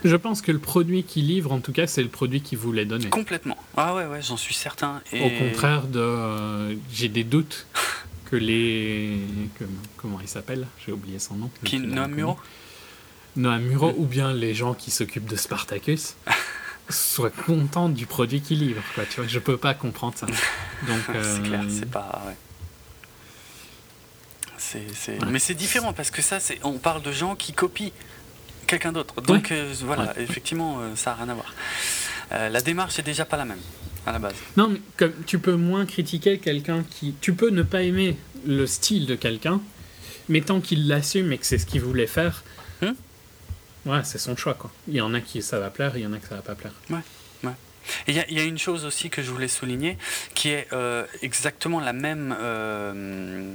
Je 0.05 0.17
pense 0.17 0.43
que 0.43 0.53
le 0.53 0.59
produit 0.59 1.03
qu'il 1.03 1.27
livre, 1.27 1.53
en 1.53 1.61
tout 1.61 1.73
cas, 1.73 1.87
c'est 1.87 2.03
le 2.03 2.09
produit 2.09 2.41
qu'il 2.41 2.59
voulait 2.59 2.85
donner. 2.85 3.09
Complètement. 3.09 3.57
Ah 3.77 3.95
ouais, 3.95 4.07
ouais, 4.07 4.23
j'en 4.23 4.37
suis 4.37 4.55
certain. 4.55 5.01
Et... 5.13 5.25
Au 5.25 5.31
contraire 5.39 5.83
de. 5.87 5.99
euh, 6.01 6.75
J'ai 6.93 7.09
des 7.09 7.25
doutes 7.25 7.67
que 8.31 8.37
les. 8.37 9.19
que- 9.59 9.65
comment 9.97 10.21
il 10.21 10.29
s'appelle? 10.29 10.67
J'ai 10.85 10.93
oublié 10.93 11.19
son 11.19 11.35
nom. 11.35 11.51
Qui, 11.65 11.79
Noam. 11.81 12.13
Muro? 12.13 12.39
Noam 13.37 13.63
Muro, 13.63 13.95
ou 13.97 14.07
bien 14.07 14.33
les 14.33 14.55
gens 14.55 14.75
qui 14.75 14.91
s'occupent 14.91 15.29
de 15.29 15.37
Spartacus, 15.37 16.15
soient 16.89 17.31
contents 17.31 17.89
du 17.89 18.07
produit 18.07 18.41
qu'ils 18.41 18.61
livrent. 18.61 18.83
Quoi, 18.95 19.05
tu 19.07 19.21
vois, 19.21 19.29
je 19.29 19.39
peux 19.39 19.57
pas 19.57 19.75
comprendre 19.75 20.15
ça. 20.17 20.27
Donc, 20.87 20.99
c'est 21.07 21.17
euh, 21.17 21.39
clair, 21.41 21.65
c'est 21.69 21.91
pas. 21.91 22.23
ouais. 22.27 22.35
Ouais. 24.75 25.19
Mais 25.31 25.39
c'est 25.39 25.55
différent 25.55 25.93
parce 25.93 26.11
que 26.11 26.21
ça, 26.21 26.41
c'est... 26.41 26.59
on 26.63 26.79
parle 26.79 27.03
de 27.03 27.13
gens 27.13 27.37
qui 27.37 27.53
copient 27.53 27.91
quelqu'un 28.69 28.93
d'autre. 28.93 29.21
Donc 29.23 29.51
euh, 29.51 29.73
voilà, 29.83 30.05
Ouais. 30.17 30.23
effectivement, 30.23 30.79
euh, 30.81 30.95
ça 30.95 31.11
n'a 31.11 31.17
rien 31.17 31.29
à 31.31 31.35
voir. 31.35 31.53
Euh, 32.33 32.49
la 32.49 32.61
démarche 32.61 32.99
est 32.99 33.03
déjà 33.03 33.25
pas 33.25 33.37
la 33.37 33.45
même 33.45 33.59
à 34.07 34.13
la 34.13 34.19
base. 34.21 34.35
Non, 34.57 34.69
mais 34.69 34.81
comme 34.97 35.13
tu 35.27 35.39
peux 35.39 35.57
moins 35.57 35.85
critiquer 35.87 36.39
quelqu'un 36.39 36.85
qui. 36.89 37.15
Tu 37.21 37.33
peux 37.35 37.51
ne 37.51 37.63
pas 37.63 37.83
aimer 37.83 38.17
le 38.47 38.67
style 38.67 39.07
de 39.07 39.15
quelqu'un, 39.17 39.61
mais 40.29 40.41
tant 40.43 40.61
qu'il 40.61 40.87
l'assume 40.89 41.33
et 41.33 41.39
que 41.39 41.45
c'est 41.47 41.59
ce 41.59 41.67
qu'il 41.67 41.81
voulait 41.81 42.07
faire, 42.07 42.45
Hmm. 42.81 42.93
ouais, 43.87 44.01
c'est 44.05 44.19
son 44.19 44.37
choix. 44.37 44.55
Quoi. 44.55 44.71
Il 44.87 44.95
y 44.95 45.01
en 45.01 45.13
a 45.15 45.21
qui 45.21 45.43
ça 45.43 45.59
va 45.59 45.69
plaire, 45.71 45.97
il 45.97 46.03
y 46.03 46.07
en 46.07 46.13
a 46.13 46.19
que 46.19 46.29
ça 46.29 46.37
va 46.37 46.43
pas 46.43 46.55
plaire. 46.55 46.73
Il 48.07 48.15
y, 48.15 48.41
a- 48.41 48.45
une 48.45 48.59
chose 48.59 48.85
aussi 48.85 49.11
que 49.11 49.23
je 49.23 49.31
voulais 49.31 49.49
souligner, 49.49 49.99
qui 50.35 50.51
est 50.51 50.69
euh, 50.73 51.05
exactement 51.23 51.81
la 51.81 51.93
même, 51.93 52.35
euh, 52.41 53.53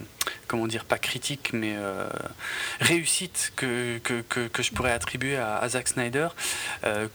comment 0.48 0.68
dire, 0.68 0.86
pas 0.86 0.98
critique, 0.98 1.52
mais 1.54 1.74
euh, 1.76 2.08
réussite 2.80 3.54
que, 3.56 4.00
je 4.60 4.72
pourrais 4.72 4.92
attribuer 4.92 5.38
à, 5.38 5.58
à 5.58 5.70
Zack 5.70 5.88
Snyder 5.88 6.28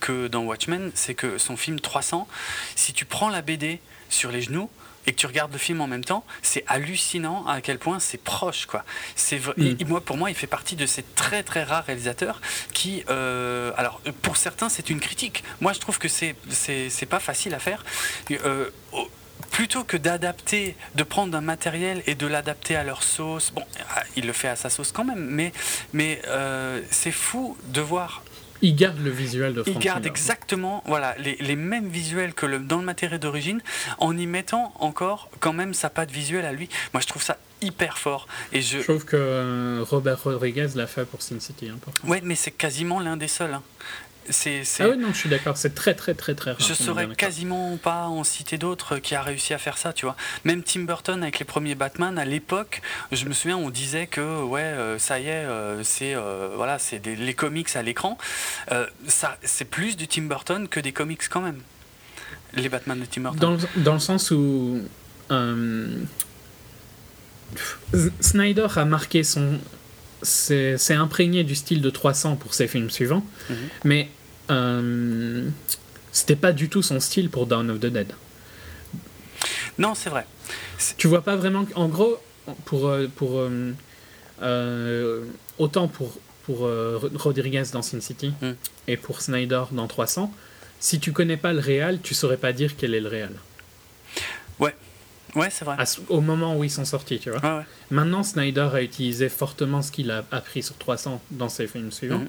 que 0.00 0.26
dans 0.28 0.42
Watchmen, 0.44 0.90
c'est 0.94 1.14
que 1.14 1.38
son 1.38 1.56
film 1.56 1.80
300, 1.80 2.26
si 2.74 2.92
tu 2.92 3.04
prends 3.04 3.28
la 3.28 3.42
BD 3.42 3.80
sur 4.10 4.30
les 4.32 4.42
genoux, 4.42 4.70
et 5.08 5.12
que 5.12 5.16
tu 5.16 5.26
regardes 5.26 5.52
le 5.52 5.58
film 5.58 5.80
en 5.80 5.86
même 5.86 6.04
temps, 6.04 6.22
c'est 6.42 6.64
hallucinant 6.66 7.46
à 7.46 7.62
quel 7.62 7.78
point 7.78 7.98
c'est 7.98 8.22
proche. 8.22 8.66
Quoi. 8.66 8.84
C'est 9.16 9.38
Mm. 9.56 9.76
moi, 9.86 10.00
pour 10.02 10.18
moi, 10.18 10.28
il 10.30 10.36
fait 10.36 10.46
partie 10.46 10.76
de 10.76 10.84
ces 10.84 11.02
très 11.02 11.42
très 11.42 11.64
rares 11.64 11.86
réalisateurs 11.86 12.42
qui, 12.74 13.04
euh, 13.08 13.72
alors 13.78 14.02
pour 14.20 14.36
certains, 14.36 14.68
c'est 14.68 14.90
une 14.90 15.00
critique. 15.00 15.44
Moi, 15.62 15.72
je 15.72 15.80
trouve 15.80 15.98
que 15.98 16.08
c'est 16.08 16.36
c'est 16.50 17.06
pas 17.06 17.20
facile 17.20 17.54
à 17.54 17.58
faire. 17.58 17.84
Euh, 18.30 18.70
Plutôt 19.52 19.82
que 19.82 19.96
d'adapter, 19.96 20.76
de 20.94 21.02
prendre 21.04 21.36
un 21.36 21.40
matériel 21.40 22.02
et 22.06 22.14
de 22.14 22.26
l'adapter 22.26 22.76
à 22.76 22.84
leur 22.84 23.02
sauce, 23.02 23.50
bon, 23.52 23.64
ah, 23.94 24.02
il 24.16 24.26
le 24.26 24.32
fait 24.32 24.48
à 24.48 24.56
sa 24.56 24.68
sauce 24.68 24.92
quand 24.92 25.04
même, 25.04 25.24
mais, 25.24 25.52
mais 25.92 26.20
euh, 26.26 26.82
c'est 26.90 27.12
fou 27.12 27.56
de 27.68 27.80
voir 27.80 28.22
Il 28.62 28.74
garde 28.74 28.98
le 29.02 29.10
visuel 29.10 29.54
de 29.54 29.62
il 29.66 29.72
Frank 29.72 29.82
garde 29.82 29.98
Miller. 30.00 30.10
exactement 30.12 30.82
voilà, 30.86 31.14
les, 31.18 31.36
les 31.40 31.56
mêmes 31.56 31.88
visuels 31.88 32.34
que 32.34 32.46
le, 32.46 32.58
dans 32.58 32.78
le 32.78 32.84
matériel 32.84 33.18
d'origine, 33.20 33.60
en 33.98 34.16
y 34.16 34.26
mettant 34.26 34.72
encore 34.80 35.30
quand 35.40 35.52
même 35.52 35.74
sa 35.74 35.90
patte 35.90 36.10
visuelle 36.10 36.44
à 36.44 36.52
lui. 36.52 36.68
Moi, 36.92 37.00
je 37.00 37.06
trouve 37.06 37.22
ça 37.22 37.36
hyper 37.60 37.98
fort. 37.98 38.26
Et 38.52 38.60
je, 38.62 38.78
Je 38.78 38.82
trouve 38.84 39.04
que 39.04 39.16
euh, 39.16 39.84
Robert 39.88 40.22
Rodriguez 40.22 40.68
l'a 40.76 40.86
fait 40.86 41.04
pour 41.04 41.22
Sin 41.22 41.40
City. 41.40 41.68
hein, 41.68 41.78
ouais, 42.04 42.20
mais 42.22 42.34
c'est 42.36 42.52
quasiment 42.52 43.00
l'un 43.00 43.16
des 43.16 43.28
seuls. 43.28 43.54
hein. 43.54 43.62
C'est, 44.30 44.62
Ah 44.80 44.88
oui, 44.90 44.96
non, 44.98 45.08
je 45.12 45.18
suis 45.18 45.28
d'accord. 45.28 45.56
C'est 45.56 45.74
très, 45.74 45.94
très, 45.94 46.14
très, 46.14 46.34
très 46.34 46.52
rare. 46.52 46.60
je 46.60 46.74
saurais 46.74 47.06
quasiment 47.16 47.76
pas 47.76 48.06
en 48.08 48.24
citer 48.24 48.58
d'autres 48.58 48.98
qui 48.98 49.14
a 49.14 49.22
réussi 49.22 49.54
à 49.54 49.58
faire 49.58 49.78
ça, 49.78 49.92
tu 49.92 50.04
vois. 50.06 50.16
Même 50.44 50.62
Tim 50.62 50.80
Burton 50.80 51.22
avec 51.22 51.38
les 51.38 51.44
premiers 51.44 51.74
Batman 51.74 52.18
à 52.18 52.24
l'époque, 52.24 52.82
je 53.12 53.24
me 53.24 53.32
souviens, 53.32 53.56
on 53.56 53.70
disait 53.70 54.06
que 54.06 54.42
ouais, 54.42 54.60
euh, 54.60 54.98
ça 54.98 55.18
y 55.18 55.26
est, 55.28 55.44
euh, 55.46 55.82
c'est 55.82 56.14
euh, 56.14 56.50
voilà, 56.56 56.78
c'est 56.78 57.04
les 57.06 57.34
comics 57.34 57.74
à 57.76 57.82
l'écran. 57.82 58.18
Euh, 58.72 58.86
ça, 59.06 59.38
c'est 59.42 59.64
plus 59.64 59.96
du 59.96 60.06
Tim 60.08 60.22
Burton 60.22 60.68
que 60.68 60.80
des 60.80 60.92
comics 60.92 61.26
quand 61.30 61.40
même. 61.40 61.60
Les 62.54 62.68
Batman 62.68 62.98
de 63.00 63.04
Tim 63.06 63.22
Burton. 63.22 63.40
Dans, 63.40 63.50
le- 63.52 63.82
dans 63.82 63.94
le 63.94 64.00
sens 64.00 64.30
où 64.30 64.80
euh, 65.30 65.86
Snyder 68.20 68.66
a 68.76 68.84
marqué 68.84 69.22
son. 69.24 69.58
C'est 70.22 70.76
c'est 70.78 70.94
imprégné 70.94 71.44
du 71.44 71.54
style 71.54 71.80
de 71.80 71.90
300 71.90 72.36
pour 72.36 72.52
ses 72.52 72.66
films 72.66 72.90
suivants, 72.90 73.24
Mhm. 73.50 73.56
mais 73.84 74.08
euh, 74.50 75.48
c'était 76.12 76.36
pas 76.36 76.52
du 76.52 76.68
tout 76.68 76.82
son 76.82 77.00
style 77.00 77.30
pour 77.30 77.46
Dawn 77.46 77.70
of 77.70 77.80
the 77.80 77.86
Dead. 77.86 78.12
Non, 79.78 79.94
c'est 79.94 80.10
vrai. 80.10 80.26
Tu 80.96 81.06
vois 81.06 81.22
pas 81.22 81.36
vraiment. 81.36 81.64
En 81.74 81.88
gros, 81.88 82.18
pour. 82.64 82.88
euh, 82.88 83.08
pour 83.14 83.38
euh, 83.38 83.72
euh, 84.42 85.24
autant 85.58 85.88
pour, 85.88 86.16
pour 86.44 86.68
Rodriguez 87.14 87.64
dans 87.72 87.82
Sin 87.82 88.00
City 88.00 88.32
Mm. 88.40 88.52
et 88.86 88.96
pour 88.96 89.20
Snyder 89.20 89.64
dans 89.72 89.86
300, 89.88 90.32
si 90.80 91.00
tu 91.00 91.12
connais 91.12 91.36
pas 91.36 91.52
le 91.52 91.58
réal, 91.58 92.00
tu 92.00 92.14
saurais 92.14 92.36
pas 92.36 92.52
dire 92.52 92.72
quel 92.76 92.94
est 92.94 93.00
le 93.00 93.08
réal. 93.08 93.32
Ouais, 95.34 95.50
c'est 95.50 95.64
vrai. 95.66 95.76
À 95.78 95.84
au 96.08 96.22
moment 96.22 96.56
où 96.56 96.64
ils 96.64 96.70
sont 96.70 96.86
sortis, 96.86 97.18
tu 97.20 97.30
vois. 97.30 97.40
Ouais, 97.40 97.58
ouais. 97.58 97.64
Maintenant, 97.90 98.22
Snyder 98.22 98.70
a 98.72 98.82
utilisé 98.82 99.28
fortement 99.28 99.82
ce 99.82 99.92
qu'il 99.92 100.10
a 100.10 100.24
appris 100.32 100.62
sur 100.62 100.74
300 100.78 101.20
dans 101.32 101.50
ses 101.50 101.66
films 101.66 101.92
suivants. 101.92 102.20
Mhm. 102.20 102.28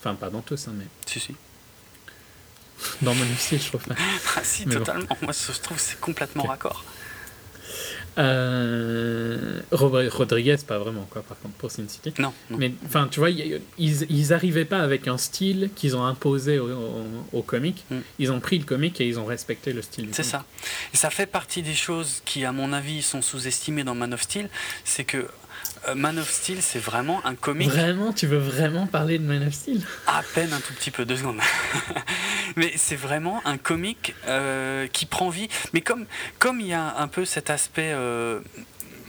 Enfin, 0.00 0.14
pas 0.16 0.28
dans 0.28 0.40
tous, 0.40 0.66
hein, 0.66 0.72
mais 0.76 0.86
Si, 1.06 1.20
si. 1.20 1.36
Dans 3.02 3.14
mon 3.14 3.24
style, 3.38 3.60
je 3.60 3.68
trouve 3.68 3.84
pas. 3.84 3.94
Ah, 4.36 4.40
si, 4.42 4.66
Mais 4.66 4.74
bon. 4.74 4.80
totalement. 4.80 5.16
Moi, 5.22 5.32
je 5.32 5.60
trouve 5.60 5.76
que 5.76 5.82
c'est 5.82 6.00
complètement 6.00 6.44
raccord. 6.44 6.84
Euh, 8.18 9.60
Rodriguez, 9.70 10.56
pas 10.66 10.78
vraiment, 10.78 11.06
quoi, 11.08 11.22
par 11.22 11.38
contre, 11.38 11.54
pour 11.54 11.70
Sin 11.70 11.88
City. 11.88 12.12
Non, 12.18 12.32
non. 12.50 12.58
Mais 12.58 12.72
enfin, 12.84 13.08
tu 13.10 13.20
vois, 13.20 13.30
ils, 13.30 13.60
ils 13.78 14.32
arrivaient 14.34 14.66
pas 14.66 14.80
avec 14.80 15.08
un 15.08 15.16
style 15.16 15.70
qu'ils 15.74 15.96
ont 15.96 16.04
imposé 16.04 16.58
au, 16.58 16.68
au, 16.68 17.06
au 17.32 17.42
comic. 17.42 17.84
Mm. 17.90 17.96
Ils 18.18 18.32
ont 18.32 18.40
pris 18.40 18.58
le 18.58 18.64
comic 18.64 19.00
et 19.00 19.06
ils 19.06 19.18
ont 19.18 19.24
respecté 19.24 19.72
le 19.72 19.80
style. 19.80 20.08
C'est 20.12 20.22
ça. 20.22 20.44
Et 20.92 20.96
ça 20.96 21.08
fait 21.10 21.26
partie 21.26 21.62
des 21.62 21.74
choses 21.74 22.20
qui, 22.24 22.44
à 22.44 22.52
mon 22.52 22.72
avis, 22.72 23.00
sont 23.02 23.22
sous-estimées 23.22 23.84
dans 23.84 23.94
Man 23.94 24.12
of 24.12 24.22
Steel. 24.22 24.50
C'est 24.84 25.04
que 25.04 25.26
Man 25.94 26.18
of 26.18 26.30
Steel, 26.30 26.62
c'est 26.62 26.78
vraiment 26.78 27.24
un 27.26 27.34
comic 27.34 27.68
Vraiment, 27.68 28.12
tu 28.12 28.26
veux 28.26 28.38
vraiment 28.38 28.86
parler 28.86 29.18
de 29.18 29.24
Man 29.24 29.46
of 29.46 29.52
Steel? 29.52 29.80
À 30.06 30.22
peine 30.34 30.52
un 30.52 30.60
tout 30.60 30.72
petit 30.74 30.90
peu, 30.90 31.04
deux 31.04 31.16
secondes. 31.16 31.40
Mais 32.56 32.72
c'est 32.76 32.96
vraiment 32.96 33.40
un 33.44 33.58
comic 33.58 34.14
euh, 34.26 34.86
qui 34.86 35.06
prend 35.06 35.28
vie. 35.28 35.48
Mais 35.72 35.80
comme 35.80 36.06
comme 36.38 36.60
il 36.60 36.68
y 36.68 36.72
a 36.72 36.98
un 36.98 37.08
peu 37.08 37.24
cet 37.24 37.50
aspect 37.50 37.92
euh, 37.92 38.40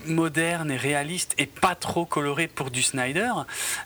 moderne 0.06 0.70
et 0.70 0.76
réaliste 0.76 1.34
et 1.38 1.46
pas 1.46 1.74
trop 1.74 2.04
coloré 2.04 2.48
pour 2.48 2.70
du 2.70 2.82
Snyder, 2.82 3.32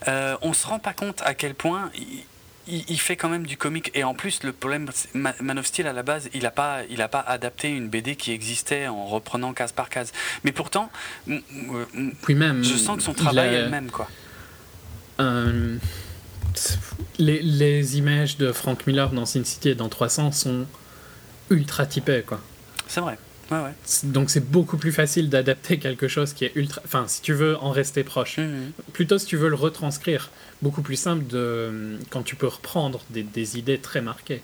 euh, 0.06 0.36
on 0.42 0.52
se 0.52 0.66
rend 0.66 0.78
pas 0.78 0.92
compte 0.92 1.22
à 1.22 1.34
quel 1.34 1.54
point 1.54 1.90
il, 1.94 2.24
il- 2.68 2.84
il 2.88 3.00
fait 3.00 3.16
quand 3.16 3.28
même 3.28 3.46
du 3.46 3.56
comic. 3.56 3.90
Et 3.94 4.04
en 4.04 4.14
plus, 4.14 4.42
le 4.42 4.52
problème, 4.52 4.88
Man 5.14 5.58
of 5.58 5.66
Steel 5.66 5.86
à 5.86 5.92
la 5.92 6.02
base, 6.02 6.28
il 6.34 6.44
a 6.46 6.50
pas, 6.50 6.80
il 6.90 7.00
a 7.02 7.08
pas 7.08 7.20
adapté 7.20 7.68
une 7.68 7.88
BD 7.88 8.16
qui 8.16 8.32
existait 8.32 8.86
en 8.88 9.06
reprenant 9.06 9.52
case 9.52 9.72
par 9.72 9.88
case. 9.88 10.12
Mais 10.44 10.52
pourtant, 10.52 10.90
Puis 12.22 12.34
même. 12.34 12.62
je 12.64 12.76
sens 12.76 12.96
que 12.98 13.02
son 13.02 13.12
il 13.12 13.16
travail 13.18 13.54
est 13.54 13.62
le 13.62 13.68
même, 13.70 13.90
quoi. 13.90 14.08
Euh, 15.20 15.76
les, 17.18 17.42
les 17.42 17.98
images 17.98 18.36
de 18.36 18.52
Frank 18.52 18.86
Miller 18.86 19.10
dans 19.10 19.26
Sin 19.26 19.44
City 19.44 19.70
et 19.70 19.74
dans 19.74 19.88
300 19.88 20.32
sont 20.32 20.66
ultra 21.50 21.86
typées, 21.86 22.22
quoi. 22.26 22.40
C'est 22.86 23.00
vrai. 23.00 23.18
Ouais, 23.50 23.58
ouais. 23.62 23.72
C'est- 23.84 24.10
Donc 24.12 24.28
c'est 24.30 24.46
beaucoup 24.50 24.76
plus 24.76 24.92
facile 24.92 25.30
d'adapter 25.30 25.78
quelque 25.78 26.06
chose 26.08 26.32
qui 26.34 26.44
est 26.44 26.52
ultra... 26.54 26.82
Enfin, 26.84 27.06
si 27.08 27.22
tu 27.22 27.32
veux 27.32 27.56
en 27.58 27.70
rester 27.70 28.04
proche. 28.04 28.38
Plutôt 28.92 29.18
si 29.18 29.26
tu 29.26 29.36
veux 29.36 29.48
le 29.48 29.54
retranscrire. 29.54 30.30
Beaucoup 30.60 30.82
plus 30.82 30.96
simple 30.96 31.26
de... 31.26 31.96
quand 32.10 32.22
tu 32.22 32.36
peux 32.36 32.48
reprendre 32.48 33.00
des, 33.10 33.22
des 33.22 33.58
idées 33.58 33.78
très 33.78 34.00
marquées. 34.00 34.42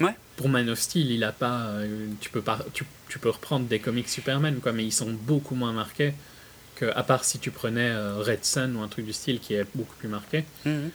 Ouais. 0.00 0.14
Pour 0.36 0.48
Man 0.48 0.68
of 0.70 0.78
Steel, 0.78 1.10
il 1.10 1.24
a 1.24 1.32
pas... 1.32 1.66
euh, 1.66 2.06
Tu 2.20 2.30
peux, 2.30 2.40
pas 2.42 2.58
tu, 2.72 2.84
tu 3.08 3.18
peux 3.18 3.30
reprendre 3.30 3.66
des 3.66 3.78
comics 3.80 4.08
Superman, 4.08 4.56
quoi, 4.60 4.72
mais 4.72 4.84
ils 4.84 4.92
sont 4.92 5.10
beaucoup 5.12 5.54
moins 5.54 5.72
marqués 5.72 6.14
que, 6.76 6.86
à 6.86 7.02
part 7.04 7.24
si 7.24 7.38
tu 7.38 7.50
prenais 7.50 7.88
euh, 7.90 8.16
Red 8.20 8.44
Sun 8.44 8.74
ou 8.76 8.80
un 8.82 8.88
truc 8.88 9.04
du 9.06 9.12
style 9.12 9.38
qui 9.40 9.54
est 9.54 9.66
beaucoup 9.74 9.94
plus 9.96 10.08
marqué. 10.08 10.44
Mhm. 10.64 10.90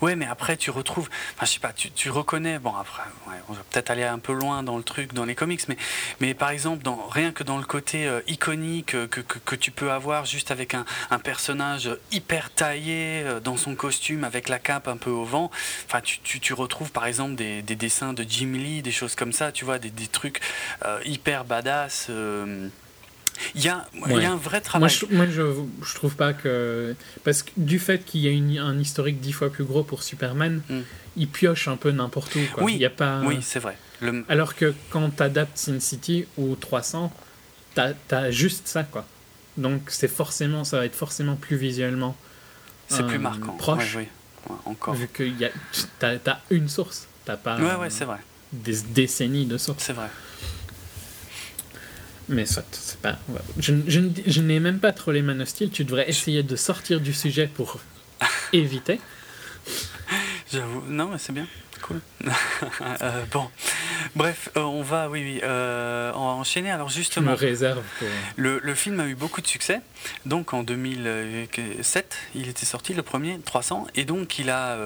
Ouais, 0.00 0.16
mais 0.16 0.26
après, 0.26 0.56
tu 0.56 0.70
retrouves. 0.70 1.08
Enfin, 1.34 1.46
je 1.46 1.52
sais 1.52 1.60
pas, 1.60 1.72
tu, 1.72 2.10
reconnais. 2.10 2.58
Bon, 2.58 2.74
après, 2.74 3.02
on 3.48 3.52
va 3.52 3.62
peut-être 3.70 3.90
aller 3.90 4.04
un 4.04 4.18
peu 4.18 4.32
loin 4.32 4.62
dans 4.62 4.76
le 4.76 4.82
truc, 4.82 5.12
dans 5.12 5.24
les 5.24 5.34
comics, 5.34 5.66
mais, 5.68 5.76
mais 6.20 6.34
par 6.34 6.50
exemple, 6.50 6.82
dans, 6.82 7.06
rien 7.08 7.32
que 7.32 7.42
dans 7.42 7.58
le 7.58 7.64
côté 7.64 8.06
euh, 8.06 8.20
iconique 8.26 8.94
euh, 8.94 9.06
que, 9.06 9.20
que, 9.20 9.56
tu 9.56 9.70
peux 9.70 9.90
avoir 9.90 10.24
juste 10.24 10.50
avec 10.50 10.74
un, 10.74 10.84
un 11.10 11.18
personnage 11.18 11.90
hyper 12.12 12.50
taillé 12.50 13.22
euh, 13.24 13.40
dans 13.40 13.56
son 13.56 13.74
costume, 13.74 14.24
avec 14.24 14.48
la 14.48 14.58
cape 14.58 14.88
un 14.88 14.96
peu 14.96 15.10
au 15.10 15.24
vent, 15.24 15.50
enfin, 15.86 16.00
tu, 16.00 16.18
tu, 16.40 16.52
retrouves 16.52 16.92
par 16.92 17.06
exemple 17.06 17.34
des, 17.34 17.62
des 17.62 17.76
dessins 17.76 18.12
de 18.12 18.24
Jim 18.28 18.52
Lee, 18.52 18.82
des 18.82 18.92
choses 18.92 19.14
comme 19.14 19.32
ça, 19.32 19.52
tu 19.52 19.64
vois, 19.64 19.78
des, 19.78 19.90
des 19.90 20.06
trucs 20.06 20.40
hyper 21.04 21.44
badass. 21.44 22.10
Il 23.56 23.64
y, 23.64 23.68
a, 23.68 23.84
il 24.08 24.22
y 24.22 24.24
a 24.24 24.32
un 24.32 24.36
vrai 24.36 24.58
Moi, 24.58 24.60
travail. 24.60 24.90
je, 24.90 25.06
moi 25.14 25.26
je, 25.26 25.42
je 25.84 25.94
trouve 25.94 26.14
pas 26.14 26.32
que. 26.32 26.94
Parce 27.24 27.42
que 27.42 27.50
du 27.56 27.78
fait 27.80 28.04
qu'il 28.04 28.20
y 28.20 28.28
a 28.28 28.30
une- 28.30 28.58
un 28.58 28.78
historique 28.78 29.20
dix 29.20 29.32
fois 29.32 29.50
plus 29.50 29.64
gros 29.64 29.82
pour 29.82 30.02
Superman, 30.04 30.60
Mm. 30.70 30.80
il 31.16 31.28
pioche 31.28 31.66
un 31.68 31.76
peu 31.76 31.90
n'importe 31.90 32.34
où. 32.36 32.40
Quoi. 32.54 32.62
Oui, 32.62 32.74
Il 32.74 32.80
y 32.80 32.84
a 32.86 32.90
pas... 32.90 33.20
Oui, 33.24 33.38
c'est 33.42 33.58
vrai. 33.58 33.76
Le, 34.00 34.24
Alors 34.28 34.54
que 34.54 34.72
quand 34.90 35.10
t'adaptes 35.10 35.58
Sin 35.58 35.80
City 35.80 36.26
ou 36.38 36.54
300, 36.54 37.12
t'as 37.74 37.92
as 38.12 38.30
juste 38.30 38.68
ça, 38.68 38.84
quoi. 38.84 39.04
Donc 39.56 39.82
c'est 39.88 40.08
forcément, 40.08 40.62
ça 40.64 40.78
va 40.78 40.84
être 40.86 40.96
forcément 40.96 41.36
plus 41.36 41.56
visuellement 41.56 42.16
c'est 42.88 43.04
plus 43.06 43.16
euh, 43.16 43.20
marquant. 43.20 43.52
proche. 43.54 43.96
Ouais, 43.96 44.08
oui. 44.48 44.52
Ouais, 44.52 44.60
encore. 44.66 44.94
Vu 44.94 45.08
que 45.08 45.22
y 45.24 45.44
a, 45.44 45.50
t'as, 45.98 46.18
t'as 46.18 46.38
une 46.50 46.68
source, 46.68 47.06
t'as 47.24 47.36
pas 47.36 47.56
Ouais, 47.58 47.74
ouais, 47.76 47.90
c'est 47.90 48.04
vrai. 48.04 48.18
des 48.52 48.76
décennies 48.90 49.46
de 49.46 49.56
sources. 49.58 49.82
C'est 49.84 49.92
vrai. 49.92 50.08
Mais 52.28 52.46
soit, 52.46 52.93
pas. 53.04 53.18
Je, 53.58 53.74
je, 53.86 54.40
n'ai 54.40 54.60
même 54.60 54.80
pas 54.80 54.92
trollé 54.92 55.20
Man 55.20 55.40
of 55.42 55.48
Steel. 55.48 55.70
Tu 55.70 55.84
devrais 55.84 56.08
essayer 56.08 56.42
de 56.42 56.56
sortir 56.56 57.00
du 57.00 57.12
sujet 57.12 57.46
pour 57.46 57.80
éviter. 58.52 58.98
J'avoue. 60.52 60.82
Non, 60.88 61.08
mais 61.08 61.18
c'est 61.18 61.32
bien. 61.32 61.46
Cool. 61.82 62.00
Euh, 63.02 63.24
bon. 63.30 63.48
Bref, 64.14 64.48
euh, 64.56 64.62
on 64.62 64.82
va, 64.82 65.08
oui, 65.10 65.22
oui, 65.22 65.40
euh, 65.42 66.12
on 66.14 66.26
va 66.26 66.32
enchaîner. 66.32 66.70
Alors, 66.70 66.88
me 66.88 66.92
justement, 66.92 67.34
réserve 67.34 67.82
pour. 67.98 68.08
le, 68.36 68.58
le 68.62 68.74
film 68.74 69.00
a 69.00 69.06
eu 69.06 69.14
beaucoup 69.14 69.40
de 69.40 69.46
succès. 69.46 69.80
Donc, 70.24 70.54
en 70.54 70.62
2007, 70.62 72.16
il 72.34 72.48
était 72.48 72.66
sorti, 72.66 72.94
le 72.94 73.02
premier, 73.02 73.38
300. 73.44 73.86
Et 73.94 74.04
donc, 74.04 74.38
il 74.38 74.50
a 74.50 74.78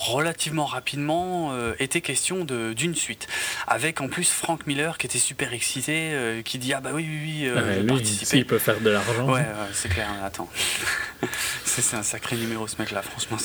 relativement 0.00 0.64
rapidement 0.64 1.52
euh, 1.52 1.74
été 1.78 2.00
question 2.00 2.44
de- 2.44 2.72
d'une 2.72 2.94
suite. 2.94 3.28
Avec 3.66 4.00
en 4.00 4.08
plus 4.08 4.30
Frank 4.30 4.66
Miller 4.66 4.96
qui 4.98 5.06
était 5.06 5.18
super 5.18 5.52
excité, 5.52 6.10
euh, 6.14 6.40
qui 6.42 6.58
dit 6.58 6.72
Ah 6.72 6.80
bah 6.80 6.90
oui, 6.94 7.06
oui, 7.08 7.20
oui, 7.42 7.46
euh, 7.48 7.54
je 7.56 7.60
vais 7.60 7.80
lui, 7.80 7.86
participer. 7.86 8.24
s'il 8.26 8.46
peut 8.46 8.58
faire 8.58 8.80
de 8.80 8.88
l'argent. 8.90 9.26
Ouais, 9.26 9.40
ouais, 9.40 9.46
c'est 9.74 9.90
clair, 9.90 10.08
attends. 10.24 10.48
c'est 11.64 11.96
un 11.96 12.02
sacré 12.02 12.36
numéro 12.36 12.66
ce 12.66 12.76
mec-là, 12.78 13.02
franchement. 13.02 13.36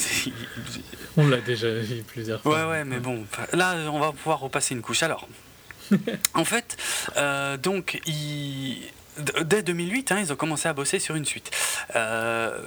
On 1.17 1.27
l'a 1.27 1.41
déjà 1.41 1.69
vu 1.73 2.03
plusieurs 2.03 2.41
fois. 2.41 2.65
Ouais, 2.65 2.71
ouais, 2.71 2.85
mais 2.85 2.99
bon, 2.99 3.25
là, 3.53 3.75
on 3.91 3.99
va 3.99 4.11
pouvoir 4.13 4.39
repasser 4.39 4.73
une 4.75 4.81
couche. 4.81 5.03
Alors, 5.03 5.27
en 6.33 6.45
fait, 6.45 6.77
donc, 7.61 7.99
il- 8.05 8.81
dès 9.17 9.61
2008, 9.61 10.11
hein, 10.11 10.19
ils 10.19 10.33
ont 10.33 10.35
commencé 10.35 10.67
à 10.67 10.73
bosser 10.73 10.99
sur 10.99 11.15
une 11.15 11.25
suite. 11.25 11.51
Euh, 11.95 12.57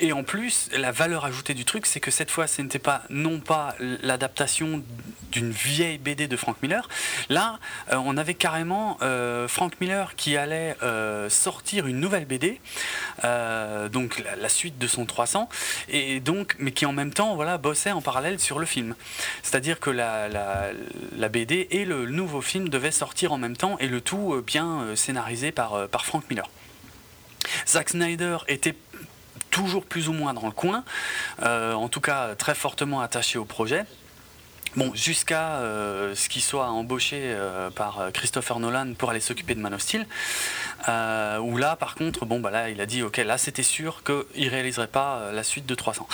et 0.00 0.12
en 0.12 0.22
plus, 0.22 0.68
la 0.76 0.92
valeur 0.92 1.24
ajoutée 1.24 1.54
du 1.54 1.64
truc, 1.64 1.86
c'est 1.86 2.00
que 2.00 2.10
cette 2.10 2.30
fois, 2.30 2.46
ce 2.46 2.62
n'était 2.62 2.78
pas 2.78 3.02
non 3.10 3.40
pas 3.40 3.74
l'adaptation 3.78 4.82
d'une 5.32 5.50
vieille 5.50 5.98
BD 5.98 6.26
de 6.26 6.36
Frank 6.36 6.56
Miller. 6.60 6.88
Là, 7.28 7.60
euh, 7.92 7.96
on 8.04 8.16
avait 8.16 8.34
carrément 8.34 8.98
euh, 9.00 9.46
Frank 9.46 9.74
Miller 9.80 10.16
qui 10.16 10.36
allait 10.36 10.76
sortir 11.28 11.86
une 11.86 12.00
nouvelle 12.00 12.24
BD, 12.24 12.60
donc 13.92 14.22
la, 14.40 14.48
suite 14.48 14.78
de 14.78 14.86
son 14.86 15.06
300, 15.06 15.48
et 15.88 16.20
donc, 16.20 16.56
mais 16.58 16.72
qui 16.72 16.86
en 16.86 16.92
même 16.92 17.12
temps, 17.12 17.34
voilà, 17.34 17.58
bossait 17.58 17.92
en 17.92 18.00
parallèle 18.00 18.40
sur 18.40 18.58
le 18.58 18.66
film. 18.66 18.94
C'est-à-dire 19.42 19.78
que 19.78 19.90
la, 19.90 21.28
BD 21.28 21.68
et 21.70 21.84
le 21.84 22.06
nouveau 22.06 22.40
film 22.40 22.68
devaient 22.68 22.90
sortir 22.90 23.32
en 23.32 23.38
même 23.38 23.56
temps, 23.56 23.76
et 23.78 23.86
le 23.86 24.00
tout 24.00 24.42
bien 24.46 24.96
scénarisé 24.96 25.52
par, 25.52 25.88
par 25.90 26.04
Frank 26.04 26.24
Miller. 26.30 26.48
Zack 27.66 27.90
Snyder 27.90 28.38
était 28.48 28.74
toujours 29.50 29.84
plus 29.84 30.08
ou 30.08 30.12
moins 30.12 30.34
dans 30.34 30.46
le 30.46 30.52
coin, 30.52 30.84
euh, 31.42 31.72
en 31.72 31.88
tout 31.88 32.00
cas 32.00 32.34
très 32.34 32.54
fortement 32.54 33.00
attaché 33.00 33.38
au 33.38 33.44
projet. 33.44 33.84
Bon, 34.76 34.94
jusqu'à 34.94 35.56
euh, 35.56 36.14
ce 36.14 36.28
qu'il 36.28 36.42
soit 36.42 36.66
embauché 36.66 37.16
euh, 37.20 37.70
par 37.70 38.10
Christopher 38.14 38.60
Nolan 38.60 38.94
pour 38.96 39.10
aller 39.10 39.18
s'occuper 39.18 39.56
de 39.56 39.60
Man 39.60 39.74
of 39.74 39.80
Steel, 39.80 40.06
où 40.86 41.56
là, 41.56 41.74
par 41.74 41.96
contre, 41.96 42.24
bon, 42.24 42.38
bah 42.38 42.70
il 42.70 42.80
a 42.80 42.86
dit, 42.86 43.02
ok, 43.02 43.16
là, 43.18 43.36
c'était 43.36 43.64
sûr 43.64 44.02
qu'il 44.04 44.48
réaliserait 44.48 44.86
pas 44.86 45.32
la 45.32 45.42
suite 45.42 45.66
de 45.66 45.74
300. 45.74 46.06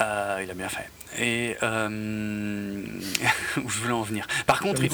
Euh, 0.00 0.40
il 0.42 0.50
a 0.50 0.54
bien 0.54 0.68
fait. 0.68 0.88
Et 1.16 1.56
euh, 1.62 1.88
où 3.58 3.68
je 3.70 3.78
voulais 3.78 3.92
en 3.92 4.02
venir. 4.02 4.26
Par 4.46 4.58
contre, 4.60 4.80
oui, 4.82 4.88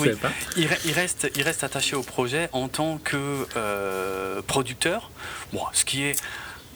il, 0.57 0.67
re- 0.67 0.79
il 0.85 0.93
reste, 0.93 1.31
il 1.35 1.43
reste 1.43 1.65
attaché 1.65 1.97
au 1.97 2.03
projet 2.03 2.49
en 2.53 2.69
tant 2.69 2.99
que 2.99 3.47
euh, 3.57 4.43
producteur, 4.47 5.11
bon, 5.53 5.63
ce 5.73 5.85
qui 5.87 6.03
est 6.03 6.17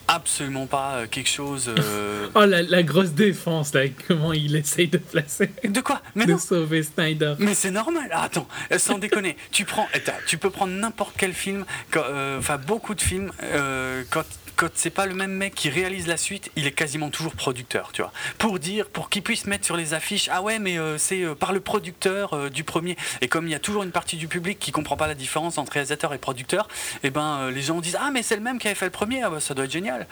absolument 0.08 0.66
pas 0.66 0.94
euh, 0.94 1.06
quelque 1.06 1.28
chose. 1.28 1.70
euh, 1.78 2.28
Oh, 2.34 2.44
la, 2.46 2.62
la 2.62 2.82
grosse 2.82 3.10
défense, 3.12 3.74
là, 3.74 3.82
comment 4.08 4.32
il 4.32 4.56
essaye 4.56 4.88
de 4.88 4.98
placer, 4.98 5.50
De 5.62 5.80
quoi? 5.82 6.00
Mais 6.14 6.24
de 6.26 6.32
non 6.32 6.38
sauver 6.38 6.82
Snyder. 6.82 7.34
mais 7.38 7.54
c'est 7.54 7.70
normal. 7.70 8.08
Ah, 8.12 8.22
Attends, 8.24 8.48
euh, 8.72 8.78
sans 8.78 8.96
déconner, 8.98 9.36
tu 9.50 9.64
prends, 9.66 9.88
tu 10.26 10.38
peux 10.38 10.50
prendre 10.50 10.72
n'importe 10.72 11.14
quel 11.18 11.32
film, 11.34 11.64
euh, 11.96 12.38
enfin 12.38 12.56
beaucoup 12.58 12.94
de 12.94 13.00
films, 13.02 13.30
euh, 13.42 14.04
quand 14.10 14.24
quand 14.56 14.68
c'est 14.74 14.90
pas 14.90 15.06
le 15.06 15.14
même 15.14 15.32
mec 15.32 15.54
qui 15.54 15.68
réalise 15.68 16.06
la 16.06 16.16
suite, 16.16 16.50
il 16.56 16.66
est 16.66 16.72
quasiment 16.72 17.10
toujours 17.10 17.34
producteur, 17.34 17.90
tu 17.92 18.02
vois. 18.02 18.12
Pour 18.38 18.58
dire, 18.58 18.86
pour 18.86 19.10
qu'il 19.10 19.22
puisse 19.22 19.46
mettre 19.46 19.64
sur 19.64 19.76
les 19.76 19.94
affiches, 19.94 20.28
ah 20.32 20.42
ouais, 20.42 20.58
mais 20.58 20.78
euh, 20.78 20.98
c'est 20.98 21.22
euh, 21.22 21.34
par 21.34 21.52
le 21.52 21.60
producteur 21.60 22.34
euh, 22.34 22.50
du 22.50 22.64
premier. 22.64 22.96
Et 23.20 23.28
comme 23.28 23.46
il 23.46 23.50
y 23.50 23.54
a 23.54 23.58
toujours 23.58 23.82
une 23.82 23.90
partie 23.90 24.16
du 24.16 24.28
public 24.28 24.58
qui 24.58 24.72
comprend 24.72 24.96
pas 24.96 25.06
la 25.06 25.14
différence 25.14 25.58
entre 25.58 25.72
réalisateur 25.72 26.12
et 26.14 26.18
producteur, 26.18 26.68
et 27.02 27.10
ben 27.10 27.38
euh, 27.40 27.50
les 27.50 27.62
gens 27.62 27.80
disent 27.80 27.98
ah 28.00 28.10
mais 28.12 28.22
c'est 28.22 28.36
le 28.36 28.42
même 28.42 28.58
qui 28.58 28.66
avait 28.68 28.74
fait 28.74 28.86
le 28.86 28.90
premier, 28.90 29.22
ah 29.22 29.30
bah, 29.30 29.40
ça 29.40 29.54
doit 29.54 29.64
être 29.64 29.72
génial. 29.72 30.06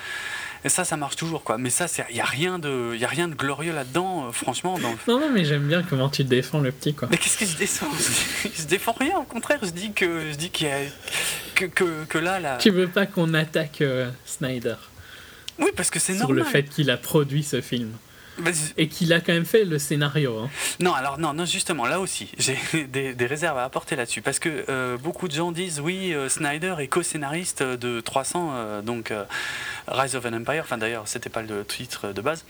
Et 0.65 0.69
ça, 0.69 0.85
ça 0.85 0.97
marche 0.97 1.17
toujours 1.17 1.43
quoi. 1.43 1.59
Mais 1.59 1.71
ça, 1.71 1.87
il 2.11 2.17
y 2.17 2.21
a 2.21 2.25
rien 2.25 2.59
de, 2.59 2.95
y 2.97 3.05
a 3.05 3.09
rien 3.09 3.27
de 3.27 3.35
glorieux 3.35 3.73
là-dedans, 3.73 4.31
franchement. 4.33 4.79
Dans 4.79 4.95
Non, 5.09 5.19
non, 5.19 5.31
mais 5.33 5.45
j'aime 5.45 5.67
bien 5.67 5.83
comment 5.83 6.09
tu 6.09 6.23
défends 6.23 6.61
le 6.61 6.71
petit, 6.71 6.95
quoi. 6.95 7.09
mais 7.11 7.17
qu'est-ce 7.19 7.39
que 7.39 7.47
je 7.47 7.57
descends 7.57 7.91
Je 8.45 8.63
défends 8.65 8.95
rien, 8.99 9.19
au 9.19 9.25
contraire, 9.25 9.59
je 9.63 9.71
dis 9.71 9.93
que 9.93 10.31
je 10.31 10.37
dis 10.37 10.51
qu'il 10.51 10.69
y 10.69 10.71
a 10.71 10.79
que, 11.55 11.65
que, 11.67 12.05
que 12.05 12.19
là, 12.19 12.41
là. 12.41 12.57
Tu 12.59 12.71
veux 12.71 12.89
pas 12.89 13.07
qu'on 13.07 13.35
attaque 13.35 13.81
euh, 13.83 14.11
Snyder? 14.27 14.77
Oui, 15.59 15.71
parce 15.77 15.91
que 15.91 15.99
c'est 15.99 16.15
sur 16.15 16.29
normal. 16.29 16.39
le 16.39 16.45
fait 16.45 16.65
qu'il 16.65 16.91
a 16.91 16.97
produit 16.97 17.43
ce 17.43 17.61
film 17.61 17.93
et 18.79 18.89
qu'il 18.89 19.13
a 19.13 19.21
quand 19.21 19.35
même 19.35 19.45
fait 19.45 19.65
le 19.67 19.79
scénario. 19.79 20.39
hein. 20.39 20.51
Non, 20.81 20.95
alors 20.95 21.19
non, 21.19 21.35
non, 21.35 21.45
justement, 21.45 21.87
là 21.87 22.01
aussi, 22.01 22.31
j'ai 22.39 22.57
des, 22.89 23.15
des 23.15 23.27
réserves 23.27 23.59
à 23.59 23.65
apporter 23.65 23.95
là-dessus, 23.95 24.23
parce 24.23 24.39
que 24.39 24.65
euh, 24.71 24.97
beaucoup 24.97 25.29
de 25.29 25.35
gens 25.35 25.53
disent 25.53 25.81
oui, 25.81 26.15
euh, 26.15 26.31
Snyder 26.31 26.77
est 26.79 26.89
co-scénariste 26.89 27.63
de 27.63 28.01
300, 28.01 28.51
euh, 28.55 28.83
donc 28.83 29.13
Rise 29.87 30.17
of 30.17 30.25
an 30.25 30.33
Empire. 30.33 30.63
Enfin, 30.65 30.79
d'ailleurs, 30.79 31.07
c'était 31.07 31.29
pas 31.31 31.43
le 31.43 31.63
titre 31.65 32.13
de 32.13 32.21
base. 32.23 32.45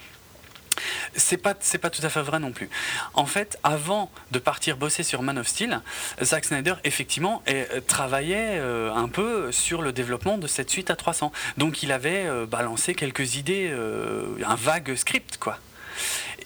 C'est 1.15 1.36
pas, 1.36 1.55
c'est 1.61 1.78
pas 1.78 1.90
tout 1.90 2.05
à 2.05 2.09
fait 2.09 2.23
vrai 2.23 2.40
non 2.40 2.53
plus. 2.53 2.70
En 3.15 3.27
fait, 3.27 3.59
avant 3.62 4.11
de 4.31 4.39
partir 4.39 4.77
bosser 4.77 5.03
sur 5.03 5.23
Man 5.23 5.39
of 5.39 5.47
Steel, 5.47 5.81
Zack 6.23 6.44
Snyder, 6.44 6.74
effectivement, 6.85 7.43
euh, 7.49 7.81
travaillait 7.86 8.59
euh, 8.59 8.93
un 8.93 9.09
peu 9.09 9.53
sur 9.53 9.82
le 9.82 9.93
développement 9.93 10.39
de 10.39 10.47
cette 10.47 10.70
suite 10.70 10.90
à 10.90 10.97
300. 10.97 11.32
Donc, 11.57 11.82
il 11.82 11.93
avait 11.93 12.27
euh, 12.27 12.47
balancé 12.47 12.94
quelques 12.94 13.36
idées, 13.36 13.69
euh, 13.70 14.27
un 14.47 14.55
vague 14.55 14.94
script, 14.94 15.36
quoi. 15.39 15.59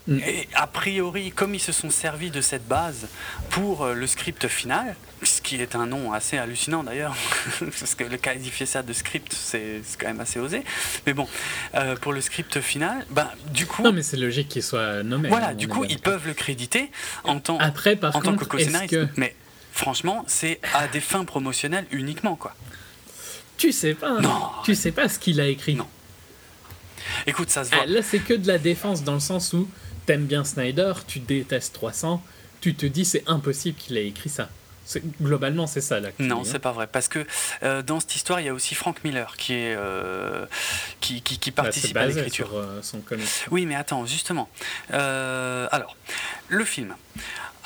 Mm. 0.09 0.19
Et 0.21 0.49
a 0.55 0.67
priori, 0.67 1.31
comme 1.33 1.55
ils 1.55 1.61
se 1.61 1.73
sont 1.73 1.91
servis 1.91 2.31
de 2.31 2.41
cette 2.41 2.67
base 2.67 3.09
pour 3.51 3.87
le 3.87 4.07
script 4.07 4.49
final, 4.49 4.97
ce 5.23 5.41
qui 5.41 5.57
est 5.57 5.75
un 5.75 5.87
nom 5.87 6.13
assez 6.13 6.37
hallucinant 6.39 6.83
d'ailleurs, 6.85 7.17
parce 7.81 7.95
que 7.95 8.05
le 8.05 8.17
qualifier 8.19 8.67
ça 8.67 8.83
de 8.83 8.93
script, 8.93 9.33
c'est 9.33 9.81
quand 9.99 10.07
même 10.07 10.21
assez 10.21 10.39
osé. 10.39 10.63
Mais 11.07 11.15
bon, 11.15 11.27
euh, 11.75 11.97
pour 11.97 12.13
le 12.13 12.21
script 12.21 12.61
final, 12.61 13.07
ben, 13.11 13.29
du 13.53 13.67
coup, 13.67 13.83
Non, 13.83 13.93
mais 13.93 14.03
c'est 14.03 14.17
logique 14.19 14.49
qu'il 14.49 14.63
soit 14.63 15.03
nommé. 15.03 15.29
voilà, 15.29 15.49
hein, 15.49 15.55
du 15.55 15.69
coup, 15.69 15.85
ils 15.85 15.99
peuvent 16.01 16.27
le 16.27 16.35
créditer 16.35 16.91
en 17.25 17.41
tant, 17.41 17.59
Après, 17.59 17.97
par 17.97 18.15
en 18.15 18.21
tant 18.21 18.33
que 18.33 18.39
contre, 18.41 18.49
co-scénariste. 18.49 18.91
que 18.93 19.09
Mais 19.17 19.35
franchement, 19.73 20.25
c'est 20.27 20.61
à 20.75 20.87
des 20.89 21.01
fins 21.01 21.25
promotionnelles 21.25 21.87
uniquement, 21.93 22.37
quoi. 22.37 22.55
tu 23.57 23.73
sais 23.73 23.95
pas 23.95 24.21
Non. 24.21 24.51
Tu 24.65 24.75
sais 24.75 24.93
pas 24.93 25.09
ce 25.09 25.19
qu'il 25.19 25.41
a 25.41 25.47
écrit. 25.47 25.75
Non. 25.75 25.89
Écoute, 27.27 27.51
ça 27.51 27.65
se 27.65 27.71
voit. 27.71 27.81
Ah, 27.83 27.87
là, 27.87 28.03
c'est 28.03 28.19
que 28.19 28.35
de 28.35 28.47
la 28.47 28.59
défense 28.59 29.03
dans 29.03 29.15
le 29.15 29.21
sens 29.21 29.53
où 29.53 29.69
t'aimes 30.05 30.27
bien 30.27 30.45
Snyder, 30.45 30.93
tu 31.07 31.21
détestes 31.21 31.73
300, 31.75 32.23
tu 32.61 32.75
te 32.75 32.85
dis 32.87 33.05
c'est 33.05 33.23
impossible 33.27 33.77
qu'il 33.79 33.97
ait 33.97 34.07
écrit 34.09 34.29
ça. 34.31 34.51
Globalement, 35.21 35.67
c'est 35.67 35.81
ça 35.81 36.01
là. 36.01 36.11
que 36.13 36.17
tu 36.19 36.23
Non, 36.25 36.41
hein. 36.41 36.45
c'est 36.45 36.59
pas 36.59 36.73
vrai. 36.73 36.87
Parce 36.87 37.09
que 37.09 37.27
euh, 37.63 37.83
dans 37.83 38.01
cette 38.01 38.15
histoire, 38.17 38.41
il 38.41 38.47
y 38.47 38.49
a 38.49 38.55
aussi 38.55 38.75
Frank 38.75 39.03
Miller 39.05 39.35
qui, 39.37 39.55
est, 39.55 39.75
euh, 39.77 40.47
qui, 41.01 41.23
qui, 41.23 41.39
qui 41.39 41.51
Bah, 41.51 41.65
participe 41.65 41.97
à 41.97 42.07
l'écriture. 42.07 42.51
euh. 42.55 42.81
Oui, 43.51 43.67
mais 43.67 43.75
attends, 43.75 44.07
justement. 44.07 44.49
Euh, 44.93 45.67
alors, 45.73 45.97
le 46.49 46.65
film. 46.65 46.95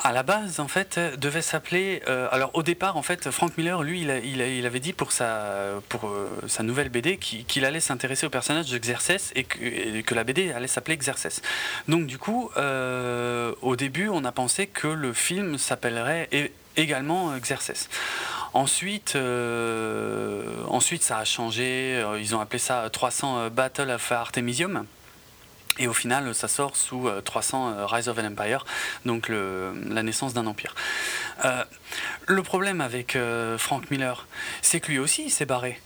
À 0.02 0.12
la 0.12 0.22
base, 0.22 0.60
en 0.60 0.68
fait, 0.68 0.98
devait 1.18 1.42
s'appeler. 1.42 2.02
euh, 2.08 2.26
alors, 2.32 2.50
au 2.54 2.62
départ, 2.62 2.96
en 2.96 3.02
fait, 3.02 3.30
Frank 3.30 3.58
Miller, 3.58 3.82
lui, 3.82 4.00
il, 4.00 4.10
a- 4.10 4.18
il 4.18 4.40
a- 4.40 4.46
il 4.48 4.64
avait 4.64 4.80
dit 4.80 4.94
pour 4.94 5.12
sa, 5.12 5.74
pour, 5.90 6.08
euh, 6.08 6.26
sa 6.48 6.62
nouvelle 6.62 6.88
BD 6.88 7.18
qu'il 7.18 7.64
allait 7.66 7.80
s'intéresser 7.80 8.24
au 8.24 8.30
personnage 8.30 8.70
de 8.70 8.78
Xerxes 8.78 9.30
et 9.34 9.44
que, 9.44 9.58
et 9.62 10.02
que 10.02 10.14
la 10.14 10.24
BD 10.24 10.52
allait 10.52 10.68
s'appeler 10.68 10.96
Xerxes. 10.96 11.42
Donc, 11.86 12.06
du 12.06 12.16
coup, 12.16 12.50
euh, 12.56 13.52
au 13.60 13.76
début, 13.76 14.08
on 14.08 14.24
a 14.24 14.32
pensé 14.32 14.66
que 14.66 14.86
le 14.88 15.12
film 15.12 15.58
s'appellerait 15.58 16.30
également 16.76 17.30
euh, 17.32 17.38
Xerxes. 17.38 17.88
Ensuite, 18.52 19.14
euh, 19.16 20.44
ensuite, 20.68 21.02
ça 21.02 21.18
a 21.18 21.24
changé. 21.24 22.00
euh, 22.02 22.18
Ils 22.20 22.34
ont 22.34 22.40
appelé 22.40 22.58
ça 22.58 22.88
300 22.90 23.38
euh, 23.38 23.50
Battle 23.50 23.90
of 23.90 24.12
Artemisium. 24.12 24.86
Et 25.78 25.86
au 25.86 25.92
final, 25.92 26.34
ça 26.34 26.48
sort 26.48 26.76
sous 26.76 27.08
euh, 27.08 27.20
300 27.20 27.70
euh, 27.72 27.86
Rise 27.86 28.08
of 28.08 28.18
an 28.18 28.24
Empire, 28.24 28.66
donc 29.06 29.28
la 29.30 30.02
naissance 30.02 30.34
d'un 30.34 30.46
empire. 30.46 30.74
Le 32.26 32.42
problème 32.42 32.80
avec 32.80 33.16
Frank 33.56 33.90
Miller, 33.90 34.26
c'est 34.62 34.80
que 34.80 34.90
lui 34.90 34.98
aussi, 34.98 35.24
il 35.24 35.30
s'est 35.30 35.46
barré. 35.46 35.80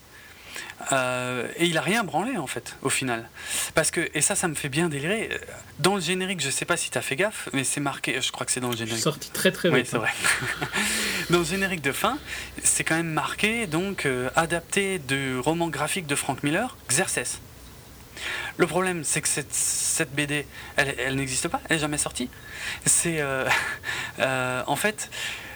Euh, 0.93 1.49
et 1.57 1.67
il 1.67 1.79
a 1.79 1.81
rien 1.81 2.05
branlé 2.05 2.37
en 2.37 2.49
fait 2.49 2.77
au 2.83 2.91
final 2.91 3.29
parce 3.75 3.91
que 3.91 4.11
et 4.13 4.21
ça 4.21 4.35
ça 4.35 4.49
me 4.49 4.55
fait 4.55 4.69
bien 4.69 4.89
délirer 4.89 5.31
dans 5.79 5.95
le 5.95 6.01
générique 6.01 6.41
je 6.41 6.51
sais 6.51 6.65
pas 6.65 6.77
si 6.77 6.91
t'as 6.91 7.01
fait 7.01 7.15
gaffe 7.17 7.49
mais 7.53 7.63
c'est 7.63 7.81
marqué 7.81 8.21
je 8.21 8.33
crois 8.33 8.45
que 8.45 8.51
c'est 8.51 8.61
dans 8.61 8.71
le 8.71 8.77
générique 8.77 9.03
sorti 9.03 9.31
très 9.31 9.53
très 9.53 9.69
oui, 9.69 9.79
vite. 9.79 9.87
c'est 9.87 9.97
hein. 9.97 10.01
vrai. 10.01 10.11
Dans 11.31 11.39
le 11.39 11.45
générique 11.45 11.81
de 11.81 11.93
fin, 11.93 12.19
c'est 12.63 12.85
quand 12.85 12.97
même 12.97 13.11
marqué, 13.11 13.67
donc, 13.67 14.05
euh, 14.05 14.29
adapté 14.37 14.99
du 14.99 15.39
roman 15.39 15.69
graphique 15.69 16.07
de 16.07 16.15
Frank 16.15 16.43
Miller, 16.43 16.77
Xerxes. 16.89 17.41
Le 18.59 18.67
problème, 18.67 19.05
c'est 19.05 19.21
que 19.21 19.29
cette, 19.29 19.53
cette 19.53 20.15
BD, 20.15 20.47
elle, 20.77 20.95
elle 20.99 21.17
n'existe 21.17 21.49
pas, 21.49 21.61
elle 21.69 21.77
n'est 21.77 21.81
jamais 21.81 21.99
sortie. 21.99 22.29
C'est. 22.85 23.21
euh, 23.21 23.49
en 24.67 24.77
fait. 24.77 25.11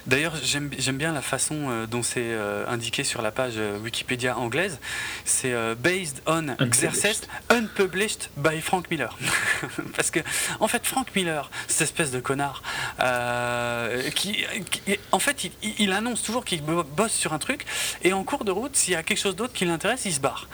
D'ailleurs, 0.07 0.33
j'aime 0.43 0.69
bien 0.97 1.11
la 1.13 1.21
façon 1.21 1.69
euh, 1.69 1.85
dont 1.85 2.03
c'est 2.03 2.21
euh, 2.23 2.65
indiqué 2.67 3.03
sur 3.03 3.21
la 3.21 3.31
page 3.31 3.53
euh, 3.57 3.77
Wikipédia 3.79 4.37
anglaise. 4.37 4.79
C'est 5.25 5.53
based 5.75 6.21
on 6.25 6.47
exercise 6.59 7.21
unpublished 7.49 8.29
by 8.37 8.61
Frank 8.61 8.89
Miller. 8.89 9.17
Parce 9.95 10.11
que, 10.11 10.19
en 10.59 10.67
fait, 10.67 10.85
Frank 10.85 11.07
Miller, 11.15 11.49
cette 11.67 11.81
espèce 11.81 12.11
de 12.11 12.19
connard, 12.19 12.61
euh, 12.99 14.09
qui, 14.11 14.45
qui- 14.71 14.99
en 15.11 15.19
fait, 15.19 15.49
il, 15.79 15.91
annonce 15.91 16.23
toujours 16.23 16.45
qu'il 16.45 16.61
bo- 16.63 16.83
bosse 16.83 17.13
sur 17.13 17.33
un 17.33 17.39
truc, 17.39 17.65
et 18.03 18.13
en 18.13 18.23
cours 18.23 18.45
de 18.45 18.51
route, 18.51 18.75
s'il 18.75 18.93
y 18.93 18.95
a 18.97 19.03
quelque 19.03 19.19
chose 19.19 19.35
d'autre 19.35 19.53
qui 19.53 19.65
l'intéresse, 19.65 20.03
il 20.05 20.13
se 20.13 20.19
barre. 20.19 20.47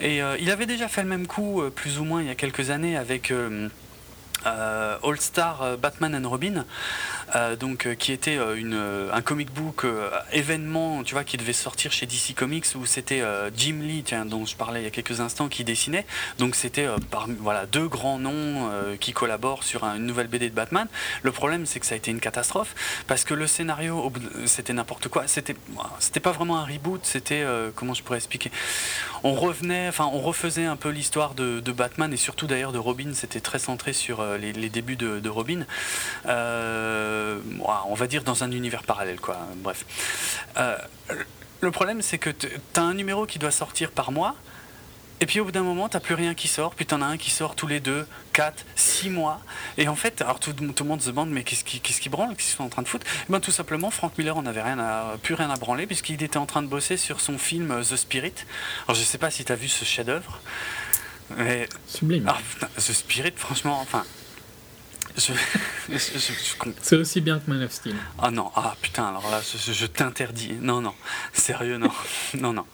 Et 0.00 0.22
euh, 0.22 0.36
il 0.40 0.50
avait 0.50 0.66
déjà 0.66 0.88
fait 0.88 1.02
le 1.02 1.08
même 1.08 1.26
coup, 1.26 1.62
plus 1.74 1.98
ou 1.98 2.04
moins, 2.04 2.20
il 2.22 2.28
y 2.28 2.30
a 2.30 2.34
quelques 2.34 2.70
années, 2.70 2.96
avec. 2.96 3.30
euh, 3.30 3.68
All 5.02 5.20
Star 5.20 5.62
euh, 5.62 5.76
Batman 5.76 6.14
and 6.14 6.28
Robin, 6.28 6.64
euh, 7.34 7.56
donc 7.56 7.86
euh, 7.86 7.94
qui 7.94 8.12
était 8.12 8.36
euh, 8.36 8.54
une, 8.56 8.74
euh, 8.74 9.10
un 9.12 9.20
comic 9.22 9.52
book 9.52 9.84
euh, 9.84 10.10
événement, 10.32 11.02
tu 11.02 11.14
vois, 11.14 11.24
qui 11.24 11.36
devait 11.36 11.52
sortir 11.52 11.92
chez 11.92 12.06
DC 12.06 12.34
Comics 12.34 12.66
où 12.74 12.86
c'était 12.86 13.20
euh, 13.20 13.50
Jim 13.56 13.78
Lee, 13.82 14.02
tiens, 14.04 14.24
dont 14.24 14.44
je 14.46 14.56
parlais 14.56 14.80
il 14.80 14.84
y 14.84 14.86
a 14.86 14.90
quelques 14.90 15.20
instants, 15.20 15.48
qui 15.48 15.64
dessinait. 15.64 16.06
Donc 16.38 16.54
c'était 16.54 16.86
euh, 16.86 16.96
voilà 17.40 17.66
deux 17.66 17.88
grands 17.88 18.18
noms 18.18 18.70
euh, 18.72 18.96
qui 18.96 19.12
collaborent 19.12 19.64
sur 19.64 19.84
un- 19.84 19.96
une 19.96 20.06
nouvelle 20.06 20.28
BD 20.28 20.48
de 20.50 20.54
Batman. 20.54 20.86
Le 21.22 21.32
problème, 21.32 21.66
c'est 21.66 21.80
que 21.80 21.86
ça 21.86 21.94
a 21.94 21.98
été 21.98 22.10
une 22.10 22.20
catastrophe 22.20 22.74
parce 23.06 23.24
que 23.24 23.34
le 23.34 23.46
scénario, 23.46 24.12
c'était 24.46 24.72
n'importe 24.72 25.08
quoi. 25.08 25.26
C'était 25.26 25.56
c'était 25.98 26.20
pas 26.20 26.32
vraiment 26.32 26.58
un 26.58 26.64
reboot, 26.64 27.00
c'était 27.04 27.42
euh, 27.42 27.70
comment 27.74 27.94
je 27.94 28.02
pourrais 28.02 28.18
expliquer? 28.18 28.50
On 29.24 29.34
revenait, 29.34 29.88
enfin 29.88 30.08
on 30.12 30.20
refaisait 30.20 30.64
un 30.64 30.76
peu 30.76 30.90
l'histoire 30.90 31.34
de, 31.34 31.60
Batman 31.72 32.12
et 32.12 32.16
surtout 32.16 32.46
d'ailleurs 32.46 32.72
de 32.72 32.78
Robin. 32.78 33.10
C'était 33.14 33.40
très 33.40 33.58
centré 33.58 33.92
sur 33.92 34.20
euh, 34.20 34.37
les, 34.38 34.52
les 34.52 34.68
débuts 34.68 34.96
de, 34.96 35.20
de 35.20 35.28
Robin. 35.28 35.66
Euh, 36.26 37.38
on 37.86 37.94
va 37.94 38.06
dire 38.06 38.24
dans 38.24 38.44
un 38.44 38.50
univers 38.50 38.82
parallèle, 38.82 39.20
quoi. 39.20 39.38
Bref. 39.56 39.84
Euh, 40.56 40.76
le 41.60 41.70
problème, 41.70 42.02
c'est 42.02 42.18
que 42.18 42.30
tu 42.30 42.48
as 42.76 42.82
un 42.82 42.94
numéro 42.94 43.26
qui 43.26 43.38
doit 43.38 43.50
sortir 43.50 43.90
par 43.90 44.12
mois. 44.12 44.34
Et 45.20 45.26
puis 45.26 45.40
au 45.40 45.44
bout 45.44 45.50
d'un 45.50 45.64
moment, 45.64 45.88
t'as 45.88 45.98
plus 45.98 46.14
rien 46.14 46.32
qui 46.34 46.46
sort, 46.46 46.76
puis 46.76 46.86
t'en 46.86 47.02
as 47.02 47.06
un 47.06 47.16
qui 47.16 47.30
sort 47.30 47.56
tous 47.56 47.66
les 47.66 47.80
deux, 47.80 48.06
quatre, 48.32 48.64
six 48.76 49.10
mois. 49.10 49.40
Et 49.76 49.88
en 49.88 49.96
fait, 49.96 50.22
alors 50.22 50.38
tout, 50.38 50.52
tout 50.52 50.84
le 50.84 50.88
monde 50.88 51.02
se 51.02 51.08
demande, 51.08 51.30
mais 51.30 51.42
qu'est-ce 51.42 51.64
qui, 51.64 51.80
qu'est-ce 51.80 52.00
qui 52.00 52.08
branle, 52.08 52.36
qu'est-ce 52.36 52.50
qu'ils 52.50 52.56
sont 52.58 52.62
en 52.62 52.68
train 52.68 52.82
de 52.82 52.86
foutre? 52.88 53.04
Eh 53.28 53.32
ben, 53.32 53.40
Tout 53.40 53.50
simplement, 53.50 53.90
Frank 53.90 54.16
Miller 54.16 54.36
en 54.36 54.46
avait 54.46 54.62
rien 54.62 54.78
à, 54.78 55.16
plus 55.20 55.34
rien 55.34 55.50
à 55.50 55.56
branler, 55.56 55.88
puisqu'il 55.88 56.22
était 56.22 56.36
en 56.36 56.46
train 56.46 56.62
de 56.62 56.68
bosser 56.68 56.96
sur 56.96 57.20
son 57.20 57.36
film 57.36 57.72
euh, 57.72 57.82
The 57.82 57.96
Spirit. 57.96 58.34
Alors 58.86 58.94
je 58.94 59.02
sais 59.02 59.18
pas 59.18 59.32
si 59.32 59.44
t'as 59.44 59.56
vu 59.56 59.66
ce 59.66 59.84
chef-d'œuvre, 59.84 60.38
mais 61.36 61.68
Sublime. 61.88 62.24
ah, 62.28 62.38
putain, 62.52 62.68
The 62.76 62.92
Spirit, 62.92 63.32
franchement, 63.34 63.80
enfin. 63.80 64.04
Je, 65.18 65.32
C'est 66.82 66.96
aussi 66.96 67.20
bien 67.20 67.38
que 67.40 67.50
Man 67.50 67.62
of 67.62 67.72
Steel. 67.72 67.94
ah 68.20 68.30
non, 68.30 68.50
ah 68.54 68.76
putain, 68.80 69.08
alors 69.08 69.28
là, 69.30 69.40
je, 69.42 69.86
t'interdis. 69.86 70.52
Non, 70.60 70.80
non, 70.80 70.94
sérieux, 71.32 71.78
non, 71.78 71.90
non, 72.34 72.52
non. 72.52 72.64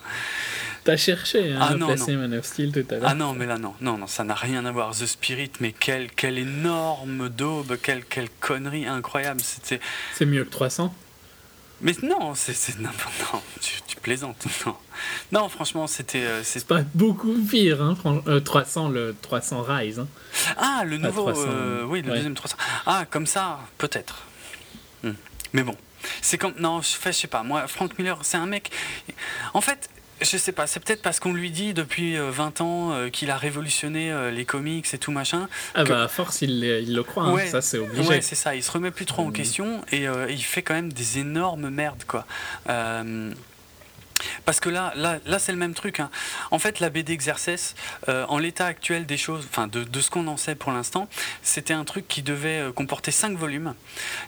T'as 0.85 0.99
cherché 0.99 1.55
hein, 1.55 1.59
Ah 1.61 1.69
à 1.69 1.75
non, 1.77 1.87
placer 1.87 2.15
Man 2.17 2.35
of 2.35 2.45
Steel 2.45 2.71
tout 2.71 2.85
à 2.91 2.99
l'heure. 2.99 3.09
Ah 3.09 3.15
non, 3.15 3.33
mais 3.33 3.47
là, 3.47 3.57
non, 3.57 3.75
non, 3.81 3.97
non, 3.97 4.07
ça 4.07 4.25
n'a 4.25 4.35
rien 4.35 4.67
à 4.67 4.73
voir. 4.73 4.91
The 4.91 5.07
Spirit, 5.07 5.53
mais 5.61 5.73
quelle, 5.73 6.11
quelle 6.11 6.39
énorme 6.39 7.31
daube, 7.31 7.79
quelle, 7.83 8.05
quelle 8.05 8.29
connerie 8.41 8.87
incroyable. 8.87 9.41
C'était. 9.41 9.81
C'est 10.15 10.27
mieux 10.27 10.45
que 10.45 10.51
300. 10.51 10.95
Mais 11.81 11.95
non, 12.03 12.35
c'est 12.35 12.79
n'importe. 12.79 13.43
Tu, 13.61 13.83
tu 13.87 13.97
plaisantes. 13.97 14.47
Non, 14.67 14.77
non 15.33 15.49
franchement, 15.49 15.87
c'était. 15.87 16.23
euh, 16.25 16.43
c'est- 16.45 16.67
pas 16.67 16.83
beaucoup 16.95 17.35
pire, 17.51 17.83
hein, 17.83 17.97
euh, 18.27 18.41
300, 18.41 18.89
le 18.89 19.15
300 19.21 19.63
Rise. 19.63 19.99
hein. 19.99 20.09
Ah, 20.57 20.83
le 20.87 20.97
nouveau. 20.99 21.31
300, 21.33 21.41
euh, 21.49 21.85
oui, 21.85 22.01
le 22.03 22.11
ouais. 22.11 22.17
deuxième 22.17 22.35
300. 22.35 22.57
Ah, 22.87 23.05
comme 23.11 23.27
ça, 23.27 23.61
peut-être. 23.79 24.23
Hmm. 25.03 25.13
Mais 25.53 25.63
bon, 25.63 25.77
c'est 26.23 26.39
comme. 26.39 26.55
Non, 26.59 26.81
je, 26.81 26.89
fais- 26.97 27.13
je 27.13 27.19
sais 27.19 27.27
pas. 27.29 27.43
Moi, 27.43 27.67
Frank 27.67 27.99
Miller, 27.99 28.19
c'est 28.23 28.37
un 28.39 28.47
mec. 28.47 28.71
En 29.53 29.61
fait. 29.61 29.89
Je 30.21 30.37
sais 30.39 30.53
pas, 30.53 30.67
c'est 30.67 30.81
peut-être 30.81 31.03
parce 31.03 31.19
qu'on 31.21 31.33
lui 31.33 31.51
dit 31.51 31.75
depuis 31.75 32.17
euh, 32.17 32.31
20 32.31 32.61
ans 32.61 32.93
euh, 32.93 33.09
qu'il 33.11 33.31
a 33.31 33.37
révolutionné 33.37 34.11
euh, 34.11 34.31
les 34.31 34.45
comics 34.45 34.87
et 34.95 34.99
tout 34.99 35.11
machin. 35.13 35.49
Ah 35.75 35.83
Que- 35.85 35.89
bah 35.91 36.03
à 36.05 36.09
force, 36.09 36.41
il, 36.41 36.51
il 36.65 36.95
le 36.95 37.03
croit, 37.03 37.25
hein, 37.25 37.47
ça 37.47 37.61
c'est 37.61 37.79
obligé. 37.79 38.09
Ouais, 38.09 38.21
c'est 38.21 38.35
ça. 38.37 38.55
Il 38.55 38.63
se 38.63 38.71
remet 38.71 38.91
plus 38.91 39.07
trop 39.07 39.23
en 39.23 39.27
Mhm. 39.27 39.33
question 39.33 39.85
et 39.93 40.07
euh, 40.09 40.31
il 40.31 40.43
fait 40.43 40.63
quand 40.63 40.75
même 40.75 40.93
des 40.93 41.19
énormes 41.19 41.69
merdes, 41.69 42.05
quoi. 42.07 42.27
Euh, 42.71 43.33
parce 44.47 44.61
que 44.61 44.71
là, 44.71 44.93
là, 44.97 45.19
là 45.27 45.39
c'est 45.39 45.53
le 45.53 45.59
même 45.59 45.75
truc. 45.75 46.01
hein. 46.01 46.11
En 46.51 46.59
fait, 46.59 46.81
la 46.81 46.89
BD 46.89 47.13
Exercice, 47.13 47.75
euh, 48.09 48.25
en 48.29 48.39
l'état 48.39 48.67
actuel 48.67 49.05
des 49.07 49.17
choses, 49.19 49.47
enfin 49.51 49.67
de, 49.67 49.85
de 49.85 50.01
ce 50.01 50.09
qu'on 50.11 50.27
en 50.29 50.37
sait 50.39 50.55
pour 50.55 50.73
l'instant, 50.73 51.09
c'était 51.43 51.75
un 51.75 51.85
truc 51.85 52.07
qui 52.09 52.23
devait 52.23 52.61
euh, 52.61 52.73
comporter 52.73 53.11
5 53.11 53.37
volumes. 53.37 53.75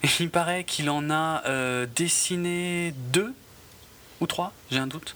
Et 0.02 0.08
il 0.20 0.30
paraît 0.30 0.64
qu'il 0.64 0.90
en 0.90 1.08
a 1.10 1.42
euh, 1.46 1.86
dessiné 1.94 2.92
deux 3.12 3.32
ou 4.20 4.26
trois, 4.26 4.52
j'ai 4.70 4.78
un 4.78 4.86
doute. 4.86 5.14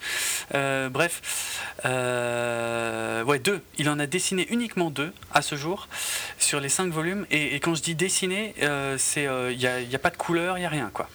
Euh, 0.55 0.89
bref, 0.89 1.60
euh, 1.85 3.24
ouais, 3.24 3.39
deux. 3.39 3.62
Il 3.78 3.89
en 3.89 3.98
a 3.98 4.06
dessiné 4.06 4.47
uniquement 4.51 4.90
deux 4.90 5.12
à 5.32 5.43
ce 5.43 5.56
jour 5.56 5.89
sur 6.39 6.60
les 6.60 6.68
cinq 6.68 6.93
volumes. 6.93 7.27
Et, 7.31 7.55
et 7.55 7.60
quand 7.60 7.74
je 7.74 7.82
dis 7.82 7.94
dessiné, 7.94 8.55
euh, 8.62 8.97
c'est 8.98 9.24
il 9.24 9.59
n'y 9.59 9.66
a, 9.66 9.81
y 9.81 9.94
a 9.94 9.98
pas 9.98 10.10
de 10.10 10.16
couleur, 10.16 10.59
il 10.59 10.60
n'y 10.60 10.66
a 10.66 10.70
rien 10.70 10.90
quoi. 10.93 11.09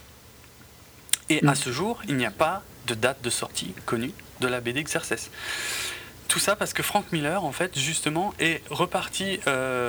Et 1.29 1.45
à 1.47 1.55
ce 1.55 1.71
jour, 1.71 2.01
il 2.07 2.17
n'y 2.17 2.25
a 2.25 2.31
pas 2.31 2.61
de 2.85 2.93
date 2.93 3.21
de 3.23 3.31
sortie 3.31 3.73
connue 3.85 4.13
de 4.41 4.47
la 4.47 4.61
BD 4.61 4.79
Exercice. 4.79 5.31
Tout 6.27 6.39
ça 6.39 6.55
parce 6.55 6.73
que 6.73 6.83
Frank 6.83 7.11
Miller, 7.11 7.43
en 7.43 7.51
fait, 7.51 7.77
justement, 7.77 8.33
est 8.39 8.63
reparti 8.69 9.39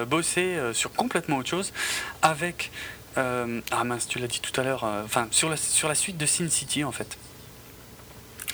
bosser 0.06 0.58
sur 0.72 0.92
complètement 0.92 1.36
autre 1.36 1.50
chose 1.50 1.74
avec. 2.22 2.70
ah 3.16 3.84
mince, 3.84 4.08
tu 4.08 4.18
l'as 4.18 4.28
dit 4.28 4.40
tout 4.40 4.58
à 4.58 4.64
l'heure, 4.64 4.84
enfin, 5.04 5.28
sur, 5.30 5.50
la, 5.50 5.58
sur 5.58 5.88
la 5.88 5.94
suite 5.94 6.16
de 6.16 6.24
Sin 6.24 6.48
City, 6.48 6.84
en 6.84 6.92
fait. 6.92 7.18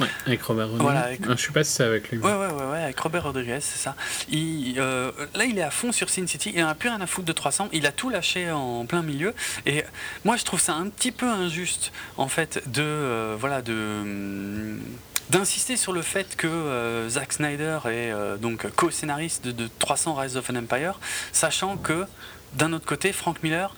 Ouais, 0.00 0.06
avec 0.26 0.42
Robert 0.42 0.66
Rodriguez. 0.68 0.82
Voilà, 0.84 1.00
avec- 1.00 1.20
Ah, 1.28 1.34
Je 1.36 1.42
sais 1.46 1.52
pas 1.52 1.64
si 1.64 1.72
c'est 1.72 1.84
avec 1.84 2.10
lui. 2.10 2.18
Ouais, 2.18 2.32
ouais, 2.32 2.46
ouais, 2.46 2.64
ouais, 2.64 2.82
avec 2.84 2.98
Robert 2.98 3.24
Rodriguez, 3.24 3.58
c'est 3.60 3.78
ça. 3.78 3.94
Il, 4.30 4.74
euh, 4.78 5.12
là, 5.34 5.44
il 5.44 5.58
est 5.58 5.62
à 5.62 5.70
fond 5.70 5.92
sur 5.92 6.08
Sin 6.08 6.26
City. 6.26 6.52
Il 6.54 6.62
n'en 6.62 6.68
a 6.68 6.74
plus 6.74 6.88
rien 6.88 7.00
à 7.00 7.06
foutre 7.06 7.26
de 7.26 7.32
300. 7.32 7.68
Il 7.72 7.86
a 7.86 7.92
tout 7.92 8.08
lâché 8.08 8.50
en 8.50 8.86
plein 8.86 9.02
milieu. 9.02 9.34
Et 9.66 9.84
moi, 10.24 10.36
je 10.36 10.44
trouve 10.44 10.60
ça 10.60 10.72
un 10.74 10.88
petit 10.88 11.12
peu 11.12 11.28
injuste, 11.28 11.92
en 12.16 12.28
fait, 12.28 12.62
de. 12.66 12.82
euh, 12.82 13.36
voilà, 13.38 13.60
de. 13.62 13.72
hum, 13.72 14.80
d'insister 15.30 15.76
sur 15.76 15.92
le 15.94 16.02
fait 16.02 16.36
que 16.36 16.46
euh, 16.46 17.08
Zack 17.08 17.32
Snyder 17.32 17.78
est 17.86 18.10
euh, 18.12 18.36
donc 18.36 18.66
co-scénariste 18.76 19.44
de, 19.46 19.52
de 19.52 19.68
300 19.78 20.14
Rise 20.14 20.36
of 20.36 20.50
an 20.50 20.56
Empire, 20.56 20.98
sachant 21.32 21.76
que 21.78 22.04
d'un 22.54 22.72
autre 22.74 22.84
côté, 22.84 23.12
Frank 23.14 23.42
Miller 23.42 23.74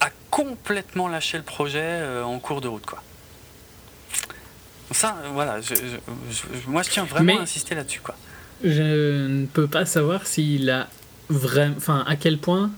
a 0.00 0.08
complètement 0.30 1.06
lâché 1.06 1.36
le 1.38 1.44
projet 1.44 1.80
euh, 1.82 2.24
en 2.24 2.38
cours 2.40 2.60
de 2.60 2.66
route, 2.66 2.86
quoi. 2.86 3.02
Ça, 4.90 5.16
voilà, 5.32 5.60
je- 5.60 5.74
je- 5.74 6.32
je- 6.32 6.68
moi 6.70 6.82
je 6.82 6.90
tiens 6.90 7.04
vraiment 7.04 7.34
Mais- 7.34 7.38
à 7.38 7.42
insister 7.42 7.74
là-dessus, 7.74 8.00
quoi. 8.00 8.16
Je 8.64 9.26
ne 9.28 9.46
peux 9.46 9.66
pas 9.66 9.84
savoir 9.84 10.26
s'il 10.26 10.68
a 10.70 10.88
vraiment. 11.28 11.74
Enfin, 11.76 12.04
à 12.06 12.16
quel 12.16 12.38
point 12.38 12.70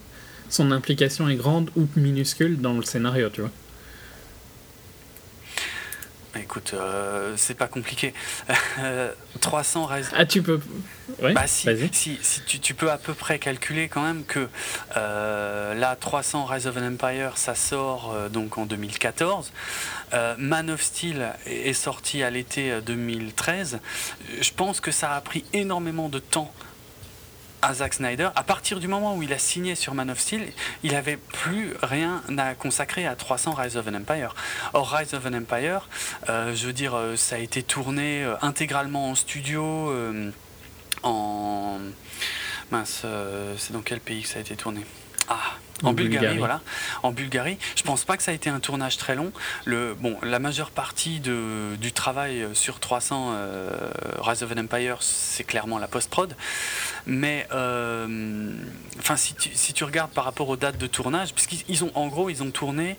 son 0.49 0.73
implication 0.73 1.29
est 1.29 1.37
grande 1.37 1.71
ou 1.77 1.87
minuscule 1.97 2.61
dans 2.61 2.73
le 2.75 2.83
scénario, 2.83 3.31
tu 3.31 3.41
vois. 3.43 3.51
Écoute, 6.37 6.73
euh, 6.75 7.35
c'est 7.37 7.55
pas 7.55 7.67
compliqué. 7.67 8.15
Euh, 8.79 9.13
300 9.41 9.87
Rise 9.87 10.11
Ah, 10.15 10.25
tu 10.25 10.43
peux. 10.43 10.61
Ouais, 11.21 11.33
Bah 11.33 11.47
si, 11.47 11.67
vas-y. 11.67 11.91
si, 11.93 12.19
si 12.23 12.43
tu, 12.43 12.61
tu 12.61 12.73
peux 12.75 12.91
à 12.91 12.99
peu 12.99 13.15
près 13.15 13.39
calculer 13.41 13.89
quand 13.89 14.03
même 14.03 14.25
que 14.25 14.49
euh, 14.97 15.75
là 15.75 15.97
300 15.97 16.45
Rise 16.45 16.67
of 16.69 16.77
an 16.77 16.87
Empire 16.93 17.37
ça 17.37 17.55
sort 17.57 18.13
euh, 18.15 18.29
donc 18.29 18.59
en 18.59 18.65
2014. 18.67 19.51
Euh, 20.15 20.35
Man 20.39 20.71
of 20.71 20.81
Steel 20.83 21.33
est, 21.47 21.69
est 21.71 21.73
sorti 21.75 22.23
à 22.23 22.31
l'été 22.31 22.71
euh, 22.73 22.81
2013. 22.81 23.81
Je 24.41 24.51
pense 24.53 24.81
que 24.81 24.93
ça 24.93 25.13
a 25.15 25.21
pris 25.21 25.45
énormément 25.53 26.09
de 26.09 26.21
temps 26.21 26.53
à 27.63 27.75
Zack 27.75 27.95
Snyder. 27.95 28.31
À 28.35 28.43
partir 28.43 28.81
du 28.81 28.89
moment 28.89 29.17
où 29.17 29.23
il 29.23 29.33
a 29.33 29.39
signé 29.39 29.75
sur 29.75 29.95
Man 29.95 30.11
of 30.11 30.19
Steel, 30.19 30.53
il 30.83 30.95
avait 30.95 31.17
plus 31.17 31.75
rien 31.83 32.23
à 32.37 32.55
consacrer 32.55 33.07
à 33.07 33.17
300 33.17 33.53
Rise 33.53 33.77
of 33.77 33.87
an 33.89 33.95
Empire. 33.95 34.35
Or 34.73 34.91
Rise 34.91 35.15
of 35.15 35.27
an 35.27 35.35
Empire, 35.35 35.89
euh, 36.29 36.55
je 36.55 36.67
veux 36.67 36.73
dire, 36.73 36.95
euh, 36.95 37.17
ça 37.17 37.37
a 37.37 37.39
été 37.39 37.63
tourné 37.63 38.25
euh, 38.25 38.35
intégralement 38.43 39.11
en 39.11 39.15
studio. 39.15 39.93
en 41.03 41.79
mince, 42.71 43.05
c'est 43.57 43.73
dans 43.73 43.83
quel 43.83 44.01
pays 44.01 44.23
que 44.23 44.29
ça 44.29 44.39
a 44.39 44.43
été 44.43 44.55
tourné? 44.55 44.85
Ah, 45.31 45.37
en, 45.83 45.89
En 45.89 45.93
Bulgarie, 45.93 46.19
Bulgarie. 46.19 46.39
voilà. 46.39 46.61
En 47.03 47.11
Bulgarie, 47.13 47.57
je 47.75 47.83
pense 47.83 48.05
pas 48.05 48.19
que 48.19 48.23
ça 48.23 48.33
a 48.33 48.35
été 48.35 48.51
un 48.51 48.61
tournage 48.61 48.99
très 48.99 49.15
long. 49.15 49.33
Le 49.65 49.95
bon, 49.95 50.19
la 50.23 50.39
majeure 50.39 50.71
partie 50.71 51.21
de, 51.21 51.75
du 51.81 51.93
travail 51.93 52.47
sur 52.53 52.81
300 52.81 53.31
euh, 53.33 53.71
Rise 54.21 54.43
of 54.43 54.53
an 54.53 54.59
Empire, 54.59 54.99
c'est 55.01 55.45
clairement 55.45 55.79
la 55.79 55.89
post-prod. 55.89 56.37
Mais 57.07 57.47
euh, 57.53 58.53
enfin, 58.99 59.17
si 59.17 59.35
tu, 59.35 59.51
si 59.55 59.73
tu 59.73 59.85
regardes 59.85 60.11
par 60.11 60.25
rapport 60.25 60.49
aux 60.51 60.57
dates 60.57 60.77
de 60.79 60.87
tournage, 60.87 61.33
puisqu'ils 61.33 61.65
ils 61.69 61.85
ont 61.85 61.93
en 61.95 62.09
gros, 62.09 62.29
ils 62.29 62.43
ont 62.43 62.51
tourné 62.51 62.99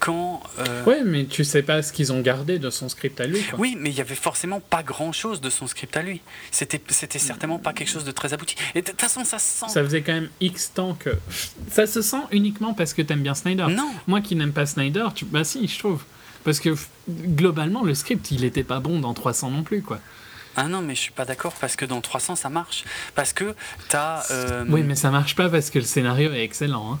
quand. 0.00 0.42
euh, 0.58 0.84
Ouais, 0.84 1.02
mais 1.04 1.26
tu 1.26 1.44
sais 1.44 1.62
pas 1.62 1.82
ce 1.82 1.92
qu'ils 1.92 2.12
ont 2.12 2.20
gardé 2.20 2.58
de 2.58 2.68
son 2.70 2.88
script 2.88 3.20
à 3.20 3.26
lui. 3.26 3.40
Quoi. 3.44 3.58
Oui, 3.60 3.76
mais 3.78 3.90
il 3.90 3.94
y 3.94 4.00
avait 4.00 4.16
forcément 4.16 4.58
pas 4.58 4.82
grand 4.82 5.12
chose 5.12 5.40
de 5.40 5.50
son 5.50 5.68
script 5.68 5.96
à 5.96 6.02
lui. 6.02 6.20
C'était, 6.50 6.80
c'était 6.88 7.20
certainement 7.20 7.58
pas 7.60 7.72
quelque 7.72 7.90
chose 7.90 8.04
de 8.04 8.10
très 8.10 8.32
abouti. 8.32 8.56
Et 8.74 8.82
de 8.82 8.86
toute 8.90 9.00
façon, 9.00 9.24
ça 9.24 9.38
se 9.38 9.46
sent. 9.60 9.66
Ça 9.68 9.84
faisait 9.84 10.02
quand 10.02 10.14
même 10.14 10.30
X 10.40 10.72
temps 10.74 10.94
que. 10.94 11.10
Ça 11.70 11.86
se 11.86 12.02
sent 12.02 12.22
uniquement 12.32 12.74
parce 12.74 12.92
que 12.94 13.02
t'aimes 13.02 13.22
bien 13.22 13.34
Snyder. 13.36 13.66
Non, 13.70 13.90
Moi 14.08 14.20
qui 14.20 14.34
n'aime 14.34 14.52
pas 14.52 14.66
Snyder, 14.66 15.06
tu... 15.14 15.24
bah 15.26 15.44
si, 15.44 15.68
je 15.68 15.78
trouve. 15.78 16.02
Parce 16.42 16.58
que 16.58 16.74
globalement, 17.08 17.82
le 17.84 17.94
script, 17.94 18.30
il 18.30 18.44
était 18.44 18.64
pas 18.64 18.80
bon 18.80 18.98
dans 18.98 19.14
300 19.14 19.50
non 19.50 19.62
plus, 19.62 19.82
quoi. 19.82 20.00
ah 20.56 20.64
non, 20.68 20.80
mais 20.80 20.94
je 20.94 21.00
suis 21.00 21.12
pas 21.12 21.24
d'accord 21.26 21.52
parce 21.60 21.76
que 21.76 21.84
dans 21.84 22.00
300 22.00 22.34
ça 22.36 22.48
marche. 22.48 22.84
Parce 23.14 23.32
que 23.32 23.54
t'as. 23.88 24.24
euh, 24.30 24.64
Oui, 24.68 24.82
mais 24.82 24.94
ça 24.94 25.10
marche 25.10 25.36
pas 25.36 25.48
parce 25.48 25.70
que 25.70 25.78
le 25.78 25.84
scénario 25.84 26.32
est 26.32 26.42
excellent. 26.42 26.94
Hein. 26.94 26.98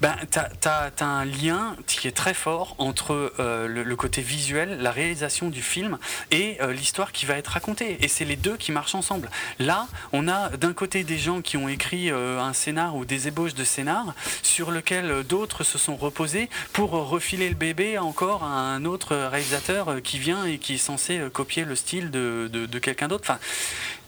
Ben, 0.00 0.16
t'as- 0.30 0.90
t'as 0.90 1.04
un 1.06 1.24
lien 1.24 1.76
qui 1.86 2.08
est 2.08 2.16
très 2.16 2.34
fort 2.34 2.74
entre 2.78 3.32
euh, 3.38 3.66
le, 3.68 3.96
côté 3.96 4.22
visuel, 4.22 4.78
la 4.80 4.90
réalisation 4.90 5.48
du 5.48 5.62
film 5.62 5.98
et 6.30 6.58
euh, 6.60 6.72
l'histoire 6.72 7.12
qui 7.12 7.26
va 7.26 7.36
être 7.36 7.48
racontée. 7.48 7.98
Et 8.04 8.08
c'est 8.08 8.24
les 8.24 8.36
deux 8.36 8.56
qui 8.56 8.72
marchent 8.72 8.94
ensemble. 8.94 9.30
Là, 9.58 9.86
on 10.12 10.28
a 10.28 10.50
d'un 10.50 10.72
côté 10.72 11.04
des 11.04 11.18
gens 11.18 11.40
qui 11.42 11.56
ont 11.56 11.68
écrit 11.68 12.10
euh, 12.10 12.40
un 12.40 12.52
scénar 12.52 12.96
ou 12.96 13.04
des 13.04 13.28
ébauches 13.28 13.54
de 13.54 13.64
scénar 13.64 14.14
sur 14.42 14.70
lequel 14.70 15.22
d'autres 15.24 15.64
se 15.64 15.78
sont 15.78 15.96
reposés 15.96 16.48
pour 16.72 16.90
refiler 16.92 17.48
le 17.48 17.54
bébé 17.54 17.98
encore 17.98 18.44
à 18.44 18.48
un 18.74 18.84
autre 18.84 19.14
réalisateur 19.16 20.02
qui 20.02 20.18
vient 20.18 20.44
et 20.44 20.58
qui 20.58 20.74
est 20.74 20.78
censé 20.78 21.20
copier 21.32 21.64
le 21.64 21.76
style 21.76 22.10
de, 22.10 22.48
de- 22.52 22.78
quelqu'un 22.78 23.08
d'autre. 23.08 23.24
Enfin, 23.24 23.38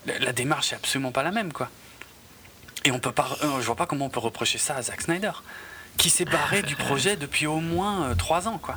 la, 0.06 0.32
démarche 0.32 0.72
est 0.72 0.76
absolument 0.76 1.12
pas 1.12 1.22
la 1.22 1.30
même, 1.30 1.52
quoi. 1.52 1.70
Et 2.84 2.90
on 2.90 2.98
peut 2.98 3.12
pas, 3.12 3.28
je 3.42 3.64
vois 3.64 3.76
pas 3.76 3.86
comment 3.86 4.06
on 4.06 4.10
peut 4.10 4.20
reprocher 4.20 4.58
ça 4.58 4.76
à 4.76 4.82
Zack 4.82 5.02
Snyder, 5.02 5.30
qui 5.96 6.10
s'est 6.10 6.24
barré 6.24 6.62
du 6.62 6.76
projet 6.76 7.16
depuis 7.16 7.46
au 7.46 7.60
moins 7.60 8.04
euh, 8.04 8.14
trois 8.14 8.48
ans, 8.48 8.58
quoi. 8.58 8.76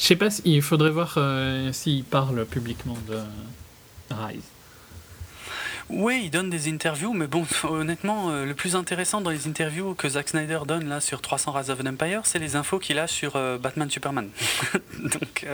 Je 0.00 0.06
sais 0.06 0.16
pas 0.16 0.30
s'il 0.30 0.62
faudrait 0.62 0.90
voir 0.90 1.14
euh, 1.18 1.72
s'il 1.72 2.04
parle 2.04 2.46
publiquement 2.46 2.96
de 3.06 3.18
Rise. 4.10 4.42
Oui, 5.90 6.22
il 6.24 6.30
donne 6.30 6.48
des 6.48 6.70
interviews, 6.70 7.12
mais 7.12 7.26
bon, 7.26 7.44
honnêtement, 7.64 8.30
euh, 8.30 8.46
le 8.46 8.54
plus 8.54 8.76
intéressant 8.76 9.20
dans 9.20 9.28
les 9.28 9.46
interviews 9.46 9.94
que 9.94 10.08
Zack 10.08 10.30
Snyder 10.30 10.60
donne 10.66 10.88
là 10.88 11.00
sur 11.00 11.20
300 11.20 11.52
Rise 11.52 11.68
of 11.68 11.80
an 11.80 11.86
Empire, 11.86 12.22
c'est 12.24 12.38
les 12.38 12.56
infos 12.56 12.78
qu'il 12.78 12.98
a 12.98 13.06
sur 13.06 13.36
euh, 13.36 13.58
Batman 13.58 13.90
Superman. 13.90 14.30
Donc, 14.98 15.46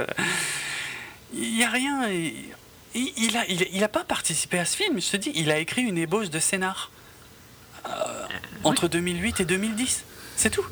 il 1.34 1.58
y 1.58 1.64
a 1.64 1.70
rien. 1.70 2.08
Il, 2.08 2.52
il 2.94 3.36
a, 3.36 3.44
il, 3.48 3.66
il 3.72 3.82
a 3.82 3.88
pas 3.88 4.04
participé 4.04 4.60
à 4.60 4.64
ce 4.64 4.76
film. 4.76 5.00
Je 5.00 5.10
te 5.10 5.16
dis, 5.16 5.32
il 5.34 5.50
a 5.50 5.58
écrit 5.58 5.82
une 5.82 5.98
ébauche 5.98 6.30
de 6.30 6.38
scénar 6.38 6.92
euh, 7.88 8.26
entre 8.64 8.88
2008 8.88 9.40
et 9.40 9.44
2010. 9.44 10.04
C'est 10.36 10.50
tout. 10.50 10.64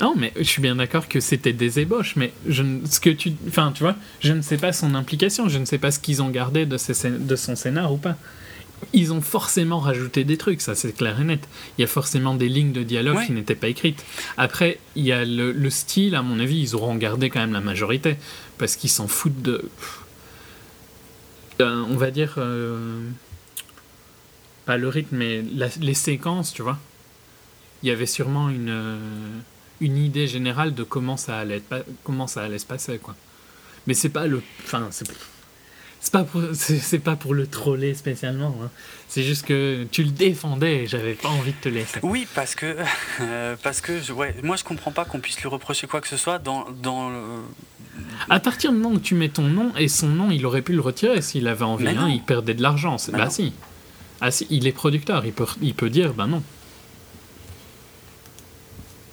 Non, 0.00 0.14
mais 0.16 0.32
je 0.36 0.42
suis 0.42 0.62
bien 0.62 0.76
d'accord 0.76 1.06
que 1.06 1.20
c'était 1.20 1.52
des 1.52 1.78
ébauches, 1.78 2.16
mais 2.16 2.32
je, 2.48 2.62
ne- 2.62 2.84
ce 2.86 2.98
que 2.98 3.10
tu, 3.10 3.32
enfin, 3.46 3.72
tu 3.74 3.82
vois, 3.82 3.94
je 4.20 4.32
ne 4.32 4.40
sais 4.40 4.56
pas 4.56 4.72
son 4.72 4.94
implication, 4.94 5.48
je 5.48 5.58
ne 5.58 5.64
sais 5.66 5.78
pas 5.78 5.90
ce 5.90 5.98
qu'ils 5.98 6.22
ont 6.22 6.30
gardé 6.30 6.64
de, 6.66 6.76
ses 6.78 7.10
de 7.10 7.36
son 7.36 7.54
scénar 7.56 7.92
ou 7.92 7.98
pas. 7.98 8.16
Ils 8.94 9.12
ont 9.12 9.20
forcément 9.20 9.78
rajouté 9.78 10.24
des 10.24 10.36
trucs, 10.38 10.60
ça 10.60 10.74
c'est 10.74 10.92
clair 10.92 11.20
et 11.20 11.24
net. 11.24 11.46
Il 11.78 11.82
y 11.82 11.84
a 11.84 11.86
forcément 11.86 12.34
des 12.34 12.48
lignes 12.48 12.72
de 12.72 12.82
dialogue 12.82 13.18
Ouais. 13.18 13.26
qui 13.26 13.32
n'étaient 13.32 13.54
pas 13.54 13.68
écrites. 13.68 14.04
Après, 14.36 14.80
il 14.96 15.04
y 15.04 15.12
a 15.12 15.24
le, 15.24 15.52
le 15.52 15.70
style, 15.70 16.16
à 16.16 16.22
mon 16.22 16.40
avis, 16.40 16.58
ils 16.60 16.74
auront 16.74 16.96
gardé 16.96 17.30
quand 17.30 17.38
même 17.40 17.52
la 17.52 17.60
majorité, 17.60 18.16
parce 18.58 18.74
qu'ils 18.76 18.90
s'en 18.90 19.06
foutent 19.06 19.42
de... 19.42 19.62
Euh, 21.60 21.84
on 21.88 21.96
va 21.96 22.10
dire... 22.10 22.34
euh, 22.38 22.98
pas 24.66 24.76
le 24.76 24.88
rythme, 24.88 25.16
mais 25.16 25.42
la- 25.54 25.68
les 25.80 25.94
séquences, 25.94 26.52
tu 26.52 26.62
vois. 26.62 26.78
Il 27.82 27.88
y 27.88 27.92
avait 27.92 28.06
sûrement 28.06 28.48
une... 28.48 28.68
euh, 28.70 28.98
une 29.80 29.96
idée 29.96 30.28
générale 30.28 30.74
de 30.74 30.84
comment 30.84 31.16
ça 31.16 31.38
allait, 31.38 31.62
comment 32.04 32.26
ça 32.28 32.42
allait 32.44 32.58
se 32.60 32.66
passer, 32.66 32.98
quoi. 32.98 33.16
Mais 33.88 33.94
c'est 33.94 34.10
pas 34.10 34.26
le. 34.28 34.40
Enfin, 34.64 34.86
c'est. 34.90 35.08
Pas, 36.12 36.22
pour, 36.24 36.42
c'est, 36.54 36.98
pas 36.98 37.16
pour 37.16 37.34
le 37.34 37.46
troller 37.48 37.94
spécialement. 37.94 38.56
hein. 38.62 38.70
C'est 39.08 39.22
juste 39.24 39.44
que 39.46 39.84
tu 39.90 40.02
le 40.04 40.10
défendais 40.10 40.82
et 40.84 40.86
j'avais 40.86 41.14
pas 41.14 41.28
envie 41.28 41.52
de 41.52 41.56
te 41.56 41.68
laisser. 41.68 41.98
Oui, 42.02 42.26
parce 42.34 42.54
que, 42.54 42.76
euh, 43.20 43.56
parce 43.62 43.80
que 43.80 44.00
je, 44.00 44.12
ouais, 44.12 44.34
moi 44.44 44.56
je 44.56 44.62
comprends 44.64 44.92
pas 44.92 45.04
qu'on 45.04 45.20
puisse 45.20 45.40
lui 45.40 45.48
reprocher 45.48 45.86
quoi 45.88 46.00
que 46.00 46.08
ce 46.08 46.16
soit 46.16 46.38
dans, 46.38 46.66
dans 46.82 47.10
le- 47.10 47.42
À 48.30 48.38
partir 48.40 48.72
du 48.72 48.78
moment 48.78 48.94
où 48.96 49.00
tu 49.00 49.14
mets 49.16 49.28
ton 49.28 49.42
nom 49.44 49.72
et 49.76 49.88
son 49.88 50.08
nom, 50.08 50.30
il 50.30 50.44
aurait 50.46 50.62
pu 50.62 50.72
le 50.74 50.80
retirer 50.80 51.22
s'il 51.22 51.46
avait 51.48 51.64
envie. 51.64 51.88
Hein, 51.88 52.08
il 52.08 52.22
perdait 52.22 52.54
de 52.54 52.62
l'argent. 52.62 52.98
C'est- 52.98 53.12
bah 53.12 53.30
si. 53.30 53.52
Ah 54.22 54.30
si, 54.30 54.46
il 54.50 54.66
est 54.66 54.72
producteur. 54.72 55.26
Il 55.26 55.32
peut, 55.32 55.46
il 55.60 55.74
peut 55.74 55.90
dire, 55.90 56.14
bah 56.14 56.26
non. 56.26 56.42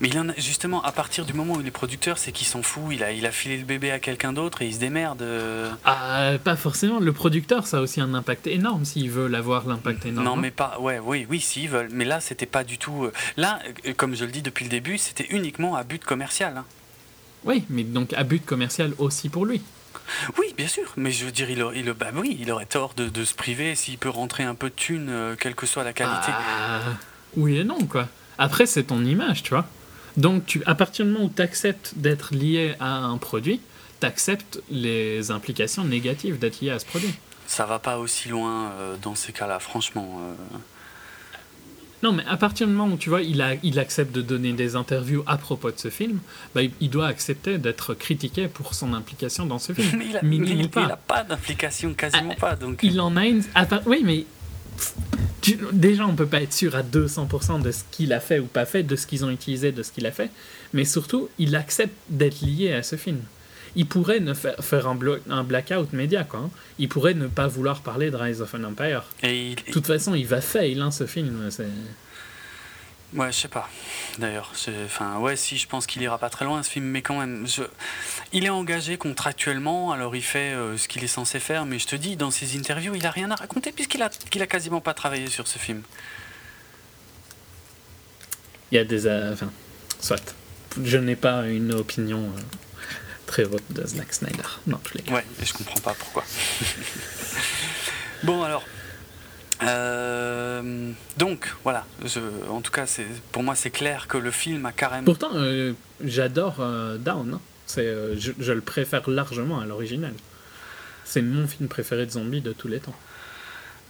Mais 0.02 0.07
il 0.07 0.18
en 0.18 0.30
a, 0.30 0.34
justement, 0.38 0.81
à 0.84 0.94
partir 0.94 1.26
du 1.26 1.34
moment 1.34 1.56
où 1.56 1.60
il 1.61 1.68
est 1.68 1.72
producteur, 1.72 2.18
c'est 2.18 2.31
qu'il 2.31 2.48
s'en 2.48 2.61
fout. 2.61 2.84
Il 2.91 3.03
a, 3.03 3.11
il 3.11 3.26
a 3.26 3.31
filé 3.31 3.57
le 3.57 3.65
bébé 3.65 3.91
à 3.91 3.99
quelqu'un 3.99 4.31
d'autre 4.31 4.61
et 4.61 4.68
il 4.68 4.73
se 4.73 4.80
démerde. 4.80 5.22
euh. 5.22 5.69
Ah, 5.84 6.34
pas 6.41 6.56
forcément. 6.56 6.99
Le 7.02 7.11
producteur, 7.11 7.68
ça 7.68 7.80
a 7.80 7.81
aussi 7.81 7.99
un 7.99 8.14
impact 8.14 8.48
énorme 8.48 8.86
s'il 8.86 9.10
veut 9.11 9.34
avoir 9.36 9.68
l'impact 9.68 10.06
énorme. 10.06 10.26
Non, 10.26 10.36
mais 10.38 10.52
pas. 10.52 10.77
Ouais, 10.80 10.99
oui, 11.03 11.26
oui, 11.30 11.41
s'ils 11.41 11.68
veulent. 11.68 11.90
Mais 11.91 12.06
là, 12.06 12.22
c'était 12.22 12.45
pas 12.45 12.64
du 12.64 12.77
tout. 12.77 13.03
euh, 13.03 13.11
Là, 13.36 13.60
euh, 13.86 13.94
comme 13.94 14.15
je 14.15 14.23
le 14.23 14.31
dis 14.31 14.41
depuis 14.41 14.64
le 14.64 14.69
début, 14.69 14.98
c'était 14.98 15.27
uniquement 15.31 15.76
à 15.76 15.84
but 15.84 16.06
commercial. 16.06 16.56
hein. 16.56 16.65
Oui, 17.44 17.64
mais 17.69 17.84
donc 17.84 18.14
à 18.14 18.23
but 18.23 18.45
commercial 18.45 18.94
aussi 18.99 19.27
pour 19.27 19.45
lui. 19.45 19.61
Oui, 20.38 20.53
bien 20.57 20.68
sûr. 20.68 20.94
Mais 20.98 21.11
je 21.11 21.26
veux 21.26 21.31
dire, 21.31 21.49
il, 21.49 21.91
bah 21.94 22.07
oui, 22.15 22.38
il 22.40 22.52
aurait 22.52 22.65
tort 22.65 22.94
de, 22.95 23.10
de 23.10 23.26
se 23.26 23.34
priver 23.34 23.76
s'il 23.76 23.98
peut 23.98 24.10
rentrer 24.10 24.44
un 24.44 24.56
peu 24.56 24.69
de 24.69 24.76
thunes, 24.76 25.07
euh, 25.10 25.36
quelle 25.40 25.56
que 25.56 25.65
soit 25.65 25.84
la 25.84 25.94
qualité. 25.94 26.27
Ah, 26.31 26.80
oui 27.38 27.57
et 27.57 27.64
non, 27.64 27.80
quoi. 27.86 28.07
Après, 28.38 28.65
c'est 28.65 28.84
ton 28.84 29.03
image, 29.03 29.44
tu 29.44 29.49
vois. 29.49 29.65
Donc, 30.18 30.45
tu, 30.45 30.61
à 30.65 30.76
partir 30.76 31.06
du 31.06 31.11
moment 31.11 31.26
où 31.26 31.31
tu 31.36 31.41
acceptes 31.41 31.94
d'être 31.95 32.34
lié 32.34 32.76
à 32.80 32.95
un 32.98 33.18
produit, 33.18 33.61
tu 34.02 34.07
acceptes 34.07 34.61
les 34.69 35.31
implications 35.31 35.84
négatives 35.84 36.40
d'être 36.40 36.61
lié 36.61 36.72
à 36.72 36.80
ce 36.80 36.86
produit. 36.86 37.14
Ça 37.48 37.65
va 37.65 37.80
pas 37.80 37.98
aussi 37.98 38.30
loin 38.30 38.72
euh, 38.72 38.95
dans 39.02 39.15
ces 39.15 39.34
cas-là, 39.34 39.60
franchement. 39.60 40.22
euh. 40.22 40.57
Non, 42.01 42.13
mais 42.13 42.23
à 42.27 42.38
partir 42.38 42.65
du 42.67 42.73
moment 42.73 42.93
où 42.93 42.97
tu 42.97 43.09
vois, 43.09 43.21
il, 43.21 43.41
a, 43.41 43.55
il 43.61 43.77
accepte 43.77 44.13
de 44.15 44.21
donner 44.21 44.53
des 44.53 44.76
interviews 44.77 45.23
à 45.27 45.38
propos 45.38 45.69
de 45.71 45.77
ce 45.77 45.89
film, 45.89 46.19
bah, 46.55 46.61
il, 46.80 46.89
doit 46.89 47.07
accepter 47.07 47.57
d'être 47.57 47.93
critiqué 47.93 48.47
pour 48.47 48.73
son 48.73 48.93
implication 48.93 49.45
dans 49.45 49.59
ce 49.59 49.73
film. 49.73 49.89
Mais 49.97 50.05
il 50.11 50.17
a, 50.17 50.21
Minime 50.21 50.57
mais 50.59 50.65
ou 50.65 50.69
pas. 50.69 50.97
pas 51.07 51.23
d'implication, 51.23 51.93
quasiment 51.93 52.34
Ah, 52.38 52.39
pas. 52.39 52.55
Donc, 52.55 52.80
Il 52.84 53.01
en 53.01 53.15
a 53.17 53.26
une. 53.26 53.43
part- 53.43 53.81
oui, 53.85 54.01
mais. 54.05 54.26
tu- 55.41 55.57
déjà, 55.73 56.05
on 56.07 56.15
peut 56.15 56.26
pas 56.26 56.41
être 56.41 56.53
sûr 56.53 56.76
à 56.76 56.84
200% 56.84 57.61
de 57.61 57.71
ce 57.71 57.84
qu'il 57.91 58.13
a 58.13 58.19
fait 58.21 58.39
ou 58.39 58.45
pas 58.45 58.65
fait, 58.65 58.84
de 58.84 58.95
ce 58.95 59.05
qu'ils 59.05 59.26
ont 59.26 59.30
utilisé, 59.30 59.71
de 59.71 59.84
ce 59.84 59.91
qu'il 59.91 60.05
a 60.05 60.11
fait. 60.11 60.30
Mais 60.73 60.85
surtout, 60.85 61.30
il 61.38 61.55
accepte 61.55 61.95
d'être 62.09 62.41
lié 62.41 62.71
à 62.73 62.84
ce 62.84 62.95
film. 62.95 63.19
Il 63.76 63.86
pourrait 63.86 64.20
ne 64.20 64.34
faire, 64.34 64.56
faire 64.64 64.88
un, 64.88 64.98
un 65.30 65.44
blackout 65.44 65.94
média, 65.94 66.24
quoi. 66.24 66.40
hein. 66.40 66.50
Il 66.80 66.90
pourrait 66.90 67.14
ne 67.14 67.28
pas 67.28 67.48
vouloir 67.48 67.82
parler 67.82 68.10
de 68.12 68.16
Rise 68.16 68.41
of 68.41 68.54
an 68.56 68.64
Empire. 68.64 69.04
et 69.24 69.50
il- 69.52 69.56
De 69.56 69.72
toute 69.72 69.88
façon, 69.88 70.16
il 70.16 70.26
va 70.28 70.41
fail, 70.41 70.80
hein, 70.80 70.91
ce 70.91 71.06
film. 71.06 71.50
Ouais, 73.14 73.32
je 73.32 73.38
sais 73.38 73.48
pas. 73.48 73.68
D'ailleurs, 74.20 74.52
enfin, 74.86 75.18
ouais, 75.18 75.36
si, 75.36 75.58
je 75.58 75.68
pense 75.68 75.88
qu'il 75.88 76.02
ira 76.04 76.20
pas 76.20 76.30
très 76.30 76.46
loin 76.46 76.62
ce 76.62 76.70
film, 76.70 76.86
mais 76.86 77.02
quand 77.02 77.18
même, 77.20 77.48
je... 77.48 77.64
il 78.34 78.46
est 78.46 78.50
engagé 78.50 78.98
contractuellement, 78.98 79.91
alors 79.91 80.16
il 80.16 80.22
fait 80.22 80.54
euh, 80.54 80.78
ce 80.78 80.88
qu'il 80.88 81.04
est 81.04 81.08
censé 81.08 81.40
faire, 81.40 81.66
mais 81.66 81.80
je 81.80 81.88
te 81.88 81.96
dis, 81.96 82.16
dans 82.18 82.30
ses 82.30 82.56
interviews, 82.56 82.94
il 82.94 83.06
a 83.08 83.12
rien 83.12 83.32
à 83.32 83.36
raconter 83.36 83.72
puisqu'il 83.72 84.04
a, 84.04 84.10
qu'il 84.10 84.44
a 84.44 84.48
quasiment 84.48 84.80
pas 84.80 84.94
travaillé 84.94 85.26
sur 85.28 85.48
ce 85.48 85.58
film. 85.58 85.82
Il 88.72 88.76
y 88.76 88.78
a 88.78 88.84
des. 88.84 89.08
euh, 89.08 89.34
Enfin, 89.34 89.52
soit. 90.00 90.36
Je 90.84 90.98
n'ai 90.98 91.16
pas 91.16 91.48
une 91.48 91.74
opinion 91.74 92.20
euh, 92.20 92.41
très 93.30 93.43
haute 93.45 93.64
de 93.69 93.85
Zack 93.85 94.11
Snyder, 94.11 94.41
dans 94.65 94.77
tous 94.80 94.97
les 94.97 95.03
cas. 95.03 95.14
Ouais, 95.14 95.26
et 95.41 95.45
je 95.45 95.53
comprends 95.53 95.80
pas 95.81 95.93
pourquoi. 95.93 96.23
bon, 98.23 98.41
alors. 98.43 98.64
euh, 99.64 100.91
donc, 101.18 101.53
voilà. 101.64 101.85
Je, 102.06 102.19
en 102.49 102.61
tout 102.61 102.72
cas, 102.72 102.85
pour 103.31 103.43
moi, 103.43 103.56
c'est 103.56 103.69
clair 103.69 104.07
que 104.07 104.18
le 104.18 104.31
film 104.31 104.65
a 104.65 104.72
carrément. 104.72 105.06
Pourtant, 105.06 105.30
euh, 105.35 105.73
j'adore 106.03 106.56
euh, 106.60 106.97
Down. 106.97 107.35
hein. 107.35 107.41
C'est, 107.68 107.81
euh, 107.85 108.19
je, 108.19 108.31
je 108.39 108.51
le 108.51 108.61
préfère 108.61 109.07
largement 109.10 109.60
à 109.60 109.65
l'original. 109.65 110.14
C'est 111.06 111.22
mon 111.22 111.47
film 111.47 111.69
préféré 111.69 112.06
de 112.07 112.11
zombies 112.11 112.41
de 112.41 112.51
tous 112.51 112.68
les 112.68 112.80
temps. 112.80 112.95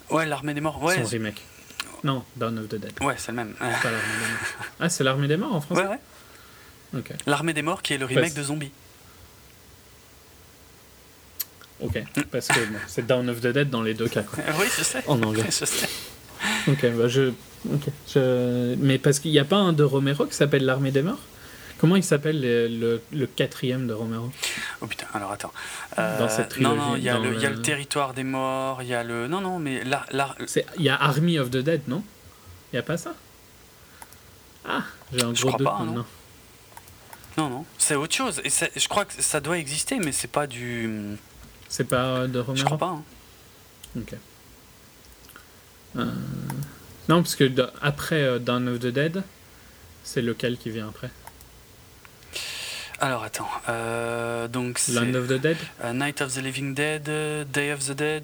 Ouais, 0.10 0.26
l'armée 0.26 0.54
des 0.54 0.62
morts. 0.62 0.84
Ouais, 0.84 0.96
Son 1.02 1.06
remake. 1.06 1.42
Non, 2.04 2.24
Dawn 2.36 2.58
of 2.60 2.68
the 2.70 2.76
Dead. 2.76 2.94
ouais 3.02 3.16
c'est 3.18 3.32
le 3.32 3.36
même. 3.38 3.54
Pas 3.54 3.66
l'Armée 3.68 4.00
des 4.22 4.28
Morts. 4.32 4.66
Ah, 4.80 4.90
c'est 4.90 5.04
l'Armée 5.04 5.28
des 5.28 5.38
Morts 5.38 5.56
en 5.56 5.62
français 5.62 5.82
Ouais, 5.84 5.88
ouais. 6.94 7.04
L'armée 7.28 7.54
des 7.54 7.62
morts 7.62 7.82
qui 7.82 7.94
est 7.94 7.98
le 7.98 8.06
remake 8.06 8.24
Parce- 8.26 8.36
de 8.36 8.44
Zombie. 8.44 8.72
Ok. 11.82 12.04
Parce 12.32 12.48
que 12.50 12.60
bon, 12.60 12.78
c'est 12.88 13.06
Dawn 13.08 13.30
of 13.30 13.40
the 13.42 13.48
Dead 13.48 13.70
dans 13.70 13.82
les 13.82 13.94
deux 13.94 14.08
cas. 14.10 14.24
Quoi. 14.24 14.40
Euh, 14.44 14.52
Oui, 14.60 14.66
je 14.78 14.84
sais. 14.84 15.04
En 15.08 15.22
anglais. 15.24 15.46
Je 15.50 15.66
sais. 15.66 15.88
Ok, 16.68 16.86
bah 16.98 17.08
je. 17.10 17.32
Ok. 17.70 17.88
Je... 18.14 18.76
Mais 18.76 18.98
parce 18.98 19.20
qu'il 19.20 19.32
n'y 19.32 19.40
a 19.40 19.46
pas 19.46 19.58
un 19.58 19.74
de 19.74 19.84
Romero 19.84 20.26
qui 20.26 20.34
s'appelle 20.36 20.64
L'Armée 20.66 20.92
des 20.92 21.02
Morts? 21.02 21.20
Comment 21.80 21.96
il 21.96 22.04
s'appelle 22.04 22.42
le, 22.42 22.68
le, 22.68 23.02
le 23.14 23.26
quatrième 23.28 23.88
de 23.88 23.94
Romero? 23.94 24.30
Oh 24.82 24.88
putain, 24.88 25.06
alors 25.14 25.32
attends. 25.32 25.52
Dans 25.98 26.28
cette 26.30 26.60
non, 26.60 26.76
non, 26.76 26.82
trilogie, 26.94 27.02
il 27.02 27.06
y, 27.06 27.10
a 27.10 27.18
le, 27.20 27.34
il 27.36 27.42
y 27.42 27.46
a 27.46 27.50
le- 27.50 27.56
le 27.56 27.62
territoire 27.62 28.14
des 28.14 28.24
morts, 28.26 28.82
il 28.84 28.90
y 28.90 28.94
a 28.94 29.04
le. 29.04 29.28
Non, 29.28 29.40
non, 29.42 29.60
mais 29.60 29.84
là. 29.86 30.06
Il 30.78 30.84
y 30.84 30.90
a 30.90 30.96
Army 30.96 31.40
of 31.40 31.50
the 31.52 31.58
Dead, 31.58 31.82
non? 31.88 32.04
Il 32.72 32.76
n'y 32.76 32.80
a 32.80 32.84
pas 32.84 32.98
ça? 32.98 33.14
Ah, 34.68 34.84
j'ai 35.14 35.24
un 35.24 35.34
Je 35.34 35.42
gros 35.42 35.52
crois 35.52 35.58
doute 35.58 35.68
pas, 35.68 35.78
hein, 35.82 35.86
maintenant. 35.86 36.06
Non, 37.38 37.50
non, 37.50 37.66
c'est 37.78 37.96
autre 37.96 38.14
chose. 38.16 38.42
Et 38.44 38.50
je 38.80 38.88
crois 38.90 39.06
que 39.06 39.14
ça 39.18 39.40
doit 39.40 39.58
exister, 39.58 40.00
mais 40.00 40.12
c'est 40.12 40.28
pas 40.32 40.48
du. 40.48 40.90
C'est 41.70 41.86
pas 41.86 42.04
euh, 42.06 42.28
de 42.28 42.40
Je 42.40 42.46
Romero 42.46 42.66
crois 42.66 42.78
pas. 42.78 42.88
hein. 42.88 43.04
Ok. 43.98 44.14
Euh, 45.98 46.06
Non, 47.08 47.22
parce 47.24 47.36
que 47.36 47.50
après 47.82 48.22
euh, 48.24 48.40
Dawn 48.40 48.68
of 48.68 48.80
the 48.80 48.88
Dead, 48.88 49.24
c'est 50.04 50.22
lequel 50.22 50.58
qui 50.58 50.70
vient 50.72 50.90
après? 50.90 51.10
Alors 53.00 53.24
attends. 53.24 53.50
euh, 53.70 54.48
donc 54.48 54.80
Land 54.90 55.14
of 55.16 55.28
the 55.28 55.34
Dead? 55.40 55.58
Night 55.94 56.22
of 56.22 56.34
the 56.34 56.40
Living 56.42 56.74
Dead, 56.74 57.04
Day 57.52 57.72
of 57.72 57.86
the 57.86 57.92
Dead, 57.94 58.24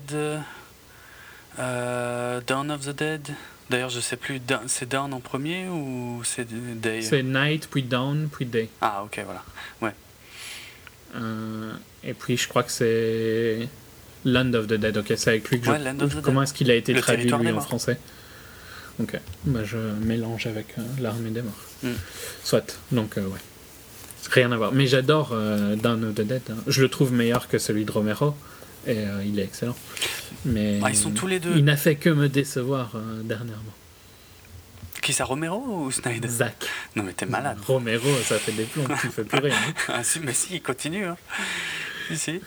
Dawn 1.57 2.71
of 2.71 2.81
the 2.85 2.89
Dead. 2.95 3.29
D'ailleurs, 3.69 3.89
je 3.89 3.99
sais 3.99 4.17
plus. 4.17 4.39
C'est 4.67 4.87
Dawn 4.89 5.11
en 5.13 5.19
premier 5.21 5.67
ou 5.67 6.21
c'est 6.23 6.45
Day? 6.79 7.01
C'est 7.01 7.23
Night, 7.23 7.67
puis 7.71 7.81
Dawn, 7.83 8.27
puis 8.31 8.45
Day. 8.45 8.69
Ah, 8.81 9.03
ok, 9.03 9.19
voilà. 9.25 9.43
Euh, 9.83 9.89
et 12.03 12.13
puis 12.13 12.37
je 12.37 12.47
crois 12.47 12.63
que 12.63 12.71
c'est 12.71 13.67
Land 14.25 14.53
of 14.53 14.67
the 14.67 14.73
Dead. 14.73 14.97
Ok, 14.97 15.13
c'est 15.15 15.29
avec 15.31 15.49
lui 15.49 15.59
que 15.59 15.65
je... 15.65 15.71
Ouais, 15.71 15.79
Land 15.79 15.99
of 16.01 16.15
the 16.15 16.21
Comment 16.21 16.43
est-ce 16.43 16.53
qu'il 16.53 16.69
a 16.71 16.75
été 16.75 16.93
Le 16.93 17.01
traduit 17.01 17.29
lui 17.31 17.51
en 17.51 17.61
français 17.61 17.97
Ok, 18.99 19.19
bah, 19.45 19.59
je 19.65 19.77
mélange 20.05 20.47
avec 20.47 20.67
euh, 20.77 20.81
l'armée 21.01 21.29
des 21.29 21.41
morts. 21.41 21.53
Mm. 21.83 21.89
Soit, 22.43 22.79
donc 22.93 23.17
euh, 23.17 23.21
ouais. 23.27 23.39
Rien 24.31 24.51
à 24.53 24.57
voir. 24.57 24.71
Mais 24.71 24.87
j'adore 24.87 25.31
euh, 25.33 25.75
Dawn 25.75 26.03
of 26.05 26.15
the 26.15 26.21
Dead. 26.21 26.41
hein. 26.49 26.55
Je 26.67 26.81
le 26.81 26.87
trouve 26.89 27.11
meilleur 27.11 27.47
que 27.47 27.57
celui 27.59 27.83
de 27.85 27.91
Romero. 27.91 28.33
Et 28.87 28.99
euh, 28.99 29.23
il 29.25 29.37
est 29.39 29.43
excellent. 29.43 29.75
Mais 30.45 30.79
Ah, 30.83 30.89
ils 30.91 30.95
sont 30.95 31.11
tous 31.11 31.27
les 31.27 31.39
deux. 31.39 31.53
il 31.55 31.65
n'a 31.65 31.75
fait 31.75 31.95
que 31.95 32.09
me 32.09 32.29
décevoir 32.29 32.91
euh, 32.95 33.21
dernièrement. 33.23 33.73
Qui 35.05 35.13
ça, 35.13 35.23
Romero 35.23 35.59
ou 35.85 35.91
Snyder 35.91 36.27
Zach. 36.27 36.65
Non, 36.95 37.03
mais 37.03 37.13
t'es 37.13 37.27
malade. 37.27 37.59
Romero, 37.67 38.09
ça 38.23 38.39
fait 38.39 38.53
des 38.53 38.63
plombs, 38.63 38.87
tu 38.99 39.09
fais 39.09 39.23
plus 39.23 39.37
rien. 39.39 39.53
hein. 39.55 39.73
Ah, 39.99 40.03
si, 40.03 40.19
mais 40.19 40.33
si, 40.33 40.55
il 40.55 40.61
continue. 40.63 41.05
Hein. 41.05 41.15
Si, 42.07 42.17
si. 42.17 42.41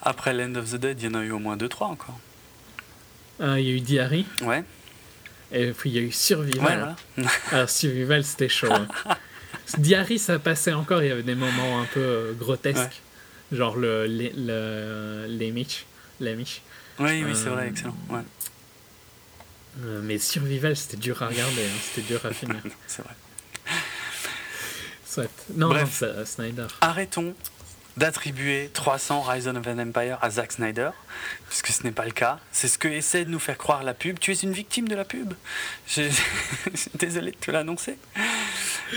Après 0.00 0.32
Land 0.32 0.54
of 0.54 0.70
the 0.70 0.76
Dead, 0.76 1.02
il 1.02 1.06
y 1.06 1.08
en 1.08 1.18
a 1.18 1.24
eu 1.24 1.32
au 1.32 1.40
moins 1.40 1.56
2-3 1.56 1.86
encore. 1.86 2.20
Euh, 3.40 3.58
il 3.58 3.66
y 3.66 3.70
a 3.70 3.74
eu 3.74 3.80
Diary, 3.80 4.24
Ouais, 4.42 4.62
et 5.50 5.72
puis 5.72 5.90
il 5.90 5.96
y 5.96 5.98
a 5.98 6.02
eu 6.02 6.12
Survival. 6.12 6.60
ouais, 6.64 6.76
voilà. 6.76 7.30
Alors, 7.50 7.68
Survival, 7.80 8.22
c'était 8.22 8.48
chaud. 8.48 8.70
hein. 8.72 8.86
Diary, 9.78 10.18
ça 10.20 10.38
passait 10.38 10.72
encore, 10.72 11.02
il 11.02 11.08
y 11.08 11.12
avait 11.12 11.22
des 11.24 11.34
moments 11.34 11.80
un 11.80 11.86
peu 11.86 12.00
euh, 12.00 12.32
grotesques. 12.34 13.00
Genre 13.50 13.76
le, 13.76 14.06
les, 14.06 14.32
le, 14.36 15.26
les 15.28 15.50
Mitch. 15.50 15.84
Les 16.20 16.36
Mitch. 16.36 16.60
Oui, 17.00 17.24
oui, 17.24 17.32
c'est 17.34 17.48
Euh, 17.48 17.50
vrai, 17.54 17.66
excellent. 17.68 17.96
Ouais, 18.10 18.20
Euh, 19.84 20.00
mais 20.02 20.18
Survival, 20.18 20.76
c'était 20.76 20.96
dur 20.96 21.22
à 21.22 21.28
regarder, 21.28 21.64
hein, 21.64 21.78
c'était 21.82 22.06
dur 22.06 22.24
à 22.24 22.32
finir. 22.32 22.60
c'est 22.86 23.02
vrai. 23.02 23.14
Soit. 25.06 25.30
Non, 25.54 25.68
Bref. 25.68 26.02
non, 26.02 26.24
Snyder. 26.24 26.66
Arrêtons 26.80 27.34
d'attribuer 27.96 28.70
300 28.72 29.22
Rise 29.22 29.48
of 29.48 29.66
an 29.66 29.78
Empire 29.78 30.18
à 30.22 30.30
Zack 30.30 30.52
Snyder, 30.52 30.90
puisque 31.48 31.68
ce 31.68 31.82
n'est 31.82 31.92
pas 31.92 32.04
le 32.04 32.12
cas. 32.12 32.38
C'est 32.52 32.68
ce 32.68 32.78
que 32.78 32.88
essaie 32.88 33.24
de 33.24 33.30
nous 33.30 33.38
faire 33.38 33.58
croire 33.58 33.82
la 33.82 33.94
pub. 33.94 34.18
Tu 34.18 34.32
es 34.32 34.34
une 34.34 34.52
victime 34.52 34.88
de 34.88 34.94
la 34.94 35.04
pub. 35.04 35.34
Je 35.86 36.08
suis 36.74 36.90
désolé 36.94 37.32
de 37.32 37.36
te 37.36 37.50
l'annoncer. 37.50 37.98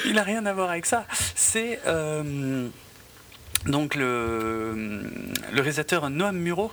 Il 0.06 0.14
n'a 0.14 0.24
rien 0.24 0.46
à 0.46 0.54
voir 0.54 0.70
avec 0.70 0.86
ça. 0.86 1.06
C'est 1.36 1.80
euh, 1.88 2.68
donc 3.66 3.96
le, 3.96 4.74
le 5.54 5.62
réalisateur 5.62 6.10
Noam 6.10 6.36
Muro 6.38 6.72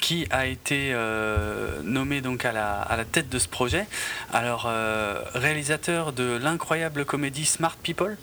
qui 0.00 0.26
a 0.30 0.46
été 0.46 0.90
euh, 0.92 1.80
nommé 1.82 2.20
donc 2.20 2.44
à 2.44 2.52
la, 2.52 2.80
à 2.82 2.96
la 2.96 3.04
tête 3.04 3.28
de 3.28 3.38
ce 3.38 3.48
projet. 3.48 3.86
Alors, 4.32 4.66
euh, 4.68 5.22
réalisateur 5.34 6.12
de 6.12 6.36
l'incroyable 6.42 7.04
comédie 7.04 7.44
Smart 7.46 7.76
People. 7.82 8.16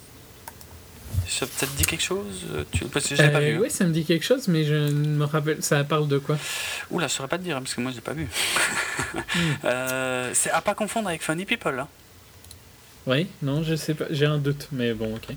Ça 1.27 1.45
peut-être 1.45 1.73
dit 1.75 1.85
quelque 1.85 2.03
chose? 2.03 2.45
Tu... 2.71 2.85
Parce 2.85 3.07
que 3.07 3.15
je 3.15 3.21
l'ai 3.21 3.29
pas 3.31 3.39
Euh, 3.39 3.51
vu. 3.53 3.59
oui, 3.61 3.69
ça 3.71 3.85
me 3.85 3.91
dit 3.93 4.03
quelque 4.03 4.25
chose, 4.25 4.47
mais 4.47 4.63
je 4.65 4.73
ne 4.73 4.91
me 5.17 5.25
rappelle. 5.25 5.61
Ça 5.63 5.83
parle 5.83 6.07
de 6.07 6.17
quoi? 6.17 6.37
Oula, 6.91 7.07
je 7.07 7.13
saurais 7.13 7.29
pas 7.29 7.37
te 7.37 7.43
dire, 7.43 7.55
hein, 7.57 7.61
parce 7.61 7.73
que 7.75 7.81
moi 7.81 7.91
je 7.91 7.95
l'ai 7.97 8.01
pas 8.01 8.13
vu. 8.13 8.27
Hmm. 9.35 10.33
C'est 10.33 10.51
à 10.51 10.61
pas 10.61 10.75
confondre 10.75 11.07
avec 11.09 11.23
Funny 11.23 11.45
People. 11.45 11.79
Hein. 11.79 11.87
Oui, 13.07 13.27
non, 13.41 13.63
je 13.63 13.75
sais 13.75 13.93
pas. 13.95 14.05
J'ai 14.11 14.25
un 14.25 14.37
doute, 14.37 14.67
mais 14.71 14.93
bon, 14.93 15.15
ok. 15.15 15.35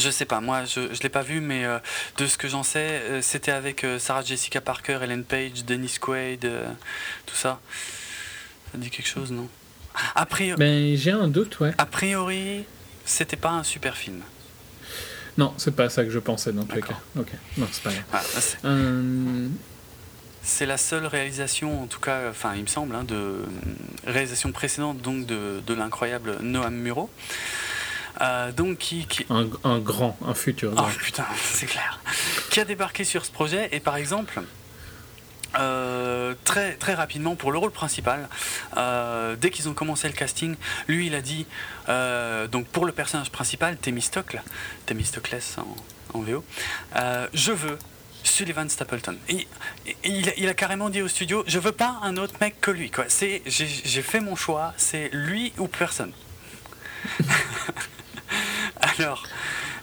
Je 0.00 0.10
sais 0.10 0.24
pas, 0.24 0.40
moi 0.40 0.64
je, 0.64 0.92
je 0.94 1.02
l'ai 1.02 1.08
pas 1.08 1.22
vu, 1.22 1.40
mais 1.40 1.64
euh, 1.64 1.78
de 2.18 2.26
ce 2.26 2.38
que 2.38 2.48
j'en 2.48 2.62
sais, 2.62 2.78
euh, 3.02 3.22
c'était 3.22 3.50
avec 3.52 3.84
euh, 3.84 3.98
Sarah 3.98 4.22
Jessica 4.22 4.60
Parker, 4.60 4.98
Ellen 5.02 5.24
Page, 5.24 5.64
Dennis 5.66 5.96
Quaid, 6.00 6.48
tout 7.26 7.34
ça. 7.36 7.60
Ça 8.72 8.78
dit 8.78 8.88
quelque 8.90 9.08
chose, 9.08 9.30
non? 9.32 9.48
A 10.14 10.24
priori, 10.26 10.58
Ben, 10.58 10.96
j'ai 10.96 11.10
un 11.10 11.28
doute, 11.28 11.58
ouais. 11.60 11.72
a 11.76 11.84
priori, 11.86 12.64
c'était 13.04 13.36
pas 13.36 13.50
un 13.50 13.64
super 13.64 13.96
film. 13.96 14.20
Non, 15.36 15.52
c'est 15.58 15.74
pas 15.74 15.88
ça 15.90 16.04
que 16.04 16.10
je 16.10 16.18
pensais 16.18 16.52
dans 16.52 16.64
tous 16.64 16.76
les 16.76 16.82
cas. 16.82 16.98
Ok, 17.18 17.28
non, 17.56 17.66
c'est 17.72 17.82
pas 17.82 17.90
grave. 17.90 18.04
Voilà, 18.10 18.24
c'est- 20.42 20.66
la 20.66 20.76
seule 20.76 21.06
réalisation, 21.06 21.82
en 21.82 21.86
tout 21.86 22.00
cas, 22.00 22.30
enfin 22.30 22.54
il 22.56 22.62
me 22.62 22.66
semble, 22.66 22.94
hein, 22.94 23.04
de 23.04 23.36
réalisation 24.06 24.52
précédente 24.52 25.00
donc 25.02 25.26
de, 25.26 25.60
de 25.66 25.74
l'incroyable 25.74 26.38
Noam 26.40 26.74
Muro. 26.74 27.10
Euh, 28.20 28.52
donc 28.52 28.78
qui, 28.78 29.06
qui, 29.06 29.24
un, 29.30 29.46
un 29.64 29.78
grand, 29.78 30.16
un 30.26 30.34
futur. 30.34 30.70
Oh 30.72 30.76
grand. 30.76 30.88
putain, 30.90 31.24
c'est 31.52 31.66
clair. 31.66 32.00
Qui 32.50 32.60
a 32.60 32.64
débarqué 32.64 33.04
sur 33.04 33.24
ce 33.24 33.30
projet 33.30 33.68
et 33.72 33.80
par 33.80 33.96
exemple, 33.96 34.42
euh, 35.58 36.34
très, 36.44 36.74
très 36.74 36.94
rapidement 36.94 37.34
pour 37.34 37.50
le 37.50 37.58
rôle 37.58 37.70
principal, 37.72 38.28
euh, 38.76 39.36
dès 39.36 39.50
qu'ils 39.50 39.68
ont 39.68 39.74
commencé 39.74 40.06
le 40.06 40.14
casting, 40.14 40.54
lui 40.86 41.06
il 41.06 41.14
a 41.14 41.22
dit, 41.22 41.46
euh, 41.88 42.46
donc 42.46 42.66
pour 42.66 42.84
le 42.86 42.92
personnage 42.92 43.30
principal, 43.30 43.76
Thémistocle, 43.78 44.42
Thémistoclès 44.86 45.56
en, 45.58 46.18
en 46.18 46.20
VO, 46.22 46.44
je 47.32 47.52
veux 47.52 47.78
Sullivan 48.22 48.68
Stapleton. 48.68 49.16
Et, 49.30 49.48
et 49.86 49.96
il, 50.04 50.28
a- 50.28 50.34
il 50.36 50.48
a 50.48 50.54
carrément 50.54 50.90
dit 50.90 51.00
au 51.00 51.08
studio, 51.08 51.42
je 51.46 51.58
veux 51.58 51.72
pas 51.72 51.98
un 52.02 52.16
autre 52.18 52.34
mec 52.42 52.60
que 52.60 52.70
lui. 52.70 52.90
Quoi. 52.90 53.06
C'est, 53.08 53.40
j'ai, 53.46 53.66
j'ai 53.66 54.02
fait 54.02 54.20
mon 54.20 54.36
choix, 54.36 54.74
c'est 54.76 55.08
lui 55.14 55.52
ou 55.58 55.66
personne. 55.68 56.12
Alors, 58.82 59.22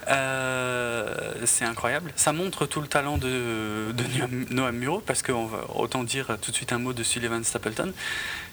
euh, 0.07 1.33
c'est 1.45 1.65
incroyable. 1.65 2.11
Ça 2.15 2.33
montre 2.33 2.65
tout 2.65 2.81
le 2.81 2.87
talent 2.87 3.17
de, 3.17 3.91
de 3.91 4.03
Noam- 4.53 4.71
Muro, 4.71 4.99
parce 5.05 5.21
qu'on 5.21 5.45
va 5.45 5.65
autant 5.75 6.03
dire 6.03 6.37
tout 6.41 6.51
de 6.51 6.55
suite 6.55 6.71
un 6.73 6.79
mot 6.79 6.93
de 6.93 7.03
Sullivan 7.03 7.43
Stapleton. 7.43 7.93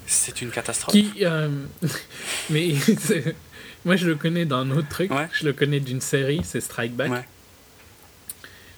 C'est 0.06 0.42
une 0.42 0.50
catastrophe. 0.50 0.92
Qui. 0.94 1.12
euh, 1.22 1.48
mais. 2.50 2.74
Moi, 3.84 3.96
je 3.96 4.06
le 4.06 4.14
connais 4.14 4.46
d'un 4.46 4.70
autre 4.70 4.88
truc. 4.88 5.10
Ouais. 5.12 5.28
Je 5.32 5.44
le 5.44 5.52
connais 5.52 5.78
d'une 5.80 6.00
série, 6.00 6.40
c'est 6.42 6.60
Strike 6.62 6.94
Back. 6.94 7.10
Ouais. 7.12 7.24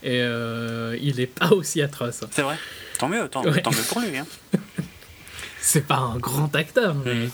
Et 0.03 0.21
euh, 0.21 0.97
il 1.01 1.21
est 1.21 1.27
pas 1.29 1.51
aussi 1.53 1.81
atroce. 1.81 2.25
C'est 2.33 2.43
vrai. 2.43 2.57
Tant 2.99 3.09
mieux, 3.09 3.29
tant, 3.29 3.45
Ouais. 3.45 3.63
tant 3.63 3.71
mieux 3.71 3.83
pour 3.89 4.01
lui. 4.01 4.17
hein. 4.17 4.27
C'est 5.61 5.87
pas 5.87 5.97
un 5.99 6.17
grand 6.19 6.55
acteur, 6.55 6.95
mais. 6.95 7.15
Mhm. 7.15 7.31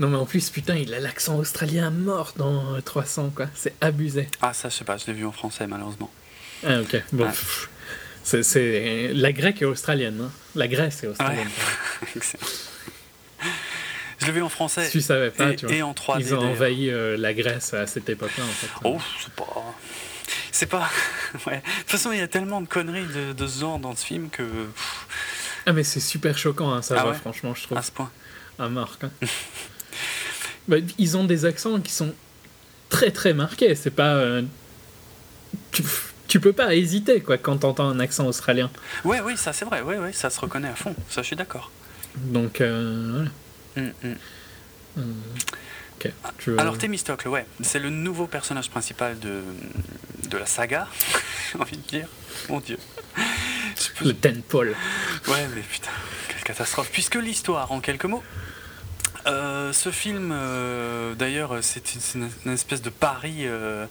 Non, 0.00 0.08
mais 0.08 0.16
en 0.16 0.24
plus, 0.26 0.50
putain, 0.50 0.74
il 0.76 0.92
a 0.94 0.98
l'accent 0.98 1.36
australien 1.38 1.86
à 1.86 1.90
mort 1.90 2.32
dans 2.36 2.74
euh, 2.74 2.80
300, 2.80 3.32
quoi. 3.36 3.46
C'est 3.54 3.74
abusé. 3.80 4.28
Ah, 4.42 4.52
ça, 4.52 4.68
je 4.70 4.74
sais 4.74 4.84
pas, 4.84 4.96
je 4.96 5.06
l'ai 5.06 5.12
vu 5.12 5.24
en 5.26 5.30
français, 5.32 5.66
malheureusement. 5.68 6.10
Ah, 6.66 6.80
ok. 6.80 7.02
Bon. 7.12 7.24
Ouais. 7.26 7.30
C'est, 8.24 8.42
c'est- 8.42 9.12
La 9.14 9.32
grecque 9.32 9.60
est 9.62 9.66
australienne. 9.66 10.18
hein. 10.22 10.30
La 10.54 10.66
Grèce 10.68 11.04
est 11.04 11.06
australienne. 11.06 11.48
Excellent. 12.16 12.46
Je 14.18 14.26
l'ai 14.26 14.32
vu 14.32 14.42
en 14.42 14.48
français 14.50 14.84
Si 14.86 14.92
tu 14.92 15.00
savais 15.00 15.30
pas, 15.30 15.50
et, 15.52 15.56
tu 15.56 15.66
vois. 15.66 15.74
et 15.74 15.82
en 15.82 15.92
3D. 15.92 16.20
Ils 16.20 16.34
ont 16.34 16.50
envahi 16.50 16.90
euh, 16.90 17.16
la 17.16 17.32
Grèce 17.32 17.72
à 17.74 17.86
cette 17.86 18.08
époque-là, 18.08 18.44
en 18.44 18.48
fait. 18.48 18.68
Oh, 18.84 18.98
c'est 19.22 19.32
pas. 19.34 19.74
C'est 20.52 20.66
pas. 20.66 20.90
Ouais. 21.46 21.58
De 21.58 21.80
toute 21.82 21.90
façon, 21.90 22.10
il 22.10 22.18
y 22.18 22.22
a 22.22 22.26
tellement 22.28 22.60
de 22.60 22.66
conneries 22.66 23.06
de, 23.06 23.32
de 23.32 23.46
ce 23.46 23.60
genre 23.60 23.78
dans 23.78 23.94
ce 23.94 24.04
film 24.04 24.30
que. 24.30 24.42
Ah, 25.64 25.72
mais 25.72 25.84
c'est 25.84 26.00
super 26.00 26.36
choquant, 26.36 26.72
hein, 26.74 26.82
ça 26.82 26.96
Ah 26.98 27.04
va, 27.04 27.10
ouais 27.12 27.16
franchement, 27.16 27.54
je 27.54 27.62
trouve. 27.62 27.78
à 27.78 27.82
ce 27.82 27.92
point. 27.92 28.10
à 28.58 28.68
mort, 28.68 28.98
quoi. 28.98 29.10
Bah, 30.70 30.76
ils 30.98 31.16
ont 31.16 31.24
des 31.24 31.44
accents 31.44 31.78
qui 31.80 31.92
sont 31.92 32.14
très 32.88 33.10
très 33.10 33.34
marqués. 33.34 33.74
C'est 33.74 33.90
pas. 33.90 34.14
euh, 34.14 34.42
Tu, 35.72 35.82
tu 36.28 36.38
peux 36.40 36.52
pas 36.52 36.74
hésiter, 36.74 37.20
quoi, 37.20 37.36
quand 37.38 37.58
t'entends 37.58 37.88
un 37.88 37.98
accent 38.00 38.26
australien. 38.26 38.70
Ouais, 39.04 39.20
oui, 39.20 39.36
ça 39.36 39.52
c'est 39.52 39.64
vrai, 39.64 39.82
ouais, 39.82 39.98
ouais, 39.98 40.12
ça 40.12 40.30
se 40.30 40.38
reconnaît 40.40 40.68
à 40.68 40.74
fond, 40.76 40.94
ça 41.08 41.22
je 41.22 41.26
suis 41.26 41.36
d'accord. 41.36 41.70
Donc, 42.16 42.60
euh, 42.60 43.10
voilà. 43.12 43.30
Hum, 43.76 43.92
hum. 44.04 44.16
Euh, 44.98 45.02
ok. 45.98 46.12
Tu 46.38 46.50
veux- 46.50 46.60
Alors 46.60 46.78
Thémistocle, 46.78 47.28
ouais, 47.28 47.46
c'est 47.62 47.78
le 47.80 47.90
nouveau 47.90 48.26
personnage 48.28 48.70
principal 48.70 49.18
de, 49.18 49.42
de 50.28 50.38
la 50.38 50.46
saga, 50.46 50.86
j'ai 51.52 51.58
envie 51.60 51.76
de 51.76 51.82
dire. 51.88 52.06
Mon 52.48 52.60
dieu. 52.60 52.78
Le 54.04 54.12
Ten 54.12 54.42
Paul. 54.42 54.68
Ouais, 55.28 55.48
mais 55.54 55.62
putain, 55.62 55.90
quelle 56.28 56.42
catastrophe. 56.44 56.90
Puisque 56.92 57.16
l'histoire, 57.16 57.70
en 57.72 57.80
quelques 57.80 58.04
mots, 58.06 58.22
euh, 59.26 59.72
ce 59.72 59.90
film, 59.90 60.30
euh, 60.32 61.14
d'ailleurs, 61.14 61.58
c'est 61.62 61.94
une, 62.14 62.30
espèce 62.52 62.82
de 62.82 62.90
pari 62.90 63.46
euh, 63.46 63.86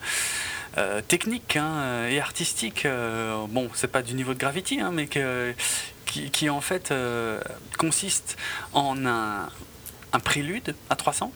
technique 1.07 1.55
hein, 1.57 2.07
et 2.09 2.19
artistique. 2.19 2.87
bon, 3.49 3.69
c'est 3.73 3.91
pas 3.91 4.01
du 4.01 4.13
niveau 4.13 4.33
de 4.33 4.39
Gravity, 4.39 4.79
hein, 4.79 4.91
mais 4.93 5.07
que- 5.07 5.53
qui, 6.05 6.31
qui, 6.31 6.49
en 6.49 6.61
fait 6.61 6.93
consiste 7.77 8.37
en 8.73 9.05
un 9.05 9.49
un 10.11 10.19
prélude 10.19 10.75
à 10.89 10.95
300, 10.95 11.31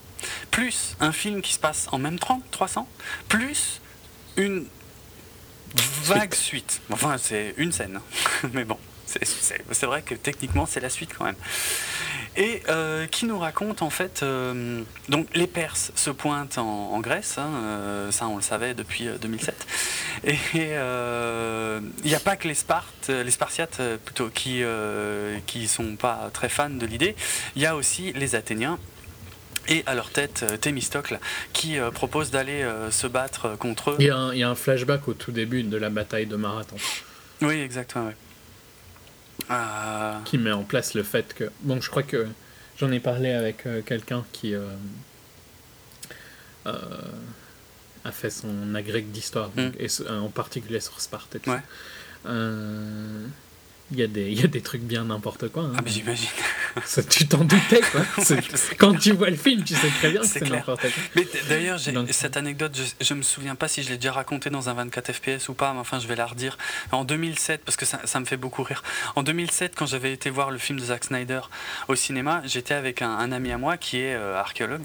plus 0.52 0.96
un 1.00 1.12
film 1.12 1.42
qui 1.42 1.54
se 1.54 1.60
passe 1.60 1.88
en 1.92 2.00
même 2.00 2.20
temps, 2.20 2.42
300, 2.52 2.88
plus 3.30 3.82
une 4.38 4.66
vague 6.04 6.34
suite. 6.34 6.82
Enfin, 6.92 7.18
c'est 7.18 7.54
une 7.58 7.72
scène, 7.72 8.00
mais 8.54 8.64
bon, 8.64 8.78
c'est- 9.22 9.86
vrai 9.86 10.02
que 10.02 10.16
techniquement, 10.16 10.66
c'est 10.66 10.80
la 10.80 10.90
suite 10.90 11.12
quand 11.18 11.26
même. 11.26 11.36
Et 12.36 12.64
euh, 12.70 13.06
qui 13.06 13.26
nous 13.26 13.38
raconte 13.38 13.82
en 13.84 13.90
fait, 13.92 14.22
euh, 14.24 14.82
donc 15.10 15.28
les 15.36 15.46
Perses 15.46 15.92
se 15.96 16.10
pointent 16.10 16.58
en, 16.58 16.90
en 16.92 17.00
Grèce, 17.00 17.38
hein, 17.38 17.48
euh, 17.64 18.12
ça 18.12 18.28
on 18.28 18.38
le 18.38 18.42
savait 18.42 18.74
depuis 18.74 19.08
euh, 19.08 19.18
2007. 19.20 19.68
Et 20.26 20.36
il 20.56 22.08
n'y 22.10 22.16
a 22.16 22.20
pas 22.20 22.36
que 22.36 22.48
les 22.48 22.56
Spartes, 22.56 23.10
les 23.10 23.32
Spartiates 23.32 23.82
plutôt, 24.06 24.30
qui 24.30 24.64
qui 25.46 25.68
sont 25.68 25.96
pas 25.96 26.30
très 26.34 26.50
fans 26.50 26.70
de 26.70 26.86
l'idée. 26.86 27.16
Il 27.56 27.62
y 27.62 27.66
a 27.66 27.76
aussi 27.76 28.14
les 28.14 28.36
Athéniens. 28.36 28.80
Et 29.70 29.82
à 29.86 29.96
leur 29.96 30.10
tête, 30.10 30.44
Thémistocle, 30.60 31.20
qui 31.54 31.80
euh, 31.80 31.90
propose 31.90 32.32
d'aller 32.32 32.64
euh, 32.64 32.92
se 32.92 33.08
battre 33.08 33.46
euh, 33.46 33.56
contre 33.56 33.92
eux. 33.92 33.96
Il 33.98 34.08
y, 34.08 34.10
a 34.10 34.18
un, 34.18 34.34
il 34.34 34.40
y 34.40 34.44
a 34.44 34.50
un 34.50 34.56
flashback 34.56 35.08
au 35.08 35.14
tout 35.14 35.32
début 35.32 35.64
de 35.64 35.78
la 35.78 35.90
bataille 35.90 36.26
de 36.26 36.36
Marathon 36.36 36.76
Oui, 37.42 37.62
exactement. 37.62 38.08
ouais. 38.08 38.16
Euh, 39.52 40.20
qui 40.26 40.38
met 40.38 40.52
en 40.52 40.64
place 40.64 40.94
le 40.94 41.04
fait 41.04 41.34
que. 41.34 41.52
Bon, 41.62 41.82
je 41.82 41.90
crois 41.90 42.04
que 42.04 42.28
j'en 42.78 42.92
ai 42.92 43.00
parlé 43.00 43.32
avec 43.32 43.66
euh, 43.66 43.82
quelqu'un 43.82 44.24
qui 44.32 44.56
euh, 44.56 44.68
euh, 46.68 46.74
a 48.06 48.12
fait 48.12 48.30
son 48.30 48.74
agrég 48.76 49.12
d'histoire, 49.12 49.50
donc, 49.50 49.74
et 49.80 49.88
en 50.10 50.30
particulier 50.30 50.80
sur 50.80 51.00
Sparte 51.02 51.36
et 51.36 51.40
tout 51.40 51.50
Mm. 51.50 51.62
Ouais. 52.26 52.30
Il 53.94 54.00
y, 54.00 54.04
a 54.04 54.08
des- 54.08 54.32
y 54.32 54.44
a 54.44 54.48
des 54.48 54.62
trucs 54.62 54.82
bien 54.82 55.04
n'importe 55.06 55.50
quoi. 55.50 55.64
hein. 55.64 55.74
Ah, 55.78 55.82
mais 55.86 55.92
j'imagine. 55.92 56.28
Ça, 56.86 57.04
tu 57.04 57.28
t'en 57.28 57.44
doutais, 57.44 57.82
quoi. 57.92 58.02
Quand 58.80 58.96
tu 58.96 59.12
vois 59.12 59.30
le 59.30 59.36
film, 59.36 59.64
tu 59.64 59.76
sais 59.76 59.88
très 60.00 60.10
bien 60.12 60.22
que 60.22 60.28
C'est 60.28 60.42
n'importe 60.50 60.82
quoi. 60.82 60.90
Mais 61.16 61.28
d'ailleurs, 61.48 61.80
Donc- 61.94 62.08
cette 62.12 62.36
anecdote, 62.36 62.76
je, 62.76 63.06
je 63.06 63.14
me 63.14 63.22
souviens 63.22 63.54
pas 63.56 63.68
si 63.68 63.84
je 63.84 63.90
l'ai 63.90 63.98
déjà 63.98 64.12
racontée 64.14 64.50
dans 64.50 64.70
un 64.70 64.74
24 64.74 65.14
FPS 65.14 65.48
ou 65.50 65.54
pas, 65.54 65.72
mais 65.74 65.80
enfin 65.80 66.00
je 66.00 66.08
vais 66.08 66.16
la 66.16 66.26
redire. 66.26 66.58
En 66.92 67.04
2007, 67.06 67.62
parce 67.64 67.78
que 67.78 67.86
ça, 67.86 68.00
ça 68.06 68.20
me 68.20 68.26
fait 68.26 68.38
beaucoup 68.38 68.64
rire. 68.64 68.82
En 69.16 69.22
2007, 69.24 69.74
quand 69.76 69.86
j'avais 69.86 70.12
été 70.12 70.30
voir 70.32 70.50
le 70.50 70.58
film 70.58 70.80
de 70.80 70.86
Zack 70.86 71.04
Snyder 71.04 71.42
au 71.88 71.96
cinéma, 71.96 72.42
j'étais 72.46 72.74
avec 72.74 73.02
un, 73.04 73.12
un 73.12 73.32
ami 73.32 73.52
à 73.52 73.58
moi 73.60 73.78
qui 73.78 73.98
est 73.98 74.16
euh, 74.16 74.40
archéologue. 74.40 74.82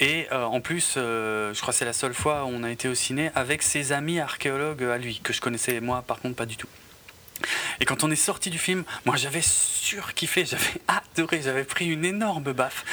Et 0.00 0.26
euh, 0.32 0.44
en 0.44 0.60
plus, 0.60 0.94
euh, 0.96 1.52
je 1.52 1.60
crois 1.60 1.72
que 1.72 1.78
c'est 1.78 1.84
la 1.84 1.92
seule 1.92 2.14
fois 2.14 2.44
où 2.44 2.48
on 2.48 2.62
a 2.62 2.70
été 2.70 2.88
au 2.88 2.94
ciné 2.94 3.30
avec 3.34 3.62
ses 3.62 3.92
amis 3.92 4.20
archéologues 4.20 4.84
à 4.84 4.96
lui, 4.96 5.20
que 5.22 5.32
je 5.32 5.40
connaissais 5.40 5.80
moi 5.80 6.02
par 6.06 6.20
contre 6.20 6.36
pas 6.36 6.46
du 6.46 6.56
tout. 6.56 6.68
Et 7.80 7.84
quand 7.84 8.04
on 8.04 8.10
est 8.10 8.16
sorti 8.16 8.50
du 8.50 8.58
film, 8.58 8.84
moi 9.04 9.16
j'avais 9.16 9.42
surkiffé, 9.42 10.44
j'avais 10.44 10.80
adoré, 11.14 11.40
j'avais 11.42 11.64
pris 11.64 11.86
une 11.86 12.04
énorme 12.04 12.52
baffe. 12.52 12.84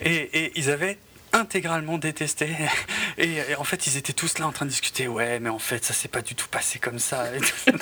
Et, 0.00 0.44
et 0.44 0.52
ils 0.56 0.70
avaient 0.70 0.98
intégralement 1.32 1.98
détesté. 1.98 2.54
Et, 3.18 3.36
et 3.50 3.54
en 3.56 3.64
fait, 3.64 3.86
ils 3.86 3.98
étaient 3.98 4.14
tous 4.14 4.38
là 4.38 4.46
en 4.46 4.52
train 4.52 4.64
de 4.64 4.70
discuter. 4.70 5.06
Ouais, 5.06 5.38
mais 5.38 5.50
en 5.50 5.58
fait, 5.58 5.84
ça 5.84 5.92
s'est 5.92 6.08
pas 6.08 6.22
du 6.22 6.34
tout 6.34 6.48
passé 6.48 6.78
comme 6.78 6.98
ça. 6.98 7.26
Et 7.36 7.40
tout. 7.40 7.72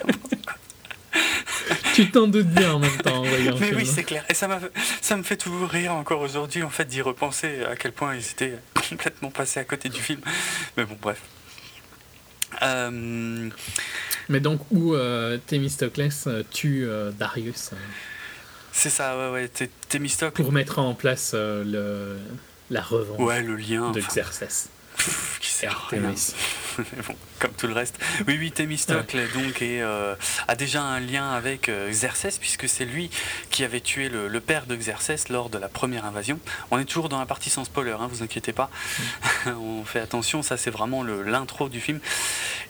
Tu 1.94 2.10
t'en 2.10 2.26
doutes 2.26 2.48
bien 2.48 2.74
en 2.74 2.78
même 2.78 2.96
temps 2.98 3.18
en 3.18 3.24
voyant 3.24 3.56
mais 3.60 3.74
oui, 3.74 3.86
c'est 3.86 4.04
clair. 4.04 4.24
Et 4.28 4.34
ça, 4.34 4.48
ça 5.00 5.16
me 5.16 5.22
fait 5.22 5.36
toujours 5.36 5.68
rire 5.68 5.94
encore 5.94 6.20
aujourd'hui, 6.20 6.62
en 6.62 6.70
fait, 6.70 6.84
d'y 6.84 7.02
repenser 7.02 7.64
à 7.64 7.76
quel 7.76 7.92
point 7.92 8.14
ils 8.14 8.30
étaient 8.30 8.54
complètement 8.88 9.30
passés 9.30 9.60
à 9.60 9.64
côté 9.64 9.88
du 9.88 10.00
film. 10.00 10.20
Mais 10.76 10.84
bon, 10.84 10.96
bref. 11.00 11.20
Euh, 12.62 13.48
Mais 14.28 14.40
donc, 14.40 14.60
où 14.70 14.94
euh, 14.94 15.38
Thémistoclès 15.46 16.24
euh, 16.26 16.42
tue 16.50 16.86
Darius 17.18 17.70
c'est 18.72 18.88
ça, 18.90 19.18
ouais, 19.18 19.32
ouais. 19.32 19.48
T'es, 19.48 19.68
Thémistocle. 19.88 20.40
pour 20.42 20.52
mettre 20.52 20.78
en 20.78 20.94
place 20.94 21.34
le, 21.34 22.16
la 22.70 22.80
revanche 22.80 23.18
Ouais, 23.18 23.42
le 23.42 23.56
lien. 23.56 23.90
de 23.90 24.00
Xerxes. 24.00 24.68
Pff, 25.04 25.38
qui 25.40 25.50
sert 25.50 25.72
à 25.72 25.88
rien. 25.88 26.02
Artémis. 26.04 26.34
Mais 26.78 27.02
bon, 27.06 27.14
comme 27.40 27.52
tout 27.52 27.66
le 27.66 27.72
reste. 27.74 27.96
Oui, 28.26 28.36
oui, 28.38 28.52
Thémistocle 28.52 29.18
donc 29.34 29.60
est, 29.60 29.82
euh, 29.82 30.14
a 30.48 30.54
déjà 30.54 30.82
un 30.82 31.00
lien 31.00 31.30
avec 31.32 31.68
euh, 31.68 31.90
Xerxès 31.90 32.38
puisque 32.38 32.68
c'est 32.68 32.84
lui 32.84 33.10
qui 33.50 33.64
avait 33.64 33.80
tué 33.80 34.08
le, 34.08 34.28
le 34.28 34.40
père 34.40 34.66
de 34.66 34.76
Xerxès 34.76 35.28
lors 35.28 35.50
de 35.50 35.58
la 35.58 35.68
première 35.68 36.04
invasion. 36.04 36.38
On 36.70 36.78
est 36.78 36.84
toujours 36.84 37.08
dans 37.08 37.18
la 37.18 37.26
partie 37.26 37.50
sans 37.50 37.64
spoiler, 37.64 37.90
hein, 37.92 38.08
vous 38.10 38.22
inquiétez 38.22 38.52
pas. 38.52 38.70
On 39.46 39.84
fait 39.84 40.00
attention, 40.00 40.42
ça 40.42 40.56
c'est 40.56 40.70
vraiment 40.70 41.02
l'intro 41.02 41.68
du 41.68 41.80
film. 41.80 42.00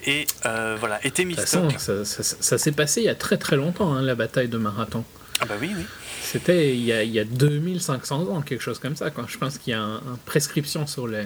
Et 0.05 0.25
euh, 0.45 0.75
voilà. 0.79 0.99
Et 1.05 1.11
Thémistocle. 1.11 1.79
ça, 1.79 2.03
ça- 2.05 2.23
ça 2.23 2.57
s'est 2.57 2.71
passé 2.71 3.01
il 3.01 3.05
y 3.05 3.09
a 3.09 3.15
très 3.15 3.37
très 3.37 3.55
longtemps, 3.55 3.93
hein, 3.93 4.01
la 4.01 4.15
bataille 4.15 4.47
de 4.49 4.57
Marathon. 4.57 5.05
Ah 5.39 5.45
bah 5.45 5.55
oui, 5.59 5.71
oui. 5.75 5.85
C'était 6.21 6.75
il 6.75 6.83
y, 6.83 6.93
a, 6.93 7.03
il 7.03 7.11
y 7.11 7.19
a 7.19 7.25
2500 7.25 8.27
ans, 8.29 8.41
quelque 8.41 8.61
chose 8.61 8.79
comme 8.79 8.95
ça. 8.95 9.09
Quoi. 9.09 9.25
Je 9.27 9.37
pense 9.37 9.57
qu'il 9.57 9.71
y 9.71 9.73
a 9.73 9.81
un, 9.81 9.95
un 9.97 10.19
prescription 10.25 10.85
sur 10.87 11.07
les, 11.07 11.25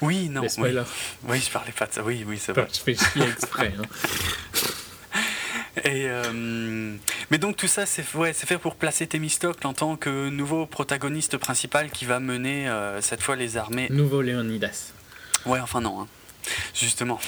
Oui, 0.00 0.28
non. 0.28 0.42
les 0.42 0.48
spoilers. 0.48 0.82
oui, 1.28 1.40
je 1.44 1.50
parlais 1.50 1.72
pas 1.72 1.86
de 1.86 1.92
ça. 1.92 2.02
Oui, 2.02 2.24
oui, 2.26 2.38
c'est 2.40 2.52
vrai. 2.52 2.66
Je 2.72 2.80
fais 2.80 2.94
chier 2.94 3.22
exprès. 3.30 3.72
hein. 3.78 3.82
Et, 5.84 6.06
euh, 6.08 6.94
mais 7.30 7.38
donc 7.38 7.56
tout 7.56 7.68
ça, 7.68 7.86
c'est 7.86 8.04
ouais, 8.14 8.32
c'est 8.32 8.46
fait 8.46 8.58
pour 8.58 8.74
placer 8.74 9.06
Thémistocle 9.06 9.64
en 9.66 9.72
tant 9.72 9.96
que 9.96 10.28
nouveau 10.28 10.66
protagoniste 10.66 11.36
principal 11.38 11.90
qui 11.90 12.04
va 12.04 12.18
mener 12.18 12.68
euh, 12.68 13.00
cette 13.00 13.22
fois 13.22 13.36
les 13.36 13.56
armées 13.56 13.86
Nouveau 13.90 14.20
Léonidas. 14.20 14.92
Ouais, 15.46 15.60
enfin 15.60 15.80
non. 15.80 16.02
hein. 16.02 16.06
Justement. 16.74 17.18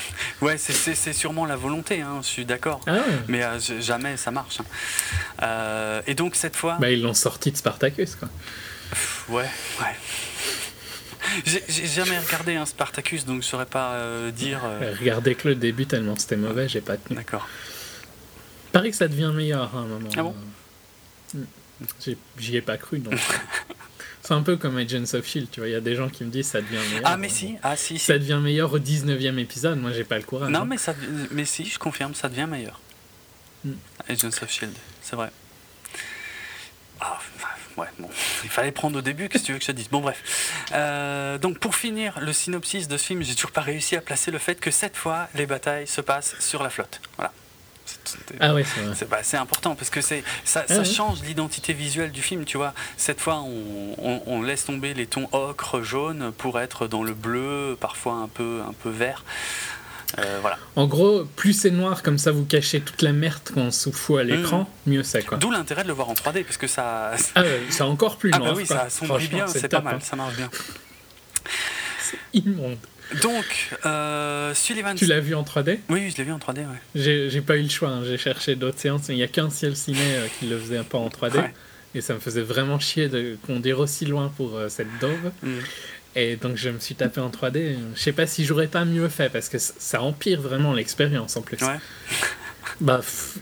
Ouais, 0.41 0.57
c'est- 0.59 1.13
sûrement 1.13 1.45
la 1.47 1.57
volonté, 1.57 2.01
hein, 2.01 2.21
je 2.23 2.27
suis 2.27 2.45
d'accord. 2.45 2.81
Ah 2.87 2.93
ouais. 2.95 3.01
Mais 3.29 3.43
euh, 3.43 3.59
jamais 3.81 4.17
ça 4.17 4.31
marche. 4.31 4.61
hein. 4.61 4.65
Euh, 5.43 6.03
et 6.07 6.15
donc 6.15 6.35
cette 6.35 6.57
fois... 6.57 6.77
Bah, 6.81 6.91
ils 6.91 7.03
l'ont 7.03 7.15
sorti 7.15 7.53
de 7.53 7.57
Spartacus. 7.57 8.17
Quoi. 8.17 8.29
Ouais, 9.29 9.49
ouais. 9.81 9.97
J'ai 11.47 11.87
jamais 11.87 12.19
regardé 12.19 12.57
un 12.57 12.67
Spartacus, 12.67 13.25
donc 13.25 13.43
je 13.43 13.47
saurais 13.47 13.67
pas 13.67 13.93
euh, 13.93 14.31
dire... 14.31 14.61
Regardez 15.01 15.35
que 15.35 15.49
le 15.49 15.55
début 15.55 15.87
tellement 15.87 16.17
c'était 16.17 16.37
mauvais, 16.37 16.69
j'ai 16.69 16.81
pas 16.81 16.97
tenu. 16.97 17.17
D'accord. 17.17 17.49
Pareil 18.73 18.91
que 18.91 18.97
ça 18.97 19.09
devient 19.09 19.31
meilleur 19.35 19.75
à 19.77 19.79
un 19.81 19.87
moment. 19.87 20.09
Ah 20.17 20.23
bon? 20.23 20.35
J'ai- 22.05 22.19
J'y 22.39 22.57
ai 22.57 22.61
pas 22.63 22.77
cru 22.77 22.99
donc. 22.99 23.15
C'est 24.23 24.35
un 24.35 24.43
peu 24.43 24.57
comme 24.57 24.77
Agents 24.77 25.15
of 25.15 25.27
Shield, 25.27 25.49
tu 25.51 25.61
vois. 25.61 25.69
Il 25.69 25.73
y 25.73 25.77
a 25.77 25.81
des 25.81 25.97
gens 25.97 26.09
qui 26.09 26.25
me 26.25 26.31
disent 26.31 26.47
ça 26.47 26.61
devient 26.61 26.79
meilleur. 26.91 27.03
Ah 27.05 27.17
mais 27.17 27.29
si, 27.29 27.57
ah 27.63 27.77
si, 27.77 27.99
si. 27.99 28.05
Ça 28.05 28.19
devient 28.19 28.39
meilleur 28.41 28.73
au 28.73 28.79
19e 28.79 29.39
épisode, 29.39 29.81
moi 29.81 29.93
j'ai 29.93 30.05
pas 30.05 30.17
le 30.17 30.23
courage. 30.23 30.51
Non 30.51 30.61
hein. 30.61 30.65
mais, 30.65 30.79
ça, 30.79 30.95
mais 31.33 31.45
si, 31.45 31.65
je 31.65 31.79
confirme, 31.79 32.15
ça 32.15 32.29
devient 32.29 32.47
meilleur. 32.49 32.81
Hmm. 33.65 33.73
Agents 34.09 34.29
of 34.29 34.51
Shield, 34.51 34.75
c'est 35.03 35.17
vrai. 35.17 35.31
Ah, 37.01 37.19
ouais, 37.77 37.89
bon, 37.99 38.09
il 38.45 38.51
fallait 38.51 38.71
prendre 38.71 38.99
au 38.99 39.03
début, 39.03 39.29
qu'est-ce 39.29 39.43
que 39.43 39.47
tu 39.47 39.53
veux 39.53 39.59
que 39.59 39.65
je 39.65 39.73
te 39.73 39.77
dise? 39.77 39.89
Bon, 39.89 40.01
bref. 40.01 40.23
Euh, 40.73 41.37
donc, 41.39 41.59
pour 41.59 41.75
finir 41.75 42.21
le 42.21 42.33
synopsis 42.33 42.87
de 42.87 42.97
ce 42.97 43.07
film, 43.07 43.23
j'ai 43.23 43.35
toujours 43.35 43.51
pas 43.51 43.61
réussi 43.61 43.97
à 43.97 44.01
placer 44.01 44.31
le 44.31 44.39
fait 44.39 44.61
que 44.61 44.71
cette 44.71 44.97
fois, 44.97 45.29
les 45.35 45.47
batailles 45.47 45.89
se 45.89 46.01
passent 46.01 46.37
sur 46.39 46.63
la 46.63 46.71
flotte. 46.71 47.01
Voilà. 47.17 47.33
C'est- 48.05 48.19
Ah 48.41 48.53
c'est 48.65 48.95
c'est 48.95 49.09
bah, 49.09 49.19
c'est 49.23 49.37
important 49.37 49.75
parce 49.75 49.91
que 49.91 50.01
c'est 50.01 50.23
ça, 50.45 50.65
Ah 50.69 50.75
ça 50.77 50.85
change 50.85 51.23
l'identité 51.23 51.73
visuelle 51.73 52.11
du 52.13 52.23
film, 52.23 52.45
tu 52.45 52.57
vois. 52.57 52.75
Cette 52.97 53.21
fois, 53.21 53.37
on, 53.47 53.95
on- 53.99 54.23
on 54.27 54.43
laisse 54.43 54.65
tomber 54.65 54.95
les 54.95 55.07
tons 55.07 55.29
ocre, 55.33 55.83
jaune 55.83 56.33
pour 56.37 56.61
être 56.61 56.87
dans 56.87 57.03
le 57.03 57.15
bleu, 57.15 57.77
parfois 57.81 58.15
un 58.15 58.29
peu, 58.29 58.61
un 58.69 58.73
peu 58.73 58.91
vert. 58.91 59.25
Euh, 60.19 60.39
voilà. 60.43 60.59
En 60.77 60.87
gros, 60.87 61.25
plus 61.25 61.55
c'est 61.55 61.71
noir, 61.71 62.03
comme 62.03 62.19
ça 62.19 62.33
vous 62.33 62.45
cachez 62.45 62.83
toute 62.83 63.01
la 63.01 63.13
merde 63.13 63.41
qu'on 63.55 63.71
se 63.71 63.89
fout 63.89 64.21
à 64.21 64.25
l'écran, 64.25 64.69
mieux 64.87 65.03
c'est 65.03 65.23
quoi. 65.25 65.39
D'où 65.39 65.51
l'intérêt 65.51 65.85
de 65.85 65.89
le 65.89 65.95
voir 65.95 66.11
en 66.11 66.15
3D 66.15 66.45
parce 66.45 66.59
que 66.59 66.67
ça. 66.67 67.13
Ah 67.35 67.41
ouais, 67.43 67.63
c'est 67.71 67.83
encore 67.83 68.17
plus 68.19 68.31
Ah 68.35 68.39
noir. 68.39 68.53
bah 68.53 68.57
oui, 68.59 68.67
quoi. 68.67 68.77
ça 68.77 68.83
assombrit 68.85 69.29
bien, 69.29 69.47
c'est 69.47 69.69
pas 69.69 69.81
mal, 69.81 69.95
hein. 69.95 70.01
ça 70.03 70.17
marche 70.17 70.37
bien. 70.37 70.51
Immonde. 72.35 72.77
Donc, 73.21 73.71
euh, 73.85 74.55
Sullivan. 74.55 74.95
Tu 74.95 75.07
l'as 75.07 75.21
vu 75.21 75.35
en 75.35 75.43
3D 75.43 75.79
Oui, 75.89 76.11
je 76.11 76.17
l'ai 76.17 76.25
vu 76.25 76.33
en 76.33 76.39
3D, 76.39 76.61
ouais. 76.61 77.29
J'ai 77.29 77.41
pas 77.41 77.57
eu 77.57 77.63
le 77.63 77.69
choix, 77.69 77.89
hein. 77.89 78.03
j'ai 78.05 78.19
cherché 78.19 78.55
d'autres 78.55 78.79
séances, 78.79 79.09
il 79.09 79.17
n'y 79.17 79.23
a 79.23 79.29
qu'un 79.29 79.51
ciel 79.51 79.77
ciné 79.77 79.99
euh, 80.01 80.27
qui 80.39 80.47
le 80.47 80.59
faisait 80.59 80.83
pas 80.83 80.99
en 80.99 81.09
3D. 81.09 81.37
Ouais. 81.37 81.55
Et 81.95 82.01
ça 82.01 82.15
me 82.15 82.21
faisait 82.21 82.43
vraiment 82.43 82.79
chier 82.79 83.09
de 83.09 83.37
conduire 83.47 83.79
aussi 83.79 84.07
loin 84.07 84.33
pour 84.37 84.57
euh, 84.57 84.69
cette 84.69 84.99
dove. 85.01 85.31
Mm. 85.43 85.59
Et 86.15 86.37
donc 86.37 86.57
je 86.57 86.69
me 86.71 86.79
suis 86.79 86.95
tapé 86.95 87.21
en 87.21 87.31
3D. 87.31 87.77
Je 87.95 88.01
sais 88.01 88.13
pas 88.13 88.27
si 88.27 88.45
j'aurais 88.45 88.67
pas 88.67 88.85
mieux 88.85 89.09
fait 89.09 89.31
parce 89.31 89.49
que 89.49 89.59
ça 89.59 90.03
empire 90.03 90.41
vraiment 90.41 90.73
l'expérience 90.73 91.37
en 91.37 91.43
plus. 91.43 91.59
Ouais. 91.63 91.79
Bah, 92.81 92.99
pff, 92.99 93.39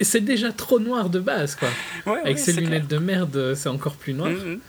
c'est 0.00 0.20
déjà 0.20 0.52
trop 0.52 0.78
noir 0.78 1.08
de 1.08 1.18
base 1.18 1.54
quoi. 1.54 1.68
Ouais, 2.04 2.20
Avec 2.20 2.38
ces 2.38 2.52
lunettes 2.52 2.88
de 2.88 2.98
merde, 2.98 3.34
euh, 3.36 3.54
c'est 3.54 3.68
encore 3.68 3.96
plus 3.96 4.12
noir. 4.12 4.30
clair. 4.30 4.44
Mhm. 4.44 4.60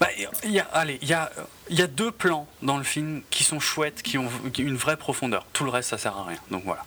Bah, 0.00 0.08
il 0.44 0.50
y 0.50 0.58
a, 0.58 0.64
allez, 0.72 0.98
il 1.02 1.08
y 1.08 1.12
a, 1.12 1.30
il 1.70 1.78
y 1.78 1.82
a 1.82 1.86
deux 1.86 2.10
plans 2.10 2.46
dans 2.62 2.76
le 2.78 2.84
film 2.84 3.22
qui 3.30 3.44
sont 3.44 3.60
chouettes, 3.60 4.02
qui 4.02 4.18
ont 4.18 4.28
une 4.58 4.76
vraie 4.76 4.96
profondeur. 4.96 5.46
Tout 5.52 5.64
le 5.64 5.70
reste, 5.70 5.90
ça 5.90 5.98
sert 5.98 6.16
à 6.16 6.24
rien. 6.24 6.38
Donc 6.50 6.62
voilà. 6.64 6.84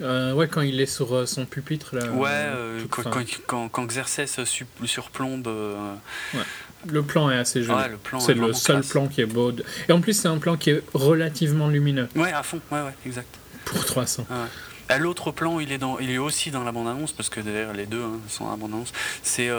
Euh, 0.00 0.32
ouais, 0.32 0.46
quand 0.46 0.60
il 0.60 0.80
est 0.80 0.86
sur 0.86 1.12
euh, 1.14 1.26
son 1.26 1.44
pupitre 1.44 1.96
là. 1.96 2.06
Ouais, 2.12 2.28
euh, 2.30 2.84
quand, 2.88 3.02
quand, 3.02 3.24
quand, 3.48 3.68
quand 3.68 3.84
Xerxes 3.86 4.44
su- 4.44 4.66
surplombe. 4.84 5.48
euh, 5.48 5.94
Le 6.86 7.02
plan 7.02 7.28
est 7.30 7.36
assez 7.36 7.64
joli. 7.64 7.76
ouais, 7.80 7.90
c'est 8.20 8.32
est 8.32 8.34
le 8.36 8.52
seul 8.52 8.76
classe. 8.76 8.88
plan 8.90 9.08
qui 9.08 9.20
est 9.22 9.26
beau. 9.26 9.50
de- 9.50 9.64
Et 9.88 9.92
en 9.92 10.00
plus, 10.00 10.12
c'est 10.12 10.28
un 10.28 10.38
plan 10.38 10.56
qui 10.56 10.70
est 10.70 10.82
relativement 10.94 11.66
lumineux 11.68 12.08
Ouais, 12.14 12.32
à 12.32 12.44
fond, 12.44 12.60
ouais, 12.70 12.80
ouais, 12.82 12.94
exact. 13.06 13.26
pour 13.64 13.84
300. 13.84 14.24
Ah 14.30 14.34
ouais. 14.42 14.48
Ah, 14.90 14.98
L'autre 14.98 15.32
plan, 15.32 15.58
il 15.60 15.70
est, 15.72 15.78
dans, 15.78 15.98
il 15.98 16.10
est 16.10 16.16
aussi 16.18 16.50
dans 16.52 16.62
la 16.64 16.70
bande-annonce, 16.72 17.10
parce 17.12 17.28
que 17.28 17.40
d'ailleurs 17.40 17.72
les 17.74 17.84
deux 17.86 18.00
hein, 18.02 18.20
sont 18.28 18.44
dans 18.44 18.52
la 18.52 18.56
bande-annonce. 18.56 18.92
C'est. 19.24 19.50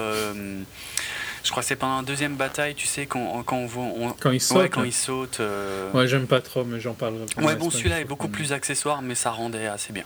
Je 1.50 1.52
crois 1.52 1.64
que 1.64 1.68
c'est 1.68 1.76
pendant 1.76 1.98
la 1.98 2.04
deuxième 2.04 2.36
bataille, 2.36 2.76
tu 2.76 2.86
sais, 2.86 3.08
quand, 3.08 3.42
quand 3.42 3.58
on 3.58 3.66
voit. 3.66 3.84
on- 3.84 4.12
Quand 4.12 4.30
il 4.30 4.40
saute. 4.40 4.58
ouais, 4.60 4.70
quand 4.70 4.84
il 4.84 4.94
saute. 4.94 5.40
euh, 5.40 5.92
Ouais, 5.94 6.08
j'aime 6.08 6.28
pas 6.28 6.42
trop, 6.42 6.64
mais 6.64 6.80
j'en 6.80 6.94
parlerai. 6.94 7.26
pour 7.26 7.44
Ouais, 7.44 7.56
bon, 7.56 7.72
celui-là 7.72 8.02
est 8.02 8.06
beaucoup 8.06 8.28
plus 8.28 8.54
accessoire, 8.54 9.02
mais 9.02 9.16
ça 9.16 9.32
rendait 9.32 9.66
assez 9.66 9.92
bien. 9.92 10.04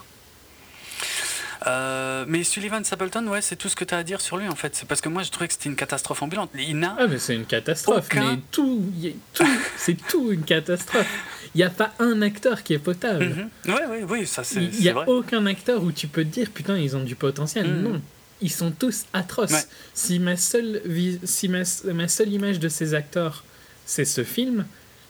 Euh, 1.68 2.24
mais 2.28 2.44
Sullivan 2.46 2.82
Stapleton, 2.86 3.26
ouais, 3.28 3.42
c'est 3.42 3.58
tout 3.58 3.68
ce 3.68 3.76
que 3.76 3.84
tu 3.84 3.94
as 3.94 3.98
à 3.98 4.04
dire 4.04 4.20
sur 4.22 4.38
lui 4.38 4.48
en 4.48 4.56
fait. 4.56 4.74
C'est 4.76 4.86
parce 4.88 5.00
que 5.02 5.08
moi 5.10 5.24
je 5.24 5.32
trouvais 5.32 5.48
que 5.48 5.54
c'était 5.54 5.70
une 5.70 5.76
catastrophe 5.78 6.22
ambulante. 6.22 6.50
Il 6.58 6.78
n'a. 6.80 6.96
Ah, 6.98 7.08
mais 7.08 7.18
c'est 7.20 7.36
une 7.36 7.46
catastrophe. 7.46 8.06
Aucun- 8.10 8.32
Mais 8.36 8.40
tout, 8.52 8.82
y 8.98 9.10
a- 9.10 9.12
tout 9.34 9.46
c'est 9.78 9.96
tout 10.08 10.32
une 10.32 10.44
catastrophe. 10.44 11.08
Il 11.56 11.60
n'y 11.60 11.64
a 11.64 11.70
pas 11.70 11.92
un 12.00 12.22
acteur 12.22 12.64
qui 12.64 12.74
est 12.74 12.80
potable. 12.80 13.26
Mhm. 13.66 13.74
Ouais, 13.74 13.86
ouais, 13.86 14.04
oui, 14.10 14.28
ça 14.28 14.44
c'est 14.46 14.62
Il 14.64 14.80
n'y 14.80 14.90
a 14.90 14.94
vrai. 14.94 15.06
aucun 15.08 15.46
acteur 15.46 15.84
où 15.84 15.92
tu 15.92 16.08
peux 16.08 16.24
te 16.24 16.30
dire 16.30 16.50
putain, 16.54 16.78
ils 16.78 16.96
ont 16.98 17.04
du 17.04 17.16
potentiel. 17.16 17.66
Mhm. 17.68 17.82
Non. 17.82 18.02
Ils 18.44 18.52
sont 18.52 18.70
tous 18.72 19.06
atroces. 19.14 19.52
Ouais. 19.52 19.64
Si, 19.96 20.20
ma 20.20 20.38
seule, 20.38 20.82
vis- 20.86 21.20
si 21.24 21.48
ma, 21.48 21.64
ma 21.94 22.08
seule 22.08 22.30
image 22.32 22.60
de 22.60 22.70
ces 22.70 22.94
acteurs, 22.94 23.44
c'est 23.86 24.06
ce 24.06 24.24
film, 24.24 24.66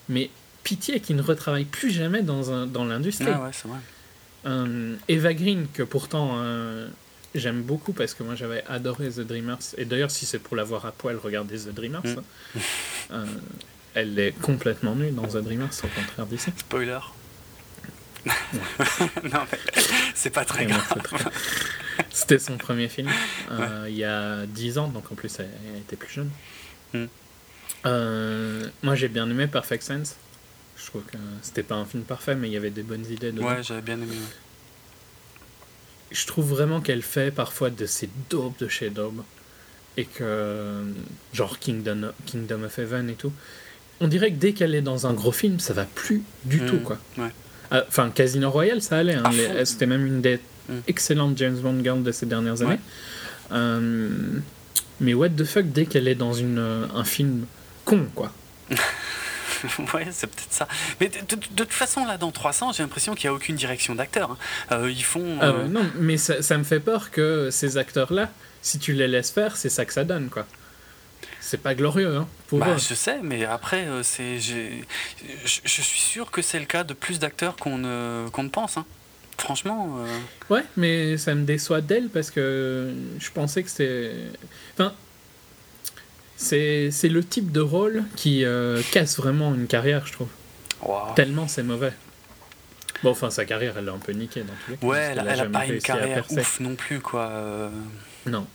mais 0.08 0.30
pitié 0.64 1.00
qu'ils 1.02 1.16
ne 1.18 1.22
retravaillent 1.22 1.66
plus 1.66 1.92
jamais 1.92 2.22
dans, 2.22 2.52
un, 2.53 2.66
dans 2.68 2.86
l'industrie. 2.86 3.28
Ah 3.34 3.42
ouais, 3.44 3.50
c'est 3.52 3.68
vrai. 3.68 3.80
Euh, 4.45 4.95
Eva 5.08 5.34
Green, 5.34 5.68
que 5.74 5.84
pourtant 5.84 6.34
euh, 6.38 6.88
j'aime 7.34 7.62
beaucoup 7.64 7.92
parce 7.94 8.14
que 8.14 8.24
moi 8.24 8.36
j'avais 8.36 8.64
adoré 8.68 9.10
The 9.10 9.22
Dreamers, 9.22 9.58
et 9.78 9.86
d'ailleurs 9.86 10.12
si 10.12 10.26
c'est 10.26 10.40
pour 10.40 10.56
la 10.56 10.64
voir 10.64 10.86
à 10.86 10.92
poil, 10.92 11.18
regardez 11.18 11.58
The 11.58 11.70
Dreamers. 11.74 12.03
Mm. 12.03 12.16
hein. 12.20 12.60
Euh, 13.12 13.26
elle 13.95 14.18
est 14.20 14.32
complètement 14.42 14.95
nulle 14.95 15.16
dans 15.16 15.28
The 15.28 15.38
Dreamers, 15.38 15.70
au 15.84 15.88
contraire 15.88 16.26
d'ici. 16.26 16.52
Spoiler. 16.58 17.00
non, 19.24 19.40
mais 19.52 19.60
c'est 20.16 20.30
pas 20.30 20.45
très 20.45 20.66
grave. 20.66 20.84
C'était 22.10 22.40
son 22.40 22.58
premier 22.58 22.88
film, 22.90 23.10
euh, 23.52 23.85
il 23.90 23.95
y 23.95 24.03
a 24.03 24.45
10 24.45 24.77
ans, 24.77 24.88
donc 24.88 25.11
en 25.11 25.16
plus 25.16 25.34
elle, 25.40 25.50
elle 25.74 25.80
était 25.82 25.95
plus 25.95 26.11
jeune. 26.14 26.30
Mm. 26.93 27.06
Euh, 27.85 28.68
moi 28.82 28.95
j'ai 28.95 29.08
bien 29.10 29.30
aimé 29.30 29.48
Perfect 29.48 29.84
Sense. 29.84 30.16
Je 30.77 30.85
trouve 30.88 31.03
que 31.03 31.18
c'était 31.42 31.64
pas 31.64 31.76
un 31.76 31.85
film 31.85 32.03
parfait, 32.03 32.35
mais 32.35 32.48
il 32.50 32.53
y 32.53 32.58
avait 32.58 32.69
des 32.72 32.84
bonnes 32.84 33.06
idées 33.06 33.32
dedans. 33.32 33.48
Ouais, 33.48 33.64
j'avais 33.64 33.82
bien 33.82 33.95
aimé. 33.95 34.16
je 36.11 36.26
trouve 36.26 36.50
vraiment 36.50 36.82
qu'elle 36.82 37.02
fait 37.02 37.32
parfois 37.32 37.69
de 37.69 37.85
ces 37.85 38.10
daubes 38.30 38.53
de 38.60 38.68
chez 38.68 38.90
daubes 38.90 39.24
et 39.98 40.06
que 40.06 40.84
genre 41.34 41.60
Kingdom, 41.60 42.11
Kingdom 42.26 42.64
of 42.64 42.77
Heaven 42.80 43.10
et 43.10 43.14
tout 43.16 43.32
on 44.00 44.08
dirait 44.08 44.32
que 44.32 44.38
dès 44.38 44.53
qu'elle 44.53 44.74
est 44.76 44.82
dans 44.82 45.06
un 45.08 45.14
gros 45.14 45.32
film 45.32 45.60
ça 45.60 45.74
va 45.74 45.85
plus 45.85 46.24
du 46.45 46.61
Mm, 46.61 46.66
tout 46.66 46.80
quoi 46.80 46.98
ouais. 47.19 47.30
Ah, 47.74 47.84
enfin 47.90 48.10
Casino 48.11 48.50
Royale 48.50 48.82
ça 48.82 48.98
allait 49.00 49.16
hein, 49.16 49.24
fond. 49.30 49.66
c'était 49.66 49.85
même 49.88 50.06
une 50.06 50.22
des 50.22 50.40
Mm. 50.69 50.74
excellentes 50.88 51.38
James 51.40 51.58
Bond 51.58 51.84
girls 51.84 52.03
de 52.03 52.11
ces 52.14 52.26
dernières 52.26 52.58
Ouais. 52.61 52.68
années 52.68 52.80
Euh, 53.52 54.10
mais 55.02 55.14
what 55.14 55.27
the 55.32 55.43
fuck 55.43 55.66
dès 55.66 55.85
qu'elle 55.85 56.08
est 56.08 56.16
dans 56.16 56.32
une, 56.32 56.58
euh, 56.58 56.85
un 56.95 57.03
film 57.03 57.45
con 57.84 58.08
quoi 58.16 58.32
ouais, 59.93 60.08
c'est 60.11 60.27
peut-être 60.27 60.52
ça. 60.52 60.68
Mais 61.02 61.10
de, 61.10 61.35
de- 61.35 61.35
de 61.35 61.64
toute 61.64 61.72
façon, 61.74 62.06
là, 62.06 62.18
dans 62.18 62.32
300, 62.32 62.72
j'ai 62.74 62.84
l'impression 62.84 63.14
qu'il 63.16 63.30
n'y 63.30 63.34
a 63.34 63.35
aucune 63.35 63.56
direction 63.56 63.95
d'acteur. 63.95 64.32
hein. 64.32 64.38
Euh, 64.72 64.90
ils 64.92 65.03
font. 65.03 65.38
Ah 65.42 65.48
euh, 65.50 65.68
non 65.68 65.84
mais 66.00 66.18
ça, 66.18 66.42
ça 66.42 66.58
me 66.58 66.64
fait 66.64 66.80
peur 66.80 67.11
que 67.11 67.50
ces 67.52 67.77
acteurs 67.77 68.14
là 68.14 68.30
si 68.61 68.80
tu 68.80 68.93
les 68.93 69.08
laisses 69.10 69.32
faire 69.32 69.58
c'est 69.58 69.68
ça 69.69 69.84
que 69.84 69.92
ça 69.93 70.06
donne 70.06 70.30
quoi 70.30 70.45
c'est 71.53 71.61
pas 71.61 71.75
glorieux 71.75 72.15
hein, 72.15 72.27
pour 72.48 72.57
bah, 72.57 72.77
je 72.77 72.95
sais, 72.95 73.19
mais 73.22 73.45
après, 73.45 73.85
euh, 73.85 74.01
c'est, 74.01 74.40
je, 74.40 74.72
suis 75.45 75.99
sûr 75.99 76.32
que 76.32 76.41
c'est 76.41 76.57
le 76.57 76.65
cas 76.65 76.83
de 76.83 76.95
plus 76.95 77.19
d'acteurs 77.19 77.56
qu'on 77.57 77.77
ne, 77.77 78.25
ne 78.25 78.49
pense. 78.49 78.77
hein. 78.77 78.85
Franchement, 79.38 79.99
euh, 79.99 80.19
Ouais, 80.49 80.64
mais 80.77 81.15
ça 81.19 81.35
me 81.35 81.43
déçoit 81.45 81.82
d'elle 81.82 82.09
parce 82.09 82.32
que 82.32 82.91
je 83.19 83.30
pensais 83.30 83.61
que 83.61 83.69
c'était. 83.69 84.14
Enfin, 84.73 84.93
c'est 86.38 86.90
c'est 86.90 87.09
le 87.09 87.23
type 87.23 87.51
de 87.51 87.61
rôle 87.61 88.03
qui 88.15 88.45
euh, 88.45 88.82
casse 88.91 89.17
vraiment 89.17 89.53
une 89.53 89.67
carrière, 89.67 90.07
je 90.07 90.14
trouve. 90.14 90.30
Tellement 91.15 91.48
c'est 91.48 91.61
mauvais. 91.61 91.93
Bon, 93.03 93.11
enfin, 93.11 93.30
sa 93.30 93.45
carrière, 93.45 93.75
elle 93.77 93.85
l'a 93.85 93.91
un 93.91 93.99
peu 93.99 94.14
niquée 94.14 94.41
dans 94.41 94.53
tous 94.65 94.72
les 94.72 94.77
cas. 94.77 94.88
ouais, 94.88 94.98
elle, 94.98 95.17
qu'elle 95.17 95.27
elle 95.27 95.40
a 95.41 95.45
pas 95.45 95.65
une 95.67 95.82
carrière 95.82 96.25
ouf 96.32 96.59
non 96.61 96.73
plus, 96.73 96.99
quoi. 96.99 97.27
euh. 97.27 97.69
Non. 98.25 98.48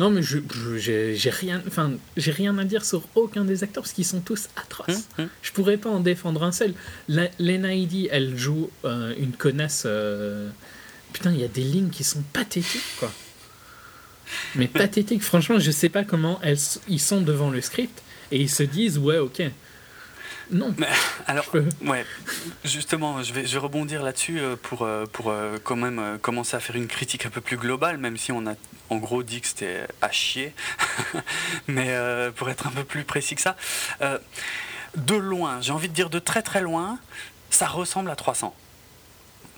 Non, 0.00 0.10
mais 0.10 0.22
je 0.22 0.38
j'ai 0.76 1.30
rien, 1.30 1.62
enfin, 1.68 1.92
j'ai 2.16 2.32
rien 2.32 2.58
à 2.58 2.64
dire 2.64 2.84
sur 2.84 3.06
aucun 3.14 3.44
des 3.44 3.62
acteurs 3.62 3.84
parce 3.84 3.92
qu'ils 3.92 4.04
sont 4.04 4.20
tous 4.20 4.48
atroces. 4.56 4.88
Hum, 5.18 5.24
hum. 5.24 5.28
Je 5.42 5.52
pourrais 5.52 5.76
pas 5.76 5.88
en 5.90 6.00
défendre 6.00 6.42
un 6.42 6.50
seul. 6.52 6.74
La- 7.08 7.30
Lena 7.38 7.72
Headey, 7.74 8.08
elle 8.10 8.36
joue 8.36 8.70
euh, 8.84 9.14
une 9.18 9.32
connasse. 9.32 9.84
euh, 9.86 10.50
Putain, 11.12 11.30
il 11.30 11.40
y 11.40 11.44
a 11.44 11.48
des 11.48 11.62
lignes 11.62 11.90
qui 11.90 12.02
sont 12.02 12.22
pathétiques, 12.32 12.82
quoi. 12.98 13.12
Mais 14.56 14.66
pathétiques, 14.82 15.22
franchement, 15.22 15.60
je 15.60 15.70
sais 15.70 15.88
pas 15.88 16.02
comment 16.02 16.40
elles, 16.42 16.58
ils 16.88 16.98
sont 17.00 17.20
devant 17.20 17.50
le 17.50 17.60
script 17.60 18.02
et 18.32 18.40
ils 18.40 18.50
se 18.50 18.64
disent, 18.64 18.98
ouais, 18.98 19.18
ok. 19.18 19.42
Non. 20.50 20.74
Mais, 20.76 20.88
alors, 21.28 21.46
ouais, 21.82 22.04
justement, 22.64 23.22
je 23.22 23.32
vais, 23.32 23.46
je 23.46 23.52
vais 23.52 23.58
rebondir 23.60 24.02
là-dessus 24.02 24.40
euh, 24.40 24.56
pour, 24.60 24.88
pour 25.12 25.32
quand 25.62 25.76
même 25.76 26.18
commencer 26.20 26.56
à 26.56 26.60
faire 26.60 26.74
une 26.74 26.88
critique 26.88 27.26
un 27.26 27.30
peu 27.30 27.40
plus 27.40 27.56
globale, 27.56 27.96
même 27.98 28.16
si 28.16 28.32
on 28.32 28.44
a 28.48 28.54
en 28.94 28.98
gros 28.98 29.22
dit 29.22 29.40
que 29.40 29.48
c'était 29.48 29.86
à 30.00 30.10
chier. 30.10 30.54
Mais 31.66 31.88
euh, 31.90 32.30
pour 32.30 32.48
être 32.50 32.66
un 32.66 32.70
peu 32.70 32.84
plus 32.84 33.04
précis 33.04 33.34
que 33.34 33.40
ça, 33.42 33.56
euh, 34.02 34.18
de 34.96 35.14
loin, 35.14 35.60
j'ai 35.60 35.72
envie 35.72 35.88
de 35.88 35.94
dire 35.94 36.10
de 36.10 36.18
très 36.18 36.42
très 36.42 36.60
loin, 36.60 36.98
ça 37.50 37.66
ressemble 37.66 38.10
à 38.10 38.16
300. 38.16 38.54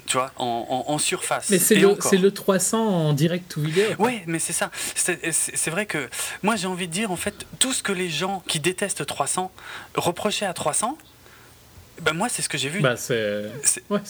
Tu 0.07 0.17
vois, 0.17 0.31
en, 0.37 0.67
en- 0.87 0.93
en 0.93 0.99
surface. 0.99 1.51
Mais 1.51 1.59
c'est 1.59 1.75
le, 1.75 2.23
le 2.23 2.31
300 2.33 2.79
en 2.79 3.13
direct 3.13 3.57
ou 3.57 3.63
vidéo. 3.63 3.89
Ouais, 3.99 4.23
mais 4.27 4.39
c'est 4.39 4.53
ça. 4.53 4.71
C'est 4.95 5.69
vrai 5.71 5.85
que 5.87 6.09
moi 6.45 6.55
j'ai 6.55 6.69
envie 6.69 6.87
de 6.87 6.93
dire 6.93 7.11
en 7.11 7.17
fait 7.17 7.45
tout 7.59 7.73
ce 7.73 7.83
que 7.83 7.91
les 7.93 8.09
gens 8.09 8.43
qui 8.47 8.61
détestent 8.61 9.05
300 9.05 9.51
reprochaient 9.97 10.47
à 10.47 10.55
300, 10.55 10.97
ben 12.03 12.13
moi 12.13 12.29
c'est 12.29 12.43
ce 12.43 12.49
que 12.49 12.59
j'ai 12.59 12.69
vu. 12.69 12.81
Bah, 12.81 12.97
c'est. 12.97 13.83
Ouais, 13.91 14.01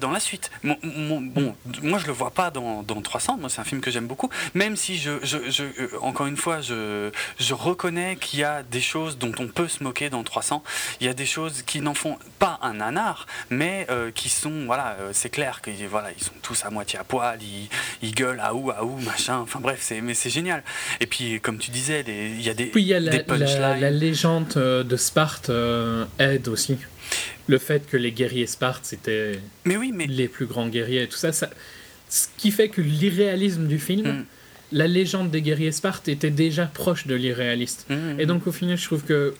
dans 0.00 0.10
la 0.10 0.20
suite. 0.20 0.50
Mon- 0.62 0.78
mon- 0.82 1.20
bon, 1.20 1.54
moi 1.82 1.98
je 1.98 2.06
le 2.06 2.12
vois 2.12 2.30
pas 2.30 2.50
dans, 2.50 2.82
dans 2.82 3.00
300. 3.00 3.38
Moi 3.38 3.48
c'est 3.48 3.60
un 3.60 3.64
film 3.64 3.80
que 3.80 3.90
j'aime 3.90 4.06
beaucoup. 4.06 4.30
Même 4.54 4.76
si 4.76 4.96
je, 4.98 5.12
je, 5.22 5.38
je- 5.50 5.62
euh, 5.64 5.88
encore 6.00 6.26
une 6.26 6.36
fois, 6.36 6.60
je, 6.60 7.10
je 7.38 7.54
reconnais 7.54 8.16
qu'il 8.16 8.40
y 8.40 8.44
a 8.44 8.62
des 8.62 8.80
choses 8.80 9.18
dont 9.18 9.32
on 9.38 9.48
peut 9.48 9.68
se 9.68 9.82
moquer 9.82 10.10
dans 10.10 10.22
300. 10.22 10.62
Il 11.00 11.06
y 11.06 11.10
a 11.10 11.14
des 11.14 11.26
choses 11.26 11.62
qui 11.62 11.80
n'en 11.80 11.94
font 11.94 12.18
pas 12.38 12.58
un 12.62 12.74
nanar, 12.74 13.26
mais 13.50 13.86
euh, 13.90 14.10
qui 14.10 14.28
sont, 14.28 14.64
voilà, 14.66 14.96
euh, 15.00 15.10
c'est 15.12 15.30
clair 15.30 15.60
que 15.62 15.70
voilà, 15.88 16.08
ils 16.16 16.22
sont 16.22 16.32
tous 16.42 16.64
à 16.64 16.70
moitié 16.70 16.98
à 16.98 17.04
poil, 17.04 17.38
ils, 17.42 17.68
ils 18.02 18.14
gueulent 18.14 18.40
à 18.40 18.54
ou 18.54 18.70
à 18.70 18.84
ou 18.84 18.96
machin. 19.00 19.38
Enfin 19.38 19.60
bref, 19.60 19.78
c'est 19.82 20.00
mais 20.00 20.14
c'est 20.14 20.30
génial. 20.30 20.62
Et 21.00 21.06
puis 21.06 21.40
comme 21.40 21.58
tu 21.58 21.70
disais, 21.70 22.04
il 22.06 22.42
y 22.42 22.50
a 22.50 22.54
des 22.54 22.66
Puis 22.66 22.82
il 22.82 22.88
y 22.88 22.94
a 22.94 23.00
la, 23.00 23.12
la, 23.36 23.76
la 23.76 23.90
légende 23.90 24.48
de 24.48 24.96
Sparte 24.96 25.50
euh, 25.50 26.04
aide 26.18 26.48
aussi. 26.48 26.76
Le 27.48 27.58
fait 27.58 27.86
que 27.86 27.96
les 27.96 28.12
guerriers 28.12 28.46
Sparte, 28.46 28.84
c'était 28.84 29.38
Mais 29.64 29.76
oui, 29.76 29.90
mais 29.94 30.06
les 30.06 30.28
plus 30.28 30.46
grands 30.46 30.68
guerriers 30.68 31.02
et 31.02 31.08
tout 31.08 31.16
ça, 31.16 31.32
ça 31.32 31.48
ce 32.10 32.26
qui 32.38 32.50
fait 32.50 32.68
que 32.68 32.80
l'irréalisme 32.80 33.66
du 33.66 33.78
film, 33.78 34.06
Mm. 34.06 34.24
la 34.72 34.86
légende 34.86 35.30
des 35.30 35.42
guerriers 35.42 35.72
Sparte 35.72 36.08
était 36.08 36.30
déjà 36.30 36.66
proche 36.66 37.06
de 37.06 37.14
l'irréaliste. 37.14 37.86
Mhm. 37.90 38.20
Et 38.20 38.26
donc 38.26 38.46
au 38.46 38.52
final, 38.52 38.76
je 38.76 38.84
trouve 38.84 39.02
que 39.04 39.34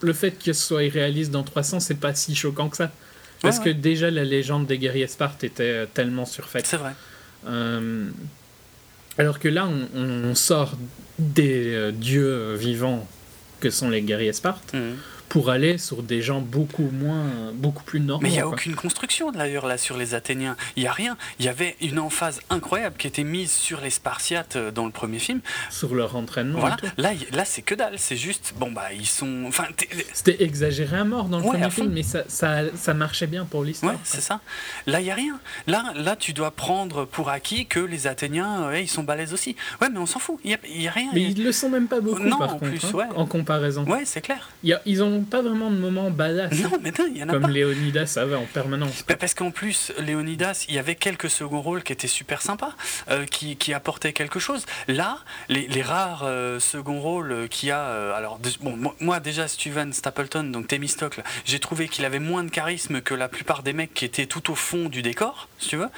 le 0.00 0.12
fait 0.12 0.32
que 0.32 0.52
ce 0.52 0.64
soit 0.66 0.82
irréaliste 0.84 1.30
dans 1.30 1.42
300, 1.44 1.78
c'est 1.80 1.94
pas 2.00 2.14
si 2.14 2.34
choquant 2.34 2.68
que 2.68 2.76
ça. 2.76 2.90
Parce 3.40 3.58
Ouais, 3.58 3.64
que 3.64 3.70
déjà 3.70 4.10
la 4.10 4.24
légende 4.24 4.66
des 4.66 4.78
guerriers 4.78 5.06
Sparte 5.08 5.42
était 5.44 5.62
euh, 5.64 5.86
tellement 5.92 6.26
surfaite. 6.26 6.66
c'est 6.66 6.76
vrai. 6.76 6.92
Euh, 7.48 8.06
alors 9.18 9.38
que 9.38 9.48
là, 9.48 9.68
on, 9.68 9.88
on 10.30 10.34
sort 10.34 10.76
des 11.18 11.72
euh, 11.74 11.90
dieux 11.92 12.54
vivants 12.54 13.06
que 13.60 13.70
sont 13.70 13.90
les 13.90 14.02
guerriers 14.02 14.32
Sparte 14.32 14.72
Mhm. 14.74 14.96
Pour 15.32 15.48
aller 15.48 15.78
sur 15.78 16.02
des 16.02 16.20
gens 16.20 16.42
beaucoup 16.42 16.90
moins, 16.92 17.24
beaucoup 17.54 17.82
plus 17.84 18.00
normaux. 18.00 18.22
Mais 18.22 18.28
il 18.28 18.32
n'y 18.32 18.38
a 18.38 18.42
quoi. 18.42 18.52
aucune 18.52 18.74
construction 18.74 19.32
d'ailleurs 19.32 19.66
là 19.66 19.78
sur 19.78 19.96
les 19.96 20.12
Athéniens. 20.14 20.58
Il 20.76 20.82
n'y 20.82 20.88
a 20.90 20.92
rien. 20.92 21.16
Il 21.38 21.46
y 21.46 21.48
avait 21.48 21.74
une 21.80 21.98
emphase 21.98 22.40
incroyable 22.50 22.96
qui 22.98 23.06
était 23.06 23.24
mise 23.24 23.50
sur 23.50 23.80
les 23.80 23.88
Spartiates 23.88 24.56
euh, 24.56 24.70
dans 24.70 24.84
le 24.84 24.90
premier 24.92 25.18
film. 25.18 25.40
sur 25.70 25.94
leur 25.94 26.16
entraînement. 26.16 26.58
Voilà. 26.60 26.76
et 26.76 26.86
tout. 26.86 26.92
Là, 26.98 27.12
là 27.32 27.44
c'est 27.46 27.62
que 27.62 27.74
dalle. 27.74 27.94
C'est 27.96 28.16
juste, 28.18 28.52
bon 28.58 28.70
bah 28.72 28.92
ils 28.92 29.06
sont. 29.06 29.44
Enfin, 29.46 29.64
C'était 30.12 30.42
exagéré 30.44 30.98
à 30.98 31.04
mort 31.04 31.24
dans 31.30 31.38
le 31.38 31.44
Ouais, 31.44 31.52
premier 31.52 31.70
film, 31.70 31.92
mais 31.94 32.02
ça, 32.02 32.24
ça, 32.28 32.64
ça 32.76 32.92
marchait 32.92 33.26
bien 33.26 33.46
pour 33.46 33.64
l'histoire. 33.64 33.94
ouais, 33.94 33.98
c'est 34.04 34.20
ça. 34.20 34.40
Là, 34.86 35.00
il 35.00 35.06
y 35.06 35.10
a 35.10 35.14
rien. 35.14 35.40
Là, 35.66 35.94
là, 35.96 36.14
tu 36.14 36.34
dois 36.34 36.50
prendre 36.50 37.06
pour 37.06 37.30
acquis 37.30 37.64
que 37.64 37.80
les 37.80 38.06
Athéniens, 38.06 38.68
ouais, 38.68 38.84
ils 38.84 38.88
sont 38.88 39.02
balèzes 39.02 39.32
aussi. 39.32 39.56
Ouais, 39.80 39.88
mais 39.88 39.98
on 39.98 40.04
s'en 40.06 40.18
fout. 40.18 40.38
Il 40.44 40.48
n'y 40.48 40.54
a, 40.54 40.58
il 40.68 40.82
y 40.82 40.88
a 40.88 40.90
rien. 40.90 41.08
Mais 41.14 41.22
ils 41.22 41.42
le 41.42 41.52
sont 41.52 41.70
même 41.70 41.88
pas 41.88 42.00
beaucoup 42.02 42.20
Non, 42.22 42.36
par 42.36 42.54
en 42.56 42.58
contre, 42.58 42.70
plus, 42.72 42.84
hein, 42.84 42.90
ouais. 42.92 43.04
en 43.16 43.24
comparaison. 43.24 43.84
Ouais, 43.86 44.02
c'est 44.04 44.20
clair. 44.20 44.50
Il 44.62 44.68
y 44.68 44.72
a- 44.74 44.82
ils 44.84 45.02
ont 45.02 45.21
n'ont 45.22 45.26
pas 45.28 45.42
vraiment 45.42 45.70
de 45.70 45.76
moments 45.76 46.10
badass. 46.10 46.52
Non, 46.60 46.70
mais 46.82 46.90
non, 46.98 47.06
il 47.10 47.18
y 47.18 47.22
en 47.24 47.28
a 47.28 47.32
Comme 47.32 47.42
pas. 47.42 47.48
Léonidas 47.48 48.18
avait 48.20 48.34
en 48.36 48.44
permanence. 48.46 49.04
Bah, 49.08 49.16
Parce 49.16 49.34
qu'en 49.34 49.50
plus, 49.50 49.92
Léonidas, 49.98 50.66
il 50.68 50.74
y 50.74 50.78
avait 50.78 50.94
quelques 50.94 51.30
seconds 51.30 51.62
rôles 51.62 51.82
qui 51.82 51.92
étaient 51.92 52.06
super 52.08 52.42
sympas, 52.42 52.72
euh, 53.10 53.24
qui, 53.26 53.56
qui 53.56 53.72
apportaient 53.74 54.12
quelque 54.12 54.38
chose. 54.38 54.66
Là, 54.88 55.18
les, 55.48 55.66
les 55.68 55.82
rares 55.82 56.22
euh, 56.24 56.58
seconds 56.60 57.00
rôles 57.00 57.48
qu'il 57.50 57.68
y 57.68 57.72
a. 57.72 57.80
euh, 57.80 58.14
alors, 58.14 58.38
bon, 58.60 58.76
mo- 58.76 58.94
moi, 59.00 59.20
déjà, 59.20 59.48
Steven 59.48 59.92
Stapleton, 59.92 60.44
donc 60.44 60.68
Thémistocle, 60.68 61.22
j'ai 61.44 61.58
trouvé 61.58 61.88
qu'il 61.88 62.04
avait 62.04 62.18
moins 62.18 62.44
de 62.44 62.50
charisme 62.50 63.00
que 63.00 63.14
la 63.14 63.28
plupart 63.28 63.62
des 63.62 63.72
mecs 63.72 63.94
qui 63.94 64.04
étaient 64.04 64.26
tout 64.26 64.50
au 64.50 64.54
fond 64.54 64.88
du 64.88 65.02
décor, 65.02 65.48
si 65.58 65.68
tu 65.70 65.76
veux. 65.76 65.88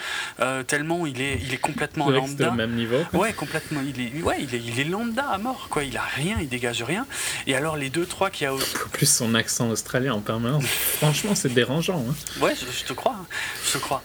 Euh, 0.40 0.62
tellement 0.62 1.06
il 1.06 1.20
est, 1.20 1.38
il 1.42 1.52
est 1.52 1.58
complètement 1.58 2.10
lambda. 2.10 2.50
même 2.50 2.72
niveau. 2.74 2.98
Ouais, 3.12 3.32
complètement. 3.32 3.80
Il 3.86 4.00
est, 4.00 4.22
ouais, 4.22 4.36
il 4.40 4.54
est, 4.54 4.58
il 4.64 4.80
est 4.80 4.84
lambda 4.84 5.24
à 5.28 5.38
mort, 5.38 5.68
quoi. 5.70 5.84
Il 5.84 5.96
a 5.96 6.02
rien, 6.02 6.36
il 6.40 6.48
dégage 6.48 6.82
rien. 6.82 7.06
Et 7.46 7.54
alors, 7.54 7.76
les 7.76 7.90
deux, 7.90 8.06
trois 8.06 8.30
qui 8.30 8.44
a. 8.46 8.52
Plus, 8.92 9.13
son 9.14 9.34
accent 9.34 9.68
australien 9.70 10.14
en 10.14 10.20
permanence. 10.20 10.64
Franchement, 10.66 11.34
c'est 11.34 11.52
dérangeant. 11.54 12.04
hein. 12.08 12.14
Ouais, 12.40 12.54
je, 12.54 12.66
je 12.80 12.84
te 12.84 12.92
crois, 12.92 13.16
hein, 13.20 13.26
je 13.66 13.72
te 13.72 13.78
crois. 13.78 14.02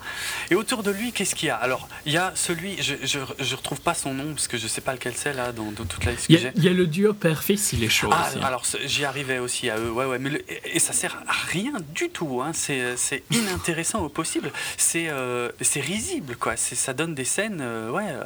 Et 0.52 0.56
autour 0.56 0.84
de 0.84 0.92
lui, 0.92 1.12
qu'est-ce 1.12 1.36
qu'il 1.36 1.48
y 1.48 1.50
a? 1.52 1.56
Alors, 1.56 1.88
il 2.06 2.14
y 2.14 2.18
a 2.18 2.32
celui, 2.36 2.82
je, 2.82 2.96
je, 3.04 3.20
je 3.40 3.56
retrouve 3.56 3.82
pas 3.82 3.94
son 3.94 4.14
nom 4.14 4.34
parce 4.34 4.48
que 4.48 4.58
je 4.58 4.68
sais 4.68 4.82
pas 4.82 4.94
lequel 4.94 5.14
c'est 5.16 5.34
là 5.34 5.52
dans, 5.52 5.72
dans 5.72 5.86
toute 5.86 6.06
la 6.06 6.12
liste 6.14 6.26
Il 6.30 6.40
y, 6.42 6.48
a, 6.48 6.52
il 6.56 6.64
y 6.64 6.68
a 6.68 6.74
le 6.74 6.88
duo 6.88 7.14
père-fils, 7.14 7.74
il 7.74 7.84
est 7.84 7.90
chaud 7.90 8.10
Ah, 8.12 8.28
aussi. 8.30 8.38
hein. 8.40 8.44
alors 8.44 8.64
j'y 8.86 9.06
arrivais 9.06 9.40
aussi 9.40 9.70
à 9.70 9.78
eux, 9.78 9.92
ouais, 9.92 10.06
ouais, 10.06 10.20
mais 10.20 10.30
le- 10.30 10.44
et, 10.76 10.80
ça 10.80 10.94
sert 10.94 11.22
à 11.28 11.34
rien 11.52 11.74
du 11.94 12.10
tout, 12.10 12.42
hein, 12.42 12.52
c'est 12.54 13.24
inintéressant 13.32 14.02
au 14.04 14.10
possible, 14.10 14.52
c'est 14.78 15.10
euh, 15.10 15.50
c'est 15.62 15.82
risible, 15.82 16.36
quoi, 16.36 16.56
ça 16.58 16.94
donne 16.94 17.16
des 17.16 17.26
scènes, 17.26 17.60
euh, 17.62 17.90
ouais. 17.92 18.06
euh, 18.08 18.24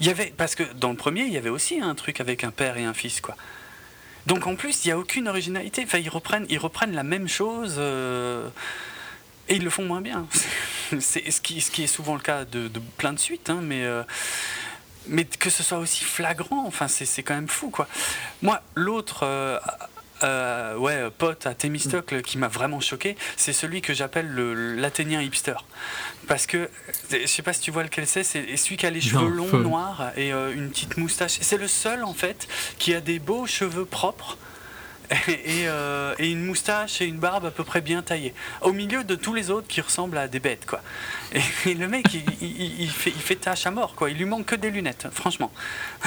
Il 0.00 0.06
y 0.06 0.10
avait, 0.10 0.32
parce 0.36 0.54
que 0.54 0.62
dans 0.74 0.90
le 0.90 0.96
premier, 0.96 1.22
il 1.22 1.32
y 1.32 1.36
avait 1.36 1.50
aussi 1.50 1.80
un 1.80 1.94
truc 1.94 2.20
avec 2.20 2.44
un 2.44 2.50
père 2.50 2.76
et 2.76 2.84
un 2.84 2.94
fils, 2.94 3.20
quoi. 3.20 3.36
Donc 4.26 4.46
en 4.46 4.54
plus, 4.56 4.84
il 4.84 4.88
n'y 4.88 4.92
a 4.92 4.98
aucune 4.98 5.28
originalité, 5.28 5.82
enfin, 5.84 5.98
ils 5.98 6.08
reprennent, 6.08 6.46
ils 6.48 6.58
reprennent 6.58 6.94
la 6.94 7.02
même 7.02 7.28
chose. 7.28 7.76
euh, 7.78 8.48
et 9.48 9.56
ils 9.56 9.64
le 9.64 9.70
font 9.70 9.84
moins 9.84 10.00
bien. 10.00 10.26
C'est 11.00 11.30
ce 11.30 11.40
qui, 11.40 11.60
ce 11.60 11.70
qui 11.70 11.82
est 11.84 11.88
souvent 11.88 12.14
le 12.14 12.20
cas 12.20 12.44
de, 12.44 12.70
plein 12.96 13.12
de 13.12 13.18
suites, 13.18 13.50
hein, 13.50 13.60
mais, 13.62 13.84
euh, 13.84 14.02
mais 15.08 15.24
que 15.24 15.50
ce 15.50 15.62
soit 15.62 15.78
aussi 15.78 16.04
flagrant, 16.04 16.64
enfin, 16.66 16.86
c'est 16.88 17.22
quand 17.22 17.34
même 17.34 17.48
fou, 17.48 17.70
quoi. 17.70 17.88
Moi, 18.42 18.60
l'autre. 18.74 19.20
euh, 20.22 20.76
ouais, 20.76 21.08
pote 21.16 21.46
à 21.46 21.54
Thémistocle 21.54 22.20
qui 22.22 22.36
m'a 22.38 22.48
vraiment 22.48 22.78
choqué, 22.80 23.16
c'est 23.36 23.52
celui 23.54 23.80
que 23.80 23.94
j'appelle 23.94 24.28
le- 24.28 24.74
l'Athénien 24.76 25.22
hipster. 25.22 25.54
Parce 26.28 26.46
que, 26.46 26.70
je 27.10 27.26
sais 27.26 27.42
pas 27.42 27.52
si 27.52 27.60
tu 27.60 27.70
vois 27.70 27.82
lequel 27.82 28.06
c'est, 28.06 28.22
c'est 28.22 28.56
celui 28.56 28.76
qui 28.76 28.86
a 28.86 28.90
les 28.90 29.00
cheveux 29.00 29.20
Non, 29.20 29.28
longs, 29.28 29.58
noirs 29.58 30.12
et 30.16 30.32
euh, 30.32 30.54
une 30.54 30.70
petite 30.70 30.96
moustache. 30.96 31.38
C'est 31.40 31.56
le 31.56 31.66
seul, 31.66 32.04
en 32.04 32.14
fait, 32.14 32.46
qui 32.78 32.94
a 32.94 33.00
des 33.00 33.18
beaux 33.18 33.46
cheveux 33.46 33.84
propres 33.84 34.38
et, 35.28 35.66
euh, 35.66 36.14
et 36.20 36.30
une 36.30 36.44
moustache 36.46 37.00
et 37.00 37.06
une 37.06 37.18
barbe 37.18 37.44
à 37.46 37.50
peu 37.50 37.64
près 37.64 37.80
bien 37.80 38.00
taillée. 38.02 38.32
Au 38.60 38.72
milieu 38.72 39.02
de 39.02 39.16
tous 39.16 39.34
les 39.34 39.50
autres 39.50 39.66
qui 39.66 39.80
ressemblent 39.80 40.18
à 40.18 40.28
des 40.28 40.38
bêtes, 40.38 40.66
quoi. 40.66 40.80
Et, 41.32 41.70
et 41.70 41.74
le 41.74 41.86
mec, 41.88 42.06
il, 42.12 42.22
il- 42.40 42.80
il 42.82 42.90
fait, 42.90 43.10
il 43.10 43.20
fait 43.22 43.36
tâche 43.36 43.64
à 43.66 43.70
mort, 43.70 43.94
quoi. 43.96 44.10
Il 44.10 44.16
lui 44.16 44.24
manque 44.24 44.46
que 44.46 44.54
des 44.56 44.70
lunettes, 44.70 45.06
franchement. 45.12 45.52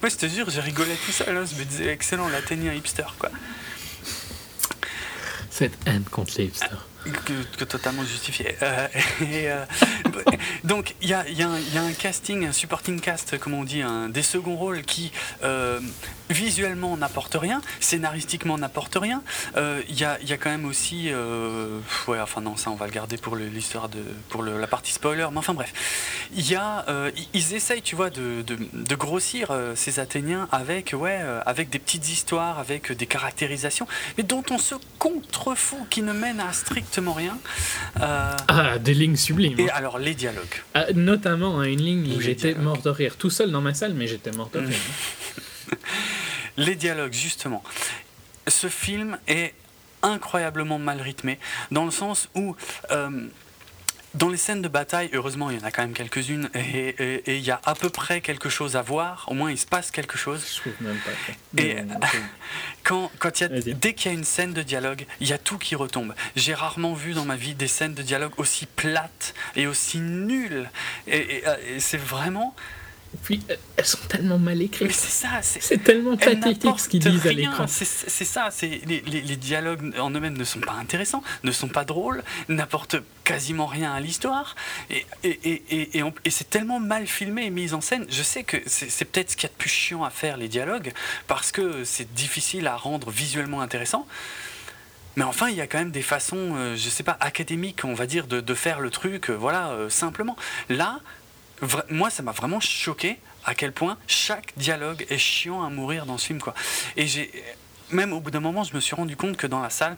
Moi, 0.00 0.08
je 0.08 0.16
te 0.16 0.26
jure, 0.26 0.50
j'ai 0.50 0.60
rigolé 0.60 0.94
tout 1.06 1.12
seul. 1.12 1.36
hein. 1.36 1.44
Je 1.44 1.58
me 1.58 1.64
disais, 1.64 1.86
excellent, 1.92 2.28
l'Athénien 2.28 2.72
hipster, 2.74 3.06
quoi. 3.18 3.30
Cette 5.50 5.74
haine 5.86 6.04
contre 6.10 6.34
les 6.38 6.44
hipsters. 6.46 6.86
Que, 7.10 7.64
totalement 7.64 8.04
justifié. 8.04 8.56
Donc 10.64 10.94
il 11.02 11.08
y 11.08 11.14
a, 11.14 11.24
un- 11.48 11.92
casting, 11.98 12.46
un 12.46 12.52
supporting 12.52 13.00
cast, 13.00 13.38
comme 13.38 13.54
on 13.54 13.64
dit, 13.64 13.82
des 14.10 14.22
seconds 14.22 14.56
rôles 14.56 14.82
qui 14.82 15.12
euh, 15.44 15.80
visuellement 16.30 16.96
n'apportent 16.96 17.36
rien, 17.38 17.60
scénaristiquement 17.80 18.58
n'apportent 18.58 18.96
rien. 19.00 19.22
Euh, 19.56 19.82
Il 19.88 19.98
y, 19.98 20.04
a, 20.04 20.18
quand 20.36 20.50
même 20.50 20.64
aussi, 20.64 21.08
euh, 21.10 21.78
ouais, 22.08 22.20
enfin 22.20 22.40
non, 22.40 22.56
ça 22.56 22.70
on 22.70 22.74
va 22.74 22.86
le 22.86 22.92
garder 22.92 23.16
pour 23.16 23.36
l'histoire 23.36 23.88
de, 23.88 24.02
pour 24.28 24.42
la 24.42 24.66
partie 24.66 24.92
spoiler. 24.92 25.26
Mais 25.30 25.38
enfin 25.38 25.54
bref, 25.54 25.72
il 26.34 26.48
y 26.48 26.54
a, 26.56 26.84
ils- 27.34 27.54
essayent, 27.54 27.82
tu 27.82 27.96
vois, 27.96 28.10
de, 28.10 28.44
grossir 28.94 29.52
ces 29.74 29.98
Athéniens 30.00 30.48
avec, 30.52 30.94
ouais, 30.96 31.20
avec 31.46 31.68
des 31.70 31.78
petites 31.78 32.08
histoires, 32.08 32.58
avec 32.58 32.92
des 32.92 33.06
caractérisations, 33.06 33.86
mais 34.16 34.22
dont 34.24 34.44
on 34.50 34.58
se 34.58 34.74
contrefout, 34.98 35.86
qui 35.90 36.02
ne 36.02 36.12
mènent 36.12 36.40
à 36.40 36.52
strictement 36.92 37.14
rien. 37.14 37.38
Euh, 38.02 38.36
Ah, 38.48 38.78
des 38.78 38.92
lignes 38.92 39.16
sublimes. 39.16 39.58
et 39.58 39.64
hein. 39.70 39.72
alors 39.74 39.98
les 39.98 40.14
dialogues. 40.14 40.62
Ah, 40.74 40.92
notamment 40.94 41.60
à 41.60 41.66
une 41.68 41.80
ligne 41.80 42.14
où 42.16 42.20
j'étais 42.20 42.54
mort 42.54 42.82
de 42.82 42.90
rire. 42.90 43.16
Tout 43.16 43.30
seul 43.30 43.50
dans 43.50 43.62
ma 43.62 43.72
salle, 43.72 43.94
mais 43.94 44.06
j'étais 44.06 44.30
mort 44.32 44.50
de 44.52 44.60
Mm. 44.60 44.66
rire. 44.66 44.76
Les 46.58 46.74
dialogues, 46.74 47.14
justement. 47.14 47.62
Ce 48.46 48.68
film 48.68 49.16
est 49.26 49.54
incroyablement 50.02 50.78
mal 50.78 51.00
rythmé, 51.00 51.38
dans 51.70 51.86
le 51.86 51.90
sens 51.90 52.28
où, 52.34 52.54
euh, 52.90 53.08
dans 54.14 54.28
les 54.28 54.36
scènes 54.36 54.62
de 54.62 54.68
bataille, 54.68 55.08
heureusement, 55.12 55.50
il 55.50 55.58
y 55.58 55.62
en 55.62 55.64
a 55.66 55.70
quand 55.70 55.82
même 55.82 55.94
quelques-unes, 55.94 56.50
et 56.54 57.22
il 57.38 57.42
y 57.44 57.50
a 57.50 57.60
à 57.64 57.74
peu 57.74 57.88
près 57.88 58.20
quelque 58.20 58.48
chose 58.48 58.76
à 58.76 58.82
voir, 58.82 59.24
au 59.28 59.34
moins 59.34 59.50
il 59.50 59.58
se 59.58 59.66
passe 59.66 59.90
quelque 59.90 60.18
chose. 60.18 60.44
Je 60.54 60.60
trouve 60.60 60.72
même 60.80 60.98
pas. 60.98 61.10
Et- 61.62 61.76
Quand, 62.84 63.10
y 63.40 63.44
a, 63.44 63.48
dès 63.48 63.94
qu'il 63.94 64.10
y 64.10 64.14
a 64.14 64.18
une 64.18 64.24
scène 64.24 64.52
de 64.52 64.62
dialogue, 64.62 65.06
il 65.20 65.28
y 65.28 65.32
a 65.32 65.38
tout 65.38 65.56
qui 65.56 65.74
retombe. 65.76 66.14
J'ai 66.36 66.52
rarement 66.54 66.94
vu 66.94 67.12
dans 67.14 67.24
ma 67.24 67.36
vie 67.36 67.54
des 67.54 67.68
scènes 67.68 67.94
de 67.94 68.02
dialogue 68.02 68.32
aussi 68.38 68.66
plates 68.66 69.34
et 69.56 69.66
aussi 69.66 69.98
nulles. 70.00 70.68
Et, 71.06 71.16
et- 71.18 71.44
et 71.76 71.80
c'est 71.80 71.96
vraiment. 71.96 72.54
Puis, 73.24 73.42
euh, 73.50 73.56
elles 73.76 73.84
sont 73.84 73.98
tellement 74.08 74.38
mal 74.38 74.58
Mais 74.58 74.64
écrites. 74.64 74.92
c'est 74.92 75.26
ça, 75.26 75.40
c'est 75.42 75.82
tellement 75.84 76.16
pathétique 76.16 76.80
ce 76.80 76.88
qu'ils 76.88 77.00
disent 77.00 77.26
à 77.26 77.28
rien. 77.28 77.50
l'écran. 77.50 77.66
C'est 77.66 77.84
ça, 78.24 78.48
c'est 78.50 78.80
les, 78.86 79.00
les- 79.02 79.20
les 79.20 79.36
dialogues 79.36 79.94
en 79.98 80.10
eux-mêmes 80.10 80.36
ne 80.36 80.44
sont 80.44 80.60
pas 80.60 80.72
intéressants, 80.72 81.22
ne 81.44 81.52
sont 81.52 81.68
pas 81.68 81.84
drôles, 81.84 82.22
n'apportent 82.48 82.96
quasiment 83.24 83.66
rien 83.66 83.92
à 83.92 84.00
l'histoire, 84.00 84.56
et, 84.90 85.04
et, 85.24 85.38
et, 85.44 85.98
et, 85.98 86.04
et 86.24 86.30
c'est 86.30 86.48
tellement 86.50 86.80
mal 86.80 87.06
filmé 87.06 87.44
et 87.46 87.50
mis 87.50 87.74
en 87.74 87.80
scène. 87.80 88.06
Je 88.08 88.22
sais 88.22 88.44
que 88.44 88.56
c'est 88.66 88.90
c'est 88.90 89.04
peut-être 89.04 89.30
ce 89.32 89.36
qu'il 89.36 89.44
y 89.44 89.46
a 89.46 89.52
de 89.52 89.58
plus 89.58 89.68
chiant 89.70 90.04
à 90.04 90.10
faire 90.10 90.36
les 90.38 90.48
dialogues, 90.48 90.92
parce 91.28 91.52
que 91.52 91.84
c'est 91.84 92.12
difficile 92.14 92.66
à 92.66 92.76
rendre 92.76 93.10
visuellement 93.10 93.60
intéressant. 93.60 94.06
Mais 95.16 95.24
enfin, 95.24 95.50
il 95.50 95.56
y 95.56 95.60
a 95.60 95.66
quand 95.66 95.78
même 95.78 95.90
des 95.90 96.00
façons, 96.02 96.54
euh, 96.56 96.74
je 96.74 96.88
sais 96.88 97.02
pas, 97.02 97.18
académiques, 97.20 97.84
on 97.84 97.92
va 97.92 98.06
dire, 98.06 98.26
de, 98.26 98.40
de 98.40 98.54
faire 98.54 98.80
le 98.80 98.88
truc, 98.88 99.28
euh, 99.28 99.34
voilà, 99.34 99.68
euh, 99.72 99.90
simplement. 99.90 100.36
Là, 100.70 101.00
vra- 101.62 101.84
moi, 101.90 102.10
ça 102.10 102.22
m'a 102.22 102.32
vraiment 102.32 102.60
choqué 102.60 103.18
à 103.44 103.54
quel 103.54 103.72
point 103.72 103.96
chaque 104.06 104.52
dialogue 104.56 105.06
est 105.10 105.18
chiant 105.18 105.62
à 105.64 105.70
mourir 105.70 106.06
dans 106.06 106.18
ce 106.18 106.26
film, 106.26 106.40
quoi. 106.40 106.54
Et 106.96 107.06
j'ai, 107.06 107.30
même 107.90 108.12
au 108.12 108.20
bout 108.20 108.30
d'un 108.30 108.40
moment, 108.40 108.64
je 108.64 108.74
me 108.74 108.80
suis 108.80 108.94
rendu 108.94 109.16
compte 109.16 109.36
que 109.36 109.46
dans 109.46 109.60
la 109.60 109.70
salle, 109.70 109.96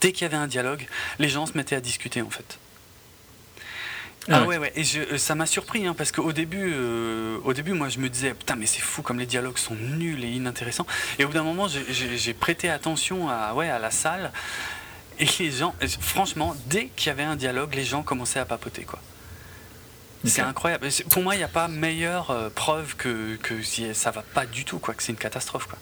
dès 0.00 0.12
qu'il 0.12 0.22
y 0.22 0.24
avait 0.26 0.36
un 0.36 0.46
dialogue, 0.46 0.86
les 1.18 1.28
gens 1.28 1.46
se 1.46 1.56
mettaient 1.56 1.76
à 1.76 1.80
discuter, 1.80 2.22
en 2.22 2.30
fait. 2.30 2.58
Ah 4.26 4.36
Ah 4.36 4.40
ouais. 4.42 4.46
ouais, 4.46 4.58
ouais, 4.58 4.72
et 4.74 4.84
je- 4.84 5.00
euh, 5.00 5.18
ça 5.18 5.34
m'a 5.34 5.44
surpris, 5.44 5.86
hein, 5.86 5.94
parce 5.96 6.10
qu'au 6.10 6.32
début, 6.32 6.72
euh, 6.74 7.38
au 7.44 7.52
début, 7.52 7.74
moi 7.74 7.90
je 7.90 7.98
me 7.98 8.08
disais, 8.08 8.32
putain, 8.32 8.56
mais 8.56 8.64
c'est 8.64 8.80
fou 8.80 9.02
comme 9.02 9.18
les 9.18 9.26
dialogues 9.26 9.58
sont 9.58 9.74
nuls 9.74 10.24
et 10.24 10.28
inintéressants. 10.30 10.86
Et 11.18 11.24
au 11.24 11.28
bout 11.28 11.34
d'un 11.34 11.42
moment, 11.42 11.68
j'ai- 11.68 12.32
prêté 12.34 12.70
attention 12.70 13.28
à, 13.28 13.52
ouais, 13.52 13.68
à 13.68 13.78
la 13.78 13.90
salle, 13.90 14.32
et 15.18 15.26
les 15.40 15.50
gens, 15.50 15.74
franchement, 16.00 16.56
dès 16.66 16.86
qu'il 16.96 17.08
y 17.08 17.10
avait 17.10 17.22
un 17.22 17.36
dialogue, 17.36 17.74
les 17.74 17.84
gens 17.84 18.02
commençaient 18.02 18.38
à 18.40 18.46
papoter, 18.46 18.84
quoi. 18.84 18.98
C'est 20.24 20.42
incroyable. 20.42 20.88
Pour 21.10 21.22
moi, 21.22 21.34
il 21.34 21.38
n'y 21.38 21.44
a 21.44 21.48
pas 21.48 21.68
meilleure 21.68 22.30
euh, 22.30 22.48
preuve 22.54 22.96
que, 22.96 23.36
que 23.36 23.62
si 23.62 23.94
ça 23.94 24.10
va 24.10 24.22
pas 24.22 24.46
du 24.46 24.64
tout, 24.64 24.78
quoi, 24.78 24.94
que 24.94 25.02
c'est 25.02 25.12
une 25.12 25.18
catastrophe, 25.18 25.66
quoi. 25.66 25.78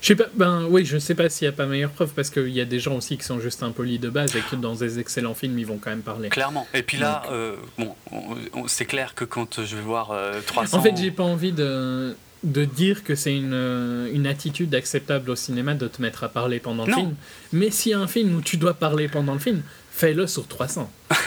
Je 0.00 0.06
sais 0.06 0.14
pas, 0.14 0.26
ben 0.34 0.64
oui, 0.70 0.84
je 0.84 0.96
sais 0.98 1.16
pas 1.16 1.28
s'il 1.28 1.46
y 1.46 1.48
a 1.48 1.52
pas 1.52 1.66
meilleure 1.66 1.90
preuve 1.90 2.12
parce 2.14 2.30
qu'il 2.30 2.50
y 2.50 2.60
a 2.60 2.64
des 2.64 2.78
gens 2.78 2.94
aussi 2.94 3.18
qui 3.18 3.24
sont 3.24 3.40
juste 3.40 3.64
impolis 3.64 3.98
de 3.98 4.08
base 4.08 4.36
et 4.36 4.40
que 4.40 4.54
dans 4.54 4.76
des 4.76 5.00
excellents 5.00 5.34
films 5.34 5.58
ils 5.58 5.66
vont 5.66 5.78
quand 5.78 5.90
même 5.90 6.02
parler. 6.02 6.28
Clairement. 6.28 6.68
Et 6.72 6.82
puis 6.84 6.98
là, 6.98 7.22
Donc. 7.24 7.32
euh, 7.32 7.56
bon, 7.78 7.94
on- 8.12 8.36
on- 8.54 8.68
c'est 8.68 8.84
clair 8.84 9.14
que 9.16 9.24
quand 9.24 9.64
je 9.64 9.74
vais 9.74 9.82
voir 9.82 10.12
euh, 10.12 10.40
300... 10.46 10.78
En 10.78 10.82
fait, 10.82 10.96
j'ai 10.96 11.10
pas 11.10 11.24
envie 11.24 11.50
de, 11.50 12.16
de 12.44 12.64
dire 12.64 13.02
que 13.02 13.16
c'est 13.16 13.34
une, 13.36 14.08
une 14.14 14.28
attitude 14.28 14.72
acceptable 14.76 15.30
au 15.30 15.36
cinéma 15.36 15.74
de 15.74 15.88
te 15.88 16.00
mettre 16.00 16.22
à 16.22 16.28
parler 16.28 16.60
pendant 16.60 16.84
le 16.86 16.92
Non. 16.92 16.98
film. 16.98 17.14
Mais 17.52 17.72
s'il 17.72 17.90
y 17.90 17.94
a 17.96 17.98
un 17.98 18.06
film 18.06 18.36
où 18.36 18.40
tu 18.40 18.56
dois 18.56 18.74
parler 18.74 19.08
pendant 19.08 19.32
le 19.32 19.40
film, 19.40 19.62
fais-le 19.98 20.26
sur 20.26 20.46
300. 20.46 20.90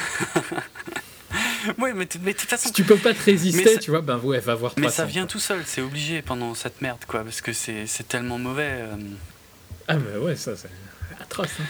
Oui, 1.78 1.92
mais, 1.96 2.06
de 2.06 2.32
toute 2.32 2.50
façon... 2.50 2.68
Si 2.70 2.74
tu 2.74 2.84
peux 2.84 2.98
pas 2.98 3.14
te 3.14 3.24
résister, 3.24 3.76
ça- 3.76 3.80
tu 3.80 3.92
vois, 3.92 4.02
ben 4.02 4.18
ouais, 4.18 4.40
va 4.40 4.56
voir 4.56 4.72
300. 4.74 4.84
Mais 4.84 4.92
ça 4.92 5.06
vient 5.06 5.24
quoi. 5.24 5.32
tout 5.32 5.40
seul, 5.40 5.62
c'est 5.66 5.82
obligé 5.82 6.24
pendant 6.24 6.56
cette 6.56 6.82
merde, 6.82 7.00
quoi, 7.08 7.24
parce 7.24 7.40
que 7.40 7.54
c'est 7.54 7.86
c'est 7.86 8.08
tellement 8.08 8.40
mauvais. 8.40 8.80
euh, 8.82 8.96
Ah, 9.88 9.96
mais 9.98 10.18
ouais, 10.18 10.36
ça, 10.36 10.56
c'est 10.58 10.70
atroce. 11.22 11.50
hein. 11.60 11.66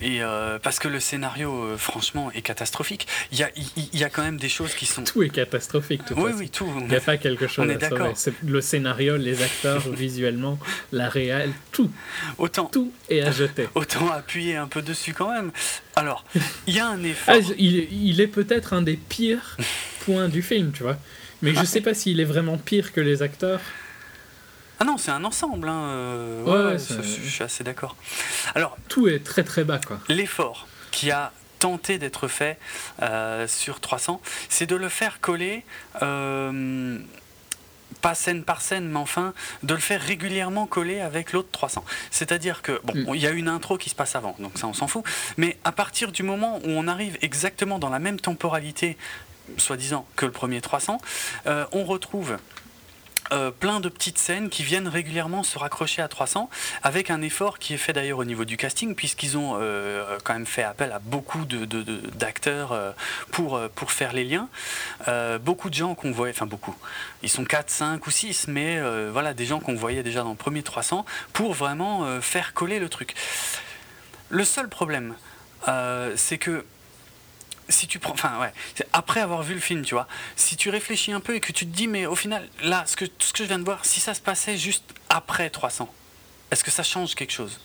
Et 0.00 0.22
euh, 0.22 0.58
parce 0.58 0.78
que 0.78 0.88
le 0.88 1.00
scénario, 1.00 1.52
euh, 1.64 1.76
franchement, 1.76 2.30
est 2.32 2.42
catastrophique. 2.42 3.06
Il 3.32 3.38
y 3.38 3.42
a, 3.42 3.50
y 3.92 4.04
a 4.04 4.10
quand 4.10 4.22
même 4.22 4.38
des 4.38 4.48
choses 4.48 4.74
qui 4.74 4.86
sont. 4.86 5.04
Tout 5.04 5.22
est 5.22 5.28
catastrophique, 5.30 6.02
de 6.02 6.08
toute 6.08 6.18
Oui, 6.18 6.32
oui, 6.36 6.50
tout. 6.50 6.70
Il 6.80 6.86
n'y 6.86 6.96
a 6.96 7.00
pas 7.00 7.16
quelque 7.16 7.46
chose 7.46 7.66
On 7.66 7.68
est 7.68 7.76
d'accord. 7.76 8.14
Le 8.44 8.60
scénario, 8.60 9.16
les 9.16 9.42
acteurs, 9.42 9.88
visuellement, 9.92 10.58
la 10.92 11.08
réelle, 11.08 11.52
tout, 11.72 11.90
Autant, 12.38 12.66
tout 12.66 12.92
est 13.08 13.20
à 13.20 13.30
jeter. 13.30 13.68
autant 13.74 14.10
appuyer 14.10 14.56
un 14.56 14.66
peu 14.68 14.82
dessus 14.82 15.12
quand 15.12 15.32
même. 15.32 15.50
Alors, 15.96 16.24
il 16.66 16.74
y 16.74 16.80
a 16.80 16.88
un 16.88 17.02
effort. 17.02 17.34
Ah, 17.36 17.52
il, 17.58 17.92
il 17.92 18.20
est 18.20 18.26
peut-être 18.26 18.72
un 18.72 18.82
des 18.82 18.96
pires 18.96 19.56
points 20.04 20.28
du 20.28 20.42
film, 20.42 20.72
tu 20.72 20.82
vois. 20.82 20.98
Mais 21.42 21.54
je 21.54 21.64
sais 21.64 21.80
pas 21.80 21.94
s'il 21.94 22.20
est 22.20 22.24
vraiment 22.24 22.58
pire 22.58 22.92
que 22.92 23.00
les 23.00 23.22
acteurs. 23.22 23.60
Ah 24.80 24.84
non, 24.84 24.96
c'est 24.96 25.10
un 25.10 25.24
ensemble. 25.24 25.68
Hein. 25.68 25.82
euh, 25.90 26.72
Ouais, 26.72 26.78
je, 26.78 27.02
suis 27.28 27.44
assez 27.44 27.62
d'accord. 27.62 27.96
Alors, 28.54 28.76
Tout 28.88 29.08
est 29.08 29.22
très 29.22 29.44
très 29.44 29.62
bas, 29.64 29.78
quoi. 29.78 29.98
l'effort 30.08 30.66
qui 30.90 31.10
a 31.10 31.32
tenté 31.58 31.98
d'être 31.98 32.26
fait 32.26 32.58
euh, 33.02 33.46
sur 33.46 33.80
300, 33.80 34.20
c'est 34.48 34.64
de 34.64 34.74
le 34.76 34.88
faire 34.88 35.20
coller, 35.20 35.62
euh, 36.00 36.98
pas 38.00 38.14
scène 38.14 38.42
par 38.44 38.62
scène, 38.62 38.88
mais 38.88 38.98
enfin, 38.98 39.34
de 39.62 39.74
le 39.74 39.80
faire 39.80 40.00
régulièrement 40.00 40.66
coller 40.66 41.00
avec 41.00 41.32
l'autre 41.34 41.50
300. 41.52 41.84
C'est-à-dire 42.10 42.62
que, 42.62 42.80
bon, 42.84 42.94
Mm. 42.94 43.14
il 43.14 43.20
y 43.20 43.26
a 43.26 43.30
une 43.30 43.48
intro 43.48 43.76
qui 43.76 43.90
se 43.90 43.94
passe 43.94 44.16
avant, 44.16 44.34
donc 44.38 44.52
ça 44.56 44.66
on 44.66 44.72
s'en 44.72 44.86
fout, 44.86 45.04
mais 45.36 45.58
à 45.64 45.72
partir 45.72 46.10
du 46.12 46.22
moment 46.22 46.56
où 46.64 46.68
on 46.70 46.88
arrive 46.88 47.18
exactement 47.20 47.78
dans 47.78 47.90
la 47.90 47.98
même 47.98 48.18
temporalité, 48.18 48.96
soi-disant, 49.58 50.06
que 50.16 50.24
le 50.24 50.32
premier 50.32 50.62
300, 50.62 50.98
euh, 51.46 51.66
on 51.72 51.84
retrouve 51.84 52.38
euh, 53.32 53.50
plein 53.50 53.80
de 53.80 53.88
petites 53.88 54.18
scènes 54.18 54.48
qui 54.48 54.62
viennent 54.62 54.88
régulièrement 54.88 55.42
se 55.42 55.58
raccrocher 55.58 56.02
à 56.02 56.08
300 56.08 56.50
avec 56.82 57.10
un 57.10 57.22
effort 57.22 57.58
qui 57.58 57.74
est 57.74 57.78
fait 57.78 57.92
d'ailleurs 57.92 58.18
au 58.18 58.24
niveau 58.24 58.44
du 58.44 58.56
casting 58.56 58.94
puisqu'ils 58.94 59.38
ont 59.38 59.58
euh, 59.60 60.18
quand 60.24 60.32
même 60.32 60.46
fait 60.46 60.62
appel 60.62 60.90
à 60.90 60.98
beaucoup 60.98 61.44
d'acteurs 62.18 62.72
euh, 62.72 62.92
pour, 63.30 63.60
pour 63.74 63.92
faire 63.92 64.12
les 64.12 64.24
liens. 64.24 64.48
Beaucoup 65.42 65.70
de 65.70 65.74
gens 65.74 65.94
qu'on 65.94 66.10
voyait, 66.10 66.34
enfin 66.34 66.46
beaucoup, 66.46 66.74
ils 67.22 67.28
sont 67.28 67.44
4, 67.44 67.70
5 67.70 68.06
ou 68.06 68.10
6, 68.10 68.48
mais 68.48 68.80
voilà, 69.10 69.34
des 69.34 69.44
gens 69.44 69.60
qu'on 69.60 69.74
voyait 69.74 70.02
déjà 70.02 70.22
dans 70.22 70.30
le 70.30 70.36
premier 70.36 70.62
300 70.62 71.04
pour 71.32 71.52
vraiment 71.52 72.20
faire 72.20 72.54
coller 72.54 72.78
le 72.78 72.88
truc. 72.88 73.14
Le 74.28 74.44
seul 74.44 74.68
problème, 74.68 75.14
c'est 76.16 76.38
que 76.38 76.64
si 77.70 77.86
tu 77.86 77.98
prends, 77.98 78.12
enfin 78.12 78.38
ouais, 78.40 78.52
après 78.92 79.20
avoir 79.20 79.42
vu 79.42 79.54
le 79.54 79.60
film, 79.60 79.82
tu 79.82 79.94
vois, 79.94 80.06
si 80.36 80.56
tu 80.56 80.68
réfléchis 80.70 81.12
un 81.12 81.20
peu 81.20 81.34
et 81.34 81.40
que 81.40 81.52
tu 81.52 81.66
te 81.66 81.74
dis, 81.74 81.86
mais 81.88 82.06
au 82.06 82.14
final, 82.16 82.48
là, 82.62 82.84
ce 82.86 82.96
que, 82.96 83.04
tout 83.06 83.26
ce 83.26 83.32
que 83.32 83.44
je 83.44 83.48
viens 83.48 83.58
de 83.58 83.64
voir, 83.64 83.84
si 83.84 84.00
ça 84.00 84.12
se 84.14 84.20
passait 84.20 84.56
juste 84.58 84.84
après 85.08 85.48
300, 85.50 85.92
est-ce 86.50 86.62
que 86.64 86.70
ça 86.70 86.82
change 86.82 87.14
quelque 87.14 87.32
chose? 87.32 87.60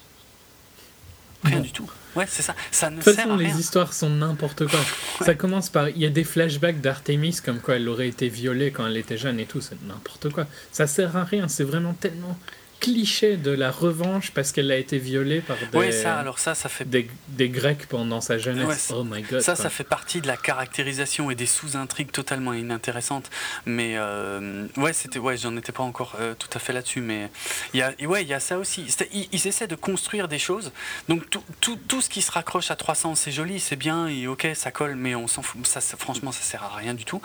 Rien 1.43 1.58
Non. 1.58 1.61
du 1.64 1.72
tout. 1.72 1.90
Ouais, 2.16 2.25
c'est 2.27 2.42
ça. 2.42 2.56
Ça 2.72 2.90
ne 2.90 2.98
De 2.98 3.03
toute 3.03 3.14
sert 3.14 3.24
façon, 3.25 3.35
à 3.35 3.38
les 3.38 3.48
rien. 3.48 3.58
histoires 3.58 3.93
sont 3.93 4.09
n'importe 4.09 4.66
quoi. 4.67 4.80
Ça 5.25 5.35
commence 5.35 5.69
par. 5.69 5.90
Il 5.90 5.98
y 5.98 6.06
a 6.06 6.09
des 6.09 6.24
flashbacks 6.24 6.80
d'Artemis 6.82 7.40
comme 7.43 7.59
quoi 7.59 7.75
elle 7.75 7.88
aurait 7.90 8.08
été 8.08 8.30
violée 8.30 8.72
quand 8.72 8.88
elle 8.88 8.95
était 8.98 9.17
jeune 9.17 9.40
et 9.40 9.45
tout. 9.45 9.59
C'est 9.61 9.80
n'importe 9.84 10.30
quoi. 10.30 10.48
Ça 10.72 10.88
sert 10.88 11.16
à 11.17 11.24
rien. 11.25 11.48
C'est 11.50 11.66
vraiment 11.66 11.93
tellement 11.93 12.38
cliché 12.80 13.38
de 13.38 13.52
la 13.52 13.72
revanche 13.72 14.32
parce 14.32 14.52
qu'elle 14.52 14.72
a 14.72 14.78
été 14.78 14.98
violée 14.98 15.42
par 15.42 15.58
des, 15.58 15.78
Ouais, 15.78 15.92
ça, 15.92 16.18
alors 16.18 16.40
ça, 16.40 16.56
ça 16.56 16.70
fait 16.70 16.86
des, 16.86 17.10
des 17.30 17.50
Grecs 17.50 17.88
pendant 17.88 18.22
sa 18.22 18.38
jeunesse. 18.38 18.90
Ouais, 18.92 18.98
oh 19.00 19.04
my 19.04 19.22
god. 19.24 19.42
Ça, 19.42 19.54
quoi. 19.56 19.64
ça 19.64 19.70
fait 19.70 19.84
partie 19.84 20.22
de 20.22 20.28
la 20.28 20.38
caractérisation 20.38 21.32
et 21.32 21.36
des 21.36 21.45
sous-intrigues 21.45 22.12
totalement 22.12 22.54
inintéressantes. 22.54 23.30
Mais 23.66 23.94
euh, 23.98 24.68
ouais, 24.78 24.94
c'était 24.94 25.20
ouais, 25.20 25.38
j'en 25.38 25.56
étais 25.58 25.72
pas 25.72 25.84
encore 25.84 26.16
euh, 26.20 26.36
tout 26.38 26.50
à 26.54 26.60
fait 26.60 26.74
là-dessus, 26.74 27.02
mais 27.02 27.30
il 27.74 27.80
y 27.80 27.82
a 27.82 27.94
ouais, 28.08 28.22
il 28.24 28.28
y 28.28 28.34
a 28.34 28.40
ça 28.40 28.58
aussi. 28.60 28.86
Ils, 29.14 29.28
ils 29.32 29.48
essaient 29.48 29.68
de 29.68 29.76
construire 29.76 30.28
des 30.28 30.40
choses. 30.40 30.72
Donc 31.10 31.30
tout, 31.30 31.44
tout, 31.62 31.80
tout 31.88 32.02
ce 32.02 32.10
qui 32.10 32.22
se 32.22 32.32
raccroche 32.32 32.72
à 32.72 32.76
300, 32.76 33.16
c'est 33.16 33.32
joli, 33.32 33.60
c'est 33.60 33.76
bien, 33.78 34.08
et 34.08 34.28
ok, 34.28 34.48
ça 34.54 34.72
colle, 34.72 34.95
mais 34.95 35.16
on 35.16 35.28
s'en 35.28 35.42
fout. 35.42 35.66
Ça, 35.66 35.82
ça- 35.82 35.98
franchement, 35.98 36.32
ça 36.32 36.42
sert 36.42 36.64
à 36.64 36.76
rien 36.76 36.94
du 36.94 37.06
tout. 37.06 37.22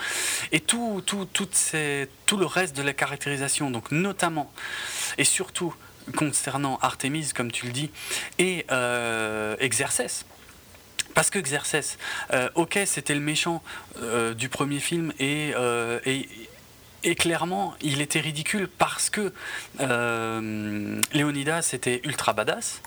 Et 0.53 0.61
tout, 0.61 1.03
tout, 1.05 1.27
toutes 1.33 1.55
ces, 1.55 2.09
tout 2.27 2.37
le 2.37 2.47
reste 2.47 2.77
de 2.77 2.83
la 2.83 2.93
caractérisation, 2.93 3.71
donc 3.71 3.91
notamment 3.91 4.53
et 5.19 5.25
surtout 5.25 5.40
concernant 6.17 6.79
Artemis, 6.83 7.31
comme 7.35 7.51
tu 7.53 7.67
le 7.67 7.73
dis, 7.73 7.91
et 8.39 8.67
euh, 8.71 9.57
Exercès. 9.61 10.25
Parce 11.15 11.31
que 11.31 11.39
Xerxes, 11.39 11.99
euh, 12.33 12.49
ok, 12.55 12.79
c'était 12.87 13.15
le 13.15 13.21
méchant 13.21 13.63
euh, 14.01 14.33
du 14.35 14.49
premier 14.49 14.79
film 14.81 15.13
et, 15.19 15.53
euh, 15.57 15.99
et, 16.07 16.29
et 17.03 17.15
clairement, 17.17 17.75
il 17.81 18.01
était 18.01 18.21
ridicule 18.21 18.69
parce 18.69 19.11
que 19.11 19.33
euh, 19.81 21.01
Léonidas 21.13 21.71
était 21.73 22.01
ultra 22.05 22.33
badass, 22.33 22.81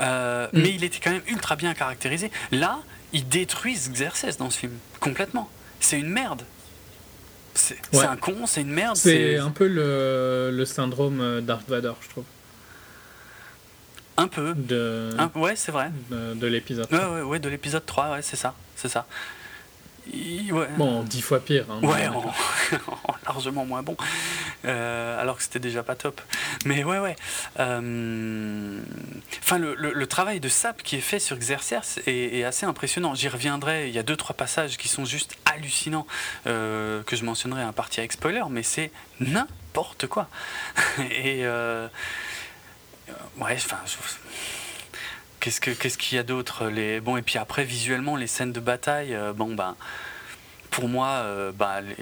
euh, 0.00 0.48
Mm. 0.52 0.60
mais 0.60 0.70
il 0.70 0.84
était 0.84 0.98
quand 1.00 1.12
même 1.12 1.22
ultra 1.28 1.56
bien 1.56 1.72
caractérisé. 1.74 2.30
Là, 2.50 2.80
ils 3.12 3.26
détruisent 3.28 3.90
Xerxes 3.92 4.36
dans 4.36 4.50
ce 4.50 4.58
film, 4.58 4.76
complètement. 5.00 5.48
C'est 5.80 5.98
une 5.98 6.08
merde. 6.10 6.42
C'est 7.54 7.76
Ouais. 7.92 8.04
un 8.04 8.16
con, 8.16 8.46
c'est 8.46 8.62
une 8.62 8.70
merde. 8.72 8.96
C'est 8.96 9.38
un 9.38 9.50
peu 9.50 9.66
le, 9.68 10.50
le 10.52 10.64
syndrome 10.64 11.40
Darth 11.40 11.68
Vader, 11.68 11.92
je 12.02 12.08
trouve, 12.08 12.24
un 14.16 14.28
peu. 14.28 14.54
de, 14.54 15.10
Un- 15.18 15.30
ouais, 15.38 15.56
c'est 15.56 15.72
vrai. 15.72 15.90
de, 16.10 16.34
de 16.34 16.46
l'épisode. 16.46 16.86
Ouais, 16.92 16.98
ouais, 17.04 17.22
ouais, 17.22 17.38
de 17.38 17.48
l'épisode 17.48 17.84
3, 17.86 18.12
ouais, 18.12 18.22
c'est 18.22 18.36
ça. 18.36 18.54
C'est 18.76 18.88
ça. 18.88 19.06
Il- 20.12 20.52
ouais. 20.52 20.68
Bon, 20.76 21.02
dix 21.02 21.22
fois 21.22 21.40
pire. 21.40 21.64
hein, 21.70 21.80
Ouais, 21.82 22.06
en, 22.08 22.18
en 23.08 23.14
largement 23.26 23.64
moins 23.64 23.82
bon. 23.82 23.96
Euh, 24.66 25.20
alors 25.20 25.36
que 25.38 25.42
c'était 25.42 25.58
déjà 25.58 25.82
pas 25.82 25.94
top. 25.94 26.20
Mais 26.64 26.84
ouais, 26.84 26.98
ouais. 26.98 27.16
Euh, 27.60 28.80
Enfin, 29.42 29.58
le, 29.58 29.74
le- 29.74 29.92
le 29.92 30.06
travail 30.06 30.40
de 30.40 30.48
sap 30.48 30.82
qui 30.82 30.96
est 30.96 31.00
fait 31.00 31.18
sur 31.18 31.36
Xerxes 31.38 31.98
est, 32.06 32.38
est 32.38 32.44
assez 32.44 32.66
impressionnant. 32.66 33.14
J'y 33.14 33.28
reviendrai. 33.28 33.88
Il 33.88 33.94
y 33.94 33.98
a 33.98 34.02
deux, 34.02 34.16
trois 34.16 34.36
passages 34.36 34.76
qui 34.76 34.88
sont 34.88 35.04
juste 35.04 35.36
hallucinants 35.44 36.06
euh, 36.46 37.02
que 37.04 37.16
je 37.16 37.24
mentionnerai 37.24 37.62
à 37.62 37.68
un 37.68 37.72
partie 37.72 38.00
avec 38.00 38.12
spoiler, 38.12 38.42
mais 38.50 38.62
c'est 38.62 38.90
n'importe 39.20 40.06
quoi. 40.06 40.28
Et 41.10 41.46
ouais, 41.46 41.88
enfin. 43.56 43.78
je- 43.86 43.96
Qu'est-ce 45.44 45.60
que- 45.60 45.70
qu'est-ce 45.72 45.98
qu'il 45.98 46.16
y 46.16 46.18
a 46.18 46.22
d'autre 46.22 46.68
les... 46.68 47.00
Bon, 47.00 47.18
et 47.18 47.22
puis 47.22 47.36
après, 47.38 47.64
visuellement, 47.64 48.16
les 48.16 48.26
scènes 48.26 48.52
de 48.52 48.60
bataille, 48.60 49.14
euh, 49.14 49.34
bon, 49.34 49.54
ben, 49.54 49.76
pour 50.70 50.88
moi, 50.88 51.08
euh, 51.08 51.52
bah, 51.52 51.82
les, 51.82 51.94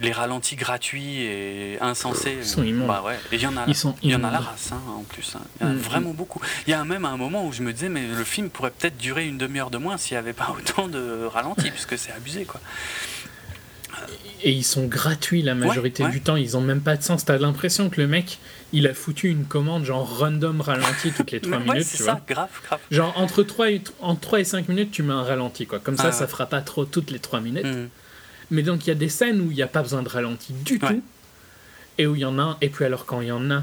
les 0.00 0.12
ralentis 0.12 0.54
gratuits 0.54 1.22
et 1.22 1.76
insensés, 1.80 2.36
Ils 2.38 2.44
sont 2.46 2.62
immondes. 2.62 2.86
bah 2.86 3.02
ouais, 3.04 3.16
et 3.32 3.34
il 3.34 3.42
y 3.42 3.46
en 3.48 3.56
a, 3.56 3.66
il 4.02 4.10
y 4.10 4.14
en 4.14 4.22
a 4.22 4.30
la 4.30 4.38
race, 4.38 4.70
hein, 4.72 4.80
en 4.96 5.02
plus. 5.02 5.34
hein. 5.36 5.40
Il 5.60 5.66
y 5.66 5.68
en 5.68 5.72
a 5.72 5.74
Mm. 5.74 5.78
vraiment 5.78 6.10
beaucoup. 6.12 6.40
Il 6.66 6.70
y 6.70 6.72
a 6.74 6.84
même 6.84 7.04
un 7.04 7.16
moment 7.16 7.44
où 7.46 7.52
je 7.52 7.62
me 7.62 7.72
disais, 7.72 7.88
mais 7.88 8.06
le 8.06 8.22
film 8.24 8.48
pourrait 8.48 8.70
peut-être 8.70 8.96
durer 8.96 9.26
une 9.26 9.38
demi-heure 9.38 9.70
de 9.70 9.78
moins 9.78 9.98
s'il 9.98 10.14
n'y 10.14 10.18
avait 10.20 10.32
pas 10.32 10.54
autant 10.56 10.86
de 10.86 11.24
ralentis, 11.26 11.72
puisque 11.72 11.98
c'est 11.98 12.12
abusé, 12.12 12.44
quoi. 12.44 12.60
Et 14.42 14.52
ils 14.52 14.64
sont 14.64 14.84
gratuits 14.86 15.42
la 15.42 15.54
majorité 15.54 16.04
ouais. 16.04 16.10
du 16.10 16.20
temps, 16.20 16.36
ils 16.36 16.56
ont 16.56 16.60
même 16.60 16.80
pas 16.82 16.96
de 16.96 17.02
sens. 17.02 17.24
T'as 17.24 17.38
l'impression 17.38 17.88
que 17.90 18.00
le 18.00 18.06
mec, 18.06 18.38
il 18.74 18.86
a 18.86 18.92
foutu 18.94 19.28
une 19.30 19.44
commande 19.46 19.84
genre 19.84 20.18
random 20.18 20.60
ralenti 20.60 21.12
toutes 21.12 21.30
les 21.30 21.40
3 21.42 21.58
Mais 21.58 21.64
ouais, 21.64 21.72
minutes, 21.74 21.86
c'est 21.86 21.96
tu 21.98 22.02
ça, 22.02 22.12
vois. 22.12 22.22
grave, 22.28 22.50
grave. 22.66 22.80
Genre 22.90 23.12
entre 23.16 23.42
3, 23.42 23.70
et, 23.70 23.82
entre 24.00 24.20
3 24.20 24.40
et 24.40 24.44
5 24.44 24.68
minutes, 24.68 24.90
tu 24.90 25.02
mets 25.02 25.12
un 25.14 25.22
ralenti, 25.22 25.66
quoi. 25.66 25.78
Comme 25.78 25.96
ça, 25.96 26.08
Ah 26.08 26.12
ça 26.12 26.24
ouais. 26.24 26.30
fera 26.30 26.46
pas 26.46 26.60
trop 26.60 26.84
toutes 26.84 27.10
les 27.10 27.18
3 27.18 27.40
minutes. 27.40 27.64
Mm. 27.64 27.88
Mais 28.50 28.62
donc 28.62 28.84
il 28.86 28.88
y 28.88 28.90
a 28.90 28.94
des 28.94 29.08
scènes 29.08 29.40
où 29.40 29.50
il 29.50 29.54
n'y 29.56 29.62
a 29.62 29.66
pas 29.66 29.80
besoin 29.82 30.02
de 30.02 30.08
ralenti 30.08 30.52
du 30.52 30.74
Ouais. 30.74 30.78
tout, 30.88 31.02
et 31.98 32.06
où 32.06 32.14
il 32.14 32.20
y 32.20 32.24
en 32.26 32.38
a 32.38 32.42
un, 32.42 32.56
et 32.60 32.68
puis 32.68 32.84
alors 32.84 33.06
quand 33.06 33.20
il 33.22 33.28
y 33.28 33.32
en 33.32 33.50
a, 33.50 33.62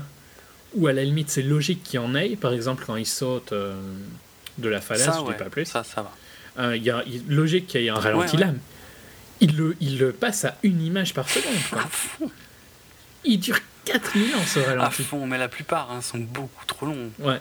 où 0.73 0.88
à 0.88 0.93
la 0.93 1.03
limite 1.03 1.30
c'est 1.30 1.41
logique 1.43 1.83
qu'il 1.83 1.99
y 1.99 2.03
en 2.03 2.15
ait, 2.15 2.35
par 2.35 2.53
exemple 2.53 2.83
quand 2.88 2.95
il 2.95 3.06
saute 3.06 3.51
euh, 3.51 3.75
de 4.57 4.69
la 4.69 4.81
falaise, 4.81 5.06
Ça, 5.06 5.17
je 5.25 5.31
dis 5.31 5.38
pas 5.38 5.49
plus, 5.49 5.65
ça, 5.65 5.83
ça 5.83 6.01
va. 6.01 6.11
euh, 6.64 6.75
il 6.77 6.83
y 6.83 6.90
a 6.90 7.03
logique 7.30 7.67
qu'il 7.67 7.81
y 7.81 7.88
ait 7.88 7.90
un 7.90 7.95
ralenti 7.95 8.38
là. 8.38 8.53
Il 9.43 9.57
le, 9.57 9.75
il 9.81 9.98
le 9.99 10.11
passe 10.14 10.45
à 10.45 10.56
une 10.64 10.81
image 10.81 11.14
par 11.14 11.27
seconde. 11.30 11.53
quoi. 11.72 12.30
Il 13.25 13.40
dure 13.40 13.59
4000 13.85 14.35
ans 14.35 14.39
ce 14.45 14.59
à 14.59 14.63
ralenti. 14.63 15.03
fond, 15.03 15.25
mais 15.27 15.37
la 15.37 15.47
plupart 15.47 15.91
hein, 15.91 16.01
sont 16.01 16.17
beaucoup 16.19 16.65
trop 16.65 16.85
longs. 16.85 17.11
Ouais. 17.19 17.39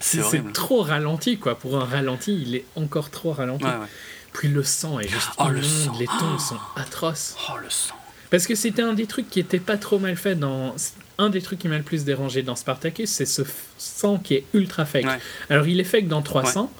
C'est 0.00 0.52
trop 0.52 0.82
ralenti, 0.82 1.38
quoi. 1.38 1.58
Pour 1.58 1.80
un 1.80 1.84
ralenti, 1.84 2.42
il 2.46 2.56
est 2.56 2.64
encore 2.76 3.10
trop 3.10 3.32
ralenti. 3.32 3.64
Ouais, 3.64 3.70
ouais. 3.70 3.86
Puis 4.32 4.48
le 4.48 4.64
sang 4.64 4.98
est 4.98 5.08
juste 5.08 5.28
Oh, 5.38 5.48
le 5.48 5.62
sang. 5.62 5.92
les 5.98 6.06
tons 6.06 6.14
Oh. 6.34 6.38
sont 6.38 6.58
atroces. 6.76 7.36
Oh, 7.50 7.56
le 7.62 7.70
sang. 7.70 7.94
Parce 8.30 8.46
que 8.46 8.54
c'était 8.54 8.82
un 8.82 8.94
des 8.94 9.06
trucs 9.06 9.28
qui 9.28 9.38
était 9.40 9.58
pas 9.60 9.76
trop 9.76 9.98
mal 9.98 10.16
fait 10.16 10.34
dans. 10.34 10.74
Un 11.18 11.28
des 11.28 11.42
trucs 11.42 11.58
qui 11.58 11.68
m'a 11.68 11.76
le 11.76 11.84
plus 11.84 12.04
dérangé 12.04 12.42
dans 12.42 12.56
Spartacus, 12.56 13.10
c'est 13.10 13.26
ce 13.26 13.42
sang 13.78 14.18
qui 14.18 14.34
est 14.34 14.44
ultra 14.54 14.86
fake. 14.86 15.04
Ouais. 15.04 15.18
Alors 15.50 15.66
il 15.68 15.78
est 15.78 15.84
fake 15.84 16.08
dans 16.08 16.22
300, 16.22 16.72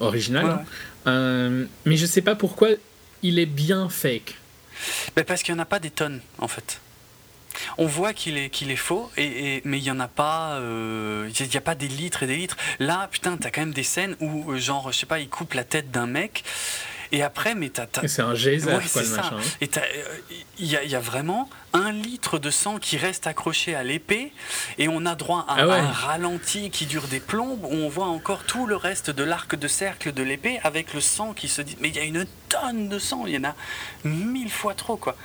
original, 0.00 0.44
hein. 0.46 0.64
Euh, 1.06 1.64
mais 1.84 1.96
je 1.96 2.04
sais 2.04 2.20
pas 2.20 2.34
pourquoi 2.34 2.70
il 3.22 3.38
est 3.38 3.46
bien 3.46 3.88
fake. 3.88 4.36
Ben, 5.14 5.24
parce 5.24 5.42
qu'il 5.44 5.54
n'y 5.54 5.60
en 5.60 5.62
a 5.62 5.66
pas 5.66 5.78
des 5.78 5.90
tonnes, 5.90 6.20
en 6.38 6.48
fait. 6.48 6.80
On 7.78 7.86
voit 7.86 8.12
qu'il 8.12 8.36
est, 8.38 8.50
qu'il 8.50 8.70
est 8.70 8.76
faux, 8.76 9.10
et, 9.16 9.56
et- 9.56 9.62
mais 9.64 9.78
il 9.78 9.82
n'y 9.82 9.90
en 9.90 10.00
a 10.00 10.08
pas. 10.08 10.54
euh, 10.54 11.30
Il 11.40 11.48
n'y 11.48 11.56
a 11.56 11.60
pas 11.60 11.74
des 11.74 11.88
litres 11.88 12.22
et 12.22 12.26
des 12.26 12.36
litres. 12.36 12.56
Là, 12.78 13.08
putain, 13.10 13.36
t'as 13.36 13.50
quand 13.50 13.60
même 13.62 13.72
des 13.74 13.82
scènes 13.82 14.16
où, 14.20 14.52
euh, 14.52 14.58
genre, 14.58 14.92
je 14.92 14.98
sais 14.98 15.06
pas, 15.06 15.18
il 15.20 15.28
coupe 15.28 15.54
la 15.54 15.64
tête 15.64 15.90
d'un 15.90 16.06
mec, 16.06 16.44
et 17.12 17.22
après, 17.22 17.54
mais 17.54 17.68
t'as. 17.68 17.86
t'as- 17.86 18.06
C'est 18.08 18.22
un 18.22 18.34
geyser, 18.34 18.66
Ouais, 18.66 18.80
quoi, 18.92 19.02
le 19.02 19.06
ça. 19.08 19.16
machin. 19.22 19.36
hein. 19.36 19.40
Et 19.60 19.70
euh, 19.76 19.80
il 20.58 20.66
y, 20.66 20.76
a- 20.76 20.82
il 20.84 20.90
y 20.90 20.94
a 20.96 21.00
vraiment 21.00 21.48
un 21.72 21.92
litre 21.92 22.38
de 22.38 22.50
sang 22.50 22.78
qui 22.78 22.96
reste 22.96 23.26
accroché 23.26 23.74
à 23.74 23.84
l'épée, 23.84 24.32
et 24.78 24.88
on 24.88 25.04
a 25.06 25.14
droit 25.14 25.44
à, 25.48 25.56
Ah 25.58 25.66
ouais. 25.68 25.74
un 25.78 25.90
ralenti 25.90 26.70
qui 26.70 26.86
dure 26.86 27.06
des 27.08 27.20
plombes, 27.20 27.64
où 27.64 27.72
on 27.74 27.88
voit 27.88 28.06
encore 28.06 28.44
tout 28.44 28.66
le 28.66 28.76
reste 28.76 29.10
de 29.10 29.22
l'arc 29.22 29.54
de 29.56 29.68
cercle 29.68 30.12
de 30.12 30.22
l'épée 30.22 30.58
avec 30.64 30.94
le 30.94 31.00
sang 31.00 31.32
qui 31.32 31.48
se 31.48 31.62
dit. 31.62 31.76
Mais 31.80 31.88
il 31.88 31.96
y 31.96 32.00
a 32.00 32.04
une 32.04 32.26
tonne 32.48 32.88
de 32.88 32.98
sang, 32.98 33.24
il 33.26 33.34
y 33.34 33.38
en 33.38 33.44
a 33.44 33.54
mille 34.04 34.50
fois 34.50 34.74
trop, 34.74 34.96
quoi. 34.96 35.16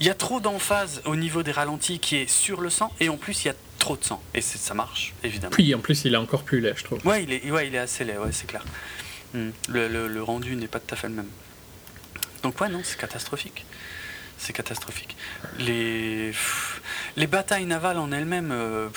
Il 0.00 0.06
y 0.06 0.10
a 0.10 0.14
trop 0.14 0.40
d'emphase 0.40 1.00
au 1.04 1.16
niveau 1.16 1.42
des 1.42 1.52
ralentis 1.52 1.98
qui 1.98 2.16
est 2.16 2.26
sur 2.30 2.60
le 2.60 2.70
sang, 2.70 2.92
et 3.00 3.08
en 3.08 3.16
plus, 3.16 3.44
il 3.44 3.48
y 3.48 3.50
a 3.50 3.54
trop 3.78 3.96
de 3.96 4.04
sang. 4.04 4.22
Et 4.34 4.40
ça 4.40 4.74
marche, 4.74 5.14
évidemment. 5.22 5.52
Puis 5.52 5.74
en 5.74 5.78
plus, 5.80 6.04
il 6.04 6.14
est 6.14 6.18
encore 6.18 6.42
plus 6.42 6.60
laid, 6.60 6.74
je 6.76 6.84
trouve. 6.84 7.04
Ouais, 7.06 7.22
il 7.24 7.32
est, 7.32 7.50
ouais, 7.50 7.68
il 7.68 7.74
est 7.74 7.78
assez 7.78 8.04
laid, 8.04 8.18
ouais, 8.18 8.32
c'est 8.32 8.46
clair. 8.46 8.64
Hmm. 9.34 9.50
Le, 9.68 9.88
le- 9.88 10.08
le 10.08 10.22
rendu 10.22 10.54
n'est 10.56 10.68
pas 10.68 10.80
tout 10.80 10.94
à 10.94 10.96
fait 10.96 11.08
le 11.08 11.14
même. 11.14 11.28
Donc 12.42 12.60
ouais, 12.60 12.68
non, 12.68 12.80
c'est 12.84 12.98
catastrophique. 12.98 13.64
C'est 14.38 14.52
catastrophique. 14.52 15.16
Les... 15.58 16.28
pff, 16.30 16.82
les 17.16 17.26
batailles 17.26 17.64
navales 17.64 17.96
en 17.98 18.12
elles-mêmes, 18.12 18.52
euh, 18.52 18.88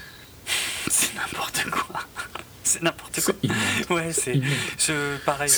c'est 0.90 1.14
n'importe 1.14 1.64
quoi. 1.70 2.00
C'est 2.70 2.82
n'importe 2.82 3.20
quoi. 3.20 3.34
Ouais, 3.96 4.12
c'est. 4.12 4.40
Je, 4.78 5.16
pareil, 5.24 5.50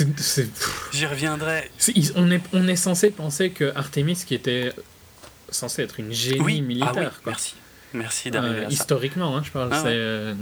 j'y 0.92 1.04
reviendrai. 1.06 1.70
On, 2.16 2.30
est, 2.30 2.40
on 2.54 2.66
est 2.68 2.76
censé 2.76 3.10
penser 3.10 3.50
que 3.50 3.70
Artemis, 3.76 4.24
qui 4.26 4.34
était 4.34 4.72
censé 5.50 5.82
être 5.82 6.00
une 6.00 6.10
génie 6.12 6.40
Oui, 6.40 6.58
ah 6.60 6.66
militaire, 6.66 6.94
oui, 6.96 7.22
quoi. 7.22 7.32
merci. 7.32 7.54
Merci 7.92 8.30
d'arriver 8.30 8.60
Euh, 8.64 8.68
historiquement, 8.70 9.36
hein, 9.36 9.42
je 9.44 9.50
parle, 9.50 9.68
Ah 9.70 9.78
c'est 9.80 9.88
ouais. 9.88 9.92
euh, 9.94 10.34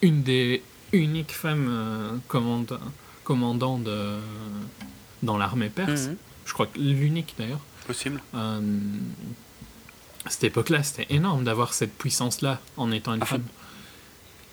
une 0.00 0.22
des 0.22 0.62
uniques 0.92 1.32
femmes 1.32 1.68
euh, 1.70 2.16
commande- 2.26 2.80
commandant 3.24 3.78
de, 3.78 4.16
dans 5.22 5.36
l'armée 5.36 5.68
perse. 5.68 6.06
Mhm, 6.06 6.16
Je 6.46 6.52
crois 6.54 6.66
que 6.66 6.78
l'unique 6.78 7.34
d'ailleurs. 7.38 7.60
Possible. 7.86 8.22
Euh, 8.34 8.60
à 10.24 10.30
cette 10.30 10.44
époque-là, 10.44 10.82
c'était 10.82 11.06
énorme 11.14 11.44
d'avoir 11.44 11.74
cette 11.74 11.92
puissance-là 11.96 12.58
en 12.78 12.90
étant 12.92 13.12
une 13.14 13.24
femme. 13.24 13.42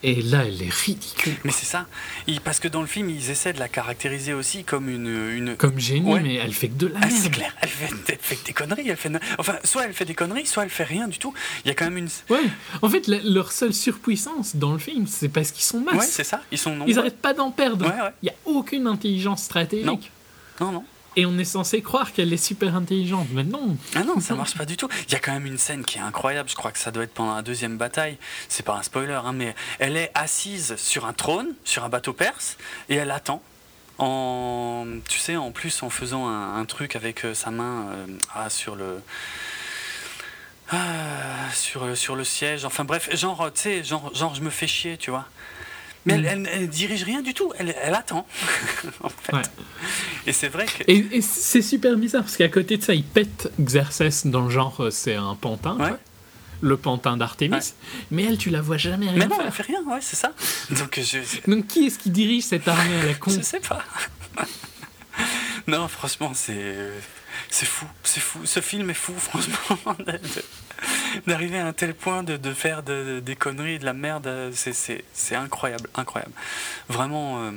Et 0.07 0.21
là, 0.21 0.43
elle 0.45 0.61
est 0.61 0.71
ridicule. 0.71 1.33
Mais 1.43 1.51
c'est 1.51 1.65
ça. 1.65 1.87
Il- 2.27 2.39
parce 2.39 2.59
que 2.59 2.67
dans 2.67 2.81
le 2.81 2.87
film, 2.87 3.09
ils 3.09 3.31
essaient 3.31 3.53
de 3.53 3.59
la 3.59 3.67
caractériser 3.67 4.33
aussi 4.33 4.63
comme 4.63 4.87
une. 4.87 5.07
une... 5.31 5.55
Comme 5.57 5.79
génie, 5.79 6.11
Ouais. 6.13 6.19
mais 6.19 6.35
elle 6.35 6.53
fait 6.53 6.67
que 6.67 6.75
de 6.75 6.87
la 6.87 6.99
Ah, 7.01 7.09
c'est 7.09 7.31
clair, 7.31 7.55
elle 7.61 7.69
fait, 7.69 7.89
elle 8.09 8.17
fait 8.21 8.37
des 8.45 8.53
conneries. 8.53 8.87
Elle 8.87 8.97
fait... 8.97 9.11
Enfin, 9.39 9.55
soit 9.63 9.85
elle 9.85 9.93
fait 9.93 10.05
des 10.05 10.13
conneries, 10.13 10.45
soit 10.45 10.63
elle 10.63 10.69
fait 10.69 10.83
rien 10.83 11.07
du 11.07 11.17
tout. 11.17 11.33
Il 11.63 11.69
y 11.69 11.71
a 11.71 11.73
quand 11.73 11.85
même 11.85 11.97
une. 11.97 12.09
Ouais, 12.29 12.43
en 12.83 12.89
fait, 12.89 13.07
la- 13.07 13.17
leur 13.23 13.51
seule 13.51 13.73
surpuissance 13.73 14.55
dans 14.55 14.73
le 14.73 14.79
film, 14.79 15.07
c'est 15.07 15.29
parce 15.29 15.49
qu'ils 15.51 15.63
sont 15.63 15.79
Ouais, 15.79 15.95
masses. 15.95 16.11
c'est 16.11 16.23
ça. 16.23 16.41
Ils 16.51 16.57
sont 16.59 16.71
nombreux. 16.75 16.91
Ils 16.91 16.99
arrêtent 16.99 17.17
pas 17.21 17.33
d'en 17.33 17.49
perdre. 17.49 17.85
Ouais, 17.85 18.01
ouais. 18.01 18.11
Il 18.21 18.27
y 18.27 18.29
a 18.29 18.35
aucune 18.45 18.85
intelligence 18.85 19.43
stratégique. 19.43 19.85
Non. 19.85 19.99
Non, 20.61 20.71
non. 20.71 20.83
Et 21.17 21.25
on 21.25 21.37
est 21.37 21.45
censé 21.45 21.81
croire 21.81 22.11
qu'elle 22.11 22.33
est 22.33 22.37
super 22.43 22.75
intelligente, 22.75 23.27
mais 23.31 23.43
non. 23.43 23.77
Ah 23.95 24.03
non, 24.03 24.19
ça 24.19 24.35
marche 24.35 24.57
pas 24.57 24.65
du 24.65 24.75
tout. 24.75 24.89
Il 25.07 25.13
y 25.13 25.15
a 25.15 25.19
quand 25.19 25.31
même 25.31 25.45
une 25.45 25.57
scène 25.57 25.85
qui 25.85 25.97
est 25.97 26.01
incroyable. 26.01 26.49
Je 26.49 26.55
crois 26.55 26.71
que 26.71 26.79
ça 26.79 26.91
doit 26.91 27.03
être 27.03 27.13
pendant 27.13 27.35
la 27.35 27.41
deuxième 27.41 27.77
bataille. 27.77 28.17
C'est 28.49 28.63
pas 28.65 28.75
un 28.75 28.83
spoiler, 28.83 29.13
hein, 29.23 29.31
mais 29.33 29.55
elle 29.79 29.95
est 29.95 30.11
assise 30.13 30.75
sur 30.77 31.05
un 31.05 31.13
trône, 31.13 31.47
sur 31.63 31.85
un 31.85 31.89
bateau 31.89 32.11
perse, 32.13 32.57
et 32.89 32.95
elle 32.95 33.11
attend. 33.11 33.41
En, 33.97 34.85
tu 35.07 35.19
sais, 35.19 35.37
en 35.37 35.51
plus 35.51 35.81
en 35.81 35.89
faisant 35.89 36.27
un, 36.27 36.65
truc 36.65 36.97
avec 36.97 37.23
euh, 37.23 37.33
sa 37.33 37.49
main 37.49 37.87
euh, 37.91 38.05
ah, 38.33 38.49
sur 38.49 38.75
le. 38.75 39.01
Ah, 40.69 41.49
sur, 41.53 41.85
le- 41.85 41.95
sur 41.95 42.15
le 42.17 42.23
siège, 42.25 42.65
enfin 42.65 42.83
bref, 42.83 43.15
genre, 43.15 43.51
tu 43.53 43.61
sais, 43.61 43.83
genre, 43.83 44.13
genre 44.15 44.35
je 44.35 44.41
me 44.41 44.49
fais 44.49 44.67
chier, 44.67 44.97
tu 44.97 45.11
vois. 45.11 45.25
Mais 46.05 46.13
elle, 46.13 46.21
Mm. 46.21 46.25
elle, 46.25 46.49
elle 46.53 46.69
dirige 46.69 47.03
rien 47.03 47.21
du 47.21 47.33
tout, 47.33 47.51
elle, 47.57 47.75
elle 47.81 47.93
attend. 47.95 48.27
en 49.03 49.09
fait. 49.09 49.33
Ouais. 49.33 49.41
Et 50.27 50.33
c'est 50.33 50.49
vrai 50.49 50.65
que. 50.65 50.83
Et, 50.87 51.05
et 51.11 51.21
c'est 51.21 51.61
super 51.61 51.95
bizarre 51.97 52.23
parce 52.23 52.37
qu'à 52.37 52.49
côté 52.49 52.77
de 52.77 52.83
ça, 52.83 52.93
ils 52.93 53.03
pètent 53.03 53.51
Xerxes 53.59 54.25
dans 54.27 54.41
le 54.41 54.49
genre 54.49 54.75
euh, 54.81 54.91
c'est 54.91 55.15
un 55.15 55.35
pantin, 55.35 55.77
Ouais. 55.79 55.93
le 56.61 56.77
pantin 56.77 57.17
d'Artémis. 57.17 57.55
Ouais. 57.55 57.61
Mais 58.11 58.23
elle, 58.25 58.37
tu 58.37 58.49
la 58.49 58.61
vois 58.61 58.77
jamais 58.77 59.09
rien 59.09 59.17
Mais 59.17 59.27
non, 59.27 59.35
faire. 59.37 59.45
elle 59.47 59.51
fait 59.51 59.63
rien, 59.63 59.81
ouais, 59.87 59.99
c'est 60.01 60.15
ça. 60.15 60.31
Donc 60.71 60.99
je, 60.99 61.49
Donc 61.51 61.67
qui 61.67 61.85
est-ce 61.87 61.97
qui 61.99 62.09
dirige 62.11 62.43
cette 62.43 62.67
armée 62.67 62.99
à 63.01 63.05
la 63.05 63.13
con? 63.15 63.31
Je 63.31 63.41
sais 63.41 63.59
pas. 63.59 63.83
non, 65.67 65.87
franchement, 65.87 66.31
c'est 66.33 66.75
c'est 67.49 67.65
fou, 67.67 67.85
c'est 68.03 68.19
fou. 68.19 68.39
Ce 68.45 68.59
film 68.59 68.89
est 68.89 68.93
fou, 68.95 69.13
franchement, 69.17 69.95
d'arriver 71.27 71.59
à 71.59 71.67
un 71.67 71.73
tel 71.73 71.93
point 71.93 72.23
de, 72.23 72.37
de 72.37 72.53
faire 72.53 72.83
de- 72.83 73.19
des 73.19 73.35
conneries, 73.35 73.79
de 73.79 73.85
la 73.85 73.93
merde, 73.93 74.29
c'est- 74.53 75.35
incroyable, 75.35 75.89
incroyable. 75.95 76.33
Vraiment, 76.89 77.43
euh, 77.43 77.51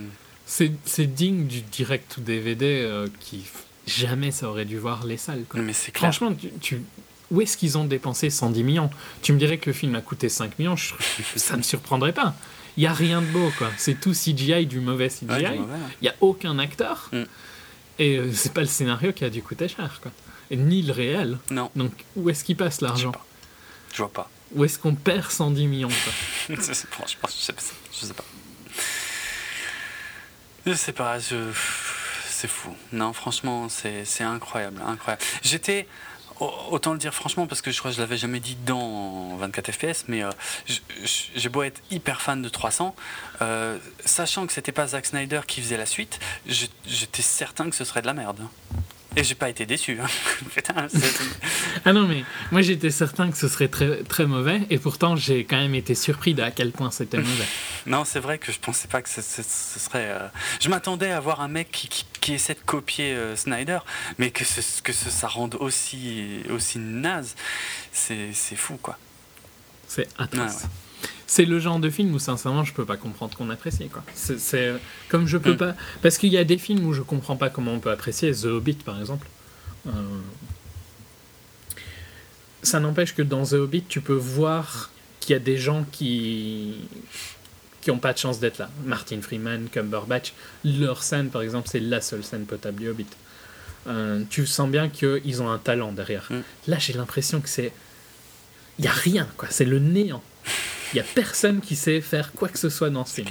C'est 0.47 1.15
digne 1.15 1.47
du 1.47 1.61
direct 1.61 2.17
ou 2.17 2.21
DVD 2.21 2.83
euh, 2.85 3.07
qui 3.21 3.45
jamais 3.87 4.31
ça 4.31 4.49
aurait 4.49 4.65
dû 4.65 4.79
voir 4.79 5.05
les 5.07 5.17
salles. 5.17 5.45
quoi. 5.49 5.61
mais 5.61 5.73
c'est 5.73 5.93
clair. 5.93 6.13
Franchement, 6.13 6.35
tu, 6.35 6.51
tu- 6.61 6.83
où 7.31 7.41
est-ce 7.43 7.57
qu'ils 7.59 7.77
ont 7.77 7.85
dépensé 7.85 8.31
110 8.31 8.63
millions? 8.65 8.91
Tu 9.23 9.33
me 9.33 9.39
dirais 9.39 9.59
que 9.59 9.69
le 9.69 9.75
film 9.75 9.95
a 9.95 10.01
coûté 10.01 10.29
5 10.29 10.59
millions, 10.59 10.77
je- 10.77 10.95
ça 11.37 11.57
me 11.57 11.63
surprendrait 11.63 12.13
pas. 12.15 12.35
Il 12.77 12.85
y 12.85 12.87
a 12.87 12.93
rien 12.93 13.21
de 13.21 13.27
beau, 13.27 13.51
quoi. 13.59 13.71
C'est 13.77 14.01
tout 14.01 14.13
CGI, 14.13 14.65
du 14.67 14.79
mauvais 14.81 15.09
CGI. 15.09 15.27
Il 15.29 15.43
ouais. 15.43 15.57
y 16.03 16.09
a 16.09 16.15
aucun 16.21 16.59
acteur. 16.61 17.11
Mm. 17.13 17.23
Et 17.99 18.17
euh, 18.17 18.33
c'est 18.33 18.53
pas 18.53 18.61
le 18.61 18.67
scénario 18.67 19.13
qui 19.13 19.25
a 19.25 19.31
dû 19.31 19.43
coûter 19.43 19.69
cher, 19.69 19.99
quoi. 20.03 20.13
Et 20.51 20.57
ni 20.57 20.83
le 20.83 20.93
réel. 20.93 21.39
Non, 21.51 21.71
Donc 21.77 21.93
où 22.17 22.31
est-ce 22.31 22.45
qu'il 22.45 22.57
passe 22.57 22.81
je 22.81 22.87
l'argent. 22.87 23.13
Je 23.93 23.99
vois 23.99 24.13
pas. 24.13 24.31
Où 24.53 24.65
est-ce 24.65 24.79
qu'on 24.79 24.95
perd 24.95 25.31
110 25.31 25.67
millions, 25.67 25.89
quoi 25.89 26.57
franchement, 26.91 27.29
je 27.29 27.33
sais 27.33 27.53
pas. 27.53 27.63
Je 27.93 28.07
sais 28.07 28.15
pas. 28.15 28.25
Je 30.67 30.73
sais 30.75 30.93
pas, 30.93 31.19
je... 31.19 31.37
c'est 32.29 32.49
fou. 32.49 32.75
Non, 32.93 33.13
franchement, 33.13 33.69
c'est 33.69 34.23
incroyable, 34.23 34.81
incroyable. 34.87 35.23
J'étais, 35.43 35.87
autant 36.41 36.93
le 36.93 36.99
dire 36.99 37.15
franchement, 37.15 37.47
parce 37.47 37.63
que 37.63 37.71
je 37.71 37.79
crois 37.79 37.91
que 37.91 37.97
je 37.97 38.01
l'avais 38.01 38.17
jamais 38.17 38.41
dit 38.41 38.57
dans 38.67 39.37
24 39.37 39.73
FPS, 39.73 40.05
mais 40.09 40.23
euh, 40.23 40.31
j'ai 41.35 41.49
beau 41.49 41.63
être 41.63 41.81
hyper 41.91 42.21
fan 42.21 42.43
de 42.43 42.49
300, 42.49 42.95
euh, 43.43 43.79
sachant 44.05 44.47
que 44.47 44.53
c'était 44.53 44.73
pas 44.73 44.89
Zack 44.89 45.07
Snyder 45.07 45.41
qui 45.47 45.61
faisait 45.61 45.77
la 45.77 45.87
suite, 45.87 46.19
j'étais 46.47 47.23
certain 47.23 47.71
que 47.71 47.77
ce 47.77 47.85
serait 47.85 48.03
de 48.03 48.07
la 48.07 48.15
merde. 48.15 48.41
Et 49.17 49.25
j'ai 49.25 49.35
pas 49.35 49.49
été 49.49 49.67
déçu. 49.67 49.99
hein. 50.01 50.07
Putain, 50.55 50.87
Ah 51.85 51.93
non, 51.93 52.07
mais 52.07 52.25
moi 52.53 52.61
j'étais 52.63 52.91
certain 52.91 53.31
que 53.31 53.37
ce 53.39 53.49
serait 53.49 53.69
très, 53.69 54.03
très 54.05 54.27
mauvais, 54.27 54.61
et 54.71 54.79
pourtant 54.79 55.17
j'ai 55.17 55.45
quand 55.45 55.57
même 55.57 55.75
été 55.75 55.95
surpris 55.95 56.35
de 56.35 56.43
à 56.43 56.51
quel 56.51 56.71
point 56.73 56.91
c'était 56.91 57.19
mauvais. 57.19 57.45
Non, 57.87 58.05
c'est 58.05 58.21
vrai 58.21 58.37
que 58.39 58.53
je 58.53 58.59
pensais 58.59 58.87
pas 58.87 59.01
que 59.01 59.09
ce, 59.09 59.23
ce- 59.23 59.43
ce 59.43 59.79
serait. 59.79 60.09
euh, 60.11 60.29
Je 60.61 60.69
m'attendais 60.69 61.11
à 61.11 61.21
voir 61.21 61.41
un 61.41 61.49
mec 61.49 61.71
qui, 61.71 61.89
qui- 61.89 62.05
qui 62.21 62.35
essaie 62.35 62.53
de 62.55 62.61
copier 62.67 63.15
euh, 63.15 63.35
Snyder, 63.35 63.79
mais 64.19 64.31
que, 64.31 64.45
ce- 64.45 64.83
que 64.83 64.93
ça 64.93 65.27
rende 65.27 65.55
aussi, 65.55 66.43
aussi 66.51 66.79
naze, 66.79 67.35
c'est 67.93 68.33
c'est 68.35 68.57
fou 68.57 68.77
quoi. 68.83 68.99
C'est 69.89 70.07
atroce. 70.19 70.65
Ouais. 70.65 70.69
C'est 71.27 71.45
le 71.45 71.59
genre 71.59 71.79
de 71.79 71.91
film 71.91 72.15
où 72.15 72.19
sincèrement 72.19 72.65
je 72.65 72.73
peux 72.73 72.85
pas 72.87 72.97
comprendre 72.97 73.37
qu'on 73.37 73.51
apprécie 73.51 73.89
quoi. 73.89 74.03
C'est 74.15 74.39
c'est- 74.41 74.75
comme 75.09 75.27
je 75.27 75.37
peux 75.39 75.53
Mm. 75.55 75.57
pas 75.59 75.75
parce 76.03 76.17
qu'il 76.19 76.33
y 76.33 76.39
a 76.39 76.45
des 76.45 76.59
films 76.59 76.87
où 76.87 76.93
je 76.95 77.03
comprends 77.03 77.37
pas 77.37 77.51
comment 77.51 77.73
on 77.75 77.81
peut 77.81 77.91
apprécier 77.91 78.33
The 78.33 78.47
Hobbit 78.47 78.75
par 78.85 78.99
exemple. 78.99 79.27
Euh, 79.87 79.91
Ça 82.63 82.81
n'empêche 82.81 83.15
que 83.15 83.23
dans 83.23 83.45
The 83.45 83.53
Hobbit 83.55 83.85
tu 83.89 84.01
peux 84.01 84.15
voir 84.15 84.91
qu'il 85.21 85.33
y 85.33 85.37
a 85.37 85.39
des 85.39 85.57
gens 85.59 85.85
qui 85.93 86.75
qui 87.81 87.91
ont 87.93 87.99
pas 87.99 88.13
de 88.13 88.19
chance 88.19 88.41
d'être 88.41 88.59
là. 88.59 88.69
Martin 88.85 89.21
Freeman, 89.23 89.69
Cumberbatch, 89.71 90.33
leur 90.65 91.03
scène 91.03 91.31
par 91.31 91.43
exemple 91.43 91.69
c'est 91.71 91.81
la 91.81 92.01
seule 92.01 92.25
scène 92.25 92.45
potable 92.47 92.81
du 92.81 92.89
Hobbit. 92.89 93.07
Euh, 93.87 94.23
tu 94.29 94.47
sens 94.47 94.69
bien 94.69 94.89
qu'ils 94.89 95.41
ont 95.41 95.49
un 95.51 95.59
talent 95.59 95.93
derrière. 95.93 96.27
Mm. 96.31 96.41
Là 96.71 96.79
j'ai 96.79 96.93
l'impression 96.95 97.41
que 97.41 97.49
c'est 97.49 97.73
il 98.79 98.85
y 98.85 98.89
a 98.89 98.93
rien 98.93 99.27
quoi, 99.37 99.49
c'est 99.51 99.65
le 99.65 99.79
néant. 99.79 100.23
Il 100.93 100.97
y 100.97 101.01
a 101.01 101.05
personne 101.15 101.61
qui 101.61 101.77
sait 101.77 102.01
faire 102.01 102.33
quoi 102.33 102.49
que 102.49 102.59
ce 102.59 102.69
soit 102.69 102.91
dans 102.91 103.05
ce 103.05 103.15
film. 103.17 103.29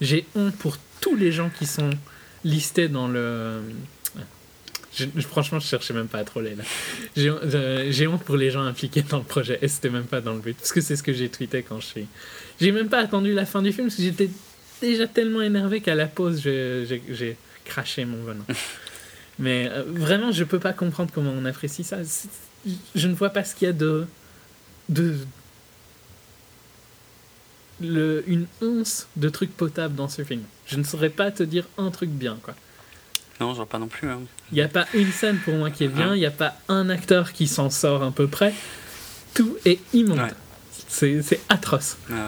J'ai 0.00 0.26
honte 0.34 0.54
pour 0.56 0.76
tous 1.00 1.16
les 1.16 1.32
gens 1.32 1.50
qui 1.58 1.66
sont 1.66 1.90
listés 2.44 2.88
dans 2.88 3.08
le. 3.08 3.60
Je- 4.96 5.06
franchement, 5.22 5.58
je 5.58 5.66
cherchais 5.66 5.92
même 5.92 6.06
pas 6.06 6.18
à 6.18 6.24
troller 6.24 6.54
là. 6.54 6.62
J'ai 7.16 7.28
euh, 7.28 7.90
j'ai 7.90 8.06
honte 8.06 8.22
pour 8.22 8.36
les 8.36 8.50
gens 8.52 8.62
impliqués 8.62 9.02
dans 9.02 9.18
le 9.18 9.24
projet 9.24 9.58
et 9.60 9.66
c'était 9.66 9.90
même 9.90 10.04
pas 10.04 10.20
dans 10.20 10.34
le 10.34 10.38
but. 10.40 10.56
Parce 10.56 10.72
que 10.72 10.80
c'est 10.80 10.94
ce 10.94 11.02
que 11.02 11.12
j'ai 11.12 11.28
tweeté 11.28 11.62
quand 11.64 11.80
je 11.80 11.86
suis. 11.86 12.06
J'ai 12.60 12.70
même 12.70 12.88
pas 12.88 13.00
attendu 13.00 13.32
la 13.32 13.44
fin 13.44 13.60
du 13.60 13.72
film 13.72 13.88
parce 13.88 13.96
que 13.96 14.02
j'étais 14.04 14.30
déjà 14.80 15.08
tellement 15.08 15.42
énervé 15.42 15.80
qu'à 15.80 15.94
la 15.96 16.06
pause, 16.06 16.40
j'ai- 16.42 17.36
craché 17.64 18.04
mon 18.04 18.22
venin. 18.22 18.44
Mais 19.40 19.68
euh, 19.72 19.82
vraiment, 19.88 20.30
je 20.30 20.44
peux 20.44 20.60
pas 20.60 20.72
comprendre 20.74 21.10
comment 21.12 21.32
on 21.36 21.44
apprécie 21.44 21.82
ça. 21.82 21.96
Je 22.94 23.08
ne 23.08 23.14
vois 23.14 23.30
pas 23.30 23.42
ce 23.42 23.54
qu'il 23.56 23.66
y 23.66 23.68
a 23.70 23.72
de. 23.72 24.06
de 24.90 25.16
le, 27.80 28.22
une 28.26 28.46
once 28.62 29.06
de 29.16 29.28
trucs 29.28 29.56
potables 29.56 29.94
dans 29.94 30.08
ce 30.08 30.22
film. 30.24 30.42
Je 30.66 30.76
ne 30.76 30.84
saurais 30.84 31.10
pas 31.10 31.30
te 31.30 31.42
dire 31.42 31.64
un 31.78 31.90
truc 31.90 32.10
bien, 32.10 32.38
quoi. 32.42 32.54
Non, 33.40 33.50
je 33.50 33.56
vois 33.56 33.66
pas 33.66 33.78
non 33.78 33.88
plus. 33.88 34.08
hein. 34.08 34.20
Il 34.52 34.54
n'y 34.54 34.60
a 34.62 34.68
pas 34.68 34.86
une 34.94 35.10
scène 35.10 35.38
pour 35.38 35.54
moi 35.54 35.70
qui 35.70 35.84
est 35.84 35.88
bien, 35.88 36.14
il 36.14 36.18
n'y 36.20 36.26
a 36.26 36.30
pas 36.30 36.54
un 36.68 36.88
acteur 36.88 37.32
qui 37.32 37.48
s'en 37.48 37.68
sort 37.70 38.02
à 38.04 38.10
peu 38.12 38.28
près. 38.28 38.54
Tout 39.34 39.56
est 39.64 39.80
immonde. 39.92 40.18
Ouais. 40.20 40.30
C'est 40.88 41.40
atroce. 41.48 41.96
Ouais, 42.08 42.14
ouais. 42.14 42.20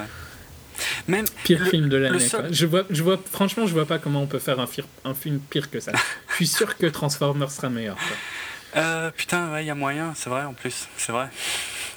Même 1.06 1.24
Pire 1.44 1.60
Le- 1.60 1.70
film 1.70 1.88
de 1.88 1.96
l'année. 1.96 2.18
seul-. 2.18 2.52
Je 2.52 2.66
vois, 2.66 2.82
je 2.90 3.02
vois, 3.02 3.18
franchement, 3.32 3.66
je 3.66 3.72
vois 3.72 3.86
pas 3.86 3.98
comment 3.98 4.22
on 4.22 4.26
peut 4.26 4.40
faire 4.40 4.58
un, 4.60 4.66
fir- 4.66 4.84
un 5.04 5.14
film 5.14 5.38
pire 5.38 5.70
que 5.70 5.78
ça. 5.80 5.92
je 6.30 6.34
suis 6.34 6.46
sûr 6.48 6.76
que 6.76 6.86
Transformers 6.86 7.50
sera 7.52 7.70
meilleur. 7.70 7.96
quoi. 7.96 8.82
euh, 8.82 9.10
putain, 9.12 9.52
ouais, 9.52 9.62
il 9.64 9.68
y 9.68 9.70
a 9.70 9.74
moyen, 9.76 10.12
c'est 10.16 10.28
vrai 10.28 10.42
en 10.42 10.52
plus, 10.54 10.88
c'est 10.98 11.12
vrai, 11.12 11.28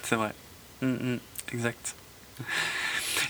c'est 0.04 0.16
vrai. 0.16 0.30
Mm, 0.82 0.88
mm, 1.16 1.20
exact. 1.54 1.96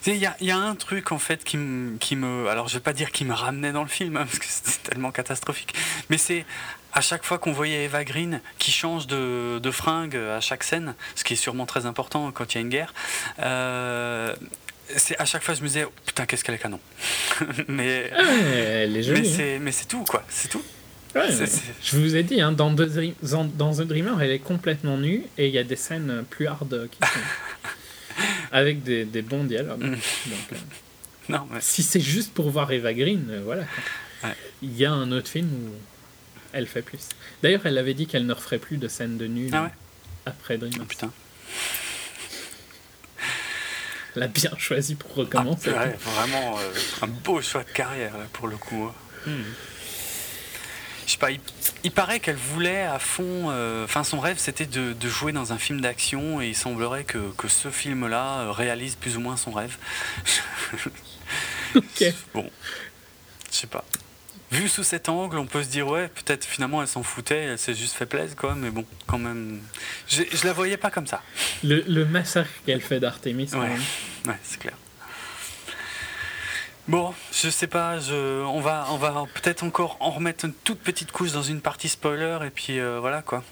Il 0.07 0.15
y 0.15 0.25
a, 0.25 0.35
il 0.39 0.47
y 0.47 0.51
a 0.51 0.57
un 0.57 0.75
truc 0.75 1.11
en 1.11 1.19
fait 1.19 1.43
qui, 1.43 1.57
me- 1.57 1.97
qui 1.97 2.15
me. 2.15 2.47
Alors 2.47 2.67
je 2.67 2.75
vais 2.75 2.79
pas 2.79 2.93
dire 2.93 3.11
qui 3.11 3.25
me 3.25 3.33
ramenait 3.33 3.71
dans 3.71 3.83
le 3.83 3.89
film, 3.89 4.17
hein, 4.17 4.25
parce 4.25 4.39
que 4.39 4.45
c'était 4.47 4.89
tellement 4.91 5.11
catastrophique, 5.11 5.73
mais 6.09 6.17
c'est 6.17 6.45
à 6.93 7.01
chaque 7.01 7.23
fois 7.25 7.37
qu'on 7.37 7.51
voyait 7.51 7.83
Eva 7.85 8.03
Green 8.03 8.41
qui 8.57 8.71
change 8.71 9.05
de, 9.07 9.59
de 9.59 9.71
fringue 9.71 10.15
à 10.15 10.39
chaque 10.41 10.63
scène, 10.63 10.95
ce 11.15 11.23
qui 11.23 11.33
est 11.33 11.37
sûrement 11.37 11.65
très 11.65 11.85
important 11.85 12.31
quand 12.31 12.53
il 12.53 12.57
y 12.57 12.59
a 12.59 12.61
une 12.61 12.69
guerre. 12.69 12.93
euh, 13.39 14.35
c'est 14.95 15.19
à 15.21 15.25
chaque 15.25 15.43
fois 15.43 15.53
je 15.53 15.61
me 15.61 15.67
disais 15.67 15.83
oh, 15.87 15.91
putain 16.05 16.25
qu'est-ce 16.25 16.43
qu'elle 16.43 16.55
est 16.55 16.59
canon 16.59 16.79
mais 17.67 18.09
Ah 18.17 18.23
ouais, 18.23 18.39
elle 18.41 18.91
est 18.91 18.93
mais 18.97 19.03
jolie. 19.03 19.27
hein. 19.29 19.33
c'est 19.37 19.59
mais 19.59 19.71
c'est 19.71 19.85
tout 19.87 20.03
quoi 20.03 20.23
c'est 20.29 20.47
tout 20.47 20.63
Ouais, 21.15 21.27
Je 21.83 21.97
vous 21.97 22.15
ai 22.15 22.21
dit, 22.21 22.39
hein, 22.39 22.51
dans, 22.51 22.69
The 22.75 22.81
Dream- 22.81 23.15
dans 23.23 23.73
The 23.73 23.81
Dreamer, 23.81 24.21
elle 24.21 24.29
est 24.29 24.37
complètement 24.39 24.95
nue 24.97 25.23
et 25.39 25.47
il 25.47 25.53
y 25.53 25.57
a 25.57 25.63
des 25.63 25.75
scènes 25.75 26.23
plus 26.29 26.45
hard 26.45 26.87
qui 26.91 26.99
sont. 26.99 27.19
avec 28.51 28.83
des, 28.83 29.05
des 29.05 29.21
bons 29.21 29.43
dialogues. 29.43 29.83
Mm. 29.83 29.91
Donc, 29.91 30.53
euh, 30.53 30.55
Non, 31.29 31.47
mais 31.51 31.59
si 31.61 31.83
c'est 31.83 31.99
juste 31.99 32.33
pour 32.33 32.49
voir 32.49 32.71
Eva 32.71 32.93
Green, 32.93 33.27
euh, 33.29 33.41
voilà. 33.43 33.63
Ouais. 34.23 34.35
Il 34.61 34.75
y 34.75 34.85
a 34.85 34.91
un 34.91 35.11
autre 35.11 35.29
film 35.29 35.47
où 35.47 35.71
elle 36.51 36.67
fait 36.67 36.81
plus. 36.81 37.09
D'ailleurs, 37.43 37.61
elle 37.65 37.77
avait 37.77 37.93
dit 37.93 38.07
qu'elle 38.07 38.25
ne 38.25 38.33
referait 38.33 38.57
plus 38.59 38.77
de 38.77 38.87
scènes 38.87 39.17
de 39.17 39.27
nu 39.27 39.49
Ah 39.53 39.63
ouais 39.63 39.69
après 40.25 40.55
oh, 40.55 40.65
Dreamers. 40.65 40.85
putain. 40.87 41.11
Elle 44.15 44.23
a 44.23 44.27
bien 44.27 44.51
choisi 44.57 44.95
pour 44.95 45.11
Ah, 45.15 45.19
recommencer. 45.19 45.69
ouais, 45.69 45.95
vraiment 45.99 46.57
euh, 46.59 46.71
un 47.03 47.07
beau 47.07 47.41
choix 47.41 47.63
de 47.63 47.69
carrière 47.69 48.17
là, 48.17 48.25
pour 48.33 48.47
le 48.47 48.57
coup. 48.57 48.89
hein. 49.27 49.31
Je 51.09 51.13
sais 51.13 51.17
pas, 51.17 51.31
il, 51.31 51.39
il 51.83 51.89
paraît 51.89 52.19
qu'elle 52.19 52.35
voulait 52.35 52.83
à 52.83 52.99
fond. 52.99 53.47
euh, 53.49 53.83
Enfin, 53.83 54.03
son 54.03 54.19
rêve 54.19 54.37
c'était 54.37 54.67
de, 54.67 54.93
de 54.93 55.09
jouer 55.09 55.31
dans 55.31 55.53
un 55.53 55.57
film 55.57 55.81
d'action 55.81 56.39
et 56.39 56.49
il 56.49 56.55
semblerait 56.55 57.03
que, 57.03 57.31
que 57.35 57.47
ce 57.47 57.71
film-là 57.71 58.41
euh, 58.41 58.51
réalise 58.51 58.93
plus 58.93 59.17
ou 59.17 59.19
moins 59.19 59.35
son 59.35 59.49
rêve. 59.51 59.75
Ok. 61.75 62.03
Bon, 62.33 62.49
je 63.51 63.55
sais 63.57 63.67
pas. 63.67 63.83
Vu 64.51 64.67
sous 64.67 64.83
cet 64.83 65.09
angle, 65.09 65.37
on 65.37 65.45
peut 65.47 65.63
se 65.63 65.69
dire 65.69 65.87
ouais, 65.87 66.09
peut-être 66.09 66.45
finalement 66.45 66.81
elle 66.83 66.87
s'en 66.87 67.01
foutait, 67.03 67.37
elle 67.43 67.59
s'est 67.59 67.75
juste 67.75 67.95
fait 67.95 68.05
plaisir 68.07 68.35
quoi, 68.35 68.53
mais 68.55 68.69
bon, 68.71 68.85
quand 69.07 69.19
même, 69.19 69.61
je, 70.07 70.23
je 70.31 70.45
la 70.45 70.53
voyais 70.53 70.77
pas 70.77 70.89
comme 70.91 71.05
ça. 71.07 71.21
Le, 71.63 71.83
le 71.87 72.05
massacre 72.05 72.49
qu'elle 72.65 72.81
fait 72.81 72.99
d'Artemis, 72.99 73.49
Ouais. 73.53 73.69
Ouais, 74.27 74.37
c'est 74.43 74.59
clair. 74.59 74.73
Bon, 76.89 77.13
je 77.31 77.49
sais 77.49 77.67
pas, 77.67 77.99
je, 77.99 78.43
on 78.43 78.61
va, 78.61 78.87
on 78.89 78.97
va 78.97 79.25
peut-être 79.35 79.63
encore 79.63 79.97
en 79.99 80.09
remettre 80.09 80.45
une 80.45 80.53
toute 80.53 80.79
petite 80.79 81.11
couche 81.11 81.31
dans 81.31 81.43
une 81.43 81.61
partie 81.61 81.87
spoiler 81.87 82.39
et 82.45 82.49
puis 82.49 82.79
euh, 82.79 82.99
voilà 82.99 83.21
quoi. 83.21 83.43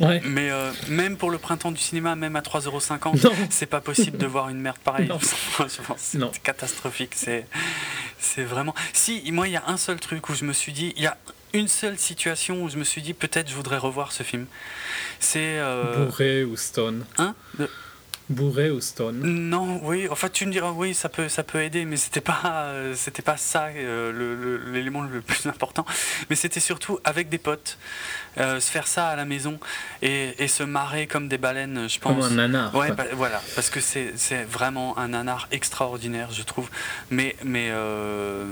Ouais. 0.00 0.22
Mais 0.24 0.50
euh, 0.50 0.70
même 0.88 1.16
pour 1.16 1.30
le 1.30 1.38
printemps 1.38 1.72
du 1.72 1.80
cinéma, 1.80 2.14
même 2.14 2.36
à 2.36 2.40
3,50€, 2.40 3.24
Non. 3.24 3.32
c'est 3.50 3.66
pas 3.66 3.80
possible 3.80 4.16
de 4.16 4.26
voir 4.26 4.48
une 4.48 4.60
merde 4.60 4.78
pareille. 4.78 5.10
C'est 5.98 6.42
catastrophique. 6.42 7.12
C'est, 7.16 7.46
c'est 8.20 8.44
vraiment. 8.44 8.74
Si, 8.92 9.30
moi, 9.32 9.48
il 9.48 9.52
y 9.52 9.56
a 9.56 9.64
un 9.66 9.76
seul 9.76 9.98
truc 9.98 10.28
où 10.28 10.34
je 10.34 10.44
me 10.44 10.52
suis 10.52 10.72
dit, 10.72 10.92
il 10.96 11.02
y 11.02 11.06
a 11.08 11.16
une 11.52 11.66
seule 11.68 11.98
situation 11.98 12.62
où 12.62 12.68
je 12.68 12.76
me 12.76 12.84
suis 12.84 13.02
dit, 13.02 13.12
peut-être 13.12 13.50
je 13.50 13.54
voudrais 13.56 13.78
revoir 13.78 14.12
ce 14.12 14.22
film. 14.22 14.46
C'est. 15.18 15.58
euh, 15.58 16.06
Bourré 16.06 16.44
ou 16.44 16.56
Stone. 16.56 17.04
hein? 17.18 17.34
De- 17.58 17.68
Bourré 18.30 18.70
ou 18.70 18.80
Stone. 18.80 19.20
non, 19.20 19.80
oui, 19.84 20.06
enfin 20.10 20.28
tu 20.28 20.44
me 20.46 20.52
diras 20.52 20.72
oui, 20.72 20.94
ça 20.94 21.08
peut, 21.08 21.28
ça 21.28 21.42
peut 21.42 21.62
aider, 21.62 21.84
mais 21.86 21.96
c'était 21.96 22.20
pas, 22.20 22.40
euh, 22.44 22.94
c'était 22.94 23.22
pas 23.22 23.36
ça 23.36 23.68
euh, 23.68 24.62
l'élément 24.70 25.02
le, 25.02 25.20
plus 25.20 25.46
important. 25.46 25.86
Mais 26.28 26.36
c'était 26.36 26.60
surtout 26.60 26.98
avec 27.04 27.28
des 27.30 27.38
potes, 27.38 27.78
euh, 28.40 28.60
se 28.60 28.70
faire 28.70 28.86
ça 28.86 29.08
à 29.08 29.16
la 29.16 29.24
maison 29.24 29.58
et, 30.02 30.34
et 30.42 30.48
se 30.48 30.62
marrer 30.62 31.06
comme 31.06 31.28
des 31.28 31.38
baleines, 31.38 31.88
je 31.88 31.98
Comme 31.98 32.16
pense. 32.16 32.26
un 32.26 32.30
nanar. 32.34 32.74
Ouais, 32.74 32.92
bah, 32.92 33.04
voilà, 33.14 33.42
parce 33.54 33.70
que 33.70 33.80
c'est 33.80 34.12
vraiment 34.44 34.98
un 34.98 35.08
nanar 35.08 35.48
extraordinaire, 35.50 36.30
je 36.32 36.42
trouve. 36.42 36.68
Mais 37.10 37.36
mais 37.44 37.68
euh, 37.70 38.44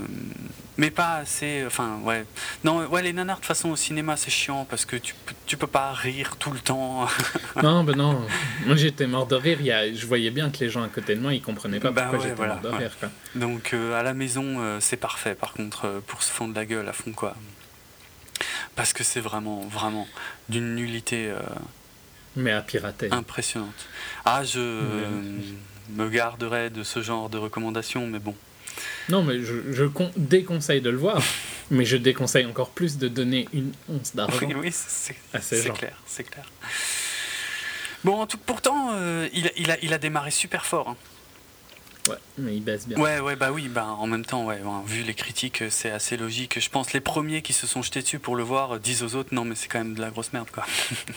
mais 0.79 0.91
pas 0.91 1.15
assez. 1.17 1.65
Enfin, 1.67 1.99
ouais. 2.05 2.25
Non, 2.65 2.87
ouais, 2.87 3.03
les 3.03 3.13
nanars 3.13 3.37
de 3.37 3.41
toute 3.41 3.47
façon 3.47 3.71
au 3.71 3.77
cinéma 3.77 4.17
c'est 4.17 4.31
chiant 4.31 4.67
parce 4.69 4.85
que 4.85 4.97
tu 4.97 5.15
peux- 5.25 5.35
tu 5.47 5.57
peux 5.57 5.67
pas 5.67 5.93
rire 5.93 6.37
tout 6.39 6.51
le 6.51 6.59
temps. 6.61 7.07
Non, 7.63 7.85
ben 7.85 7.97
non. 7.97 8.21
Moi, 8.67 8.77
j'étais 8.77 9.07
mort 9.07 9.27
de 9.27 9.35
rire. 9.35 9.57
Il 9.61 9.67
y 9.67 9.73
a... 9.73 9.91
Je 9.93 10.07
voyais 10.07 10.31
bien 10.31 10.51
que 10.51 10.59
les 10.59 10.69
gens 10.69 10.83
à 10.83 10.89
côté 10.89 11.15
de 11.15 11.21
moi, 11.21 11.33
ils 11.33 11.41
comprenaient 11.41 11.81
pas 11.81 11.91
Bah 11.91 12.03
pourquoi 12.03 12.19
ouais, 12.19 12.25
j'étais 12.25 12.37
voilà, 12.37 12.55
mort 12.55 12.63
de 12.65 12.69
ouais. 12.71 12.77
rire. 12.79 12.97
Quoi. 13.01 13.09
Donc 13.35 13.73
euh, 13.73 13.99
à 13.99 14.03
la 14.03 14.13
maison, 14.13 14.79
c'est 14.81 14.99
parfait. 14.99 15.35
Par 15.35 15.53
contre, 15.55 16.03
pour 16.07 16.23
se 16.23 16.31
fondre 16.31 16.55
la 16.55 16.67
gueule 16.67 16.87
à 16.89 16.93
fond, 16.93 17.13
quoi. 17.13 17.35
Parce 18.77 18.93
que 18.93 19.03
c'est 19.03 19.21
vraiment, 19.21 19.63
vraiment 19.63 20.07
d'une 20.49 20.75
nullité 20.77 21.29
euh, 21.31 21.39
Mais 22.37 22.53
à 22.53 22.61
pirater. 22.63 23.09
impressionnante. 23.11 23.87
Ah, 24.25 24.45
je 24.45 24.61
euh, 24.61 25.23
me 25.91 26.09
garderai 26.09 26.71
de 26.71 26.83
ce 26.85 27.03
genre 27.03 27.29
de 27.31 27.39
recommandations, 27.39 28.07
mais 28.07 28.19
bon. 28.19 28.35
Non, 29.09 29.23
mais 29.25 29.43
je, 29.43 29.73
je 29.73 29.85
con- 29.85 30.13
déconseille 30.17 30.83
de 30.83 30.91
le 30.91 30.99
voir. 30.99 31.23
mais 31.71 31.85
je 31.87 31.97
déconseille 31.97 32.45
encore 32.47 32.71
plus 32.71 32.99
de 32.99 33.09
donner 33.09 33.49
une 33.53 33.73
once 33.89 34.15
d'argent. 34.15 34.39
Oui, 34.43 34.55
oui, 34.55 34.71
c'est 34.73 35.15
ces 35.41 35.71
clair, 35.71 35.97
c'est 36.07 36.25
clair. 36.25 36.45
Bon, 38.05 38.21
en 38.21 38.27
tout, 38.27 38.39
pourtant, 38.39 38.91
euh, 38.93 39.29
il, 39.33 39.49
a- 39.49 39.53
il, 39.57 39.71
a, 39.71 39.77
il 39.83 39.93
a 39.95 39.99
démarré 39.99 40.31
super 40.31 40.67
fort. 40.67 40.91
hein. 40.91 40.97
Ouais, 42.09 42.17
mais 42.39 42.55
il 42.57 42.63
baisse 42.63 42.87
bien. 42.87 42.99
Ouais, 42.99 43.21
ouais, 43.21 43.37
bah 43.37 43.51
oui, 43.53 43.69
bah 43.69 43.87
en 43.87 44.07
même 44.07 44.25
temps, 44.25 44.45
ouais, 44.45 44.61
vu 44.87 45.03
les 45.03 45.15
critiques, 45.15 45.63
euh, 45.63 45.71
c'est 45.71 45.91
assez 45.91 46.17
logique. 46.17 46.61
Je 46.61 46.69
pense 46.69 46.93
les 46.93 47.01
premiers 47.01 47.43
qui 47.43 47.53
se 47.53 47.67
sont 47.67 47.83
jetés 47.83 48.03
dessus 48.03 48.19
pour 48.19 48.37
le 48.37 48.43
voir 48.43 48.77
euh, 48.77 48.79
disent 48.79 49.03
aux 49.03 49.15
autres 49.15 49.35
non, 49.35 49.45
mais 49.45 49.55
c'est 49.55 49.69
quand 49.69 49.79
même 49.79 49.95
de 49.95 50.01
la 50.01 50.11
grosse 50.11 50.33
merde, 50.33 50.49
quoi. 50.53 50.65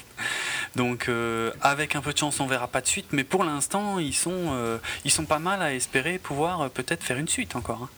Donc, 0.75 1.09
euh, 1.09 1.51
avec 1.61 1.95
un 1.95 2.01
peu 2.01 2.13
de 2.13 2.17
chance, 2.17 2.39
on 2.39 2.47
verra 2.47 2.67
pas 2.67 2.81
de 2.81 2.87
suite, 2.87 3.07
mais 3.11 3.23
pour 3.23 3.43
l'instant, 3.43 3.99
ils 3.99 4.15
sont, 4.15 4.79
ils 5.05 5.11
sont 5.11 5.25
pas 5.25 5.39
mal 5.39 5.61
à 5.61 5.73
espérer 5.73 6.19
pouvoir 6.19 6.69
peut-être 6.69 7.03
faire 7.03 7.17
une 7.17 7.27
suite 7.27 7.55
encore. 7.55 7.83
hein. 7.83 7.89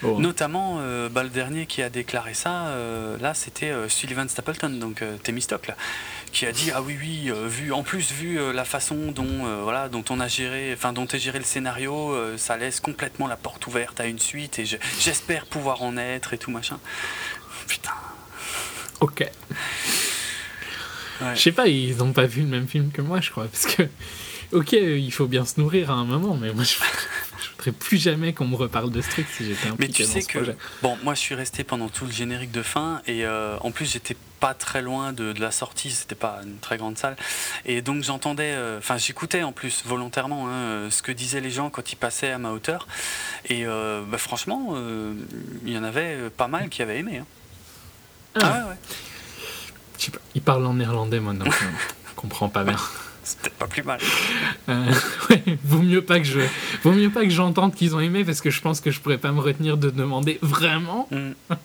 Chaud, 0.00 0.16
hein. 0.16 0.20
Notamment, 0.20 0.78
euh, 0.80 1.08
bah, 1.08 1.22
le 1.22 1.28
dernier 1.28 1.66
qui 1.66 1.82
a 1.82 1.90
déclaré 1.90 2.34
ça, 2.34 2.68
euh, 2.68 3.16
là, 3.18 3.34
c'était 3.34 3.70
euh, 3.70 3.88
Sullivan 3.88 4.28
Stapleton, 4.28 4.70
donc 4.70 5.00
là, 5.02 5.76
qui 6.32 6.46
a 6.46 6.52
dit 6.52 6.70
ah 6.74 6.80
oui 6.82 6.96
oui, 7.00 7.32
vu 7.48 7.72
en 7.72 7.82
plus 7.82 8.12
vu 8.12 8.38
la 8.52 8.64
façon 8.64 9.10
dont 9.12 9.62
voilà 9.64 9.88
dont 9.88 10.04
on 10.10 10.20
a 10.20 10.28
géré, 10.28 10.72
enfin 10.72 10.92
dont 10.92 11.06
est 11.06 11.18
géré 11.18 11.38
le 11.38 11.44
scénario, 11.44 12.14
ça 12.36 12.56
laisse 12.56 12.78
complètement 12.80 13.26
la 13.26 13.36
porte 13.36 13.66
ouverte 13.66 13.98
à 14.00 14.06
une 14.06 14.18
suite 14.20 14.58
et 14.60 14.64
je- 14.64 14.76
j'espère 15.00 15.46
pouvoir 15.46 15.82
en 15.82 15.96
être 15.96 16.32
et 16.32 16.38
tout 16.38 16.50
machin. 16.52 16.78
Putain. 17.66 17.90
Ok. 19.00 19.20
Ouais. 21.20 21.34
Je 21.34 21.40
sais 21.40 21.52
pas, 21.52 21.66
ils 21.66 22.02
ont 22.02 22.12
pas 22.12 22.26
vu 22.26 22.42
le 22.42 22.48
même 22.48 22.66
film 22.68 22.90
que 22.92 23.02
moi, 23.02 23.20
je 23.20 23.30
crois. 23.30 23.46
Parce 23.48 23.66
que, 23.66 23.82
ok, 24.52 24.72
il 24.72 25.12
faut 25.12 25.26
bien 25.26 25.44
se 25.44 25.60
nourrir 25.60 25.90
à 25.90 25.94
un 25.94 26.04
moment, 26.04 26.36
mais 26.40 26.52
moi, 26.52 26.64
je, 26.64 26.74
plus 27.68 27.98
jamais 27.98 28.32
qu'on 28.32 28.46
me 28.48 28.56
reparle 28.56 28.90
de 28.90 29.02
ce 29.02 29.10
truc 29.10 29.26
si 29.36 29.44
j'étais 29.44 29.68
impliqué 29.68 29.76
Mais 29.78 29.88
tu 29.92 30.02
dans 30.04 30.08
sais 30.08 30.20
ce 30.22 30.28
que 30.28 30.38
projet. 30.38 30.56
bon, 30.82 30.96
moi 31.04 31.12
je 31.14 31.20
suis 31.20 31.34
resté 31.34 31.62
pendant 31.62 31.90
tout 31.90 32.06
le 32.06 32.12
générique 32.12 32.50
de 32.52 32.62
fin 32.62 33.02
et 33.06 33.26
euh, 33.26 33.58
en 33.60 33.70
plus 33.70 33.92
j'étais 33.92 34.16
pas 34.40 34.54
très 34.54 34.80
loin 34.80 35.12
de, 35.12 35.34
de 35.34 35.40
la 35.42 35.50
sortie, 35.50 35.90
c'était 35.90 36.14
pas 36.14 36.40
une 36.42 36.56
très 36.58 36.78
grande 36.78 36.96
salle 36.96 37.16
et 37.66 37.82
donc 37.82 38.02
j'entendais, 38.02 38.52
euh, 38.54 38.78
enfin 38.78 38.96
j'écoutais 38.96 39.42
en 39.42 39.52
plus 39.52 39.82
volontairement 39.84 40.48
hein, 40.48 40.52
euh, 40.52 40.90
ce 40.90 41.02
que 41.02 41.12
disaient 41.12 41.42
les 41.42 41.50
gens 41.50 41.68
quand 41.68 41.92
ils 41.92 41.96
passaient 41.96 42.30
à 42.32 42.38
ma 42.38 42.50
hauteur 42.50 42.88
et 43.50 43.66
euh, 43.66 44.02
bah, 44.08 44.16
franchement 44.16 44.74
il 45.66 45.70
y 45.72 45.76
en 45.76 45.84
avait 45.84 46.30
pas 46.34 46.48
mal 46.48 46.70
qui 46.70 46.80
avaient 46.80 46.98
aimé. 46.98 47.18
hein. 47.18 47.26
Ah. 48.36 48.40
Ah 48.42 48.58
ouais 48.64 48.70
ouais, 48.70 48.76
Je 49.98 50.04
sais 50.06 50.10
pas, 50.12 50.20
il 50.34 50.40
parle 50.40 50.64
en 50.64 50.74
néerlandais, 50.74 51.18
euh, 51.18 51.44
je 51.44 52.14
comprends 52.16 52.48
pas 52.48 52.64
bien. 52.64 52.76
c'est 53.30 53.38
peut-être 53.40 53.54
pas 53.56 53.66
plus 53.66 53.82
mal. 53.82 54.00
Euh, 54.68 54.92
ouais, 55.30 55.42
vaut 55.64 55.78
mieux 55.82 56.02
pas 56.04 56.18
que 56.18 56.24
je, 56.26 56.40
vaut 56.82 56.92
mieux 56.92 57.10
pas 57.10 57.22
que 57.24 57.30
j'entende 57.30 57.74
qu'ils 57.74 57.94
ont 57.96 58.00
aimé 58.00 58.24
parce 58.24 58.40
que 58.40 58.50
je 58.50 58.60
pense 58.60 58.80
que 58.80 58.90
je 58.90 59.00
pourrais 59.00 59.18
pas 59.18 59.32
me 59.32 59.40
retenir 59.40 59.76
de 59.76 59.90
demander 59.90 60.38
vraiment. 60.42 61.08
Mm. 61.10 61.30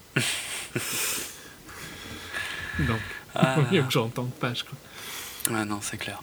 Donc, 2.87 2.99
Ah, 3.35 3.55
vaut 3.55 3.65
mieux 3.71 3.81
que 3.83 3.91
j'entende 3.91 4.31
pas, 4.33 4.53
je 4.53 4.63
crois. 4.63 4.77
ouais, 5.57 5.65
non 5.65 5.79
c'est 5.81 5.97
clair. 5.97 6.21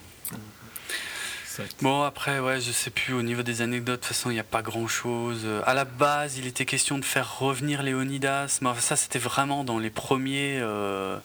Bon, 1.83 2.03
après, 2.03 2.39
ouais, 2.41 2.63
je 2.63 2.73
sais 2.73 2.89
plus, 2.89 3.13
au 3.13 3.21
niveau 3.21 3.43
des 3.43 3.61
anecdotes, 3.61 3.97
de 4.01 4.07
toute 4.07 4.15
façon, 4.15 4.31
il 4.31 4.35
n'y 4.35 4.41
a 4.41 4.45
pas 4.45 4.63
grand 4.63 4.87
chose. 4.89 5.47
À 5.67 5.75
la 5.75 5.85
base, 5.85 6.39
il 6.39 6.47
était 6.47 6.65
question 6.65 6.97
de 6.99 7.05
faire 7.05 7.39
revenir 7.41 7.83
Léonidas, 7.83 8.59
mais 8.63 8.71
ça, 8.79 8.97
c'était 8.97 9.19
vraiment 9.19 9.63
dans 9.63 9.79
les 9.79 9.91
premiers. 9.91 10.59
euh, 10.63 11.19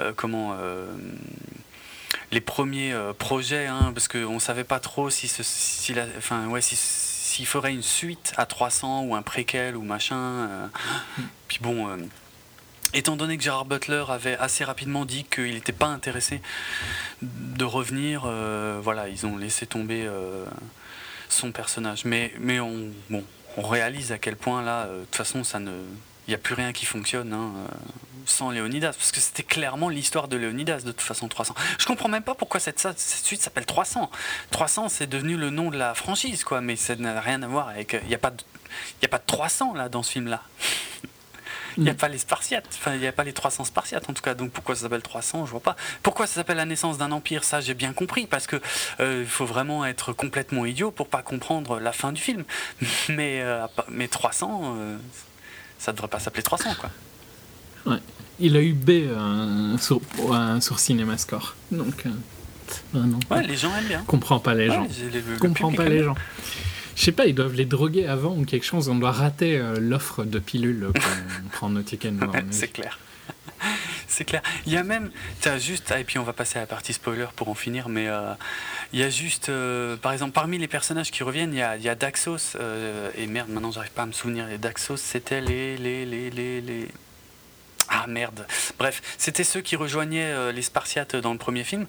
euh, 0.00 0.12
comment. 0.16 0.56
euh, 0.58 0.86
les 2.30 2.40
premiers 2.40 2.92
euh, 2.92 3.12
projets, 3.12 3.66
hein, 3.66 3.90
parce 3.94 4.08
qu'on 4.08 4.34
ne 4.34 4.38
savait 4.38 4.64
pas 4.64 4.80
trop 4.80 5.10
si, 5.10 5.28
ce- 5.28 5.42
si 5.42 5.94
la- 5.94 6.06
enfin, 6.18 6.46
ouais, 6.48 6.60
si- 6.60 6.76
s'il 6.76 7.46
ferait 7.46 7.72
une 7.72 7.82
suite 7.82 8.32
à 8.36 8.46
300 8.46 9.02
ou 9.04 9.14
un 9.14 9.22
préquel 9.22 9.76
ou 9.76 9.82
machin. 9.82 10.16
euh. 10.18 10.66
Puis 11.48 11.58
bon. 11.60 11.88
euh, 11.88 11.96
Étant 12.94 13.16
donné 13.16 13.38
que 13.38 13.42
Gérard 13.42 13.64
Butler 13.64 14.04
avait 14.10 14.36
assez 14.36 14.64
rapidement 14.64 15.06
dit 15.06 15.24
qu'il 15.24 15.54
n'était 15.54 15.72
pas 15.72 15.86
intéressé 15.86 16.42
de 17.22 17.64
revenir, 17.64 18.26
voilà, 18.82 19.08
ils 19.08 19.24
ont 19.24 19.38
laissé 19.38 19.64
tomber 19.64 20.06
son 21.30 21.52
personnage. 21.52 22.04
Mais, 22.04 22.34
mais 22.38 22.60
on, 22.60 22.90
bon, 23.08 23.24
on 23.56 23.62
réalise 23.66 24.12
à 24.12 24.18
quel 24.18 24.36
point 24.36 24.60
là, 24.60 24.88
de 24.88 25.00
toute 25.06 25.16
façon, 25.16 25.42
ça 25.42 25.58
ne, 25.58 25.72
il 26.26 26.30
n'y 26.30 26.34
a 26.34 26.38
plus 26.38 26.54
rien 26.54 26.72
qui 26.72 26.86
fonctionne 26.86 27.32
hein, 27.32 27.52
euh, 27.56 27.74
sans 28.26 28.50
Léonidas, 28.50 28.92
parce 28.92 29.12
que 29.12 29.20
c'était 29.20 29.42
clairement 29.42 29.88
l'histoire 29.88 30.28
de 30.28 30.36
Léonidas 30.36 30.78
de 30.82 30.92
toute 30.92 31.00
façon 31.00 31.28
300. 31.28 31.54
Je 31.78 31.86
comprends 31.86 32.08
même 32.08 32.22
pas 32.22 32.34
pourquoi 32.34 32.60
cette, 32.60 32.78
cette 32.78 33.24
suite 33.24 33.42
s'appelle 33.42 33.66
300. 33.66 34.10
300, 34.50 34.88
c'est 34.88 35.08
devenu 35.08 35.36
le 35.36 35.50
nom 35.50 35.70
de 35.70 35.76
la 35.76 35.94
franchise, 35.94 36.44
quoi, 36.44 36.60
mais 36.60 36.76
ça 36.76 36.94
n'a 36.96 37.20
rien 37.20 37.42
à 37.42 37.46
voir 37.48 37.68
avec. 37.68 37.96
Il 38.02 38.08
n'y 38.08 38.14
a 38.14 38.18
pas 38.18 38.30
de, 38.30 38.42
il 39.00 39.02
y 39.02 39.06
a 39.06 39.08
pas 39.08 39.18
de 39.18 39.26
300 39.26 39.74
là 39.74 39.88
dans 39.88 40.02
ce 40.02 40.12
film-là. 40.12 40.42
Il 41.78 41.84
n'y 41.84 41.88
a 41.88 41.94
Mm. 41.94 41.96
pas 41.96 42.08
les 42.08 42.18
Spartiates, 42.18 42.68
enfin 42.78 42.94
il 42.94 43.00
n'y 43.00 43.06
a 43.06 43.12
pas 43.12 43.24
les 43.24 43.32
300 43.32 43.64
Spartiates 43.64 44.10
en 44.10 44.12
tout 44.12 44.20
cas, 44.22 44.34
donc 44.34 44.50
pourquoi 44.50 44.74
ça 44.74 44.82
s'appelle 44.82 45.00
300, 45.00 45.46
je 45.46 45.52
vois 45.52 45.60
pas. 45.60 45.74
Pourquoi 46.02 46.26
ça 46.26 46.34
s'appelle 46.34 46.58
la 46.58 46.66
naissance 46.66 46.98
d'un 46.98 47.12
empire, 47.12 47.44
ça 47.44 47.62
j'ai 47.62 47.72
bien 47.72 47.94
compris, 47.94 48.26
parce 48.26 48.46
que 48.46 48.60
euh, 49.00 49.24
faut 49.26 49.46
vraiment 49.46 49.86
être 49.86 50.12
complètement 50.12 50.66
idiot 50.66 50.90
pour 50.90 51.08
pas 51.08 51.22
comprendre 51.22 51.80
la 51.80 51.92
fin 51.92 52.12
du 52.12 52.20
film. 52.20 52.44
Euh, 53.08 53.66
mais 53.88 54.08
300, 54.08 54.74
euh, 54.76 54.98
ça 55.82 55.92
devrait 55.92 56.08
pas 56.08 56.18
s'appeler 56.20 56.42
300 56.42 56.70
quoi. 56.78 56.90
Ouais. 57.86 57.98
Il 58.38 58.56
a 58.56 58.60
eu 58.62 58.72
B 58.72 58.90
euh, 58.90 59.76
sur, 59.78 60.00
euh, 60.30 60.60
sur 60.60 60.78
CinemaScore. 60.78 61.54
Donc, 61.70 62.06
euh. 62.06 62.10
Ouais, 63.30 63.42
les 63.46 63.56
gens 63.56 63.74
aiment 63.76 63.86
bien. 63.88 64.02
Comprends 64.06 64.38
pas 64.38 64.54
les 64.54 64.68
Ouais, 64.68 64.74
gens. 64.76 64.86
le- 65.12 65.38
Comprends 65.38 65.72
pas 65.72 65.88
les 65.88 66.02
gens. 66.04 66.14
Je 66.94 67.02
sais 67.04 67.12
pas, 67.12 67.26
ils 67.26 67.34
doivent 67.34 67.54
les 67.54 67.64
droguer 67.66 68.06
avant 68.06 68.36
ou 68.36 68.44
quelque 68.44 68.64
chose. 68.64 68.88
On 68.88 68.94
doit 68.94 69.12
rater 69.12 69.58
euh, 69.58 69.76
l'offre 69.80 70.24
de 70.24 70.38
pilules 70.38 70.90
qu'on 70.94 71.48
prend 71.52 71.68
nos 71.70 71.82
tickets. 71.82 72.16
devant 72.16 72.32
Ouais, 72.32 72.44
c'est 72.50 72.68
clair. 72.68 72.98
C'est 74.08 74.24
clair. 74.24 74.42
Il 74.66 74.72
y 74.72 74.76
a 74.76 74.82
même, 74.84 75.10
t'as 75.40 75.56
juste, 75.58 75.90
ah, 75.94 75.98
et 75.98 76.04
puis 76.04 76.18
on 76.18 76.22
va 76.22 76.34
passer 76.34 76.58
à 76.58 76.62
la 76.62 76.66
partie 76.66 76.92
spoiler 76.92 77.26
pour 77.34 77.48
en 77.48 77.54
finir, 77.54 77.88
mais 77.88 78.08
euh, 78.08 78.34
il 78.92 78.98
y 78.98 79.02
a 79.02 79.08
juste, 79.08 79.48
euh, 79.48 79.96
par 79.96 80.12
exemple, 80.12 80.32
parmi 80.32 80.58
les 80.58 80.68
personnages 80.68 81.10
qui 81.10 81.22
reviennent, 81.22 81.54
il 81.54 81.82
y 81.82 81.88
a, 81.88 81.94
Daxos, 81.94 82.56
euh, 82.56 83.10
et 83.16 83.26
merde, 83.26 83.48
maintenant 83.48 83.72
j'arrive 83.72 83.92
pas 83.92 84.02
à 84.02 84.06
me 84.06 84.12
souvenir, 84.12 84.50
et 84.50 84.58
Daxos 84.58 84.98
c'était 84.98 85.40
les, 85.40 85.78
les, 85.78 86.04
les, 86.04 86.30
les, 86.30 86.60
les... 86.60 86.88
Ah 87.88 88.06
merde. 88.06 88.46
Bref, 88.78 89.02
c'était 89.18 89.44
ceux 89.44 89.60
qui 89.60 89.76
rejoignaient 89.76 90.32
euh, 90.32 90.52
les 90.52 90.62
Spartiates 90.62 91.16
dans 91.16 91.32
le 91.32 91.38
premier 91.38 91.64
film, 91.64 91.86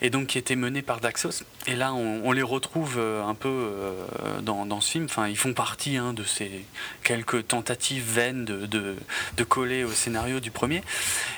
et 0.00 0.10
donc 0.10 0.28
qui 0.28 0.38
étaient 0.38 0.56
menés 0.56 0.82
par 0.82 1.00
Daxos. 1.00 1.44
Et 1.68 1.76
là, 1.76 1.92
on, 1.94 2.32
les 2.32 2.42
retrouve 2.42 2.98
un 2.98 3.34
peu 3.34 3.70
dans, 4.42 4.80
ce 4.80 4.90
film. 4.90 5.04
Enfin, 5.06 5.28
ils 5.28 5.36
font 5.36 5.54
partie 5.54 5.96
hein, 5.96 6.12
de 6.12 6.24
ces 6.24 6.64
quelques 7.02 7.48
tentatives 7.48 8.04
vaines 8.04 8.44
de, 8.44 8.66
de, 8.66 9.44
coller 9.44 9.82
au 9.82 9.90
scénario 9.90 10.40
du 10.40 10.50
premier. 10.50 10.82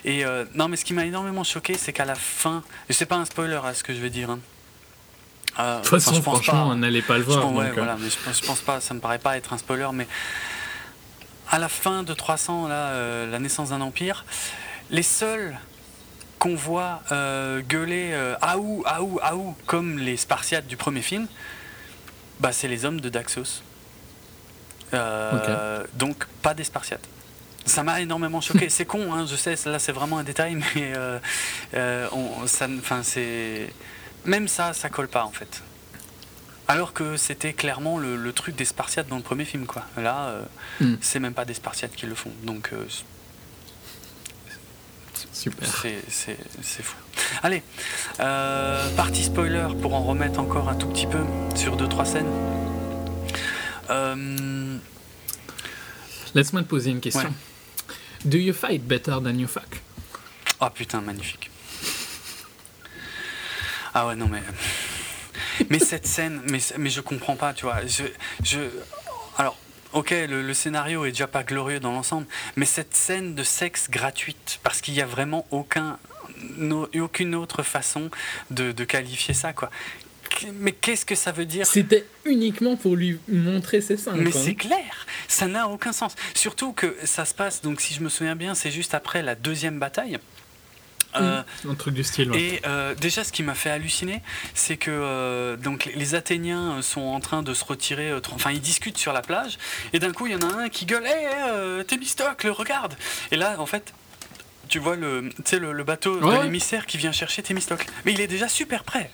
Et 0.05 0.25
non, 0.55 0.69
mais 0.69 0.77
ce 0.77 0.85
qui 0.85 0.95
m'a 0.95 1.07
énormément 1.07 1.45
choqué, 1.45 1.75
c'est 1.79 1.93
qu'à 1.93 2.05
la 2.05 2.17
fin, 2.17 2.63
et 2.91 2.93
c'est 2.93 3.07
pas 3.07 3.17
un 3.17 3.25
spoiler 3.25 3.61
à 3.65 3.73
ce 3.73 3.83
que 3.83 3.95
je 3.95 4.01
vais 4.01 4.11
dire. 4.11 4.31
hein. 4.31 4.41
Euh, 5.59 5.77
De 5.79 5.83
toute 5.83 5.91
façon, 5.91 6.15
je 6.15 6.21
pense 6.21 6.35
franchement, 6.43 6.67
pas. 6.69 6.73
on 6.73 6.77
n'allait 6.77 7.03
pas 7.03 7.15
le 7.19 7.25
Je 7.25 7.27
voir. 7.27 7.43
pense, 7.43 7.57
ouais, 7.59 7.65
donc, 7.69 7.73
euh, 7.79 7.83
voilà, 7.83 7.97
mais 8.01 8.09
je, 8.09 8.17
pense- 8.17 8.41
je 8.41 8.47
pense 8.47 8.61
pas, 8.61 8.81
ça 8.81 8.95
me 8.95 9.01
paraît 9.01 9.19
pas 9.19 9.37
être 9.37 9.53
un 9.53 9.59
spoiler, 9.59 9.89
mais 9.93 10.07
à 11.51 11.59
la 11.59 11.69
fin 11.69 12.03
de 12.03 12.15
300, 12.15 12.69
là, 12.69 12.75
euh, 12.75 13.31
la 13.31 13.39
naissance 13.39 13.69
d'un 13.71 13.81
empire, 13.83 14.25
les 14.91 15.03
seuls 15.03 15.57
qu'on 16.39 16.55
voit 16.57 17.03
euh, 17.13 17.61
gueuler 17.61 18.11
euh, 18.13 18.35
Aou, 18.41 18.83
Aou, 18.87 19.21
Aou, 19.23 19.55
comme 19.67 19.99
les 19.99 20.17
Spartiates 20.17 20.67
du 20.67 20.77
premier 20.79 21.03
film, 21.03 21.27
bah, 22.41 22.51
c'est 22.53 22.67
les 22.69 22.85
hommes 22.87 23.01
de 23.01 23.09
Daxos. 23.11 23.63
Donc, 25.95 26.27
pas 26.43 26.55
des 26.55 26.65
Spartiates. 26.65 27.07
Ça 27.65 27.83
m'a 27.85 28.01
énormément 28.01 28.41
choqué. 28.41 28.69
C'est 28.69 28.85
con, 28.87 29.13
hein, 29.13 29.25
je 29.31 29.37
sais, 29.37 29.55
là 29.67 29.79
c'est 29.79 29.93
vraiment 29.93 30.19
un 30.19 30.25
détail, 30.25 30.57
mais 30.75 30.93
on- 32.13 32.47
ça, 32.47 32.67
enfin, 32.79 33.03
c'est 33.03 33.73
même 34.25 34.49
ça, 34.49 34.73
ça 34.73 34.89
colle 34.89 35.09
pas 35.09 35.25
en 35.25 35.31
fait. 35.33 35.63
Alors 36.69 36.93
que 36.93 37.17
c'était 37.17 37.53
clairement 37.53 37.99
le, 37.99 38.17
le 38.17 38.33
truc 38.33 38.55
des 38.57 38.65
Spartiates 38.65 39.09
dans 39.09 39.17
le 39.17 39.23
premier 39.23 39.45
film, 39.45 39.67
quoi. 39.67 39.85
Là, 39.97 40.27
euh, 40.29 40.43
Hmm. 40.81 40.95
c'est 41.01 41.19
même 41.21 41.35
pas 41.35 41.45
des 41.45 41.55
Spartiates 41.55 41.95
qui 41.95 42.07
le 42.07 42.15
font, 42.15 42.31
donc 42.45 42.71
euh, 42.73 42.87
Super. 45.33 45.69
c'est 46.09 46.37
fou. 46.83 46.97
Allez, 47.43 47.63
euh, 48.21 48.89
partie 48.97 49.23
spoiler 49.25 49.67
pour 49.81 49.95
en 49.95 50.03
remettre 50.03 50.39
encore 50.41 50.69
un 50.69 50.75
tout 50.75 50.87
petit 50.89 51.07
peu 51.07 51.21
sur 51.55 51.77
deux 51.77 51.89
trois 51.89 52.05
scènes. 52.07 52.31
Laisse-moi 56.35 56.63
te 56.63 56.69
poser 56.69 56.91
une 56.91 57.01
question. 57.01 57.29
Ouais. 57.29 57.95
Do 58.25 58.39
you 58.39 58.55
fight 58.55 58.83
better 58.87 59.17
than 59.23 59.35
you 59.39 59.47
fuck? 59.47 59.81
Oh 60.61 60.69
putain, 60.71 61.01
magnifique. 61.01 61.51
Ah 63.95 64.07
ouais, 64.07 64.17
non 64.17 64.29
mais. 64.29 64.43
Mais 65.71 65.79
cette 65.79 66.07
scène, 66.07 66.41
mais, 66.49 66.59
mais 66.79 66.91
je 66.91 67.01
comprends 67.01 67.37
pas, 67.37 67.53
tu 67.55 67.65
vois. 67.67 67.85
Je, 67.87 68.05
je, 68.43 68.59
alors, 69.39 69.57
ok, 69.93 70.11
le, 70.11 70.43
le 70.43 70.55
scénario 70.55 71.05
est 71.05 71.11
déjà 71.13 71.27
pas 71.27 71.43
glorieux 71.43 71.81
dans 71.81 71.93
l'ensemble, 71.93 72.27
mais 72.57 72.67
cette 72.67 72.95
scène 72.95 73.35
de 73.35 73.43
sexe 73.43 73.89
gratuite, 73.91 74.61
parce 74.63 74.81
qu'il 74.81 74.95
n'y 74.95 75.01
a 75.01 75.07
vraiment 75.07 75.47
aucun, 75.51 75.99
no- 76.59 76.89
aucune 76.97 77.35
autre 77.35 77.63
façon 77.63 78.11
de, 78.51 78.73
de 78.73 78.85
qualifier 78.85 79.35
ça, 79.35 79.53
quoi. 79.53 79.71
Mais 80.55 80.73
qu'est-ce 80.73 81.05
que 81.05 81.15
ça 81.15 81.31
veut 81.31 81.45
dire? 81.45 81.67
C'était 81.67 82.07
uniquement 82.25 82.77
pour 82.77 82.97
lui 82.97 83.21
montrer 83.29 83.83
ses 83.83 83.99
seins. 83.99 84.15
mais 84.17 84.33
c'est 84.33 84.55
clair, 84.55 85.07
ça 85.29 85.47
n'a 85.47 85.69
aucun 85.69 85.93
sens. 85.93 86.15
Surtout 86.35 86.73
que 86.73 86.97
ça 87.05 87.27
se 87.27 87.35
passe, 87.35 87.61
donc 87.61 87.81
si 87.83 87.93
je 87.93 88.01
me 88.01 88.09
souviens 88.09 88.35
bien, 88.37 88.55
c'est 88.55 88.71
juste 88.71 88.95
après 88.95 89.23
la 89.23 89.35
deuxième 89.35 89.79
bataille. 89.79 90.19
Euh. 91.17 91.43
Un 91.69 91.75
truc 91.75 91.95
du 91.95 92.05
style. 92.05 92.31
ouais. 92.31 92.41
Et 92.41 92.61
euh, 92.67 92.95
déjà, 92.95 93.25
ce 93.25 93.33
qui 93.33 93.43
m'a 93.43 93.55
fait 93.55 93.71
halluciner, 93.71 94.23
c'est 94.55 94.77
que 94.77 94.91
euh, 94.91 95.57
donc 95.57 95.91
les- 95.95 96.15
Athéniens 96.15 96.81
sont 96.83 97.01
en 97.03 97.21
train 97.21 97.43
de 97.43 97.55
se 97.55 97.65
retirer. 97.65 98.13
Enfin, 98.35 98.51
ils 98.51 98.61
discutent 98.61 98.99
sur 98.99 99.13
la 99.13 99.23
plage, 99.23 99.59
et 99.93 99.99
d'un 99.99 100.13
coup, 100.13 100.27
il 100.27 100.33
y 100.33 100.37
en 100.37 100.41
a 100.41 100.55
un 100.65 100.69
qui 100.69 100.85
gueule 100.87 101.07
Hé, 101.07 101.11
euh, 101.51 101.83
Thémistocle, 101.85 102.49
regarde 102.49 102.95
Et 103.31 103.37
là, 103.37 103.57
en 103.59 103.67
fait, 103.67 103.93
tu 104.69 104.79
vois 104.79 104.97
le, 104.97 105.29
tu 105.37 105.43
sais, 105.45 105.59
le, 105.59 105.73
le 105.73 105.85
bateau 105.85 106.19
Ouais. 106.21 106.39
de 106.39 106.43
l'émissaire 106.45 106.87
qui 106.87 106.99
vient 106.99 107.13
chercher 107.13 107.43
Thémistocle. 107.43 107.87
Mais 108.05 108.13
il 108.13 108.21
est 108.21 108.27
déjà 108.27 108.49
super 108.49 108.85
prêt. 108.85 109.11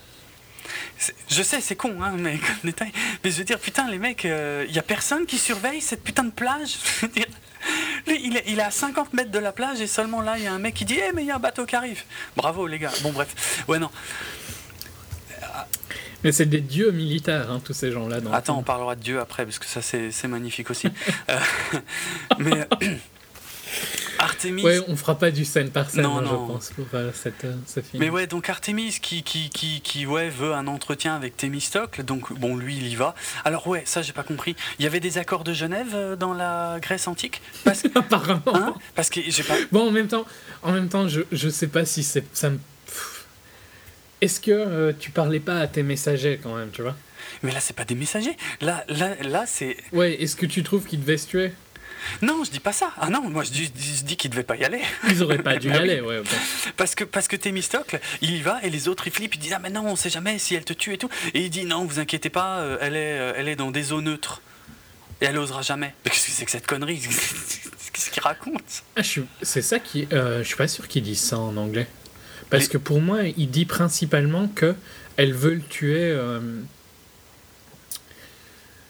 C'est- 0.98 1.14
Je 1.30 1.42
sais, 1.42 1.60
c'est 1.60 1.76
con, 1.76 2.02
hein, 2.02 2.14
mais 2.18 2.36
comme 2.38 2.56
détail. 2.64 2.92
Mais 3.24 3.30
je 3.30 3.36
veux 3.38 3.44
dire, 3.44 3.58
putain, 3.60 3.88
les 3.90 3.98
mecs, 3.98 4.24
il 4.24 4.72
y 4.74 4.78
a 4.78 4.82
personne 4.82 5.24
qui 5.26 5.38
surveille 5.38 5.80
cette 5.80 6.02
putain 6.02 6.24
de 6.24 6.30
plage. 6.32 6.76
Il 8.06 8.36
est, 8.36 8.44
il 8.46 8.58
est 8.58 8.62
à 8.62 8.70
50 8.70 9.12
mètres 9.12 9.30
de 9.30 9.38
la 9.38 9.52
plage 9.52 9.80
et 9.80 9.86
seulement 9.86 10.22
là, 10.22 10.38
il 10.38 10.44
y 10.44 10.46
a 10.46 10.52
un 10.52 10.58
mec 10.58 10.74
qui 10.74 10.84
dit 10.84 10.98
Eh, 10.98 11.12
mais 11.12 11.22
il 11.22 11.26
y 11.26 11.30
a 11.30 11.36
un 11.36 11.40
bateau 11.40 11.66
qui 11.66 11.76
arrive. 11.76 12.02
Bravo, 12.36 12.66
les 12.66 12.78
gars. 12.78 12.92
Bon, 13.02 13.12
bref. 13.12 13.64
Ouais, 13.68 13.78
non. 13.78 13.90
Mais 16.24 16.32
c'est 16.32 16.46
des 16.46 16.60
dieux 16.60 16.90
militaires, 16.90 17.50
hein, 17.50 17.60
tous 17.62 17.74
ces 17.74 17.92
gens-là. 17.92 18.18
Attends, 18.32 18.58
on 18.58 18.62
parlera 18.62 18.96
de 18.96 19.00
Dieu 19.00 19.20
après, 19.20 19.44
parce 19.44 19.58
que 19.58 19.66
ça, 19.66 19.82
c'est 19.82 20.10
c'est 20.10 20.26
magnifique 20.26 20.70
aussi. 20.70 20.88
Euh, 21.28 21.38
mais. 22.38 22.66
Artemis. 24.18 24.62
Ouais, 24.62 24.80
on 24.88 24.96
fera 24.96 25.16
pas 25.16 25.30
du 25.30 25.44
scène 25.44 25.70
par 25.70 25.90
scène, 25.90 26.02
Non, 26.02 26.18
hein, 26.18 26.22
non. 26.22 26.46
je 26.46 26.52
pense, 26.52 26.70
pour 26.70 26.86
euh, 26.94 27.10
cette, 27.14 27.44
euh, 27.44 27.54
ce 27.66 27.80
film. 27.80 28.02
Mais 28.02 28.10
ouais, 28.10 28.26
donc 28.26 28.48
Artemis 28.48 28.98
qui, 29.00 29.22
qui, 29.22 29.48
qui, 29.50 29.80
qui 29.80 30.06
ouais, 30.06 30.28
veut 30.28 30.52
un 30.52 30.66
entretien 30.66 31.14
avec 31.14 31.36
Thémistocle, 31.36 32.02
donc 32.02 32.32
bon, 32.38 32.56
lui, 32.56 32.76
il 32.76 32.88
y 32.88 32.96
va. 32.96 33.14
Alors, 33.44 33.66
ouais, 33.68 33.82
ça, 33.84 34.02
j'ai 34.02 34.12
pas 34.12 34.22
compris. 34.24 34.56
Il 34.78 34.84
y 34.84 34.86
avait 34.86 35.00
des 35.00 35.18
accords 35.18 35.44
de 35.44 35.52
Genève 35.52 35.92
euh, 35.94 36.16
dans 36.16 36.34
la 36.34 36.78
Grèce 36.80 37.06
antique? 37.08 37.40
Parce 37.64 37.82
que. 37.82 37.88
Apparemment. 37.98 38.42
Hein? 38.54 38.74
Parce 38.94 39.10
que 39.10 39.20
j'ai 39.26 39.42
pas. 39.42 39.54
Bon, 39.72 39.88
en 39.88 39.90
même 39.90 40.08
temps, 40.08 40.24
en 40.62 40.72
même 40.72 40.88
temps, 40.88 41.08
je, 41.08 41.20
je 41.30 41.48
sais 41.48 41.66
pas 41.66 41.84
si 41.84 42.02
c'est 42.02 42.24
ça 42.32 42.50
me. 42.50 42.58
Est-ce 44.20 44.40
que 44.40 44.50
euh, 44.50 44.92
tu 44.98 45.10
parlais 45.10 45.40
pas 45.40 45.58
à 45.58 45.66
tes 45.66 45.82
messagers 45.82 46.40
quand 46.42 46.56
même, 46.56 46.70
tu 46.70 46.82
vois? 46.82 46.96
Mais 47.42 47.52
là, 47.52 47.60
c'est 47.60 47.76
pas 47.76 47.84
des 47.84 47.94
messagers. 47.94 48.36
Là, 48.60 48.84
là, 48.88 49.14
là 49.22 49.44
c'est. 49.46 49.76
Ouais, 49.92 50.20
est-ce 50.20 50.34
que 50.36 50.46
tu 50.46 50.62
trouves 50.62 50.86
qu'ils 50.86 51.00
devaient 51.00 51.18
se 51.18 51.28
tuer 51.28 51.52
Non, 52.22 52.42
je 52.44 52.50
dis 52.50 52.60
pas 52.60 52.72
ça. 52.72 52.90
Ah 53.00 53.08
non, 53.10 53.28
moi, 53.28 53.44
je 53.44 53.50
dis, 53.50 53.64
je 53.76 54.04
dis 54.04 54.16
qu'il 54.16 54.30
devait 54.30 54.42
pas 54.42 54.56
y 54.56 54.64
aller. 54.64 54.80
Ils 55.08 55.22
auraient 55.22 55.38
pas 55.42 55.56
dû 55.58 55.68
y 55.68 55.72
Ah 55.72 55.74
oui. 55.76 55.90
aller, 55.90 56.00
ouais. 56.00 56.22
Parce 56.76 56.94
que, 56.94 57.04
parce 57.04 57.28
que 57.28 57.36
Thémistocle, 57.36 58.00
il 58.22 58.36
y 58.36 58.40
va 58.42 58.58
et 58.62 58.70
les 58.70 58.88
autres 58.88 59.06
ils 59.06 59.12
flippent, 59.12 59.34
ils 59.34 59.38
disent 59.38 59.52
Ah, 59.54 59.58
mais 59.60 59.70
non, 59.70 59.84
on 59.86 59.96
sait 59.96 60.10
jamais 60.10 60.38
si 60.38 60.54
elle 60.54 60.64
te 60.64 60.72
tue 60.72 60.94
et 60.94 60.98
tout. 60.98 61.08
Et 61.34 61.40
il 61.42 61.50
dit 61.50 61.64
Non, 61.64 61.84
vous 61.84 61.98
inquiétez 62.00 62.30
pas, 62.30 62.58
euh, 62.58 62.78
elle 62.80 62.96
est, 62.96 63.18
euh, 63.18 63.32
elle 63.36 63.48
est 63.48 63.56
dans 63.56 63.70
des 63.70 63.92
eaux 63.92 64.00
neutres. 64.00 64.40
Et 65.20 65.24
elle 65.26 65.36
osera 65.38 65.62
jamais. 65.62 65.94
Mais 66.04 66.10
qu'est-ce 66.10 66.26
que 66.26 66.32
c'est 66.32 66.44
que 66.44 66.50
cette 66.50 66.66
connerie? 66.66 67.00
Qu'est-ce 67.92 68.10
qu'il 68.10 68.22
raconte? 68.22 68.62
Ah, 68.96 69.02
suis- 69.02 69.24
c'est 69.42 69.62
ça 69.62 69.78
qui. 69.80 70.06
euh, 70.12 70.42
je 70.42 70.46
suis 70.48 70.56
pas 70.56 70.68
sûr 70.68 70.86
qu'ils 70.86 71.02
disent 71.02 71.20
ça 71.22 71.38
en 71.38 71.56
anglais. 71.56 71.88
Parce 72.50 72.68
que 72.68 72.78
pour 72.78 73.00
moi, 73.00 73.22
il 73.36 73.50
dit 73.50 73.64
principalement 73.66 74.46
que 74.48 74.74
elle 75.16 75.32
veut 75.34 75.54
le 75.54 75.60
tuer. 75.62 75.98
euh, 76.12 76.40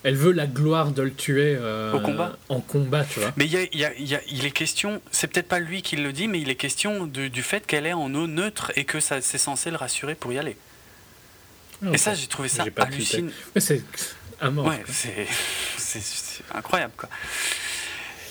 Elle 0.04 0.14
veut 0.16 0.30
la 0.32 0.46
gloire 0.46 0.92
de 0.92 1.02
le 1.02 1.12
tuer 1.12 1.56
euh, 1.60 1.92
Au 1.92 2.00
combat 2.00 2.36
en 2.48 2.60
combat, 2.60 3.04
tu 3.04 3.18
vois. 3.20 3.32
Mais 3.36 3.46
il, 3.46 3.52
y 3.52 3.56
a- 3.56 3.62
il 3.72 3.78
y 3.78 3.84
a- 3.84 3.94
il 3.98 4.06
y 4.08 4.14
a- 4.14 4.20
il 4.30 4.46
est 4.46 4.50
question, 4.52 5.02
c'est 5.10 5.26
peut-être 5.26 5.48
pas 5.48 5.58
lui 5.58 5.82
qui 5.82 5.96
le 5.96 6.12
dit, 6.12 6.28
mais 6.28 6.40
il 6.40 6.48
est 6.50 6.54
question 6.54 7.06
du, 7.06 7.30
du 7.30 7.42
fait 7.42 7.66
qu'elle 7.66 7.84
est 7.86 7.92
en 7.94 8.14
eau 8.14 8.26
neutre 8.28 8.70
et 8.76 8.84
que 8.84 9.00
ça 9.00 9.20
c'est 9.20 9.38
censé 9.38 9.70
le 9.70 9.76
rassurer 9.76 10.14
pour 10.14 10.32
y 10.32 10.38
aller. 10.38 10.56
Et 11.92 11.98
ça, 11.98 12.14
j'ai 12.14 12.26
trouvé 12.26 12.48
ça 12.48 12.64
hallucinant. 12.76 13.30
C'est 13.56 13.82
à 14.40 14.50
mort. 14.50 14.66
Ouais, 14.66 14.82
c'est 14.86 15.26
incroyable 16.54 16.92
quoi. 16.96 17.08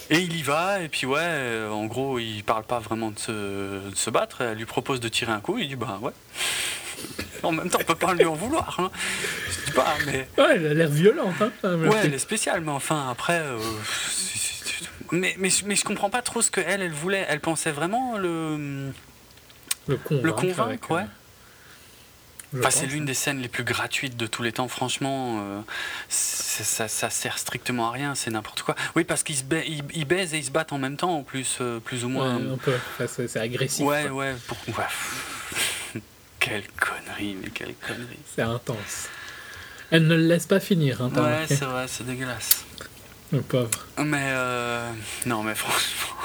Et 0.09 0.19
il 0.19 0.37
y 0.37 0.41
va, 0.43 0.79
et 0.81 0.87
puis 0.87 1.05
ouais, 1.05 1.19
euh, 1.21 1.69
en 1.69 1.85
gros, 1.85 2.17
il 2.17 2.41
parle 2.43 2.63
pas 2.63 2.79
vraiment 2.79 3.11
de 3.11 3.19
se, 3.19 3.31
de 3.89 3.95
se 3.95 4.09
battre. 4.09 4.39
Elle 4.41 4.57
lui 4.57 4.65
propose 4.65 5.01
de 5.01 5.09
tirer 5.09 5.33
un 5.33 5.41
coup, 5.41 5.57
il 5.57 5.67
dit 5.67 5.75
bah 5.75 5.99
ouais. 6.01 6.11
En 7.43 7.51
même 7.51 7.69
temps, 7.69 7.79
on 7.81 7.83
peut 7.85 7.95
pas 7.95 8.13
lui 8.13 8.25
en 8.25 8.33
vouloir. 8.33 8.77
Hein. 8.79 8.91
Je 9.49 9.65
dis 9.65 9.71
pas, 9.71 9.95
mais. 10.05 10.27
Ouais, 10.37 10.55
elle 10.55 10.67
a 10.67 10.73
l'air 10.73 10.89
violente, 10.89 11.35
hein. 11.41 11.51
Ouais, 11.63 11.97
elle 12.03 12.13
est 12.13 12.17
spéciale, 12.19 12.61
mais 12.61 12.71
enfin, 12.71 13.09
après. 13.09 13.39
euh, 13.39 13.57
mais, 15.11 15.35
mais, 15.39 15.49
mais 15.65 15.75
je 15.75 15.83
comprends 15.85 16.09
pas 16.09 16.21
trop 16.21 16.41
ce 16.41 16.51
qu'elle, 16.51 16.81
elle 16.81 16.91
voulait. 16.91 17.25
Elle 17.29 17.39
pensait 17.39 17.71
vraiment 17.71 18.17
le. 18.17 18.91
Le 19.87 19.95
convaincre. 19.97 20.25
Le 20.25 20.33
convaincre, 20.33 20.91
ouais. 20.91 21.01
euh, 21.01 21.05
je 22.53 22.59
Enfin, 22.59 22.69
c'est 22.71 22.85
l'une 22.87 23.03
hein. 23.03 23.05
des 23.05 23.13
scènes 23.13 23.39
les 23.39 23.47
plus 23.47 23.63
gratuites 23.63 24.17
de 24.17 24.25
tous 24.27 24.41
les 24.43 24.51
temps, 24.51 24.67
franchement. 24.67 25.39
euh, 25.41 25.61
ça, 26.09 26.87
ça 26.89 27.09
sert 27.09 27.37
strictement 27.37 27.87
à 27.89 27.91
rien, 27.91 28.15
c'est 28.15 28.31
n'importe 28.31 28.63
quoi. 28.63 28.75
Oui, 28.95 29.03
parce 29.05 29.23
qu'ils 29.23 29.45
ba- 29.47 29.57
baisent 30.05 30.33
et 30.33 30.37
ils 30.39 30.45
se 30.45 30.51
battent 30.51 30.73
en 30.73 30.77
même 30.77 30.97
temps, 30.97 31.15
en 31.17 31.23
plus, 31.23 31.57
euh, 31.61 31.79
plus 31.79 32.03
ou 32.03 32.07
Ouais, 32.07 32.13
moins. 32.13 32.35
un 32.35 32.57
peu. 32.57 32.73
Enfin, 32.95 33.05
c'est 33.07 33.27
c'est 33.29 33.39
agressif. 33.39 33.85
Ouais, 33.85 34.03
quoi. 34.07 34.11
ouais. 34.11 34.35
Pour... 34.47 34.57
ouais. 34.77 34.83
Quelle 36.39 36.63
connerie, 36.79 37.35
mais 37.41 37.49
quelle 37.49 37.73
connerie. 37.75 38.19
C'est 38.35 38.41
intense. 38.41 39.07
Elle 39.91 40.07
ne 40.07 40.15
le 40.15 40.23
laisse 40.27 40.45
pas 40.45 40.59
finir, 40.59 41.01
hein, 41.01 41.11
t'as 41.13 41.21
Ouais, 41.23 41.45
c'est 41.47 41.63
vrai, 41.65 41.85
c'est 41.87 42.05
dégueulasse. 42.05 42.65
Le 43.31 43.41
pauvre. 43.41 43.69
Mais 44.03 44.27
euh, 44.31 44.89
non, 45.25 45.43
mais 45.43 45.55
franchement. 45.55 46.15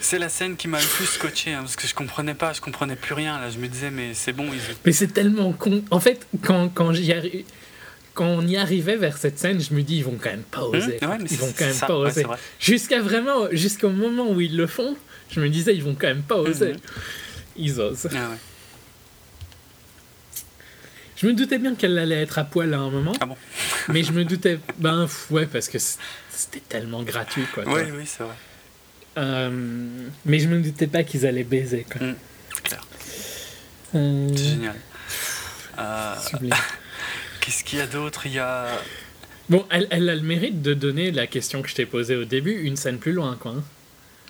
c'est 0.00 0.18
la 0.18 0.28
scène 0.28 0.56
qui 0.56 0.68
m'a 0.68 0.78
le 0.80 0.86
plus 0.86 1.06
scotché, 1.06 1.52
hein, 1.52 1.60
parce 1.60 1.76
que 1.76 1.86
je 1.86 1.94
comprenais 1.94 2.34
pas, 2.34 2.52
je 2.52 2.60
comprenais 2.60 2.96
plus 2.96 3.14
rien. 3.14 3.38
Là, 3.40 3.50
je 3.50 3.58
me 3.58 3.68
disais, 3.68 3.90
mais 3.90 4.14
c'est 4.14 4.32
bon, 4.32 4.46
ils. 4.52 4.60
Mais 4.84 4.92
c'est 4.92 5.08
tellement 5.08 5.52
con. 5.52 5.82
En 5.90 6.00
fait, 6.00 6.26
quand, 6.42 6.68
quand 6.68 6.92
j'y 6.92 7.10
arri- 7.12 7.44
quand 8.14 8.26
on 8.26 8.46
y 8.46 8.56
arrivait 8.58 8.96
vers 8.96 9.16
cette 9.16 9.38
scène, 9.38 9.58
je 9.60 9.72
me 9.72 9.82
dis, 9.82 9.98
ils 9.98 10.04
vont 10.04 10.18
quand 10.22 10.30
même 10.30 10.42
pas 10.42 10.62
oser. 10.64 10.98
Mmh, 11.00 11.06
ouais, 11.06 11.18
ils 11.30 11.38
vont 11.38 11.52
quand 11.56 11.64
même 11.64 11.74
ça, 11.74 11.86
pas 11.86 11.94
oser. 11.96 12.26
Jusqu'à 12.60 13.00
vraiment, 13.00 13.48
jusqu'au 13.52 13.88
moment 13.88 14.30
où 14.30 14.40
ils 14.40 14.54
le 14.56 14.66
font, 14.66 14.96
je 15.32 15.40
me 15.40 15.48
disais, 15.48 15.74
ils 15.74 15.82
vont 15.82 15.94
quand 15.94 16.06
même 16.08 16.22
pas 16.22 16.36
oser. 16.36 16.72
Mhm. 16.74 16.80
Ils 17.56 17.80
osent. 17.80 18.08
Ah 18.12 18.30
ouais. 18.30 18.36
Je 21.16 21.26
me 21.26 21.34
doutais 21.34 21.58
bien 21.58 21.74
qu'elle 21.74 21.96
allait 21.98 22.20
être 22.22 22.38
à 22.38 22.44
poil 22.44 22.74
à 22.74 22.78
un 22.78 22.90
moment. 22.90 23.12
Ah 23.20 23.26
bon 23.26 23.36
Mais 23.88 24.02
je 24.02 24.12
me 24.12 24.24
doutais, 24.24 24.58
ben 24.78 25.06
ouais, 25.30 25.46
parce 25.46 25.68
que 25.68 25.78
c'était 25.78 26.60
tellement 26.68 27.02
gratuit, 27.02 27.44
quoi. 27.54 27.64
Oui, 27.66 27.82
oui, 27.94 28.04
c'est 28.06 28.24
vrai. 28.24 28.34
Euh, 29.18 29.50
mais 30.24 30.38
je 30.38 30.48
me 30.48 30.60
doutais 30.60 30.86
pas 30.86 31.02
qu'ils 31.04 31.26
allaient 31.26 31.44
baiser, 31.44 31.86
quoi. 31.90 32.06
Mm, 32.06 32.14
c'est 32.54 32.62
clair. 32.62 32.86
Euh, 33.94 34.28
C'est 34.34 34.44
génial. 34.44 34.76
Euh. 35.78 36.14
Qu'est-ce 37.40 37.62
qu'il 37.64 37.78
y 37.78 37.82
a 37.82 37.86
d'autre? 37.86 38.26
Il 38.26 38.32
y 38.32 38.38
a. 38.38 38.66
Bon, 39.48 39.66
elle, 39.70 39.86
elle 39.90 40.08
a 40.08 40.14
le 40.14 40.22
mérite 40.22 40.62
de 40.62 40.74
donner 40.74 41.10
la 41.10 41.26
question 41.26 41.62
que 41.62 41.68
je 41.68 41.74
t'ai 41.74 41.86
posée 41.86 42.16
au 42.16 42.24
début 42.24 42.62
une 42.62 42.76
scène 42.76 42.98
plus 42.98 43.12
loin, 43.12 43.36
quoi. 43.38 43.56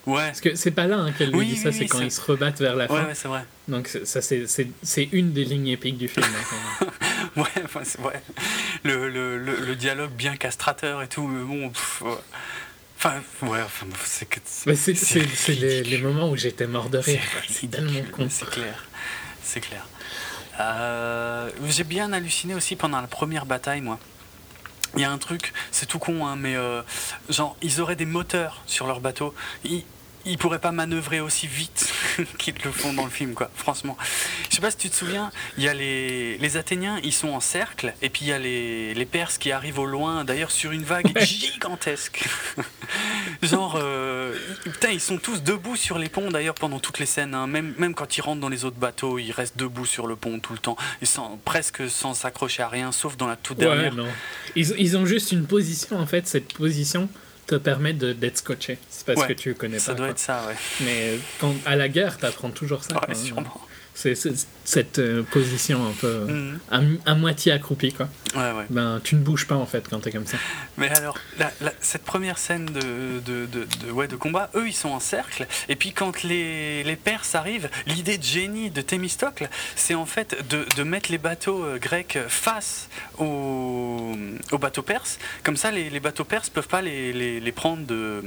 Ouais. 0.07 0.27
Parce 0.27 0.41
que 0.41 0.55
c'est 0.57 0.71
pas 0.73 0.87
là 0.87 0.97
hein, 0.97 1.13
qu'elle 1.17 1.31
lui 1.31 1.39
Oui, 1.39 1.47
dit 1.47 1.57
ça, 1.57 1.69
oui, 1.69 1.77
c'est 1.79 1.87
quand 1.87 2.01
ils 2.01 2.11
se 2.11 2.21
rebattent 2.21 2.61
vers 2.61 2.75
la 2.75 2.91
Ouais, 2.91 3.01
fin. 3.01 3.07
ouais, 3.07 3.15
c'est 3.15 3.29
vrai. 3.29 3.45
Donc 3.69 3.89
ça, 4.05 4.21
c'est- 4.21 4.47
une 5.13 5.33
des 5.33 5.45
lignes 5.45 5.69
épiques 5.69 5.99
du 5.99 6.09
film. 6.09 6.27
hein. 6.81 6.87
Ouais, 7.37 7.45
vrai. 8.01 8.21
Le, 8.83 9.09
le, 9.09 9.39
le, 9.39 9.57
le 9.61 9.75
dialogue 9.77 10.11
bien 10.11 10.37
castrateur 10.37 11.01
et 11.03 11.09
tout, 11.09 11.27
mais 11.27 11.43
bon. 11.45 11.71
pff, 11.71 12.03
ouais. 12.03 12.11
Enfin, 12.99 13.15
ouais, 13.43 13.61
enfin, 13.65 13.87
c'est 14.05 14.29
c'est 14.95 15.55
les, 15.55 15.83
les 15.83 15.99
moments 15.99 16.31
où 16.31 16.37
j'étais 16.37 16.67
mort 16.67 16.89
de 16.91 16.99
rire. 16.99 17.21
C'est 17.49 17.71
tellement 17.71 18.01
con. 18.13 18.27
C'est 18.31 18.49
clair. 18.51 18.85
C'est 19.43 19.61
clair. 19.61 19.87
Euh, 20.61 21.51
J'ai 21.69 21.85
bien 21.85 22.13
halluciné 22.13 22.55
aussi 22.55 22.77
pendant 22.77 23.01
la 23.01 23.07
première 23.07 23.47
bataille, 23.47 23.81
moi. 23.81 23.99
Il 24.95 25.01
y 25.01 25.05
a 25.05 25.11
un 25.11 25.19
truc, 25.19 25.53
c'est 25.71 25.87
tout 25.87 25.99
con, 25.99 26.27
hein, 26.27 26.37
mais 26.37 26.55
euh, 26.55 26.83
genre, 27.29 27.57
ils 27.63 27.81
auraient 27.81 27.97
des 27.97 28.05
moteurs 28.05 28.63
sur 28.67 28.87
leur 28.87 29.01
bateau. 29.01 29.35
Ils 30.25 30.39
pourraient 30.39 30.59
pas 30.61 30.73
manœuvrer 30.73 31.21
aussi 31.21 31.47
vite 31.47 31.93
qu'ils 32.39 32.55
le 32.65 32.71
font 32.73 32.93
dans 32.93 33.05
le 33.05 33.11
film, 33.11 33.35
quoi, 33.35 33.51
franchement. 33.55 33.97
Je 34.51 34.57
sais 34.57 34.61
pas 34.61 34.71
si 34.71 34.77
tu 34.77 34.91
te 34.91 34.95
souviens, 34.95 35.31
il 35.59 35.65
y 35.65 35.69
a 35.69 35.75
les, 35.75 36.39
les 36.39 36.57
Athéniens, 36.57 36.99
ils 37.03 37.13
sont 37.13 37.31
en 37.31 37.41
cercle, 37.41 37.95
et 38.03 38.09
puis 38.11 38.23
il 38.27 38.29
y 38.29 38.33
a 38.33 38.39
les, 38.39 38.95
les 38.95 39.07
Perses 39.07 39.39
qui 39.39 39.51
arrivent 39.53 39.79
au 39.79 39.87
loin, 39.87 40.25
d'ailleurs 40.25 40.51
sur 40.51 40.73
une 40.73 40.85
vague 40.85 41.13
Ouais. 41.15 41.25
gigantesque. 41.27 42.25
Genre, 43.43 43.77
euh, 43.77 44.37
putain, 44.65 44.91
ils 44.91 45.01
sont 45.01 45.19
tous 45.19 45.43
debout 45.43 45.77
sur 45.77 45.99
les 45.99 46.09
ponts 46.09 46.31
d'ailleurs 46.31 46.55
pendant 46.55 46.79
toutes 46.79 46.99
les 46.99 47.07
scènes. 47.07 47.35
hein. 47.35 47.47
Même, 47.47 47.75
même 47.79 47.95
quand 47.95 48.17
ils 48.17 48.21
rentrent 48.21 48.41
dans 48.41 48.49
les 48.49 48.65
autres 48.65 48.77
bateaux, 48.77 49.19
ils 49.19 49.33
restent 49.33 49.57
debout 49.57 49.87
sur 49.87 50.07
le 50.07 50.17
pont 50.17 50.39
tout 50.39 50.53
le 50.53 50.59
temps. 50.59 50.77
Ils 51.01 51.07
sont 51.09 51.39
presque 51.45 51.89
sans 51.91 52.15
s'accrocher 52.15 52.63
à 52.63 52.69
rien, 52.69 52.93
sauf 52.93 53.17
dans 53.17 53.27
la 53.27 53.37
toute 53.37 53.59
Ouais, 53.59 53.65
dernière. 53.65 53.95
non. 53.95 54.07
Ils, 54.57 54.75
ils 54.79 54.97
ont 54.97 55.07
juste 55.07 55.33
une 55.33 55.47
position, 55.47 55.99
en 55.99 56.07
fait. 56.07 56.27
Cette 56.29 56.53
position 56.55 57.09
te 57.47 57.55
permet 57.57 57.93
de- 57.93 58.13
d'être 58.13 58.39
scotché. 58.39 58.79
C'est 58.89 59.05
parce 59.07 59.21
Ouais, 59.21 59.29
que 59.29 59.33
tu 59.33 59.55
connais 59.55 59.79
ça 59.79 59.93
pas. 59.93 59.99
doit 59.99 60.07
quoi. 60.07 60.11
être 60.13 60.19
ça, 60.19 60.45
ouais. 60.49 60.55
Mais 60.83 61.19
quand, 61.41 61.55
à 61.67 61.77
la 61.77 61.89
guerre, 61.89 62.19
t'apprends 62.19 62.51
toujours 62.51 62.85
ça. 62.85 62.95
Ouais, 63.09 63.15
sûrement. 63.15 63.61
C'est 63.95 64.15
cette 64.65 64.99
euh, 65.01 65.23
position 65.23 65.87
un 65.87 65.93
peu 65.93 66.21
Mhm. 66.27 66.59
à, 66.71 66.81
à 67.11 67.15
moitié 67.15 67.53
accroupie, 67.53 67.93
quoi. 67.93 68.09
Ouais, 68.35 68.53
ouais. 68.53 68.65
Ben, 68.71 69.01
tu 69.05 69.17
ne 69.17 69.21
bouges 69.21 69.47
pas 69.47 69.55
en 69.57 69.67
fait 69.67 69.87
quand 69.89 70.01
t'es 70.01 70.11
comme 70.11 70.27
ça. 70.27 70.39
Mais 70.79 70.89
alors, 70.89 71.19
la- 71.39 71.53
la- 71.61 71.75
cette 71.83 72.03
première 72.03 72.39
scène 72.39 72.65
de, 72.67 73.21
de, 73.21 73.47
de, 73.47 73.67
de- 73.85 73.91
ouais, 73.93 74.09
de 74.09 74.17
combat, 74.17 74.51
eux, 74.55 74.67
ils 74.67 74.73
sont 74.73 74.89
en 74.89 74.99
cercle. 75.01 75.47
Et 75.69 75.77
puis, 75.77 75.93
quand 75.93 76.23
les, 76.23 76.83
les 76.85 76.97
Perses 76.97 77.35
arrivent, 77.35 77.69
l'idée 77.87 78.17
de 78.17 78.23
génie 78.23 78.71
de 78.71 78.81
Thémistocle, 78.81 79.51
c'est 79.77 79.95
en 79.95 80.07
fait 80.07 80.49
de, 80.49 80.65
de 80.77 80.83
mettre 80.85 81.11
les 81.13 81.19
bateaux 81.19 81.63
euh, 81.63 81.79
grecs 81.79 82.19
face 82.29 82.89
aux, 83.19 84.13
aux 84.53 84.59
bateaux 84.59 84.83
perses. 84.83 85.19
Comme 85.45 85.57
ça, 85.57 85.71
les, 85.71 85.91
les 85.91 86.01
bateaux 86.01 86.25
perses 86.25 86.49
peuvent 86.51 86.69
pas 86.69 86.83
les, 86.83 87.13
les, 87.13 87.41
les 87.41 87.53
prendre 87.53 87.85
de, 87.87 88.23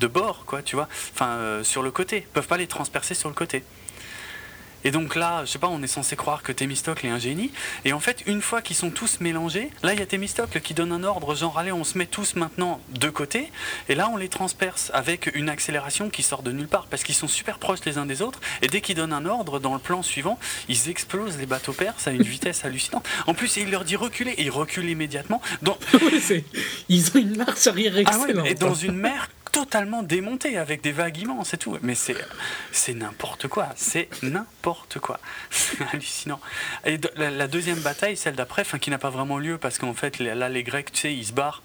de 0.00 0.06
bord, 0.08 0.44
quoi, 0.46 0.62
tu 0.62 0.74
vois. 0.76 0.88
Enfin, 1.14 1.28
euh, 1.38 1.62
sur 1.64 1.82
le 1.82 1.90
côté. 1.90 2.26
peuvent 2.32 2.46
pas 2.48 2.56
les 2.58 2.66
transpercer 2.66 3.14
sur 3.14 3.28
le 3.28 3.34
côté. 3.34 3.62
Et 4.84 4.90
donc 4.90 5.16
là, 5.16 5.44
je 5.44 5.50
sais 5.50 5.58
pas, 5.58 5.68
on 5.68 5.82
est 5.82 5.88
censé 5.88 6.14
croire 6.14 6.42
que 6.42 6.52
Thémistocle 6.52 7.06
est 7.06 7.10
un 7.10 7.18
génie. 7.18 7.50
Et 7.84 7.92
en 7.92 8.00
fait, 8.00 8.22
une 8.26 8.42
fois 8.42 8.62
qu'ils 8.62 8.76
sont 8.76 8.90
tous 8.90 9.20
mélangés, 9.20 9.70
là, 9.82 9.94
il 9.94 9.98
y 9.98 10.02
a 10.02 10.06
Thémistocle 10.06 10.60
qui 10.60 10.74
donne 10.74 10.92
un 10.92 11.04
ordre, 11.04 11.34
genre, 11.34 11.58
allez, 11.58 11.72
on 11.72 11.84
se 11.84 11.98
met 11.98 12.06
tous 12.06 12.36
maintenant 12.36 12.80
de 12.90 13.08
côté. 13.08 13.50
Et 13.88 13.94
là, 13.94 14.08
on 14.12 14.16
les 14.16 14.28
transperce 14.28 14.90
avec 14.94 15.30
une 15.34 15.48
accélération 15.48 16.10
qui 16.10 16.22
sort 16.22 16.42
de 16.42 16.52
nulle 16.52 16.68
part, 16.68 16.86
parce 16.86 17.02
qu'ils 17.02 17.14
sont 17.14 17.28
super 17.28 17.58
proches 17.58 17.84
les 17.86 17.98
uns 17.98 18.06
des 18.06 18.22
autres. 18.22 18.40
Et 18.62 18.68
dès 18.68 18.80
qu'ils 18.80 18.96
donnent 18.96 19.12
un 19.12 19.26
ordre, 19.26 19.58
dans 19.58 19.74
le 19.74 19.80
plan 19.80 20.02
suivant, 20.02 20.38
ils 20.68 20.88
explosent 20.90 21.38
les 21.38 21.46
bateaux 21.46 21.72
perses 21.72 22.06
à 22.06 22.12
une 22.12 22.22
vitesse 22.22 22.64
hallucinante. 22.64 23.06
En 23.26 23.34
plus, 23.34 23.56
il 23.56 23.70
leur 23.70 23.84
dit 23.84 23.96
reculer, 23.96 24.32
et 24.32 24.42
ils 24.42 24.50
reculent 24.50 24.88
immédiatement. 24.88 25.40
Dans, 25.62 25.78
ils 26.88 27.08
ont 27.08 27.18
une 27.18 27.36
marche 27.36 27.66
arrière 27.66 27.92
ah 27.96 28.18
ouais, 28.18 28.24
excellente. 28.24 28.46
et 28.46 28.54
dans 28.54 28.74
une 28.74 28.96
mer 28.96 29.30
totalement 29.54 30.02
démontée 30.02 30.58
avec 30.58 30.82
des 30.82 30.90
vagues 30.90 31.16
immenses 31.16 31.54
et 31.54 31.58
tout. 31.58 31.78
Mais 31.80 31.94
c'est 31.94 32.94
n'importe 32.94 33.46
quoi, 33.46 33.68
c'est 33.76 34.08
n'importe 34.24 34.98
quoi. 34.98 35.20
C'est 35.50 35.80
hallucinant. 35.92 36.40
Et 36.84 36.98
la, 37.16 37.46
deuxième 37.46 37.78
bataille, 37.78 38.16
celle 38.16 38.34
d'après, 38.34 38.64
qui 38.80 38.90
n'a 38.90 38.98
pas 38.98 39.10
vraiment 39.10 39.38
lieu 39.38 39.56
parce 39.56 39.78
qu'en 39.78 39.94
fait 39.94 40.18
là 40.18 40.48
les 40.48 40.64
Grecs, 40.64 40.90
tu 40.90 41.00
sais, 41.02 41.14
ils 41.14 41.26
se 41.26 41.32
barrent. 41.32 41.62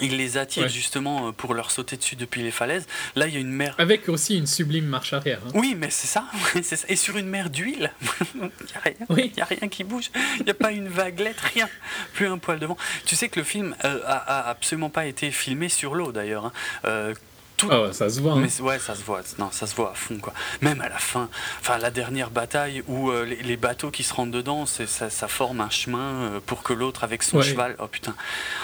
Ils 0.00 0.16
les 0.16 0.36
Ouais. 0.62 0.68
justement 0.68 1.28
euh, 1.28 1.32
pour 1.32 1.54
leur 1.54 1.70
sauter 1.70 1.96
dessus 1.96 2.16
depuis 2.16 2.42
les 2.42 2.50
falaises. 2.50 2.86
Là, 3.16 3.26
il 3.26 3.34
y 3.34 3.36
a 3.36 3.40
une 3.40 3.50
mer. 3.50 3.74
Avec 3.78 4.08
aussi 4.08 4.36
une 4.36 4.46
sublime 4.46 4.86
marche 4.86 5.12
arrière. 5.12 5.40
hein. 5.46 5.50
Oui, 5.54 5.74
mais 5.76 5.90
c'est 5.90 6.06
ça. 6.06 6.24
Et 6.88 6.96
sur 6.96 7.16
une 7.16 7.26
mer 7.28 7.50
d'huile, 7.50 7.90
il 8.34 8.40
n'y 8.40 8.46
a 8.74 8.80
rien. 8.84 8.94
Oui. 9.08 9.32
Il 9.34 9.38
y 9.38 9.42
a 9.42 9.44
rien 9.46 9.68
qui 9.68 9.84
bouge. 9.84 10.10
Il 10.38 10.44
n'y 10.44 10.50
a 10.50 10.54
pas 10.54 10.70
une 10.72 10.88
vaguelette, 10.88 11.40
rien. 11.40 11.68
Plus 12.14 12.26
un 12.26 12.38
poil 12.38 12.58
devant. 12.58 12.76
Tu 13.06 13.16
sais 13.16 13.28
que 13.28 13.40
le 13.40 13.44
film 13.44 13.74
euh, 13.84 14.00
a, 14.06 14.16
a 14.16 14.48
absolument 14.50 14.90
pas 14.90 15.06
été 15.06 15.30
filmé 15.30 15.68
sur 15.68 15.94
l'eau 15.94 16.12
d'ailleurs. 16.12 16.46
hein. 16.46 16.52
Euh, 16.84 17.14
tout- 17.56 17.68
Ah 17.72 17.92
ça 17.92 18.08
se 18.08 18.20
voit. 18.20 18.34
hein. 18.34 18.40
mais 18.40 18.60
ouais, 18.60 18.78
ça 18.78 18.94
se 18.94 19.02
voit. 19.02 19.20
Non, 19.38 19.50
ça 19.50 19.66
se 19.66 19.74
voit 19.74 19.90
à 19.90 19.94
fond 19.94 20.18
quoi. 20.18 20.32
Même 20.60 20.80
à 20.80 20.88
la 20.88 20.98
fin, 20.98 21.28
enfin 21.60 21.76
la 21.78 21.90
dernière 21.90 22.30
bataille 22.30 22.84
où 22.86 23.10
euh, 23.10 23.24
les, 23.24 23.36
les 23.42 23.56
bateaux 23.56 23.90
qui 23.90 24.04
se 24.04 24.14
rentrent 24.14 24.30
dedans, 24.30 24.64
ça, 24.64 24.86
ça 25.10 25.26
forme 25.28 25.60
un 25.60 25.70
chemin 25.70 26.40
pour 26.46 26.62
que 26.62 26.72
l'autre 26.72 27.02
avec 27.02 27.24
son 27.24 27.38
Ouais. 27.38 27.42
cheval. 27.44 27.74
Oh 27.80 27.88
putain, 27.88 28.14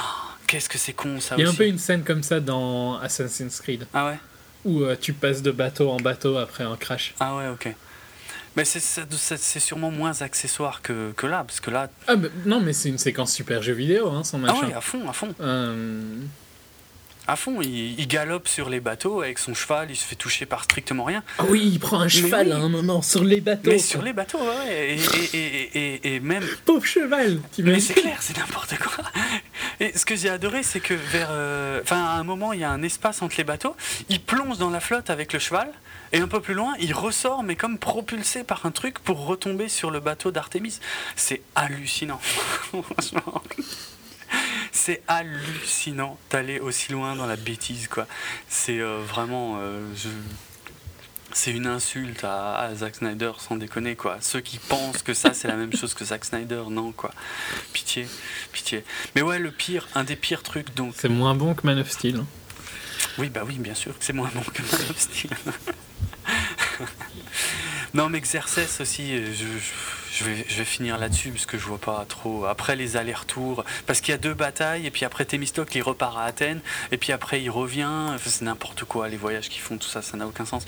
Oh, 0.00 0.04
qu'est-ce 0.46 0.68
que 0.68 0.78
c'est 0.78 0.92
con 0.92 1.20
ça 1.20 1.34
Il 1.38 1.44
y 1.44 1.46
a 1.46 1.50
un 1.50 1.54
peu 1.54 1.66
une 1.66 1.78
scène 1.78 2.02
comme 2.04 2.22
ça 2.22 2.40
dans 2.40 2.98
Assassin's 2.98 3.60
Creed, 3.60 3.86
Ah 3.94 4.06
ouais. 4.06 4.18
où 4.64 4.82
euh, 4.82 4.96
tu 5.00 5.12
passes 5.12 5.42
de 5.42 5.50
bateau 5.50 5.90
en 5.90 5.96
bateau 5.98 6.36
après 6.38 6.64
un 6.64 6.76
crash. 6.76 7.14
Ah 7.20 7.36
ouais, 7.36 7.48
ok. 7.48 7.68
Mais 8.56 8.64
c'est- 8.64 9.58
sûrement 9.58 9.90
moins 9.90 10.22
accessoire 10.22 10.80
que, 10.80 11.10
que 11.16 11.26
là, 11.26 11.42
parce 11.44 11.58
que 11.58 11.70
là. 11.72 11.90
Ah 12.06 12.14
bah, 12.14 12.28
non, 12.46 12.60
mais 12.60 12.72
c'est 12.72 12.88
une 12.88 12.98
séquence 12.98 13.32
super 13.32 13.62
jeu 13.62 13.72
vidéo, 13.72 14.08
hein, 14.10 14.22
son 14.22 14.38
Ah 14.44 14.52
machin. 14.52 14.66
ouais, 14.68 14.72
à 14.74 14.80
fond, 14.80 15.08
à 15.08 15.12
fond. 15.12 15.34
Euh, 15.40 16.20
À 17.26 17.36
fond, 17.36 17.60
il, 17.62 17.98
il 17.98 18.06
galope 18.06 18.48
sur 18.48 18.68
les 18.68 18.80
bateaux 18.80 19.22
avec 19.22 19.38
son 19.38 19.54
cheval, 19.54 19.90
il 19.90 19.96
se 19.96 20.04
fait 20.04 20.14
toucher 20.16 20.44
par 20.44 20.64
strictement 20.64 21.04
rien. 21.04 21.22
Ah 21.38 21.44
oui, 21.48 21.62
il 21.72 21.80
prend 21.80 22.00
un 22.00 22.08
cheval 22.08 22.48
oui. 22.48 22.52
à 22.52 22.56
un 22.56 22.68
moment 22.68 23.00
sur 23.00 23.24
les 23.24 23.40
bateaux. 23.40 23.70
Mais 23.70 23.76
quoi. 23.76 23.84
sur 23.84 24.02
les 24.02 24.12
bateaux, 24.12 24.38
ouais. 24.38 24.96
Et, 25.32 25.36
et, 25.36 25.78
et, 25.78 26.14
et, 26.16 26.20
même. 26.20 26.44
Pauvre 26.66 26.84
cheval 26.84 27.40
Mais 27.58 27.80
c'est 27.80 27.94
clair, 27.94 28.18
c'est 28.20 28.36
n'importe 28.36 28.76
quoi. 28.78 29.04
Et 29.80 29.96
ce 29.96 30.04
que 30.04 30.16
j'ai 30.16 30.28
adoré, 30.28 30.62
c'est 30.62 30.80
que 30.80 30.94
vers. 30.94 31.28
euh, 31.30 31.80
Enfin, 31.82 32.04
à 32.04 32.12
un 32.18 32.24
moment, 32.24 32.52
il 32.52 32.60
y 32.60 32.64
a 32.64 32.70
un 32.70 32.82
espace 32.82 33.22
entre 33.22 33.36
les 33.38 33.44
bateaux. 33.44 33.74
Il 34.08 34.20
plonge 34.20 34.58
dans 34.58 34.70
la 34.70 34.80
flotte 34.80 35.08
avec 35.10 35.32
le 35.32 35.38
cheval. 35.38 35.68
Et 36.12 36.18
un 36.18 36.28
peu 36.28 36.40
plus 36.40 36.54
loin, 36.54 36.74
il 36.78 36.92
ressort, 36.94 37.42
mais 37.42 37.56
comme 37.56 37.78
propulsé 37.78 38.44
par 38.44 38.66
un 38.66 38.70
truc 38.70 38.98
pour 39.00 39.26
retomber 39.26 39.68
sur 39.68 39.90
le 39.90 39.98
bateau 39.98 40.30
d'Artémis. 40.30 40.78
C'est 41.16 41.40
hallucinant. 41.56 42.20
Franchement. 42.22 43.42
C'est 44.72 45.02
hallucinant 45.08 46.18
d'aller 46.30 46.58
aussi 46.60 46.92
loin 46.92 47.14
dans 47.16 47.26
la 47.26 47.36
bêtise, 47.36 47.88
quoi. 47.88 48.06
C'est 48.48 48.80
euh, 48.80 49.00
vraiment. 49.06 49.58
euh, 49.60 49.80
C'est 51.32 51.50
une 51.52 51.66
insulte 51.66 52.22
à, 52.24 52.56
à 52.58 52.74
Zack 52.74 52.96
Snyder, 52.96 53.32
sans 53.38 53.56
déconner, 53.56 53.96
quoi. 53.96 54.18
Ceux 54.20 54.40
qui 54.40 54.58
pensent 54.58 55.02
que 55.02 55.14
ça, 55.14 55.34
c'est 55.34 55.48
la 55.48 55.56
même 55.56 55.74
chose 55.74 55.94
que 55.94 56.04
Zack 56.04 56.24
Snyder, 56.24 56.62
non, 56.70 56.92
quoi. 56.92 57.10
Pitié, 57.72 58.06
pitié. 58.52 58.84
Mais 59.14 59.22
ouais, 59.22 59.38
le 59.38 59.50
pire, 59.50 59.88
un 59.94 60.04
des 60.04 60.16
pires 60.16 60.42
trucs, 60.42 60.74
donc. 60.74 60.94
C'est 60.96 61.08
moins 61.08 61.34
bon 61.34 61.54
que 61.54 61.66
Man 61.66 61.78
of 61.78 61.90
Steel. 61.90 62.16
hein. 62.16 62.26
Oui, 63.18 63.28
bah 63.28 63.42
oui, 63.46 63.58
bien 63.58 63.74
sûr, 63.74 63.96
que 63.98 64.04
c'est 64.04 64.12
moins 64.12 64.30
bon 64.34 64.40
que 64.42 64.62
Man 64.62 64.90
of 64.90 64.98
Steel. 64.98 65.30
non, 67.94 68.08
mais 68.08 68.20
Xerxes 68.20 68.80
aussi, 68.80 69.14
euh, 69.14 69.32
je, 69.32 69.44
je- 70.18 70.24
vais, 70.24 70.44
je 70.48 70.56
vais 70.58 70.64
finir 70.64 70.98
là-dessus 70.98 71.30
parce 71.30 71.46
que 71.46 71.58
je 71.58 71.64
vois 71.66 71.78
pas 71.78 72.04
trop. 72.08 72.44
Après 72.46 72.74
les 72.76 72.96
allers-retours, 72.96 73.64
parce 73.86 74.00
qu'il 74.00 74.10
y 74.12 74.14
a 74.14 74.18
deux 74.18 74.34
batailles, 74.34 74.86
et 74.86 74.90
puis 74.90 75.04
après 75.04 75.24
Thémistocle 75.24 75.76
il 75.76 75.82
repart 75.82 76.16
à 76.18 76.22
Athènes, 76.24 76.60
et 76.92 76.96
puis 76.98 77.12
après 77.12 77.40
il 77.42 77.50
revient. 77.50 77.84
Enfin, 78.14 78.30
c'est 78.30 78.42
n'importe 78.44 78.84
quoi, 78.84 79.08
les 79.08 79.16
voyages 79.16 79.48
qu'ils 79.48 79.62
font, 79.62 79.76
tout 79.76 79.88
ça, 79.88 80.02
ça 80.02 80.16
n'a 80.16 80.26
aucun 80.26 80.44
sens. 80.44 80.64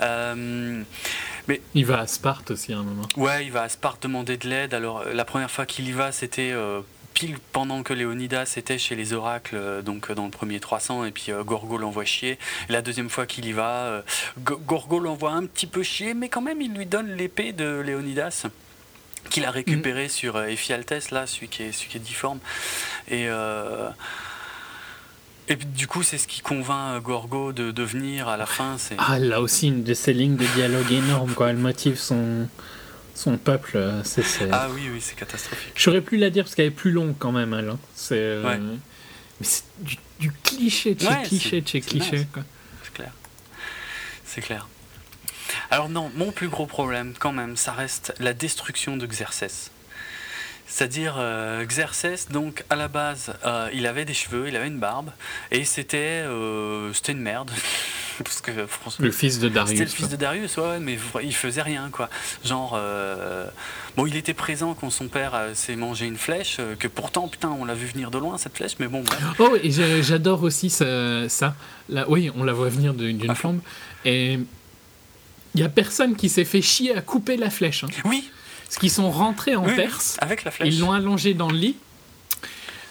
Euh, 0.00 0.82
Il 1.74 1.86
va 1.86 1.98
à 2.00 2.06
Sparte 2.06 2.52
aussi 2.52 2.72
à 2.72 2.78
un 2.78 2.82
moment. 2.84 3.08
Ouais, 3.16 3.44
il 3.44 3.50
va 3.52 3.62
à 3.62 3.68
Sparte 3.68 4.02
demander 4.04 4.36
de 4.36 4.48
l'aide. 4.48 4.74
Alors, 4.74 5.04
la 5.04 5.24
première 5.24 5.50
fois 5.50 5.66
qu'il 5.66 5.88
y 5.88 5.92
va, 5.92 6.12
c'était 6.12 6.52
euh, 6.52 6.80
pile 7.14 7.36
pendant 7.52 7.82
que 7.82 7.92
Léonidas 7.92 8.54
était 8.56 8.78
chez 8.78 8.94
les 8.96 9.12
oracles, 9.12 9.56
euh, 9.56 9.82
donc 9.82 10.10
euh, 10.10 10.14
dans 10.14 10.24
le 10.24 10.30
premier 10.30 10.60
300, 10.60 11.04
et 11.04 11.10
puis 11.10 11.26
euh, 11.30 11.42
Gorgo 11.44 11.76
l'envoie 11.78 12.04
chier. 12.04 12.38
Et 12.68 12.72
la 12.72 12.82
deuxième 12.82 13.10
fois 13.10 13.26
qu'il 13.26 13.44
y 13.46 13.52
va, 13.52 14.02
Go- 14.38 14.60
Gorgo 14.66 14.98
l'envoie 14.98 15.32
un 15.32 15.46
petit 15.46 15.66
peu 15.66 15.82
chier, 15.82 16.14
mais 16.14 16.28
quand 16.28 16.42
même 16.42 16.60
il 16.60 16.72
lui 16.74 16.86
donne 16.86 17.14
l'épée 17.14 17.52
de 17.52 17.80
Léonidas 17.84 18.46
qu'il 19.30 19.44
a 19.44 19.50
récupéré 19.52 20.08
sur 20.08 20.36
euh, 20.36 20.46
Ephialtes, 20.46 21.10
là, 21.12 21.26
celui 21.26 21.48
qui 21.48 21.62
est, 21.62 21.72
celui 21.72 21.88
qui 21.90 21.96
est 21.96 22.00
difforme. 22.00 22.38
Et, 23.08 23.26
euh, 23.28 23.88
et 25.48 25.56
du 25.56 25.86
coup, 25.86 26.02
c'est 26.02 26.18
ce 26.18 26.26
qui 26.28 26.40
convainc 26.40 27.02
Gorgo 27.02 27.52
de, 27.52 27.70
de 27.70 27.82
venir 27.82 28.28
à 28.28 28.36
la 28.36 28.46
fin. 28.46 28.76
Ah, 28.98 29.18
là 29.18 29.40
aussi, 29.40 29.68
une 29.68 29.82
de 29.84 29.94
ces 29.94 30.12
lignes 30.12 30.36
de 30.36 30.46
dialogue 30.54 30.90
énorme, 30.90 31.34
quoi. 31.34 31.50
Elle 31.50 31.56
motive 31.56 31.98
son, 31.98 32.48
son 33.14 33.36
peuple. 33.38 33.72
euh, 33.76 34.02
C'est, 34.04 34.22
c'est... 34.22 34.48
Ah 34.52 34.68
oui, 34.70 34.88
oui, 34.92 35.00
c'est 35.00 35.14
catastrophique. 35.16 35.72
J'aurais 35.76 36.00
pu 36.00 36.16
la 36.16 36.30
dire 36.30 36.44
parce 36.44 36.54
qu'elle 36.54 36.66
est 36.66 36.70
plus 36.70 36.90
longue 36.92 37.14
quand 37.18 37.32
même, 37.32 37.52
elle. 37.54 37.68
hein. 37.70 37.78
C'est, 37.94 38.16
euh, 38.18 38.42
Ouais. 38.44 38.58
Mais 38.58 39.46
c'est 39.46 39.64
du, 39.80 39.96
du 40.20 40.32
cliché 40.44 40.94
de 40.94 41.00
chez 41.00 41.08
Ouais, 41.08 41.22
cliché 41.24 41.60
de 41.60 41.68
chez 41.68 41.80
cliché, 41.80 42.26
quoi. 42.32 42.42
C'est 42.84 42.92
clair. 42.94 43.10
C'est 44.24 44.40
clair. 44.40 44.68
Alors 45.70 45.88
non, 45.88 46.10
mon 46.14 46.32
plus 46.32 46.48
gros 46.48 46.66
problème, 46.66 47.12
quand 47.18 47.32
même, 47.32 47.56
ça 47.56 47.72
reste 47.72 48.14
la 48.20 48.32
destruction 48.32 48.96
de 48.96 49.06
Xerxès. 49.06 49.70
C'est-à-dire, 50.66 51.16
euh, 51.18 51.64
Xerxès, 51.66 52.28
donc, 52.30 52.64
à 52.70 52.76
la 52.76 52.88
base, 52.88 53.34
euh, 53.44 53.68
il 53.74 53.86
avait 53.86 54.06
des 54.06 54.14
cheveux, 54.14 54.48
il 54.48 54.56
avait 54.56 54.68
une 54.68 54.78
barbe, 54.78 55.10
et 55.50 55.64
c'était 55.66 56.24
c'était 56.94 57.12
une 57.12 57.20
merde. 57.20 57.50
Parce 58.22 58.40
que, 58.40 58.66
franchement, 58.66 59.04
Le 59.04 59.10
fils 59.12 59.38
de 59.38 59.48
Darius. 59.48 59.70
c'était 59.70 59.84
le 59.84 59.90
fils 59.90 60.08
de 60.08 60.16
Darius, 60.16 60.56
ouais, 60.56 60.78
mais 60.80 60.98
il 61.22 61.34
faisait 61.34 61.62
rien, 61.62 61.88
quoi. 61.90 62.08
Genre, 62.44 62.72
euh, 62.76 63.46
bon, 63.96 64.06
il 64.06 64.16
était 64.16 64.34
présent 64.34 64.74
quand 64.74 64.90
son 64.90 65.08
père 65.08 65.32
euh, 65.34 65.54
s'est 65.54 65.76
mangé 65.76 66.06
une 66.06 66.16
flèche, 66.18 66.56
euh, 66.60 66.74
que 66.76 66.88
pourtant, 66.88 67.28
putain, 67.28 67.50
on 67.50 67.64
l'a 67.64 67.74
vu 67.74 67.86
venir 67.86 68.10
de 68.10 68.18
loin, 68.18 68.38
cette 68.38 68.56
flèche, 68.56 68.72
mais 68.78 68.86
bon, 68.88 69.02
bref. 69.02 69.20
Oh, 69.38 69.56
et 69.62 69.70
j'adore 70.02 70.42
aussi 70.42 70.70
ça. 70.70 71.28
ça. 71.28 71.54
Là, 71.88 72.04
oui, 72.08 72.30
on 72.36 72.44
la 72.44 72.52
voit 72.52 72.68
venir 72.68 72.94
d'une 72.94 73.22
Ah. 73.30 73.34
flambe. 73.34 73.60
Et 74.04 74.38
il 75.54 75.60
y 75.60 75.64
a 75.64 75.68
personne 75.68 76.16
qui 76.16 76.28
s'est 76.28 76.44
fait 76.44 76.62
chier 76.62 76.96
à 76.96 77.00
couper 77.00 77.36
la 77.36 77.50
flèche. 77.50 77.84
hein. 77.84 77.88
Oui, 78.04 78.30
Parce 78.64 78.78
qu'ils 78.78 78.90
sont 78.90 79.10
rentrés 79.10 79.54
en 79.56 79.66
oui, 79.66 79.76
Perse, 79.76 80.16
avec 80.20 80.44
la 80.44 80.50
flèche. 80.50 80.72
ils 80.72 80.80
l'ont 80.80 80.92
allongée 80.92 81.34
dans 81.34 81.50
le 81.50 81.56
lit. 81.58 81.76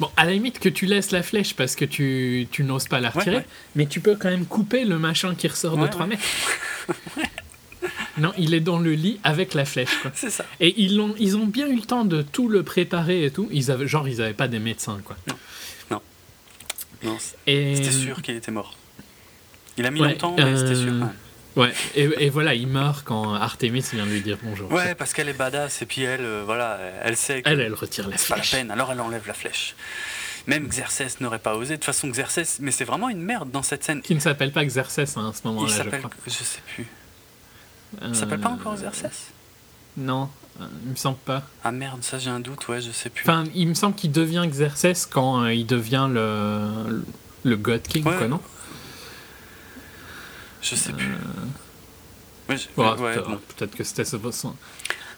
Bon, 0.01 0.09
à 0.17 0.25
la 0.25 0.31
limite 0.31 0.57
que 0.57 0.67
tu 0.67 0.87
laisses 0.87 1.11
la 1.11 1.21
flèche 1.21 1.53
parce 1.53 1.75
que 1.75 1.85
tu, 1.85 2.47
tu 2.49 2.63
n'oses 2.63 2.87
pas 2.87 2.99
la 2.99 3.11
retirer, 3.11 3.35
ouais. 3.35 3.45
mais 3.75 3.85
tu 3.85 3.99
peux 3.99 4.15
quand 4.15 4.31
même 4.31 4.47
couper 4.47 4.83
le 4.83 4.97
machin 4.97 5.35
qui 5.35 5.47
ressort 5.47 5.77
de 5.77 5.83
Ouais, 5.83 5.89
3 5.89 6.07
ouais. 6.07 6.09
mètres. 6.09 6.23
non, 8.17 8.33
il 8.35 8.55
est 8.55 8.61
dans 8.61 8.79
le 8.79 8.93
lit 8.93 9.19
avec 9.23 9.53
la 9.53 9.63
flèche. 9.63 9.99
C'est 10.15 10.31
ça. 10.31 10.43
Et 10.59 10.73
ils 10.81 10.99
ont, 10.99 11.13
ils 11.19 11.37
ont 11.37 11.45
bien 11.45 11.67
eu 11.67 11.75
le 11.75 11.83
temps 11.83 12.03
de 12.03 12.23
tout 12.23 12.49
le 12.49 12.63
préparer 12.63 13.25
et 13.25 13.29
tout. 13.29 13.47
Ils 13.51 13.69
avaient, 13.69 13.87
genre, 13.87 14.07
ils 14.07 14.17
n'avaient 14.17 14.33
pas 14.33 14.47
des 14.47 14.57
médecins. 14.57 14.99
Quoi. 15.05 15.15
Non, 15.91 16.01
Et, 17.45 17.75
C'était 17.75 17.91
sûr 17.91 18.23
qu'il 18.23 18.35
était 18.35 18.51
mort. 18.51 18.75
Il 19.77 19.85
a 19.85 19.91
mis 19.91 19.99
longtemps, 19.99 20.35
mais 20.35 20.57
c'était 20.57 20.75
sûr. 20.75 20.93
Ouais, 21.57 21.73
et, 21.95 22.03
et 22.25 22.29
voilà, 22.29 22.53
il 22.53 22.67
meurt 22.67 23.03
quand 23.03 23.33
Artemis 23.33 23.83
vient 23.93 24.05
lui 24.05 24.21
dire 24.21 24.37
bonjour. 24.41 24.71
Ouais, 24.71 24.95
parce 24.95 25.11
qu'elle 25.13 25.27
est 25.27 25.33
badass 25.33 25.81
et 25.81 25.85
puis 25.85 26.03
elle, 26.03 26.21
euh, 26.23 26.43
voilà, 26.45 26.79
elle 27.03 27.17
sait 27.17 27.41
que 27.41 27.49
Elle, 27.49 27.59
elle 27.59 27.73
retire 27.73 28.07
la 28.07 28.17
c'est 28.17 28.29
pas 28.29 28.37
la 28.37 28.41
flèche. 28.43 28.51
peine. 28.59 28.71
Alors 28.71 28.91
elle 28.91 29.01
enlève 29.01 29.27
la 29.27 29.33
flèche. 29.33 29.75
Même 30.47 30.67
Xerxès 30.67 31.19
n'aurait 31.19 31.39
pas 31.39 31.55
osé. 31.55 31.73
De 31.73 31.75
toute 31.75 31.85
façon, 31.85 32.07
Xerxès, 32.09 32.57
mais 32.61 32.71
c'est 32.71 32.85
vraiment 32.85 33.09
une 33.09 33.21
merde 33.21 33.51
dans 33.51 33.61
cette 33.63 33.83
scène. 33.83 34.01
Qui 34.01 34.15
ne 34.15 34.19
s'appelle 34.19 34.51
pas 34.51 34.63
Xerxès 34.65 35.15
hein, 35.17 35.29
à 35.29 35.33
ce 35.33 35.41
Il 35.43 35.47
moment-là, 35.49 35.67
je 35.67 35.73
s'appelle, 35.77 35.99
crois. 35.99 36.11
je 36.25 36.31
sais 36.31 36.61
plus. 36.73 36.87
Euh, 38.01 38.07
Il 38.09 38.15
s'appelle 38.15 38.39
pas 38.39 38.49
encore 38.49 38.75
Xerxès? 38.75 39.27
Non, 39.97 40.29
euh, 40.61 40.65
il 40.85 40.91
me 40.91 40.95
semble 40.95 41.17
pas. 41.17 41.43
Ah 41.65 41.71
merde, 41.71 42.01
ça 42.01 42.17
j'ai 42.17 42.29
un 42.29 42.39
doute. 42.39 42.65
Ouais, 42.69 42.79
je 42.81 42.91
sais 42.91 43.09
plus. 43.09 43.23
Enfin, 43.23 43.43
il 43.53 43.67
me 43.67 43.73
semble 43.73 43.93
qu'il 43.95 44.11
devient 44.13 44.45
Xerxès 44.47 45.05
quand 45.05 45.43
euh, 45.43 45.53
il 45.53 45.65
devient 45.67 46.07
le, 46.09 47.03
le 47.43 47.55
God 47.57 47.81
King, 47.83 48.05
Ouais. 48.05 48.15
quoi, 48.17 48.27
non? 48.27 48.39
Je 50.61 50.75
sais 50.75 50.93
plus. 50.93 51.15
Ouais, 52.49 52.57
je- 52.57 52.81
Ouais, 52.81 52.91
ouais, 52.99 53.15
bon. 53.19 53.39
Peut-être 53.57 53.75
que 53.75 53.83
c'était 53.83 54.05
ce 54.05 54.17
son. 54.31 54.55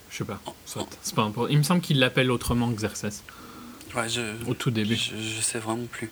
Je 0.09 0.17
sais 0.17 0.23
pas. 0.25 0.39
soit, 0.65 0.87
C'est 1.01 1.15
pas 1.15 1.23
important. 1.23 1.49
Il 1.51 1.57
me 1.57 1.63
semble 1.63 1.81
qu'il 1.81 1.99
l'appelle 1.99 2.29
autrement 2.31 2.69
Xerxès 2.69 3.23
Ouais, 3.95 4.09
je, 4.09 4.21
au 4.47 4.53
tout 4.53 4.71
début. 4.71 4.95
Je, 4.95 5.15
je 5.17 5.41
sais 5.41 5.59
vraiment 5.59 5.85
plus. 5.85 6.11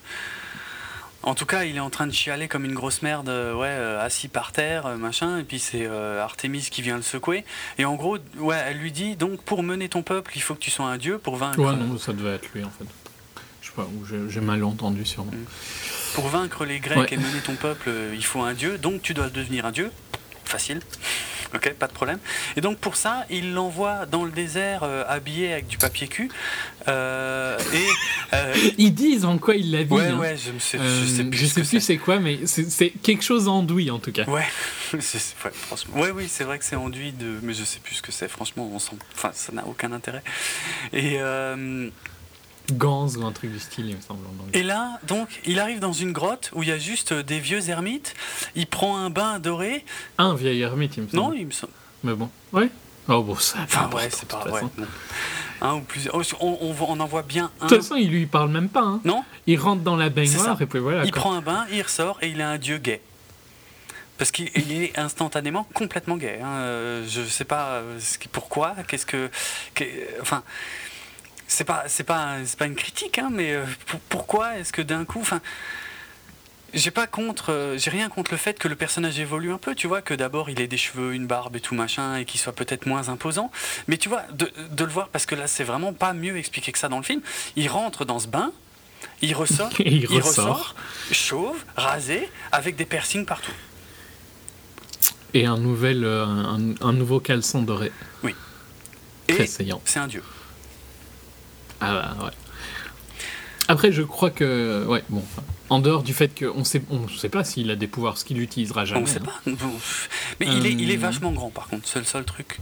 En 1.24 1.36
tout 1.36 1.46
cas, 1.46 1.62
il 1.64 1.76
est 1.76 1.80
en 1.80 1.90
train 1.90 2.08
de 2.08 2.12
chialer 2.12 2.48
comme 2.48 2.64
une 2.64 2.74
grosse 2.74 3.02
merde, 3.02 3.28
euh, 3.28 3.54
ouais, 3.54 3.68
euh, 3.68 4.04
assis 4.04 4.26
par 4.26 4.50
terre, 4.50 4.86
euh, 4.86 4.96
machin, 4.96 5.38
et 5.38 5.44
puis 5.44 5.60
c'est 5.60 5.86
euh, 5.86 6.20
Artemis 6.20 6.66
qui 6.68 6.82
vient 6.82 6.96
le 6.96 7.02
secouer. 7.02 7.44
Et 7.78 7.84
en 7.84 7.94
gros, 7.94 8.18
ouais, 8.38 8.60
elle 8.66 8.78
lui 8.78 8.90
dit 8.90 9.14
donc 9.14 9.40
pour 9.42 9.62
mener 9.62 9.88
ton 9.88 10.02
peuple, 10.02 10.32
il 10.34 10.42
faut 10.42 10.54
que 10.56 10.60
tu 10.60 10.72
sois 10.72 10.86
un 10.86 10.96
dieu 10.98 11.18
pour 11.18 11.36
vaincre. 11.36 11.60
Ouais, 11.60 11.76
non, 11.76 11.96
ça 11.96 12.12
devait 12.12 12.34
être 12.34 12.48
lui 12.54 12.64
en 12.64 12.70
fait. 12.70 12.86
Pas, 13.76 13.86
j'ai 14.28 14.40
mal 14.40 14.62
entendu 14.64 15.04
sûrement. 15.06 15.32
Pour 16.14 16.28
vaincre 16.28 16.64
les 16.64 16.78
Grecs 16.78 16.98
Ouais. 16.98 17.08
et 17.12 17.16
mener 17.16 17.40
ton 17.44 17.54
peuple, 17.54 17.88
euh, 17.88 18.12
il 18.14 18.24
faut 18.24 18.42
un 18.42 18.52
dieu, 18.54 18.76
donc 18.78 19.00
tu 19.02 19.14
dois 19.14 19.30
devenir 19.30 19.64
un 19.66 19.70
dieu. 19.72 19.90
Facile. 20.44 20.80
Ok, 21.54 21.70
pas 21.74 21.86
de 21.86 21.92
problème. 21.92 22.18
Et 22.56 22.62
donc 22.62 22.78
pour 22.78 22.96
ça, 22.96 23.26
il 23.28 23.52
l'envoie 23.52 24.06
dans 24.06 24.24
le 24.24 24.30
désert 24.30 24.84
euh, 24.84 25.04
habillé 25.06 25.52
avec 25.52 25.66
du 25.66 25.76
papier 25.76 26.08
cul. 26.08 26.30
Euh, 26.88 27.58
et 27.74 27.86
euh, 28.34 28.54
Ils 28.78 28.94
disent 28.94 29.26
en 29.26 29.36
quoi 29.36 29.54
il 29.56 29.70
l'habille. 29.70 29.92
ouais, 29.98 30.06
hein. 30.06 30.18
ouais, 30.18 30.34
je, 30.38 30.58
sais, 30.58 30.78
je 30.78 31.04
sais 31.06 31.24
plus. 31.24 31.48
ce 31.48 31.60
plus 31.60 31.80
c'est 31.80 31.98
quoi, 31.98 32.18
mais 32.20 32.38
c'est 32.46 32.88
quelque 33.02 33.22
chose 33.22 33.44
d'enduit 33.44 33.90
en 33.90 33.98
tout 33.98 34.12
cas. 34.12 34.24
Ouais, 34.24 34.46
ouais, 34.94 35.00
franchement. 35.52 36.00
Ouais, 36.00 36.10
oui, 36.10 36.24
c'est 36.26 36.44
vrai 36.44 36.58
que 36.58 36.64
c'est 36.64 36.74
enduit 36.74 37.12
de. 37.12 37.38
Mais 37.42 37.52
je 37.52 37.64
sais 37.64 37.80
plus 37.80 37.96
ce 37.96 38.02
que 38.02 38.12
c'est, 38.12 38.28
franchement, 38.28 38.70
on 38.72 38.78
s'en- 38.78 38.96
enfin, 39.14 39.32
ça 39.34 39.52
n'a 39.52 39.66
aucun 39.66 39.92
intérêt. 39.92 40.22
Et, 40.94 41.18
Gans 42.72 43.08
ou 43.16 43.24
un 43.24 43.32
truc 43.32 43.52
du 43.52 43.58
style, 43.60 43.86
il 43.90 43.96
me 43.96 44.00
semble. 44.00 44.20
et 44.52 44.62
là, 44.62 44.98
donc, 45.06 45.28
il 45.44 45.58
arrive 45.60 45.78
dans 45.80 45.92
une 45.92 46.12
grotte 46.12 46.50
où 46.54 46.62
il 46.62 46.68
y 46.68 46.72
a 46.72 46.78
juste 46.78 47.12
des 47.12 47.38
vieux 47.38 47.68
ermites. 47.70 48.14
Il 48.54 48.66
prend 48.66 48.96
un 48.98 49.10
bain 49.10 49.38
doré. 49.38 49.84
Un 50.18 50.34
vieil 50.34 50.60
ermite, 50.62 50.96
il 50.96 51.04
me 51.04 51.08
semble. 51.08 51.22
Non, 51.22 51.32
il 51.32 51.46
me 51.46 51.50
semble. 51.52 51.72
Mais 52.04 52.14
bon. 52.14 52.28
Ouais. 52.52 52.68
Oh 53.08 53.22
bon, 53.22 53.34
ça. 53.36 53.58
Enfin, 53.64 53.90
ouais, 53.94 54.08
c'est 54.10 54.28
pas. 54.28 54.44
Ouais. 54.48 54.60
Un 55.60 55.74
ou 55.74 55.80
plusieurs. 55.80 56.14
oh, 56.16 56.22
On, 56.40 56.58
on, 56.60 56.72
voit- 56.72 56.88
on 56.90 56.98
en 57.00 57.06
voit 57.06 57.22
bien 57.22 57.50
un. 57.60 57.66
De 57.66 57.74
toute 57.74 57.82
façon, 57.82 57.96
il 57.96 58.10
lui 58.10 58.26
parle 58.26 58.50
même 58.50 58.68
pas. 58.68 58.82
Hein. 58.82 59.00
Non 59.04 59.24
Il 59.46 59.58
rentre 59.60 59.82
dans 59.82 59.96
la 59.96 60.08
baignoire 60.08 60.60
et 60.60 60.66
puis 60.66 60.78
voilà. 60.80 61.04
Il 61.04 61.10
quoi. 61.12 61.20
prend 61.20 61.32
un 61.34 61.40
bain, 61.40 61.66
il 61.72 61.82
ressort 61.82 62.18
et 62.22 62.28
il 62.28 62.40
est 62.40 62.44
un 62.44 62.58
dieu 62.58 62.78
gay. 62.78 63.00
Parce 64.18 64.30
qu'il 64.30 64.50
il 64.54 64.72
est 64.82 64.96
instantanément 64.98 65.66
complètement 65.74 66.16
gay. 66.16 66.38
hein. 66.42 66.48
Euh, 66.48 67.04
Je 67.08 67.22
sais 67.22 67.44
pas 67.44 67.66
euh, 67.74 67.98
ce 67.98 68.18
qui- 68.18 68.28
pourquoi, 68.28 68.74
qu'est-ce 68.86 69.06
que, 69.06 69.30
que- 69.74 69.84
enfin, 70.20 70.42
c'est 71.52 71.64
pas, 71.64 71.84
c'est 71.86 72.04
pas, 72.04 72.36
c'est 72.44 72.58
pas 72.58 72.66
une 72.66 72.74
critique, 72.74 73.18
hein, 73.18 73.28
mais 73.30 73.52
euh, 73.52 73.64
pour- 73.86 74.00
pourquoi 74.00 74.56
est-ce 74.58 74.72
que 74.72 74.82
d'un 74.82 75.04
coup, 75.04 75.20
enfin, 75.20 75.40
j'ai 76.74 76.90
pas 76.90 77.06
contre, 77.06 77.52
euh, 77.52 77.76
j'ai 77.78 77.90
rien 77.90 78.08
contre 78.08 78.30
le 78.32 78.38
fait 78.38 78.58
que 78.58 78.66
le 78.68 78.74
personnage 78.76 79.18
évolue 79.18 79.52
un 79.52 79.58
peu, 79.58 79.74
tu 79.74 79.86
vois, 79.86 80.00
que 80.02 80.14
d'abord 80.14 80.48
il 80.50 80.60
ait 80.60 80.66
des 80.66 80.78
cheveux, 80.78 81.12
une 81.14 81.26
barbe 81.26 81.56
et 81.56 81.60
tout 81.60 81.74
machin, 81.74 82.16
et 82.16 82.24
qu'il 82.24 82.40
soit 82.40 82.54
peut-être 82.54 82.86
moins 82.86 83.08
imposant. 83.10 83.50
Mais 83.88 83.98
tu 83.98 84.08
vois, 84.08 84.22
de, 84.32 84.50
de 84.70 84.84
le 84.84 84.90
voir, 84.90 85.08
parce 85.08 85.26
que 85.26 85.34
là 85.34 85.46
c'est 85.46 85.64
vraiment 85.64 85.92
pas 85.92 86.14
mieux 86.14 86.36
expliqué 86.38 86.72
que 86.72 86.78
ça 86.78 86.88
dans 86.88 86.96
le 86.98 87.02
film. 87.04 87.20
Il 87.56 87.68
rentre 87.68 88.04
dans 88.06 88.18
ce 88.18 88.26
bain, 88.28 88.52
il 89.20 89.34
ressort, 89.34 89.70
il 89.80 90.04
il 90.04 90.06
ressort. 90.06 90.46
ressort 90.56 90.74
chauve, 91.12 91.62
rasé, 91.76 92.28
avec 92.52 92.76
des 92.76 92.86
piercings 92.86 93.26
partout. 93.26 93.52
Et 95.34 95.46
un, 95.46 95.56
nouvel, 95.58 96.04
euh, 96.04 96.24
un, 96.26 96.74
un 96.80 96.92
nouveau 96.92 97.20
caleçon 97.20 97.62
doré. 97.62 97.90
Très 99.28 99.44
Et 99.44 99.46
saillant. 99.46 99.80
c'est 99.84 100.00
un 100.00 100.08
dieu. 100.08 100.22
Ah 101.82 102.14
bah, 102.18 102.24
ouais. 102.26 102.30
Après, 103.68 103.92
je 103.92 104.02
crois 104.02 104.30
que. 104.30 104.84
Ouais, 104.86 105.02
bon. 105.08 105.22
en 105.70 105.78
dehors 105.78 106.02
du 106.02 106.12
fait 106.14 106.28
qu'on 106.38 106.64
sait, 106.64 106.82
on 106.90 107.08
sait 107.08 107.28
pas 107.28 107.44
s'il 107.44 107.70
a 107.70 107.76
des 107.76 107.86
pouvoirs, 107.86 108.18
ce 108.18 108.24
qu'il 108.24 108.40
utilisera 108.40 108.84
jamais. 108.84 109.02
On 109.02 109.06
sait 109.06 109.20
hein. 109.20 109.24
pas. 109.46 109.66
Mais 110.40 110.46
il, 110.46 110.66
est, 110.66 110.72
il 110.72 110.90
est 110.90 110.96
Euh. 110.96 111.00
vachement 111.00 111.32
grand 111.32 111.50
par 111.50 111.68
contre, 111.68 111.88
c'est 111.88 111.98
le 112.00 112.04
seul 112.04 112.24
truc. 112.24 112.58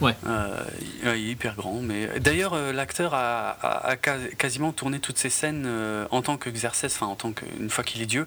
Ouais. 0.00 0.16
Euh, 0.26 0.64
il 1.04 1.08
il 1.16 1.28
est 1.28 1.30
hyper 1.30 1.54
grand. 1.54 1.80
Mais 1.80 2.18
d'ailleurs, 2.18 2.54
euh, 2.54 2.72
l'acteur 2.72 3.14
a, 3.14 3.50
a- 3.50 3.90
a 3.92 3.96
ca- 4.04 4.18
quasiment 4.36 4.72
tourné 4.72 4.98
toutes 4.98 5.16
ses 5.18 5.30
scènes 5.30 5.62
euh, 5.66 6.06
en 6.10 6.22
tant 6.22 6.36
que 6.36 6.50
Xerxès, 6.50 6.92
enfin 6.96 7.06
en 7.06 7.14
tant 7.14 7.30
que 7.32 7.44
une 7.60 7.70
fois 7.70 7.84
qu'il 7.84 8.02
est 8.02 8.06
dieu, 8.06 8.26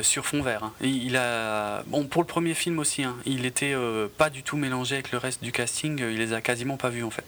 sur 0.00 0.24
fond 0.24 0.42
vert. 0.42 0.64
hein. 0.64 0.72
Il, 0.80 1.16
a 1.18 1.82
bon 1.88 2.04
pour 2.06 2.22
le 2.22 2.26
premier 2.26 2.54
film 2.54 2.78
aussi. 2.78 3.02
hein, 3.04 3.14
il 3.26 3.44
était 3.44 3.76
pas 4.16 4.30
du 4.30 4.42
tout 4.42 4.56
mélangé 4.56 4.94
avec 4.94 5.12
le 5.12 5.18
reste 5.18 5.42
du 5.44 5.52
casting. 5.52 5.98
Il 6.00 6.16
les 6.16 6.32
a 6.32 6.40
quasiment 6.40 6.78
pas 6.78 6.88
vus 6.88 7.04
en 7.04 7.10
fait. 7.10 7.26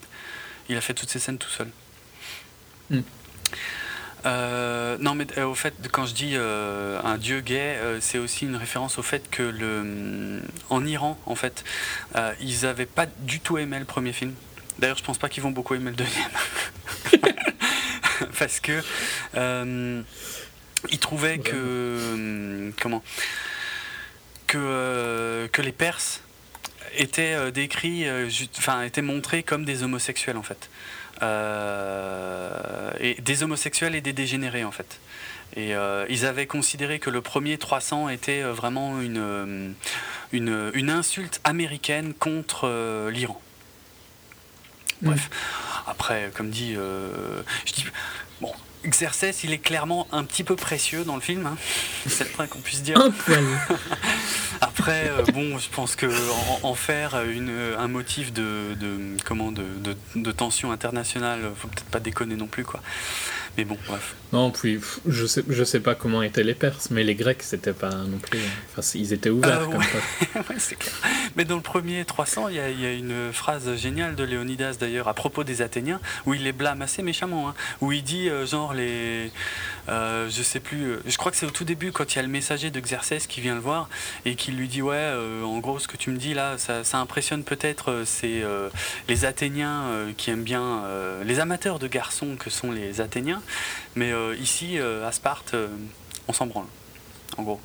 Il 0.71 0.77
a 0.79 0.81
fait 0.81 0.95
toutes 0.95 1.11
ses 1.11 1.19
scènes 1.19 1.37
tout 1.39 1.51
seul. 1.51 1.69
Hmm. 2.91 3.01
Euh, 4.27 4.97
non, 5.01 5.15
mais 5.15 5.27
euh, 5.37 5.45
au 5.45 5.55
fait, 5.55 5.75
quand 5.93 6.07
je 6.07 6.15
dis 6.15 6.33
euh, 6.35 6.99
un 7.05 7.19
dieu 7.19 7.41
gay, 7.41 7.77
c'est 8.01 8.19
aussi 8.19 8.47
une 8.47 8.57
référence 8.57 8.99
au 8.99 9.03
fait 9.03 9.29
que 9.31 9.43
le, 9.43 10.41
en 10.71 10.85
Iran, 10.87 11.19
en 11.27 11.35
fait, 11.35 11.65
ils 12.41 12.67
avaient 12.67 12.87
pas 12.87 13.07
du 13.07 13.41
tout 13.41 13.59
aimé 13.59 13.79
le 13.79 13.85
premier 13.85 14.13
film. 14.13 14.35
D'ailleurs, 14.79 14.97
je 14.97 15.05
pense 15.05 15.19
pas 15.19 15.29
qu'ils 15.29 15.43
vont 15.43 15.51
beaucoup 15.51 15.75
aimer 15.75 15.91
le 15.91 15.97
deuxième. 15.97 16.31
Parce 18.39 18.61
que 18.61 18.83
ils 20.91 20.99
trouvaient 20.99 21.39
que 21.39 22.73
comment 22.81 23.03
que, 24.47 25.49
que 25.53 25.63
les 25.63 25.73
Perses 25.73 26.23
étaient 26.97 27.51
décrits, 27.53 28.07
enfin 28.59 28.83
étaient 28.83 29.03
montrés 29.03 29.43
comme 29.43 29.65
des 29.65 29.83
homosexuels 29.83 30.37
en 30.37 30.43
fait, 30.43 30.69
et 31.23 33.15
des 33.21 33.43
homosexuels 33.43 33.95
et 33.95 34.01
des 34.01 34.13
dégénérés 34.13 34.65
en 34.65 34.73
fait. 34.73 34.99
Et 35.57 35.75
euh, 35.75 36.05
ils 36.09 36.27
avaient 36.27 36.47
considéré 36.47 36.99
que 36.99 37.11
le 37.11 37.21
premier 37.21 37.59
300 37.59 38.09
était 38.09 38.43
euh, 38.43 38.53
vraiment 38.53 39.01
une, 39.01 39.19
euh, 39.19 39.71
une, 40.33 40.71
une 40.75 40.91
insulte 40.91 41.41
américaine 41.45 42.13
contre 42.13 42.67
euh, 42.67 43.11
l'Iran. 43.11 43.41
Bref, 45.03 45.29
après, 45.87 46.31
comme 46.35 46.51
dit, 46.51 46.75
euh, 46.77 47.43
je 47.67 47.73
dis, 47.73 47.85
bon, 48.41 48.53
Xerxes, 48.89 49.45
il 49.45 49.53
est 49.53 49.59
clairement 49.59 50.07
un 50.13 50.25
petit 50.25 50.45
peu 50.45 50.57
précieux 50.57 51.05
dans 51.05 51.15
le 51.15 51.21
film, 51.21 51.47
hein. 51.47 51.57
c'est 52.07 52.25
le 52.25 52.31
point 52.31 52.47
qu'on 52.47 52.61
puisse 52.61 52.83
dire. 52.83 52.99
Après, 54.61 55.11
euh, 55.11 55.23
bon, 55.33 55.59
je 55.59 55.69
pense 55.69 55.97
que 55.97 56.07
en, 56.07 56.69
en 56.69 56.75
faire 56.75 57.23
une, 57.25 57.53
un 57.79 57.89
motif 57.89 58.33
de, 58.33 58.75
de 58.79 59.17
comment 59.25 59.53
de, 59.53 59.65
de, 59.79 59.97
de 60.17 60.33
tension 60.33 60.73
internationale, 60.73 61.51
faut 61.57 61.69
peut-être 61.69 61.91
pas 61.91 62.01
déconner 62.01 62.37
non 62.37 62.47
plus, 62.47 62.65
quoi. 62.65 62.81
Mais 63.57 63.65
bon, 63.65 63.77
bref. 63.87 64.15
Non, 64.33 64.51
puis 64.51 64.81
je 65.07 65.27
sais, 65.27 65.45
je 65.49 65.63
sais 65.63 65.79
pas 65.81 65.95
comment 65.95 66.23
étaient 66.23 66.43
les 66.43 66.55
Perses, 66.55 66.91
mais 66.91 67.05
les 67.05 67.15
Grecs, 67.15 67.43
c'était 67.43 67.73
pas 67.73 67.91
non 67.91 68.19
plus. 68.19 68.41
Enfin, 68.77 68.83
ils 68.99 69.13
étaient 69.13 69.31
ouverts 69.31 69.61
Euh, 69.61 69.65
comme 69.67 69.77
ouais. 69.77 69.85
ça. 69.85 70.41
Ouais, 70.51 70.57
c'est 70.59 70.75
clair. 70.77 70.95
Mais 71.37 71.45
dans 71.45 71.55
le 71.57 71.63
premier 71.63 72.05
300, 72.05 72.49
il 72.49 72.57
y, 72.57 72.59
a, 72.59 72.69
il 72.71 72.81
y 72.81 72.87
a 72.87 72.93
une 72.93 73.33
phrase 73.33 73.77
géniale 73.77 74.17
de 74.17 74.25
Léonidas 74.25 74.75
d'ailleurs 74.81 75.07
à 75.09 75.15
propos 75.15 75.45
des 75.45 75.63
Athéniens, 75.63 76.01
où 76.27 76.35
il 76.35 76.43
les 76.43 76.53
blâme 76.53 76.83
assez 76.83 77.03
méchamment, 77.03 77.49
hein, 77.49 77.55
où 77.81 77.93
il 77.93 78.03
dit 78.03 78.29
euh, 78.29 78.45
genre 78.45 78.75
les, 78.75 79.31
euh, 79.89 80.29
je 80.29 80.43
sais 80.43 80.59
plus, 80.61 80.83
euh, 80.85 80.97
je 81.07 81.17
crois 81.17 81.31
que 81.31 81.37
c'est 81.39 81.47
au 81.47 81.51
tout 81.51 81.65
début 81.65 81.93
quand 81.93 82.13
il 82.13 82.17
y 82.17 82.19
a 82.19 82.23
le 82.23 82.29
messager 82.29 82.71
de 82.71 82.81
Xerxès 82.81 83.27
qui 83.29 83.41
vient 83.41 83.55
le 83.55 83.61
voir 83.61 83.89
et 84.25 84.35
qui 84.35 84.51
lui 84.51 84.67
dit 84.67 84.83
ouais, 84.83 84.97
euh, 84.97 85.45
en 85.45 85.59
gros 85.61 85.79
ce 85.79 85.87
que 85.87 85.97
tu 85.97 86.11
me 86.11 86.17
dis 86.17 86.35
là, 86.35 86.59
ça, 86.59 86.83
ça 86.83 86.99
impressionne 86.99 87.45
peut-être 87.45 88.03
c'est 88.05 88.43
les 89.09 89.25
Athéniens 89.25 89.85
qui 90.17 90.31
aiment 90.31 90.43
bien, 90.43 90.83
les 91.25 91.39
amateurs 91.41 91.79
de 91.79 91.87
garçons 91.87 92.37
que 92.39 92.51
sont 92.51 92.73
les 92.73 93.01
Athéniens, 93.01 93.43
mais 93.97 94.13
euh, 94.13 94.35
ici 94.37 94.79
euh, 94.79 95.07
à 95.07 95.13
Sparte, 95.13 95.55
euh, 95.55 95.69
on 96.29 96.33
s'en 96.33 96.47
branle, 96.47 96.67
en 97.37 97.43
gros. 97.43 97.61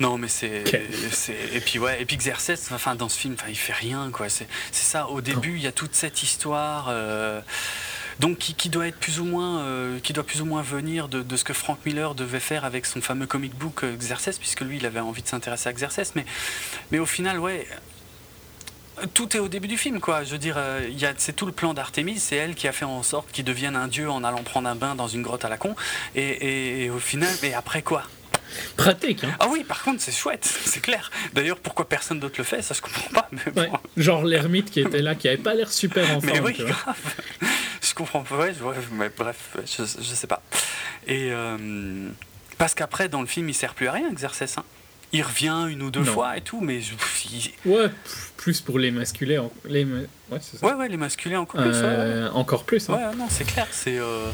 Non, 0.00 0.18
mais 0.18 0.26
c'est, 0.26 0.64
et 1.52 1.60
puis 1.60 1.78
ouais, 1.78 2.02
et 2.02 2.04
puis 2.04 2.16
Xerxes, 2.16 2.72
enfin 2.72 2.96
dans 2.96 3.08
ce 3.08 3.16
film, 3.16 3.34
enfin 3.34 3.48
il 3.48 3.56
fait 3.56 3.72
rien 3.72 4.10
quoi. 4.12 4.28
C'est, 4.28 4.48
c'est 4.72 4.84
ça. 4.84 5.08
Au 5.08 5.20
début, 5.20 5.54
il 5.54 5.62
y 5.62 5.68
a 5.68 5.72
toute 5.72 5.94
cette 5.94 6.24
histoire. 6.24 6.92
donc 8.18 8.38
qui, 8.38 8.54
qui 8.54 8.70
doit 8.70 8.88
être 8.88 8.98
plus 8.98 9.20
ou 9.20 9.24
moins 9.24 9.64
qui 10.02 10.12
doit 10.12 10.26
plus 10.26 10.40
ou 10.40 10.46
moins 10.46 10.62
venir 10.62 11.06
de, 11.06 11.22
de 11.22 11.36
ce 11.36 11.44
que 11.44 11.52
Frank 11.52 11.78
Miller 11.86 12.16
devait 12.16 12.40
faire 12.40 12.64
avec 12.64 12.86
son 12.86 13.00
fameux 13.00 13.26
comic 13.26 13.54
book 13.56 13.84
Xerxes 13.84 14.38
puisque 14.38 14.62
lui 14.62 14.78
il 14.78 14.86
avait 14.86 14.98
envie 14.98 15.22
de 15.22 15.28
s'intéresser 15.28 15.68
à 15.68 15.72
Xerxes 15.72 16.12
mais 16.16 16.26
mais 16.90 16.98
au 16.98 17.06
final 17.06 17.38
ouais 17.38 17.68
tout 19.12 19.36
est 19.36 19.40
au 19.40 19.48
début 19.48 19.68
du 19.68 19.76
film 19.76 20.00
quoi 20.00 20.24
je 20.24 20.30
veux 20.32 20.38
dire 20.38 20.54
euh, 20.56 20.86
il 20.88 20.98
y 20.98 21.04
a 21.06 21.12
c'est 21.16 21.32
tout 21.34 21.46
le 21.46 21.52
plan 21.52 21.74
d'Artémis 21.74 22.18
c'est 22.18 22.36
elle 22.36 22.54
qui 22.54 22.68
a 22.68 22.72
fait 22.72 22.84
en 22.84 23.02
sorte 23.02 23.30
qu'il 23.32 23.44
devienne 23.44 23.76
un 23.76 23.88
dieu 23.88 24.08
en 24.10 24.22
allant 24.24 24.42
prendre 24.42 24.68
un 24.68 24.74
bain 24.76 24.94
dans 24.94 25.08
une 25.08 25.22
grotte 25.22 25.44
à 25.44 25.48
la 25.48 25.56
con 25.56 25.74
et, 26.14 26.22
et- 26.22 26.84
et 26.84 26.90
au 26.90 26.98
final 26.98 27.32
mais 27.42 27.54
après 27.54 27.82
quoi? 27.82 28.04
Pratique, 28.76 29.24
hein. 29.24 29.34
ah 29.40 29.48
oui 29.50 29.64
par 29.64 29.82
contre 29.82 30.00
c'est 30.00 30.12
chouette 30.12 30.44
c'est 30.64 30.80
clair 30.80 31.10
d'ailleurs 31.32 31.58
pourquoi 31.58 31.88
personne 31.88 32.20
d'autre 32.20 32.36
le 32.38 32.44
fait? 32.44 32.62
Ça 32.62 32.72
je 32.74 32.80
comprends 32.80 33.10
pas 33.12 33.28
mais 33.32 33.52
bon. 33.52 33.60
Ouais. 33.62 33.70
Genre 33.96 34.24
l'ermite 34.24 34.70
qui 34.70 34.80
était 34.80 35.02
là, 35.02 35.14
qui 35.16 35.26
avait 35.28 35.36
pas 35.38 35.54
l'air 35.54 35.72
super 35.72 36.08
en 36.16 36.20
Mais 36.22 36.38
oui, 36.40 36.52
grave. 36.56 36.94
je 37.82 37.94
comprends 37.94 38.22
pas. 38.22 38.36
Ouais, 38.36 38.52
mais 38.92 39.10
bref, 39.16 39.56
je, 39.66 39.82
je 39.84 40.14
sais 40.14 40.26
pas. 40.28 40.40
Et 41.08 41.30
euh, 41.32 42.08
parce 42.58 42.74
qu'après, 42.74 43.08
dans 43.08 43.20
le 43.20 43.26
film, 43.26 43.48
il 43.48 43.54
sert 43.54 43.74
plus 43.74 43.88
à 43.88 43.92
rien, 43.92 44.10
Xerxes. 44.12 44.56
hein. 44.58 44.64
Il 45.14 45.22
revient 45.22 45.66
une 45.70 45.80
ou 45.82 45.90
deux 45.90 46.00
Non. 46.02 46.12
fois 46.12 46.36
et 46.36 46.40
tout, 46.42 46.60
mais 46.60 46.80
je- 46.80 46.94
il- 47.32 47.70
Ouais, 47.70 47.88
plus 48.36 48.60
pour 48.60 48.78
les 48.78 48.90
masculins. 48.90 49.42
en- 49.42 49.52
Les... 49.66 49.84
Ouais, 49.84 50.06
c'est 50.40 50.58
ça. 50.58 50.66
ouais, 50.66 50.74
ouais, 50.74 50.88
les 50.88 50.96
masculins 50.96 51.40
encore 51.40 51.60
plus. 51.62 51.70
ouais, 51.70 51.80
ouais. 51.80 51.86
Euh, 51.86 52.30
encore 52.32 52.64
plus. 52.64 52.90
hein. 52.90 52.94
Ouais, 52.94 53.16
non, 53.16 53.26
c'est 53.30 53.44
clair. 53.44 53.66
C'est 53.70 53.98
euh, 53.98 54.28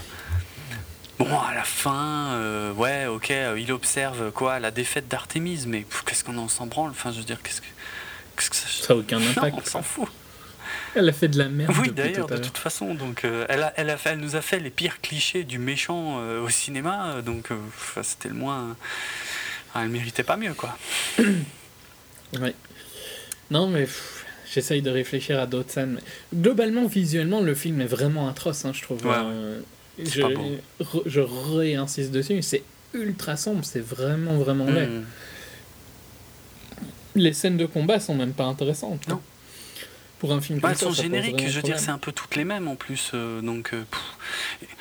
bon 1.18 1.38
à 1.38 1.54
la 1.54 1.64
fin. 1.64 2.30
euh, 2.32 2.72
ouais, 2.72 3.06
ok, 3.06 3.32
il 3.58 3.70
observe 3.72 4.30
quoi 4.32 4.58
la 4.58 4.70
défaite 4.70 5.06
d'Artémis, 5.08 5.64
mais 5.66 5.84
qu'est-ce 6.06 6.24
qu'on 6.24 6.38
en 6.38 6.48
s'en 6.48 6.66
branle? 6.66 6.90
Enfin, 6.92 7.12
je 7.12 7.18
veux 7.18 7.24
dire, 7.24 7.42
qu'est-ce 7.42 7.60
que, 7.60 7.66
qu'est-ce 8.36 8.50
que 8.50 8.56
ça 8.56 8.66
Ça 8.86 8.94
n'a 8.94 9.00
aucun 9.00 9.18
Non, 9.20 9.30
impact. 9.36 9.56
on 9.60 9.64
s'en 9.64 9.82
fout. 9.82 10.08
Elle 10.94 11.08
a 11.08 11.12
fait 11.12 11.28
de 11.28 11.38
la 11.38 11.48
merde. 11.48 11.74
Oui, 11.80 11.90
d'ailleurs, 11.90 12.26
de 12.26 12.36
toute 12.38 12.58
façon. 12.58 12.94
Donc, 12.94 13.24
euh, 13.24 13.44
elle, 13.48 13.62
a, 13.62 13.72
elle, 13.76 13.90
a 13.90 13.96
fait, 13.96 14.10
elle 14.10 14.18
nous 14.20 14.34
a 14.34 14.40
fait 14.40 14.58
les 14.58 14.70
pires 14.70 15.00
clichés 15.00 15.44
du 15.44 15.58
méchant 15.58 16.16
euh, 16.20 16.40
au 16.42 16.48
cinéma. 16.48 17.16
Donc, 17.24 17.50
euh, 17.52 17.56
c'était 18.02 18.28
le 18.28 18.34
moins. 18.34 18.76
Ah, 19.74 19.82
elle 19.84 19.88
méritait 19.90 20.22
pas 20.24 20.36
mieux, 20.36 20.54
quoi. 20.54 20.76
Ouais. 22.40 22.54
Non, 23.50 23.66
mais 23.66 23.88
j'essaye 24.52 24.82
de 24.82 24.90
réfléchir 24.90 25.40
à 25.40 25.46
d'autres 25.46 25.72
scènes. 25.72 25.94
mais 26.32 26.38
Globalement, 26.40 26.86
visuellement, 26.86 27.40
le 27.40 27.54
film 27.56 27.80
est 27.80 27.86
vraiment 27.86 28.28
atroce, 28.28 28.64
hein, 28.64 28.72
je 28.72 28.82
trouve. 28.82 29.04
Ouais, 29.04 29.14
Euh, 29.16 29.60
je, 29.98 30.22
re- 30.80 31.56
réinsiste 31.58 32.12
dessus, 32.12 32.40
c'est 32.42 32.62
ultra 32.94 33.36
sombre, 33.36 33.64
c'est 33.64 33.80
vraiment, 33.84 34.36
vraiment 34.38 34.66
laid. 34.66 34.86
Mm. 34.88 35.04
Les 37.16 37.32
scènes 37.32 37.56
de 37.56 37.66
combat 37.66 37.98
sont 37.98 38.14
même 38.14 38.32
pas 38.32 38.44
intéressantes. 38.44 39.08
Non. 39.08 39.16
hein. 39.16 39.20
Pour 40.20 40.32
un 40.32 40.40
film 40.40 40.58
Bah, 40.60 40.68
comme 40.68 40.70
elles 40.72 40.78
ça, 40.78 40.86
sont 40.86 40.92
ça 40.94 41.02
génériques, 41.02 41.48
je 41.48 41.56
veux 41.56 41.62
dire, 41.62 41.78
c'est 41.80 41.90
un 41.90 41.98
peu 41.98 42.12
toutes 42.12 42.36
les 42.36 42.44
mêmes 42.44 42.68
en 42.68 42.76
plus. 42.76 43.10
euh, 43.14 43.40
donc, 43.40 43.72
euh, 43.72 43.82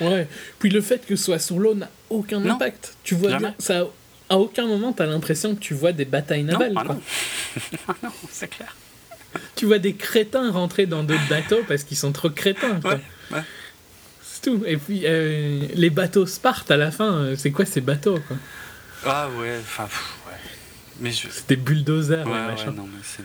Ouais. 0.01 0.27
Puis 0.59 0.69
le 0.69 0.82
fait 0.82 1.06
que 1.06 1.16
ce 1.16 1.26
soit 1.26 1.40
sur 1.40 1.58
l'eau 1.59 1.74
n'a 1.76 1.90
aucun 2.09 2.40
Non. 2.42 2.56
impact. 2.56 2.95
Tu 3.03 3.16
vois 3.16 3.38
bien, 3.38 3.56
ça 3.58 3.88
à 4.30 4.38
aucun 4.38 4.67
moment 4.67 4.93
t'as 4.93 5.06
l'impression 5.06 5.56
que 5.56 5.59
tu 5.59 5.74
vois 5.74 5.91
des 5.91 6.06
batailles 6.06 6.43
non, 6.43 6.59
navales. 6.59 6.74
ah 6.75 6.83
non. 6.83 7.01
Ah 7.88 7.95
non, 8.03 8.11
c'est 8.32 8.48
clair. 8.48 8.75
Tu 9.56 9.66
vois 9.66 9.80
des 9.80 9.93
crétins 9.95 10.51
rentrer 10.51 10.85
dans 10.85 11.03
d'autres 11.03 11.27
bateaux 11.30 11.64
parce 11.67 11.83
qu'ils 11.83 11.98
sont 11.98 12.11
trop 12.11 12.30
crétins. 12.30 12.80
quoi. 12.82 12.93
Ouais, 12.95 13.01
ouais. 13.32 13.43
C'est 14.24 14.41
tout. 14.49 14.64
Et 14.66 14.77
puis 14.77 15.01
euh, 15.06 15.67
les 15.75 15.90
bateaux 15.90 16.25
Sparte 16.25 16.72
à 16.72 16.77
la 16.77 16.91
fin, 16.91 17.14
euh, 17.14 17.35
c'est 17.38 17.51
quoi 17.51 17.66
ces 17.66 17.82
bateaux 17.82 18.19
quoi? 18.27 18.38
Ah 19.06 19.30
ouais, 19.40 19.58
enfin, 19.61 19.83
ouais. 19.83 20.38
Mais 20.99 21.11
je. 21.11 21.27
C'est 21.30 21.48
des 21.49 21.56
bulldozers. 21.56 22.25
Ouais, 22.25 22.48
machins. 22.48 22.74
non, 22.75 22.88
mais 22.88 23.01
c'est. 23.03 23.24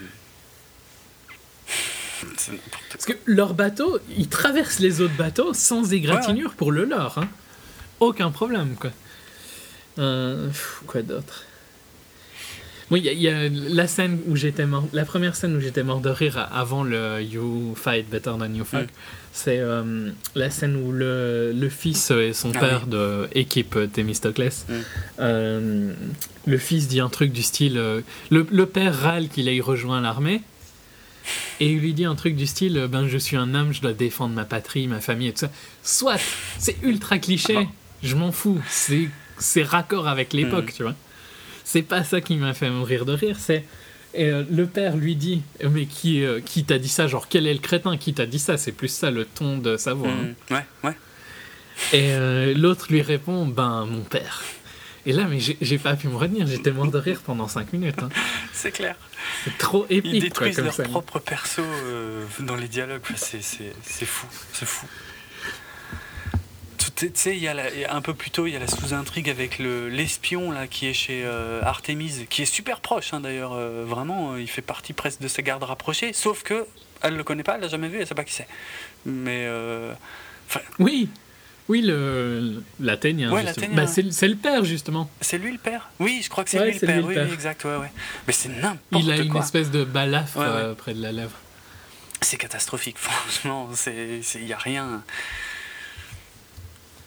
Parce 2.93 3.05
que 3.05 3.13
leurs 3.27 3.55
bateaux, 3.55 3.99
ils 4.17 4.29
traversent 4.29 4.79
les 4.79 5.01
autres 5.01 5.17
bateaux 5.17 5.53
sans 5.53 5.93
égratignure 5.93 6.55
pour 6.55 6.73
le 6.73 6.85
leur. 6.85 7.19
Hein. 7.19 7.29
Aucun 8.01 8.31
problème, 8.31 8.77
quoi. 8.77 8.91
Euh, 9.99 10.49
quoi 10.87 11.03
d'autre? 11.03 11.45
Oui, 12.91 13.01
il 13.01 13.07
y, 13.07 13.09
a- 13.09 13.13
il 13.13 13.23
y 13.23 13.29
a 13.29 13.49
la 13.75 13.87
scène 13.87 14.19
où 14.27 14.37
j'étais 14.37 14.67
mort, 14.67 14.87
la 14.93 15.07
première 15.07 15.35
scène 15.37 15.57
où 15.57 15.61
j'étais 15.61 15.83
mort 15.83 16.01
de 16.01 16.11
rire 16.11 16.49
avant 16.53 16.85
le 16.85 17.23
You 17.23 17.75
Fight 17.77 18.09
Better 18.11 18.33
Than 18.39 18.53
You 18.55 18.65
Fuck, 18.65 18.89
c'est 19.33 19.59
euh, 19.59 20.11
la 20.35 20.51
scène 20.51 20.77
où 20.77 20.93
le, 20.93 21.53
le 21.55 21.69
fils 21.71 22.11
et 22.11 22.35
son 22.35 22.53
Ah 22.55 22.59
père 22.61 22.83
oui. 22.85 22.91
de 22.91 23.29
équipe 23.35 23.79
Themistoclès, 23.93 24.67
Mm. 24.69 24.73
euh, 25.21 25.93
le 26.47 26.59
fils 26.59 26.87
dit 26.87 27.01
un 27.01 27.09
truc 27.09 27.33
du 27.33 27.43
style, 27.43 27.79
euh, 27.79 28.03
le, 28.31 28.47
le 28.51 28.67
père 28.67 28.95
râle 29.01 29.29
qu'il 29.29 29.49
ait 29.49 29.61
rejoint 29.61 30.01
l'armée. 30.03 30.43
Et 31.59 31.71
il 31.73 31.79
lui 31.79 31.95
dit 31.95 32.05
un 32.05 32.17
truc 32.17 32.37
du 32.37 32.47
style 32.47 32.77
euh, 32.77 32.87
Ben, 32.87 33.09
je 33.09 33.17
suis 33.17 33.37
un 33.39 33.55
homme, 33.55 33.73
je 33.73 33.81
dois 33.81 33.95
défendre 33.95 34.35
ma 34.35 34.45
patrie, 34.45 34.89
ma 34.89 35.01
famille 35.01 35.29
et 35.29 35.33
tout 35.33 35.39
ça. 35.39 35.51
Soit, 35.83 36.21
c'est 36.59 36.77
ultra 36.83 37.17
cliché, 37.19 37.57
Ah. 37.61 37.65
je 38.03 38.15
m'en 38.15 38.31
fous. 38.31 38.61
C'est, 38.69 39.09
c'est 39.39 39.63
raccord 39.63 40.09
avec 40.09 40.33
l'époque, 40.33 40.67
Mhm. 40.67 40.73
tu 40.77 40.83
vois. 40.83 40.95
C'est 41.65 41.83
pas 41.83 42.05
ça 42.05 42.21
qui 42.21 42.37
m'a 42.37 42.55
fait 42.55 42.71
mourir 42.71 43.05
de 43.05 43.13
rire, 43.13 43.37
c'est. 43.39 43.65
Et 44.17 44.27
euh, 44.31 44.45
le 44.51 44.67
père 44.67 44.97
lui 44.97 45.17
dit 45.17 45.43
Mais 45.69 45.87
qui, 45.87 46.25
euh, 46.25 46.41
qui 46.41 46.65
t'a 46.65 46.79
dit 46.79 46.89
ça? 46.89 47.09
Genre, 47.09 47.27
quel 47.29 47.47
est 47.47 47.53
le 47.55 47.59
crétin 47.59 47.97
qui 47.97 48.15
t'a 48.15 48.27
dit 48.27 48.39
ça? 48.39 48.57
C'est 48.59 48.71
plus 48.73 48.89
ça 48.89 49.11
le 49.11 49.25
ton 49.25 49.59
de 49.59 49.77
sa 49.77 49.93
voix. 49.95 50.09
hein. 50.11 50.35
Mm. 50.51 50.55
Ouais, 50.55 50.65
ouais. 50.85 50.97
Et 51.93 52.13
euh, 52.13 52.55
l'autre 52.55 52.87
lui 52.91 53.03
répond 53.03 53.47
Ben, 53.47 53.87
mon 53.87 54.03
père. 54.03 54.43
Et 55.07 55.13
là, 55.13 55.25
mais 55.29 55.39
j'ai, 55.41 55.79
pas 55.79 55.97
pu 55.97 56.09
me 56.09 56.17
retenir, 56.17 56.47
j'étais 56.47 56.71
mort 56.71 56.87
de 56.91 56.97
rire 56.97 57.21
pendant 57.27 57.47
5 57.49 57.73
minutes. 57.75 58.03
hein. 58.03 58.09
C'est 58.53 58.71
clair. 58.71 58.95
C'est 59.45 59.59
trop 59.59 59.85
Ils 59.91 59.99
épique, 59.99 60.33
quoi, 60.35 60.47
détruisent 60.49 60.57
comme 60.57 60.67
leur 60.67 60.91
propre 60.91 61.19
perso 61.19 61.63
dans 62.41 62.55
les 62.57 62.69
dialogues. 62.69 63.01
Enfin, 63.03 63.15
c'est, 63.17 63.43
c'est, 63.43 63.73
c'est 63.83 64.07
fou. 64.07 64.27
C'est 64.53 64.65
fou. 64.67 64.87
Tu 66.97 67.11
sais, 67.15 67.37
il 67.37 67.43
y 67.43 67.49
a 67.49 67.57
un 67.95 68.01
peu 68.01 68.15
plus 68.15 68.31
tôt, 68.31 68.47
il 68.47 68.53
y 68.53 68.57
a 68.57 68.59
la 68.59 68.67
sous-intrigue 68.67 69.29
avec 69.31 69.59
le, 69.59 69.89
l'espion 69.89 70.51
là 70.51 70.67
qui 70.67 70.87
est 70.87 70.93
chez 70.95 71.23
euh, 71.25 71.61
Artemis, 71.63 72.27
qui 72.31 72.43
est 72.43 72.47
super 72.47 72.81
proche 72.81 73.13
hein, 73.15 73.21
d'ailleurs. 73.21 73.53
euh, 73.55 73.85
vraiment, 73.87 74.33
euh, 74.33 74.41
il 74.41 74.49
fait 74.49 74.63
partie 74.63 74.93
presque 74.93 75.21
de 75.21 75.29
ses 75.29 75.43
gardes 75.43 75.63
rapprochés. 75.65 76.13
Sauf 76.13 76.43
que 76.43 76.67
elle 77.03 77.17
le 77.17 77.25
connaît 77.25 77.43
pas, 77.43 77.55
elle 77.57 77.61
l'a 77.63 77.69
jamais 77.69 77.89
vu, 77.89 77.99
elle 78.01 78.07
sait 78.07 78.15
pas 78.15 78.25
qui 78.25 78.33
c'est. 78.33 78.47
Mais 79.07 79.45
euh, 79.47 79.93
Oui, 80.79 81.09
oui, 81.69 81.83
le 81.83 82.63
l'Athénien. 82.81 83.31
Ouais, 83.33 83.43
justement. 83.43 83.63
l'Athénien, 83.67 83.77
Bah, 83.77 83.83
ouais. 83.91 84.11
c'est, 84.13 84.29
le- 84.29 84.37
père, 84.37 84.65
justement. 84.65 85.11
c'est 85.21 85.39
lui 85.39 85.53
le 85.53 85.59
père? 85.59 85.91
Oui, 86.01 86.21
je 86.25 86.29
crois 86.31 86.45
que 86.45 86.51
c'est 86.51 86.59
Ouais, 86.61 86.67
lui 86.71 86.75
le 86.75 86.81
père. 86.81 86.97
lui 86.97 87.03
le 87.03 87.09
oui, 87.09 87.15
père. 87.15 87.27
oui, 87.29 87.35
exact. 87.35 87.65
Ouais, 87.65 87.77
ouais. 87.77 87.93
Mais 88.27 88.33
c'est 88.33 88.49
n'importe 88.49 89.05
Il 89.05 89.11
a 89.11 89.17
une 89.17 89.31
quoi. 89.31 89.41
espèce 89.43 89.71
de 89.71 89.85
balafre 89.85 90.37
Ouais, 90.39 90.45
ouais. 90.45 90.51
euh, 90.53 90.75
près 90.75 90.95
de 90.95 91.03
la 91.03 91.13
lèvre. 91.13 91.37
C'est 92.21 92.37
catastrophique, 92.37 92.97
franchement, 92.99 93.69
il 93.87 94.45
n'y 94.45 94.53
a 94.53 94.59
rien. 94.59 95.03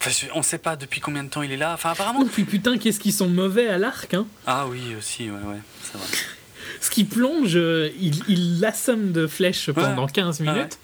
Enfin, 0.08 0.26
je- 0.28 0.32
on 0.34 0.40
ne 0.40 0.44
sait 0.44 0.58
pas 0.58 0.76
depuis 0.76 1.00
combien 1.02 1.24
de 1.24 1.30
temps 1.30 1.42
il 1.42 1.52
est 1.52 1.58
là. 1.58 1.74
Enfin, 1.74 1.92
apparemment. 1.92 2.20
Oh, 2.24 2.30
puis 2.32 2.44
putain, 2.46 2.78
qu'est-ce 2.78 3.00
qu'ils 3.00 3.14
sont 3.14 3.28
mauvais 3.30 3.68
à 3.68 3.78
l'arc, 3.78 4.14
hein 4.14 4.26
Ah 4.46 4.68
oui, 4.68 4.96
aussi, 4.96 5.30
ouais, 5.30 5.40
ouais, 5.42 5.60
c'est 5.84 5.98
vrai. 5.98 6.08
Ce 6.82 6.90
qui 6.90 7.04
plonge, 7.06 7.56
euh, 7.56 7.90
il, 8.00 8.60
l'assomme 8.60 9.12
de 9.12 9.26
flèches 9.28 9.72
pendant 9.72 10.06
15 10.08 10.42
Ouais, 10.42 10.48
ouais. 10.48 10.54
minutes. 10.54 10.78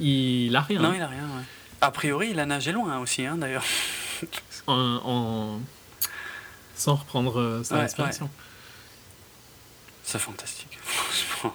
Il 0.00 0.54
a 0.56 0.60
rien. 0.62 0.80
Non, 0.80 0.92
il 0.94 1.02
a 1.02 1.06
rien, 1.08 1.24
ouais. 1.24 1.42
A 1.80 1.90
priori, 1.90 2.28
il 2.30 2.40
a 2.40 2.46
nagé 2.46 2.72
loin 2.72 2.98
aussi, 2.98 3.24
hein, 3.26 3.36
d'ailleurs. 3.36 3.64
En, 4.66 4.74
en- 5.04 5.60
Sans 6.74 6.94
reprendre 6.94 7.38
euh, 7.38 7.62
sa 7.64 7.80
respiration. 7.80 8.30
C'est 10.04 10.18
fantastique, 10.18 10.78
franchement. 10.82 11.54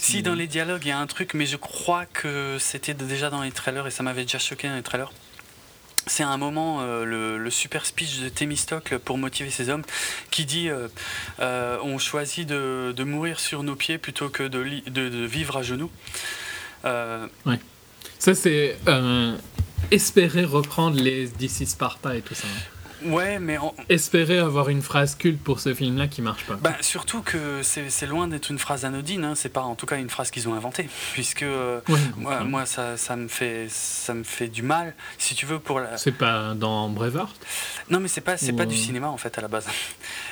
Si 0.00 0.22
dans 0.22 0.34
les 0.34 0.46
dialogues 0.48 0.82
il 0.84 0.88
y 0.88 0.92
a 0.92 0.98
un 0.98 1.06
truc, 1.06 1.34
mais 1.34 1.46
je 1.46 1.56
crois 1.56 2.06
que 2.06 2.56
c'était 2.58 2.94
déjà 2.94 3.30
dans 3.30 3.42
les 3.42 3.52
trailers 3.52 3.86
et 3.86 3.90
ça 3.90 4.02
m'avait 4.02 4.22
déjà 4.22 4.38
choqué 4.38 4.68
dans 4.68 4.74
les 4.74 4.82
trailers. 4.82 5.12
C'est 6.08 6.22
un 6.22 6.36
moment, 6.36 6.78
euh, 6.80 7.38
le, 7.38 7.50
super 7.50 7.86
speech 7.86 8.20
de 8.20 8.28
Thémistocle 8.28 8.98
pour 8.98 9.18
motiver 9.18 9.50
ses 9.50 9.68
hommes, 9.68 9.84
qui 10.30 10.44
dit 10.44 10.68
euh, 10.68 10.88
euh, 11.40 11.78
On 11.82 11.98
choisit 11.98 12.46
de, 12.46 13.04
mourir 13.04 13.40
sur 13.40 13.62
nos 13.62 13.76
pieds 13.76 13.98
plutôt 13.98 14.28
que 14.28 14.42
de, 14.42 14.64
de- 14.90 15.24
vivre 15.26 15.56
à 15.56 15.62
genoux. 15.62 15.90
Euh, 16.84 17.26
Ça, 18.18 18.34
c'est 18.34 18.76
espérer 19.90 20.44
reprendre 20.44 21.00
les 21.00 21.28
DC 21.28 21.66
Sparta 21.66 22.16
et 22.16 22.20
tout 22.22 22.34
ça. 22.34 22.46
Ouais, 23.04 23.38
mais 23.38 23.58
Espérer 23.88 24.38
avoir 24.38 24.68
une 24.68 24.82
phrase 24.82 25.14
culte 25.14 25.40
pour 25.42 25.60
ce 25.60 25.74
film-là 25.74 26.06
qui 26.08 26.22
marche 26.22 26.44
pas. 26.44 26.54
bah, 26.54 26.76
surtout 26.80 27.22
que 27.22 27.62
c'est 27.62 28.06
loin 28.06 28.28
d'être 28.28 28.50
une 28.50 28.58
phrase 28.58 28.84
anodine, 28.84 29.24
hein, 29.24 29.34
c'est 29.34 29.48
pas 29.48 29.62
en 29.62 29.74
tout 29.74 29.86
cas 29.86 29.96
une 29.98 30.10
phrase 30.10 30.30
qu'ils 30.30 30.48
ont 30.48 30.54
inventée, 30.54 30.88
puisque 31.12 31.42
euh, 31.42 31.80
Ouais, 31.88 32.44
moi, 32.44 32.66
ça, 32.66 32.96
ça, 32.96 33.16
me 33.16 33.28
fait, 33.28 33.66
ça 33.70 34.14
me 34.14 34.24
fait 34.24 34.48
du 34.48 34.62
mal, 34.62 34.94
si 35.18 35.34
tu 35.34 35.46
veux, 35.46 35.58
pour 35.58 35.80
la, 35.80 35.96
C'est 35.96 36.12
pas 36.12 36.54
dans 36.54 36.88
Braveheart? 36.88 37.36
Non, 37.90 38.00
mais 38.00 38.08
c'est 38.08 38.20
pas, 38.20 38.36
c'est 38.36 38.52
Ou, 38.52 38.56
pas 38.56 38.62
euh, 38.64 38.66
du 38.66 38.76
cinéma 38.76 39.08
en 39.08 39.16
fait 39.16 39.36
à 39.38 39.40
la 39.40 39.48
base. 39.48 39.66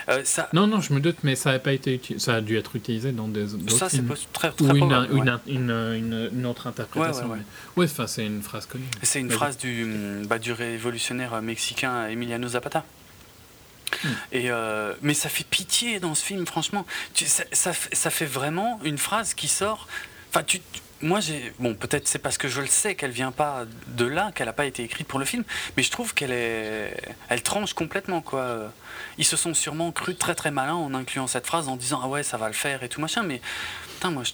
Euh, 0.09 0.21
ça, 0.23 0.49
Non, 0.53 0.69
non, 0.69 0.81
je 0.81 0.93
me 0.93 1.01
doute, 1.01 1.17
mais 1.25 1.35
ça 1.35 1.51
a 1.51 1.59
pas 1.59 1.73
été 1.73 1.97
uti- 1.99 2.21
ça 2.21 2.35
a 2.35 2.41
dû 2.41 2.57
être 2.57 2.77
utilisé 2.77 3.11
dans 3.11 3.27
des 3.27 3.45
ça 3.67 3.89
c'est 3.89 4.05
très, 4.33 4.53
très 4.53 4.65
Ou 4.65 4.71
une, 4.71 4.77
probable, 4.79 5.13
ouais. 5.13 5.33
une, 5.49 6.31
une, 6.33 6.47
autre 6.47 6.69
interprétation. 6.69 7.25
Ouais, 7.25 7.31
ouais, 7.33 7.39
ouais. 7.77 7.87
mais- 7.99 8.07
c'est 8.07 8.25
une 8.25 8.41
phrase 8.41 8.67
connue. 8.67 8.85
C'est 9.03 9.19
une 9.19 9.33
phrase 9.33 9.59
du, 9.59 9.85
bah, 10.29 10.39
du 10.39 10.53
révolutionnaire 10.53 11.43
mexicain 11.43 12.07
Emiliano 12.07 12.47
Zapata. 12.57 12.85
Hmm. 14.05 14.09
Et 14.33 14.51
euh, 14.51 14.95
mais 15.03 15.15
ça 15.15 15.29
fait 15.29 15.45
pitié 15.45 16.01
dans 16.01 16.15
ce 16.15 16.25
film, 16.25 16.47
franchement. 16.47 16.85
Tu, 17.15 17.25
ça, 17.27 17.45
ça, 17.53 17.73
fait- 17.73 17.95
ça 17.95 18.11
fait 18.11 18.25
vraiment 18.27 18.81
une 18.85 18.99
phrase 18.99 19.33
qui 19.35 19.47
sort. 19.49 19.87
Enfin, 20.31 20.43
tu, 20.43 20.61
moi, 21.03 21.21
j'ai. 21.21 21.53
Bon, 21.61 21.75
peut-être 21.75 22.09
c'est 22.09 22.19
parce 22.19 22.37
que 22.37 22.49
je 22.49 22.61
le 22.61 22.67
sais 22.67 22.95
qu'elle 22.97 23.11
vient 23.13 23.31
pas 23.31 23.65
de 23.89 24.05
là, 24.05 24.33
qu'elle 24.35 24.47
n'a 24.47 24.53
pas 24.53 24.67
été 24.67 24.83
écrite 24.83 25.07
pour 25.07 25.19
le 25.19 25.25
film, 25.25 25.45
mais 25.77 25.83
je 25.83 25.91
trouve 25.91 26.15
qu'elle 26.15 26.33
est. 26.33 26.97
Elle 27.29 27.43
tranche 27.43 27.75
complètement, 27.75 28.23
quoi. 28.23 28.73
Ils 29.19 29.25
se 29.25 29.37
sont 29.37 29.55
sûrement 29.55 29.93
cru 29.93 30.17
très 30.17 30.35
très 30.35 30.51
malins 30.51 30.75
en 30.75 30.93
incluant 30.95 31.27
cette 31.29 31.47
phrase 31.47 31.69
en 31.69 31.77
disant 31.77 32.01
Ah 32.03 32.09
ouais, 32.09 32.23
ça 32.23 32.39
va 32.39 32.49
le 32.49 32.55
faire 32.55 32.83
et 32.83 32.89
tout 32.89 33.01
machin, 33.01 33.23
mais. 33.23 33.41
Putain, 33.95 34.11
moi, 34.11 34.25
je. 34.25 34.33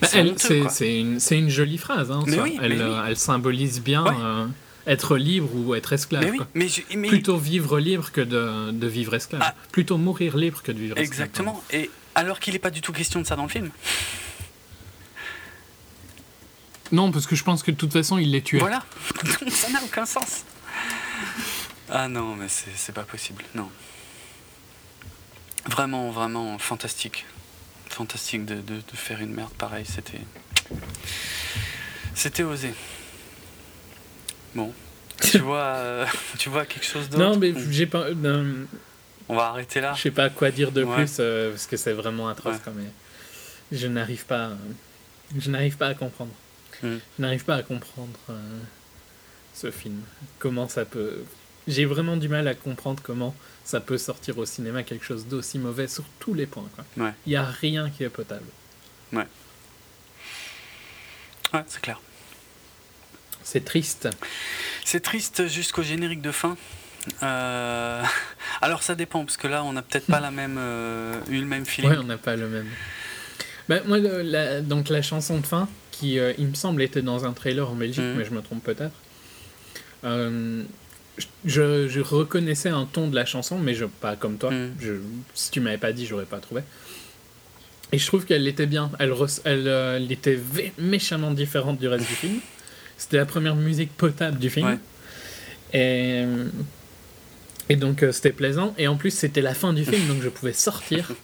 Bah, 0.00 0.06
c'est 0.06 1.38
une, 1.38 1.50
jolie 1.50 1.76
phrase. 1.78 2.10
Hein, 2.10 2.22
Mais 2.26 2.36
ça. 2.36 2.42
oui, 2.42 2.58
elle, 2.62 2.74
mais 2.76 2.80
euh, 2.80 2.94
oui. 3.00 3.06
elle 3.08 3.16
symbolise 3.16 3.80
bien 3.82 4.04
Ouais. 4.04 4.14
euh, 4.20 4.46
être 4.86 5.16
libre 5.16 5.48
ou 5.54 5.74
être 5.74 5.92
esclave. 5.92 6.24
Mais 6.24 6.30
oui, 6.30 6.40
mais, 6.54 6.68
je- 6.68 6.82
mais- 6.96 7.08
Plutôt 7.08 7.36
vivre 7.38 7.78
libre 7.78 8.10
que 8.12 8.20
de, 8.20 8.70
de 8.72 8.86
vivre 8.86 9.14
esclave. 9.14 9.42
Ah. 9.44 9.54
Plutôt 9.70 9.96
mourir 9.98 10.36
libre 10.36 10.62
que 10.62 10.72
de 10.72 10.78
vivre 10.78 10.96
esclave. 10.98 11.06
Exactement. 11.06 11.62
Et 11.70 11.90
alors 12.14 12.40
qu'il 12.40 12.52
n'est 12.54 12.58
pas 12.58 12.70
du 12.70 12.80
tout 12.80 12.92
question 12.92 13.20
de 13.20 13.26
ça 13.26 13.36
dans 13.36 13.44
le 13.44 13.48
film. 13.48 13.70
Non, 16.90 17.10
parce 17.10 17.26
que 17.26 17.34
je 17.36 17.42
pense 17.44 17.62
que 17.62 17.70
de 17.70 17.76
toute 17.76 17.92
façon, 17.92 18.18
il 18.18 18.30
les 18.30 18.42
tuait. 18.42 18.58
Voilà. 18.58 18.84
Ça 19.50 19.70
n'a 19.70 19.82
aucun 19.82 20.04
sens. 20.04 20.44
Ah 21.88 22.08
non, 22.08 22.36
mais 22.36 22.48
c'est 22.48 22.70
c'est 22.74 22.92
pas 22.92 23.02
possible. 23.04 23.44
Non. 23.54 23.68
Vraiment, 25.66 26.10
vraiment 26.10 26.58
fantastique. 26.58 27.24
Fantastique 27.88 28.44
de, 28.44 28.56
de- 28.56 28.60
de 28.76 28.96
faire 28.96 29.20
une 29.20 29.32
merde 29.32 29.52
pareille. 29.54 29.86
C'était. 29.86 30.20
C'était 32.14 32.42
osé. 32.42 32.72
Bon. 34.54 34.72
Tu 35.20 35.38
vois, 35.38 35.60
euh, 35.76 36.06
tu 36.38 36.48
vois 36.48 36.66
quelque 36.66 36.84
chose 36.84 37.08
d'autre 37.08 37.22
Non, 37.22 37.36
mais 37.36 37.52
j'ai 37.70 37.86
pas. 37.86 38.06
On 39.28 39.36
va 39.36 39.46
arrêter 39.48 39.80
là. 39.80 39.92
Je 39.94 40.02
sais 40.02 40.10
pas 40.10 40.30
quoi 40.30 40.50
dire 40.50 40.72
de 40.72 40.82
Ouais. 40.82 40.96
plus 40.96 41.16
euh, 41.20 41.50
parce 41.50 41.66
que 41.66 41.76
c'est 41.76 41.92
vraiment 41.92 42.28
atroce 42.28 42.54
Ouais. 42.54 42.60
quand 42.64 42.72
même. 42.72 42.90
Je 43.70 43.86
n'arrive 43.86 44.24
pas, 44.26 44.46
euh, 44.48 44.56
je 45.38 45.48
n'arrive 45.50 45.76
pas 45.76 45.86
à 45.88 45.94
comprendre. 45.94 46.32
Mm. 46.82 46.96
Je 47.18 47.22
n'arrive 47.22 47.44
pas 47.44 47.54
à 47.54 47.62
comprendre 47.62 48.18
ce 49.54 49.70
film. 49.70 50.00
Comment 50.40 50.68
ça 50.68 50.84
peut. 50.84 51.22
J'ai 51.68 51.84
vraiment 51.84 52.16
du 52.16 52.28
mal 52.28 52.48
à 52.48 52.54
comprendre 52.54 53.00
comment 53.02 53.34
ça 53.64 53.80
peut 53.80 53.98
sortir 53.98 54.36
au 54.38 54.44
cinéma 54.44 54.82
quelque 54.82 55.04
chose 55.04 55.26
d'aussi 55.26 55.58
mauvais 55.60 55.86
sur 55.86 56.04
tous 56.18 56.34
les 56.34 56.46
points. 56.46 56.68
Ouais. 56.96 57.12
Il 57.26 57.32
y 57.32 57.36
a 57.36 57.44
rien 57.44 57.90
qui 57.90 58.02
est 58.02 58.08
potable. 58.08 58.46
Ouais, 59.12 59.26
c'est 61.68 61.80
clair. 61.80 62.00
C'est 63.44 63.64
triste. 63.64 64.08
C'est 64.84 65.00
triste 65.00 65.48
jusqu'au 65.48 65.82
générique 65.82 66.22
de 66.22 66.32
fin. 66.32 66.56
Euh, 67.22 68.02
Alors 68.60 68.82
ça 68.82 68.94
dépend 68.94 69.24
parce 69.24 69.36
que 69.36 69.48
là 69.48 69.64
on 69.64 69.72
n'a 69.72 69.82
peut-être 69.82 70.06
pas 70.06 70.20
la 70.20 70.30
même 70.30 70.56
euh, 70.58 71.14
eu 71.28 71.38
le 71.40 71.46
même 71.46 71.64
feeling. 71.66 71.90
Ouais, 71.90 71.96
on 71.98 72.04
n'a 72.04 72.18
pas 72.18 72.36
le 72.36 72.48
même. 72.48 72.66
Bah, 73.68 73.78
moi, 73.86 73.98
le- 73.98 74.22
la, 74.22 74.60
donc 74.60 74.88
la 74.88 75.02
chanson 75.02 75.38
de 75.38 75.46
fin, 75.46 75.68
qui 75.92 76.18
euh, 76.18 76.32
il 76.38 76.48
me 76.48 76.54
semble 76.54 76.82
était 76.82 77.02
dans 77.02 77.24
un 77.24 77.32
trailer 77.32 77.68
en 77.70 77.74
Belgique, 77.74 78.02
Mhm. 78.04 78.14
mais 78.18 78.24
je 78.24 78.30
me 78.32 78.42
trompe 78.42 78.62
peut-être. 78.64 78.94
Euh, 80.04 80.62
je, 81.44 81.88
je 81.88 82.00
reconnaissais 82.00 82.70
un 82.70 82.86
ton 82.86 83.06
de 83.08 83.14
la 83.14 83.24
chanson, 83.24 83.58
mais 83.58 83.74
je, 83.74 83.84
pas 83.84 84.16
comme 84.16 84.36
toi. 84.38 84.50
Mhm. 84.50 84.74
Je, 84.80 84.92
si 85.34 85.50
tu 85.50 85.60
m'avais 85.60 85.78
pas 85.78 85.92
dit, 85.92 86.06
j'aurais 86.06 86.24
pas 86.24 86.38
trouvé. 86.38 86.62
Et 87.92 87.98
je 87.98 88.06
trouve 88.06 88.24
qu'elle 88.24 88.46
était 88.48 88.66
bien. 88.66 88.90
Elle, 88.98 89.12
res- 89.12 89.42
elle, 89.44 89.66
elle 89.68 90.10
était 90.10 90.40
méchamment 90.78 91.30
différente 91.30 91.78
du 91.78 91.86
reste 91.88 92.08
du 92.08 92.14
film. 92.14 92.40
C'était 93.02 93.16
la 93.16 93.26
première 93.26 93.56
musique 93.56 93.96
potable 93.96 94.38
du 94.38 94.48
film. 94.48 94.68
Ouais. 94.68 94.78
Et, 95.74 96.24
et 97.68 97.74
donc 97.74 98.04
euh, 98.04 98.12
c'était 98.12 98.30
plaisant. 98.30 98.74
Et 98.78 98.86
en 98.86 98.94
plus, 98.94 99.10
c'était 99.10 99.40
la 99.40 99.54
fin 99.54 99.72
du 99.72 99.84
film, 99.84 100.06
donc 100.06 100.22
je 100.22 100.28
pouvais 100.28 100.52
sortir. 100.52 101.10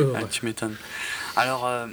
Ah, 0.00 0.24
tu 0.30 0.44
m'étonnes. 0.44 0.76
Alors, 1.34 1.66
euh, 1.66 1.86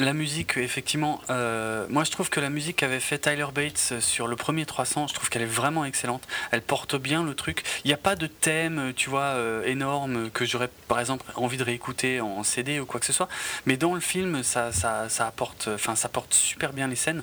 la 0.00 0.14
musique, 0.14 0.56
effectivement, 0.56 1.20
euh, 1.28 1.86
moi 1.90 2.04
je 2.04 2.10
trouve 2.10 2.30
que 2.30 2.40
la 2.40 2.48
musique 2.48 2.76
qu'avait 2.76 3.00
fait 3.00 3.18
Tyler 3.18 3.46
Bates 3.54 4.00
sur 4.00 4.26
le 4.26 4.36
premier 4.36 4.64
300, 4.64 5.08
je 5.08 5.14
trouve 5.14 5.28
qu'elle 5.28 5.42
est 5.42 5.46
vraiment 5.46 5.84
excellente. 5.84 6.26
Elle 6.50 6.62
porte 6.62 6.96
bien 6.96 7.22
le 7.22 7.34
truc. 7.34 7.62
Il 7.84 7.88
n'y 7.88 7.94
a 7.94 7.98
pas 7.98 8.16
de 8.16 8.26
thème, 8.26 8.92
tu 8.96 9.10
vois, 9.10 9.34
euh, 9.36 9.64
énorme 9.64 10.30
que 10.30 10.46
j'aurais 10.46 10.70
par 10.88 11.00
exemple 11.00 11.26
envie 11.34 11.58
de 11.58 11.64
réécouter 11.64 12.20
en 12.20 12.42
CD 12.42 12.80
ou 12.80 12.86
quoi 12.86 13.00
que 13.00 13.06
ce 13.06 13.12
soit. 13.12 13.28
Mais 13.66 13.76
dans 13.76 13.94
le 13.94 14.00
film, 14.00 14.42
ça, 14.42 14.72
ça, 14.72 15.08
ça 15.08 15.26
apporte, 15.26 15.68
enfin, 15.74 15.94
ça 15.96 16.08
porte 16.08 16.32
super 16.32 16.72
bien 16.72 16.88
les 16.88 16.96
scènes. 16.96 17.22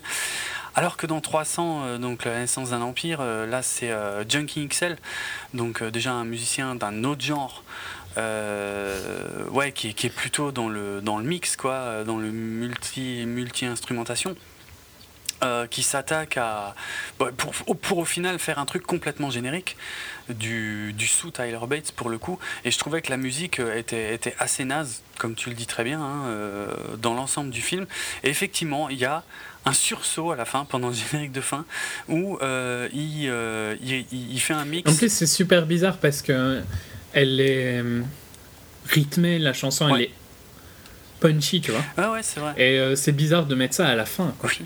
Alors 0.78 0.96
que 0.96 1.08
dans 1.08 1.22
300, 1.22 1.82
euh, 1.86 1.98
donc 1.98 2.24
la 2.24 2.38
naissance 2.40 2.70
d'un 2.70 2.82
empire, 2.82 3.18
euh, 3.20 3.46
là 3.48 3.64
c'est 3.64 3.90
euh, 3.92 4.24
Junkie 4.30 4.68
XL, 4.68 4.98
donc 5.56 5.84
déjà 5.84 6.12
un 6.14 6.24
musicien 6.24 6.76
d'un 6.76 7.04
autre 7.04 7.24
genre, 7.24 7.64
ouais, 8.16 9.72
qui, 9.74 9.90
est- 9.90 10.10
plutôt 10.10 10.52
dans 10.52 10.70
le, 10.70 11.02
dans 11.02 11.18
le 11.18 11.24
mix, 11.26 11.56
quoi, 11.56 12.04
dans 12.04 12.18
le 12.18 12.32
multi, 12.32 13.24
multi-instrumentation. 13.26 14.36
euh, 15.44 15.68
qui 15.68 15.84
s'attaque 15.84 16.36
à 16.38 16.74
bah, 17.20 17.28
pour, 17.38 17.54
pour 17.78 17.98
au 18.00 18.06
final 18.06 18.40
faire 18.40 18.58
un 18.58 18.66
truc 18.66 18.84
complètement 18.88 19.30
générique 19.30 19.78
du, 20.30 20.94
du 20.94 21.06
sous 21.06 21.30
Tyler 21.30 21.60
Bates 21.68 21.92
pour 21.92 22.10
le 22.10 22.18
coup 22.18 22.40
et 22.66 22.72
je 22.72 22.80
trouvais 22.80 23.04
que 23.04 23.12
la 23.12 23.18
musique 23.18 23.60
était, 23.60 24.16
était 24.16 24.36
assez 24.40 24.66
naze 24.66 25.04
comme 25.20 25.36
tu 25.36 25.50
le 25.50 25.56
dis 25.56 25.68
très 25.68 25.84
bien 25.84 26.02
hein, 26.02 26.24
dans 26.98 27.14
l'ensemble 27.14 27.52
du 27.52 27.62
film 27.62 27.86
et 28.24 28.30
effectivement 28.30 28.90
il 28.90 28.98
y 28.98 29.06
a 29.06 29.24
un 29.66 29.74
sursaut 29.74 30.32
à 30.32 30.36
la 30.36 30.46
fin 30.46 30.66
pendant 30.66 30.88
le 30.90 30.94
générique 30.94 31.32
de 31.34 31.42
fin 31.42 31.66
où 32.08 32.38
euh, 32.42 32.88
il, 32.94 33.28
euh, 33.30 33.76
il, 33.82 34.06
il- 34.12 34.40
fait 34.40 34.54
un 34.54 34.66
mix 34.66 34.90
En 34.92 34.96
plus, 34.96 35.12
c'est 35.12 35.26
super 35.28 35.66
bizarre 35.66 35.98
parce 35.98 36.22
que 36.22 36.62
elle 37.14 37.40
est 37.42 37.82
euh, 37.82 38.02
rythmée, 38.88 39.40
la 39.40 39.54
chanson, 39.54 39.86
Ouais. 39.92 39.94
elle 39.96 40.02
est 40.04 40.12
punchy, 41.20 41.62
tu 41.62 41.72
vois. 41.72 41.84
ah 41.98 42.12
ouais 42.12 42.22
c'est 42.24 42.40
vrai 42.40 42.54
Et 42.58 42.80
euh, 42.80 42.96
c'est 42.96 43.12
bizarre 43.12 43.46
de 43.46 43.56
mettre 43.56 43.76
ça 43.76 43.88
à 43.88 43.96
la 43.96 44.06
fin. 44.06 44.34
quoi. 44.40 44.50
oui 44.60 44.66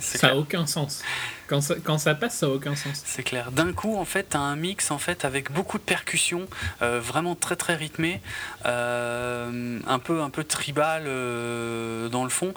Ça 0.00 0.18
clair. 0.18 0.32
a 0.32 0.36
aucun 0.36 0.66
sens. 0.66 1.02
Quand 1.52 1.98
ça, 1.98 2.14
passe, 2.14 2.38
ça 2.38 2.46
a 2.46 2.48
aucun 2.48 2.74
sens. 2.74 3.02
C'est 3.04 3.22
clair. 3.22 3.52
D'un 3.52 3.72
coup, 3.72 3.96
en 3.96 4.04
fait, 4.06 4.30
tu 4.30 4.36
as 4.36 4.40
un 4.40 4.56
mix 4.56 4.90
avec 5.22 5.52
beaucoup 5.52 5.78
de 5.78 5.82
percussions, 5.82 6.46
euh, 6.80 7.00
vraiment 7.00 7.34
très 7.34 7.56
très 7.56 7.74
rythmées, 7.74 8.20
euh, 8.66 9.78
un 9.86 9.98
peu 9.98 10.22
un 10.22 10.30
peu 10.30 10.44
tribal 10.44 11.04
euh, 11.06 12.08
dans 12.08 12.24
le 12.24 12.30
fond, 12.30 12.54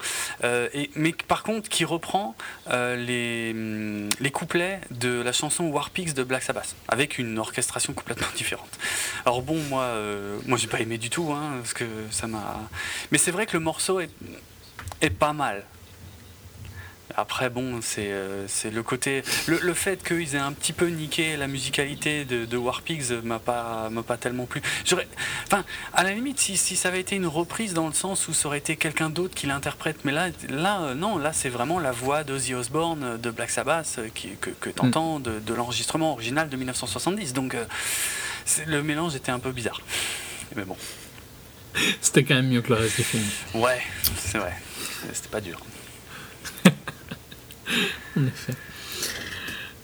mais 0.95 1.13
par 1.27 1.43
contre 1.43 1.69
qui 1.69 1.85
reprend 1.85 2.35
euh, 2.69 2.95
les, 2.95 4.31
couplets 4.31 4.81
de 4.91 5.21
la 5.21 5.31
chanson 5.31 5.65
War 5.65 5.89
Pigs 5.91 6.13
de 6.13 6.23
Black 6.23 6.43
Sabbath 6.43 6.75
avec 6.89 7.17
une 7.17 7.39
orchestration 7.39 7.93
complètement 7.93 8.27
différente. 8.35 8.79
Alors 9.25 9.41
bon, 9.41 9.57
moi, 9.69 9.93
moi 10.45 10.57
j'ai 10.57 10.67
pas 10.67 10.79
aimé 10.79 10.97
du 10.97 11.09
tout, 11.09 11.31
hein, 11.31 11.57
parce 11.61 11.73
que 11.73 11.85
ça 12.11 12.27
m'a. 12.27 12.59
Mais 13.11 13.17
c'est 13.17 13.31
vrai 13.31 13.45
que 13.45 13.57
le 13.57 13.63
morceau 13.63 13.99
est 13.99 15.09
pas 15.09 15.33
mal. 15.33 15.63
Après, 17.17 17.49
bon, 17.49 17.79
c'est 17.81 18.11
euh, 18.11 18.45
c'est 18.47 18.69
le 18.71 18.83
côté. 18.83 19.23
Le, 19.47 19.57
le 19.61 19.73
fait 19.73 20.03
qu'ils 20.05 20.35
aient 20.35 20.39
un 20.39 20.51
petit 20.51 20.73
peu 20.73 20.87
niqué 20.87 21.37
la 21.37 21.47
musicalité 21.47 22.25
de, 22.25 22.43
de 22.45 22.57
War 22.57 22.81
Pigs 22.81 23.11
m'a 23.23 23.39
pas, 23.39 23.89
pas 24.05 24.17
tellement 24.17 24.45
plu. 24.45 24.61
J'aurais- 24.85 25.07
Enfin, 25.47 25.63
à 25.93 26.03
la 26.03 26.11
limite, 26.11 26.39
si, 26.39 26.57
si 26.57 26.75
ça 26.75 26.89
avait 26.89 26.99
été 26.99 27.15
une 27.15 27.27
reprise 27.27 27.73
dans 27.73 27.87
le 27.87 27.93
sens 27.93 28.27
où 28.27 28.33
ça 28.33 28.47
aurait 28.47 28.57
été 28.57 28.75
quelqu'un 28.75 29.09
d'autre 29.09 29.33
qui 29.33 29.47
l'interprète, 29.47 30.03
mais 30.03 30.11
là, 30.11 30.27
là 30.49 30.81
euh, 30.81 30.93
non, 30.93 31.17
là, 31.17 31.31
c'est 31.33 31.49
vraiment 31.49 31.79
la 31.79 31.91
voix 31.93 32.23
d'Ozzy 32.25 32.53
Osbourne 32.53 33.17
de 33.17 33.31
Black 33.31 33.49
Sabbath 33.49 33.95
euh, 33.99 34.09
qui, 34.13 34.29
que, 34.41 34.49
que 34.49 34.69
tu 34.69 34.81
entends 34.81 35.19
de, 35.21 35.39
de 35.39 35.53
l'enregistrement 35.53 36.11
original 36.11 36.49
de 36.49 36.57
1970. 36.57 37.31
Donc, 37.33 37.53
euh, 37.55 37.63
le 38.67 38.83
mélange 38.83 39.15
était 39.15 39.31
un 39.31 39.39
peu 39.39 39.51
bizarre. 39.51 39.79
Mais 40.55 40.63
bon, 40.65 40.75
C'était 42.01 42.23
quand 42.23 42.35
même 42.35 42.49
mieux 42.49 42.61
que 42.61 42.69
le 42.73 42.75
reste 42.79 42.97
du 42.97 43.03
film. 43.03 43.23
ouais, 43.53 43.81
c'est 44.17 44.37
vrai. 44.37 44.53
C'était 45.13 45.29
pas 45.29 45.41
dur. 45.41 45.59
En 48.17 48.25
effet. 48.25 48.53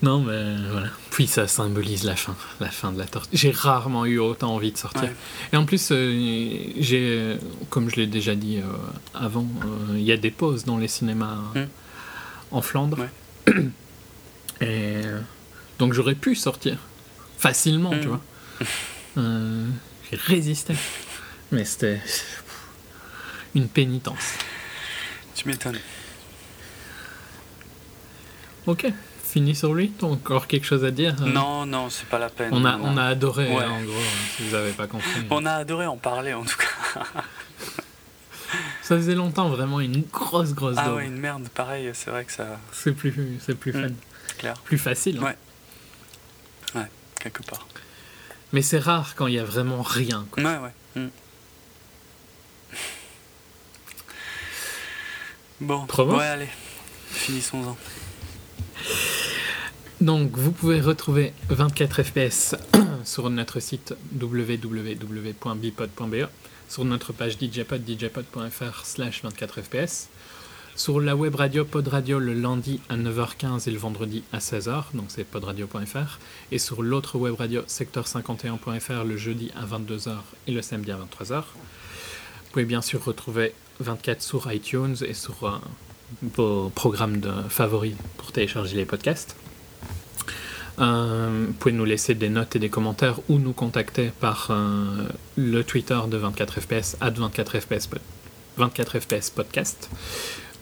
Non, 0.02 0.20
mais 0.20 0.56
voilà. 0.70 0.88
Puis 1.10 1.28
ça 1.28 1.46
symbolise 1.46 2.02
la 2.02 2.16
fin, 2.16 2.34
la 2.58 2.70
fin 2.70 2.90
de 2.92 2.98
la 2.98 3.04
torture. 3.04 3.30
J'ai 3.32 3.52
rarement 3.52 4.04
eu 4.04 4.18
autant 4.18 4.52
envie 4.54 4.72
de 4.72 4.76
sortir. 4.76 5.02
Ouais. 5.04 5.14
Et 5.52 5.56
en 5.56 5.64
plus, 5.64 5.90
euh, 5.92 6.72
j'ai, 6.78 7.36
comme 7.70 7.88
je 7.88 7.96
l'ai 7.96 8.08
déjà 8.08 8.34
dit 8.34 8.58
euh, 8.58 8.62
avant, 9.14 9.46
euh, 9.64 9.94
il 9.96 10.02
y 10.02 10.10
a 10.10 10.16
des 10.16 10.32
pauses 10.32 10.64
dans 10.64 10.76
les 10.78 10.88
cinémas 10.88 11.36
Mm. 11.54 11.60
en 12.50 12.62
Flandre. 12.62 12.98
Ouais. 12.98 13.54
Et 14.60 14.66
euh, 15.06 15.20
donc 15.78 15.92
j'aurais 15.92 16.14
pu 16.16 16.34
sortir 16.34 16.78
facilement, 17.38 17.90
tu 18.00 18.08
vois. 18.08 18.20
Euh, 19.18 19.68
j'ai 20.10 20.16
résisté. 20.16 20.74
Mais 21.52 21.64
c'était 21.64 22.00
une 23.54 23.68
pénitence. 23.68 24.34
Tu 25.34 25.46
m'étonnes. 25.48 25.78
Ok, 28.66 28.86
fini 29.24 29.54
sur 29.54 29.74
lui. 29.74 29.90
T'as 29.90 30.06
encore 30.06 30.46
quelque 30.46 30.64
chose 30.66 30.84
à 30.84 30.90
dire 30.90 31.16
euh, 31.22 31.26
Non, 31.32 31.66
non, 31.66 31.90
c'est 31.90 32.06
pas 32.06 32.18
la 32.18 32.28
peine. 32.28 32.50
On 32.52 32.64
a, 32.64 32.76
on 32.78 32.96
a 32.96 33.04
adoré, 33.04 33.48
Ouais. 33.48 33.64
en 33.64 33.82
gros, 33.82 33.92
hein, 33.98 34.26
si 34.36 34.44
vous 34.44 34.52
n'avez 34.56 34.72
pas 34.72 34.86
compris. 34.86 35.08
On 35.30 35.44
a 35.46 35.52
adoré 35.54 35.86
en 35.86 35.96
parler 35.96 36.32
en 36.34 36.44
tout 36.44 36.56
cas. 36.56 37.02
Ça 38.82 38.96
faisait 38.96 39.14
longtemps, 39.14 39.48
vraiment, 39.48 39.80
une 39.80 40.02
grosse, 40.02 40.52
grosse 40.52 40.76
Ah 40.78 40.92
ouais, 40.94 41.06
une 41.06 41.16
merde, 41.16 41.48
pareil, 41.54 41.90
c'est 41.94 42.10
vrai 42.10 42.24
que 42.24 42.32
ça. 42.32 42.58
C'est 42.72 42.92
plus, 42.92 43.38
c'est 43.40 43.54
plus 43.54 43.72
fun. 43.72 43.88
Mm. 43.88 43.94
Clair, 44.38 44.54
Plus 44.64 44.76
facile. 44.78 45.18
hein. 45.22 45.32
Ouais. 46.74 46.86
quelque 47.20 47.42
part. 47.44 47.66
Mais 48.52 48.60
c'est 48.60 48.78
rare 48.80 49.14
quand 49.16 49.26
il 49.28 49.34
y 49.34 49.38
a 49.38 49.44
vraiment 49.44 49.80
rien. 49.82 50.26
quoi. 50.30 50.42
Ouais, 50.42 50.58
ouais. 50.58 51.02
mm. 51.02 51.08
Bon, 55.60 55.86
Provo 55.86 56.16
ouais, 56.18 56.26
allez, 56.26 56.48
finissons-en. 57.10 57.76
Donc, 60.00 60.36
vous 60.36 60.50
pouvez 60.50 60.80
retrouver 60.80 61.32
24 61.50 62.02
FPS 62.02 62.56
sur 63.04 63.30
notre 63.30 63.60
site 63.60 63.94
www.bipod.be, 64.20 64.96
sur 66.68 66.84
notre 66.84 67.12
page 67.12 67.38
djpod, 67.38 67.82
djpod.fr 67.86 68.84
slash 68.84 69.22
24 69.22 69.62
FPS, 69.62 70.08
sur 70.74 71.00
la 71.00 71.14
web 71.14 71.34
radio 71.34 71.64
Pod 71.66 71.86
Radio 71.86 72.18
le 72.18 72.32
lundi 72.32 72.80
à 72.88 72.96
9h15 72.96 73.68
et 73.68 73.72
le 73.72 73.78
vendredi 73.78 74.24
à 74.32 74.38
16h, 74.38 74.84
donc 74.94 75.04
c'est 75.08 75.22
podradio.fr, 75.22 76.18
et 76.50 76.58
sur 76.58 76.82
l'autre 76.82 77.18
web 77.18 77.34
radio 77.34 77.60
secteur51.fr 77.62 79.04
le 79.04 79.16
jeudi 79.16 79.52
à 79.54 79.66
22h 79.66 80.16
et 80.46 80.52
le 80.52 80.62
samedi 80.62 80.90
à 80.90 80.96
23h. 80.96 81.42
Vous 81.42 82.50
pouvez 82.50 82.64
bien 82.64 82.82
sûr 82.82 83.04
retrouver 83.04 83.54
24 83.80 84.22
sur 84.22 84.50
iTunes 84.50 84.96
et 85.06 85.14
sur 85.14 85.44
euh, 85.44 85.58
vos 86.36 86.70
programmes 86.74 87.20
de 87.20 87.30
favoris 87.48 87.94
pour 88.18 88.32
télécharger 88.32 88.76
les 88.76 88.84
podcasts. 88.84 89.36
Euh, 90.78 91.44
vous 91.48 91.52
pouvez 91.54 91.72
nous 91.74 91.84
laisser 91.84 92.14
des 92.14 92.28
notes 92.30 92.56
et 92.56 92.58
des 92.58 92.70
commentaires 92.70 93.20
ou 93.28 93.38
nous 93.38 93.52
contacter 93.52 94.10
par 94.20 94.48
euh, 94.50 95.06
le 95.36 95.62
Twitter 95.62 95.98
de 96.08 96.18
24fps, 96.18 96.96
at 97.00 97.10
24fps, 97.10 97.88
po- 97.88 97.98
24fps 98.58 99.32
podcast, 99.34 99.90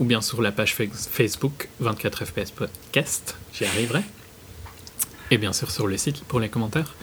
ou 0.01 0.05
bien 0.05 0.21
sur 0.21 0.43
la 0.43 0.51
page 0.53 0.75
fa- 0.75 0.85
Facebook 0.93 1.69
24fps 1.83 2.53
podcast, 2.53 3.37
j'y 3.55 3.65
arriverai. 3.67 4.03
Et 5.33 5.39
bien 5.39 5.53
sûr 5.53 5.71
sur 5.71 5.87
le 5.87 5.97
site 5.97 6.25
pour 6.25 6.41
les 6.41 6.49
commentaires. 6.49 6.95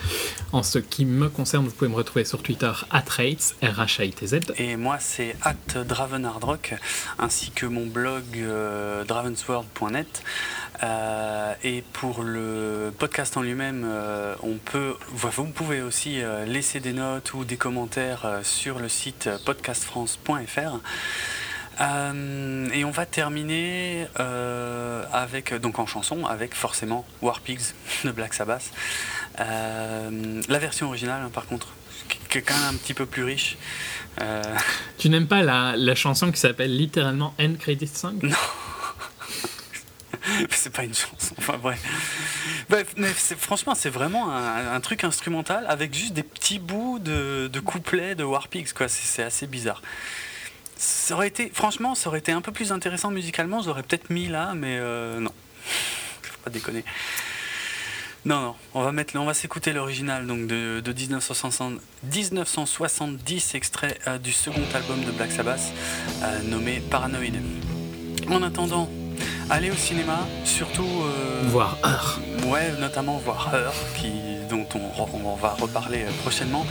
En 0.51 0.61
ce 0.61 0.79
qui 0.79 1.05
me 1.05 1.29
concerne, 1.29 1.65
vous 1.65 1.71
pouvez 1.71 1.89
me 1.89 1.95
retrouver 1.95 2.25
sur 2.25 2.43
Twitter 2.43 2.71
@rates, 2.91 3.55
r 3.61 3.79
h 3.79 4.05
i 4.05 4.11
t 4.11 4.27
z 4.27 4.39
Et 4.57 4.75
moi, 4.75 4.97
c'est 4.99 5.37
at 5.43 5.83
Dravenhardrock, 5.85 6.75
ainsi 7.19 7.51
que 7.51 7.65
mon 7.65 7.85
blog 7.85 8.23
euh, 8.35 9.05
dravensworld.net. 9.05 10.23
Euh, 10.83 11.53
et 11.63 11.83
pour 11.93 12.21
le 12.23 12.91
podcast 12.99 13.37
en 13.37 13.41
lui-même, 13.41 13.85
euh, 13.85 14.35
vous 14.43 15.45
pouvez 15.45 15.81
aussi 15.81 16.21
laisser 16.45 16.81
des 16.81 16.93
notes 16.93 17.33
ou 17.33 17.45
des 17.45 17.57
commentaires 17.57 18.41
sur 18.43 18.79
le 18.79 18.89
site 18.89 19.29
podcastfrance.fr. 19.45 20.79
Euh, 21.79 22.69
et 22.73 22.83
on 22.85 22.91
va 22.91 23.05
terminer 23.05 24.07
euh, 24.19 25.03
avec, 25.13 25.53
donc 25.53 25.79
en 25.79 25.85
chanson, 25.85 26.25
avec 26.25 26.55
forcément 26.55 27.05
War 27.21 27.39
Pigs 27.41 27.73
de 28.03 28.11
Black 28.11 28.33
Sabbath. 28.33 28.71
Euh, 29.39 30.41
la 30.47 30.59
version 30.59 30.87
originale, 30.87 31.21
hein, 31.23 31.31
par 31.31 31.45
contre, 31.45 31.67
qui 32.29 32.39
est 32.39 32.41
quand 32.41 32.55
même 32.55 32.75
un 32.75 32.77
petit 32.77 32.93
peu 32.93 33.05
plus 33.05 33.23
riche. 33.23 33.57
Euh, 34.21 34.41
Tu 34.97 35.09
n'aimes 35.09 35.27
pas 35.27 35.43
la, 35.43 35.75
la 35.75 35.93
chanson 35.93 36.31
qui 36.31 36.39
s'appelle 36.39 36.75
littéralement 36.75 37.33
End 37.39 37.53
Credit 37.59 37.87
Song? 37.87 38.19
C'est 40.49 40.73
pas 40.73 40.83
une 40.83 40.93
chanson, 40.93 41.35
enfin 41.37 41.57
bref. 41.61 41.79
Bref, 42.69 42.93
mais 42.97 43.07
franchement, 43.07 43.75
c'est 43.75 43.89
vraiment 43.89 44.29
un, 44.33 44.73
un 44.73 44.79
truc 44.81 45.05
instrumental 45.05 45.65
avec 45.69 45.93
juste 45.93 46.13
des 46.13 46.23
petits 46.23 46.59
bouts 46.59 46.99
de, 46.99 47.49
de 47.51 47.59
couplets 47.61 48.13
de 48.13 48.25
War 48.25 48.49
Pigs, 48.49 48.73
quoi. 48.73 48.89
C'est 48.89 49.23
assez 49.23 49.47
bizarre. 49.47 49.81
Ça 50.77 51.15
aurait 51.15 51.27
été, 51.27 51.49
franchement, 51.53 51.95
ça 51.95 52.09
aurait 52.09 52.19
été 52.19 52.31
un 52.31 52.41
peu 52.41 52.51
plus 52.51 52.71
intéressant 52.71 53.09
musicalement, 53.11 53.61
j'aurais 53.61 53.83
peut-être 53.83 54.09
mis 54.09 54.27
là, 54.27 54.53
mais 54.55 54.77
euh, 54.79 55.19
non. 55.19 55.31
Faut 56.21 56.37
pas 56.43 56.49
déconner. 56.49 56.83
Non, 58.25 58.41
non, 58.41 58.55
on 58.73 58.83
va, 58.83 58.91
mettre, 58.91 59.15
on 59.17 59.25
va 59.25 59.33
s'écouter 59.33 59.71
l'original 59.71 60.27
donc 60.27 60.47
de, 60.47 60.81
de 60.81 60.93
1960 60.93 61.79
1970, 62.03 63.55
extrait 63.55 63.97
euh, 64.07 64.17
du 64.17 64.33
second 64.33 64.63
album 64.73 65.01
de 65.05 65.11
Black 65.11 65.31
Sabbath, 65.31 65.61
euh, 66.23 66.41
nommé 66.43 66.81
Paranoid. 66.91 67.31
En 68.29 68.43
attendant, 68.43 68.89
allez 69.49 69.71
au 69.71 69.75
cinéma, 69.75 70.27
surtout. 70.43 70.83
euh, 70.83 71.43
Voire 71.45 71.77
Heure. 71.85 72.19
Ouais, 72.47 72.71
notamment 72.79 73.17
voir 73.17 73.49
qui, 73.97 74.11
dont 74.49 74.67
on, 74.75 75.35
va 75.35 75.49
reparler 75.49 76.03
prochainement. 76.23 76.65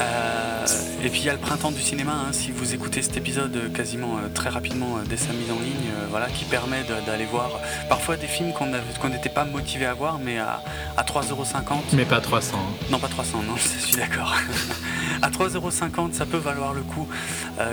Euh, 0.00 0.66
et 1.02 1.08
puis 1.08 1.20
il 1.20 1.24
y 1.24 1.30
a 1.30 1.32
le 1.32 1.38
printemps 1.38 1.70
du 1.70 1.80
cinéma, 1.80 2.12
hein, 2.12 2.32
si 2.32 2.50
vous 2.50 2.74
écoutez 2.74 3.00
cet 3.02 3.16
épisode 3.16 3.54
euh, 3.56 3.68
quasiment 3.70 4.18
euh, 4.18 4.28
très 4.34 4.50
rapidement 4.50 4.96
euh, 4.98 5.00
dès 5.08 5.16
sa 5.16 5.32
mise 5.32 5.50
en 5.50 5.58
ligne, 5.58 5.90
voilà, 6.10 6.26
qui 6.28 6.44
permet 6.44 6.82
d'aller 7.06 7.24
voir 7.24 7.50
parfois 7.88 8.16
des 8.16 8.26
films 8.26 8.52
qu'on 8.52 9.08
n'était 9.08 9.28
pas 9.30 9.44
motivé 9.44 9.86
à 9.86 9.94
voir, 9.94 10.18
mais 10.18 10.38
à, 10.38 10.62
à 10.96 11.02
3,50€. 11.02 11.62
Mais 11.94 12.04
pas 12.04 12.20
300. 12.20 12.56
hein. 12.58 12.84
Non, 12.90 12.98
pas 12.98 13.08
300, 13.08 13.42
non, 13.46 13.54
je 13.56 13.86
suis 13.86 13.96
d'accord. 13.96 14.34
à 15.22 15.30
3,50€, 15.30 16.12
ça 16.12 16.26
peut 16.26 16.36
valoir 16.38 16.72
le 16.74 16.82
coup 16.82 17.06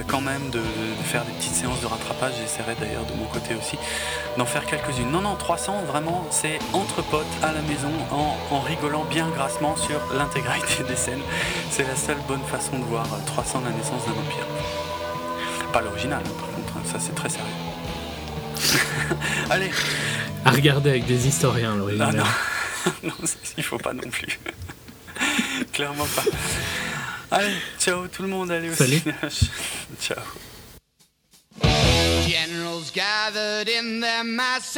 quand 0.08 0.22
même 0.22 0.50
de, 0.52 0.60
de 0.60 1.04
faire 1.06 1.24
des 1.24 1.32
petites 1.34 1.54
séances 1.54 1.80
de 1.82 1.88
rattrapage. 1.88 2.34
J'essaierai 2.42 2.76
d'ailleurs 2.80 3.06
de 3.06 3.14
mon 3.18 3.26
côté 3.26 3.56
aussi 3.56 3.78
d'en 4.38 4.46
faire 4.46 4.66
quelques-unes. 4.66 5.10
Non, 5.12 5.22
non, 5.22 5.36
300, 5.36 5.84
vraiment, 5.88 6.26
c'est 6.30 6.60
entre 6.74 7.02
potes 7.02 7.26
à 7.42 7.52
la 7.54 7.62
maison 7.62 7.92
en, 8.12 8.36
en 8.56 8.60
rigolant 8.60 9.06
bien 9.10 9.28
grassement 9.30 9.76
sur 9.76 10.00
l'intégralité 10.18 10.84
des 10.88 10.96
scènes. 10.96 11.22
C'est 11.72 11.88
la 11.88 11.96
seule 11.96 12.17
bonne 12.28 12.44
façon 12.44 12.80
de 12.80 12.84
voir 12.86 13.06
euh, 13.14 13.18
300 13.26 13.62
la 13.66 13.72
naissance 13.72 14.06
d'un 14.06 14.12
empire. 14.14 14.46
Pas 15.74 15.82
l'original, 15.82 16.22
hein, 16.26 16.32
par 16.40 16.50
contre, 16.52 16.74
hein, 16.78 16.82
ça 16.92 17.00
c'est 17.00 17.14
très 17.16 17.30
sérieux. 17.30 17.46
Allez, 19.50 19.72
À 20.46 20.52
regarder 20.52 20.90
avec 20.92 21.06
des 21.06 21.28
historiens, 21.28 21.72
ah, 21.74 21.78
l'original. 21.78 22.16
non, 22.16 22.24
non, 23.04 23.14
c'est- 23.26 23.54
il 23.58 23.64
faut 23.64 23.78
pas 23.78 23.94
non 23.94 24.10
plus. 24.10 24.40
Clairement 25.74 26.08
pas. 26.16 26.24
Allez, 27.32 27.54
ciao 27.80 28.08
tout 28.08 28.22
le 28.24 28.30
monde, 28.30 28.52
allez 28.52 28.70
au 28.70 28.74
Salut. 28.74 29.02
Ciao. 30.02 30.18
Generals 31.62 32.92
gathered 32.94 33.68
in 33.70 34.00
their 34.00 34.24
masses, 34.24 34.78